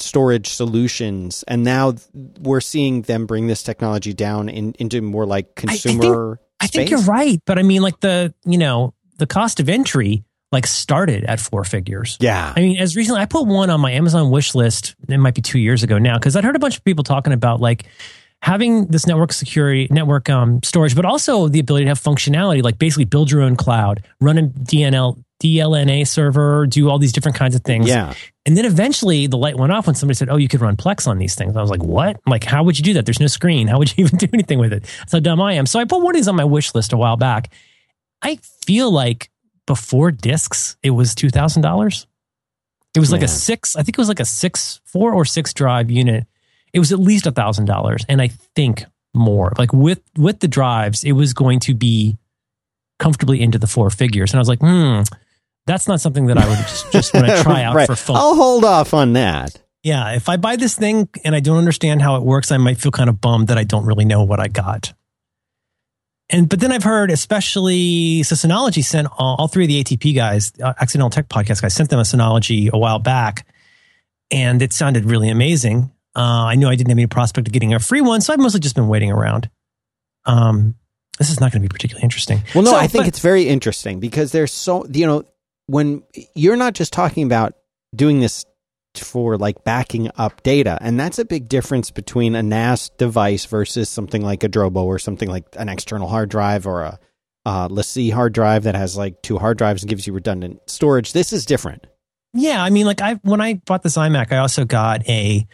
storage 0.00 0.48
solutions, 0.48 1.44
and 1.46 1.62
now 1.62 1.94
we're 2.40 2.60
seeing 2.60 3.02
them 3.02 3.26
bring 3.26 3.46
this 3.46 3.62
technology 3.62 4.12
down 4.12 4.48
in, 4.48 4.72
into 4.80 5.00
more 5.02 5.24
like 5.24 5.46
I 5.58 5.76
think- 5.76 6.00
consumer. 6.00 6.40
I 6.60 6.66
think 6.66 6.90
you're 6.90 7.02
right, 7.02 7.40
but 7.46 7.60
I 7.60 7.62
mean, 7.62 7.82
like 7.82 8.00
the 8.00 8.34
you 8.44 8.58
know 8.58 8.92
the 9.18 9.26
cost 9.28 9.60
of 9.60 9.68
entry 9.68 10.24
like 10.50 10.66
started 10.66 11.24
at 11.24 11.40
four 11.40 11.64
figures. 11.64 12.16
Yeah, 12.20 12.52
I 12.56 12.60
mean, 12.60 12.78
as 12.78 12.96
recently, 12.96 13.20
I 13.20 13.26
put 13.26 13.46
one 13.46 13.70
on 13.70 13.80
my 13.80 13.92
Amazon 13.92 14.30
wish 14.30 14.54
list. 14.54 14.94
It 15.08 15.18
might 15.18 15.34
be 15.34 15.42
two 15.42 15.58
years 15.58 15.82
ago 15.82 15.98
now 15.98 16.18
because 16.18 16.36
I'd 16.36 16.44
heard 16.44 16.56
a 16.56 16.60
bunch 16.60 16.76
of 16.76 16.84
people 16.84 17.04
talking 17.04 17.32
about 17.32 17.60
like 17.60 17.84
having 18.40 18.86
this 18.86 19.06
network 19.06 19.32
security, 19.32 19.88
network 19.90 20.30
um, 20.30 20.62
storage, 20.62 20.94
but 20.94 21.04
also 21.04 21.48
the 21.48 21.60
ability 21.60 21.84
to 21.86 21.88
have 21.90 22.00
functionality, 22.00 22.62
like 22.62 22.78
basically 22.78 23.04
build 23.04 23.30
your 23.30 23.42
own 23.42 23.56
cloud, 23.56 24.04
run 24.20 24.38
a 24.38 24.42
DNL, 24.44 25.20
DLNA 25.42 26.06
server, 26.06 26.66
do 26.66 26.88
all 26.88 26.98
these 26.98 27.12
different 27.12 27.36
kinds 27.36 27.54
of 27.54 27.62
things. 27.62 27.88
yeah. 27.88 28.14
And 28.46 28.56
then 28.56 28.64
eventually 28.64 29.26
the 29.26 29.36
light 29.36 29.56
went 29.56 29.72
off 29.72 29.86
when 29.86 29.94
somebody 29.94 30.16
said, 30.16 30.30
Oh, 30.30 30.36
you 30.36 30.48
could 30.48 30.60
run 30.60 30.76
Plex 30.76 31.06
on 31.06 31.18
these 31.18 31.34
things. 31.34 31.56
I 31.56 31.60
was 31.60 31.70
like, 31.70 31.82
What? 31.82 32.20
Like, 32.26 32.44
how 32.44 32.62
would 32.62 32.78
you 32.78 32.84
do 32.84 32.94
that? 32.94 33.04
There's 33.04 33.20
no 33.20 33.26
screen. 33.26 33.66
How 33.66 33.78
would 33.78 33.96
you 33.96 34.04
even 34.06 34.16
do 34.18 34.28
anything 34.32 34.58
with 34.58 34.72
it? 34.72 34.84
That's 35.00 35.12
how 35.12 35.20
dumb 35.20 35.40
I 35.40 35.54
am. 35.54 35.66
So 35.66 35.78
I 35.78 35.84
put 35.84 36.00
one 36.00 36.14
of 36.14 36.18
these 36.18 36.28
on 36.28 36.36
my 36.36 36.44
wish 36.44 36.74
list 36.74 36.92
a 36.92 36.96
while 36.96 37.16
back. 37.16 37.52
I 38.22 38.36
feel 38.66 38.90
like 38.90 39.30
before 39.68 40.10
discs, 40.10 40.76
it 40.82 40.90
was 40.90 41.14
$2,000. 41.14 42.06
It 42.96 42.98
was 42.98 43.12
like 43.12 43.20
Man. 43.20 43.26
a 43.26 43.28
six, 43.28 43.76
I 43.76 43.82
think 43.82 43.98
it 43.98 44.00
was 44.00 44.08
like 44.08 44.18
a 44.18 44.24
six, 44.24 44.80
four 44.86 45.12
or 45.12 45.26
six 45.26 45.52
drive 45.52 45.90
unit. 45.90 46.26
It 46.72 46.78
was 46.78 46.90
at 46.90 46.98
least 46.98 47.26
a 47.26 47.30
thousand 47.30 47.66
dollars. 47.66 48.04
And 48.08 48.20
I 48.22 48.28
think 48.56 48.86
more 49.14 49.52
like 49.58 49.74
with, 49.74 50.00
with 50.16 50.40
the 50.40 50.48
drives, 50.48 51.04
it 51.04 51.12
was 51.12 51.34
going 51.34 51.60
to 51.60 51.74
be 51.74 52.16
comfortably 52.98 53.42
into 53.42 53.58
the 53.58 53.66
four 53.66 53.90
figures. 53.90 54.32
And 54.32 54.38
I 54.38 54.40
was 54.40 54.48
like, 54.48 54.60
hmm, 54.60 55.02
that's 55.66 55.86
not 55.86 56.00
something 56.00 56.26
that 56.26 56.38
I 56.38 56.48
would 56.48 56.58
just, 56.58 56.90
just 56.90 57.14
want 57.14 57.26
to 57.26 57.36
try 57.42 57.62
out 57.62 57.76
right. 57.76 57.86
for 57.86 57.94
fun. 57.94 58.16
I'll 58.16 58.34
hold 58.34 58.64
off 58.64 58.94
on 58.94 59.12
that. 59.12 59.60
Yeah, 59.82 60.14
if 60.14 60.30
I 60.30 60.38
buy 60.38 60.56
this 60.56 60.74
thing 60.76 61.10
and 61.24 61.34
I 61.34 61.40
don't 61.40 61.58
understand 61.58 62.00
how 62.00 62.16
it 62.16 62.22
works, 62.22 62.50
I 62.50 62.56
might 62.56 62.78
feel 62.78 62.90
kind 62.90 63.10
of 63.10 63.20
bummed 63.20 63.48
that 63.48 63.58
I 63.58 63.64
don't 63.64 63.84
really 63.84 64.06
know 64.06 64.24
what 64.24 64.40
I 64.40 64.48
got. 64.48 64.94
And 66.30 66.48
but 66.48 66.60
then 66.60 66.72
I've 66.72 66.82
heard, 66.84 67.10
especially 67.10 68.22
so 68.22 68.34
Synology 68.34 68.84
sent 68.84 69.08
all, 69.18 69.36
all 69.38 69.48
three 69.48 69.64
of 69.64 69.68
the 69.68 69.82
ATP 69.82 70.14
guys, 70.14 70.52
uh, 70.62 70.74
Accidental 70.80 71.10
Tech 71.10 71.28
Podcast 71.28 71.62
guys, 71.62 71.72
sent 71.74 71.88
them 71.90 71.98
a 71.98 72.02
Synology 72.02 72.70
a 72.70 72.76
while 72.78 72.98
back, 72.98 73.46
and 74.30 74.60
it 74.60 74.72
sounded 74.72 75.04
really 75.06 75.30
amazing. 75.30 75.90
Uh, 76.14 76.44
I 76.46 76.54
knew 76.56 76.68
I 76.68 76.74
didn't 76.74 76.90
have 76.90 76.98
any 76.98 77.06
prospect 77.06 77.46
of 77.48 77.52
getting 77.52 77.72
a 77.72 77.78
free 77.78 78.00
one, 78.02 78.20
so 78.20 78.32
I've 78.32 78.40
mostly 78.40 78.60
just 78.60 78.74
been 78.74 78.88
waiting 78.88 79.10
around. 79.10 79.48
Um, 80.26 80.74
this 81.18 81.30
is 81.30 81.40
not 81.40 81.50
going 81.52 81.62
to 81.62 81.68
be 81.68 81.72
particularly 81.72 82.04
interesting. 82.04 82.42
Well, 82.54 82.64
no, 82.64 82.72
So, 82.72 82.76
I 82.76 82.88
think 82.88 83.04
but- 83.04 83.08
it's 83.08 83.20
very 83.20 83.48
interesting 83.48 83.98
because 84.00 84.30
there's 84.32 84.52
so 84.52 84.84
you 84.92 85.06
know 85.06 85.24
when 85.66 86.02
you're 86.34 86.56
not 86.56 86.74
just 86.74 86.92
talking 86.92 87.24
about 87.24 87.54
doing 87.94 88.20
this 88.20 88.44
for 89.02 89.36
like 89.36 89.64
backing 89.64 90.10
up 90.16 90.42
data, 90.42 90.78
and 90.80 90.98
that's 90.98 91.18
a 91.18 91.24
big 91.24 91.48
difference 91.48 91.90
between 91.90 92.34
a 92.34 92.42
NAS 92.42 92.90
device 92.90 93.46
versus 93.46 93.88
something 93.88 94.22
like 94.22 94.44
a 94.44 94.48
Drobo 94.48 94.84
or 94.84 94.98
something 94.98 95.28
like 95.28 95.44
an 95.56 95.68
external 95.68 96.08
hard 96.08 96.28
drive 96.28 96.66
or 96.66 96.82
a 96.82 96.98
uh, 97.46 97.68
LaCie 97.68 98.12
hard 98.12 98.32
drive 98.32 98.64
that 98.64 98.74
has 98.74 98.96
like 98.96 99.22
two 99.22 99.38
hard 99.38 99.56
drives 99.56 99.82
and 99.82 99.88
gives 99.88 100.06
you 100.06 100.12
redundant 100.12 100.60
storage. 100.66 101.12
This 101.12 101.32
is 101.32 101.46
different. 101.46 101.86
Yeah, 102.34 102.62
I 102.62 102.70
mean, 102.70 102.86
like 102.86 103.00
I 103.00 103.14
when 103.22 103.40
I 103.40 103.54
bought 103.54 103.82
this 103.82 103.96
iMac, 103.96 104.32
I 104.32 104.38
also 104.38 104.64
got 104.64 105.08
a 105.08 105.46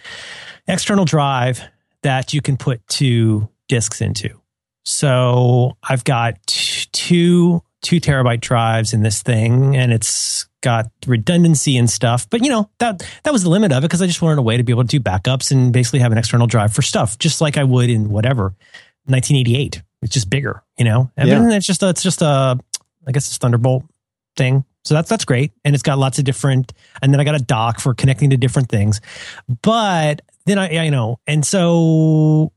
external 0.66 1.04
drive 1.04 1.62
that 2.02 2.34
you 2.34 2.42
can 2.42 2.56
put 2.56 2.86
two 2.88 3.48
discs 3.68 4.00
into. 4.00 4.40
So 4.84 5.76
I've 5.82 6.04
got 6.04 6.36
two 6.46 7.62
two 7.84 8.00
terabyte 8.00 8.40
drives 8.40 8.92
in 8.92 9.02
this 9.02 9.22
thing, 9.22 9.76
and 9.76 9.92
it's 9.92 10.48
got 10.62 10.90
redundancy 11.06 11.76
and 11.76 11.88
stuff. 11.88 12.28
But 12.28 12.42
you 12.42 12.48
know 12.50 12.68
that 12.78 13.06
that 13.22 13.32
was 13.32 13.44
the 13.44 13.50
limit 13.50 13.70
of 13.70 13.84
it 13.84 13.86
because 13.86 14.02
I 14.02 14.06
just 14.06 14.20
wanted 14.22 14.38
a 14.38 14.42
way 14.42 14.56
to 14.56 14.64
be 14.64 14.72
able 14.72 14.82
to 14.82 14.88
do 14.88 14.98
backups 14.98 15.52
and 15.52 15.72
basically 15.72 16.00
have 16.00 16.10
an 16.10 16.18
external 16.18 16.46
drive 16.48 16.72
for 16.72 16.82
stuff, 16.82 17.18
just 17.18 17.40
like 17.40 17.56
I 17.56 17.62
would 17.64 17.90
in 17.90 18.08
whatever 18.10 18.54
1988. 19.04 19.82
It's 20.02 20.12
just 20.12 20.28
bigger, 20.28 20.62
you 20.78 20.84
know. 20.84 21.10
And 21.16 21.28
Yeah. 21.28 21.38
then 21.38 21.52
it's 21.52 21.66
just 21.66 21.82
a, 21.82 21.90
it's 21.90 22.02
just 22.02 22.22
a 22.22 22.58
I 23.06 23.12
guess 23.12 23.26
it's 23.28 23.36
Thunderbolt 23.36 23.84
thing. 24.36 24.64
So 24.84 24.94
that's 24.94 25.08
that's 25.08 25.24
great, 25.24 25.52
and 25.64 25.74
it's 25.74 25.82
got 25.82 25.98
lots 25.98 26.18
of 26.18 26.24
different. 26.24 26.72
And 27.02 27.12
then 27.12 27.20
I 27.20 27.24
got 27.24 27.34
a 27.34 27.38
dock 27.42 27.80
for 27.80 27.94
connecting 27.94 28.30
to 28.30 28.36
different 28.36 28.68
things. 28.68 29.00
But 29.62 30.20
then 30.46 30.58
I, 30.58 30.76
I 30.76 30.82
you 30.84 30.90
know, 30.90 31.20
and 31.26 31.44
so 31.44 32.52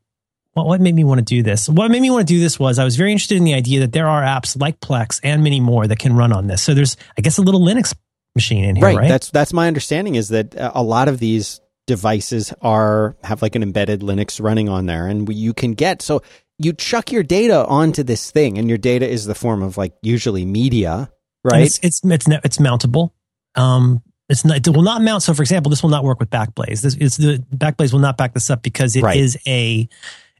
what, 0.57 0.65
what 0.65 0.81
made 0.81 0.95
me 0.95 1.03
want 1.03 1.19
to 1.19 1.23
do 1.23 1.43
this? 1.43 1.69
What 1.69 1.91
made 1.91 2.01
me 2.01 2.09
want 2.09 2.27
to 2.27 2.33
do 2.33 2.39
this 2.39 2.59
was 2.59 2.79
I 2.79 2.83
was 2.83 2.95
very 2.95 3.11
interested 3.11 3.37
in 3.37 3.43
the 3.43 3.53
idea 3.53 3.81
that 3.81 3.91
there 3.91 4.07
are 4.07 4.23
apps 4.23 4.59
like 4.59 4.79
Plex 4.79 5.19
and 5.23 5.43
many 5.43 5.59
more 5.59 5.87
that 5.87 5.99
can 5.99 6.15
run 6.15 6.33
on 6.33 6.47
this. 6.47 6.63
So 6.63 6.73
there's, 6.73 6.97
I 7.17 7.21
guess, 7.21 7.37
a 7.37 7.41
little 7.41 7.61
Linux 7.61 7.93
machine 8.35 8.63
in 8.65 8.75
here, 8.75 8.85
right? 8.85 8.97
right? 8.97 9.07
That's 9.07 9.29
that's 9.29 9.53
my 9.53 9.67
understanding 9.67 10.15
is 10.15 10.29
that 10.29 10.57
uh, 10.57 10.71
a 10.73 10.83
lot 10.83 11.07
of 11.07 11.19
these 11.19 11.61
devices 11.85 12.53
are 12.61 13.15
have 13.23 13.41
like 13.41 13.55
an 13.55 13.63
embedded 13.63 14.01
Linux 14.01 14.41
running 14.41 14.67
on 14.67 14.87
there, 14.87 15.07
and 15.07 15.31
you 15.33 15.53
can 15.53 15.73
get 15.73 16.01
so 16.01 16.21
you 16.59 16.73
chuck 16.73 17.11
your 17.11 17.23
data 17.23 17.65
onto 17.65 18.03
this 18.03 18.31
thing, 18.31 18.57
and 18.57 18.67
your 18.67 18.77
data 18.79 19.07
is 19.07 19.25
the 19.25 19.35
form 19.35 19.61
of 19.61 19.77
like 19.77 19.93
usually 20.01 20.45
media, 20.45 21.11
right? 21.43 21.65
It's 21.65 21.79
it's 21.83 22.01
it's, 22.03 22.27
it's 22.27 22.57
mountable. 22.57 23.11
Um, 23.55 24.01
it's 24.29 24.43
not, 24.43 24.57
it 24.57 24.67
will 24.69 24.83
not 24.83 25.01
mount. 25.01 25.23
So, 25.23 25.33
for 25.33 25.41
example, 25.41 25.69
this 25.69 25.81
will 25.81 25.89
not 25.89 26.03
work 26.03 26.19
with 26.19 26.29
Backblaze. 26.29 26.81
This 26.81 26.95
is 26.95 27.17
the 27.17 27.37
Backblaze 27.55 27.93
will 27.93 27.99
not 27.99 28.17
back 28.17 28.33
this 28.33 28.49
up 28.49 28.61
because 28.61 28.95
it 28.95 29.03
Right. 29.03 29.17
is 29.17 29.37
a 29.47 29.87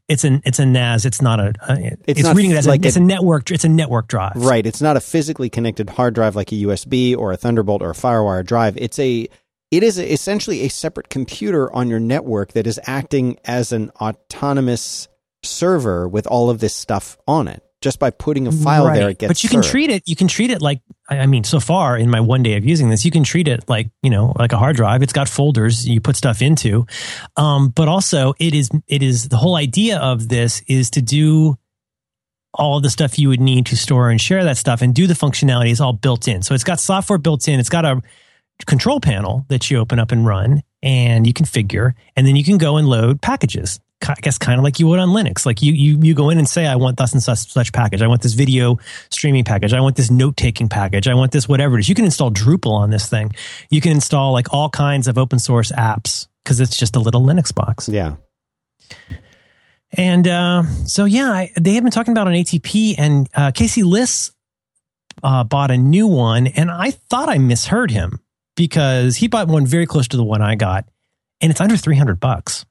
it's 0.08 0.24
an 0.24 0.40
it's 0.44 0.58
a 0.58 0.66
NAS. 0.66 1.04
It's 1.04 1.20
not 1.20 1.38
a. 1.38 1.52
a 1.68 1.96
it's 2.06 2.22
not 2.22 2.34
reading 2.34 2.52
it 2.52 2.56
as 2.56 2.66
like 2.66 2.84
a, 2.84 2.88
it's 2.88 2.96
a- 2.96 3.00
a 3.00 3.04
network. 3.04 3.50
It's 3.50 3.64
a 3.64 3.68
network 3.68 4.08
drive. 4.08 4.32
Right. 4.36 4.66
It's 4.66 4.80
not 4.80 4.96
a 4.96 5.00
physically 5.00 5.50
connected 5.50 5.90
hard 5.90 6.14
drive 6.14 6.34
like 6.34 6.50
a 6.50 6.54
USB 6.56 7.16
or 7.16 7.32
a 7.32 7.36
Thunderbolt 7.36 7.82
or 7.82 7.90
a 7.90 7.94
FireWire 7.94 8.44
drive. 8.44 8.76
It's 8.78 8.98
a 8.98 9.28
it 9.70 9.82
is 9.82 9.98
essentially 9.98 10.62
a 10.62 10.68
separate 10.68 11.10
computer 11.10 11.70
on 11.74 11.88
your 11.88 12.00
network 12.00 12.52
that 12.52 12.66
is 12.66 12.80
acting 12.86 13.38
as 13.44 13.70
an 13.70 13.90
autonomous 14.00 15.08
server 15.42 16.08
with 16.08 16.26
all 16.26 16.48
of 16.48 16.60
this 16.60 16.74
stuff 16.74 17.18
on 17.26 17.48
it. 17.48 17.62
Just 17.80 18.00
by 18.00 18.10
putting 18.10 18.48
a 18.48 18.52
file 18.52 18.86
Right. 18.86 18.96
there, 18.98 19.08
it 19.10 19.18
gets 19.18 19.28
but 19.30 19.44
you 19.44 19.48
can 19.48 19.62
treat 19.62 19.88
it. 19.90 20.02
You 20.06 20.16
can 20.16 20.26
treat 20.26 20.50
it 20.50 20.60
like 20.60 20.80
I 21.08 21.20
I 21.20 21.26
mean, 21.26 21.44
so 21.44 21.60
far 21.60 21.96
in 21.96 22.10
my 22.10 22.20
one 22.20 22.42
day 22.42 22.56
of 22.56 22.64
using 22.64 22.90
this, 22.90 23.04
you 23.04 23.10
can 23.12 23.22
treat 23.22 23.46
it 23.46 23.68
like 23.68 23.90
you 24.02 24.10
know, 24.10 24.32
like 24.36 24.52
a 24.52 24.58
hard 24.58 24.74
drive. 24.76 25.02
It's 25.02 25.12
got 25.12 25.28
folders 25.28 25.88
you 25.88 26.00
put 26.00 26.16
stuff 26.16 26.42
into, 26.42 26.86
um, 27.36 27.68
but 27.68 27.86
also 27.86 28.34
it 28.40 28.52
is 28.54 28.68
it 28.88 29.02
is 29.02 29.28
the 29.28 29.36
whole 29.36 29.54
idea 29.54 29.98
of 29.98 30.28
this 30.28 30.60
is 30.66 30.90
to 30.90 31.02
do 31.02 31.56
all 32.54 32.80
the 32.80 32.90
stuff 32.90 33.18
you 33.18 33.28
would 33.28 33.40
need 33.40 33.66
to 33.66 33.76
store 33.76 34.10
and 34.10 34.20
share 34.20 34.42
that 34.42 34.56
stuff 34.56 34.82
and 34.82 34.92
do 34.94 35.06
the 35.06 35.14
functionality 35.14 35.70
is 35.70 35.80
all 35.80 35.92
built 35.92 36.26
in. 36.26 36.42
So 36.42 36.54
it's 36.54 36.64
got 36.64 36.80
software 36.80 37.18
built 37.18 37.46
in. 37.46 37.60
It's 37.60 37.68
got 37.68 37.84
a 37.84 38.02
control 38.66 38.98
panel 39.00 39.44
that 39.48 39.70
you 39.70 39.78
open 39.78 40.00
up 40.00 40.10
and 40.10 40.26
run 40.26 40.62
and 40.82 41.26
you 41.28 41.32
configure, 41.32 41.92
and 42.16 42.26
then 42.26 42.34
you 42.34 42.42
can 42.42 42.58
go 42.58 42.76
and 42.76 42.88
load 42.88 43.20
packages. 43.20 43.78
I 44.06 44.14
guess 44.22 44.38
kind 44.38 44.58
of 44.58 44.64
like 44.64 44.78
you 44.78 44.86
would 44.86 45.00
on 45.00 45.08
Linux. 45.08 45.44
Like 45.44 45.60
you, 45.60 45.72
you, 45.72 45.98
you 46.00 46.14
go 46.14 46.30
in 46.30 46.38
and 46.38 46.48
say, 46.48 46.66
I 46.66 46.76
want 46.76 46.96
thus 46.96 47.12
and 47.12 47.22
such, 47.22 47.50
such 47.50 47.72
package. 47.72 48.00
I 48.00 48.06
want 48.06 48.22
this 48.22 48.34
video 48.34 48.78
streaming 49.10 49.44
package. 49.44 49.72
I 49.72 49.80
want 49.80 49.96
this 49.96 50.10
note 50.10 50.36
taking 50.36 50.68
package. 50.68 51.08
I 51.08 51.14
want 51.14 51.32
this 51.32 51.48
whatever 51.48 51.76
it 51.76 51.80
is. 51.80 51.88
You 51.88 51.94
can 51.94 52.04
install 52.04 52.30
Drupal 52.30 52.72
on 52.72 52.90
this 52.90 53.08
thing. 53.08 53.32
You 53.70 53.80
can 53.80 53.92
install 53.92 54.32
like 54.32 54.52
all 54.52 54.70
kinds 54.70 55.08
of 55.08 55.18
open 55.18 55.38
source 55.38 55.72
apps 55.72 56.28
because 56.44 56.60
it's 56.60 56.76
just 56.76 56.96
a 56.96 57.00
little 57.00 57.22
Linux 57.22 57.54
box. 57.54 57.88
Yeah. 57.88 58.16
And 59.92 60.28
uh, 60.28 60.64
so, 60.84 61.04
yeah, 61.04 61.30
I, 61.30 61.50
they 61.58 61.74
have 61.74 61.82
been 61.82 61.92
talking 61.92 62.12
about 62.12 62.28
an 62.28 62.34
ATP, 62.34 62.94
and 62.98 63.28
uh, 63.34 63.52
Casey 63.52 63.82
Liss 63.82 64.32
uh, 65.22 65.44
bought 65.44 65.70
a 65.70 65.76
new 65.76 66.06
one, 66.06 66.46
and 66.46 66.70
I 66.70 66.90
thought 66.90 67.28
I 67.28 67.38
misheard 67.38 67.90
him 67.90 68.20
because 68.54 69.16
he 69.16 69.28
bought 69.28 69.48
one 69.48 69.66
very 69.66 69.86
close 69.86 70.08
to 70.08 70.16
the 70.16 70.24
one 70.24 70.42
I 70.42 70.56
got, 70.56 70.86
and 71.40 71.50
it's 71.50 71.60
under 71.60 71.76
three 71.76 71.96
hundred 71.96 72.20
bucks. 72.20 72.66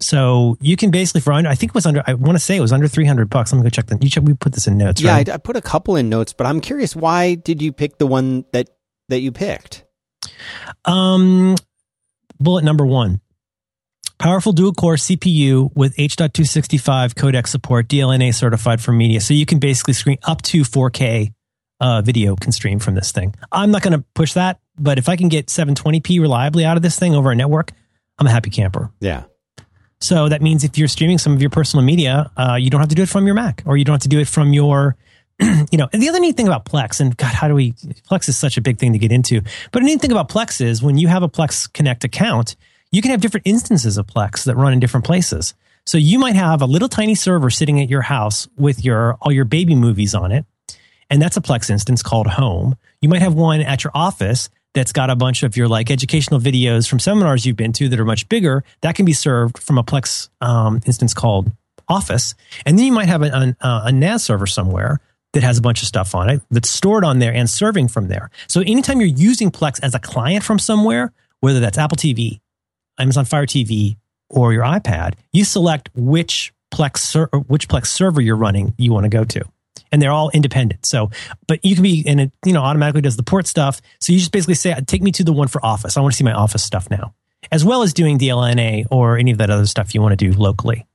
So 0.00 0.56
you 0.60 0.76
can 0.76 0.90
basically 0.90 1.20
for 1.20 1.32
under, 1.32 1.50
I 1.50 1.54
think 1.54 1.70
it 1.70 1.74
was 1.74 1.86
under. 1.86 2.02
I 2.06 2.14
want 2.14 2.36
to 2.36 2.44
say 2.44 2.56
it 2.56 2.60
was 2.60 2.72
under 2.72 2.86
three 2.86 3.04
hundred 3.04 3.30
bucks. 3.30 3.52
I'm 3.52 3.58
gonna 3.58 3.70
go 3.70 3.70
check 3.70 3.86
the. 3.86 3.98
You 4.00 4.08
check, 4.08 4.22
we 4.22 4.34
put 4.34 4.52
this 4.52 4.66
in 4.66 4.78
notes. 4.78 5.00
Yeah, 5.00 5.12
right? 5.12 5.28
I, 5.28 5.34
I 5.34 5.36
put 5.38 5.56
a 5.56 5.60
couple 5.60 5.96
in 5.96 6.08
notes, 6.08 6.32
but 6.32 6.46
I'm 6.46 6.60
curious 6.60 6.94
why 6.94 7.34
did 7.34 7.60
you 7.60 7.72
pick 7.72 7.98
the 7.98 8.06
one 8.06 8.44
that 8.52 8.70
that 9.08 9.20
you 9.20 9.32
picked? 9.32 9.84
Um, 10.84 11.56
bullet 12.38 12.64
number 12.64 12.86
one. 12.86 13.20
Powerful 14.18 14.52
dual 14.52 14.72
core 14.72 14.96
CPU 14.96 15.70
with 15.76 15.94
H.265 15.96 17.14
codec 17.14 17.46
support, 17.46 17.86
DLNA 17.86 18.34
certified 18.34 18.80
for 18.80 18.90
media. 18.90 19.20
So 19.20 19.32
you 19.32 19.46
can 19.46 19.60
basically 19.60 19.94
screen 19.94 20.18
up 20.24 20.42
to 20.42 20.62
4K 20.62 21.32
uh, 21.80 22.02
video 22.02 22.36
can 22.36 22.52
stream 22.52 22.78
from 22.78 22.94
this 22.94 23.12
thing. 23.12 23.34
I'm 23.52 23.70
not 23.70 23.82
going 23.82 23.92
to 23.98 24.04
push 24.14 24.32
that, 24.34 24.60
but 24.78 24.98
if 24.98 25.08
I 25.08 25.16
can 25.16 25.28
get 25.28 25.46
720p 25.46 26.20
reliably 26.20 26.64
out 26.64 26.76
of 26.76 26.82
this 26.82 26.98
thing 26.98 27.14
over 27.14 27.30
a 27.30 27.36
network, 27.36 27.72
I'm 28.18 28.26
a 28.26 28.30
happy 28.30 28.50
camper. 28.50 28.90
Yeah. 29.00 29.24
So 30.00 30.28
that 30.28 30.42
means 30.42 30.64
if 30.64 30.78
you're 30.78 30.88
streaming 30.88 31.18
some 31.18 31.32
of 31.32 31.40
your 31.40 31.50
personal 31.50 31.84
media, 31.84 32.30
uh, 32.36 32.54
you 32.54 32.70
don't 32.70 32.80
have 32.80 32.88
to 32.90 32.94
do 32.94 33.02
it 33.02 33.08
from 33.08 33.26
your 33.26 33.34
Mac 33.34 33.62
or 33.66 33.76
you 33.76 33.84
don't 33.84 33.94
have 33.94 34.02
to 34.02 34.08
do 34.08 34.20
it 34.20 34.28
from 34.28 34.52
your, 34.52 34.96
you 35.40 35.78
know, 35.78 35.88
and 35.92 36.02
the 36.02 36.08
other 36.08 36.20
neat 36.20 36.36
thing 36.36 36.46
about 36.46 36.64
Plex, 36.64 37.00
and 37.00 37.16
God, 37.16 37.34
how 37.34 37.48
do 37.48 37.54
we, 37.54 37.72
Plex 37.72 38.28
is 38.28 38.36
such 38.36 38.56
a 38.56 38.60
big 38.60 38.78
thing 38.78 38.92
to 38.92 38.98
get 38.98 39.10
into. 39.10 39.42
But 39.72 39.82
a 39.82 39.84
neat 39.84 40.00
thing 40.00 40.12
about 40.12 40.28
Plex 40.28 40.60
is 40.60 40.82
when 40.82 40.98
you 40.98 41.08
have 41.08 41.22
a 41.22 41.28
Plex 41.28 41.72
Connect 41.72 42.04
account, 42.04 42.54
you 42.90 43.02
can 43.02 43.10
have 43.10 43.20
different 43.20 43.46
instances 43.46 43.98
of 43.98 44.06
Plex 44.06 44.44
that 44.44 44.56
run 44.56 44.72
in 44.72 44.80
different 44.80 45.04
places. 45.04 45.54
So 45.84 45.98
you 45.98 46.18
might 46.18 46.36
have 46.36 46.62
a 46.62 46.66
little 46.66 46.88
tiny 46.88 47.14
server 47.14 47.50
sitting 47.50 47.80
at 47.80 47.88
your 47.88 48.02
house 48.02 48.46
with 48.56 48.84
your, 48.84 49.14
all 49.20 49.32
your 49.32 49.44
baby 49.44 49.74
movies 49.74 50.14
on 50.14 50.32
it. 50.32 50.44
And 51.10 51.20
that's 51.20 51.36
a 51.36 51.40
Plex 51.40 51.70
instance 51.70 52.02
called 52.02 52.26
home. 52.26 52.76
You 53.00 53.08
might 53.08 53.22
have 53.22 53.34
one 53.34 53.60
at 53.60 53.84
your 53.84 53.90
office 53.94 54.50
that's 54.74 54.92
got 54.92 55.10
a 55.10 55.16
bunch 55.16 55.42
of 55.42 55.56
your 55.56 55.68
like 55.68 55.90
educational 55.90 56.40
videos 56.40 56.88
from 56.88 56.98
seminars 56.98 57.46
you've 57.46 57.56
been 57.56 57.72
to 57.74 57.88
that 57.88 57.98
are 57.98 58.04
much 58.04 58.28
bigger. 58.28 58.64
That 58.82 58.94
can 58.94 59.04
be 59.04 59.12
served 59.12 59.58
from 59.58 59.78
a 59.78 59.84
Plex 59.84 60.28
um, 60.40 60.80
instance 60.86 61.14
called 61.14 61.50
Office. 61.88 62.34
And 62.66 62.78
then 62.78 62.86
you 62.86 62.92
might 62.92 63.08
have 63.08 63.22
a, 63.22 63.92
NAS 63.92 64.24
server 64.24 64.46
somewhere 64.46 65.00
that 65.32 65.42
has 65.42 65.58
a 65.58 65.62
bunch 65.62 65.82
of 65.82 65.88
stuff 65.88 66.14
on 66.14 66.28
it 66.28 66.42
that's 66.50 66.70
stored 66.70 67.04
on 67.04 67.18
there 67.18 67.32
and 67.32 67.48
serving 67.48 67.88
from 67.88 68.08
there. 68.08 68.30
So 68.46 68.60
anytime 68.60 69.00
you're 69.00 69.08
using 69.08 69.50
Plex 69.50 69.80
as 69.82 69.94
a 69.94 69.98
client 69.98 70.44
from 70.44 70.58
somewhere, 70.58 71.12
whether 71.40 71.60
that's 71.60 71.78
Apple 71.78 71.96
TV, 71.96 72.40
Amazon 72.98 73.24
Fire 73.24 73.46
TV, 73.46 73.96
or 74.30 74.52
your 74.52 74.64
iPad, 74.64 75.14
you 75.32 75.44
select 75.44 75.90
which 75.94 76.52
Plex 76.72 76.98
ser- 76.98 77.30
which 77.46 77.68
Plex 77.68 77.86
server 77.86 78.20
you're 78.20 78.36
running 78.36 78.74
you 78.76 78.92
want 78.92 79.04
to 79.04 79.08
go 79.08 79.24
to. 79.24 79.44
And 79.90 80.00
they're 80.00 80.12
all 80.12 80.30
independent. 80.30 80.86
So, 80.86 81.10
but 81.46 81.64
you 81.64 81.74
can 81.74 81.82
be, 81.82 82.04
and 82.06 82.20
it, 82.20 82.32
you 82.44 82.52
know, 82.52 82.62
automatically 82.62 83.00
does 83.00 83.16
the 83.16 83.22
port 83.22 83.46
stuff. 83.46 83.80
So 84.00 84.12
you 84.12 84.18
just 84.18 84.32
basically 84.32 84.54
say, 84.54 84.74
take 84.86 85.02
me 85.02 85.12
to 85.12 85.24
the 85.24 85.32
one 85.32 85.48
for 85.48 85.64
Office. 85.64 85.96
I 85.96 86.00
want 86.00 86.12
to 86.12 86.16
see 86.16 86.24
my 86.24 86.32
Office 86.32 86.62
stuff 86.62 86.90
now, 86.90 87.14
as 87.50 87.64
well 87.64 87.82
as 87.82 87.94
doing 87.94 88.18
DLNA 88.18 88.86
or 88.90 89.16
any 89.18 89.30
of 89.30 89.38
that 89.38 89.50
other 89.50 89.66
stuff 89.66 89.94
you 89.94 90.02
want 90.02 90.18
to 90.18 90.30
do 90.30 90.36
locally. 90.38 90.86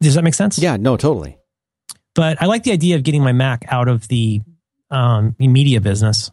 Does 0.00 0.14
that 0.14 0.24
make 0.24 0.34
sense? 0.34 0.58
Yeah, 0.58 0.76
no, 0.76 0.96
totally. 0.96 1.38
But 2.14 2.40
I 2.40 2.46
like 2.46 2.62
the 2.62 2.72
idea 2.72 2.96
of 2.96 3.02
getting 3.02 3.22
my 3.22 3.32
Mac 3.32 3.64
out 3.68 3.88
of 3.88 4.06
the 4.08 4.40
um, 4.90 5.34
media 5.38 5.80
business. 5.80 6.30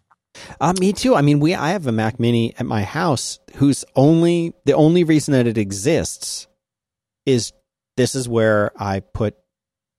Uh, 0.60 0.74
me 0.80 0.94
too. 0.94 1.16
I 1.16 1.22
mean, 1.22 1.40
we 1.40 1.56
I 1.56 1.72
have 1.72 1.88
a 1.88 1.92
Mac 1.92 2.20
Mini 2.20 2.54
at 2.58 2.66
my 2.66 2.84
house 2.84 3.40
whose 3.56 3.84
only 3.96 4.54
the 4.66 4.74
only 4.74 5.04
reason 5.04 5.34
that 5.34 5.48
it 5.48 5.58
exists 5.58 6.48
is 7.26 7.52
this 7.98 8.16
is 8.16 8.30
where 8.30 8.72
I 8.82 9.02
put 9.02 9.36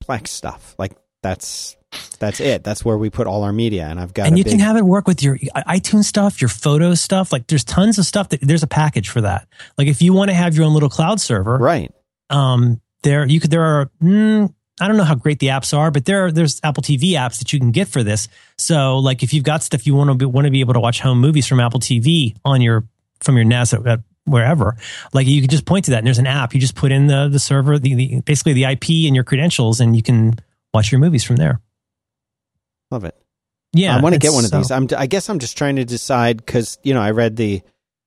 Plex 0.02 0.28
stuff. 0.28 0.74
Like 0.78 0.92
that's 1.22 1.76
that's 2.18 2.40
it. 2.40 2.64
That's 2.64 2.84
where 2.84 2.96
we 2.96 3.10
put 3.10 3.26
all 3.26 3.42
our 3.42 3.52
media. 3.52 3.86
And 3.86 4.00
I've 4.00 4.14
got 4.14 4.26
and 4.26 4.38
you 4.38 4.44
big, 4.44 4.52
can 4.52 4.60
have 4.60 4.76
it 4.76 4.84
work 4.84 5.06
with 5.06 5.22
your 5.22 5.36
iTunes 5.38 6.04
stuff, 6.04 6.40
your 6.40 6.48
photos 6.48 7.00
stuff. 7.00 7.32
Like 7.32 7.46
there's 7.46 7.64
tons 7.64 7.98
of 7.98 8.06
stuff 8.06 8.30
that 8.30 8.40
there's 8.40 8.62
a 8.62 8.68
package 8.68 9.08
for 9.08 9.20
that. 9.20 9.46
Like 9.76 9.88
if 9.88 10.02
you 10.02 10.12
want 10.12 10.30
to 10.30 10.34
have 10.34 10.54
your 10.54 10.64
own 10.64 10.74
little 10.74 10.88
cloud 10.88 11.20
server, 11.20 11.56
right. 11.56 11.92
um, 12.30 12.80
there 13.02 13.26
you 13.26 13.40
could 13.40 13.50
there 13.50 13.64
are 13.64 13.90
mm, 14.02 14.52
I 14.80 14.88
don't 14.88 14.96
know 14.96 15.04
how 15.04 15.14
great 15.14 15.38
the 15.38 15.48
apps 15.48 15.76
are, 15.76 15.90
but 15.90 16.06
there 16.06 16.26
are, 16.26 16.32
there's 16.32 16.60
Apple 16.64 16.82
TV 16.82 17.12
apps 17.12 17.38
that 17.38 17.52
you 17.52 17.58
can 17.58 17.72
get 17.72 17.88
for 17.88 18.02
this. 18.02 18.28
So 18.56 18.98
like 18.98 19.22
if 19.22 19.34
you've 19.34 19.44
got 19.44 19.62
stuff 19.62 19.86
you 19.86 19.94
want 19.94 20.08
to 20.10 20.14
be, 20.14 20.24
want 20.24 20.46
to 20.46 20.50
be 20.50 20.60
able 20.60 20.74
to 20.74 20.80
watch 20.80 21.00
home 21.00 21.20
movies 21.20 21.46
from 21.46 21.60
Apple 21.60 21.80
TV 21.80 22.36
on 22.44 22.60
your 22.60 22.84
from 23.20 23.36
your 23.36 23.44
NAS 23.44 23.74
at, 23.74 23.86
at 23.86 24.00
wherever, 24.24 24.76
like 25.12 25.26
you 25.26 25.40
can 25.40 25.50
just 25.50 25.66
point 25.66 25.84
to 25.86 25.90
that 25.92 25.98
and 25.98 26.06
there's 26.06 26.18
an 26.18 26.26
app. 26.26 26.54
You 26.54 26.60
just 26.60 26.74
put 26.74 26.90
in 26.90 27.06
the 27.06 27.28
the 27.28 27.38
server, 27.38 27.78
the, 27.78 27.94
the 27.94 28.20
basically 28.22 28.54
the 28.54 28.64
IP 28.64 29.06
and 29.06 29.14
your 29.14 29.24
credentials, 29.24 29.80
and 29.80 29.94
you 29.94 30.02
can 30.02 30.34
watch 30.74 30.92
your 30.92 31.00
movies 31.00 31.24
from 31.24 31.36
there. 31.36 31.60
Love 32.90 33.04
it. 33.04 33.16
Yeah, 33.74 33.96
I 33.96 34.00
want 34.00 34.14
to 34.14 34.18
get 34.18 34.32
one 34.32 34.44
of 34.44 34.50
so- 34.50 34.58
these. 34.58 34.70
I'm, 34.70 34.86
I 34.96 35.06
guess 35.06 35.28
I'm 35.30 35.38
just 35.38 35.56
trying 35.56 35.76
to 35.76 35.84
decide 35.84 36.36
because 36.36 36.78
you 36.82 36.92
know 36.94 37.00
I 37.00 37.12
read 37.12 37.36
the 37.36 37.62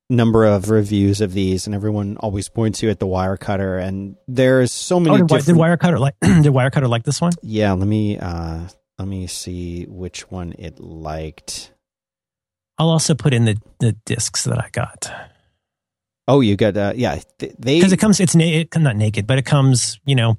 number 0.10 0.46
of 0.46 0.70
reviews 0.70 1.22
of 1.22 1.34
these, 1.34 1.66
and 1.66 1.74
everyone 1.74 2.18
always 2.18 2.50
points 2.50 2.84
you 2.84 2.90
at 2.92 3.00
the 3.00 3.08
Wirecutter, 3.08 3.82
and 3.84 4.16
there's 4.28 4.72
so 4.72 5.00
many 5.00 5.16
Oh, 5.16 5.18
did, 5.18 5.28
different. 5.28 5.46
did 5.48 5.56
Wirecutter 5.56 6.00
like 6.00 6.16
did 6.22 6.54
Wirecutter 6.54 6.88
like 6.88 7.04
this 7.04 7.20
one? 7.20 7.34
yeah, 7.42 7.72
let 7.74 7.88
me 7.88 8.20
uh 8.20 8.68
let 9.00 9.08
me 9.08 9.26
see 9.28 9.86
which 9.86 10.30
one 10.30 10.54
it 10.60 10.80
liked. 10.80 11.72
I'll 12.78 12.90
also 12.90 13.16
put 13.16 13.34
in 13.34 13.46
the 13.46 13.58
the 13.80 13.94
discs 14.06 14.44
that 14.44 14.60
I 14.60 14.70
got 14.72 15.12
Oh, 16.28 16.42
you 16.42 16.56
got 16.56 16.76
uh 16.78 16.94
yeah 16.96 17.20
th- 17.40 17.54
they 17.58 17.78
because 17.80 17.92
it 17.94 17.98
comes. 17.98 18.20
It's 18.20 18.36
na- 18.36 18.44
it, 18.46 18.76
not 18.78 18.96
naked, 18.96 19.26
but 19.28 19.38
it 19.40 19.46
comes. 19.46 20.00
You 20.06 20.16
know, 20.16 20.38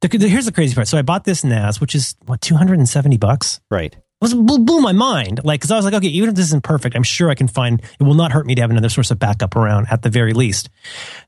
the, 0.00 0.08
the, 0.08 0.28
here's 0.28 0.46
the 0.46 0.52
crazy 0.52 0.74
part. 0.74 0.88
So 0.88 0.98
I 0.98 1.02
bought 1.02 1.24
this 1.24 1.44
NAS, 1.44 1.80
which 1.80 1.94
is 1.94 2.14
what 2.26 2.40
two 2.40 2.56
hundred 2.56 2.78
and 2.78 2.88
seventy 2.88 3.16
bucks. 3.16 3.60
right. 3.70 3.94
It 4.20 4.24
was 4.24 4.34
blew, 4.34 4.58
blew 4.64 4.80
my 4.80 4.90
mind. 4.90 5.42
Like, 5.44 5.60
because 5.60 5.70
I 5.70 5.76
was 5.76 5.84
like, 5.84 5.94
okay, 5.94 6.08
even 6.08 6.28
if 6.28 6.34
this 6.34 6.46
isn't 6.46 6.64
perfect, 6.64 6.96
I'm 6.96 7.04
sure 7.04 7.30
I 7.30 7.36
can 7.36 7.46
find. 7.46 7.80
It 8.00 8.02
will 8.02 8.14
not 8.14 8.32
hurt 8.32 8.46
me 8.46 8.56
to 8.56 8.60
have 8.62 8.70
another 8.72 8.88
source 8.88 9.12
of 9.12 9.20
backup 9.20 9.54
around 9.54 9.86
at 9.92 10.02
the 10.02 10.10
very 10.10 10.32
least. 10.32 10.70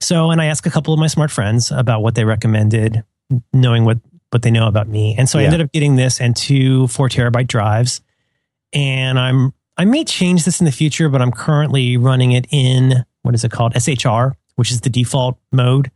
So, 0.01 0.33
and 0.33 0.41
I 0.41 0.47
asked 0.47 0.67
a 0.67 0.71
couple 0.71 0.93
of 0.93 0.99
my 0.99 1.07
smart 1.07 1.31
friends 1.31 1.71
about 1.71 2.03
what 2.03 2.17
they 2.17 2.25
recommended, 2.25 3.05
knowing 3.53 3.85
what 3.85 3.99
what 4.31 4.43
they 4.43 4.51
know 4.51 4.67
about 4.67 4.89
me, 4.89 5.15
and 5.17 5.29
so 5.29 5.39
I 5.39 5.43
ended 5.45 5.61
up 5.61 5.73
getting 5.73 5.97
this 5.97 6.21
and 6.21 6.37
two 6.37 6.89
four 6.89 7.09
terabyte 7.09 7.47
drives. 7.47 8.01
And 8.73 9.19
I'm 9.19 9.53
I 9.77 9.85
may 9.85 10.05
change 10.05 10.45
this 10.45 10.61
in 10.61 10.65
the 10.65 10.73
future, 10.73 11.09
but 11.09 11.23
I'm 11.23 11.33
currently 11.33 11.97
running 11.97 12.33
it 12.33 12.47
in 12.51 13.05
what 13.23 13.35
is 13.35 13.45
it 13.45 13.51
called 13.53 13.75
SHR, 13.75 14.35
which 14.57 14.71
is 14.71 14.81
the 14.81 14.91
default 14.91 15.39
mode 15.53 15.91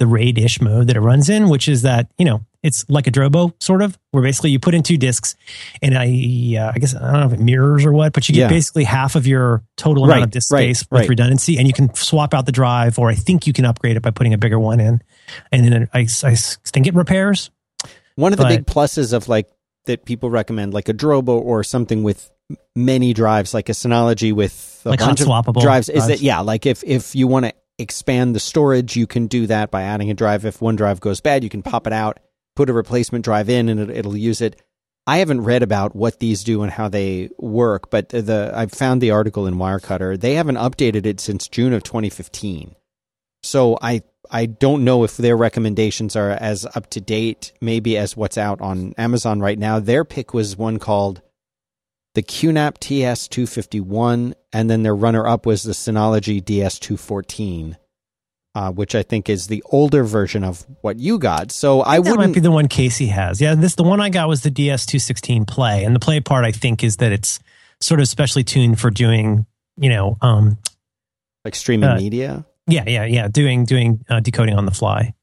the 0.00 0.06
RAID 0.08 0.38
ish 0.38 0.60
mode 0.60 0.88
that 0.88 0.96
it 0.96 1.00
runs 1.00 1.28
in, 1.30 1.48
which 1.48 1.68
is 1.68 1.82
that, 1.82 2.10
you 2.18 2.24
know, 2.24 2.44
it's 2.62 2.84
like 2.90 3.06
a 3.06 3.10
Drobo 3.12 3.54
sort 3.62 3.80
of, 3.82 3.96
where 4.10 4.22
basically 4.22 4.50
you 4.50 4.58
put 4.58 4.74
in 4.74 4.82
two 4.82 4.96
discs 4.98 5.36
and 5.80 5.96
I, 5.96 6.06
uh, 6.58 6.72
I 6.74 6.78
guess, 6.78 6.94
I 6.96 7.12
don't 7.12 7.20
know 7.20 7.26
if 7.26 7.32
it 7.34 7.40
mirrors 7.40 7.86
or 7.86 7.92
what, 7.92 8.12
but 8.12 8.28
you 8.28 8.34
get 8.34 8.40
Yeah. 8.42 8.48
basically 8.48 8.84
half 8.84 9.14
of 9.14 9.26
your 9.26 9.62
total 9.76 10.04
amount 10.04 10.16
Right, 10.18 10.24
of 10.24 10.30
disk 10.32 10.52
right, 10.52 10.74
space 10.76 10.86
with 10.90 11.00
right. 11.02 11.08
redundancy 11.08 11.56
and 11.58 11.66
you 11.68 11.72
can 11.72 11.94
swap 11.94 12.34
out 12.34 12.44
the 12.46 12.52
drive 12.52 12.98
or 12.98 13.08
I 13.08 13.14
think 13.14 13.46
you 13.46 13.52
can 13.52 13.64
upgrade 13.64 13.96
it 13.96 14.00
by 14.02 14.10
putting 14.10 14.34
a 14.34 14.38
bigger 14.38 14.58
one 14.58 14.80
in. 14.80 15.00
And 15.52 15.64
then 15.72 15.88
I, 15.94 16.00
I 16.24 16.34
think 16.34 16.86
it 16.86 16.94
repairs. 16.94 17.50
One 18.16 18.32
of 18.32 18.38
the 18.38 18.44
But- 18.44 18.48
big 18.50 18.66
pluses 18.66 19.12
of 19.12 19.28
like 19.28 19.48
that 19.86 20.04
people 20.04 20.28
recommend, 20.28 20.74
like 20.74 20.88
a 20.88 20.94
Drobo 20.94 21.40
or 21.40 21.62
something 21.64 22.02
with 22.02 22.30
many 22.76 23.12
drives, 23.14 23.54
like 23.54 23.68
a 23.68 23.72
Synology 23.72 24.32
with 24.32 24.82
a 24.84 24.90
Like 24.90 24.98
bunch 24.98 25.20
of 25.20 25.54
drives, 25.60 25.88
is 25.88 26.06
that 26.08 26.20
yeah, 26.20 26.40
like 26.40 26.66
if 26.66 26.82
if 26.84 27.14
you 27.14 27.26
want 27.28 27.46
to 27.46 27.52
expand 27.80 28.34
the 28.34 28.40
storage, 28.40 28.96
you 28.96 29.06
can 29.06 29.26
do 29.26 29.46
that 29.46 29.70
by 29.70 29.82
adding 29.82 30.10
a 30.10 30.14
drive. 30.14 30.44
If 30.44 30.60
one 30.60 30.76
drive 30.76 31.00
goes 31.00 31.20
bad, 31.20 31.42
you 31.42 31.50
can 31.50 31.62
pop 31.62 31.86
it 31.86 31.92
out, 31.92 32.20
put 32.56 32.70
a 32.70 32.72
replacement 32.72 33.24
drive 33.24 33.48
in, 33.48 33.68
and 33.68 33.80
it, 33.80 33.90
it'll 33.90 34.16
use 34.16 34.40
it. 34.40 34.60
I 35.06 35.18
haven't 35.18 35.40
read 35.40 35.62
about 35.62 35.96
what 35.96 36.20
these 36.20 36.44
do 36.44 36.62
and 36.62 36.70
how 36.70 36.88
they 36.88 37.30
work, 37.38 37.90
but 37.90 38.10
the 38.10 38.52
I 38.54 38.66
found 38.66 39.00
the 39.00 39.10
article 39.10 39.46
in 39.46 39.54
Wirecutter. 39.54 40.20
They 40.20 40.34
haven't 40.34 40.56
updated 40.56 41.06
it 41.06 41.20
since 41.20 41.48
June 41.48 41.72
of 41.72 41.82
2015. 41.82 42.76
So 43.42 43.78
I 43.80 44.02
I 44.30 44.46
don't 44.46 44.84
know 44.84 45.02
if 45.02 45.16
their 45.16 45.36
recommendations 45.36 46.14
are 46.14 46.30
as 46.30 46.66
up 46.66 46.90
to 46.90 47.00
date, 47.00 47.52
maybe 47.60 47.96
as 47.96 48.16
what's 48.16 48.38
out 48.38 48.60
on 48.60 48.94
Amazon 48.98 49.40
right 49.40 49.58
now. 49.58 49.80
Their 49.80 50.04
pick 50.04 50.34
was 50.34 50.56
one 50.56 50.78
called 50.78 51.22
the 52.14 52.22
QNAP 52.22 52.78
TS251, 52.78 54.34
and 54.52 54.70
then 54.70 54.82
their 54.82 54.94
runner 54.94 55.26
up 55.26 55.46
was 55.46 55.62
the 55.62 55.72
Synology 55.72 56.42
DS214, 56.42 57.76
uh, 58.54 58.72
which 58.72 58.94
I 58.94 59.02
think 59.02 59.28
is 59.28 59.46
the 59.46 59.62
older 59.66 60.02
version 60.04 60.42
of 60.42 60.66
what 60.80 60.98
you 60.98 61.18
got. 61.18 61.52
So 61.52 61.82
I 61.82 61.98
that 61.98 62.04
might 62.04 62.10
wouldn't. 62.16 62.34
be 62.34 62.40
the 62.40 62.50
one 62.50 62.68
Casey 62.68 63.06
has. 63.06 63.40
Yeah, 63.40 63.54
this 63.54 63.74
the 63.76 63.84
one 63.84 64.00
I 64.00 64.10
got 64.10 64.28
was 64.28 64.42
the 64.42 64.50
DS216 64.50 65.46
Play, 65.46 65.84
and 65.84 65.94
the 65.94 66.00
Play 66.00 66.20
part 66.20 66.44
I 66.44 66.52
think 66.52 66.82
is 66.82 66.96
that 66.96 67.12
it's 67.12 67.38
sort 67.80 68.00
of 68.00 68.08
specially 68.08 68.44
tuned 68.44 68.80
for 68.80 68.90
doing, 68.90 69.46
you 69.76 69.88
know, 69.90 70.16
um, 70.20 70.58
like 71.44 71.54
streaming 71.54 71.88
uh, 71.88 71.96
media. 71.96 72.44
yeah, 72.66 72.84
yeah, 72.86 73.04
yeah, 73.04 73.28
doing 73.28 73.64
doing 73.64 74.04
uh, 74.08 74.20
decoding 74.20 74.54
on 74.56 74.66
the 74.66 74.72
fly. 74.72 75.14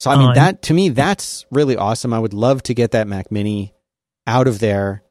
So 0.00 0.10
I 0.10 0.16
mean 0.16 0.28
on- 0.28 0.34
that 0.34 0.62
to 0.62 0.74
me 0.74 0.90
that's 0.90 1.46
really 1.50 1.76
awesome. 1.76 2.12
I 2.12 2.18
would 2.18 2.34
love 2.34 2.62
to 2.64 2.74
get 2.74 2.90
that 2.90 3.08
Mac 3.08 3.32
Mini 3.32 3.72
out 4.26 4.46
of 4.48 4.58
there 4.58 5.02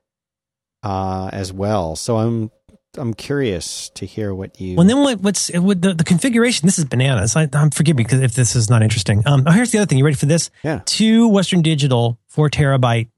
uh, 0.83 1.29
as 1.31 1.51
well. 1.51 1.95
So 1.95 2.17
I'm 2.17 2.51
I'm 2.97 3.13
curious 3.13 3.89
to 3.95 4.05
hear 4.05 4.35
what 4.35 4.59
you. 4.61 4.75
Well, 4.75 4.85
then 4.85 5.01
what, 5.01 5.19
what's 5.21 5.51
with 5.51 5.81
the, 5.81 5.93
the 5.93 6.03
configuration? 6.03 6.67
This 6.67 6.77
is 6.77 6.85
bananas. 6.85 7.35
I, 7.35 7.49
I'm 7.53 7.71
forgive 7.71 7.95
me 7.95 8.03
because 8.03 8.21
if 8.21 8.33
this 8.35 8.55
is 8.55 8.69
not 8.69 8.83
interesting. 8.83 9.23
Um, 9.25 9.43
oh, 9.47 9.51
here's 9.51 9.71
the 9.71 9.79
other 9.79 9.87
thing. 9.87 9.97
You 9.97 10.05
ready 10.05 10.17
for 10.17 10.27
this? 10.27 10.51
Yeah. 10.63 10.81
Two 10.85 11.27
Western 11.29 11.61
Digital 11.61 12.19
four 12.27 12.49
terabyte 12.49 13.09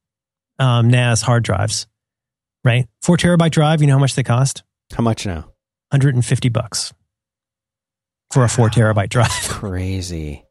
um, 0.60 0.90
NAS 0.90 1.22
hard 1.22 1.44
drives. 1.44 1.88
Right, 2.64 2.88
four 3.02 3.18
terabyte 3.18 3.52
drive. 3.52 3.82
You 3.82 3.88
know 3.88 3.94
how 3.94 4.00
much 4.00 4.16
they 4.16 4.24
cost? 4.24 4.64
How 4.94 5.04
much 5.04 5.26
now? 5.26 5.52
150 5.92 6.50
bucks 6.50 6.94
for 8.32 8.44
a 8.44 8.50
four 8.50 8.70
terabyte 8.70 9.10
drive. 9.10 9.30
Crazy. 9.50 10.44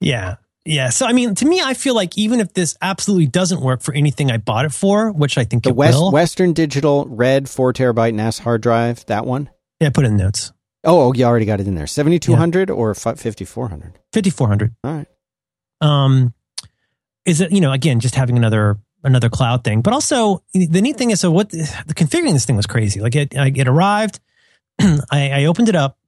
Yeah. 0.00 0.36
Yeah. 0.68 0.90
So, 0.90 1.06
I 1.06 1.12
mean, 1.14 1.34
to 1.36 1.46
me, 1.46 1.62
I 1.62 1.72
feel 1.72 1.94
like 1.94 2.18
even 2.18 2.40
if 2.40 2.52
this 2.52 2.76
absolutely 2.82 3.26
doesn't 3.26 3.60
work 3.60 3.80
for 3.80 3.94
anything 3.94 4.30
I 4.30 4.36
bought 4.36 4.66
it 4.66 4.72
for, 4.72 5.10
which 5.10 5.38
I 5.38 5.44
think 5.44 5.62
The 5.64 5.70
it 5.70 5.76
West 5.76 5.98
will. 5.98 6.12
Western 6.12 6.52
Digital 6.52 7.06
Red 7.08 7.48
four 7.48 7.72
terabyte 7.72 8.12
NAS 8.12 8.38
hard 8.38 8.60
drive. 8.60 9.04
That 9.06 9.24
one. 9.24 9.48
yeah, 9.80 9.88
put 9.90 10.04
in 10.04 10.16
notes. 10.16 10.52
Oh, 10.84 11.08
oh, 11.08 11.12
you 11.14 11.24
already 11.24 11.46
got 11.46 11.60
it 11.60 11.66
in 11.66 11.74
there. 11.74 11.86
Seventy 11.86 12.18
two 12.18 12.36
hundred 12.36 12.70
or 12.70 12.94
fifty 12.94 13.44
four 13.44 13.68
hundred. 13.68 13.98
5400. 14.12 14.74
All 14.84 14.92
right. 14.92 15.06
Um, 15.80 16.34
is 17.24 17.40
it, 17.40 17.50
you 17.50 17.60
know, 17.60 17.72
again, 17.72 18.00
just 18.00 18.14
having 18.14 18.36
another, 18.36 18.78
another 19.02 19.28
cloud 19.28 19.64
thing, 19.64 19.80
but 19.80 19.92
also 19.92 20.42
the 20.52 20.80
neat 20.80 20.96
thing 20.96 21.10
is, 21.10 21.20
so 21.20 21.30
what 21.30 21.50
the 21.50 21.94
configuring 21.94 22.32
this 22.32 22.44
thing 22.44 22.56
was 22.56 22.66
crazy. 22.66 23.00
Like 23.00 23.16
it, 23.16 23.32
it 23.32 23.68
arrived, 23.68 24.20
I, 24.80 25.30
I 25.30 25.44
opened 25.46 25.68
it 25.68 25.76
up. 25.76 25.98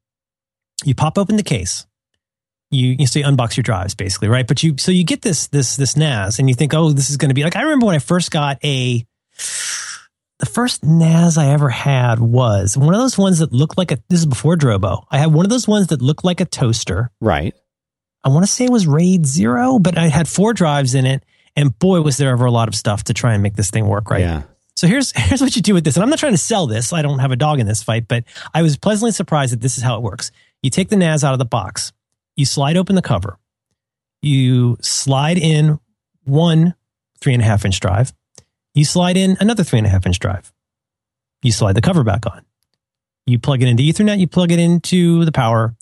You 0.85 0.95
pop 0.95 1.19
open 1.19 1.37
the 1.37 1.43
case. 1.43 1.87
You, 2.71 2.97
you 2.99 3.07
say 3.07 3.23
unbox 3.23 3.57
your 3.57 3.63
drives 3.63 3.95
basically, 3.95 4.29
right? 4.29 4.47
But 4.47 4.63
you, 4.63 4.77
so 4.79 4.93
you 4.93 5.05
get 5.05 5.23
this, 5.23 5.49
this, 5.49 5.77
this 5.77 5.97
NAS 5.97 6.39
and 6.39 6.49
you 6.49 6.55
think, 6.55 6.73
oh, 6.73 6.91
this 6.93 7.11
is 7.11 7.17
going 7.17 7.31
to 7.31 7.35
be 7.35 7.43
like, 7.43 7.57
I 7.57 7.63
remember 7.63 7.87
when 7.87 7.97
I 7.97 8.01
first 8.01 8.31
got 8.31 8.65
a, 8.65 9.05
the 10.39 10.47
first 10.47 10.85
NAS 10.85 11.37
I 11.37 11.49
ever 11.49 11.69
had 11.69 12.19
was 12.19 12.77
one 12.77 12.95
of 12.95 13.01
those 13.01 13.19
ones 13.19 13.41
that 13.41 13.53
looked 13.53 13.77
like 13.77 13.91
a, 13.93 13.99
this 14.09 14.21
is 14.21 14.27
before 14.27 14.57
Drobo. 14.57 15.05
I 15.11 15.19
had 15.19 15.33
one 15.33 15.45
of 15.45 15.51
those 15.51 15.67
ones 15.67 15.89
that 15.89 16.01
looked 16.01 16.25
like 16.25 16.41
a 16.41 16.45
toaster. 16.45 17.11
Right. 17.21 17.55
I 18.23 18.29
want 18.29 18.45
to 18.45 18.51
say 18.51 18.65
it 18.65 18.71
was 18.71 18.87
RAID 18.87 19.27
zero, 19.27 19.79
but 19.79 19.97
I 19.99 20.09
had 20.09 20.29
four 20.29 20.53
drives 20.53 20.95
in 20.95 21.07
it. 21.07 21.25
And 21.57 21.77
boy, 21.79 22.01
was 22.01 22.17
there 22.17 22.31
ever 22.31 22.45
a 22.45 22.51
lot 22.51 22.69
of 22.69 22.75
stuff 22.75 23.05
to 23.05 23.15
try 23.15 23.35
and 23.35 23.43
make 23.43 23.55
this 23.55 23.71
thing 23.71 23.87
work 23.87 24.11
right. 24.11 24.21
Yeah. 24.21 24.43
So 24.77 24.87
here's 24.87 25.13
here's 25.17 25.41
what 25.41 25.57
you 25.57 25.63
do 25.63 25.75
with 25.75 25.85
this. 25.85 25.97
And 25.97 26.03
I'm 26.03 26.11
not 26.11 26.19
trying 26.19 26.33
to 26.33 26.39
sell 26.39 26.67
this. 26.67 26.93
I 26.93 27.03
don't 27.03 27.19
have 27.19 27.33
a 27.33 27.37
dog 27.37 27.61
in 27.61 27.67
this 27.67 27.83
fight, 27.83 28.09
but 28.09 28.25
I 28.55 28.63
was 28.63 28.77
pleasantly 28.77 29.13
surprised 29.13 29.53
that 29.53 29.61
this 29.61 29.77
is 29.77 29.83
how 29.83 29.97
it 29.97 30.03
works. 30.03 30.31
You 30.63 30.71
take 30.71 30.89
the 30.89 30.97
NAS 30.97 31.25
out 31.25 31.33
of 31.33 31.39
the 31.39 31.45
box, 31.45 31.93
you 32.37 32.45
slide 32.45 32.77
open 32.77 32.95
the 32.95 33.03
cover, 33.03 33.39
you 34.23 34.77
slide 34.81 35.39
in 35.39 35.79
one 36.25 36.75
three 37.21 37.35
and 37.35 37.43
a 37.43 37.45
half 37.45 37.65
inch 37.65 37.81
drive, 37.81 38.13
you 38.75 38.85
slide 38.85 39.17
in 39.17 39.37
another 39.41 39.65
three 39.65 39.79
and 39.79 39.87
a 39.87 39.91
half 39.91 40.07
inch 40.07 40.19
drive, 40.19 40.53
you 41.43 41.53
slide 41.53 41.75
the 41.75 41.83
cover 41.83 42.03
back 42.05 42.27
on, 42.27 42.45
you 43.27 43.39
plug 43.39 43.63
it 43.63 43.69
into 43.69 43.83
Ethernet, 43.83 44.19
you 44.19 44.27
plug 44.27 44.53
it 44.53 44.59
into 44.59 45.25
the 45.25 45.33
power, 45.33 45.75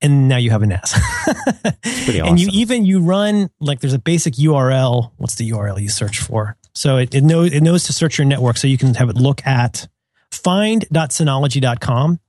and 0.00 0.28
now 0.28 0.36
you 0.36 0.50
have 0.50 0.62
a 0.62 0.66
NAS. 0.66 0.94
pretty 2.04 2.20
And 2.20 2.38
you 2.38 2.48
even 2.52 2.86
you 2.86 3.00
run 3.00 3.50
like 3.60 3.80
there's 3.80 3.94
a 3.94 3.98
basic 3.98 4.34
URL. 4.34 5.10
What's 5.16 5.34
the 5.34 5.50
URL 5.50 5.80
you 5.80 5.88
search 5.88 6.20
for? 6.20 6.56
So 6.74 6.98
it, 6.98 7.14
it 7.14 7.24
knows 7.24 7.52
it 7.52 7.62
knows 7.62 7.84
to 7.84 7.92
search 7.92 8.18
your 8.18 8.24
network, 8.24 8.56
so 8.56 8.68
you 8.68 8.78
can 8.78 8.94
have 8.94 9.08
it 9.08 9.16
look 9.16 9.44
at 9.46 9.88
find.synology.com, 10.30 12.20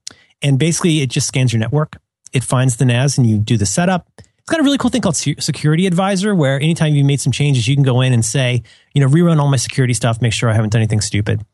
and 0.42 0.58
basically 0.58 1.00
it 1.00 1.10
just 1.10 1.28
scans 1.28 1.52
your 1.52 1.60
network. 1.60 1.96
It 2.32 2.44
finds 2.44 2.76
the 2.76 2.84
NAS, 2.84 3.18
and 3.18 3.28
you 3.28 3.38
do 3.38 3.56
the 3.56 3.66
setup. 3.66 4.08
It's 4.18 4.48
got 4.48 4.60
a 4.60 4.62
really 4.62 4.78
cool 4.78 4.90
thing 4.90 5.02
called 5.02 5.16
Security 5.16 5.86
Advisor, 5.86 6.34
where 6.34 6.56
anytime 6.56 6.94
you 6.94 7.04
made 7.04 7.20
some 7.20 7.32
changes, 7.32 7.68
you 7.68 7.76
can 7.76 7.84
go 7.84 8.00
in 8.00 8.12
and 8.12 8.24
say, 8.24 8.62
you 8.94 9.00
know, 9.00 9.08
rerun 9.08 9.38
all 9.38 9.48
my 9.48 9.56
security 9.56 9.94
stuff, 9.94 10.20
make 10.20 10.32
sure 10.32 10.48
I 10.48 10.54
haven't 10.54 10.70
done 10.70 10.80
anything 10.80 11.00
stupid. 11.00 11.44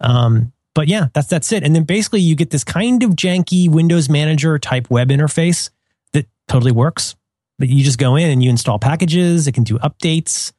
Um, 0.00 0.52
but 0.74 0.88
yeah, 0.88 1.08
that's 1.14 1.26
that's 1.28 1.52
it. 1.52 1.64
And 1.64 1.74
then 1.74 1.84
basically 1.84 2.20
you 2.20 2.36
get 2.36 2.50
this 2.50 2.62
kind 2.62 3.02
of 3.02 3.12
janky 3.12 3.68
Windows 3.68 4.08
Manager 4.10 4.58
type 4.58 4.90
web 4.90 5.08
interface 5.08 5.70
that 6.12 6.26
totally 6.48 6.72
works. 6.72 7.16
But 7.58 7.68
you 7.68 7.82
just 7.82 7.98
go 7.98 8.14
in 8.16 8.30
and 8.30 8.44
you 8.44 8.50
install 8.50 8.78
packages. 8.78 9.46
It 9.46 9.52
can 9.52 9.64
do 9.64 9.78
updates. 9.78 10.52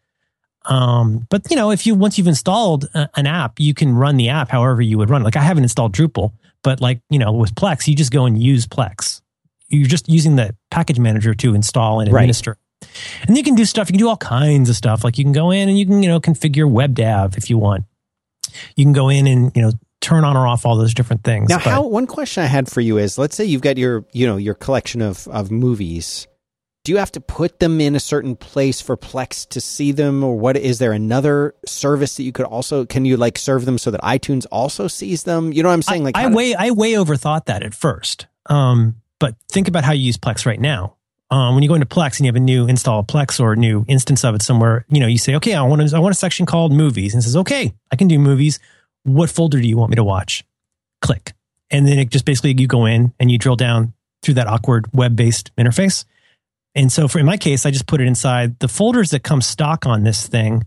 Um, 0.65 1.27
but 1.29 1.49
you 1.49 1.55
know, 1.55 1.71
if 1.71 1.85
you 1.85 1.95
once 1.95 2.17
you've 2.17 2.27
installed 2.27 2.85
a, 2.95 3.09
an 3.15 3.27
app, 3.27 3.59
you 3.59 3.73
can 3.73 3.93
run 3.95 4.17
the 4.17 4.29
app 4.29 4.49
however 4.49 4.81
you 4.81 4.97
would 4.97 5.09
run. 5.09 5.23
Like 5.23 5.35
I 5.35 5.41
haven't 5.41 5.63
installed 5.63 5.95
Drupal, 5.95 6.33
but 6.63 6.81
like 6.81 6.99
you 7.09 7.19
know, 7.19 7.31
with 7.31 7.55
Plex, 7.55 7.87
you 7.87 7.95
just 7.95 8.11
go 8.11 8.25
and 8.25 8.41
use 8.41 8.65
Plex. 8.65 9.21
You're 9.69 9.88
just 9.88 10.07
using 10.10 10.35
the 10.38 10.56
package 10.72 10.99
manager 10.99 11.34
to 11.35 11.53
install 11.56 11.99
and 11.99 12.11
Right. 12.11 12.22
administer. 12.22 12.57
And 13.27 13.35
you 13.35 13.44
can 13.44 13.56
do 13.56 13.65
stuff. 13.65 13.89
You 13.89 13.94
can 13.94 13.99
do 13.99 14.07
all 14.10 14.18
kinds 14.18 14.69
of 14.69 14.76
stuff. 14.76 15.03
Like 15.03 15.18
you 15.18 15.23
can 15.23 15.34
go 15.34 15.52
in 15.52 15.68
and 15.68 15.77
you 15.77 15.85
can 15.85 16.02
you 16.03 16.10
know 16.10 16.19
configure 16.19 16.69
WebDAV 16.72 17.38
if 17.38 17.49
you 17.49 17.57
want. 17.57 17.85
You 18.76 18.85
can 18.85 18.94
go 18.94 19.10
in 19.10 19.27
and 19.27 19.52
you 19.56 19.61
know 19.61 19.72
turn 19.99 20.23
on 20.23 20.38
or 20.38 20.48
off 20.48 20.65
all 20.65 20.77
those 20.77 20.94
different 20.94 21.23
things. 21.23 21.49
Now, 21.49 21.57
But- 21.57 21.64
how 21.65 21.88
one 21.88 22.06
question 22.07 22.44
I 22.44 22.48
had 22.48 22.69
for 22.72 22.81
you 22.81 22.98
is: 22.98 23.18
Let's 23.18 23.35
say 23.35 23.45
you've 23.45 23.61
got 23.61 23.77
your, 23.77 24.06
you 24.14 24.26
know, 24.27 24.38
your 24.38 24.53
collection 24.53 25.02
of 25.02 25.27
of 25.30 25.52
movies. 25.52 26.27
Do 26.85 26.94
you 26.94 26.99
have 26.99 27.11
to 27.14 27.19
put 27.19 27.60
them 27.60 27.81
in 27.81 27.98
a 27.98 27.99
certain 27.99 28.38
place 28.38 28.80
for 28.80 28.95
Plex 28.95 29.45
to 29.49 29.60
see 29.60 29.91
them, 29.91 30.23
or 30.23 30.39
what? 30.39 30.56
Is 30.56 30.80
there 30.80 30.94
another 30.94 31.53
service 31.65 32.15
that 32.15 32.23
you 32.23 32.31
could 32.31 32.45
also? 32.45 32.85
Can 32.85 33.03
you 33.03 33.18
like 33.18 33.38
serve 33.38 33.65
them 33.65 33.77
so 33.77 33.91
that 33.91 34.02
iTunes 34.03 34.45
also 34.53 34.88
sees 34.88 35.23
them? 35.23 35.52
You 35.52 35.64
know 35.64 35.69
what 35.69 35.73
I'm 35.73 35.81
saying? 35.81 36.03
Like, 36.06 36.15
I, 36.15 36.26
I 36.26 36.27
way 36.27 36.56
I 36.56 36.69
way 36.72 36.94
overthought 36.94 37.45
that 37.45 37.64
at 37.64 37.73
first. 37.73 38.27
Um, 38.45 38.95
but 39.19 39.35
think 39.49 39.68
about 39.68 39.84
how 39.84 39.94
you 39.94 40.03
use 40.03 40.18
Plex 40.18 40.45
right 40.45 40.60
now. 40.60 40.95
Um, 41.30 41.56
when 41.56 41.64
you 41.64 41.69
go 41.69 41.76
into 41.76 41.88
Plex 41.88 42.18
and 42.18 42.22
you 42.22 42.30
have 42.30 42.38
a 42.38 42.39
new 42.39 42.68
install 42.68 42.99
of 42.99 43.07
Plex 43.07 43.39
or 43.39 43.53
a 43.53 43.56
new 43.57 43.84
instance 43.88 44.23
of 44.23 44.35
it 44.35 44.41
somewhere, 44.41 44.85
you 44.89 44.99
know, 44.99 45.07
you 45.07 45.18
say, 45.18 45.35
okay, 45.35 45.53
I 45.53 45.61
want 45.64 45.94
I 45.94 45.99
want 45.99 46.14
a 46.14 46.18
section 46.18 46.45
called 46.45 46.72
movies, 46.72 47.14
and 47.14 47.22
it 47.22 47.23
says, 47.26 47.35
okay, 47.35 47.73
I 47.91 47.95
can 47.95 48.07
do 48.07 48.18
movies. 48.18 48.60
What 49.03 49.30
folder 49.30 49.60
do 49.60 49.68
you 49.68 49.77
want 49.77 49.89
me 49.89 49.95
to 49.95 50.03
watch? 50.03 50.45
Click, 51.02 51.34
and 51.69 51.85
then 51.85 51.99
it 51.99 52.10
just 52.10 52.26
basically 52.26 52.56
you 52.57 52.68
go 52.68 52.85
in 52.85 53.14
and 53.19 53.30
you 53.30 53.38
drill 53.38 53.57
down 53.57 53.94
through 54.23 54.35
that 54.35 54.48
awkward 54.48 54.88
web 54.94 55.15
based 55.15 55.56
interface. 55.57 56.06
And 56.76 56.91
so, 56.91 57.07
for 57.07 57.19
in 57.19 57.26
my 57.26 57.38
case, 57.38 57.65
I 57.65 57.72
just 57.72 57.88
put 57.88 58.02
it 58.02 58.07
inside 58.07 58.60
the 58.60 58.68
folders 58.68 59.10
that 59.11 59.23
come 59.23 59.41
stock 59.41 59.85
on 59.85 60.03
this 60.03 60.27
thing 60.27 60.65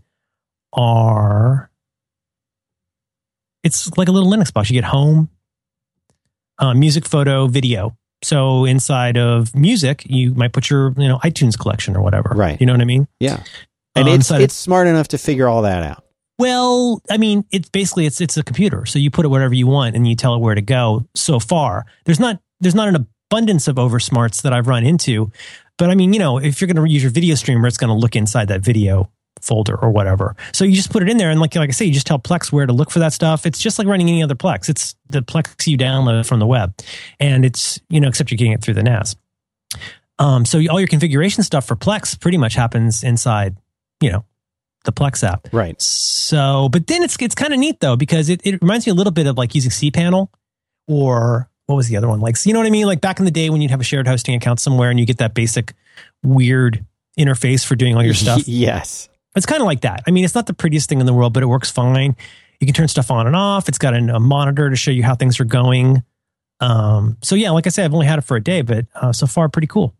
are 0.73 1.71
it's 3.63 3.95
like 3.97 4.07
a 4.07 4.11
little 4.11 4.31
Linux 4.31 4.53
box. 4.53 4.69
You 4.69 4.75
get 4.75 4.87
home, 4.87 5.29
uh, 6.59 6.73
music, 6.73 7.05
photo, 7.05 7.47
video. 7.47 7.97
So 8.23 8.65
inside 8.65 9.17
of 9.17 9.55
music, 9.55 10.03
you 10.05 10.33
might 10.35 10.53
put 10.53 10.69
your 10.69 10.93
you 10.97 11.07
know 11.07 11.17
iTunes 11.19 11.57
collection 11.57 11.95
or 11.95 12.01
whatever. 12.01 12.31
Right. 12.35 12.59
You 12.59 12.67
know 12.67 12.73
what 12.73 12.81
I 12.81 12.85
mean? 12.85 13.07
yeah, 13.19 13.43
and 13.95 14.07
Um, 14.07 14.15
it's 14.15 14.29
of- 14.31 14.41
it's 14.41 14.53
smart 14.55 14.87
enough 14.87 15.07
to 15.09 15.17
figure 15.17 15.47
all 15.47 15.63
that 15.63 15.83
out. 15.83 16.03
Well, 16.39 17.01
I 17.09 17.17
mean, 17.17 17.45
it's 17.51 17.69
basically 17.69 18.05
it's 18.05 18.19
it's 18.21 18.37
a 18.37 18.43
computer. 18.43 18.85
So 18.85 18.97
you 18.99 19.11
put 19.11 19.25
it 19.25 19.29
whatever 19.29 19.53
you 19.53 19.67
want 19.67 19.95
and 19.95 20.07
you 20.07 20.15
tell 20.15 20.33
it 20.35 20.39
where 20.39 20.55
to 20.55 20.61
go. 20.61 21.05
So 21.15 21.39
far, 21.39 21.85
there's 22.05 22.19
not 22.19 22.39
there's 22.59 22.75
not 22.75 22.87
an 22.87 23.07
abundance 23.29 23.67
of 23.67 23.75
oversmarts 23.75 24.41
that 24.43 24.53
I've 24.53 24.67
run 24.67 24.83
into. 24.85 25.31
But 25.77 25.89
I 25.89 25.95
mean, 25.95 26.13
you 26.13 26.19
know, 26.19 26.37
if 26.37 26.61
you're 26.61 26.67
going 26.71 26.83
to 26.85 26.91
use 26.91 27.01
your 27.01 27.11
video 27.11 27.33
streamer, 27.35 27.67
it's 27.67 27.77
going 27.77 27.89
to 27.89 27.95
look 27.99 28.15
inside 28.15 28.47
that 28.49 28.61
video 28.61 29.09
folder 29.41 29.75
or 29.75 29.89
whatever. 29.89 30.35
So 30.53 30.63
you 30.63 30.75
just 30.75 30.91
put 30.91 31.03
it 31.03 31.09
in 31.09 31.17
there, 31.17 31.29
and 31.29 31.39
like 31.39 31.55
like 31.55 31.69
I 31.69 31.73
say, 31.73 31.85
you 31.85 31.93
just 31.93 32.07
tell 32.07 32.19
Plex 32.19 32.51
where 32.51 32.65
to 32.65 32.73
look 32.73 32.91
for 32.91 32.99
that 32.99 33.13
stuff. 33.13 33.45
It's 33.45 33.59
just 33.59 33.79
like 33.79 33.87
running 33.87 34.09
any 34.09 34.23
other 34.23 34.35
Plex. 34.35 34.69
It's 34.69 34.95
the 35.09 35.21
Plex 35.21 35.67
you 35.67 35.77
download 35.77 36.25
from 36.27 36.39
the 36.39 36.47
web, 36.47 36.73
and 37.19 37.45
it's 37.45 37.79
you 37.89 37.99
know 37.99 38.07
except 38.07 38.31
you're 38.31 38.37
getting 38.37 38.53
it 38.53 38.61
through 38.61 38.75
the 38.75 38.83
NAS. 38.83 39.15
Um, 40.19 40.45
so 40.45 40.61
all 40.69 40.79
your 40.79 40.87
configuration 40.87 41.43
stuff 41.43 41.65
for 41.65 41.75
Plex 41.75 42.19
pretty 42.19 42.37
much 42.37 42.53
happens 42.53 43.03
inside, 43.03 43.57
you 44.01 44.11
know, 44.11 44.23
the 44.83 44.91
Plex 44.91 45.23
app. 45.23 45.47
Right. 45.51 45.81
So, 45.81 46.69
but 46.69 46.87
then 46.87 47.01
it's 47.01 47.17
it's 47.19 47.35
kind 47.35 47.53
of 47.53 47.59
neat 47.59 47.79
though 47.79 47.95
because 47.95 48.29
it, 48.29 48.41
it 48.43 48.61
reminds 48.61 48.85
me 48.85 48.91
a 48.91 48.95
little 48.95 49.11
bit 49.11 49.25
of 49.25 49.37
like 49.37 49.55
using 49.55 49.71
cPanel 49.71 50.27
or 50.87 51.49
what 51.65 51.75
was 51.75 51.87
the 51.87 51.97
other 51.97 52.07
one? 52.07 52.19
Like, 52.19 52.35
you 52.45 52.53
know 52.53 52.59
what 52.59 52.67
I 52.67 52.71
mean? 52.71 52.85
Like 52.85 53.01
back 53.01 53.19
in 53.19 53.25
the 53.25 53.31
day 53.31 53.49
when 53.49 53.61
you'd 53.61 53.71
have 53.71 53.81
a 53.81 53.83
shared 53.85 54.07
hosting 54.07 54.35
account 54.35 54.59
somewhere 54.59 54.89
and 54.89 54.99
you 54.99 55.05
get 55.05 55.17
that 55.17 55.33
basic 55.33 55.73
weird 56.23 56.85
interface 57.17 57.65
for 57.65 57.75
doing 57.75 57.95
all 57.95 58.03
your 58.03 58.13
stuff. 58.13 58.47
yes. 58.47 59.09
It's 59.35 59.45
kind 59.45 59.61
of 59.61 59.65
like 59.65 59.81
that. 59.81 60.03
I 60.07 60.11
mean, 60.11 60.25
it's 60.25 60.35
not 60.35 60.45
the 60.45 60.53
prettiest 60.53 60.89
thing 60.89 60.99
in 60.99 61.05
the 61.05 61.13
world, 61.13 61.33
but 61.33 61.43
it 61.43 61.47
works 61.47 61.69
fine. 61.71 62.15
You 62.59 62.67
can 62.67 62.73
turn 62.73 62.87
stuff 62.87 63.09
on 63.09 63.27
and 63.27 63.35
off. 63.35 63.69
It's 63.69 63.77
got 63.77 63.93
a, 63.93 64.15
a 64.15 64.19
monitor 64.19 64.69
to 64.69 64.75
show 64.75 64.91
you 64.91 65.03
how 65.03 65.15
things 65.15 65.39
are 65.39 65.45
going. 65.45 66.03
Um, 66.59 67.17
so 67.21 67.35
yeah, 67.35 67.51
like 67.51 67.65
I 67.65 67.69
said, 67.69 67.85
I've 67.85 67.93
only 67.93 68.05
had 68.05 68.19
it 68.19 68.23
for 68.23 68.37
a 68.37 68.43
day, 68.43 68.61
but 68.61 68.85
uh, 68.93 69.13
so 69.13 69.25
far 69.25 69.49
pretty 69.49 69.67
cool. 69.67 69.95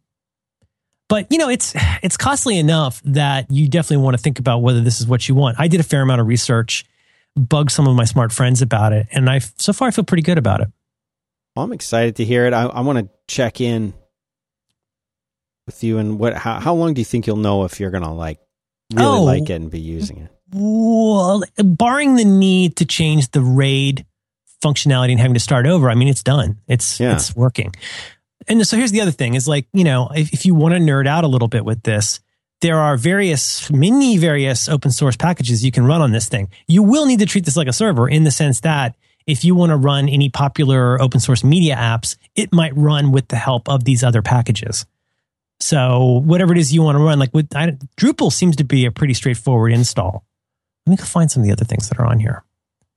But 1.09 1.27
you 1.29 1.37
know, 1.37 1.49
it's 1.49 1.73
it's 2.01 2.15
costly 2.15 2.57
enough 2.57 3.01
that 3.03 3.51
you 3.51 3.67
definitely 3.67 4.03
want 4.03 4.15
to 4.15 4.23
think 4.23 4.39
about 4.39 4.59
whether 4.59 4.79
this 4.79 5.01
is 5.01 5.07
what 5.07 5.27
you 5.27 5.35
want. 5.35 5.59
I 5.59 5.67
did 5.67 5.79
a 5.79 5.83
fair 5.83 6.01
amount 6.01 6.21
of 6.21 6.27
research, 6.27 6.85
bugged 7.35 7.71
some 7.71 7.87
of 7.87 7.95
my 7.95 8.05
smart 8.05 8.31
friends 8.31 8.61
about 8.61 8.93
it, 8.93 9.07
and 9.11 9.29
I 9.29 9.39
so 9.39 9.73
far 9.73 9.89
I 9.89 9.91
feel 9.91 10.05
pretty 10.05 10.23
good 10.23 10.37
about 10.37 10.61
it. 10.61 10.67
Well, 11.55 11.65
I'm 11.65 11.73
excited 11.73 12.15
to 12.17 12.25
hear 12.25 12.45
it. 12.45 12.53
I, 12.53 12.63
I 12.63 12.81
want 12.81 12.99
to 12.99 13.09
check 13.27 13.59
in 13.59 13.93
with 15.65 15.83
you 15.83 15.97
and 15.97 16.17
what 16.17 16.33
how, 16.35 16.59
how 16.59 16.73
long 16.73 16.93
do 16.93 17.01
you 17.01 17.05
think 17.05 17.27
you'll 17.27 17.35
know 17.35 17.65
if 17.65 17.79
you're 17.79 17.91
gonna 17.91 18.13
like 18.13 18.39
really 18.93 19.07
Oh. 19.07 19.23
like 19.23 19.49
it 19.49 19.53
and 19.53 19.69
be 19.71 19.79
using 19.79 20.17
it? 20.17 20.29
Well, 20.53 21.43
barring 21.57 22.15
the 22.15 22.25
need 22.25 22.75
to 22.77 22.85
change 22.85 23.31
the 23.31 23.41
RAID 23.41 24.05
functionality 24.63 25.11
and 25.11 25.19
having 25.19 25.33
to 25.33 25.39
start 25.39 25.65
over, 25.65 25.89
I 25.89 25.95
mean, 25.95 26.07
it's 26.07 26.23
done. 26.23 26.57
It's 26.67 26.99
Yeah. 26.99 27.13
it's 27.13 27.35
working. 27.35 27.73
And 28.47 28.65
so 28.67 28.75
here's 28.77 28.91
the 28.91 29.01
other 29.01 29.11
thing: 29.11 29.35
is 29.35 29.47
like 29.47 29.67
you 29.73 29.83
know, 29.83 30.09
if, 30.15 30.33
if 30.33 30.45
you 30.45 30.53
want 30.55 30.73
to 30.73 30.79
nerd 30.79 31.07
out 31.07 31.23
a 31.23 31.27
little 31.27 31.47
bit 31.47 31.63
with 31.63 31.83
this, 31.83 32.19
there 32.61 32.79
are 32.79 32.97
various, 32.97 33.69
many 33.71 34.17
various 34.17 34.67
open 34.67 34.91
source 34.91 35.15
packages 35.15 35.63
you 35.63 35.71
can 35.71 35.85
run 35.85 36.01
on 36.01 36.11
this 36.11 36.27
thing. 36.27 36.49
You 36.67 36.83
will 36.83 37.05
need 37.05 37.19
to 37.19 37.25
treat 37.25 37.45
this 37.45 37.55
like 37.57 37.67
a 37.67 37.73
server 37.73 38.07
in 38.09 38.23
the 38.23 38.31
sense 38.31 38.59
that 38.61 38.95
if 39.27 39.45
you 39.45 39.55
want 39.55 39.69
to 39.69 39.77
run 39.77 40.09
any 40.09 40.29
popular 40.29 40.99
open 41.01 41.19
source 41.19 41.43
media 41.43 41.75
apps, 41.75 42.17
it 42.35 42.51
might 42.51 42.75
run 42.75 43.11
with 43.11 43.27
the 43.29 43.35
help 43.35 43.69
of 43.69 43.83
these 43.83 44.03
other 44.03 44.21
packages. 44.21 44.85
So 45.61 46.21
whatever 46.25 46.51
it 46.53 46.57
is 46.57 46.73
you 46.73 46.81
want 46.81 46.97
to 46.97 47.03
run, 47.03 47.19
like 47.19 47.33
with 47.33 47.55
I, 47.55 47.77
Drupal 47.97 48.31
seems 48.31 48.55
to 48.57 48.63
be 48.63 48.85
a 48.85 48.91
pretty 48.91 49.13
straightforward 49.13 49.71
install. 49.71 50.25
Let 50.85 50.91
me 50.91 50.97
go 50.97 51.03
find 51.05 51.29
some 51.29 51.41
of 51.43 51.47
the 51.47 51.53
other 51.53 51.65
things 51.65 51.89
that 51.89 51.99
are 51.99 52.05
on 52.05 52.19
here. 52.19 52.43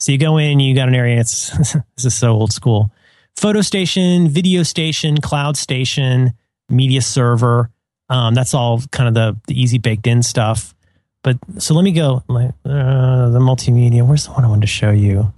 So 0.01 0.13
you 0.13 0.19
go 0.19 0.39
in, 0.39 0.61
you 0.61 0.75
got 0.75 0.89
an 0.89 0.95
area. 0.95 1.21
It's 1.21 1.51
this 1.97 2.05
is 2.05 2.15
so 2.15 2.33
old 2.33 2.53
school. 2.53 2.91
Photo 3.37 3.61
station, 3.61 4.29
video 4.29 4.63
station, 4.63 5.21
cloud 5.21 5.57
station, 5.57 6.33
media 6.69 7.03
server. 7.03 7.71
Um, 8.09 8.35
that's 8.35 8.55
all 8.55 8.81
kind 8.93 9.09
of 9.09 9.15
the, 9.15 9.41
the 9.49 9.61
easy 9.61 9.79
baked 9.79 10.07
in 10.07 10.23
stuff. 10.23 10.75
But 11.23 11.39
so 11.59 11.75
let 11.75 11.85
me 11.85 11.93
go 11.93 12.23
like 12.29 12.51
uh, 12.65 13.31
the 13.31 13.41
multimedia. 13.41 14.07
Where's 14.07 14.27
the 14.27 14.33
one 14.33 14.45
I 14.45 14.49
wanted 14.49 14.63
to 14.63 14.67
show 14.67 14.91
you? 14.91 15.33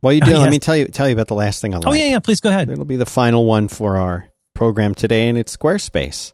While 0.00 0.12
you 0.14 0.20
Oh, 0.22 0.26
do, 0.26 0.38
let 0.38 0.50
me 0.50 0.58
tell 0.58 0.76
you 0.76 0.86
tell 0.86 1.08
you 1.08 1.14
about 1.14 1.28
the 1.28 1.34
last 1.34 1.60
thing 1.60 1.74
I 1.74 1.78
like. 1.78 1.86
Oh 1.86 1.92
yeah, 1.92 2.06
yeah. 2.06 2.18
Please 2.18 2.40
go 2.40 2.48
ahead. 2.50 2.68
It'll 2.70 2.84
be 2.84 2.96
the 2.96 3.06
final 3.06 3.44
one 3.44 3.68
for 3.68 3.96
our 3.96 4.28
program 4.54 4.94
today, 4.94 5.28
and 5.28 5.36
it's 5.36 5.56
Squarespace. 5.56 6.32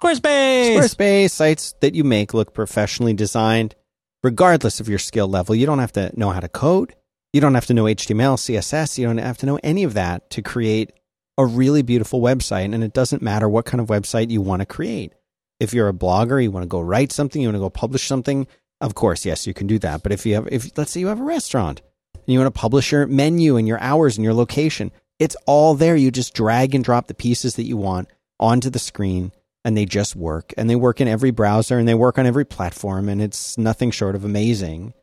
Squarespace. 0.00 0.76
Squarespace 0.76 1.30
sites 1.30 1.74
that 1.80 1.94
you 1.94 2.04
make 2.04 2.34
look 2.34 2.52
professionally 2.52 3.14
designed, 3.14 3.74
regardless 4.22 4.78
of 4.78 4.88
your 4.88 4.98
skill 4.98 5.26
level. 5.26 5.54
You 5.54 5.64
don't 5.64 5.78
have 5.78 5.92
to 5.92 6.12
know 6.18 6.30
how 6.30 6.40
to 6.40 6.48
code. 6.48 6.94
You 7.32 7.40
don't 7.40 7.54
have 7.54 7.66
to 7.66 7.74
know 7.74 7.84
HTML, 7.84 8.36
CSS. 8.36 8.98
You 8.98 9.06
don't 9.06 9.18
have 9.18 9.38
to 9.38 9.46
know 9.46 9.58
any 9.62 9.84
of 9.84 9.94
that 9.94 10.28
to 10.30 10.42
create 10.42 10.92
a 11.38 11.46
really 11.46 11.82
beautiful 11.82 12.20
website. 12.20 12.74
And 12.74 12.84
it 12.84 12.92
doesn't 12.92 13.22
matter 13.22 13.48
what 13.48 13.64
kind 13.64 13.80
of 13.80 13.88
website 13.88 14.30
you 14.30 14.40
want 14.40 14.60
to 14.60 14.66
create. 14.66 15.12
If 15.60 15.72
you're 15.72 15.88
a 15.88 15.94
blogger, 15.94 16.42
you 16.42 16.50
want 16.50 16.64
to 16.64 16.68
go 16.68 16.80
write 16.80 17.12
something, 17.12 17.40
you 17.40 17.48
want 17.48 17.56
to 17.56 17.60
go 17.60 17.70
publish 17.70 18.06
something. 18.06 18.46
Of 18.82 18.94
course, 18.94 19.24
yes, 19.24 19.46
you 19.46 19.54
can 19.54 19.66
do 19.66 19.78
that. 19.78 20.02
But 20.02 20.12
if 20.12 20.26
you 20.26 20.34
have, 20.34 20.48
if 20.48 20.76
let's 20.76 20.90
say 20.90 21.00
you 21.00 21.06
have 21.06 21.20
a 21.20 21.24
restaurant 21.24 21.80
and 22.14 22.24
you 22.26 22.38
want 22.38 22.54
to 22.54 22.60
publish 22.60 22.92
your 22.92 23.06
menu 23.06 23.56
and 23.56 23.66
your 23.66 23.80
hours 23.80 24.18
and 24.18 24.24
your 24.24 24.34
location, 24.34 24.92
it's 25.18 25.36
all 25.46 25.74
there. 25.74 25.96
You 25.96 26.10
just 26.10 26.34
drag 26.34 26.74
and 26.74 26.84
drop 26.84 27.06
the 27.06 27.14
pieces 27.14 27.56
that 27.56 27.64
you 27.64 27.78
want 27.78 28.08
onto 28.38 28.68
the 28.68 28.78
screen 28.78 29.32
and 29.66 29.76
they 29.76 29.84
just 29.84 30.14
work 30.14 30.54
and 30.56 30.70
they 30.70 30.76
work 30.76 31.00
in 31.00 31.08
every 31.08 31.32
browser 31.32 31.76
and 31.76 31.88
they 31.88 31.94
work 31.94 32.20
on 32.20 32.24
every 32.24 32.44
platform 32.44 33.08
and 33.08 33.20
it's 33.20 33.58
nothing 33.58 33.90
short 33.90 34.14
of 34.14 34.24
amazing. 34.24 34.94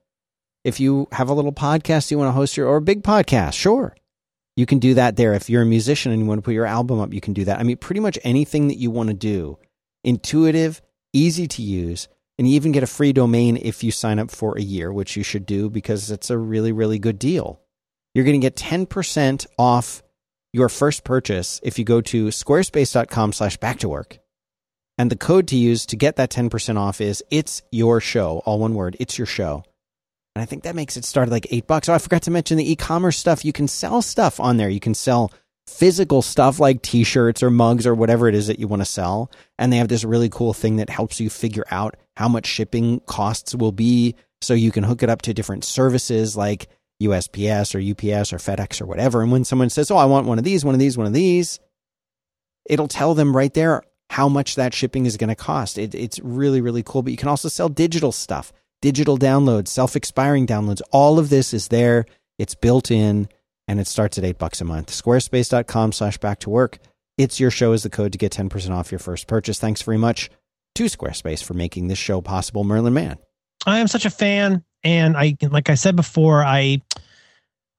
If 0.64 0.80
you 0.80 1.10
have 1.11 1.27
a 1.27 1.34
little 1.34 1.52
podcast 1.52 2.10
you 2.10 2.18
want 2.18 2.30
to 2.30 2.31
host 2.31 2.56
your 2.56 2.68
or 2.68 2.77
a 2.77 2.81
big 2.81 3.03
podcast, 3.03 3.56
sure. 3.56 3.94
You 4.56 4.65
can 4.65 4.80
do 4.80 4.94
that 4.94 5.18
there. 5.18 5.34
If 5.34 5.49
you're 5.49 5.64
a 5.64 5.65
musician 5.65 6.14
and 6.14 6.22
you 6.22 6.27
want 6.27 6.38
to 6.38 6.44
put 6.44 6.53
your 6.53 6.65
album 6.65 7.02
up, 7.02 7.14
you 7.14 7.19
can 7.19 7.34
do 7.34 7.44
that. 7.44 7.60
I 7.60 7.64
mean, 7.64 7.76
pretty 7.76 7.99
much 7.99 8.18
anything 8.23 8.69
that 8.69 8.77
you 8.77 8.90
want 8.90 9.10
to 9.10 9.14
do, 9.14 9.57
intuitive, 10.06 10.81
easy 11.11 11.45
to 11.45 11.61
use, 11.61 12.07
and 12.38 12.48
you 12.48 12.56
even 12.56 12.72
get 12.72 12.84
a 12.84 12.88
free 12.88 13.11
domain 13.11 13.57
if 13.61 13.84
you 13.84 13.91
sign 13.91 14.18
up 14.18 14.31
for 14.31 14.57
a 14.57 14.61
year, 14.61 14.94
which 14.94 15.18
you 15.18 15.23
should 15.23 15.45
do 15.45 15.69
because 15.69 16.10
it's 16.10 16.30
a 16.30 16.38
really, 16.38 16.72
really 16.72 16.99
good 16.99 17.19
deal. 17.19 17.60
You're 18.14 18.23
going 18.23 18.40
to 18.40 18.45
get 18.45 18.56
10% 18.56 19.45
off 19.60 20.03
your 20.53 20.69
first 20.69 21.03
purchase 21.03 21.60
if 21.64 21.77
you 21.77 21.84
go 21.84 21.99
to 21.99 22.27
squarespace.com 22.27 23.34
slash 23.34 23.57
back 23.57 23.80
to 23.80 23.90
work. 23.90 24.19
And 24.98 25.10
the 25.10 25.15
code 25.15 25.48
to 25.48 25.57
use 25.57 25.86
to 25.88 25.95
get 25.95 26.18
that 26.18 26.30
10% 26.30 26.78
off 26.78 27.02
is 27.02 27.24
it's 27.32 27.61
your 27.72 27.99
show, 27.99 28.44
all 28.45 28.60
one 28.60 28.76
word, 28.76 28.95
it's 28.99 29.18
your 29.18 29.28
show. 29.28 29.64
And 30.36 30.41
I 30.41 30.45
think 30.45 30.64
that 30.64 30.76
makes 30.76 30.98
it 30.98 31.06
start 31.06 31.28
at 31.28 31.32
like 31.32 31.48
eight 31.52 31.68
bucks. 31.68 31.90
Oh, 31.90 31.94
I 31.94 31.99
forgot 31.99 32.24
to 32.24 32.32
mention 32.32 32.57
the 32.57 32.72
e-commerce 32.72 33.18
stuff. 33.18 33.45
You 33.45 33.53
can 33.53 33.68
sell 33.68 34.02
stuff 34.02 34.40
on 34.40 34.57
there. 34.57 34.70
You 34.70 34.80
can 34.80 34.94
sell 34.95 35.32
physical 35.68 36.22
stuff 36.22 36.60
like 36.60 36.82
t-shirts 36.82 37.41
or 37.41 37.49
mugs 37.49 37.88
or 37.88 37.95
whatever 37.95 38.28
it 38.28 38.36
is 38.36 38.48
that 38.48 38.60
you 38.60 38.68
want 38.68 38.82
to 38.82 38.86
sell. 38.86 39.32
And 39.57 39.72
they 39.72 39.78
have 39.78 39.88
this 39.88 40.03
really 40.03 40.30
cool 40.30 40.53
thing 40.53 40.78
that 40.78 40.90
helps 40.90 41.20
you 41.20 41.30
figure 41.30 41.65
out 41.70 41.95
how 42.18 42.28
much 42.28 42.48
shipping 42.48 42.99
costs 43.02 43.56
will 43.56 43.72
be. 43.72 44.15
So 44.41 44.53
you 44.53 44.72
can 44.72 44.84
hook 44.84 45.03
it 45.03 45.10
up 45.10 45.22
to 45.24 45.34
different 45.34 45.64
services 45.64 46.36
like 46.36 46.68
USPS 47.02 47.76
or 47.76 47.80
UPS 47.80 48.34
or 48.34 48.38
FedEx 48.38 48.82
or 48.82 48.86
whatever. 48.86 49.22
And 49.22 49.32
when 49.32 49.45
someone 49.45 49.70
says, 49.70 49.91
Oh, 49.91 49.98
I 49.98 50.06
want 50.06 50.28
one 50.28 50.40
of 50.40 50.44
these, 50.44 50.65
one 50.65 50.76
of 50.76 50.80
these, 50.80 50.98
one 50.98 51.07
of 51.07 51.14
these, 51.14 51.60
it'll 52.65 52.88
tell 52.88 53.14
them 53.14 53.36
right 53.36 53.53
there 53.53 53.84
how 54.14 54.30
much 54.30 54.56
that 54.56 54.73
shipping 54.73 55.06
is 55.06 55.18
going 55.18 55.30
to 55.30 55.35
cost. 55.35 55.77
It, 55.77 55.95
it's 55.95 56.19
really, 56.19 56.61
really 56.61 56.84
cool. 56.84 57.02
But 57.02 57.11
you 57.11 57.18
can 57.18 57.30
also 57.30 57.49
sell 57.49 57.68
digital 57.68 58.11
stuff, 58.11 58.53
digital 58.81 59.18
downloads, 59.18 59.69
self 59.69 59.95
expiring 59.95 60.45
downloads. 60.45 60.81
All 60.91 61.18
of 61.18 61.30
this 61.30 61.53
is 61.53 61.69
there. 61.69 62.06
It's 62.38 62.56
built 62.56 62.91
in 62.91 63.27
and 63.68 63.80
it 63.80 63.88
starts 63.88 64.18
at 64.18 64.23
eight 64.23 64.38
bucks 64.38 64.61
a 64.61 64.65
month. 64.65 64.91
Squarespace.com 64.91 65.94
slash 65.94 66.18
back 66.19 66.40
to 66.40 66.49
work. 66.49 66.77
It's 67.18 67.40
your 67.40 67.52
show 67.52 67.73
is 67.73 67.84
the 67.84 67.90
code 67.90 68.11
to 68.11 68.18
get 68.18 68.31
10% 68.31 68.72
off 68.72 68.91
your 68.91 68.99
first 68.99 69.27
purchase. 69.27 69.60
Thanks 69.60 69.81
very 69.81 69.98
much 69.98 70.30
to 70.76 70.84
Squarespace 70.85 71.44
for 71.44 71.53
making 71.53 71.88
this 71.88 71.99
show 71.99 72.22
possible. 72.22 72.64
Merlin 72.64 72.94
Mann. 72.94 73.18
I 73.65 73.80
am 73.80 73.88
such 73.88 74.06
a 74.06 74.10
fan, 74.10 74.64
and 74.84 75.15
I 75.15 75.38
like 75.41 75.69
I 75.69 75.76
said 75.76 75.95
before, 75.95 76.44
I 76.44 76.81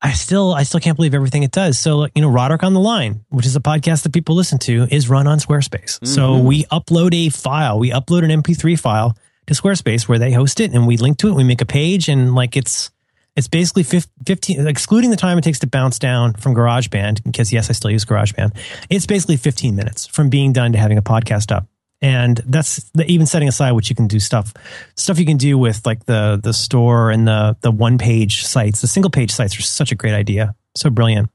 I 0.05 0.13
still 0.13 0.53
I 0.53 0.65
still 0.65 0.81
can't 0.81 0.97
believe 0.97 1.15
everything 1.15 1.43
it 1.45 1.51
does. 1.51 1.79
So 1.79 2.07
you 2.15 2.21
know, 2.23 2.29
Roderick 2.29 2.63
on 2.63 2.75
the 2.75 2.81
Line, 2.81 3.25
which 3.31 3.47
is 3.47 3.57
a 3.57 3.61
podcast 3.61 4.03
that 4.03 4.13
people 4.13 4.37
listen 4.37 4.59
to, 4.61 4.87
is 4.91 5.09
run 5.09 5.27
on 5.27 5.39
Squarespace. 5.39 6.07
So 6.07 6.35
Mhm. 6.35 6.45
we 6.45 6.65
upload 6.65 7.15
a 7.15 7.31
file, 7.31 7.79
we 7.79 7.91
upload 7.91 8.23
an 8.23 8.31
MP3 8.31 8.77
file 8.77 9.17
to 9.47 9.55
Squarespace 9.55 10.07
where 10.07 10.19
they 10.19 10.31
host 10.33 10.61
it, 10.61 10.73
and 10.73 10.87
we 10.87 10.99
link 10.99 11.17
to 11.19 11.29
it. 11.29 11.35
We 11.35 11.43
make 11.45 11.63
a 11.63 11.67
page, 11.67 12.09
and 12.11 12.35
like 12.35 12.55
it's 12.55 12.91
it's 13.35 13.49
basically 13.49 13.83
15 13.83 14.67
excluding 14.69 15.11
the 15.11 15.17
time 15.17 15.39
it 15.39 15.43
takes 15.43 15.59
to 15.61 15.67
bounce 15.67 15.99
down 15.99 16.35
from 16.35 16.55
GarageBand 16.55 17.25
because 17.25 17.53
yes, 17.53 17.69
I 17.71 17.73
still 17.73 17.91
use 17.91 18.05
GarageBand. 18.05 18.53
It's 18.91 19.07
basically 19.07 19.39
15 19.39 19.75
minutes 19.75 20.07
from 20.07 20.29
being 20.29 20.53
done 20.53 20.73
to 20.73 20.79
having 20.79 20.99
a 20.99 21.03
podcast 21.03 21.51
up. 21.51 21.67
And 22.05 22.43
that's 22.45 22.85
the, 22.91 23.07
even 23.07 23.25
setting 23.25 23.49
aside 23.49 23.73
what 23.73 23.89
you 23.89 23.97
can 23.97 24.09
do 24.09 24.21
stuff 24.21 24.53
stuff 24.95 25.19
you 25.19 25.25
can 25.25 25.39
do 25.39 25.57
with 25.57 25.87
like 25.87 26.05
the 26.05 26.39
the 26.41 26.53
store 26.53 27.11
and 27.11 27.27
the 27.27 27.57
the 27.63 27.71
one 27.71 27.97
page 27.97 28.45
sites. 28.45 28.83
The 28.83 28.87
single 28.87 29.11
page 29.11 29.31
sites 29.31 29.59
are 29.59 29.63
such 29.63 29.91
a 29.91 29.95
great 29.95 30.13
idea. 30.13 30.55
So 30.75 30.91
brilliant. 30.91 31.31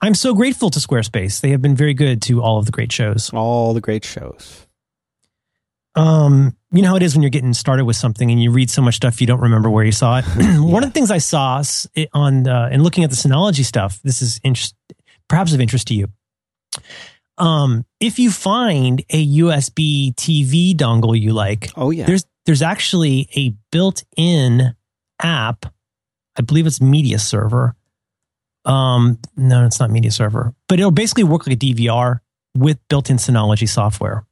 I'm 0.00 0.14
so 0.14 0.32
grateful 0.32 0.70
to 0.70 0.78
Squarespace. 0.80 1.42
They 1.42 1.50
have 1.50 1.60
been 1.60 1.76
very 1.76 1.92
good 1.92 2.22
to 2.22 2.40
all 2.40 2.56
of 2.56 2.64
the 2.64 2.72
great 2.72 2.90
shows. 2.90 3.30
All 3.34 3.74
the 3.74 3.82
great 3.82 4.02
shows. 4.02 4.66
Um, 5.94 6.56
you 6.70 6.80
know 6.80 6.88
how 6.88 6.96
it 6.96 7.02
is 7.02 7.14
when 7.14 7.22
you're 7.22 7.28
getting 7.28 7.52
started 7.52 7.84
with 7.84 7.96
something 7.96 8.30
and 8.30 8.42
you 8.42 8.50
read 8.50 8.70
so 8.70 8.80
much 8.80 8.94
stuff 8.94 9.20
you 9.20 9.26
don't 9.26 9.40
remember 9.40 9.68
where 9.68 9.84
you 9.84 9.92
saw 9.92 10.20
it. 10.20 10.24
One 10.58 10.84
of 10.84 10.88
the 10.88 10.94
things 10.94 11.10
I 11.10 11.18
saw 11.18 11.62
on 12.14 12.48
uh, 12.48 12.68
and 12.72 12.82
looking 12.82 13.04
at 13.04 13.10
the 13.10 13.16
Synology 13.16 13.64
stuff. 13.64 14.00
This 14.02 14.22
is 14.22 14.40
interest, 14.42 14.74
perhaps 15.28 15.52
of 15.52 15.60
interest 15.60 15.88
to 15.88 15.94
you. 15.94 16.08
Um, 17.38 17.84
if 18.00 18.18
you 18.18 18.30
find 18.30 19.00
a 19.10 19.26
USB 19.38 20.14
TV 20.14 20.74
dongle 20.74 21.18
you 21.18 21.32
like, 21.32 21.70
Oh, 21.76 21.90
yeah. 21.90 22.06
there's 22.06 22.24
there's 22.46 22.62
actually 22.62 23.28
a 23.36 23.54
built-in 23.70 24.74
app. 25.22 25.66
I 26.36 26.42
believe 26.42 26.66
it's 26.66 26.80
Media 26.80 27.18
Server. 27.18 27.76
Um, 28.64 29.18
no, 29.36 29.66
it's 29.66 29.78
not 29.80 29.90
Media 29.90 30.10
Server, 30.10 30.54
but 30.68 30.78
it'll 30.78 30.90
basically 30.90 31.24
work 31.24 31.46
like 31.46 31.56
a 31.56 31.58
DVR 31.58 32.20
with 32.56 32.78
built-in 32.88 33.16
Synology 33.18 33.68
software. 33.68 34.24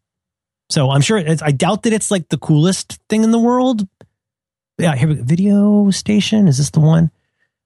So 0.70 0.90
I'm 0.90 1.00
sure 1.00 1.18
it's, 1.18 1.42
I 1.42 1.52
doubt 1.52 1.84
that 1.84 1.92
it's 1.92 2.10
like 2.10 2.28
the 2.28 2.38
coolest 2.38 2.98
thing 3.08 3.22
in 3.22 3.30
the 3.30 3.38
world. 3.38 3.86
Yeah, 4.78 4.94
here 4.96 5.08
we 5.08 5.14
go. 5.16 5.22
Video 5.22 5.90
Station 5.90 6.48
is 6.48 6.58
this 6.58 6.70
the 6.70 6.80
one? 6.80 7.10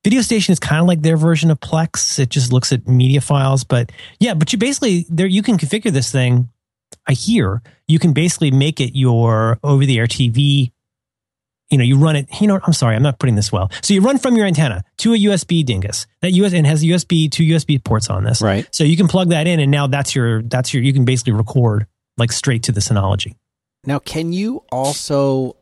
Video 0.03 0.23
Station 0.23 0.53
is 0.53 0.59
kind 0.59 0.81
of 0.81 0.87
like 0.87 1.03
their 1.03 1.17
version 1.17 1.51
of 1.51 1.61
Plex. 1.61 2.19
It 2.19 2.31
just 2.31 2.53
looks 2.53 2.73
at 2.73 2.89
media 2.89 3.21
files, 3.21 3.65
but 3.65 3.93
yeah, 4.19 4.35
but 4.35 4.53
you 4.53 4.59
basically 4.59 5.07
there 5.11 5.27
you 5.27 5.43
can 5.43 5.59
configure 5.59 5.93
this 5.93 6.11
thing. 6.11 6.49
I 7.07 7.13
hear 7.13 7.63
you 7.87 7.99
can 7.99 8.13
basically 8.13 8.51
make 8.51 8.81
it 8.81 8.97
your 8.97 9.59
over-the-air 9.63 10.07
TV. 10.07 10.73
You 11.71 11.79
know, 11.79 11.85
you 11.85 11.99
run 11.99 12.17
it. 12.17 12.29
You 12.41 12.47
know. 12.47 12.59
I'm 12.65 12.73
sorry, 12.73 12.97
I'm 12.97 13.03
not 13.03 13.19
putting 13.19 13.37
this 13.37 13.53
well. 13.53 13.71
So 13.83 13.95
you 13.95 14.01
run 14.01 14.19
from 14.19 14.37
your 14.37 14.47
antenna 14.47 14.83
to 14.99 15.13
a 15.13 15.19
USB 15.19 15.65
dingus. 15.65 16.07
That 16.23 16.33
US 16.33 16.53
and 16.55 16.67
has 16.67 16.83
USB 16.83 17.31
two 17.31 17.45
USB 17.45 17.83
ports 17.83 18.09
on 18.09 18.25
this. 18.25 18.41
Right. 18.41 18.67
So 18.75 18.85
you 18.85 18.97
can 18.97 19.07
plug 19.07 19.29
that 19.29 19.47
in, 19.47 19.61
and 19.61 19.71
now 19.71 19.87
that's 19.87 20.15
your 20.15 20.43
that's 20.43 20.73
your 20.73 20.83
you 20.83 20.93
can 20.93 21.05
basically 21.05 21.35
record 21.35 21.87
like 22.17 22.33
straight 22.33 22.63
to 22.65 22.73
the 22.73 22.81
Synology. 22.81 23.35
Now, 23.85 23.99
can 23.99 24.33
you 24.33 24.65
also 24.73 25.57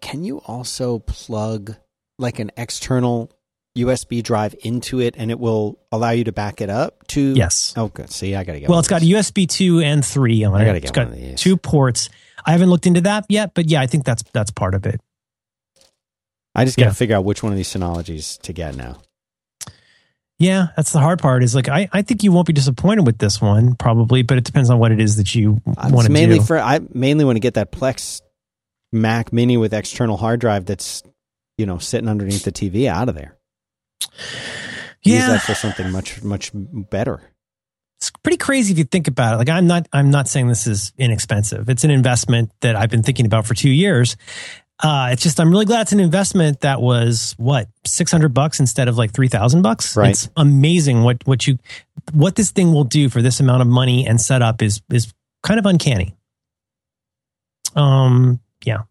can 0.00 0.24
you 0.24 0.38
also 0.40 0.98
plug 0.98 1.76
like 2.22 2.38
an 2.38 2.50
external 2.56 3.30
USB 3.76 4.22
drive 4.22 4.54
into 4.64 5.00
it, 5.00 5.14
and 5.18 5.30
it 5.30 5.38
will 5.38 5.78
allow 5.90 6.10
you 6.10 6.24
to 6.24 6.32
back 6.32 6.60
it 6.60 6.70
up 6.70 7.06
to? 7.08 7.20
Yes. 7.34 7.74
Oh, 7.76 7.88
good. 7.88 8.10
See, 8.10 8.34
I 8.34 8.44
gotta 8.44 8.60
get. 8.60 8.68
Well, 8.68 8.76
one 8.76 8.80
it's 8.80 8.88
got. 8.88 9.02
USB 9.02 9.48
two 9.48 9.80
and 9.80 10.04
three 10.04 10.44
on 10.44 10.54
I 10.54 10.62
it. 10.62 10.64
gotta 10.66 10.78
It's 10.78 10.90
get 10.90 10.94
got 10.94 11.06
of 11.08 11.14
these. 11.16 11.40
two 11.40 11.56
ports. 11.56 12.08
I 12.44 12.52
haven't 12.52 12.70
looked 12.70 12.86
into 12.86 13.02
that 13.02 13.26
yet, 13.28 13.52
but 13.54 13.68
yeah, 13.68 13.80
I 13.80 13.86
think 13.86 14.04
that's 14.04 14.22
that's 14.32 14.50
part 14.50 14.74
of 14.74 14.86
it. 14.86 15.00
I 16.54 16.64
just 16.64 16.76
gotta 16.76 16.90
yeah. 16.90 16.94
figure 16.94 17.16
out 17.16 17.24
which 17.24 17.42
one 17.42 17.52
of 17.52 17.56
these 17.56 17.68
Synologies 17.68 18.40
to 18.42 18.52
get 18.52 18.76
now. 18.76 18.98
Yeah, 20.38 20.68
that's 20.76 20.92
the 20.92 20.98
hard 20.98 21.20
part. 21.20 21.42
Is 21.42 21.54
like 21.54 21.68
I, 21.68 21.88
I 21.92 22.02
think 22.02 22.24
you 22.24 22.32
won't 22.32 22.46
be 22.46 22.52
disappointed 22.52 23.06
with 23.06 23.18
this 23.18 23.40
one 23.40 23.74
probably, 23.76 24.22
but 24.22 24.38
it 24.38 24.44
depends 24.44 24.70
on 24.70 24.78
what 24.78 24.90
it 24.92 25.00
is 25.00 25.16
that 25.16 25.34
you 25.34 25.60
want 25.64 25.94
It's 25.94 26.04
to 26.06 26.10
mainly 26.12 26.38
do. 26.40 26.44
for 26.44 26.58
I 26.58 26.80
mainly 26.92 27.24
want 27.24 27.36
to 27.36 27.40
get 27.40 27.54
that 27.54 27.70
Plex 27.72 28.20
Mac 28.92 29.32
Mini 29.32 29.56
with 29.56 29.72
external 29.72 30.16
hard 30.16 30.40
drive 30.40 30.66
that's 30.66 31.02
you 31.62 31.66
know 31.66 31.78
sitting 31.78 32.08
underneath 32.08 32.42
the 32.42 32.50
TV 32.50 32.88
out 32.88 33.08
of 33.08 33.14
there. 33.14 33.38
Use 35.04 35.20
yeah, 35.20 35.28
that 35.28 35.42
for 35.42 35.54
something 35.54 35.92
much 35.92 36.20
much 36.24 36.50
better. 36.52 37.22
it's 37.98 38.10
pretty 38.24 38.36
crazy 38.36 38.72
if 38.72 38.78
you 38.78 38.84
think 38.84 39.06
about 39.06 39.34
it. 39.34 39.36
Like 39.36 39.48
I'm 39.48 39.68
not 39.68 39.86
I'm 39.92 40.10
not 40.10 40.26
saying 40.26 40.48
this 40.48 40.66
is 40.66 40.92
inexpensive. 40.98 41.68
It's 41.68 41.84
an 41.84 41.92
investment 41.92 42.50
that 42.62 42.74
I've 42.74 42.90
been 42.90 43.04
thinking 43.04 43.26
about 43.26 43.46
for 43.46 43.54
two 43.54 43.70
years. 43.70 44.16
Uh, 44.82 45.10
it's 45.12 45.22
just 45.22 45.38
I'm 45.38 45.52
really 45.52 45.66
glad 45.66 45.82
it's 45.82 45.92
an 45.92 46.00
investment 46.00 46.62
that 46.62 46.82
was 46.82 47.36
what 47.38 47.68
six 47.86 48.10
hundred 48.10 48.34
bucks 48.34 48.58
instead 48.58 48.88
of 48.88 48.98
like 48.98 49.12
three 49.12 49.28
thousand 49.28 49.62
bucks. 49.62 49.96
Right. 49.96 50.10
It's 50.10 50.28
amazing 50.36 51.04
what 51.04 51.24
what 51.28 51.46
you 51.46 51.58
what 52.12 52.34
this 52.34 52.50
thing 52.50 52.72
will 52.72 52.82
do 52.82 53.08
for 53.08 53.22
this 53.22 53.38
amount 53.38 53.62
of 53.62 53.68
money 53.68 54.04
and 54.04 54.20
setup 54.20 54.62
is 54.62 54.82
is 54.90 55.14
kind 55.44 55.60
of 55.60 55.66
uncanny. 55.66 56.16
Um, 57.76 58.40
yeah, 58.64 58.82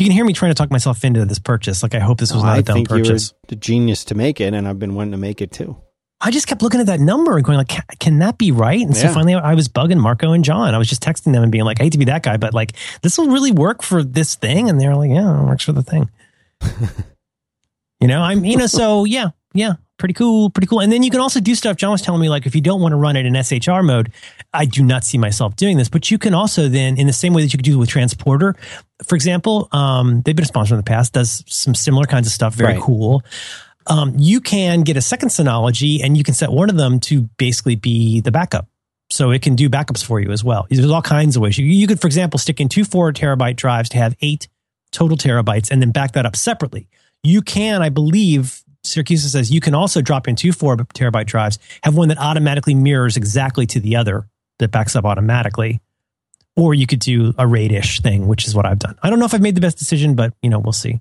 you 0.00 0.06
can 0.06 0.12
hear 0.12 0.24
me 0.24 0.32
trying 0.32 0.50
to 0.50 0.54
talk 0.54 0.70
myself 0.70 1.04
into 1.04 1.24
this 1.26 1.38
purchase. 1.38 1.82
Like 1.82 1.94
I 1.94 1.98
hope 1.98 2.18
this 2.18 2.32
was 2.32 2.42
not 2.42 2.56
I 2.56 2.58
a 2.58 2.62
dumb 2.62 2.84
purchase. 2.84 3.34
the 3.48 3.56
genius 3.56 4.04
to 4.06 4.14
make 4.14 4.40
it, 4.40 4.54
and 4.54 4.66
I've 4.66 4.78
been 4.78 4.94
wanting 4.94 5.12
to 5.12 5.18
make 5.18 5.40
it 5.40 5.52
too. 5.52 5.76
I 6.22 6.30
just 6.30 6.46
kept 6.46 6.60
looking 6.60 6.80
at 6.80 6.86
that 6.86 7.00
number 7.00 7.36
and 7.36 7.44
going 7.44 7.56
like, 7.56 7.68
can, 7.68 7.82
can 7.98 8.18
that 8.18 8.36
be 8.36 8.52
right? 8.52 8.80
And 8.80 8.94
so 8.94 9.08
finally 9.08 9.34
I 9.34 9.54
was 9.54 9.68
bugging 9.68 9.98
Marco 9.98 10.32
and 10.32 10.44
John. 10.44 10.74
I 10.74 10.78
was 10.78 10.86
just 10.86 11.02
texting 11.02 11.32
them 11.32 11.42
and 11.42 11.50
being 11.50 11.64
like, 11.64 11.80
I 11.80 11.84
hate 11.84 11.92
to 11.92 11.98
be 11.98 12.04
that 12.06 12.22
guy, 12.22 12.36
but 12.36 12.52
like, 12.52 12.72
this 13.00 13.16
will 13.16 13.28
really 13.28 13.52
work 13.52 13.82
for 13.82 14.02
this 14.02 14.34
thing. 14.34 14.68
And 14.68 14.78
they're 14.78 14.94
like, 14.94 15.10
yeah, 15.10 15.42
it 15.42 15.46
works 15.46 15.64
for 15.64 15.72
the 15.72 15.82
thing. 15.82 16.10
you 18.00 18.06
know, 18.06 18.20
I'm, 18.20 18.44
you 18.44 18.58
know, 18.58 18.66
so 18.66 19.06
yeah, 19.06 19.28
yeah, 19.54 19.74
pretty 19.98 20.14
cool, 20.14 20.50
pretty 20.50 20.66
cool. 20.66 20.80
And 20.80 20.90
then 20.92 21.02
you 21.02 21.10
can 21.10 21.20
also 21.20 21.40
do 21.40 21.54
stuff. 21.54 21.76
John 21.76 21.90
was 21.92 22.02
telling 22.02 22.20
me 22.20 22.28
like, 22.28 22.46
if 22.46 22.54
you 22.54 22.60
don't 22.60 22.80
want 22.80 22.92
to 22.92 22.96
run 22.96 23.16
it 23.16 23.26
in 23.26 23.34
SHR 23.34 23.84
mode, 23.84 24.12
I 24.52 24.64
do 24.64 24.82
not 24.82 25.04
see 25.04 25.18
myself 25.18 25.56
doing 25.56 25.76
this, 25.76 25.88
but 25.88 26.10
you 26.10 26.18
can 26.18 26.34
also 26.34 26.68
then 26.68 26.98
in 26.98 27.06
the 27.06 27.12
same 27.12 27.34
way 27.34 27.42
that 27.42 27.52
you 27.52 27.56
could 27.58 27.64
do 27.64 27.78
with 27.78 27.88
transporter, 27.88 28.54
for 29.04 29.14
example, 29.14 29.68
um, 29.72 30.22
they've 30.22 30.36
been 30.36 30.44
a 30.44 30.48
sponsor 30.48 30.74
in 30.74 30.78
the 30.78 30.84
past, 30.84 31.12
does 31.12 31.44
some 31.46 31.74
similar 31.74 32.04
kinds 32.06 32.26
of 32.26 32.32
stuff. 32.32 32.54
Very 32.54 32.74
Right. 32.74 32.82
cool 32.82 33.22
um, 33.86 34.14
you 34.18 34.40
can 34.40 34.82
get 34.82 34.96
a 34.98 35.00
second 35.00 35.30
Synology 35.30 36.04
and 36.04 36.16
you 36.16 36.22
can 36.22 36.34
set 36.34 36.52
one 36.52 36.68
of 36.70 36.76
them 36.76 37.00
to 37.00 37.22
basically 37.38 37.76
be 37.76 38.20
the 38.20 38.30
backup. 38.30 38.68
So 39.10 39.30
it 39.32 39.42
can 39.42 39.56
do 39.56 39.68
backups 39.68 40.04
for 40.04 40.20
you 40.20 40.30
as 40.30 40.44
well. 40.44 40.66
There's 40.70 40.88
all 40.90 41.02
kinds 41.02 41.34
of 41.34 41.42
ways. 41.42 41.58
You, 41.58 41.64
you 41.64 41.88
could, 41.88 42.00
for 42.00 42.06
example, 42.06 42.38
stick 42.38 42.60
in 42.60 42.68
two 42.68 42.84
four 42.84 43.10
terabyte 43.12 43.56
drives 43.56 43.88
to 43.88 43.96
have 43.96 44.14
eight 44.20 44.46
total 44.92 45.16
terabytes 45.16 45.70
and 45.70 45.80
then 45.82 45.90
back 45.90 46.12
that 46.12 46.26
up 46.26 46.36
separately. 46.36 46.88
You 47.24 47.42
can, 47.42 47.82
I 47.82 47.88
believe, 47.88 48.62
Siracusa 48.84 49.28
says 49.28 49.50
you 49.50 49.60
can 49.60 49.74
also 49.74 50.00
drop 50.00 50.26
in 50.26 50.36
two 50.36 50.52
four 50.52 50.76
terabyte 50.76 51.26
drives, 51.26 51.58
have 51.82 51.96
one 51.96 52.08
that 52.08 52.18
automatically 52.18 52.74
mirrors 52.74 53.16
exactly 53.16 53.66
to 53.66 53.80
the 53.80 53.96
other 53.96 54.28
that 54.58 54.70
backs 54.70 54.96
up 54.96 55.04
automatically. 55.04 55.80
Or 56.56 56.74
you 56.74 56.86
could 56.86 56.98
do 56.98 57.32
a 57.38 57.46
RAID-ish 57.46 58.00
thing, 58.00 58.26
which 58.26 58.46
is 58.46 58.54
what 58.54 58.66
I've 58.66 58.78
done. 58.78 58.98
I 59.02 59.08
don't 59.08 59.18
know 59.18 59.24
if 59.24 59.32
I've 59.32 59.40
made 59.40 59.54
the 59.54 59.60
best 59.60 59.78
decision, 59.78 60.14
but 60.14 60.34
you 60.42 60.50
know, 60.50 60.58
we'll 60.58 60.72
see. 60.72 61.00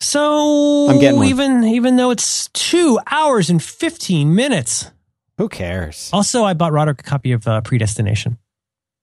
So 0.00 0.88
I'm 0.88 1.00
getting 1.00 1.18
one. 1.18 1.26
even 1.26 1.64
even 1.64 1.96
though 1.96 2.10
it's 2.10 2.48
two 2.48 2.98
hours 3.10 3.50
and 3.50 3.62
fifteen 3.62 4.34
minutes. 4.34 4.90
Who 5.38 5.48
cares? 5.48 6.10
Also, 6.12 6.44
I 6.44 6.54
bought 6.54 6.72
Roderick 6.72 7.00
a 7.00 7.04
copy 7.04 7.32
of 7.32 7.46
uh, 7.46 7.60
Predestination. 7.60 8.38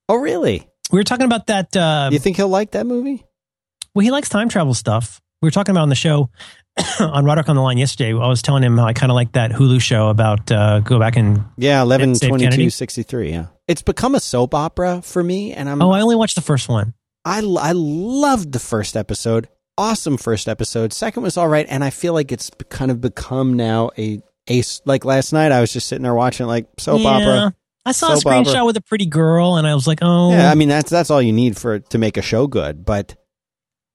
Oh, 0.09 0.15
really? 0.15 0.67
We 0.91 0.99
were 0.99 1.03
talking 1.03 1.25
about 1.25 1.47
that. 1.47 1.75
Uh, 1.75 2.09
you 2.11 2.19
think 2.19 2.37
he'll 2.37 2.49
like 2.49 2.71
that 2.71 2.85
movie? 2.85 3.25
Well, 3.95 4.03
he 4.03 4.11
likes 4.11 4.29
time 4.29 4.49
travel 4.49 4.73
stuff. 4.73 5.21
We 5.41 5.47
were 5.47 5.51
talking 5.51 5.71
about 5.71 5.83
on 5.83 5.89
the 5.89 5.95
show 5.95 6.29
on 6.99 7.25
Roderick 7.25 7.49
on 7.49 7.55
the 7.55 7.61
line 7.61 7.77
yesterday. 7.77 8.09
I 8.11 8.27
was 8.27 8.41
telling 8.41 8.63
him 8.63 8.77
how 8.77 8.85
I 8.85 8.93
kind 8.93 9.11
of 9.11 9.15
like 9.15 9.31
that 9.33 9.51
Hulu 9.51 9.81
show 9.81 10.09
about 10.09 10.51
uh, 10.51 10.79
go 10.81 10.99
back 10.99 11.15
and 11.15 11.43
Yeah, 11.57 11.81
eleven 11.81 12.13
twenty 12.13 12.47
two 12.49 12.69
sixty 12.69 13.03
three. 13.03 13.31
Yeah, 13.31 13.47
it's 13.67 13.81
become 13.81 14.13
a 14.15 14.19
soap 14.19 14.53
opera 14.53 15.01
for 15.01 15.23
me, 15.23 15.53
and 15.53 15.69
I'm 15.69 15.81
oh, 15.81 15.91
I 15.91 16.01
only 16.01 16.15
watched 16.15 16.35
the 16.35 16.41
first 16.41 16.69
one. 16.69 16.93
I 17.23 17.39
I 17.39 17.71
loved 17.73 18.51
the 18.51 18.59
first 18.59 18.95
episode. 18.95 19.47
Awesome 19.77 20.17
first 20.17 20.47
episode. 20.47 20.93
Second 20.93 21.23
was 21.23 21.37
all 21.37 21.47
right, 21.47 21.65
and 21.69 21.83
I 21.83 21.89
feel 21.89 22.13
like 22.13 22.31
it's 22.31 22.49
kind 22.69 22.91
of 22.91 23.01
become 23.01 23.53
now 23.53 23.91
a 23.97 24.21
a 24.49 24.63
like 24.85 25.05
last 25.05 25.33
night. 25.33 25.51
I 25.51 25.59
was 25.61 25.73
just 25.73 25.87
sitting 25.87 26.03
there 26.03 26.13
watching 26.13 26.45
like 26.47 26.67
soap 26.79 27.01
Yeah. 27.01 27.09
opera. 27.09 27.55
I 27.87 27.91
saw 27.91 28.13
a 28.13 28.15
screenshot 28.15 28.47
opera. 28.47 28.65
with 28.65 28.77
a 28.77 28.81
pretty 28.81 29.05
girl, 29.05 29.57
and 29.57 29.67
I 29.67 29.75
was 29.75 29.85
like, 29.85 29.99
oh, 30.01 30.31
Yeah, 30.31 30.49
I 30.49 30.55
mean 30.55 30.69
that's 30.69 30.89
that's 30.89 31.11
all 31.11 31.21
you 31.21 31.33
need 31.33 31.55
for 31.57 31.79
to 31.79 31.97
make 31.97 32.17
a 32.17 32.21
show 32.21 32.47
good. 32.47 32.83
But 32.85 33.15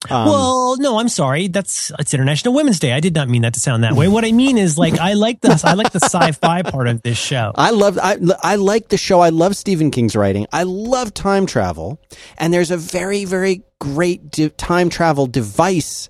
um, 0.09 0.27
well, 0.27 0.77
no, 0.79 0.99
I'm 0.99 1.11
sorry. 1.11 1.49
That's 1.49 1.93
it's 1.99 2.15
International 2.15 2.55
Women's 2.55 2.79
Day. 2.79 2.93
I 2.93 3.01
did 3.01 3.15
not 3.15 3.29
mean 3.29 3.43
that 3.43 3.53
to 3.55 3.61
sound 3.61 3.85
that 3.85 3.93
way. 3.93 4.09
What 4.09 4.25
I 4.25 4.33
mean 4.33 4.57
is 4.57 4.79
like 4.79 4.99
I 4.99 5.13
like 5.13 5.41
the 5.43 5.61
I 5.63 5.75
like 5.75 5.93
the 5.93 6.01
sci-fi 6.01 6.63
part 6.63 6.89
of 6.89 7.03
this 7.03 7.19
show. 7.19 7.53
I 7.55 7.71
love 7.71 7.99
I 8.03 8.17
I 8.43 8.57
like 8.57 8.89
the 8.89 8.97
show. 8.97 9.21
I 9.21 9.29
love 9.29 9.57
Stephen 9.57 9.91
King's 9.91 10.17
writing. 10.17 10.47
I 10.53 10.63
love 10.63 11.13
time 11.13 11.45
travel, 11.45 12.01
and 12.39 12.53
there's 12.55 12.71
a 12.71 12.79
very 12.79 13.27
very 13.27 13.63
great 13.79 14.31
de- 14.31 14.49
time 14.49 14.89
travel 14.89 15.27
device. 15.27 16.09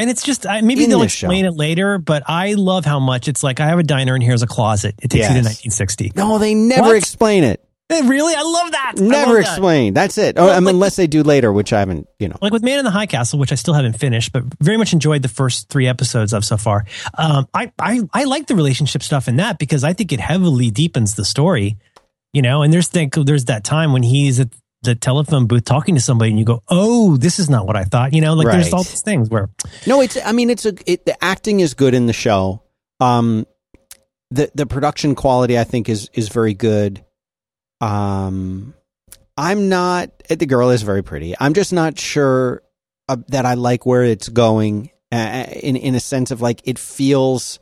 And 0.00 0.08
it's 0.08 0.22
just 0.22 0.46
I, 0.46 0.60
maybe 0.60 0.86
they'll 0.86 1.00
this 1.00 1.10
show. 1.10 1.26
explain 1.26 1.44
it 1.44 1.54
later, 1.56 1.98
but 1.98 2.22
I 2.28 2.54
love 2.54 2.84
how 2.84 3.00
much 3.00 3.26
it's 3.26 3.42
like 3.42 3.58
I 3.58 3.66
have 3.66 3.80
a 3.80 3.82
diner 3.82 4.14
and 4.14 4.22
here's 4.22 4.44
a 4.44 4.46
closet. 4.46 4.94
It 5.02 5.08
takes 5.10 5.24
you 5.24 5.30
to 5.34 5.40
1960. 5.40 6.12
No, 6.14 6.38
they 6.38 6.54
never 6.54 6.82
What? 6.82 6.96
explain 6.96 7.42
it. 7.42 7.64
Really, 7.90 8.34
I 8.34 8.42
love 8.42 8.70
that. 8.72 8.92
Never 8.96 9.32
love 9.32 9.34
that. 9.36 9.40
explain. 9.40 9.94
That's 9.94 10.18
it. 10.18 10.36
Oh, 10.38 10.48
I 10.50 10.56
mean, 10.56 10.64
like- 10.64 10.74
unless 10.74 10.96
they 10.96 11.06
do 11.06 11.22
later, 11.22 11.50
which 11.52 11.72
I 11.72 11.78
haven't. 11.78 12.06
You 12.18 12.28
know. 12.28 12.36
Like 12.42 12.52
with 12.52 12.62
Man 12.62 12.78
in 12.78 12.84
the 12.84 12.90
High 12.90 13.06
Castle, 13.06 13.38
which 13.38 13.50
I 13.50 13.54
still 13.54 13.72
haven't 13.74 13.98
finished, 13.98 14.32
but 14.32 14.44
very 14.60 14.76
much 14.76 14.92
enjoyed 14.92 15.22
the 15.22 15.28
first 15.28 15.70
three 15.70 15.86
episodes 15.86 16.34
of 16.34 16.44
so 16.44 16.58
far. 16.58 16.84
Um, 17.16 17.48
I, 17.54 17.72
I 17.78 18.02
I 18.12 18.24
like 18.24 18.46
the 18.46 18.54
relationship 18.56 19.02
stuff 19.02 19.26
in 19.26 19.36
that 19.36 19.58
because 19.58 19.84
I 19.84 19.94
think 19.94 20.12
it 20.12 20.20
heavily 20.20 20.70
deepens 20.70 21.14
the 21.14 21.24
story. 21.24 21.78
You 22.34 22.42
know, 22.42 22.62
and 22.62 22.72
there's 22.72 22.88
think 22.88 23.14
there's 23.14 23.46
that 23.46 23.64
time 23.64 23.94
when 23.94 24.02
he's 24.02 24.38
at 24.38 24.48
the 24.82 24.94
telephone 24.94 25.46
booth 25.46 25.64
talking 25.64 25.94
to 25.94 26.00
somebody, 26.00 26.30
and 26.30 26.38
you 26.38 26.44
go, 26.44 26.62
"Oh, 26.68 27.16
this 27.16 27.38
is 27.38 27.48
not 27.48 27.66
what 27.66 27.74
I 27.74 27.84
thought." 27.84 28.12
You 28.12 28.20
know, 28.20 28.34
like 28.34 28.48
there's 28.48 28.72
all 28.72 28.84
these 28.84 29.00
things 29.02 29.30
where 29.30 29.48
No, 29.86 30.02
it's. 30.02 30.18
I 30.22 30.32
mean, 30.32 30.50
it's 30.50 30.66
a. 30.66 30.74
It, 30.84 31.06
the 31.06 31.22
acting 31.24 31.60
is 31.60 31.72
good 31.72 31.94
in 31.94 32.04
the 32.04 32.12
show. 32.12 32.62
Um, 33.00 33.46
the 34.30 34.50
the 34.54 34.66
production 34.66 35.14
quality 35.14 35.58
I 35.58 35.64
think 35.64 35.88
is 35.88 36.10
is 36.12 36.28
very 36.28 36.52
good. 36.52 37.02
Um, 37.80 38.74
I'm 39.36 39.68
not. 39.68 40.10
The 40.28 40.46
girl 40.46 40.70
is 40.70 40.82
very 40.82 41.02
pretty. 41.02 41.34
I'm 41.38 41.54
just 41.54 41.72
not 41.72 41.98
sure 41.98 42.62
uh, 43.08 43.16
that 43.28 43.46
I 43.46 43.54
like 43.54 43.86
where 43.86 44.04
it's 44.04 44.28
going. 44.28 44.90
Uh, 45.10 45.46
in 45.62 45.76
in 45.76 45.94
a 45.94 46.00
sense 46.00 46.30
of 46.30 46.42
like 46.42 46.60
it 46.64 46.78
feels 46.78 47.58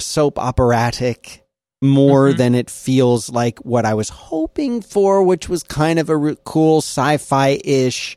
soap 0.00 0.36
operatic 0.38 1.44
more 1.80 2.30
Mhm. 2.30 2.36
than 2.38 2.54
it 2.56 2.68
feels 2.70 3.30
like 3.30 3.60
what 3.60 3.84
I 3.86 3.94
was 3.94 4.08
hoping 4.08 4.80
for, 4.82 5.22
which 5.22 5.48
was 5.48 5.62
kind 5.62 6.00
of 6.00 6.10
a 6.10 6.16
re- 6.16 6.36
cool 6.44 6.78
sci-fi 6.78 7.60
ish 7.64 8.16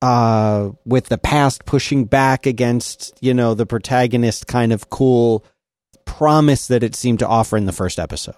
uh, 0.00 0.70
with 0.84 1.06
the 1.06 1.18
past 1.18 1.64
pushing 1.64 2.04
back 2.04 2.46
against, 2.46 3.12
you 3.20 3.34
know, 3.34 3.54
the 3.54 3.66
protagonist 3.66 4.46
kind 4.46 4.72
of 4.72 4.90
cool 4.90 5.44
promise 6.04 6.66
that 6.68 6.82
it 6.84 6.94
seemed 6.94 7.18
to 7.20 7.26
offer 7.26 7.56
in 7.56 7.64
the 7.66 7.72
first 7.72 7.98
episode. 7.98 8.34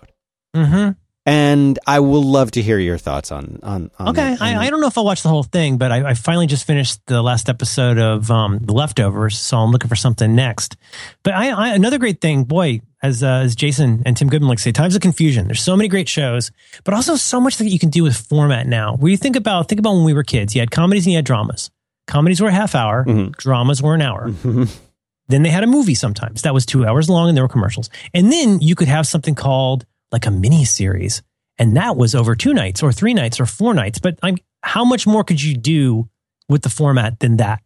hmm 0.54 0.90
and 1.26 1.78
I 1.86 2.00
will 2.00 2.22
love 2.22 2.50
to 2.52 2.62
hear 2.62 2.78
your 2.78 2.98
thoughts 2.98 3.32
on 3.32 3.58
on. 3.62 3.90
on 3.98 4.08
Okay, 4.10 4.32
it. 4.34 4.42
I, 4.42 4.66
I 4.66 4.70
don't 4.70 4.80
know 4.80 4.86
if 4.88 4.98
I'll 4.98 5.04
watch 5.04 5.22
the 5.22 5.28
whole 5.30 5.42
thing, 5.42 5.78
but 5.78 5.90
I, 5.90 6.10
I 6.10 6.14
finally 6.14 6.46
just 6.46 6.66
finished 6.66 7.00
the 7.06 7.22
last 7.22 7.48
episode 7.48 7.98
of 7.98 8.30
um, 8.30 8.58
The 8.60 8.72
Leftovers, 8.74 9.38
so 9.38 9.56
I'm 9.58 9.70
looking 9.70 9.88
for 9.88 9.96
something 9.96 10.34
next. 10.34 10.76
But 11.22 11.34
I, 11.34 11.48
I 11.50 11.68
another 11.74 11.98
great 11.98 12.20
thing, 12.20 12.44
boy, 12.44 12.80
as 13.02 13.22
uh, 13.22 13.42
as 13.44 13.54
Jason 13.56 14.02
and 14.04 14.16
Tim 14.16 14.28
Goodman 14.28 14.48
like 14.48 14.58
to 14.58 14.62
say, 14.64 14.72
times 14.72 14.94
of 14.94 15.00
confusion. 15.02 15.46
There's 15.46 15.62
so 15.62 15.76
many 15.76 15.88
great 15.88 16.08
shows, 16.08 16.50
but 16.84 16.94
also 16.94 17.16
so 17.16 17.40
much 17.40 17.56
that 17.56 17.68
you 17.68 17.78
can 17.78 17.90
do 17.90 18.02
with 18.02 18.16
format 18.16 18.66
now. 18.66 18.96
Where 18.96 19.10
you 19.10 19.16
think 19.16 19.36
about 19.36 19.68
think 19.68 19.78
about 19.78 19.94
when 19.94 20.04
we 20.04 20.12
were 20.14 20.24
kids, 20.24 20.54
you 20.54 20.60
had 20.60 20.70
comedies 20.70 21.06
and 21.06 21.12
you 21.12 21.18
had 21.18 21.24
dramas. 21.24 21.70
Comedies 22.06 22.42
were 22.42 22.48
a 22.48 22.52
half 22.52 22.74
hour, 22.74 23.04
Mhm. 23.06 23.34
dramas 23.36 23.80
were 23.80 23.94
an 23.94 24.02
hour. 24.02 24.28
Mhm. 24.28 24.68
Then 25.26 25.42
they 25.42 25.48
had 25.48 25.64
a 25.64 25.66
movie 25.66 25.94
sometimes 25.94 26.42
that 26.42 26.52
was 26.52 26.66
two 26.66 26.84
hours 26.84 27.08
long 27.08 27.28
and 27.30 27.34
there 27.36 27.42
were 27.42 27.48
commercials. 27.48 27.88
And 28.12 28.30
then 28.30 28.60
you 28.60 28.74
could 28.74 28.88
have 28.88 29.06
something 29.06 29.34
called 29.34 29.86
like 30.14 30.26
a 30.26 30.30
mini 30.30 30.64
series. 30.64 31.22
And 31.58 31.76
that 31.76 31.96
was 31.96 32.14
over 32.14 32.36
two 32.36 32.54
nights 32.54 32.84
or 32.84 32.92
three 32.92 33.14
nights 33.14 33.40
or 33.40 33.46
four 33.46 33.74
nights. 33.74 33.98
But 33.98 34.16
I'm, 34.22 34.38
how 34.62 34.84
much 34.84 35.08
more 35.08 35.24
could 35.24 35.42
you 35.42 35.56
do 35.56 36.08
with 36.48 36.62
the 36.62 36.70
format 36.70 37.18
than 37.18 37.38
that? 37.38 37.60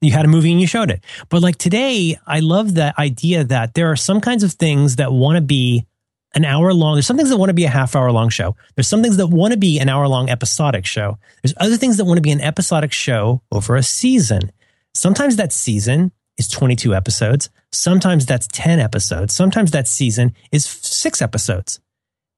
You 0.00 0.10
had 0.10 0.24
a 0.24 0.28
movie 0.28 0.50
and 0.50 0.60
you 0.60 0.66
showed 0.66 0.90
it. 0.90 1.02
But 1.28 1.42
like 1.42 1.56
today, 1.56 2.18
I 2.26 2.40
love 2.40 2.74
the 2.74 2.92
idea 2.98 3.44
that 3.44 3.74
there 3.74 3.90
are 3.90 3.96
some 3.96 4.20
kinds 4.20 4.42
of 4.42 4.52
things 4.52 4.96
that 4.96 5.12
want 5.12 5.36
to 5.36 5.40
be 5.40 5.86
an 6.34 6.44
hour 6.44 6.74
long. 6.74 6.96
There's 6.96 7.06
some 7.06 7.16
things 7.16 7.30
that 7.30 7.38
want 7.38 7.50
to 7.50 7.54
be 7.54 7.64
a 7.64 7.70
half 7.70 7.94
hour 7.94 8.10
long 8.10 8.30
show. 8.30 8.56
There's 8.74 8.88
some 8.88 9.02
things 9.02 9.16
that 9.18 9.28
want 9.28 9.52
to 9.52 9.56
be 9.56 9.78
an 9.78 9.88
hour 9.88 10.08
long 10.08 10.28
episodic 10.28 10.84
show. 10.84 11.18
There's 11.42 11.54
other 11.58 11.76
things 11.76 11.98
that 11.98 12.04
want 12.04 12.18
to 12.18 12.22
be 12.22 12.32
an 12.32 12.40
episodic 12.40 12.92
show 12.92 13.42
over 13.52 13.76
a 13.76 13.82
season. 13.84 14.50
Sometimes 14.92 15.36
that 15.36 15.52
season 15.52 16.10
is 16.38 16.48
22 16.48 16.94
episodes. 16.94 17.50
Sometimes 17.72 18.26
that's 18.26 18.46
10 18.48 18.80
episodes. 18.80 19.34
Sometimes 19.34 19.70
that 19.72 19.86
season 19.88 20.34
is 20.52 20.64
six 20.66 21.22
episodes. 21.22 21.80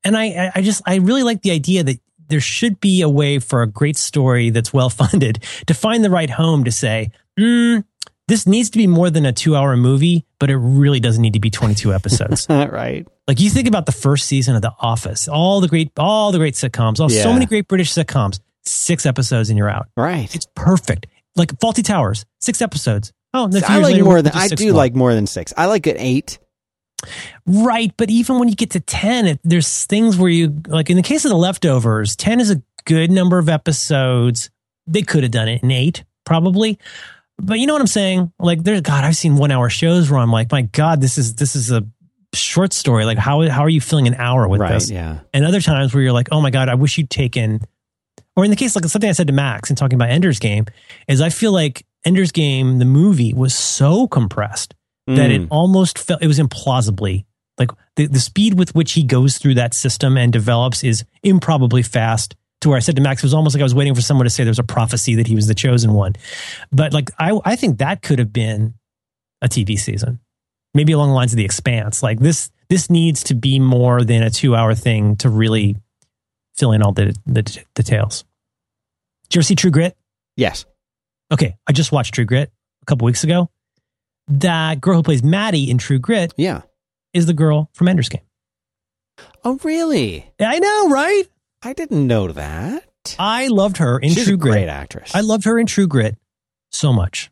And 0.05 0.16
I, 0.16 0.50
I- 0.55 0.62
just, 0.62 0.83
I 0.86 0.97
really 0.97 1.23
like 1.23 1.42
the 1.42 1.50
idea 1.50 1.83
that 1.84 1.99
there 2.28 2.41
should 2.41 2.81
be 2.81 3.02
a 3.02 3.08
way 3.08 3.39
for 3.39 3.62
a 3.62 3.66
great 3.66 3.97
story 3.97 4.50
that's 4.50 4.73
well 4.73 4.91
funded 4.91 5.42
to 5.66 5.75
find 5.75 6.05
the 6.05 6.10
right 6.10 6.31
home 6.31 6.65
to 6.65 6.73
say, 6.73 7.10
mm, 7.39 7.84
this 8.28 8.47
needs 8.47 8.70
to 8.70 8.78
be 8.78 8.89
more 8.89 9.08
than 9.10 9.25
a 9.25 9.33
two 9.33 9.55
hour 9.55 9.76
movie, 9.76 10.26
but 10.41 10.50
it 10.50 10.57
really 10.57 10.99
doesn't 10.99 11.23
need 11.23 11.34
to 11.34 11.41
be 11.41 11.50
22 11.50 11.94
episodes. 11.94 12.47
right. 12.50 13.07
like 13.28 13.39
you 13.39 13.49
think 13.50 13.68
about 13.68 13.86
the 13.86 13.92
first 13.92 14.26
season 14.26 14.57
of 14.57 14.62
The 14.62 14.73
Office, 14.81 15.28
all 15.28 15.60
the 15.60 15.68
great, 15.68 15.92
all 15.97 16.33
the 16.33 16.39
great 16.39 16.55
sitcoms, 16.55 16.99
all, 16.99 17.08
so 17.08 17.33
many 17.33 17.47
great 17.47 17.68
British 17.68 17.92
sitcoms, 17.92 18.41
six 18.65 19.07
episodes 19.07 19.49
and 19.49 19.57
you're 19.57 19.70
out. 19.70 19.89
Right. 19.97 20.34
It's 20.34 20.49
perfect. 20.57 21.07
Like 21.36 21.52
Fawlty 21.60 21.84
Towers, 21.84 22.25
six 22.41 22.60
episodes. 22.60 23.12
Oh, 23.36 23.44
and 23.44 23.55
a 23.55 23.70
I 23.70 23.78
like 23.78 24.02
more 24.02 24.23
than 24.23 24.32
do 24.32 24.39
I 24.39 24.48
do 24.48 24.65
more. 24.66 24.73
like 24.73 24.94
more 24.94 25.15
than 25.15 25.26
six. 25.26 25.52
I 25.56 25.66
like 25.66 25.86
an 25.86 25.98
eight. 25.98 26.39
Right, 27.47 27.92
but 27.97 28.10
even 28.10 28.39
when 28.39 28.48
you 28.48 28.55
get 28.55 28.70
to 28.70 28.81
10, 28.81 29.26
it, 29.26 29.40
there's 29.44 29.84
things 29.84 30.16
where 30.16 30.31
you, 30.31 30.62
like 30.66 30.89
in 30.89 30.97
the 30.97 31.02
case 31.02 31.24
of 31.24 31.31
the 31.31 31.36
leftovers, 31.36 32.16
10 32.16 32.40
is 32.40 32.50
a 32.50 32.62
good 32.86 33.10
number 33.10 33.39
of 33.39 33.48
episodes. 33.48 34.50
They 34.86 35.02
could 35.02 35.23
have 35.23 35.32
done 35.32 35.48
it 35.48 35.62
in 35.62 35.70
eight, 35.70 36.05
probably. 36.24 36.78
But 37.39 37.58
you 37.58 37.66
know 37.66 37.74
what 37.74 37.82
I'm 37.82 37.86
saying? 37.86 38.32
Like, 38.39 38.65
there's, 38.65 38.81
God, 38.81 39.05
I've 39.05 39.16
seen 39.16 39.36
one 39.36 39.50
hour 39.50 39.68
shows 39.68 40.10
where 40.10 40.18
I'm 40.18 40.32
like, 40.32 40.50
my 40.50 40.62
God, 40.62 41.02
this 41.02 41.18
is, 41.18 41.34
this 41.34 41.55
is 41.55 41.70
a 41.70 41.86
short 42.32 42.73
story. 42.73 43.05
Like, 43.05 43.18
how, 43.18 43.47
how 43.48 43.62
are 43.62 43.68
you 43.68 43.82
filling 43.82 44.06
an 44.06 44.15
hour 44.15 44.48
with 44.48 44.62
right. 44.62 44.73
this? 44.73 44.90
Yeah. 44.90 45.18
And 45.34 45.44
other 45.44 45.60
times 45.60 45.92
where 45.92 46.02
you're 46.02 46.15
like, 46.15 46.28
oh 46.32 46.40
my 46.40 46.50
God, 46.50 46.70
I 46.70 46.74
wish 46.74 46.97
you'd 46.97 47.10
taken, 47.10 47.60
or 48.34 48.44
in 48.44 48.50
the 48.50 48.56
case, 48.56 48.74
like 48.74 48.86
something 48.86 49.08
I 49.08 49.12
said 49.12 49.26
to 49.26 49.34
Max 49.34 49.68
in 49.68 49.76
talking 49.76 49.97
about 49.97 50.08
Ender's 50.08 50.39
Game, 50.39 50.65
is 51.08 51.20
I 51.20 51.28
feel 51.28 51.52
like 51.52 51.84
Ender's 52.07 52.33
Game, 52.33 52.78
the 52.78 52.85
movie, 52.86 53.35
was 53.35 53.55
so 53.55 54.07
compressed 54.09 54.75
that 55.07 55.31
it 55.31 55.43
Mm. 55.43 55.49
almost 55.51 55.99
felt 55.99 56.23
it 56.23 56.26
was 56.26 56.39
implausibly 56.39 57.25
like 57.59 57.70
the, 57.97 58.07
the 58.07 58.18
speed 58.20 58.59
with 58.59 58.75
which 58.75 58.93
he 58.93 59.02
goes 59.02 59.39
through 59.39 59.55
that 59.55 59.73
system 59.73 60.17
and 60.18 60.33
develops 60.33 60.85
is 60.85 61.05
improbably 61.23 61.83
fast 61.83 62.35
to 62.60 62.68
where 62.68 62.76
I 62.76 62.81
said 62.81 62.97
to 62.97 63.02
Max, 63.02 63.23
it 63.23 63.26
was 63.26 63.33
almost 63.35 63.55
like 63.55 63.60
I 63.60 63.65
was 63.65 63.75
waiting 63.75 63.94
for 63.94 64.01
someone 64.02 64.25
to 64.25 64.31
say 64.31 64.44
there's 64.44 64.59
a 64.59 64.62
prophecy 64.65 65.15
that 65.17 65.26
he 65.26 65.35
was 65.35 65.47
the 65.47 65.55
chosen 65.55 65.93
one. 65.94 66.15
But 66.73 66.93
like, 66.93 67.10
I, 67.18 67.39
I 67.44 67.57
think 67.57 67.78
that 67.78 68.02
could 68.02 68.18
have 68.18 68.33
been 68.33 68.75
a 69.43 69.49
TV 69.49 69.78
season, 69.78 70.20
maybe 70.75 70.93
along 70.93 71.09
the 71.10 71.15
lines 71.15 71.33
of 71.33 71.36
The 71.39 71.44
Expanse. 71.47 72.02
Like 72.02 72.18
this, 72.18 72.51
this 72.68 72.91
needs 72.91 73.23
to 73.25 73.35
be 73.35 73.59
more 73.59 74.05
than 74.05 74.23
a 74.23 74.28
two 74.31 74.55
hour 74.55 74.75
thing 74.75 75.17
to 75.17 75.28
really 75.31 75.76
fill 76.57 76.73
in 76.73 76.83
all 76.83 76.93
the, 76.93 77.15
the 77.26 77.43
d- 77.43 77.60
details. 77.75 78.25
Did 79.28 79.36
you 79.36 79.39
ever 79.41 79.44
see 79.44 79.55
True 79.55 79.70
Grit? 79.70 79.97
Yes. 80.36 80.67
Okay. 81.32 81.56
I 81.66 81.72
just 81.72 81.92
watched 81.92 82.14
True 82.14 82.24
Grit 82.24 82.52
a 82.82 82.86
couple 82.86 83.06
weeks 83.06 83.24
ago. 83.24 83.50
That 84.28 84.80
girl 84.80 84.96
who 84.96 85.02
plays 85.02 85.22
Mattie 85.22 85.70
in 85.70 85.78
True 85.78 85.98
Grit 85.98 86.34
Yeah. 86.36 86.62
is 87.12 87.26
the 87.26 87.32
girl 87.34 87.70
from 87.74 87.88
Ender's 87.88 88.08
Game. 88.08 88.22
Oh, 89.44 89.58
really? 89.62 90.30
I 90.40 90.58
know, 90.58 90.88
right? 90.90 91.24
I 91.62 91.72
didn't 91.72 92.06
know 92.06 92.28
that. 92.32 92.84
I 93.18 93.46
loved 93.48 93.76
her 93.78 93.98
in 93.98 94.10
She's 94.12 94.24
True 94.24 94.34
a 94.34 94.36
great 94.38 94.68
actress. 94.68 95.14
I 95.14 95.20
loved 95.20 95.44
her 95.44 95.58
in 95.58 95.66
True 95.66 95.86
Grit 95.86 96.16
so 96.70 96.92
much. 96.92 97.30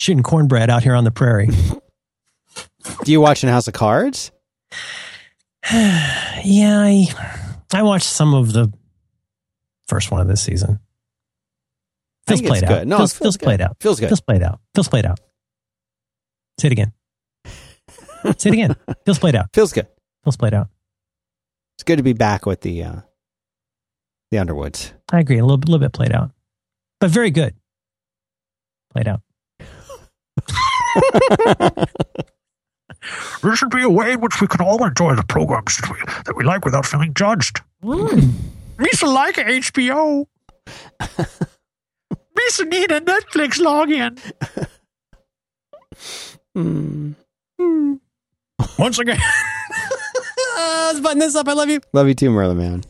Shooting 0.00 0.22
cornbread 0.22 0.70
out 0.70 0.82
here 0.82 0.94
on 0.94 1.04
the 1.04 1.10
prairie. 1.10 1.48
Do 3.04 3.12
you 3.12 3.20
watch 3.20 3.42
in 3.44 3.50
House 3.50 3.68
of 3.68 3.74
Cards? 3.74 4.32
yeah, 5.72 6.80
I 6.80 7.06
I 7.72 7.82
watched 7.82 8.06
some 8.06 8.34
of 8.34 8.52
the 8.52 8.72
first 9.86 10.10
one 10.10 10.20
of 10.20 10.28
this 10.28 10.42
season. 10.42 10.80
I 12.28 12.36
Feels 12.36 12.42
played 12.42 12.64
out. 12.64 12.86
No, 12.86 12.98
feels, 12.98 13.12
it 13.12 13.18
feels 13.18 13.18
feels 13.18 13.36
played 13.36 13.60
out. 13.60 13.76
Feels 13.80 14.00
good. 14.00 14.08
Feels 14.08 14.20
played 14.20 14.42
out. 14.42 14.60
Feels 14.74 14.88
played 14.88 15.06
out. 15.06 15.20
Say 16.60 16.68
it 16.68 16.72
again. 16.72 16.92
Say 18.38 18.50
it 18.50 18.52
again. 18.52 18.76
Feels 19.04 19.18
played 19.18 19.34
out. 19.34 19.48
Feels 19.52 19.72
good. 19.72 19.88
Feels 20.22 20.36
played 20.36 20.54
out. 20.54 20.68
It's 21.76 21.82
good 21.82 21.96
to 21.96 22.04
be 22.04 22.12
back 22.12 22.46
with 22.46 22.60
the 22.60 22.84
uh, 22.84 23.00
the 24.30 24.38
Underwoods. 24.38 24.92
I 25.10 25.18
agree. 25.20 25.38
A 25.38 25.44
little, 25.44 25.58
little 25.58 25.78
bit 25.80 25.92
played 25.92 26.12
out, 26.12 26.30
but 27.00 27.10
very 27.10 27.30
good. 27.30 27.54
Played 28.92 29.08
out. 29.08 29.22
There 33.42 33.56
should 33.56 33.70
be 33.70 33.82
a 33.82 33.90
way 33.90 34.12
in 34.12 34.20
which 34.20 34.40
we 34.40 34.46
can 34.46 34.60
all 34.60 34.84
enjoy 34.84 35.16
the 35.16 35.24
programs 35.24 35.76
that 35.78 35.90
we, 35.90 35.96
that 36.24 36.36
we 36.36 36.44
like 36.44 36.64
without 36.64 36.86
feeling 36.86 37.12
judged. 37.14 37.60
Misa 37.82 39.12
like 39.12 39.36
HBO. 39.36 40.26
Misa 42.36 42.68
need 42.68 42.90
a 42.90 43.00
Netflix 43.00 43.60
login. 43.60 44.18
Hmm. 46.54 47.12
Once 48.78 48.98
again. 48.98 49.18
Let's 50.56 51.00
button 51.00 51.18
this 51.18 51.34
up. 51.34 51.48
I 51.48 51.52
love 51.52 51.70
you. 51.70 51.80
Love 51.92 52.08
you 52.08 52.14
too, 52.14 52.30
Merlin 52.30 52.58
Mann. 52.58 52.84